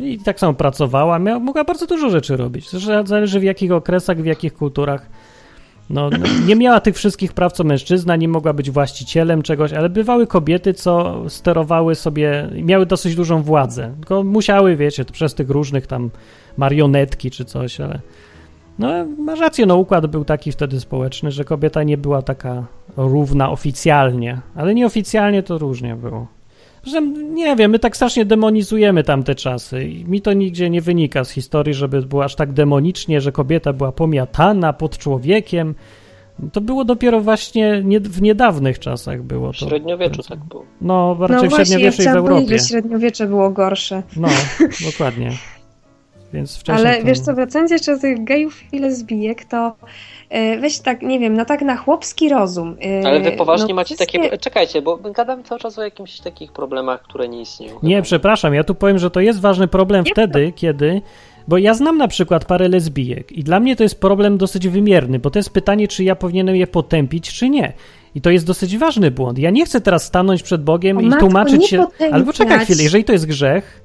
i 0.00 0.18
tak 0.18 0.40
samo 0.40 0.54
pracowała, 0.54 1.18
miała, 1.18 1.38
mogła 1.38 1.64
bardzo 1.64 1.86
dużo 1.86 2.10
rzeczy 2.10 2.36
robić. 2.36 2.70
Zresztą 2.70 3.06
zależy 3.06 3.40
w 3.40 3.42
jakich 3.42 3.72
okresach, 3.72 4.22
w 4.22 4.24
jakich 4.24 4.54
kulturach. 4.54 5.06
No, 5.90 6.10
no, 6.10 6.18
nie 6.48 6.56
miała 6.56 6.80
tych 6.80 6.96
wszystkich 6.96 7.32
praw 7.32 7.52
co 7.52 7.64
mężczyzna, 7.64 8.16
nie 8.16 8.28
mogła 8.28 8.52
być 8.52 8.70
właścicielem 8.70 9.42
czegoś, 9.42 9.72
ale 9.72 9.88
bywały 9.88 10.26
kobiety, 10.26 10.74
co 10.74 11.22
sterowały 11.28 11.94
sobie, 11.94 12.48
miały 12.62 12.86
dosyć 12.86 13.14
dużą 13.14 13.42
władzę. 13.42 13.94
Tylko 14.00 14.24
musiały, 14.24 14.76
wiecie, 14.76 15.04
przez 15.04 15.34
tych 15.34 15.50
różnych 15.50 15.86
tam 15.86 16.10
marionetki 16.56 17.30
czy 17.30 17.44
coś, 17.44 17.80
ale. 17.80 18.00
No, 18.78 18.88
masz 19.18 19.40
rację, 19.40 19.66
no 19.66 19.76
układ 19.76 20.06
był 20.06 20.24
taki 20.24 20.52
wtedy 20.52 20.80
społeczny, 20.80 21.30
że 21.30 21.44
kobieta 21.44 21.82
nie 21.82 21.98
była 21.98 22.22
taka 22.22 22.64
równa 22.96 23.50
oficjalnie, 23.50 24.40
ale 24.54 24.74
nieoficjalnie 24.74 25.42
to 25.42 25.58
różnie 25.58 25.96
było. 25.96 26.26
Że 26.84 27.02
nie 27.32 27.56
wiem, 27.56 27.70
my 27.70 27.78
tak 27.78 27.96
strasznie 27.96 28.24
demonizujemy 28.24 29.04
tamte 29.04 29.34
czasy 29.34 29.84
i 29.84 30.04
mi 30.04 30.20
to 30.20 30.32
nigdzie 30.32 30.70
nie 30.70 30.80
wynika 30.80 31.24
z 31.24 31.30
historii, 31.30 31.74
żeby 31.74 32.02
było 32.02 32.24
aż 32.24 32.34
tak 32.34 32.52
demonicznie, 32.52 33.20
że 33.20 33.32
kobieta 33.32 33.72
była 33.72 33.92
pomiatana 33.92 34.72
pod 34.72 34.98
człowiekiem. 34.98 35.74
To 36.52 36.60
było 36.60 36.84
dopiero 36.84 37.20
właśnie 37.20 37.82
nie, 37.84 38.00
w 38.00 38.22
niedawnych 38.22 38.78
czasach 38.78 39.22
było 39.22 39.52
W 39.52 39.58
to. 39.58 39.66
średniowieczu 39.66 40.22
tak 40.22 40.38
było. 40.44 40.64
No, 40.80 41.16
raczej 41.20 41.48
no 41.48 41.56
w 41.56 41.58
ja 41.58 41.64
średniowieczu 41.64 42.02
i 42.02 42.04
w 42.04 42.08
powiedzieć, 42.08 42.16
Europie. 42.16 42.58
średniowiecze 42.58 43.26
było 43.26 43.50
gorsze. 43.50 44.02
No, 44.16 44.28
dokładnie. 44.92 45.30
Więc 46.32 46.56
wcześniej 46.58 46.86
Ale 46.86 46.98
to... 47.00 47.06
wiesz 47.06 47.20
co, 47.20 47.34
wracając 47.34 47.70
jeszcze 47.70 47.94
do 47.94 48.00
tych 48.00 48.24
gejów 48.24 48.72
i 48.72 48.78
lesbijek, 48.78 49.44
to 49.44 49.76
e, 50.30 50.58
weź 50.58 50.78
tak, 50.78 51.02
nie 51.02 51.18
wiem, 51.18 51.34
no 51.34 51.44
tak 51.44 51.62
na 51.62 51.76
chłopski 51.76 52.28
rozum. 52.28 52.76
e, 53.02 53.06
Ale 53.06 53.20
wy 53.20 53.32
poważnie 53.32 53.68
no, 53.68 53.74
macie 53.74 53.94
wszystkie- 53.96 54.18
takie... 54.22 54.38
Czekajcie, 54.38 54.82
bo 54.82 54.96
gadamy 54.96 55.42
cały 55.42 55.60
czas 55.60 55.78
o 55.78 55.82
jakichś 55.82 56.18
takich 56.20 56.52
problemach, 56.52 57.02
które 57.02 57.28
nie 57.28 57.40
istnieją. 57.40 57.78
Nie, 57.82 58.02
przepraszam, 58.02 58.54
ja 58.54 58.64
tu 58.64 58.74
powiem, 58.74 58.98
że 58.98 59.10
to 59.10 59.20
jest 59.20 59.40
ważny 59.40 59.68
problem 59.68 60.04
wtedy, 60.04 60.52
kiedy. 60.56 61.02
Bo 61.48 61.58
ja 61.58 61.74
znam 61.74 61.98
na 61.98 62.08
przykład 62.08 62.44
parę 62.44 62.68
lesbijek 62.68 63.32
i 63.32 63.44
dla 63.44 63.60
mnie 63.60 63.76
to 63.76 63.82
jest 63.82 64.00
problem 64.00 64.38
dosyć 64.38 64.68
wymierny, 64.68 65.18
bo 65.18 65.30
to 65.30 65.38
jest 65.38 65.50
pytanie, 65.50 65.88
czy 65.88 66.04
ja 66.04 66.16
powinienem 66.16 66.56
je 66.56 66.66
potępić, 66.66 67.32
czy 67.32 67.48
nie. 67.50 67.72
I 68.14 68.20
to 68.20 68.30
jest 68.30 68.46
dosyć 68.46 68.78
ważny 68.78 69.10
błąd. 69.10 69.38
Ja 69.38 69.50
nie 69.50 69.64
chcę 69.64 69.80
teraz 69.80 70.04
stanąć 70.04 70.42
przed 70.42 70.64
Bogiem 70.64 70.98
O 70.98 71.00
i 71.00 71.04
matko, 71.06 71.20
tłumaczyć 71.20 71.60
nie 71.60 71.66
się. 71.68 71.78
potępiać. 71.78 72.12
Ale 72.12 72.24
poczekaj 72.24 72.64
chwilę, 72.64 72.82
jeżeli 72.82 73.04
to 73.04 73.12
jest 73.12 73.26
grzech, 73.26 73.81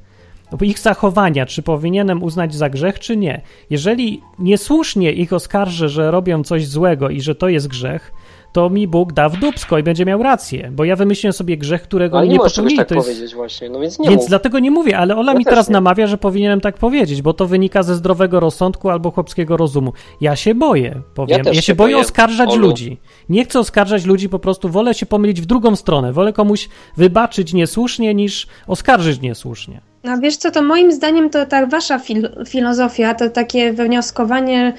ich 0.61 0.79
zachowania, 0.79 1.45
czy 1.45 1.63
powinienem 1.63 2.23
uznać 2.23 2.55
za 2.55 2.69
grzech, 2.69 2.99
czy 2.99 3.17
nie. 3.17 3.41
Jeżeli 3.69 4.21
niesłusznie 4.39 5.11
ich 5.11 5.33
oskarżę, 5.33 5.89
że 5.89 6.11
robią 6.11 6.43
coś 6.43 6.67
złego 6.67 7.09
i 7.09 7.21
że 7.21 7.35
to 7.35 7.49
jest 7.49 7.67
grzech, 7.67 8.11
to 8.51 8.69
mi 8.69 8.87
Bóg 8.87 9.13
da 9.13 9.29
w 9.29 9.37
dupsko 9.39 9.77
i 9.77 9.83
będzie 9.83 10.05
miał 10.05 10.23
rację, 10.23 10.71
bo 10.75 10.83
ja 10.85 10.95
wymyśliłem 10.95 11.33
sobie 11.33 11.57
grzech, 11.57 11.81
którego 11.83 12.17
Ale 12.17 12.27
nie 12.27 12.33
nie 12.33 12.39
popełnili. 12.39 12.77
tak 12.77 12.87
to 12.87 12.95
jest... 12.95 13.07
powiedzieć 13.07 13.35
właśnie, 13.35 13.69
no 13.69 13.79
więc 13.79 13.99
nie 13.99 14.09
Więc 14.09 14.21
mów. 14.21 14.29
dlatego 14.29 14.59
nie 14.59 14.71
mówię, 14.71 14.97
ale 14.97 15.15
Ola 15.15 15.31
Ja 15.31 15.37
mi 15.39 15.45
teraz 15.45 15.69
nie. 15.69 15.73
namawia, 15.73 16.07
że 16.07 16.17
powinienem 16.17 16.61
tak 16.61 16.77
powiedzieć, 16.77 17.21
bo 17.21 17.33
to 17.33 17.45
wynika 17.47 17.83
ze 17.83 17.95
zdrowego 17.95 18.39
rozsądku 18.39 18.89
albo 18.89 19.11
chłopskiego 19.11 19.57
rozumu. 19.57 19.93
Ja 20.21 20.35
się 20.35 20.55
boję, 20.55 21.01
powiem. 21.13 21.37
Ja, 21.37 21.43
też 21.43 21.55
się, 21.55 21.61
się 21.61 21.75
boję 21.75 21.93
boję, 21.93 22.01
oskarżać 22.05 22.49
Olu. 22.49 22.67
ludzi. 22.67 22.97
Nie 23.29 23.43
chcę 23.45 23.59
oskarżać 23.59 24.05
ludzi, 24.05 24.29
po 24.29 24.39
prostu 24.39 24.69
wolę 24.69 24.93
się 24.93 25.05
pomylić 25.05 25.41
w 25.41 25.45
drugą 25.45 25.75
stronę. 25.75 26.13
Wolę 26.13 26.33
komuś 26.33 26.69
wybaczyć 26.97 27.53
niesłusznie, 27.53 28.13
niż 28.13 28.47
oskarżyć 28.67 29.21
niesłusznie. 29.21 29.81
No 30.07 30.17
wiesz 30.19 30.37
co, 30.37 30.51
to 30.51 30.61
moim 30.61 30.91
zdaniem 30.91 31.29
to 31.29 31.45
ta 31.45 31.65
wasza 31.65 31.97
fil- 31.97 32.47
filozofia, 32.49 33.13
to 33.15 33.29
takie 33.29 33.73
wywnioskowanie, 33.73 34.73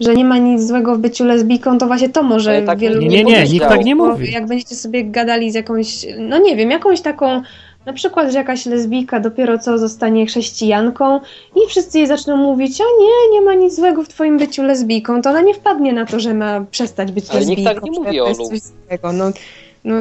że 0.00 0.14
nie 0.14 0.24
ma 0.24 0.38
nic 0.38 0.62
złego 0.62 0.94
w 0.94 0.98
byciu 0.98 1.24
lesbijką, 1.24 1.78
to 1.78 1.86
właśnie 1.86 2.08
to 2.08 2.22
może 2.22 2.50
Ale 2.50 2.62
tak 2.62 2.78
wielu 2.78 2.94
Nie, 3.00 3.04
ludzi 3.04 3.16
nie, 3.16 3.24
nie, 3.24 3.32
powiedzieć, 3.34 3.52
nikt 3.52 3.68
tak 3.68 3.84
nie 3.84 3.94
mówi. 3.94 4.32
Jak 4.32 4.46
będziecie 4.46 4.74
sobie 4.76 5.04
gadali 5.04 5.50
z 5.50 5.54
jakąś, 5.54 6.06
no 6.18 6.38
nie 6.38 6.56
wiem, 6.56 6.70
jakąś 6.70 7.00
taką, 7.00 7.42
na 7.86 7.92
przykład, 7.92 8.32
że 8.32 8.38
jakaś 8.38 8.66
lesbijka 8.66 9.20
dopiero 9.20 9.58
co 9.58 9.78
zostanie 9.78 10.26
chrześcijanką 10.26 11.20
i 11.56 11.68
wszyscy 11.68 11.98
jej 11.98 12.06
zaczną 12.06 12.36
mówić, 12.36 12.80
o 12.80 12.84
nie, 12.84 13.32
nie 13.32 13.40
ma 13.40 13.54
nic 13.54 13.74
złego 13.76 14.02
w 14.02 14.08
twoim 14.08 14.38
byciu 14.38 14.62
lesbijką, 14.62 15.22
to 15.22 15.30
ona 15.30 15.40
nie 15.40 15.54
wpadnie 15.54 15.92
na 15.92 16.06
to, 16.06 16.20
że 16.20 16.34
ma 16.34 16.64
przestać 16.70 17.12
być 17.12 17.30
Ale 17.30 17.46
nikt 17.46 17.48
lesbijką. 17.62 17.74
tak 17.74 17.84
nie 17.84 18.00
mówi, 18.00 18.20
Olu. 18.20 18.48
No, 19.12 19.24
no, 19.84 19.94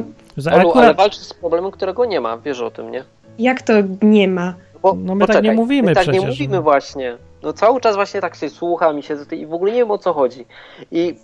Olu, 0.56 0.72
ale 0.72 0.94
walczy 0.94 1.20
z 1.20 1.34
problemem, 1.34 1.72
którego 1.72 2.06
nie 2.06 2.22
ma, 2.22 2.38
wiesz 2.38 2.62
o 2.62 2.72
tym, 2.72 2.92
nie? 2.92 3.04
Jak 3.40 3.62
to 3.62 3.74
nie 4.02 4.28
ma? 4.28 4.54
Bo, 4.82 4.94
No 4.98 5.16
my 5.16 5.28
tak 5.28 5.44
nie 5.44 5.52
mówimy 5.52 5.90
my 5.90 5.96
tak 5.96 6.08
nie 6.08 6.14
przecież, 6.14 6.30
mówimy 6.30 6.56
no. 6.56 6.62
właśnie. 6.62 7.18
No 7.44 7.54
cały 7.54 7.82
czas 7.82 7.96
właśnie 7.96 8.22
tak 8.22 8.36
się 8.36 8.50
słucham 8.50 9.00
i 9.00 9.04
siedzę 9.04 9.36
i 9.36 9.46
w 9.46 9.54
ogóle 9.54 9.72
nie 9.72 9.78
wiem 9.78 9.92
o 9.92 9.98
co 9.98 10.14
chodzi. 10.14 10.46
I 10.92 11.16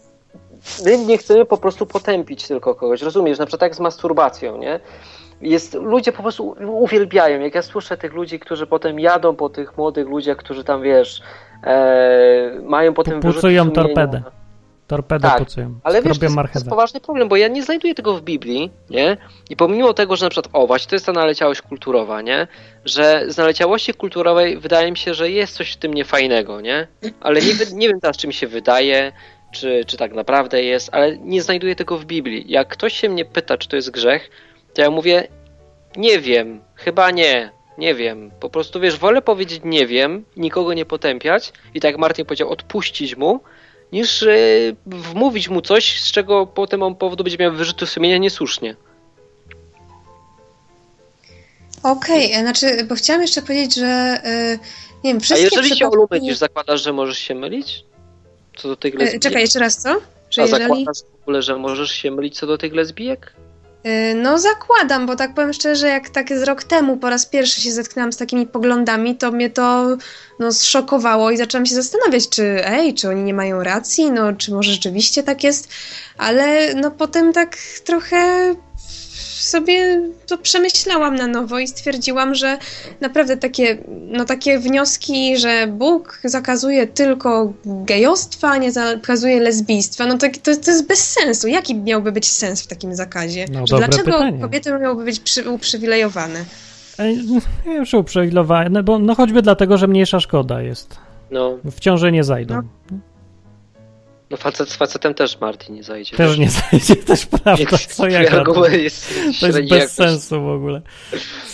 my 0.85 0.97
nie 1.05 1.17
chcemy 1.17 1.45
po 1.45 1.57
prostu 1.57 1.85
potępić 1.85 2.47
tylko 2.47 2.75
kogoś, 2.75 3.01
rozumiesz? 3.01 3.39
Na 3.39 3.45
przykład 3.45 3.59
tak 3.59 3.75
z 3.75 3.79
masturbacją, 3.79 4.57
nie? 4.57 4.79
Jest, 5.41 5.73
ludzie 5.73 6.11
po 6.11 6.23
prostu 6.23 6.55
uwielbiają. 6.67 7.39
Jak 7.39 7.55
ja 7.55 7.61
słyszę 7.61 7.97
tych 7.97 8.13
ludzi, 8.13 8.39
którzy 8.39 8.67
potem 8.67 8.99
jadą 8.99 9.35
po 9.35 9.49
tych 9.49 9.77
młodych 9.77 10.07
ludziach, 10.07 10.37
którzy 10.37 10.63
tam, 10.63 10.81
wiesz, 10.81 11.21
e, 11.63 12.51
mają 12.63 12.93
potem 12.93 13.19
pucują 13.19 13.63
sumienia. 13.63 13.75
torpedę. 13.83 14.21
Torpedę 14.89 15.27
Tak, 15.27 15.37
pucują. 15.37 15.79
Ale 15.83 16.01
wiesz, 16.01 16.19
to 16.19 16.25
jest, 16.25 16.35
to 16.35 16.41
jest 16.55 16.69
poważny 16.69 16.99
problem, 16.99 17.29
bo 17.29 17.35
ja 17.35 17.47
nie 17.47 17.63
znajduję 17.63 17.95
tego 17.95 18.15
w 18.15 18.21
Biblii, 18.21 18.71
nie? 18.89 19.17
I 19.49 19.55
pomimo 19.55 19.93
tego, 19.93 20.15
że 20.15 20.25
na 20.25 20.29
przykład, 20.29 20.49
o 20.53 20.67
właśnie, 20.67 20.89
to 20.89 20.95
jest 20.95 21.05
ta 21.05 21.13
naleciałość 21.13 21.61
kulturowa, 21.61 22.21
nie? 22.21 22.47
Że 22.85 23.25
z 23.27 23.37
naleciałości 23.37 23.93
kulturowej 23.93 24.57
wydaje 24.57 24.91
mi 24.91 24.97
się, 24.97 25.13
że 25.13 25.29
jest 25.29 25.53
coś 25.53 25.71
w 25.73 25.77
tym 25.77 25.93
niefajnego, 25.93 26.61
nie? 26.61 26.87
Ale 27.21 27.41
nie, 27.41 27.53
nie 27.73 27.87
wiem 27.87 27.99
teraz, 27.99 28.17
czy 28.17 28.27
mi 28.27 28.33
się 28.33 28.47
wydaje, 28.47 29.11
czy, 29.51 29.85
czy 29.87 29.97
tak 29.97 30.13
naprawdę 30.13 30.63
jest, 30.63 30.89
ale 30.91 31.17
nie 31.17 31.41
znajduję 31.41 31.75
tego 31.75 31.97
w 31.97 32.05
Biblii. 32.05 32.45
Jak 32.47 32.67
ktoś 32.67 32.93
się 32.93 33.09
mnie 33.09 33.25
pyta, 33.25 33.57
czy 33.57 33.67
to 33.67 33.75
jest 33.75 33.91
grzech, 33.91 34.29
to 34.73 34.81
ja 34.81 34.89
mówię, 34.89 35.27
nie 35.97 36.19
wiem, 36.19 36.61
chyba 36.75 37.11
nie, 37.11 37.51
nie 37.77 37.95
wiem. 37.95 38.31
Po 38.39 38.49
prostu, 38.49 38.79
wiesz, 38.79 38.97
wolę 38.97 39.21
powiedzieć 39.21 39.61
nie 39.63 39.87
wiem, 39.87 40.25
nikogo 40.37 40.73
nie 40.73 40.85
potępiać 40.85 41.53
i 41.73 41.79
tak 41.79 41.91
jak 41.91 41.99
Martin 41.99 42.25
powiedział, 42.25 42.49
odpuścić 42.49 43.17
mu, 43.17 43.39
niż 43.91 44.23
e, 44.23 44.35
wmówić 44.85 45.49
mu 45.49 45.61
coś, 45.61 46.01
z 46.01 46.11
czego 46.11 46.47
potem 46.47 46.83
on 46.83 46.95
powodu 46.95 47.23
będzie 47.23 47.37
miał 47.37 47.51
wyrzuty 47.51 47.87
sumienia 47.87 48.17
niesłusznie. 48.17 48.75
Okej, 51.83 52.33
e, 52.33 52.41
znaczy, 52.41 52.83
bo 52.89 52.95
chciałam 52.95 53.21
jeszcze 53.21 53.41
powiedzieć, 53.41 53.75
że 53.75 53.85
e, 53.85 54.59
nie 55.03 55.11
wiem, 55.11 55.17
A 55.17 55.19
wszystkie 55.19 55.43
jeżeli 55.43 55.69
się 55.69 55.75
przypadki... 55.75 55.97
Olu 55.97 56.07
mylisz, 56.11 56.37
zakładasz, 56.37 56.83
że 56.83 56.93
możesz 56.93 57.17
się 57.17 57.35
mylić? 57.35 57.85
Co 58.57 58.67
do 58.67 58.75
tych 58.75 58.93
lesbijek? 58.93 59.21
Czekaj, 59.21 59.41
jeszcze 59.41 59.59
raz 59.59 59.77
co? 59.77 60.01
Że 60.29 60.41
A 60.41 60.45
jeżeli... 60.45 60.63
zakładasz 60.63 60.97
w 61.19 61.21
ogóle, 61.21 61.41
że 61.41 61.57
możesz 61.57 61.91
się 61.91 62.11
mylić 62.11 62.39
co 62.39 62.47
do 62.47 62.57
tych 62.57 62.73
lesbijek? 62.73 63.33
E, 63.83 64.15
No 64.15 64.39
zakładam, 64.39 65.05
bo 65.05 65.15
tak 65.15 65.33
powiem 65.33 65.53
szczerze, 65.53 65.87
jak 65.87 66.09
tak 66.09 66.29
z 66.39 66.43
rok 66.43 66.63
temu 66.63 66.97
po 66.97 67.09
raz 67.09 67.25
pierwszy 67.25 67.61
się 67.61 67.71
zetknęłam 67.71 68.13
z 68.13 68.17
takimi 68.17 68.47
poglądami, 68.47 69.15
to 69.15 69.31
mnie 69.31 69.49
to 69.49 69.97
no, 70.39 70.51
zszokowało 70.51 71.31
i 71.31 71.37
zaczęłam 71.37 71.65
się 71.65 71.75
zastanawiać, 71.75 72.29
czy 72.29 72.65
ej, 72.65 72.93
czy 72.93 73.09
oni 73.09 73.23
nie 73.23 73.33
mają 73.33 73.63
racji, 73.63 74.11
no 74.11 74.33
czy 74.33 74.51
może 74.53 74.71
rzeczywiście 74.71 75.23
tak 75.23 75.43
jest, 75.43 75.69
ale 76.17 76.73
no 76.73 76.91
potem 76.91 77.33
tak 77.33 77.57
trochę 77.83 78.55
sobie 79.49 80.01
to 80.25 80.37
przemyślałam 80.37 81.15
na 81.15 81.27
nowo 81.27 81.59
i 81.59 81.67
stwierdziłam, 81.67 82.35
że 82.35 82.57
naprawdę 83.01 83.37
takie, 83.37 83.77
no 83.87 84.25
takie 84.25 84.59
wnioski, 84.59 85.37
że 85.37 85.67
Bóg 85.67 86.19
zakazuje 86.23 86.87
tylko 86.87 87.53
gejostwa, 87.65 88.57
nie 88.57 88.71
zakazuje 88.71 89.39
lesbijstwa, 89.39 90.05
no 90.05 90.17
tak, 90.17 90.37
to, 90.37 90.55
to 90.55 90.71
jest 90.71 90.87
bez 90.87 91.11
sensu. 91.11 91.47
Jaki 91.47 91.75
miałby 91.75 92.11
być 92.11 92.27
sens 92.27 92.61
w 92.63 92.67
takim 92.67 92.95
zakazie? 92.95 93.45
No, 93.51 93.63
dlaczego 93.65 94.11
pytanie. 94.11 94.41
kobiety 94.41 94.71
miałyby 94.79 95.03
być 95.03 95.19
przy, 95.19 95.49
uprzywilejowane? 95.49 96.45
Ej, 96.97 97.17
Nie 97.65 97.73
wiem, 97.73 97.85
czy 97.85 97.97
uprzywilejowane, 97.97 98.83
bo 98.83 98.99
no 98.99 99.15
choćby 99.15 99.41
dlatego, 99.41 99.77
że 99.77 99.87
mniejsza 99.87 100.19
szkoda 100.19 100.61
jest. 100.61 100.97
No, 101.31 101.57
W 101.65 101.79
ciąży 101.79 102.11
nie 102.11 102.23
zajdą. 102.23 102.55
No. 102.91 102.97
No 104.29 104.37
facet 104.37 104.69
z 104.69 104.75
facetem 104.75 105.13
też 105.13 105.39
Martin 105.39 105.75
nie 105.75 105.83
zajdzie. 105.83 106.17
Też 106.17 106.37
nie 106.37 106.49
zajdzie, 106.49 106.95
też 107.07 107.25
prawda, 107.25 107.77
co 107.77 108.07
ja 108.07 108.19
argument 108.19 108.73
jest 108.73 109.13
To 109.39 109.47
jest 109.47 109.59
bez 109.59 109.69
jakoś. 109.69 109.89
sensu 109.89 110.41
w 110.41 110.47
ogóle. 110.47 110.81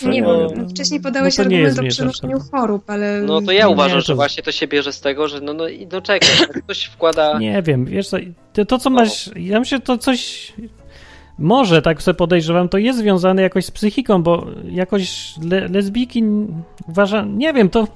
Co 0.00 0.08
Nie 0.08 0.22
gadam? 0.22 0.48
no, 0.56 0.68
wcześniej 0.68 1.00
podałeś 1.00 1.38
No 1.38 1.44
nie 1.44 1.58
jest 1.58 1.78
argument 1.78 1.92
o 1.92 1.94
przenoszeniu 1.96 2.40
chorób, 2.50 2.90
ale... 2.90 3.20
No 3.22 3.42
to 3.42 3.52
ja 3.52 3.64
Nie, 3.66 3.68
uważam, 3.68 3.98
to- 3.98 4.06
że 4.06 4.14
właśnie 4.14 4.42
to 4.42 4.52
się 4.52 4.66
bierze 4.66 4.92
z 4.92 5.00
tego, 5.00 5.28
że 5.28 5.40
no, 5.40 5.52
no, 5.52 5.68
i 5.68 5.86
no 5.92 6.00
czekaj, 6.00 6.28
jak 6.40 6.62
ktoś 6.64 6.84
wkłada... 6.84 7.38
Nie 7.38 7.62
wiem, 7.62 7.84
wiesz 7.84 8.08
co, 8.08 8.16
to, 8.52 8.64
to 8.64 8.78
co 8.78 8.90
masz, 8.90 9.30
ja 9.36 9.58
myślę, 9.60 9.80
to 9.80 9.98
coś, 9.98 10.52
może 11.38 11.82
tak 11.82 12.02
sobie 12.02 12.14
podejrzewam, 12.14 12.68
to 12.68 12.78
jest 12.78 12.98
związane 12.98 13.42
jakoś 13.42 13.64
z 13.64 13.70
psychiką, 13.70 14.22
bo 14.22 14.46
jakoś 14.70 15.34
le, 15.50 15.68
lesbijki 15.68 16.24
uważam, 16.88 17.38
nie 17.38 17.52
wiem, 17.52 17.68
to 17.68 17.88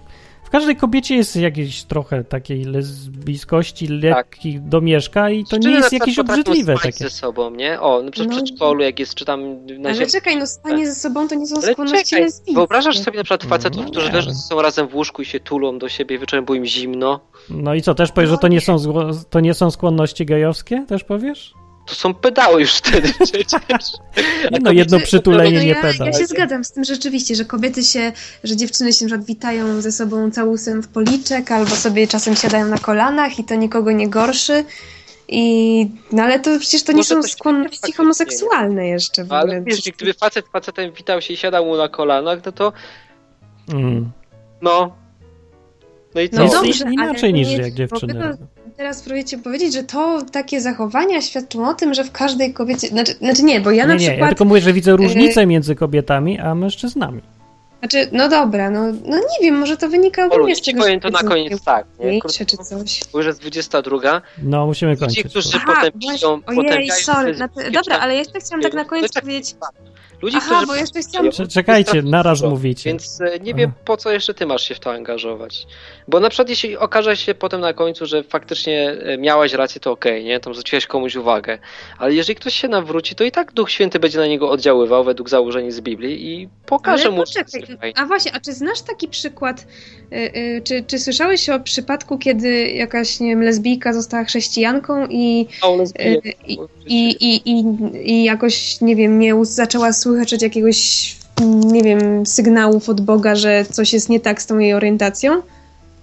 w 0.51 0.52
w 0.52 0.52
każdej 0.52 0.77
kobiecie 0.77 1.16
jest 1.16 1.36
jakieś 1.36 1.82
trochę 1.85 2.24
takiej 2.24 2.64
lesbijskości, 2.64 3.86
lekkich 3.86 4.68
domieszka 4.68 5.31
i 5.31 5.44
to 5.44 5.56
nie 5.56 5.70
jest 5.70 5.93
jakieś 5.93 6.18
obrzydliwe 6.18 6.77
spać 6.77 6.85
takie. 6.94 7.05
ze 7.05 7.10
sobą, 7.10 7.51
nie? 7.51 7.81
O, 7.81 8.02
na 8.02 8.10
przykład 8.10 8.35
w 8.35 8.39
No. 8.39 8.44
przedszkolu, 8.44 8.82
jak 8.82 8.98
jest, 8.98 9.14
czy 9.14 9.24
tam 9.24 9.66
na 9.66 9.89
Ale 9.89 9.98
ziemi- 9.98 10.12
czekaj, 10.12 10.36
no 10.36 10.47
spanie 10.47 10.86
ze 10.86 10.94
sobą 10.94 11.28
to 11.28 11.35
nie 11.35 11.47
są 11.47 11.56
Ale 11.62 11.72
skłonności 11.72 12.14
lesbijskie. 12.16 12.55
wyobrażasz 12.55 12.98
sobie 12.98 13.16
na 13.18 13.24
przykład 13.24 13.44
facetów, 13.44 13.85
No 13.85 13.90
którzy 13.90 14.12
leżą 14.12 14.35
sobą 14.35 14.62
razem 14.62 14.89
w 14.89 14.94
łóżku 14.94 15.22
i 15.22 15.24
się 15.24 15.40
tulą 15.40 15.78
do 15.78 15.89
siebie 15.89 16.18
wieczorem, 16.18 16.44
bo 16.44 16.55
im 16.55 16.64
zimno? 16.64 17.20
No 17.51 17.74
i 17.74 17.82
co, 17.82 17.94
też 17.94 18.12
powiesz, 18.12 18.31
że 18.31 18.39
to 18.39 18.48
nie 18.48 18.60
są, 18.60 18.77
to 19.31 19.40
nie 19.40 19.55
są 19.55 19.70
skłonności 19.70 20.27
gejowskie? 20.27 20.85
Też 20.89 21.05
powiesz? 21.05 21.55
To 21.91 21.97
są 21.97 22.15
pedały 22.15 22.61
już 22.61 22.75
wtedy 22.75 23.09
przecież. 23.25 23.53
A 24.53 24.57
No 24.61 24.73
jedno 24.73 24.99
Czy- 24.99 25.05
przytulenie, 25.05 25.57
no 25.59 25.62
nie 25.62 25.69
ja, 25.69 25.83
pedał. 25.83 26.07
Ja 26.07 26.12
się 26.12 26.27
zgadzam 26.27 26.65
z 26.65 26.73
tym 26.73 26.85
rzeczywiście, 26.85 27.35
że 27.35 27.45
kobiety 27.45 27.85
się, 27.85 28.12
że 28.45 28.57
dziewczyny 28.57 28.93
się 28.93 29.05
na 29.05 29.09
przykład 29.09 29.27
witają 29.27 29.81
ze 29.81 29.93
sobą 29.93 30.31
całusem 30.31 30.83
w 30.83 30.89
policzek, 30.89 31.53
albo 31.53 31.71
sobie 31.77 32.07
czasem 32.07 32.37
siadają 32.37 32.67
na 32.67 32.79
kolanach 32.79 33.39
i 33.39 33.45
to 33.45 33.55
nikogo 33.55 33.93
nie 33.93 34.09
gorszy. 34.09 34.65
I, 35.29 35.87
no 36.12 36.23
ale 36.23 36.41
to 36.41 36.59
przecież 36.59 36.83
to 36.83 36.93
nie 36.93 36.97
Może 36.97 37.09
są 37.09 37.23
skłonności 37.23 37.93
homoseksualne 37.93 38.87
jeszcze 38.89 39.25
w 39.25 39.33
Ale 39.33 39.43
ogóle. 39.43 39.62
wiesz, 39.62 39.81
gdyby 39.97 40.15
facet 40.15 40.47
facetem 40.53 40.93
witał 40.93 41.21
się 41.23 41.35
i 41.35 41.37
siadał 41.37 41.67
mu 41.67 41.77
na 41.77 41.89
kolanach, 41.89 42.39
no 42.47 42.53
to 42.53 42.73
Mm. 43.73 44.11
no. 44.62 44.97
No 46.15 46.21
i 46.21 46.29
co? 46.31 46.45
No 46.45 46.51
dobrze, 46.51 46.85
inaczej 46.93 47.33
niż 47.33 47.49
jak 47.51 47.73
dziewczyny. 47.75 48.37
Teraz 48.81 49.02
próbujecie 49.02 49.39
powiedzieć, 49.39 49.73
że 49.74 49.82
to 49.82 50.23
takie 50.32 50.61
zachowania 50.61 51.20
świadczą 51.23 51.69
o 51.69 51.74
tym, 51.74 51.94
że 51.94 52.05
w 52.05 52.12
każdej 52.12 52.52
kobiecie. 52.52 52.89
Znaczy, 52.89 53.12
znaczy 53.12 53.43
nie, 53.43 53.61
bo 53.61 53.70
ja 53.70 53.86
na 53.86 53.94
Nie, 53.94 54.01
nie, 54.01 54.07
przykład. 54.07 54.20
ja 54.20 54.28
tylko 54.28 54.44
mówię, 54.44 54.61
że 54.61 54.73
widzę 54.73 54.93
y, 54.93 54.97
różnicę 54.97 55.47
między 55.47 55.74
kobietami 55.74 56.39
a 56.39 56.55
mężczyznami. 56.55 57.20
Znaczy, 57.78 58.09
no 58.12 58.28
dobra, 58.28 58.70
no, 58.70 58.81
no 59.05 59.16
nie 59.16 59.40
wiem, 59.43 59.59
może 59.59 59.77
to 59.77 59.89
wynika 59.89 60.28
ja 60.48 60.55
z 60.55 60.61
ci 60.61 60.70
tego, 60.73 60.82
powiem 60.82 61.01
to 61.01 61.11
na 61.11 61.23
koniec 61.23 61.62
tak, 61.65 61.86
nie? 61.98 62.07
mniejsze 62.07 62.47
czy 62.47 62.57
coś. 62.57 63.01
Bo 63.12 63.19
już 63.19 63.27
jest 63.27 63.40
22. 63.40 64.23
No, 64.43 64.66
musimy 64.66 64.97
kończyć. 64.97 65.24
którzy 65.24 65.48
Aha, 65.55 65.82
piszą, 66.01 66.40
ojej, 66.47 66.62
potępiają 66.62 67.01
sorry. 67.02 67.32
te 67.35 67.39
Na 67.39 67.48
dobra, 67.70 67.98
ale 67.98 68.12
ja 68.12 68.19
jeszcze 68.19 68.40
chciałam 68.40 68.62
tak 68.62 68.73
na 68.73 68.85
czarnych. 68.85 68.86
koniec 68.89 69.02
No 69.02 69.09
czekaj, 69.09 69.23
powiedzieć. 69.23 69.55
Ludzie, 70.23 70.37
Aha, 70.37 70.47
którzy 70.55 70.67
bo 70.67 70.75
jeszcze 70.75 71.01
chciałam... 71.01 71.31
Cze- 71.33 71.49
Czekajcie, 71.49 72.03
naraz 72.03 72.39
dużo. 72.39 72.51
mówicie. 72.51 72.91
Więc 72.91 73.21
e, 73.21 73.39
nie 73.39 73.55
wiem, 73.55 73.73
po 73.85 73.97
co 73.97 74.11
jeszcze 74.11 74.35
ty 74.35 74.47
masz 74.47 74.63
się 74.63 74.75
w 74.75 74.81
to 74.81 74.93
angażować. 74.93 75.67
Bo 76.09 76.21
na 76.21 76.29
przykład 76.29 76.49
jeśli 76.49 76.77
okaże 76.77 77.17
się 77.17 77.35
potem 77.35 77.61
na 77.61 77.73
końcu, 77.73 78.07
że 78.07 78.23
faktycznie 78.23 78.91
e, 78.91 79.19
miałaś 79.19 79.53
rację, 79.53 79.81
to 79.81 79.93
okej, 79.93 80.25
nie? 80.25 80.41
Tam 80.41 80.55
zwróciłeś 80.55 80.87
komuś 80.87 81.17
uwagę. 81.17 81.59
Ale 81.99 82.15
jeżeli 82.15 82.37
ktoś 82.37 82.55
się 82.55 82.69
nawróci, 82.69 83.15
to 83.15 83.25
i 83.25 83.31
tak 83.33 83.53
Duch 83.53 83.71
Święty 83.71 83.99
będzie 83.99 84.19
na 84.19 84.27
niego 84.27 84.51
oddziaływał 84.51 85.05
według 85.05 85.29
założeń 85.29 85.71
z 85.71 85.81
Biblii 85.81 86.33
i 86.35 86.49
pokaże 86.67 87.05
Ale 87.05 87.17
mu, 87.17 87.23
poczekaj, 87.23 87.93
a 87.97 88.07
właśnie, 88.07 88.33
a 88.35 88.41
czy 88.41 88.53
znasz 88.53 88.81
taki 88.81 89.09
przykład, 89.09 89.67
y, 90.13 90.63
czy, 90.65 90.85
czy 90.87 90.99
słyszałeś 90.99 91.49
o 91.49 91.61
przypadku, 91.61 92.19
kiedy 92.19 92.71
jakaś, 92.71 93.21
nie 93.21 93.29
wiem, 93.29 93.43
lesbijka 93.43 93.93
została 93.93 94.25
chrześcijanką 94.25 95.07
i, 95.07 95.47
O, 95.63 95.77
i, 96.47 96.57
i, 96.87 97.17
i, 97.21 97.51
i, 97.51 97.65
i 98.13 98.25
jakoś, 98.25 98.81
nie 98.81 98.97
wiem, 98.97 99.19
nie 99.19 99.45
zaczęła 99.45 99.93
słyszeć 99.93 100.10
jakiegoś, 100.43 101.16
nie 101.65 101.82
wiem, 101.82 102.27
sygnałów 102.27 102.89
od 102.89 103.01
Boga, 103.01 103.35
że 103.35 103.65
coś 103.73 103.93
jest 103.93 104.09
nie 104.09 104.20
tak 104.20 104.43
z 104.43 104.47
tą 104.47 104.59
jej 104.59 104.74
orientacją? 104.74 105.43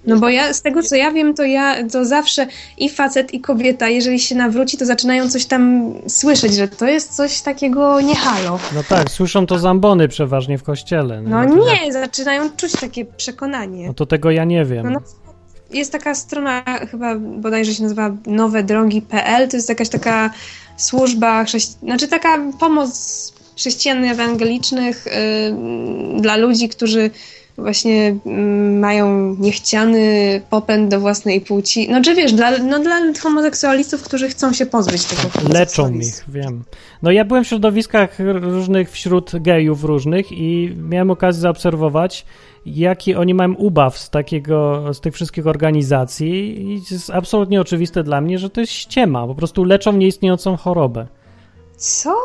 No 0.07 0.17
bo 0.17 0.29
ja, 0.29 0.53
z 0.53 0.61
tego 0.61 0.83
co 0.83 0.95
ja 0.95 1.11
wiem, 1.11 1.33
to 1.33 1.43
ja, 1.43 1.87
to 1.89 2.05
zawsze 2.05 2.47
i 2.77 2.89
facet, 2.89 3.33
i 3.33 3.41
kobieta, 3.41 3.87
jeżeli 3.89 4.19
się 4.19 4.35
nawróci, 4.35 4.77
to 4.77 4.85
zaczynają 4.85 5.29
coś 5.29 5.45
tam 5.45 5.93
słyszeć, 6.07 6.55
że 6.55 6.67
to 6.67 6.87
jest 6.87 7.15
coś 7.15 7.41
takiego 7.41 8.01
nie 8.01 8.15
halo. 8.15 8.59
No 8.75 8.83
tak, 8.89 9.11
słyszą 9.11 9.45
to 9.45 9.59
zambony 9.59 10.07
przeważnie 10.07 10.57
w 10.57 10.63
kościele. 10.63 11.21
No 11.21 11.43
ja- 11.43 11.45
nie, 11.85 11.93
zaczynają 11.93 12.49
czuć 12.57 12.71
takie 12.71 13.05
przekonanie. 13.05 13.87
No 13.87 13.93
to 13.93 14.05
tego 14.05 14.31
ja 14.31 14.43
nie 14.45 14.59
No, 14.59 14.65
wiem. 14.69 14.93
na 14.93 14.99
przykład 15.01 15.35
jest 15.71 15.91
taka 15.91 16.15
strona, 16.15 16.63
chyba 16.91 17.15
bodajże 17.15 17.73
się 17.73 17.83
nazywa 17.83 18.11
nowedrogi.pl, 18.27 19.47
to 19.49 19.57
jest 19.57 19.69
jakaś 19.69 19.89
taka 19.89 20.29
służba, 20.77 21.43
chrześci- 21.43 21.77
znaczy 21.83 22.07
taka 22.07 22.37
pomoc 22.59 23.33
chrześcijan 23.57 24.05
ewangelicznych 24.05 25.07
y, 25.07 25.11
dla 26.21 26.37
ludzi, 26.37 26.69
którzy 26.69 27.09
właśnie 27.57 28.15
y, 28.25 28.29
mają 28.79 29.35
niechciany 29.39 30.01
popęd 30.49 30.91
do 30.91 30.99
własnej 30.99 31.41
płci. 31.41 31.87
No 31.89 32.01
czy 32.01 32.15
wiesz, 32.15 32.33
dla, 32.33 32.57
no, 32.57 32.79
dla 32.79 33.13
homoseksualistów, 33.21 34.03
którzy 34.03 34.29
chcą 34.29 34.53
się 34.53 34.65
pozbyć 34.65 35.05
tego 35.05 35.21
Leczą 35.21 35.41
homoseksualizmu. 35.41 36.01
ich, 36.01 36.25
wiem. 36.27 36.63
No 37.01 37.11
ja 37.11 37.25
byłem 37.25 37.43
w 37.43 37.47
środowiskach 37.47 38.19
różnych, 38.19 38.91
wśród 38.91 39.31
gejów 39.41 39.83
różnych 39.83 40.31
i 40.31 40.75
miałem 40.89 41.11
okazję 41.11 41.41
zaobserwować, 41.41 42.25
jaki 42.65 43.15
oni 43.15 43.33
mają 43.33 43.53
ubaw 43.53 43.97
z 43.97 44.09
takiego, 44.09 44.83
z 44.93 44.99
tych 45.01 45.13
wszystkich 45.13 45.47
organizacji 45.47 46.61
i 46.61 46.81
jest 46.91 47.09
absolutnie 47.09 47.61
oczywiste 47.61 48.03
dla 48.03 48.21
mnie, 48.21 48.39
że 48.39 48.49
to 48.49 48.61
jest 48.61 48.73
ściema, 48.73 49.27
po 49.27 49.35
prostu 49.35 49.63
leczą 49.63 49.93
nieistniejącą 49.93 50.57
chorobę. 50.57 51.07
Co? 51.77 52.15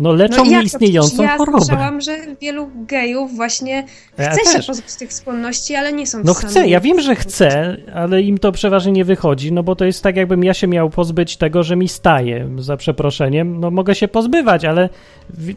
No 0.00 0.12
leczą 0.12 0.36
to? 0.44 0.50
nieistniejącą 0.50 1.08
Przecież 1.08 1.30
ja 1.30 1.36
chorobę. 1.36 1.60
słyszałam, 1.64 2.00
że 2.00 2.16
wielu 2.40 2.70
gejów 2.74 3.36
właśnie 3.36 3.84
Ja 4.18 4.30
chce 4.30 4.52
się 4.52 4.66
pozbyć 4.66 4.94
tych 4.94 5.12
skłonności, 5.12 5.74
ale 5.74 5.92
nie 5.92 6.06
są 6.06 6.22
w 6.22 6.24
No 6.24 6.34
stanie. 6.34 6.48
chcę, 6.50 6.68
ja 6.68 6.80
wiem, 6.80 7.00
że 7.00 7.14
chcę, 7.16 7.76
ale 7.94 8.22
im 8.22 8.38
to 8.38 8.52
przeważnie 8.52 8.92
nie 8.92 9.04
wychodzi, 9.04 9.52
no 9.52 9.62
bo 9.62 9.76
to 9.76 9.84
jest 9.84 10.02
tak, 10.02 10.16
jakbym 10.16 10.44
ja 10.44 10.54
się 10.54 10.66
miał 10.66 10.90
pozbyć 10.90 11.36
tego, 11.36 11.62
że 11.62 11.76
mi 11.76 11.88
staje, 11.88 12.48
za 12.58 12.76
przeproszeniem. 12.76 13.60
No 13.60 13.70
mogę 13.70 13.94
się 13.94 14.08
pozbywać, 14.08 14.64
ale 14.64 14.88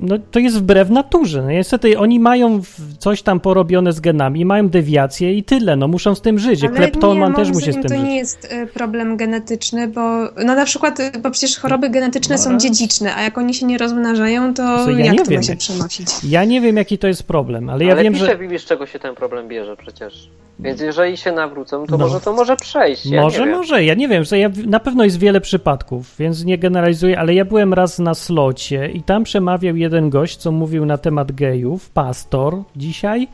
no, 0.01 0.15
to 0.31 0.39
jest 0.39 0.57
wbrew 0.57 0.89
naturze. 0.89 1.41
No, 1.41 1.49
niestety 1.51 1.99
oni 1.99 2.19
mają 2.19 2.61
coś 2.99 3.21
tam 3.21 3.39
porobione 3.39 3.93
z 3.93 3.99
genami, 3.99 4.45
mają 4.45 4.69
dewiacje 4.69 5.33
i 5.33 5.43
tyle, 5.43 5.75
no 5.75 5.87
muszą 5.87 6.15
z 6.15 6.21
tym 6.21 6.39
żyć. 6.39 6.63
Ale 6.63 6.73
Kleptoman 6.75 7.29
nie, 7.29 7.35
też 7.35 7.49
musi 7.51 7.71
z 7.71 7.75
tym 7.75 7.83
to 7.83 7.89
żyć. 7.89 8.03
nie 8.03 8.15
jest 8.17 8.53
y, 8.53 8.67
problem 8.67 9.17
genetyczny, 9.17 9.87
bo 9.87 10.01
no 10.45 10.55
na 10.55 10.65
przykład, 10.65 10.99
bo 11.23 11.31
przecież 11.31 11.57
choroby 11.59 11.89
genetyczne 11.89 12.35
No 12.35 12.41
są 12.41 12.57
dziedziczne, 12.57 13.15
a 13.15 13.21
jak 13.21 13.37
oni 13.37 13.53
się 13.53 13.65
nie 13.65 13.77
rozmnażają, 13.77 14.32
to 14.55 14.85
Co, 14.85 14.91
ja 14.91 15.05
jak 15.05 15.13
nie 15.13 15.19
to 15.23 15.29
wiem. 15.31 15.39
ma 15.39 15.43
się 15.43 15.55
przenosić? 15.55 16.07
Ja 16.23 16.43
nie 16.45 16.61
wiem, 16.61 16.77
jaki 16.77 16.97
to 16.97 17.07
jest 17.07 17.23
problem, 17.23 17.69
ale 17.69 17.85
ja 17.85 17.93
Ale 17.93 18.03
wiem, 18.03 18.13
pisze 18.13 18.25
że 18.25 18.37
Biblii, 18.37 18.59
z 18.59 18.65
czego 18.65 18.85
się 18.85 18.99
ten 18.99 19.15
problem 19.15 19.47
bierze 19.47 19.77
przecież. 19.77 20.29
Więc 20.59 20.81
jeżeli 20.81 21.17
się 21.17 21.31
nawrócą, 21.31 21.85
to 21.85 21.97
No. 21.97 22.05
może 22.05 22.19
to 22.21 22.33
może 22.33 22.55
przejść. 22.55 23.05
Ja 23.05 23.21
może, 23.21 23.45
może, 23.45 23.83
ja 23.83 23.93
nie 23.93 24.07
wiem, 24.07 24.23
że 24.23 24.39
ja, 24.39 24.49
na 24.65 24.79
pewno 24.79 25.03
jest 25.03 25.19
wiele 25.19 25.41
przypadków, 25.41 26.15
więc 26.19 26.45
nie 26.45 26.57
generalizuję, 26.57 27.19
ale 27.19 27.33
ja 27.33 27.45
byłem 27.45 27.73
raz 27.73 27.99
na 27.99 28.13
slocie 28.13 28.89
i 28.93 29.03
tam 29.03 29.23
przemawiał 29.23 29.75
jeden 29.75 30.09
gość, 30.09 30.37
co 30.37 30.51
mówił 30.51 30.85
na 30.85 30.97
temat 30.97 31.31
gejów, 31.31 31.89
pastor 31.89 32.55
dzisiaj. 32.75 33.27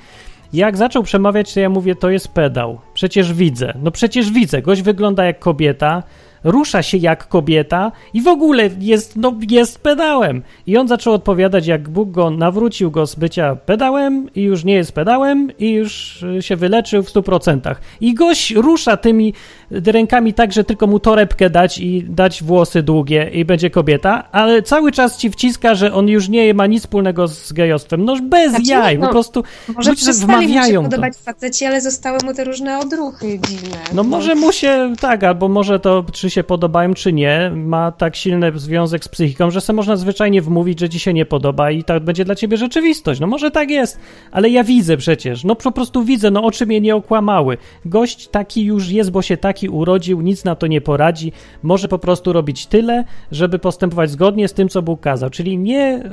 Jak 0.54 0.78
zaczął 0.78 1.04
przemawiać, 1.04 1.54
to 1.54 1.60
ja 1.60 1.70
mówię, 1.70 1.96
to 1.96 2.10
jest 2.10 2.28
pedał. 2.28 2.80
Przecież 2.94 3.34
widzę. 3.34 3.74
No 3.84 3.92
przecież 3.92 4.32
widzę. 4.32 4.62
Gość 4.62 4.82
wygląda 4.82 5.26
jak 5.26 5.40
kobieta, 5.40 6.04
rusza 6.44 6.84
się 6.84 6.98
jak 6.98 7.28
kobieta 7.28 7.92
i 8.14 8.22
w 8.22 8.28
ogóle 8.28 8.70
jest, 8.80 9.16
no, 9.16 9.36
jest 9.50 9.80
pedałem. 9.80 10.44
I 10.68 10.78
on 10.78 10.88
zaczął 10.88 11.14
odpowiadać, 11.14 11.68
jak 11.68 11.90
Bóg 11.90 12.12
go 12.12 12.30
nawrócił 12.30 12.92
go 12.92 13.08
z 13.08 13.16
bycia 13.16 13.56
pedałem 13.56 14.30
i 14.36 14.42
już 14.42 14.64
nie 14.64 14.74
jest 14.74 14.92
pedałem 14.92 15.52
i 15.60 15.72
już 15.72 16.24
y, 16.24 16.42
się 16.42 16.56
wyleczył 16.56 17.04
w 17.04 17.10
100%. 17.10 17.76
I 18.02 18.14
gość 18.14 18.52
rusza 18.52 18.98
tymi 18.98 19.34
rękami 19.72 20.34
tak, 20.34 20.54
że 20.54 20.64
tylko 20.64 20.88
mu 20.88 21.00
torebkę 21.00 21.50
dać 21.50 21.78
i 21.78 22.04
dać 22.04 22.44
włosy 22.44 22.84
długie 22.84 23.30
i 23.34 23.46
będzie 23.46 23.70
kobieta, 23.70 24.32
ale 24.32 24.62
cały 24.62 24.92
czas 24.92 25.18
ci 25.18 25.30
wciska, 25.30 25.76
że 25.76 25.94
on 25.94 26.08
już 26.08 26.30
nie 26.30 26.54
ma 26.54 26.68
nic 26.68 26.84
wspólnego 26.84 27.28
z 27.28 27.54
gejostwem. 27.54 28.06
No 28.06 28.16
bez 28.22 28.50
Znaczy, 28.50 28.66
jaj, 28.72 29.00
no, 29.00 29.06
po 29.08 29.12
prostu 29.12 29.44
Może 29.76 29.90
ludzie 29.90 30.02
przestali 30.02 30.36
mu 30.36 30.42
się 30.42 30.48
wmawiają 30.48 30.84
to. 30.84 30.90
podobać 30.90 31.14
faceci, 31.18 31.66
ale 31.66 31.82
zostały 31.82 32.18
mu 32.26 32.34
te 32.34 32.44
różne 32.44 32.80
odruchy 32.80 33.40
dziwne. 33.48 33.78
No 33.94 34.04
może 34.04 34.36
mu 34.36 34.52
się, 34.52 34.94
tak, 35.00 35.24
albo 35.24 35.48
może 35.48 35.80
to, 35.80 36.06
czy 36.14 36.30
się 36.30 36.44
podobają, 36.44 36.94
czy 36.94 37.14
nie, 37.14 37.52
ma 37.56 37.92
tak 37.92 38.16
silny 38.16 38.52
związek 38.56 39.04
z 39.04 39.08
psychiką, 39.08 39.52
że 39.52 39.62
se 39.62 39.74
można 39.74 39.96
zwyczajnie 39.96 40.42
wmówić, 40.42 40.80
że 40.80 40.90
ci 40.90 41.00
się 41.00 41.14
nie 41.14 41.26
podoba 41.26 41.72
i 41.72 41.84
tak 41.84 42.04
będzie 42.04 42.26
dla 42.26 42.36
ciebie 42.36 42.58
rzeczywistość. 42.58 43.20
No 43.20 43.28
może 43.28 43.52
tak 43.52 43.70
jest, 43.70 44.00
ale 44.32 44.50
ja 44.50 44.64
widzę 44.64 44.98
przecież, 44.98 45.44
no 45.44 45.56
po 45.56 45.72
prostu 45.72 46.04
widzę, 46.04 46.32
no 46.32 46.44
oczy 46.44 46.66
mnie 46.66 46.82
nie 46.82 46.96
okłamały. 46.96 47.58
Gość 47.86 48.28
taki 48.28 48.64
już 48.64 48.90
jest, 48.90 49.12
bo 49.12 49.22
się 49.22 49.38
urodził, 49.68 50.22
nic 50.22 50.44
na 50.44 50.56
to 50.56 50.68
nie 50.68 50.82
poradzi, 50.82 51.32
może 51.64 51.88
po 51.88 52.00
prostu 52.00 52.34
robić 52.34 52.66
tyle, 52.66 53.04
żeby 53.32 53.60
postępować 53.60 54.12
zgodnie 54.12 54.48
z 54.48 54.54
tym, 54.54 54.70
co 54.70 54.82
Bóg 54.82 55.02
kazał, 55.02 55.30
czyli 55.30 55.58
nie, 55.58 56.10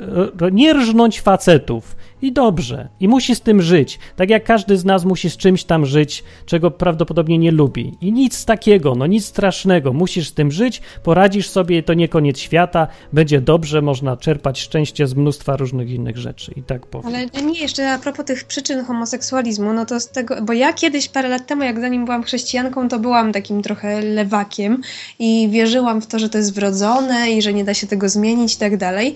nie 0.51 0.73
rżnąć 0.73 1.21
facetów. 1.21 1.95
I 2.21 2.31
dobrze. 2.31 2.89
I 2.99 3.07
musi 3.07 3.35
z 3.35 3.41
tym 3.41 3.61
żyć. 3.61 3.99
Tak 4.15 4.29
jak 4.29 4.43
każdy 4.43 4.77
z 4.77 4.85
nas 4.85 5.05
musi 5.05 5.29
z 5.29 5.37
czymś 5.37 5.63
tam 5.63 5.85
żyć, 5.85 6.23
czego 6.45 6.71
prawdopodobnie 6.71 7.37
nie 7.37 7.51
lubi. 7.51 7.97
I 8.01 8.13
nic 8.13 8.45
takiego, 8.45 8.95
no 8.95 9.07
nic 9.07 9.25
strasznego. 9.25 9.93
Musisz 9.93 10.27
z 10.27 10.33
tym 10.33 10.51
żyć, 10.51 10.81
poradzisz 11.03 11.49
sobie, 11.49 11.83
to 11.83 11.93
nie 11.93 12.07
koniec 12.07 12.39
świata, 12.39 12.87
będzie 13.13 13.41
dobrze, 13.41 13.81
można 13.81 14.17
czerpać 14.17 14.59
szczęście 14.59 15.07
z 15.07 15.15
mnóstwa 15.15 15.57
różnych 15.57 15.89
innych 15.89 16.17
rzeczy. 16.17 16.51
I 16.55 16.63
tak 16.63 16.85
powiem. 16.85 17.07
Ale 17.07 17.45
nie, 17.45 17.59
jeszcze 17.59 17.91
a 17.91 17.99
propos 17.99 18.25
tych 18.25 18.43
przyczyn 18.43 18.85
homoseksualizmu, 18.85 19.73
no 19.73 19.85
to 19.85 19.99
z 19.99 20.09
tego, 20.09 20.41
bo 20.41 20.53
ja 20.53 20.73
kiedyś 20.73 21.09
parę 21.09 21.29
lat 21.29 21.47
temu, 21.47 21.63
jak 21.63 21.79
zanim 21.79 22.05
byłam 22.05 22.23
chrześcijanką, 22.23 22.89
to 22.89 22.99
byłam 22.99 23.31
takim 23.37 23.61
trochę 23.61 24.01
lewakiem 24.01 24.81
i 25.19 25.49
wierzyłam 25.51 26.01
w 26.01 26.07
to, 26.07 26.19
że 26.19 26.29
to 26.29 26.37
jest 26.37 26.53
wrodzone 26.53 27.31
i 27.31 27.41
że 27.41 27.53
nie 27.53 27.63
da 27.63 27.73
się 27.73 27.87
tego 27.87 28.09
zmienić 28.09 28.55
i 28.55 28.57
tak 28.57 28.77
dalej. 28.77 29.15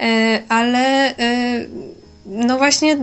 E, 0.00 0.42
Ale 0.48 1.16
e, 1.16 1.66
no 2.26 2.58
właśnie 2.58 2.96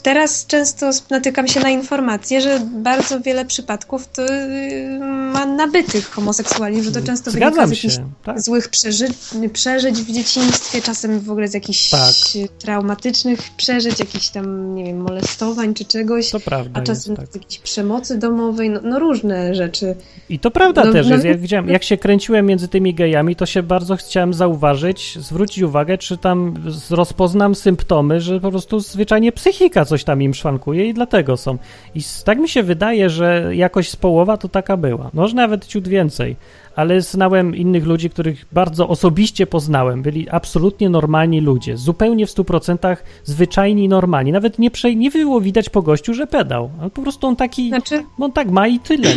teraz 0.00 0.46
często 0.46 0.90
natykam 1.10 1.48
się 1.48 1.60
na 1.60 1.70
informacje, 1.70 2.40
że 2.40 2.60
bardzo 2.72 3.20
wiele 3.20 3.44
przypadków 3.44 4.08
to 4.08 4.22
y, 4.26 4.98
ma 5.32 5.46
nabytych 5.46 6.10
homoseksualizm, 6.10 6.84
że 6.84 6.92
to 6.92 7.06
często 7.06 7.30
wynika 7.30 7.50
Zgadzam 7.50 7.68
z 7.68 7.70
jakichś 7.70 7.94
się, 7.94 8.10
tak. 8.24 8.40
złych 8.40 8.68
przeżyć, 8.68 9.12
przeżyć 9.52 9.96
w 9.96 10.12
dzieciństwie, 10.12 10.82
czasem 10.82 11.20
w 11.20 11.30
ogóle 11.30 11.48
z 11.48 11.54
jakichś 11.54 11.90
Tak. 11.90 12.14
traumatycznych 12.58 13.40
przeżyć, 13.56 13.98
jakichś 14.00 14.28
tam, 14.28 14.74
nie 14.74 14.84
wiem, 14.84 15.00
molestowań 15.00 15.74
czy 15.74 15.84
czegoś, 15.84 16.30
To 16.30 16.40
prawda 16.40 16.80
a 16.80 16.82
czasem 16.82 17.12
jest, 17.12 17.22
tak. 17.22 17.32
z 17.32 17.34
jakiejś 17.34 17.58
przemocy 17.58 18.18
domowej, 18.18 18.70
no, 18.70 18.80
no 18.82 18.98
różne 18.98 19.54
rzeczy. 19.54 19.94
I 20.28 20.38
to 20.38 20.50
prawda 20.50 20.84
No, 20.84 20.92
też 20.92 21.06
no, 21.06 21.12
jest. 21.14 21.24
Jak, 21.24 21.40
widziałem, 21.40 21.68
jak 21.68 21.84
się 21.84 21.96
kręciłem 21.96 22.46
między 22.46 22.68
tymi 22.68 22.94
gejami, 22.94 23.36
to 23.36 23.46
się 23.46 23.62
bardzo 23.62 23.96
chciałem 23.96 24.34
zauważyć, 24.34 25.18
zwrócić 25.20 25.62
uwagę, 25.62 25.98
czy 25.98 26.18
tam 26.18 26.54
rozpoznam 26.90 27.54
symptomy, 27.54 28.20
że 28.20 28.40
po 28.40 28.50
prostu 28.50 28.80
zwyczajnie 28.80 29.32
psychika 29.32 29.84
coś 29.90 30.04
tam 30.04 30.22
im 30.22 30.34
szwankuje 30.34 30.88
i 30.88 30.94
dlatego 30.94 31.36
są. 31.36 31.58
I 31.94 32.00
tak 32.24 32.38
mi 32.38 32.48
się 32.48 32.62
wydaje, 32.62 33.10
że 33.10 33.56
jakoś 33.56 33.88
z 33.88 33.96
połowa 33.96 34.36
to 34.36 34.48
taka 34.48 34.76
była. 34.76 35.10
Może 35.14 35.34
nawet 35.36 35.66
ciut 35.66 35.88
więcej. 35.88 36.36
Ale 36.76 37.00
znałem 37.00 37.56
innych 37.56 37.86
ludzi, 37.86 38.10
których 38.10 38.46
bardzo 38.52 38.88
osobiście 38.88 39.46
poznałem. 39.46 40.02
Byli 40.02 40.28
absolutnie 40.28 40.90
normalni 40.90 41.40
ludzie. 41.40 41.76
Zupełnie 41.76 42.26
w 42.26 42.30
100% 42.30 42.96
zwyczajni, 43.24 43.88
normalni. 43.88 44.32
Nawet 44.32 44.58
nie, 44.58 44.70
prze, 44.70 44.94
nie 44.94 45.10
było 45.10 45.40
widać 45.40 45.68
po 45.68 45.82
gościu, 45.82 46.14
że 46.14 46.26
pedał. 46.26 46.70
Ale 46.80 46.90
po 46.90 47.02
prostu 47.02 47.26
on 47.26 47.36
taki. 47.36 47.68
Znaczy, 47.68 48.02
on 48.20 48.32
tak 48.32 48.50
ma 48.50 48.68
i 48.68 48.78
tyle. 48.78 49.08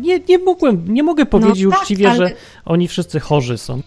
Nie, 0.00 0.20
nie 0.28 0.38
mogłem, 0.38 0.84
nie 0.88 1.02
mogę 1.02 1.26
powiedzieć 1.26 1.66
tak, 1.70 1.80
uczciwie, 1.80 2.10
ale- 2.10 2.28
że 2.28 2.34
oni 2.64 2.88
wszyscy 2.88 3.20
chorzy 3.20 3.58
są. 3.58 3.80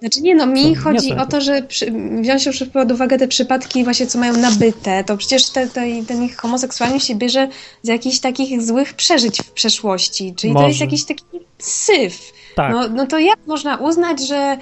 Znaczy 0.00 0.20
nie 0.20 0.34
no, 0.34 0.46
mi 0.46 0.76
Co? 0.76 0.82
chodzi 0.82 1.12
o 1.12 1.26
to, 1.26 1.40
że 1.40 1.62
przy, 1.62 1.92
wziąć 2.20 2.46
już 2.46 2.64
pod 2.72 2.92
uwagę 2.92 3.18
te 3.18 3.28
przypadki 3.28 3.84
właśnie, 3.84 4.06
co 4.06 4.18
mają 4.18 4.36
nabyte, 4.36 5.04
to 5.04 5.16
przecież 5.16 5.50
te, 5.50 5.66
te, 5.66 5.86
ten 6.08 6.24
ich 6.24 6.36
homoseksualizm 6.36 7.06
się 7.06 7.14
bierze 7.14 7.48
z 7.82 7.88
jakichś 7.88 8.18
takich 8.18 8.62
złych 8.62 8.94
przeżyć 8.94 9.42
w 9.42 9.50
przeszłości, 9.50 10.34
czyli 10.34 10.52
to 10.52 10.58
Może. 10.58 10.68
jest 10.68 10.80
jakiś 10.80 11.04
taki 11.04 11.24
syf. 11.58 12.32
Tak. 12.56 12.72
No, 12.72 12.88
no 12.88 13.06
to 13.06 13.18
jak 13.18 13.38
można 13.46 13.76
uznać, 13.76 14.28
że 14.28 14.58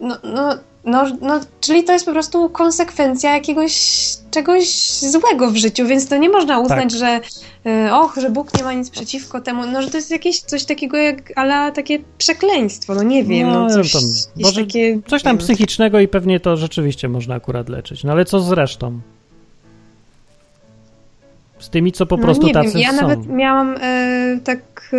no, 0.00 0.18
no, 0.24 0.58
no, 0.84 1.04
no, 1.20 1.40
czyli 1.60 1.84
to 1.84 1.92
jest 1.92 2.04
po 2.06 2.12
prostu 2.12 2.48
konsekwencja 2.48 3.34
jakiegoś 3.34 3.72
czegoś 4.30 4.68
złego 5.00 5.50
w 5.50 5.56
życiu, 5.56 5.86
więc 5.86 6.08
to 6.08 6.16
nie 6.16 6.28
można 6.28 6.60
uznać, 6.60 6.80
Tak. 6.80 6.90
że 6.90 7.20
y, 7.86 7.94
och, 7.94 8.16
że 8.16 8.30
Bóg 8.30 8.58
nie 8.58 8.64
ma 8.64 8.72
nic 8.72 8.90
przeciwko 8.90 9.40
temu, 9.40 9.66
no 9.66 9.82
że 9.82 9.90
to 9.90 9.96
jest 9.96 10.10
jakieś 10.10 10.40
coś 10.40 10.64
takiego 10.64 10.96
jak 10.96 11.32
ala 11.38 11.70
takie 11.70 11.98
przekleństwo, 12.18 12.94
no 12.94 13.02
nie 13.02 13.24
wiem, 13.24 13.48
no, 13.48 13.64
No, 13.68 13.70
coś, 13.70 13.92
tam, 13.92 14.02
może 14.36 14.64
takie, 14.64 15.00
Coś 15.06 15.22
tam 15.22 15.38
psychicznego 15.38 16.00
i 16.00 16.08
pewnie 16.08 16.40
to 16.40 16.56
rzeczywiście 16.56 17.08
można 17.08 17.34
akurat 17.34 17.68
leczyć. 17.68 18.04
No 18.04 18.12
ale 18.12 18.24
co 18.24 18.40
z 18.40 18.52
resztą? 18.52 19.00
Z 21.58 21.70
tymi, 21.70 21.92
co 21.92 22.06
po 22.06 22.18
prostu 22.18 22.42
no, 22.42 22.48
nie 22.48 22.54
tacy 22.54 22.68
wiem. 22.68 22.80
Ja 22.80 22.90
są. 22.92 23.00
nawet 23.00 23.26
miałam 23.26 23.76
e, 23.80 24.38
tak 24.44 24.90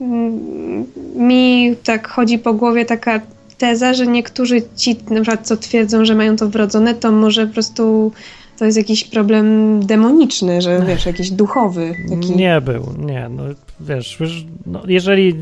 mm, 0.00 0.86
mi 1.16 1.76
tak 1.84 2.08
chodzi 2.08 2.38
po 2.38 2.54
głowie 2.54 2.84
taka 2.84 3.20
teza, 3.64 3.94
że 3.94 4.06
niektórzy 4.06 4.62
ci 4.76 4.96
na 5.10 5.20
przykład 5.20 5.46
co 5.46 5.56
twierdzą, 5.56 6.04
że 6.04 6.14
mają 6.14 6.36
to 6.36 6.48
wrodzone, 6.48 6.94
to 6.94 7.12
może 7.12 7.46
po 7.46 7.52
prostu 7.52 8.12
to 8.58 8.64
jest 8.64 8.78
jakiś 8.78 9.04
problem 9.04 9.46
demoniczny, 9.86 10.62
że 10.62 10.84
wiesz, 10.86 11.06
jakiś 11.06 11.30
duchowy. 11.30 11.94
Taki... 12.10 12.36
Nie 12.36 12.60
był, 12.60 12.94
nie. 12.98 13.28
No, 13.28 13.42
wiesz, 13.80 14.20
już, 14.20 14.44
no, 14.66 14.82
jeżeli... 14.86 15.34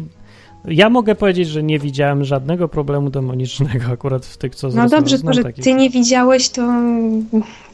Ja 0.65 0.91
mogę 0.91 1.15
powiedzieć, 1.15 1.49
że 1.49 1.63
nie 1.63 1.79
widziałem 1.79 2.25
żadnego 2.25 2.69
problemu 2.69 3.11
demonicznego 3.11 3.87
akurat 3.93 4.27
w 4.27 4.37
tych, 4.37 4.55
co 4.55 4.69
No 4.69 4.89
dobrze, 4.89 5.19
to, 5.19 5.33
że 5.33 5.43
takich. 5.43 5.65
ty 5.65 5.75
nie 5.75 5.91
widziałeś, 5.91 6.49
to 6.49 6.63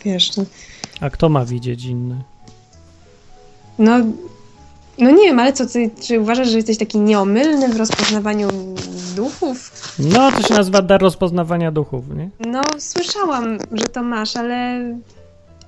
wiesz, 0.04 0.36
no, 0.36 0.44
A 1.00 1.10
kto 1.10 1.28
ma 1.28 1.44
widzieć 1.44 1.84
inny? 1.84 2.16
no, 3.78 3.92
no 4.98 5.10
nie 5.10 5.24
wiem, 5.24 5.38
ale 5.38 5.52
co, 5.52 5.66
ty, 5.66 5.90
czy 6.02 6.20
uważasz, 6.20 6.48
że 6.48 6.56
jesteś 6.56 6.78
taki 6.78 6.98
nieomylny 6.98 7.68
w 7.68 7.76
rozpoznawaniu 7.76 8.48
duchów? 9.16 9.72
No, 9.98 10.32
to 10.32 10.42
się 10.42 10.54
nazywa 10.54 10.82
dar 10.82 11.00
rozpoznawania 11.00 11.72
duchów, 11.72 12.04
nie? 12.16 12.30
No, 12.46 12.62
słyszałam, 12.78 13.58
że 13.72 13.84
to 13.84 14.02
masz, 14.02 14.36
ale 14.36 14.84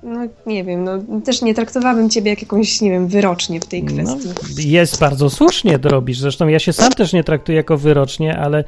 no 0.03 0.19
nie 0.45 0.63
wiem, 0.63 0.83
no 0.83 1.21
też 1.25 1.41
nie 1.41 1.55
traktowałabym 1.55 2.09
ciebie 2.09 2.29
jak 2.29 2.41
jakąś, 2.41 2.81
nie 2.81 2.91
wiem, 2.91 3.07
wyrocznie 3.07 3.59
w 3.59 3.65
tej 3.65 3.83
kwestii. 3.83 4.27
No, 4.27 4.33
jest 4.57 4.99
bardzo 4.99 5.29
słusznie 5.29 5.79
to 5.79 5.89
robisz. 5.89 6.19
Zresztą 6.19 6.47
ja 6.47 6.59
się 6.59 6.73
sam 6.73 6.91
też 6.91 7.13
nie 7.13 7.23
traktuję 7.23 7.55
jako 7.55 7.77
wyrocznie, 7.77 8.37
ale 8.37 8.63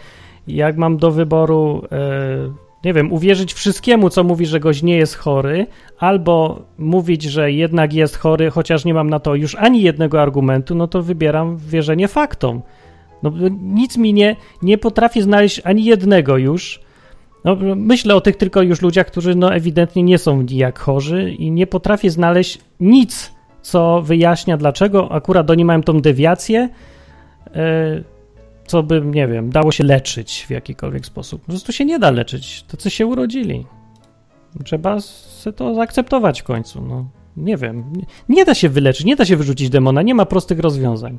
jak 0.47 0.77
mam 0.77 0.97
do 0.97 1.11
wyboru, 1.11 1.81
e, 1.91 1.97
nie 2.83 2.93
wiem, 2.93 3.13
uwierzyć 3.13 3.53
wszystkiemu, 3.53 4.09
co 4.09 4.23
mówi, 4.23 4.45
że 4.45 4.59
gość 4.59 4.83
nie 4.83 4.97
jest 4.97 5.15
chory, 5.15 5.67
albo 5.99 6.61
mówić, 6.77 7.23
że 7.23 7.51
jednak 7.51 7.93
jest 7.93 8.17
chory, 8.17 8.51
chociaż 8.51 8.85
nie 8.85 8.93
mam 8.93 9.09
na 9.09 9.19
to 9.19 9.35
już 9.35 9.55
ani 9.55 9.81
jednego 9.81 10.21
argumentu, 10.21 10.75
no 10.75 10.87
to 10.87 11.01
wybieram 11.01 11.57
wierzenie 11.57 12.07
faktom. 12.07 12.61
No, 13.23 13.31
nic 13.61 13.97
mi 13.97 14.13
nie, 14.13 14.35
nie 14.61 14.77
potrafię 14.77 15.21
znaleźć 15.21 15.61
ani 15.63 15.85
jednego 15.85 16.37
już. 16.37 16.79
No, 17.43 17.57
myślę 17.75 18.15
o 18.15 18.21
tych 18.21 18.35
tylko 18.35 18.61
już 18.61 18.81
ludziach, 18.81 19.07
którzy 19.07 19.35
no, 19.35 19.53
ewidentnie 19.55 20.03
nie 20.03 20.17
są 20.17 20.41
nijak 20.41 20.79
chorzy 20.79 21.31
i 21.31 21.51
nie 21.51 21.67
potrafię 21.67 22.09
znaleźć 22.09 22.59
nic, 22.79 23.31
co 23.61 24.01
wyjaśnia, 24.01 24.57
dlaczego 24.57 25.11
akurat 25.11 25.49
oni 25.49 25.65
mają 25.65 25.83
tą 25.83 26.01
dewiację, 26.01 26.69
e, 27.55 28.12
co 28.67 28.83
by, 28.83 29.01
nie 29.01 29.27
wiem, 29.27 29.49
dało 29.49 29.71
się 29.71 29.83
leczyć 29.83 30.45
w 30.47 30.51
jakikolwiek 30.51 31.05
sposób. 31.05 31.41
Po 31.41 31.47
prostu 31.47 31.71
się 31.71 31.85
nie 31.85 31.99
da 31.99 32.11
leczyć. 32.11 32.65
To, 32.67 32.77
co 32.77 32.89
się 32.89 33.05
urodzili. 33.05 33.65
Trzeba 34.65 35.01
se 35.01 35.53
to 35.53 35.75
zaakceptować 35.75 36.41
w 36.41 36.43
końcu. 36.43 36.81
No, 36.81 37.05
nie 37.37 37.57
wiem. 37.57 37.93
Nie, 37.95 38.05
nie 38.29 38.45
da 38.45 38.53
się 38.53 38.69
wyleczyć, 38.69 39.05
nie 39.05 39.15
da 39.15 39.25
się 39.25 39.37
wyrzucić 39.37 39.69
demona, 39.69 40.01
nie 40.01 40.15
ma 40.15 40.25
prostych 40.25 40.59
rozwiązań. 40.59 41.17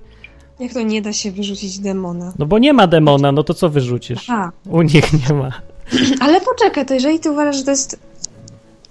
Jak 0.61 0.73
to 0.73 0.83
nie 0.83 1.03
da 1.03 1.13
się 1.13 1.31
wyrzucić 1.31 1.79
demona? 1.79 2.33
No 2.39 2.47
bo 2.47 2.59
nie 2.59 2.73
ma 2.73 2.87
demona, 2.87 3.33
no 3.33 3.43
to 3.43 3.55
co 3.55 3.69
wyrzucisz? 3.69 4.31
Aha. 4.31 4.53
U 4.69 4.83
nich 4.83 5.13
nie 5.13 5.35
ma. 5.35 5.51
Ale 6.21 6.41
poczekaj, 6.41 6.87
to 6.87 6.95
jeżeli 6.95 7.21
ty 7.21 7.31
uważasz, 7.31 7.57
że 7.57 7.65
to 7.65 7.71
jest 7.71 8.01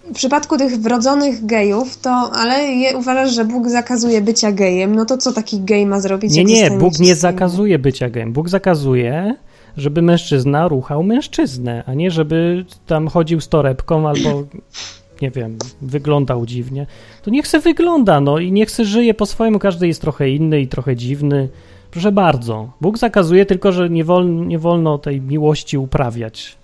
w 0.03 0.13
przypadku 0.13 0.57
tych 0.57 0.81
wrodzonych 0.81 1.45
gejów, 1.45 1.97
to 1.97 2.31
ale 2.33 2.63
je, 2.63 2.97
uważasz, 2.97 3.35
że 3.35 3.45
Bóg 3.45 3.69
zakazuje 3.69 4.21
bycia 4.21 4.51
gejem, 4.51 4.95
no 4.95 5.05
to 5.05 5.17
co 5.17 5.33
taki 5.33 5.59
gej 5.59 5.85
ma 5.85 5.99
zrobić? 5.99 6.33
Nie, 6.33 6.43
nie, 6.43 6.71
Bóg 6.71 6.99
nie 6.99 7.15
zakazuje 7.15 7.79
bycia 7.79 8.09
gejem. 8.09 8.33
Bóg 8.33 8.49
zakazuje, 8.49 9.35
żeby 9.77 10.01
mężczyzna 10.01 10.67
ruchał 10.67 11.03
mężczyznę, 11.03 11.83
a 11.85 11.93
nie 11.93 12.11
żeby 12.11 12.65
tam 12.87 13.07
chodził 13.07 13.41
z 13.41 13.49
torebką 13.49 14.09
albo, 14.09 14.43
nie 15.21 15.31
wiem, 15.31 15.57
wyglądał 15.81 16.45
dziwnie. 16.45 16.87
To 17.21 17.31
niech 17.31 17.47
se 17.47 17.59
wygląda, 17.59 18.21
no 18.21 18.39
i 18.39 18.51
niech 18.51 18.71
se 18.71 18.85
żyje 18.85 19.13
po 19.13 19.25
swojemu. 19.25 19.59
Każdy 19.59 19.87
jest 19.87 20.01
trochę 20.01 20.29
inny 20.29 20.61
i 20.61 20.67
trochę 20.67 20.95
dziwny. 20.95 21.49
Proszę 21.91 22.11
bardzo. 22.11 22.71
Bóg 22.81 22.97
zakazuje 22.97 23.45
tylko, 23.45 23.71
że 23.71 23.89
nie 23.89 24.03
wolno, 24.03 24.43
nie 24.43 24.59
wolno 24.59 24.97
tej 24.97 25.21
miłości 25.21 25.77
uprawiać. 25.77 26.57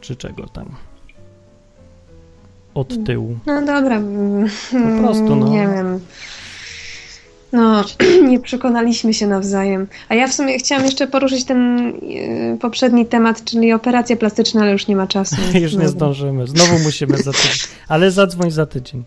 Czy 0.00 0.16
czego 0.16 0.46
tam. 0.46 0.74
Od 2.74 3.04
tyłu. 3.04 3.36
No 3.46 3.60
dobra. 3.66 3.96
mm, 3.96 4.48
Po 4.70 5.02
prostu, 5.02 5.36
no. 5.36 5.48
Nie 5.48 5.68
wiem. 5.68 6.00
No, 7.52 7.84
nie 8.28 8.40
przekonaliśmy 8.40 9.14
się 9.14 9.26
nawzajem. 9.26 9.86
A 10.08 10.14
ja 10.14 10.28
w 10.28 10.32
sumie 10.34 10.58
chciałam 10.58 10.84
jeszcze 10.84 11.06
poruszyć 11.06 11.44
ten 11.44 11.78
e, 12.54 12.58
poprzedni 12.58 13.06
temat, 13.06 13.44
czyli 13.44 13.72
operacje 13.72 14.16
plastyczne, 14.16 14.60
ale 14.60 14.72
już 14.72 14.86
nie 14.88 14.96
ma 14.96 15.06
czasu. 15.06 15.36
Już 15.54 15.74
nie 15.74 15.88
zdążymy. 15.88 16.46
Znowu 16.46 16.78
musimy 16.78 17.18
za 17.18 17.32
tydzień. 17.32 17.52
Ale 17.88 18.10
zadzwoń 18.10 18.50
za 18.50 18.66
tydzień. 18.66 19.04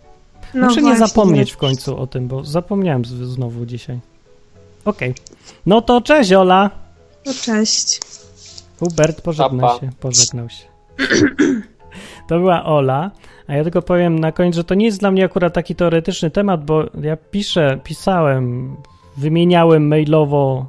No 0.54 0.66
Muszę 0.66 0.76
nie 0.82 0.88
właśnie, 0.88 1.06
zapomnieć 1.06 1.48
no. 1.50 1.54
w 1.54 1.56
końcu 1.58 1.98
o 1.98 2.06
tym, 2.06 2.28
bo 2.28 2.44
zapomniałem 2.44 3.04
z- 3.04 3.08
znowu 3.08 3.66
dzisiaj. 3.66 3.98
Okej. 4.84 5.14
No 5.66 5.82
to 5.82 6.00
cześć, 6.00 6.32
Ola. 6.32 6.70
No 7.26 7.32
cześć. 7.42 8.00
Hubert 8.80 9.20
pożegnał 9.20 9.80
się. 9.80 9.90
Pożegnał 10.00 10.48
się. 10.48 10.64
To 12.28 12.38
była 12.38 12.64
Ola. 12.64 13.10
A 13.46 13.54
ja 13.54 13.62
tylko 13.62 13.82
powiem 13.82 14.18
na 14.18 14.32
koniec, 14.32 14.54
że 14.54 14.64
to 14.64 14.74
nie 14.74 14.86
jest 14.86 15.00
dla 15.00 15.10
mnie 15.10 15.24
akurat 15.24 15.54
taki 15.54 15.74
teoretyczny 15.74 16.30
temat, 16.30 16.64
bo 16.64 16.84
ja 17.02 17.16
piszę, 17.16 17.80
pisałem, 17.84 18.76
wymieniałem 19.16 19.88
mailowo 19.88 20.66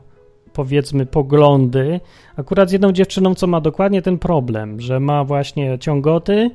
powiedzmy 0.54 1.06
poglądy, 1.06 2.00
akurat 2.38 2.70
z 2.70 2.72
jedną 2.72 2.92
dziewczyną, 2.92 3.36
co 3.36 3.48
ma 3.48 3.62
dokładnie 3.62 4.02
ten 4.02 4.20
problem, 4.20 4.82
że 4.82 5.00
ma 5.00 5.24
właśnie 5.24 5.80
ciągoty 5.80 6.52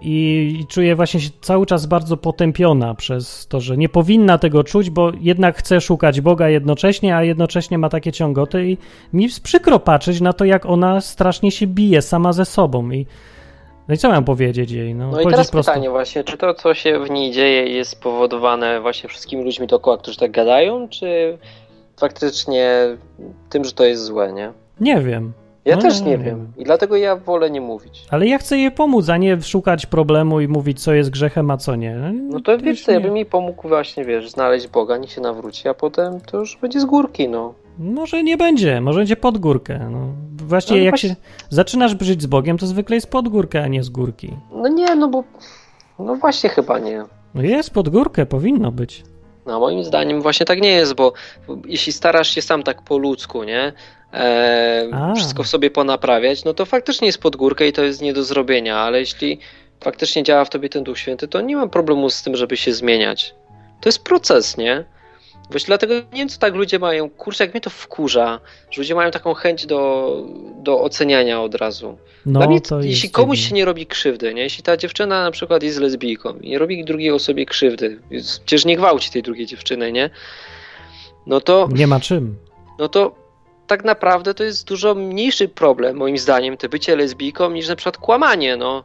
i, 0.00 0.56
i 0.60 0.66
czuje 0.66 0.96
właśnie 0.96 1.20
się 1.20 1.30
cały 1.40 1.66
czas 1.66 1.86
bardzo 1.86 2.16
potępiona 2.16 2.94
przez 2.94 3.46
to, 3.46 3.60
że 3.60 3.76
nie 3.76 3.88
powinna 3.88 4.38
tego 4.38 4.64
czuć, 4.64 4.90
bo 4.90 5.12
jednak 5.20 5.56
chce 5.58 5.80
szukać 5.80 6.20
Boga 6.20 6.48
jednocześnie, 6.48 7.16
a 7.16 7.22
jednocześnie 7.22 7.78
ma 7.78 7.88
takie 7.88 8.12
ciągoty 8.12 8.68
i 8.68 8.78
mi 9.12 9.28
przykro 9.42 9.78
patrzeć 9.78 10.20
na 10.20 10.32
to, 10.32 10.44
jak 10.44 10.66
ona 10.66 11.00
strasznie 11.00 11.50
się 11.50 11.66
bije 11.66 12.02
sama 12.02 12.32
ze 12.32 12.44
sobą 12.44 12.90
i 12.90 13.06
no 13.88 13.94
i 13.94 13.98
co 13.98 14.08
mam 14.08 14.24
powiedzieć 14.24 14.70
jej? 14.70 14.94
No, 14.94 15.10
No 15.10 15.20
i 15.20 15.24
teraz 15.26 15.50
prosto. 15.50 15.72
pytanie 15.72 15.90
właśnie, 15.90 16.24
czy 16.24 16.36
to, 16.36 16.54
co 16.54 16.74
się 16.74 16.98
w 16.98 17.10
niej 17.10 17.32
dzieje, 17.32 17.68
jest 17.68 17.90
spowodowane 17.90 18.80
właśnie 18.80 19.08
wszystkimi 19.08 19.44
ludźmi 19.44 19.66
dookoła, 19.66 19.98
którzy 19.98 20.18
tak 20.18 20.30
gadają, 20.30 20.88
czy 20.88 21.38
faktycznie 22.00 22.96
tym, 23.50 23.64
że 23.64 23.72
to 23.72 23.84
jest 23.84 24.04
złe, 24.04 24.32
nie? 24.32 24.52
Nie 24.80 25.00
wiem. 25.00 25.32
Ja 25.64 25.76
No, 25.76 25.82
też 25.82 25.98
ja 26.00 26.04
nie 26.04 26.10
nie 26.10 26.16
wiem. 26.18 26.24
wiem. 26.24 26.52
I 26.56 26.64
dlatego 26.64 26.96
ja 26.96 27.16
wolę 27.16 27.50
nie 27.50 27.60
mówić. 27.60 28.06
Ale 28.10 28.26
ja 28.26 28.38
chcę 28.38 28.58
jej 28.58 28.70
pomóc, 28.70 29.08
a 29.08 29.16
nie 29.16 29.42
szukać 29.42 29.86
problemu 29.86 30.40
i 30.40 30.48
mówić, 30.48 30.82
co 30.82 30.94
jest 30.94 31.10
grzechem, 31.10 31.50
a 31.50 31.56
co 31.56 31.76
nie. 31.76 31.96
No 32.30 32.40
to 32.40 32.58
wiesz 32.58 32.84
co, 32.84 32.92
ja 32.92 33.00
bym 33.00 33.12
mi 33.14 33.26
pomógł 33.26 33.68
właśnie, 33.68 34.04
wiesz, 34.04 34.30
znaleźć 34.30 34.68
Boga, 34.68 34.96
niech 34.96 35.10
się 35.10 35.20
nawróci, 35.20 35.68
a 35.68 35.74
potem 35.74 36.20
to 36.20 36.38
już 36.38 36.56
będzie 36.62 36.80
z 36.80 36.84
górki, 36.84 37.28
no. 37.28 37.54
Może 37.78 38.22
nie 38.22 38.36
będzie, 38.36 38.80
może 38.80 38.98
będzie 39.00 39.16
pod 39.16 39.38
górkę. 39.38 39.88
No. 39.90 39.98
Właśnie 40.46 40.76
No, 40.76 40.82
jak 40.82 40.92
właśnie- 40.92 41.08
się 41.08 41.16
zaczynasz 41.48 41.96
żyć 42.00 42.22
z 42.22 42.26
Bogiem, 42.26 42.58
to 42.58 42.66
zwykle 42.66 42.94
jest 42.96 43.10
pod 43.10 43.28
górkę, 43.28 43.62
a 43.62 43.68
nie 43.68 43.82
z 43.82 43.88
górki. 43.88 44.36
No 44.52 44.68
nie, 44.68 44.94
no 44.94 45.08
bo... 45.08 45.24
No 45.98 46.14
właśnie 46.14 46.50
chyba 46.50 46.78
nie. 46.78 47.04
No 47.34 47.42
jest 47.42 47.70
pod 47.70 47.88
górkę, 47.88 48.26
powinno 48.26 48.72
być. 48.72 49.04
No 49.46 49.60
moim 49.60 49.84
zdaniem 49.84 50.22
właśnie 50.22 50.46
tak 50.46 50.60
nie 50.60 50.68
jest, 50.68 50.94
bo 50.94 51.12
jeśli 51.66 51.92
starasz 51.92 52.28
się 52.28 52.42
sam 52.42 52.62
tak 52.62 52.82
po 52.82 52.98
ludzku, 52.98 53.44
nie? 53.44 53.72
E, 54.14 55.12
wszystko 55.16 55.42
w 55.42 55.48
sobie 55.48 55.70
ponaprawiać, 55.70 56.44
no 56.44 56.54
to 56.54 56.64
faktycznie 56.66 57.06
jest 57.06 57.18
pod 57.18 57.36
górkę 57.36 57.68
i 57.68 57.72
to 57.72 57.82
jest 57.82 58.02
nie 58.02 58.12
do 58.12 58.24
zrobienia, 58.24 58.76
ale 58.78 59.00
jeśli 59.00 59.38
faktycznie 59.80 60.22
działa 60.22 60.44
w 60.44 60.50
tobie 60.50 60.68
ten 60.68 60.84
Duch 60.84 60.98
Święty, 60.98 61.28
to 61.28 61.40
nie 61.40 61.56
mam 61.56 61.70
problemu 61.70 62.10
z 62.10 62.22
tym, 62.22 62.36
żeby 62.36 62.56
się 62.56 62.72
zmieniać. 62.72 63.34
To 63.80 63.88
jest 63.88 64.04
proces, 64.04 64.56
nie? 64.56 64.84
Właśnie 65.50 65.66
dlatego 65.66 65.94
nie 65.94 66.02
wiem, 66.12 66.28
co 66.28 66.38
tak 66.38 66.54
ludzie 66.54 66.78
mają. 66.78 67.10
Kurczę, 67.10 67.44
jak 67.44 67.54
mnie 67.54 67.60
to 67.60 67.70
wkurza, 67.70 68.40
że 68.70 68.80
ludzie 68.80 68.94
mają 68.94 69.10
taką 69.10 69.34
chęć 69.34 69.66
do, 69.66 70.10
do 70.62 70.80
oceniania 70.80 71.42
od 71.42 71.54
razu. 71.54 71.98
No 72.26 72.38
Dla 72.40 72.48
mnie, 72.48 72.60
to 72.60 72.76
jest 72.76 72.88
jeśli 72.88 73.10
komuś 73.10 73.38
dziwne. 73.38 73.48
się 73.48 73.54
nie 73.54 73.64
robi 73.64 73.86
krzywdy, 73.86 74.34
nie? 74.34 74.42
jeśli 74.42 74.62
ta 74.62 74.76
dziewczyna 74.76 75.22
na 75.24 75.30
przykład 75.30 75.62
jest 75.62 75.78
lesbijką 75.80 76.34
i 76.38 76.50
nie 76.50 76.58
robi 76.58 76.84
drugiej 76.84 77.10
osobie 77.10 77.46
krzywdy, 77.46 78.00
przecież 78.44 78.64
nie 78.64 78.76
gwałci 78.76 79.10
tej 79.10 79.22
drugiej 79.22 79.46
dziewczyny, 79.46 79.92
nie? 79.92 80.10
No 81.26 81.40
to, 81.40 81.68
Nie 81.72 81.86
ma 81.86 82.00
czym. 82.00 82.36
no 82.78 82.88
to 82.88 83.23
tak 83.66 83.84
naprawdę 83.84 84.34
to 84.34 84.44
jest 84.44 84.68
dużo 84.68 84.94
mniejszy 84.94 85.48
problem, 85.48 85.96
moim 85.96 86.18
zdaniem, 86.18 86.56
te 86.56 86.68
bycie 86.68 86.96
lesbijką, 86.96 87.50
niż 87.50 87.68
na 87.68 87.76
przykład 87.76 87.98
kłamanie, 87.98 88.56
no. 88.56 88.84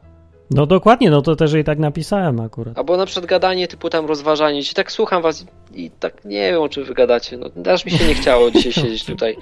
No 0.51 0.65
dokładnie, 0.65 1.09
no 1.09 1.21
to 1.21 1.35
też 1.35 1.53
jej 1.53 1.63
tak 1.63 1.79
napisałem 1.79 2.39
akurat. 2.39 2.77
Albo 2.77 2.97
na 2.97 3.05
przykład 3.05 3.25
gadanie 3.25 3.67
typu 3.67 3.89
tam 3.89 4.05
rozważanie. 4.05 4.61
Dzisiaj 4.61 4.75
tak 4.75 4.91
słucham 4.91 5.21
was 5.21 5.45
i, 5.75 5.91
tak 5.99 6.25
nie 6.25 6.51
wiem 6.51 6.61
o 6.61 6.69
czym 6.69 6.83
wy 6.83 6.93
gadacie. 6.93 7.37
No, 7.37 7.71
aż 7.71 7.85
mi 7.85 7.91
się 7.91 8.07
nie 8.07 8.13
chciało 8.13 8.51
dzisiaj 8.51 8.73
siedzieć 8.73 9.05
tutaj. 9.05 9.37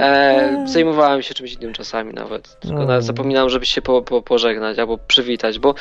E, 0.00 0.64
zajmowałem 0.68 1.22
się 1.22 1.34
czymś 1.34 1.52
innym 1.52 1.72
czasami 1.72 2.14
nawet. 2.14 2.60
Tylko 2.60 2.78
nawet 2.84 3.04
zapominałem, 3.04 3.50
żeby 3.50 3.66
się 3.66 3.82
po, 3.82 4.02
po, 4.02 4.22
pożegnać 4.22 4.78
albo 4.78 4.98
przywitać, 4.98 5.58
bo 5.58 5.74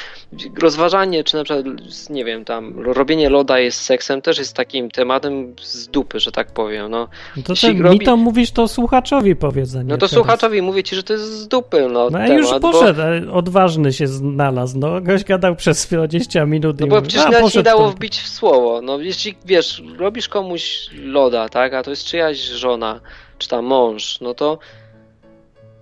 rozważanie, 0.61 1.23
czy 1.23 1.37
na 1.37 1.43
przykład, 1.43 1.65
nie 2.09 2.25
wiem, 2.25 2.45
tam 2.45 2.79
robienie 2.79 3.29
loda 3.29 3.59
jest 3.59 3.81
seksem, 3.81 4.21
też 4.21 4.37
jest 4.37 4.55
takim 4.55 4.91
tematem 4.91 5.55
z 5.61 5.87
dupy, 5.87 6.19
że 6.19 6.31
tak 6.31 6.51
powiem. 6.51 6.91
No, 6.91 7.07
No 7.37 7.43
to 7.43 7.53
ten, 7.55 7.77
robi- 7.83 7.89
mi 7.91 7.99
to 7.99 8.17
mówisz, 8.17 8.51
to 8.51 8.67
słuchaczowi 8.67 9.35
powiedzenie. 9.35 9.89
no 9.89 9.97
to 9.97 10.07
słuchaczowi 10.07 10.61
mówię 10.61 10.83
ci, 10.83 10.95
że 10.95 11.03
to 11.03 11.13
jest 11.13 11.25
z 11.25 11.47
dupy. 11.47 11.81
No, 11.91 12.09
No 12.09 12.19
temat, 12.19 12.29
już 12.29 12.49
bo- 12.49 12.59
poszedł, 12.59 13.01
e, 13.01 13.31
odważny 13.31 13.93
się 13.93 14.07
znalazł. 14.07 14.79
No, 14.79 15.01
goś 15.01 15.23
gadał 15.23 15.55
przez 15.55 15.85
20 15.91 16.45
minut 16.45 16.79
No 16.79 16.85
i 16.85 16.89
bo 16.89 17.01
przecież 17.01 17.23
nawet 17.31 17.55
nie 17.55 17.63
dało 17.63 17.89
wbić 17.89 18.19
w 18.19 18.27
słowo. 18.27 18.81
No 18.81 18.99
jeśli 18.99 19.35
wiesz, 19.45 19.83
robisz 19.97 20.27
komuś 20.29 20.87
loda, 20.93 21.49
tak, 21.49 21.73
a 21.73 21.83
to 21.83 21.89
jest 21.89 22.05
czyjaś 22.05 22.37
żona, 22.37 22.99
czy 23.37 23.47
tam 23.47 23.65
mąż, 23.65 24.21
no 24.21 24.33
to. 24.33 24.59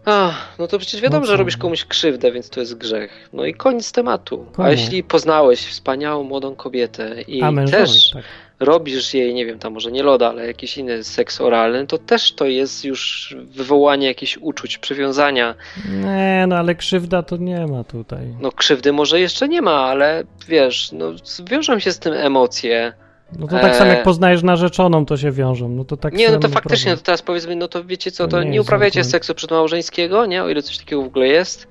Ach, 0.05 0.55
no 0.59 0.67
to 0.67 0.79
przecież 0.79 1.01
wiadomo, 1.01 1.21
No 1.21 1.27
że 1.27 1.37
robisz 1.37 1.57
komuś 1.57 1.85
krzywdę, 1.85 2.31
więc 2.31 2.49
to 2.49 2.59
jest 2.59 2.77
grzech. 2.77 3.29
No 3.33 3.45
i 3.45 3.53
koniec 3.53 3.91
tematu. 3.91 4.45
Komu? 4.53 4.67
A 4.67 4.71
jeśli 4.71 5.03
poznałeś 5.03 5.59
wspaniałą 5.65 6.23
młodą 6.23 6.55
kobietę 6.55 7.21
i 7.21 7.41
A 7.41 7.51
mężowi, 7.51 7.83
też 7.83 8.11
tak. 8.11 8.23
robisz 8.59 9.13
jej, 9.13 9.33
nie 9.33 9.45
wiem, 9.45 9.59
tam 9.59 9.73
może 9.73 9.91
nie 9.91 10.03
loda, 10.03 10.29
ale 10.29 10.47
jakiś 10.47 10.77
inny 10.77 11.03
seks 11.03 11.41
oralny, 11.41 11.87
to 11.87 11.97
też 11.97 12.31
to 12.31 12.45
jest 12.45 12.85
już 12.85 13.35
wywołanie 13.45 14.07
jakichś 14.07 14.37
uczuć, 14.37 14.77
przywiązania. 14.77 15.55
Nie, 15.89 16.45
no 16.47 16.55
ale 16.57 16.75
krzywda 16.75 17.23
to 17.23 17.37
nie 17.37 17.67
ma 17.67 17.83
tutaj. 17.83 18.35
No 18.41 18.51
krzywdy 18.51 18.93
może 18.93 19.19
jeszcze 19.19 19.47
nie 19.47 19.61
ma, 19.61 19.79
ale 19.81 20.23
wiesz, 20.47 20.91
no 20.91 21.05
wiążą 21.49 21.79
się 21.79 21.91
z 21.91 21.99
tym 21.99 22.13
emocje. 22.13 22.93
No 23.39 23.47
to 23.47 23.59
tak 23.59 23.75
samo 23.75 23.89
jak 23.89 23.97
Eee, 23.97 24.03
poznajesz 24.03 24.43
narzeczoną, 24.43 25.05
to 25.05 25.17
się 25.17 25.31
wiążą. 25.31 25.69
No 25.69 25.85
to 25.85 25.97
tak 25.97 26.13
Nie, 26.13 26.31
no 26.31 26.39
to 26.39 26.49
faktycznie, 26.49 26.91
no 26.91 26.97
to 26.97 27.03
teraz 27.03 27.21
powiedzmy, 27.21 27.55
no 27.55 27.67
to 27.67 27.83
wiecie 27.83 28.11
co, 28.11 28.23
To 28.23 28.31
to 28.31 28.43
nie 28.43 28.49
nie, 28.49 28.61
uprawiajcie 28.61 29.03
seksu 29.03 29.35
przedmałżeńskiego, 29.35 30.25
nie? 30.25 30.43
O 30.43 30.49
ile 30.49 30.61
coś 30.61 30.77
takiego 30.77 31.01
w 31.03 31.05
ogóle 31.05 31.27
jest. 31.27 31.67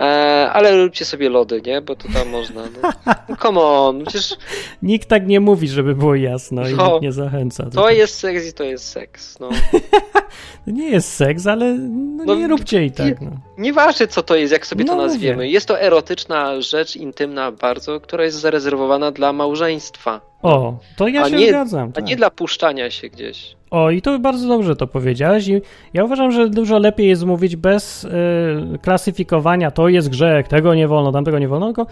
E, 0.00 0.50
ale 0.52 0.76
róbcie 0.84 1.04
sobie 1.04 1.28
lody, 1.28 1.62
nie? 1.66 1.80
Bo 1.80 1.96
to 1.96 2.08
tam 2.14 2.28
można. 2.28 2.62
No. 2.82 2.90
No 3.28 3.36
Come 3.36 3.60
on, 3.60 4.04
przecież 4.04 4.36
Nikt 4.82 5.08
tak 5.08 5.26
nie 5.26 5.40
mówi, 5.40 5.68
żeby 5.68 5.94
było 5.94 6.14
jasno 6.14 6.68
i 6.68 6.74
No, 6.74 6.88
nikt 6.90 7.02
nie 7.02 7.12
zachęca. 7.12 7.64
to 7.64 7.70
tego. 7.70 7.90
jest 7.90 8.14
seks 8.18 8.48
i 8.48 8.52
to 8.52 8.64
jest 8.64 8.88
seks. 8.88 9.38
No. 9.40 9.48
To 10.64 10.70
nie 10.70 10.90
jest 10.90 11.12
seks, 11.14 11.46
ale 11.46 11.74
no, 11.78 12.24
No, 12.24 12.34
nie 12.34 12.48
róbcie 12.48 12.84
i 12.84 12.90
tak. 12.90 13.20
No. 13.20 13.30
Nieważne 13.58 14.06
co 14.06 14.22
to 14.22 14.36
jest, 14.36 14.52
jak 14.52 14.66
sobie 14.66 14.84
No 14.84 14.92
to 14.92 14.96
mówię. 14.96 15.08
nazwiemy. 15.08 15.48
Jest 15.48 15.68
to 15.68 15.80
erotyczna 15.80 16.60
rzecz, 16.60 16.96
intymna 16.96 17.52
bardzo, 17.52 18.00
która 18.00 18.24
jest 18.24 18.36
zarezerwowana 18.40 19.10
dla 19.10 19.32
małżeństwa. 19.32 20.20
O, 20.42 20.78
to 20.96 21.08
ja 21.08 21.22
A 21.22 21.30
się 21.30 21.36
nie- 21.36 21.48
zgadzam. 21.48 21.88
A 21.88 21.92
Tak. 21.92 22.04
nie 22.06 22.16
dla 22.16 22.30
puszczania 22.30 22.90
się 22.90 23.08
gdzieś. 23.08 23.56
O, 23.70 23.90
i 23.90 24.02
to 24.02 24.18
bardzo 24.18 24.48
dobrze 24.48 24.76
to 24.76 24.86
powiedziałeś. 24.86 25.48
I 25.48 25.60
ja 25.94 26.04
uważam, 26.04 26.32
że 26.32 26.48
dużo 26.50 26.78
lepiej 26.78 27.08
jest 27.08 27.24
mówić 27.24 27.56
bez 27.56 28.04
y, 28.04 28.08
klasyfikowania, 28.82 29.70
to 29.70 29.88
jest 29.88 30.08
grzech, 30.08 30.48
tego 30.48 30.74
nie 30.74 30.88
wolno, 30.88 31.12
tamtego 31.12 31.38
nie 31.38 31.48
wolno, 31.48 31.66
tylko 31.66 31.86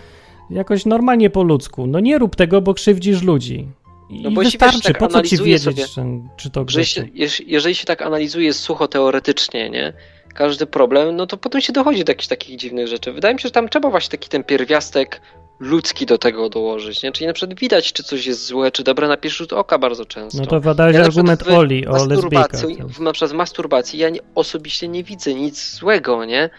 jakoś 0.50 0.86
normalnie 0.86 1.30
po 1.30 1.42
ludzku. 1.42 1.86
No 1.86 2.00
nie 2.00 2.18
rób 2.18 2.36
tego, 2.36 2.60
bo 2.60 2.74
krzywdzisz 2.74 3.22
ludzi. 3.22 3.66
I 4.10 4.22
No 4.22 4.30
bo 4.30 4.40
wystarczy, 4.42 4.80
tak 4.82 4.98
po 4.98 5.08
co 5.08 5.22
ci 5.22 5.36
wiedzieć, 5.36 5.86
sobie- 5.86 6.22
czy, 6.36 6.50
to 6.50 6.60
Jeżeli 6.60 6.66
grzech. 6.66 6.88
się, 6.88 7.02
jeż- 7.02 7.44
jeżeli 7.46 7.74
się 7.74 7.84
tak 7.84 8.02
analizuje 8.02 8.52
sucho 8.52 8.88
teoretycznie, 8.88 9.70
nie? 9.70 9.92
Każdy 10.34 10.66
problem, 10.66 11.16
no 11.16 11.26
to 11.26 11.36
potem 11.36 11.60
się 11.60 11.72
dochodzi 11.72 12.04
do 12.04 12.10
jakichś 12.10 12.28
takich 12.28 12.56
dziwnych 12.56 12.86
rzeczy. 12.88 13.12
Wydaje 13.12 13.34
mi 13.34 13.40
się, 13.40 13.48
że 13.48 13.52
tam 13.52 13.68
trzeba 13.68 13.90
właśnie 13.90 14.10
taki 14.10 14.28
ten 14.28 14.44
pierwiastek 14.44 15.20
ludzki 15.60 16.06
do 16.06 16.18
tego 16.18 16.48
dołożyć, 16.48 17.02
nie? 17.02 17.12
Czyli 17.12 17.26
na 17.26 17.32
przykład 17.32 17.58
widać, 17.60 17.92
czy 17.92 18.02
coś 18.02 18.26
jest 18.26 18.46
złe, 18.46 18.70
czy 18.70 18.84
dobre 18.84 19.08
na 19.08 19.16
pierwszy 19.16 19.38
rzut 19.38 19.52
oka 19.52 19.78
bardzo 19.78 20.04
często. 20.04 20.38
No 20.40 20.46
to 20.46 20.60
badałeś 20.60 20.96
Ja 20.96 21.02
argument 21.04 21.42
w 21.42 21.48
Oli 21.48 21.86
o 21.86 22.06
lesbijkach. 22.06 22.52
masturbacji, 22.52 22.76
w, 22.94 23.00
na 23.00 23.12
przykład 23.12 23.30
w 23.30 23.34
masturbacji 23.34 23.98
ja 23.98 24.10
nie, 24.10 24.20
osobiście 24.34 24.88
nie 24.88 25.04
widzę 25.04 25.34
nic 25.34 25.74
złego, 25.74 26.24
nie? 26.24 26.50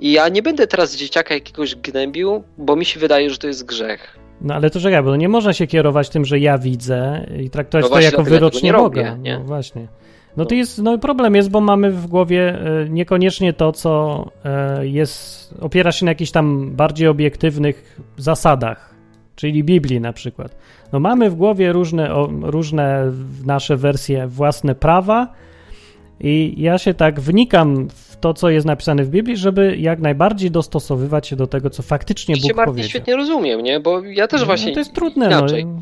I 0.00 0.12
ja 0.12 0.28
nie 0.28 0.42
będę 0.42 0.66
teraz 0.66 0.96
dzieciaka 0.96 1.34
jakiegoś 1.34 1.74
gnębił, 1.74 2.42
bo 2.58 2.76
mi 2.76 2.84
się 2.84 3.00
wydaje, 3.00 3.30
że 3.30 3.38
to 3.38 3.46
jest 3.46 3.66
grzech. 3.66 4.16
No 4.40 4.54
ale 4.54 4.70
to 4.70 4.80
czekaj, 4.80 5.02
bo 5.02 5.16
nie 5.16 5.28
można 5.28 5.52
się 5.52 5.66
kierować 5.66 6.08
tym, 6.08 6.24
że 6.24 6.38
ja 6.38 6.58
widzę 6.58 7.26
i 7.40 7.50
traktować 7.50 7.84
No 7.90 7.96
to 7.96 8.00
jako 8.00 8.22
wyrocznie 8.22 8.62
nie 8.70 8.72
Boga. 8.72 9.02
robię, 9.02 9.22
nie? 9.22 9.38
No 9.38 9.44
właśnie. 9.44 9.86
No 10.36 10.44
to 10.44 10.54
jest, 10.54 10.78
no 10.82 10.98
problem 10.98 11.34
jest, 11.34 11.50
bo 11.50 11.60
mamy 11.60 11.90
w 11.90 12.06
głowie 12.06 12.58
e, 12.84 12.88
niekoniecznie 12.88 13.52
to, 13.52 13.72
co 13.72 14.24
e, 14.44 14.86
jest, 14.86 15.54
opiera 15.60 15.92
się 15.92 16.04
na 16.06 16.10
jakichś 16.10 16.30
tam 16.30 16.70
bardziej 16.70 17.08
obiektywnych 17.08 18.00
zasadach, 18.16 18.94
czyli 19.36 19.64
Biblii 19.64 20.00
na 20.00 20.12
przykład. 20.12 20.56
No 20.92 21.00
mamy 21.00 21.30
w 21.30 21.34
głowie 21.34 21.72
różne, 21.72 22.08
różne 22.42 23.12
nasze 23.46 23.76
wersje, 23.76 24.26
własne 24.26 24.74
prawa 24.74 25.32
i 26.20 26.54
ja 26.58 26.78
się 26.78 26.94
tak 26.94 27.20
wnikam 27.20 27.88
w 27.88 28.16
to, 28.16 28.34
co 28.34 28.50
jest 28.50 28.66
napisane 28.66 29.04
w 29.04 29.10
Biblii, 29.10 29.36
żeby 29.36 29.76
jak 29.76 30.00
najbardziej 30.00 30.50
dostosowywać 30.50 31.26
się 31.28 31.36
do 31.36 31.46
tego, 31.46 31.70
co 31.70 31.82
faktycznie 31.82 32.34
Cię 32.34 32.48
Bóg 32.48 32.56
Martin 32.56 32.72
powiedział. 32.72 32.88
świetnie 32.90 33.16
rozumiem, 33.16 33.60
nie? 33.62 33.80
Bo 33.80 34.00
ja 34.04 34.28
też 34.28 34.40
No, 34.40 34.46
właśnie 34.46 34.72
to 34.72 34.78
jest 34.78 34.92
trudne, 34.94 35.26
inaczej. 35.26 35.66
no. 35.66 35.80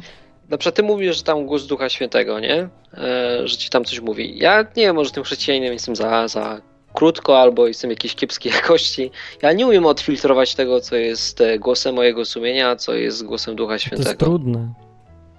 Na 0.48 0.58
przykład 0.58 0.74
ty 0.74 0.82
mówisz, 0.82 1.16
że 1.16 1.22
tam 1.22 1.46
głos 1.46 1.66
Ducha 1.66 1.88
Świętego, 1.88 2.40
nie? 2.40 2.68
E, 2.94 3.48
że 3.48 3.56
ci 3.56 3.70
tam 3.70 3.84
coś 3.84 4.00
mówi. 4.00 4.38
Ja 4.38 4.62
nie 4.62 4.82
wiem, 4.82 4.96
może 4.96 5.10
tym 5.10 5.22
chrześcijaninem 5.24 5.72
jestem 5.72 5.96
za, 5.96 6.28
za 6.28 6.60
krótko, 6.94 7.40
albo 7.40 7.66
jestem 7.68 7.90
jakiejś 7.90 8.14
kiepskiej 8.14 8.52
jakości. 8.62 9.10
Ja 9.42 9.52
nie 9.52 9.66
umiem 9.66 9.86
odfiltrować 9.86 10.54
tego, 10.54 10.80
co 10.80 10.96
jest 10.96 11.40
e, 11.40 11.58
głosem 11.58 11.94
mojego 11.94 12.24
sumienia, 12.24 12.70
a 12.70 12.76
co 12.76 12.94
jest 12.94 13.24
głosem 13.24 13.56
Ducha 13.56 13.72
To 13.74 13.78
Świętego. 13.78 14.08
jest 14.08 14.20
trudne. 14.20 14.72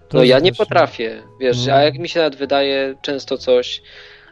To 0.10 0.18
No 0.18 0.23
jest 0.23 0.29
ja 0.29 0.39
nie 0.39 0.52
właśnie- 0.52 0.65
potrafię, 0.65 1.23
wiesz, 1.39 1.65
No. 1.68 1.73
a 1.73 1.81
jak 1.81 1.99
mi 1.99 2.10
się 2.10 2.20
nawet 2.20 2.36
wydaje 2.36 2.96
często 3.02 3.38
coś, 3.38 3.81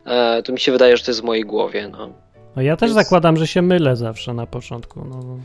e, 0.05 0.43
to 0.43 0.53
mi 0.53 0.59
się 0.59 0.71
wydaje, 0.71 0.97
że 0.97 1.03
to 1.03 1.11
jest 1.11 1.21
w 1.21 1.23
mojej 1.23 1.43
głowie, 1.43 1.87
no. 1.91 2.09
No 2.55 2.61
ja 2.61 2.77
też 2.77 2.89
Więc- 2.89 3.03
zakładam, 3.03 3.37
że 3.37 3.47
się 3.47 3.61
mylę 3.61 3.95
zawsze 3.95 4.33
na 4.33 4.45
początku. 4.45 5.05
No, 5.05 5.37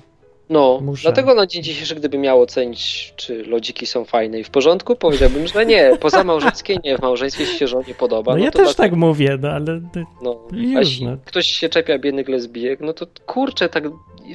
no. 0.50 0.80
Muszę. 0.82 1.02
dlatego 1.02 1.34
na 1.34 1.46
dzień 1.46 1.62
dzisiejszy, 1.62 1.94
gdyby 1.94 2.18
miał 2.18 2.40
ocenić, 2.42 3.12
czy 3.16 3.44
lodziki 3.44 3.86
są 3.86 4.04
fajne 4.04 4.40
i 4.40 4.44
w 4.44 4.50
porządku, 4.50 4.96
powiedziałbym, 4.96 5.46
że 5.46 5.66
nie, 5.66 5.96
poza 6.00 6.24
małżeńskie 6.24 6.76
nie, 6.84 6.98
w 6.98 7.02
małżeństwie 7.02 7.46
się 7.46 7.68
żonie 7.68 7.94
podoba. 7.98 8.32
no 8.32 8.38
no 8.38 8.44
ja 8.44 8.50
też 8.50 8.74
tak 8.74 8.92
mówię, 8.92 9.38
no 9.40 9.48
ale 9.48 9.80
No, 10.22 10.40
jeśli 10.52 11.06
no. 11.06 11.16
ktoś 11.24 11.46
się 11.46 11.68
czepia 11.68 11.98
biednych 11.98 12.28
lesbijek, 12.28 12.80
no 12.80 12.92
to 12.92 13.06
kurczę, 13.26 13.68
tak, 13.68 13.84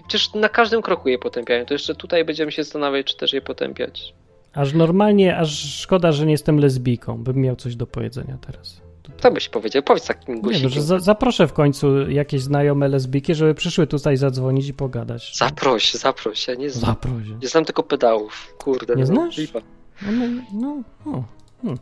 przecież 0.07 0.33
na 0.33 0.49
każdym 0.49 0.81
kroku 0.81 1.09
je 1.09 1.19
potępiają, 1.19 1.65
to 1.65 1.73
jeszcze 1.73 1.95
tutaj 1.95 2.25
będziemy 2.25 2.51
się 2.51 2.63
zastanawiać, 2.63 3.05
czy 3.07 3.17
też 3.17 3.33
je 3.33 3.41
potępiać. 3.41 4.13
aż 4.53 4.73
normalnie, 4.73 5.37
aż 5.37 5.73
szkoda, 5.81 6.11
że 6.11 6.25
nie 6.25 6.31
jestem 6.31 6.59
lesbijką, 6.59 7.23
bym 7.23 7.37
miał 7.41 7.55
coś 7.55 7.75
do 7.75 7.87
powiedzenia 7.87 8.37
teraz. 8.45 8.81
Co 9.17 9.31
byś 9.31 9.49
powiedział? 9.49 9.83
Powiedz 9.83 10.07
takim 10.07 10.35
Nie, 10.35 10.41
guzikiem. 10.41 10.83
no, 10.89 10.99
zaproszę 10.99 11.47
w 11.47 11.53
końcu 11.53 12.09
jakieś 12.09 12.41
znajome 12.41 12.87
lesbijki, 12.87 13.35
żeby 13.35 13.55
przyszły 13.55 13.87
tutaj 13.87 14.17
zadzwonić 14.17 14.67
i 14.67 14.73
pogadać. 14.73 15.37
Zaproś, 15.37 15.93
zaproś, 15.93 16.47
ja 16.47 16.55
nie 16.55 16.69
znam. 16.69 16.91
Zaproś. 16.91 17.23
Nie 17.41 17.47
znam 17.47 17.65
tylko 17.65 17.83
pedałów, 17.83 18.55
kurde. 18.57 18.95
Nie 18.95 19.01
no, 19.01 19.07
znasz? 19.07 19.37
lipa. 19.37 19.59
No, 20.01 20.25
no, 20.53 20.83
no. 21.05 21.23
Hmm. 21.61 21.79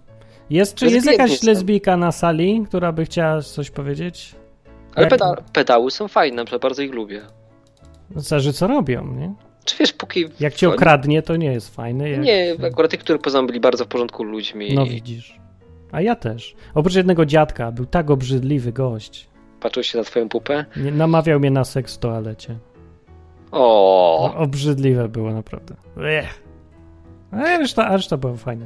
Jest, 0.49 0.75
czy 0.75 0.85
jest 0.85 1.05
nie 1.05 1.11
jakaś 1.11 1.43
lesbijka 1.43 1.97
na 1.97 2.11
sali, 2.11 2.63
która 2.67 2.91
by 2.91 3.05
chciała 3.05 3.41
coś 3.41 3.71
powiedzieć? 3.71 4.35
Ale 4.95 5.03
Jak- 5.03 5.09
peda 5.09 5.35
pedały 5.53 5.91
są 5.91 6.07
fajne, 6.07 6.45
bardzo 6.61 6.81
ich 6.81 6.93
lubię. 6.93 7.21
Zależy 8.15 8.53
co 8.53 8.67
robią, 8.67 9.13
nie? 9.13 9.33
Czy 9.65 9.77
wiesz, 9.77 9.93
póki... 9.93 10.25
Jak 10.39 10.53
cię 10.53 10.69
okradnie, 10.69 11.21
to 11.21 11.35
nie 11.35 11.53
jest 11.53 11.75
fajne. 11.75 12.09
Jak... 12.09 12.21
Nie, 12.21 12.55
akurat 12.67 12.91
tych, 12.91 12.99
które 12.99 13.19
poznałem, 13.19 13.47
byli 13.47 13.59
bardzo 13.59 13.85
w 13.85 13.87
porządku 13.87 14.23
ludźmi. 14.23 14.73
No 14.75 14.85
widzisz. 14.85 15.39
A 15.95 16.01
ja 16.01 16.15
też. 16.15 16.55
Oprócz 16.73 16.95
jednego 16.95 17.25
dziadka, 17.25 17.71
był 17.71 17.85
tak 17.85 18.09
obrzydliwy 18.11 18.71
gość. 18.73 19.27
Patrzył 19.59 19.83
się 19.83 19.97
na 19.97 20.03
twoją 20.03 20.29
pupę. 20.29 20.65
Nie, 20.77 20.91
namawiał 20.91 21.39
mnie 21.39 21.51
na 21.51 21.63
seks 21.63 21.95
w 21.95 21.97
toalecie. 21.97 22.55
O, 23.51 24.31
No, 24.33 24.39
obrzydliwe 24.41 25.09
było 25.09 25.33
naprawdę. 25.33 25.75
Ech. 26.03 26.41
A 27.31 27.57
reszta, 27.57 27.87
a 27.87 27.95
reszta 27.97 28.17
była 28.17 28.35
fajna. 28.35 28.65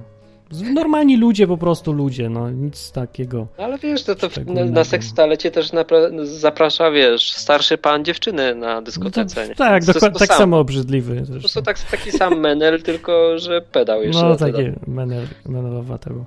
Normalni 0.74 1.18
ludzie, 1.18 1.48
po 1.48 1.58
prostu 1.58 1.94
ludzie, 1.94 2.30
no 2.30 2.50
nic 2.52 2.92
takiego. 2.92 3.48
ale 3.58 3.78
wiesz, 3.78 4.04
to, 4.04 4.16
to 4.16 4.30
w- 4.30 4.46
na, 4.48 4.66
na 4.66 4.84
seks 4.84 5.10
w 5.10 5.14
toalecie 5.14 5.52
też 5.52 5.72
napra- 5.74 6.26
zaprasza, 6.26 6.92
wiesz, 6.92 7.32
starszy 7.32 7.78
pan 7.78 8.06
dziewczynę 8.06 8.56
na 8.56 8.68
No 8.68 8.76
to, 8.76 8.82
dyskotece. 8.82 9.48
nie? 9.48 9.56
tak, 9.56 9.86
To- 9.86 9.88
to 9.88 9.94
dokładnie, 9.94 10.20
tak 10.20 10.28
samo. 10.28 10.38
samo 10.40 10.60
obrzydliwy. 10.60 11.16
Po 11.16 11.26
Zresztą. 11.26 11.40
prostu 11.40 11.62
tak, 11.62 11.80
taki 11.80 12.12
sam 12.12 12.40
menel, 12.40 12.82
tylko 12.82 13.40
że 13.40 13.62
pedał 13.62 14.04
jeszcze. 14.04 14.24
No 14.24 14.30
na 14.30 14.36
tyle. 14.36 14.52
takie 14.54 14.74
menel, 14.88 15.24
menelowate 15.46 16.10
było. 16.10 16.26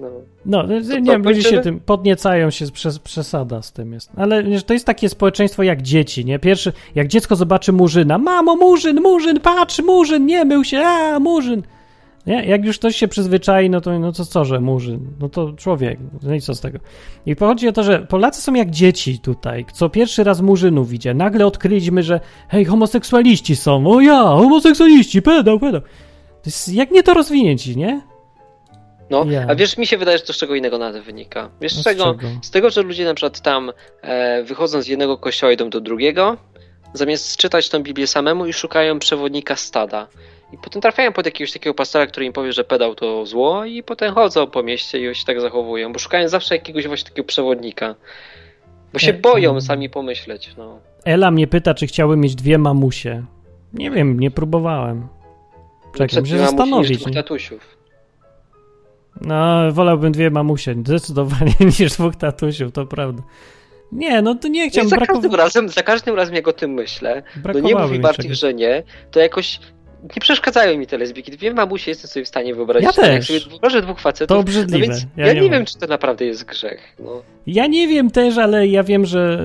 No. 0.00 0.08
No, 0.46 0.62
nie 1.00 1.02
wiem, 1.02 1.22
ludzie 1.22 1.42
się 1.42 1.60
tym 1.60 1.80
podniecają 1.80 2.50
się, 2.50 2.66
przez, 2.72 2.98
przesada 2.98 3.62
z 3.62 3.72
tym 3.72 3.92
jest. 3.92 4.10
Ale 4.16 4.44
wiesz, 4.44 4.64
to 4.64 4.72
jest 4.72 4.86
takie 4.86 5.08
społeczeństwo 5.08 5.62
jak 5.62 5.82
dzieci, 5.82 6.24
nie? 6.24 6.38
Pierwszy, 6.38 6.72
jak 6.94 7.08
dziecko 7.08 7.36
zobaczy 7.36 7.72
murzyna, 7.72 8.18
mamo, 8.18 8.56
murzyn, 8.56 9.00
murzyn, 9.00 9.40
patrz, 9.40 9.82
murzyn, 9.82 10.26
nie 10.26 10.44
mył 10.44 10.64
się, 10.64 10.78
a, 10.78 11.18
murzyn. 11.18 11.62
Nie? 12.26 12.44
Jak 12.44 12.64
już 12.64 12.78
ktoś 12.78 12.96
się 12.96 13.08
przyzwyczai, 13.08 13.70
no 13.70 13.80
to 13.80 13.98
no 13.98 14.12
to 14.12 14.24
co, 14.24 14.44
że 14.44 14.60
murzyn? 14.60 15.00
No 15.20 15.28
to 15.28 15.52
człowiek, 15.52 15.98
no 16.22 16.34
i 16.34 16.40
co 16.40 16.54
z 16.54 16.60
tego? 16.60 16.78
I 17.26 17.34
chodzi 17.34 17.68
o 17.68 17.72
to, 17.72 17.82
że 17.82 17.98
Polacy 17.98 18.42
są 18.42 18.54
jak 18.54 18.70
dzieci 18.70 19.18
tutaj, 19.18 19.66
co 19.72 19.88
pierwszy 19.88 20.24
raz 20.24 20.40
murzynów 20.40 20.88
widzi. 20.88 21.14
Nagle 21.14 21.46
odkryliśmy, 21.46 22.02
że 22.02 22.20
hej, 22.48 22.64
homoseksualiści 22.64 23.56
są, 23.56 23.86
o 23.86 24.00
ja, 24.00 24.22
homoseksualiści, 24.22 25.22
pedał, 25.22 25.60
pedał. 25.60 25.80
To 25.80 26.46
jest 26.46 26.74
jak 26.74 26.90
nie 26.90 27.02
to 27.02 27.14
rozwinięci, 27.14 27.76
nie? 27.76 28.00
No, 29.10 29.24
Ja. 29.24 29.46
a 29.48 29.54
wiesz, 29.54 29.78
mi 29.78 29.86
się 29.86 29.98
wydaje, 29.98 30.18
że 30.18 30.24
to 30.24 30.32
z 30.32 30.36
czego 30.36 30.54
innego 30.54 30.78
nawet 30.78 31.02
wynika. 31.02 31.50
Wiesz 31.60 31.74
No 31.76 31.80
z 31.80 31.84
czego? 31.84 32.04
czego? 32.04 32.28
Z 32.42 32.50
tego, 32.50 32.70
że 32.70 32.82
ludzie 32.82 33.04
na 33.04 33.14
przykład 33.14 33.40
tam 33.40 33.72
e, 34.02 34.42
wychodzą 34.42 34.82
z 34.82 34.86
jednego 34.88 35.18
kościoła 35.18 35.52
idą 35.52 35.70
do 35.70 35.80
drugiego, 35.80 36.36
zamiast 36.92 37.36
czytać 37.36 37.68
tą 37.68 37.82
Biblię 37.82 38.06
samemu 38.06 38.46
i 38.46 38.52
szukają 38.52 38.98
przewodnika 38.98 39.56
stada. 39.56 40.08
I 40.52 40.58
potem 40.58 40.82
trafiają 40.82 41.12
pod 41.12 41.26
jakiegoś 41.26 41.52
takiego 41.52 41.74
pastora, 41.74 42.06
który 42.06 42.26
im 42.26 42.32
powie, 42.32 42.52
że 42.52 42.64
pedał 42.64 42.94
to 42.94 43.26
zło 43.26 43.64
i 43.64 43.82
potem 43.82 44.14
chodzą 44.14 44.46
po 44.46 44.62
mieście 44.62 45.10
i 45.10 45.14
się 45.14 45.24
tak 45.24 45.40
zachowują, 45.40 45.92
bo 45.92 45.98
szukają 45.98 46.28
zawsze 46.28 46.54
jakiegoś 46.54 46.86
właśnie 46.86 47.08
takiego 47.10 47.28
przewodnika. 47.28 47.94
Bo 48.92 48.98
się 48.98 49.10
E, 49.10 49.14
boją 49.14 49.50
mm. 49.50 49.60
sami 49.60 49.90
pomyśleć, 49.90 50.50
no. 50.58 50.78
Ela 51.04 51.30
mnie 51.30 51.46
pyta, 51.46 51.74
czy 51.74 51.86
chciały 51.86 52.16
mieć 52.16 52.34
dwie 52.34 52.58
mamusie. 52.58 53.24
Nie 53.72 53.90
wiem, 53.90 54.20
nie 54.20 54.30
próbowałem. 54.30 55.08
Czekaj, 55.96 56.20
muszę 56.20 56.38
zastanowić. 56.38 57.06
Nie? 57.06 57.14
tatusiów. 57.14 57.75
No, 59.20 59.72
wolałbym 59.72 60.12
dwie 60.12 60.30
mamusie, 60.30 60.74
zdecydowanie 60.86 61.52
niż 61.80 61.92
dwóch 61.92 62.16
tatusiów, 62.16 62.72
to 62.72 62.86
prawda. 62.86 63.22
Nie, 63.92 64.22
no 64.22 64.34
to 64.34 64.48
nie 64.48 64.60
No 64.60 64.66
i 64.66 64.70
chciałem 64.70 64.88
za 64.88 64.96
brakowa- 64.96 65.06
każdym 65.12 65.34
razem, 65.34 65.68
za 65.68 65.82
każdym 65.82 66.14
razem 66.14 66.34
jak 66.34 66.48
o 66.48 66.52
tym 66.52 66.70
myślę, 66.70 67.22
no 67.54 67.60
nie 67.60 67.74
mówi 67.74 68.00
czegoś. 68.16 68.38
że 68.38 68.54
nie, 68.54 68.82
to 69.10 69.20
jakoś 69.20 69.60
nie 70.02 70.20
przeszkadzają 70.20 70.78
mi 70.78 70.86
te 70.86 70.98
lesbijki. 70.98 71.32
Dwie 71.32 71.54
mamusie 71.54 71.90
jestem 71.90 72.10
sobie 72.10 72.24
w 72.24 72.28
stanie 72.28 72.54
wyobrazić. 72.54 72.84
Ja 72.96 73.02
ale 73.04 73.16
też. 73.18 73.30
Jak 73.30 73.40
sobie 73.40 73.50
wyobrażę 73.50 73.82
dwóch 73.82 74.00
facetów, 74.00 74.28
To 74.36 74.38
obrzydliwe. 74.40 74.86
No 74.86 74.92
więc 74.92 75.06
Ja 75.16 75.26
ja, 75.26 75.32
nie 75.32 75.40
nie, 75.40 75.50
wiem, 75.50 75.64
czy 75.64 75.78
to 75.78 75.86
naprawdę 75.86 76.24
jest 76.24 76.44
grzech. 76.44 76.80
No. 76.98 77.22
Ja 77.46 77.66
nie 77.66 77.88
wiem 77.88 78.10
też, 78.10 78.38
ale 78.38 78.66
ja 78.66 78.82
wiem, 78.84 79.06
że, 79.06 79.44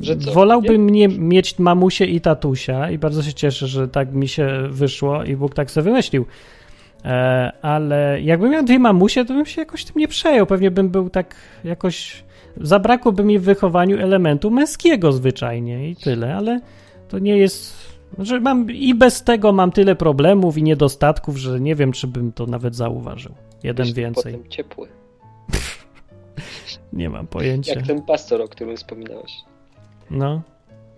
e, 0.00 0.04
Że 0.04 0.16
co? 0.16 0.32
wolałbym 0.32 0.90
nie 0.90 1.08
mieć 1.08 1.58
mamusię 1.58 2.04
i 2.06 2.20
tatusia 2.20 2.90
i 2.90 2.98
bardzo 2.98 3.22
się 3.22 3.32
cieszę, 3.34 3.66
że 3.66 3.88
tak 3.88 4.12
mi 4.12 4.28
się 4.28 4.48
wyszło 4.70 5.24
i 5.24 5.36
Bóg 5.36 5.54
tak 5.54 5.70
sobie 5.70 5.84
wymyślił. 5.84 6.26
E, 7.04 7.52
ale 7.62 8.18
jakbym 8.22 8.50
miał 8.52 8.64
dwie 8.64 8.78
mamusie, 8.78 9.24
to 9.24 9.34
bym 9.34 9.46
się 9.46 9.60
jakoś 9.60 9.84
tym 9.84 9.94
nie 9.96 10.08
przejął. 10.08 10.46
Pewnie 10.46 10.70
bym 10.70 10.88
był 10.88 11.10
tak 11.10 11.34
jakoś... 11.64 12.24
Zabrakłoby 12.60 13.24
mi 13.24 13.38
w 13.38 13.42
wychowaniu 13.42 13.98
elementu 13.98 14.50
męskiego 14.50 15.12
zwyczajnie 15.12 15.90
i 15.90 15.96
tyle, 15.96 16.36
ale 16.36 16.60
to 17.08 17.18
nie 17.18 17.38
jest... 17.38 17.76
Że 18.18 18.40
mam, 18.40 18.70
I 18.70 18.94
bez 18.94 19.22
tego 19.22 19.52
mam 19.52 19.70
tyle 19.72 19.96
problemów 19.96 20.58
i 20.58 20.62
niedostatków, 20.62 21.36
że 21.36 21.60
nie 21.60 21.74
wiem, 21.74 21.92
czy 21.92 22.06
bym 22.06 22.32
to 22.32 22.46
nawet 22.46 22.74
zauważył. 22.76 23.34
Jeden 23.62 23.92
więcej. 23.92 24.32
Potem 24.32 24.48
ciepły. 24.50 24.88
Nie 26.92 27.10
mam 27.10 27.26
pojęcia. 27.26 27.74
Jak 27.74 27.86
ten 27.86 28.02
pastor, 28.02 28.42
o 28.42 28.48
którym 28.48 28.76
wspominałeś. 28.76 29.32
No. 30.10 30.42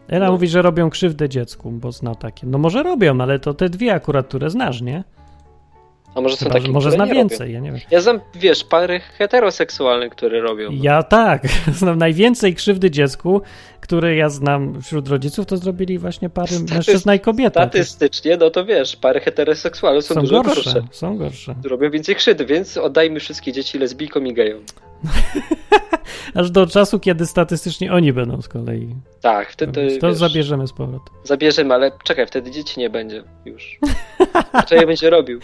Ela 0.08 0.26
No. 0.26 0.32
mówi, 0.32 0.48
że 0.48 0.62
robią 0.62 0.90
krzywdę 0.90 1.28
dziecku, 1.28 1.70
bo 1.70 1.92
zna 1.92 2.14
takie. 2.14 2.46
No 2.46 2.58
może 2.58 2.82
robią, 2.82 3.20
ale 3.20 3.38
to 3.38 3.54
te 3.54 3.68
dwie 3.68 3.94
akurat, 3.94 4.26
które 4.28 4.50
znasz, 4.50 4.82
nie? 4.82 5.04
A 6.16 6.20
może 6.20 6.36
są 6.36 6.46
takie, 6.46 6.66
że 6.66 6.72
może 6.72 6.88
które 6.88 7.04
zna 7.04 7.06
nie 7.06 7.14
więcej, 7.14 7.38
Robią. 7.38 7.52
ja 7.52 7.60
nie 7.60 7.72
wiem. 7.72 7.80
Ja 7.90 8.00
znam, 8.00 8.20
wiesz, 8.34 8.64
pary 8.64 9.00
heteroseksualne, 9.00 10.10
które 10.10 10.40
robią. 10.40 10.70
Ja 10.72 11.02
tak, 11.02 11.42
znam 11.78 11.98
najwięcej 11.98 12.54
krzywdy 12.54 12.90
dziecku, 12.90 13.40
które 13.80 14.16
ja 14.16 14.28
znam 14.28 14.82
wśród 14.82 15.08
rodziców, 15.08 15.46
to 15.46 15.56
zrobili 15.56 15.98
właśnie 15.98 16.30
pary 16.30 16.52
mężczyzna 16.74 17.14
i 17.14 17.20
kobieta. 17.20 17.60
Statystycznie, 17.60 18.36
no 18.36 18.50
to 18.50 18.64
wiesz, 18.64 18.96
pary 18.96 19.20
heteroseksualne 19.20 20.02
są, 20.02 20.14
Są 20.14 20.20
dużo 20.20 20.42
gorsze, 20.42 20.54
gorsze. 20.72 20.82
są 20.90 21.16
gorsze. 21.18 21.54
Robią 21.64 21.90
więcej 21.90 22.14
krzywdy, 22.16 22.46
więc 22.46 22.76
oddajmy 22.76 23.20
wszystkie 23.20 23.52
dzieci 23.52 23.78
lesbijkom 23.78 24.26
i 24.26 24.34
gejom. 24.34 24.62
Aż 26.34 26.50
do 26.50 26.66
czasu, 26.66 27.00
kiedy 27.00 27.26
statystycznie 27.26 27.92
oni 27.92 28.12
będą 28.12 28.42
z 28.42 28.48
kolei. 28.48 28.94
Tak, 29.20 29.50
wtedy 29.50 29.98
to 29.98 30.08
wiesz, 30.08 30.16
zabierzemy 30.16 30.66
z 30.66 30.72
powrotem. 30.72 31.14
zabierzemy, 31.24 31.74
ale 31.74 31.92
czekaj, 32.04 32.26
wtedy 32.26 32.50
dzieci 32.50 32.80
nie 32.80 32.90
będzie 32.90 33.22
już. 33.44 33.78
Kto 34.66 34.74
je 34.74 34.86
będzie 34.86 35.10
robił? 35.10 35.40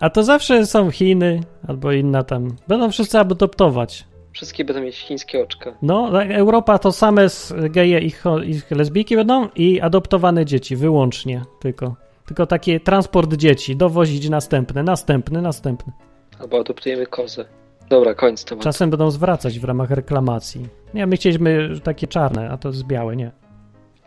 A 0.00 0.10
to 0.10 0.22
zawsze 0.22 0.66
są 0.66 0.90
Chiny 0.90 1.40
albo 1.68 1.92
inna 1.92 2.22
tam. 2.22 2.56
Będą 2.68 2.90
wszyscy 2.90 3.18
adoptować. 3.18 4.04
Wszystkie 4.32 4.64
będą 4.64 4.82
mieć 4.82 4.96
chińskie 4.96 5.42
oczka. 5.42 5.74
No, 5.82 6.22
Europa 6.22 6.78
to 6.78 6.92
same 6.92 7.26
geje 7.70 8.00
i, 8.00 8.12
i 8.46 8.74
lesbijki 8.74 9.16
będą 9.16 9.48
i 9.56 9.80
adoptowane 9.80 10.44
dzieci, 10.44 10.76
wyłącznie 10.76 11.42
tylko. 11.60 11.96
Tylko 12.26 12.46
taki 12.46 12.80
transport 12.80 13.34
dzieci, 13.34 13.76
dowozić 13.76 14.28
następne, 14.28 14.82
następny, 14.82 15.42
następny. 15.42 15.92
Albo 16.40 16.60
adoptujemy 16.60 17.06
kozę. 17.06 17.44
Dobra, 17.88 18.14
koniec 18.14 18.44
tematu. 18.44 18.64
Czasem 18.64 18.90
będą 18.90 19.10
zwracać 19.10 19.58
w 19.58 19.64
ramach 19.64 19.90
reklamacji. 19.90 20.68
Nie, 20.94 21.06
my 21.06 21.16
chcieliśmy 21.16 21.80
takie 21.84 22.06
czarne, 22.06 22.50
a 22.50 22.56
to 22.56 22.68
jest 22.68 22.84
białe, 22.84 23.16
nie. 23.16 23.30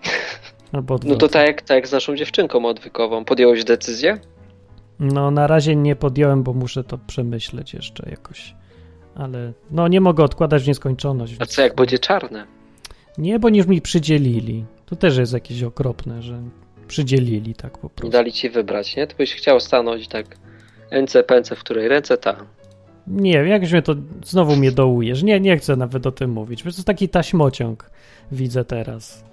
Albo 0.73 0.99
No 1.03 1.15
to 1.15 1.27
tak 1.27 1.47
jak, 1.47 1.61
tak 1.61 1.75
jak 1.75 1.87
z 1.87 1.91
naszą 1.91 2.15
dziewczynką 2.15 2.65
odwykową. 2.65 3.25
Podjąłeś 3.25 3.63
decyzję? 3.63 4.19
No, 4.99 5.31
na 5.31 5.47
razie 5.47 5.75
nie 5.75 5.95
podjąłem, 5.95 6.43
bo 6.43 6.53
muszę 6.53 6.83
to 6.83 6.97
przemyśleć 6.97 7.73
jeszcze 7.73 8.09
jakoś. 8.09 8.55
Ale 9.15 9.53
no, 9.71 9.87
nie 9.87 10.01
mogę 10.01 10.23
odkładać 10.23 10.63
w 10.63 10.67
nieskończoność. 10.67 11.35
A 11.39 11.45
co 11.45 11.61
jak 11.61 11.75
będzie 11.75 11.99
czarne? 11.99 12.47
Nie, 13.17 13.39
bo 13.39 13.49
niż 13.49 13.67
mi 13.67 13.81
przydzielili. 13.81 14.65
To 14.85 14.95
też 14.95 15.17
jest 15.17 15.33
jakieś 15.33 15.63
okropne, 15.63 16.21
że 16.21 16.41
przydzielili 16.87 17.55
tak 17.55 17.77
po 17.77 17.89
prostu. 17.89 18.11
dali 18.11 18.31
ci 18.31 18.49
wybrać, 18.49 18.95
nie? 18.95 19.07
To 19.07 19.15
byś 19.17 19.35
chciał 19.35 19.59
stanąć 19.59 20.07
tak 20.07 20.25
ręce, 20.91 21.23
pęce, 21.23 21.55
w 21.55 21.59
której 21.59 21.87
ręce 21.87 22.17
ta. 22.17 22.45
Nie, 23.07 23.31
jakś 23.31 23.71
mnie 23.71 23.81
to 23.81 23.95
znowu 24.25 24.55
mnie 24.55 24.71
dołujesz. 24.71 25.23
Nie, 25.23 25.39
nie 25.39 25.57
chcę 25.57 25.75
nawet 25.75 26.07
o 26.07 26.11
tym 26.11 26.31
mówić. 26.31 26.63
To 26.63 26.69
jest 26.69 26.85
taki 26.85 27.09
taśmociąg, 27.09 27.89
widzę 28.31 28.65
teraz. 28.65 29.23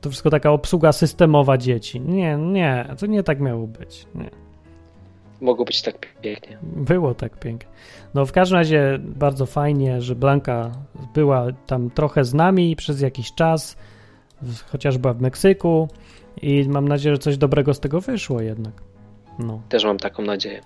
To 0.00 0.10
wszystko 0.10 0.30
taka 0.30 0.50
obsługa 0.50 0.92
systemowa 0.92 1.58
dzieci. 1.58 2.00
Nie, 2.00 2.36
nie, 2.36 2.94
to 2.98 3.06
nie 3.06 3.22
tak 3.22 3.40
miało 3.40 3.66
być. 3.66 4.06
Nie. 4.14 4.30
Mogło 5.40 5.64
być 5.64 5.82
tak 5.82 6.06
pięknie. 6.20 6.58
Było 6.62 7.14
tak 7.14 7.38
pięknie. 7.38 7.70
No 8.14 8.26
w 8.26 8.32
każdym 8.32 8.58
razie 8.58 8.98
bardzo 9.00 9.46
fajnie, 9.46 10.02
że 10.02 10.14
Blanka 10.14 10.72
była 11.14 11.46
tam 11.66 11.90
trochę 11.90 12.24
z 12.24 12.34
nami 12.34 12.76
przez 12.76 13.00
jakiś 13.00 13.34
czas, 13.34 13.76
chociaż 14.66 14.98
była 14.98 15.14
w 15.14 15.20
Meksyku 15.20 15.88
i 16.42 16.64
mam 16.68 16.88
nadzieję, 16.88 17.14
że 17.14 17.18
coś 17.18 17.36
dobrego 17.36 17.74
z 17.74 17.80
tego 17.80 18.00
wyszło 18.00 18.40
jednak. 18.40 18.72
No. 19.38 19.62
Też 19.68 19.84
mam 19.84 19.98
taką 19.98 20.22
nadzieję. 20.22 20.60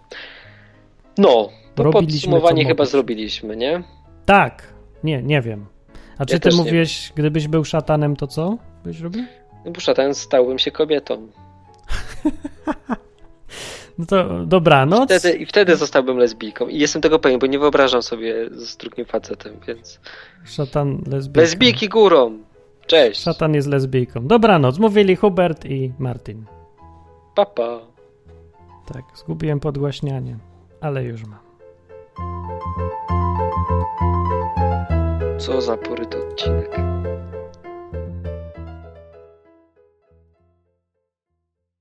No, 1.18 1.48
to 1.74 1.90
podsumowanie 1.90 2.64
chyba 2.64 2.84
zrobiliśmy, 2.84 3.56
nie? 3.56 3.82
Tak, 4.26 4.74
nie, 5.04 5.22
nie 5.22 5.40
wiem. 5.40 5.66
A 6.18 6.26
czy 6.26 6.34
ty 6.34 6.40
też 6.40 6.54
nie 6.54 6.64
mówiłeś, 6.64 7.12
gdybyś 7.14 7.48
był 7.48 7.64
szatanem, 7.64 8.16
to 8.16 8.26
co 8.26 8.58
byś 8.84 9.00
robił? 9.00 9.24
No 9.64 9.70
bo 9.70 9.80
szatan 9.80 10.14
stałbym 10.14 10.58
się 10.58 10.70
kobietą. 10.70 11.28
No 13.98 14.06
to 14.06 14.46
dobranoc. 14.46 15.04
Wtedy, 15.04 15.36
I 15.36 15.46
wtedy 15.46 15.76
zostałbym 15.76 16.16
lesbijką. 16.18 16.68
I 16.68 16.78
jestem 16.78 17.02
tego 17.02 17.18
pewien, 17.18 17.38
bo 17.38 17.46
nie 17.46 17.58
wyobrażam 17.58 18.02
sobie 18.02 18.50
z 18.50 18.76
drugim 18.76 19.04
facetem, 19.04 19.60
więc... 19.66 20.00
Szatan 20.44 21.02
lesbijka. 21.06 21.40
Lesbijki 21.40 21.88
górą! 21.88 22.38
Cześć! 22.86 23.22
Szatan 23.22 23.54
jest 23.54 23.68
lesbijką. 23.68 24.26
Dobranoc, 24.26 24.78
mówili 24.78 25.16
Hubert 25.16 25.64
i 25.64 25.92
Martin. 25.98 26.44
Papa! 27.34 27.80
Tak, 28.92 29.04
zgubiłem 29.14 29.60
podgłaśnianie, 29.60 30.38
ale 30.80 31.04
już 31.04 31.20
mam. 31.24 31.44
Co 35.38 35.60
za 35.60 35.76
poryty 35.76 36.18
odcinek. 36.28 36.83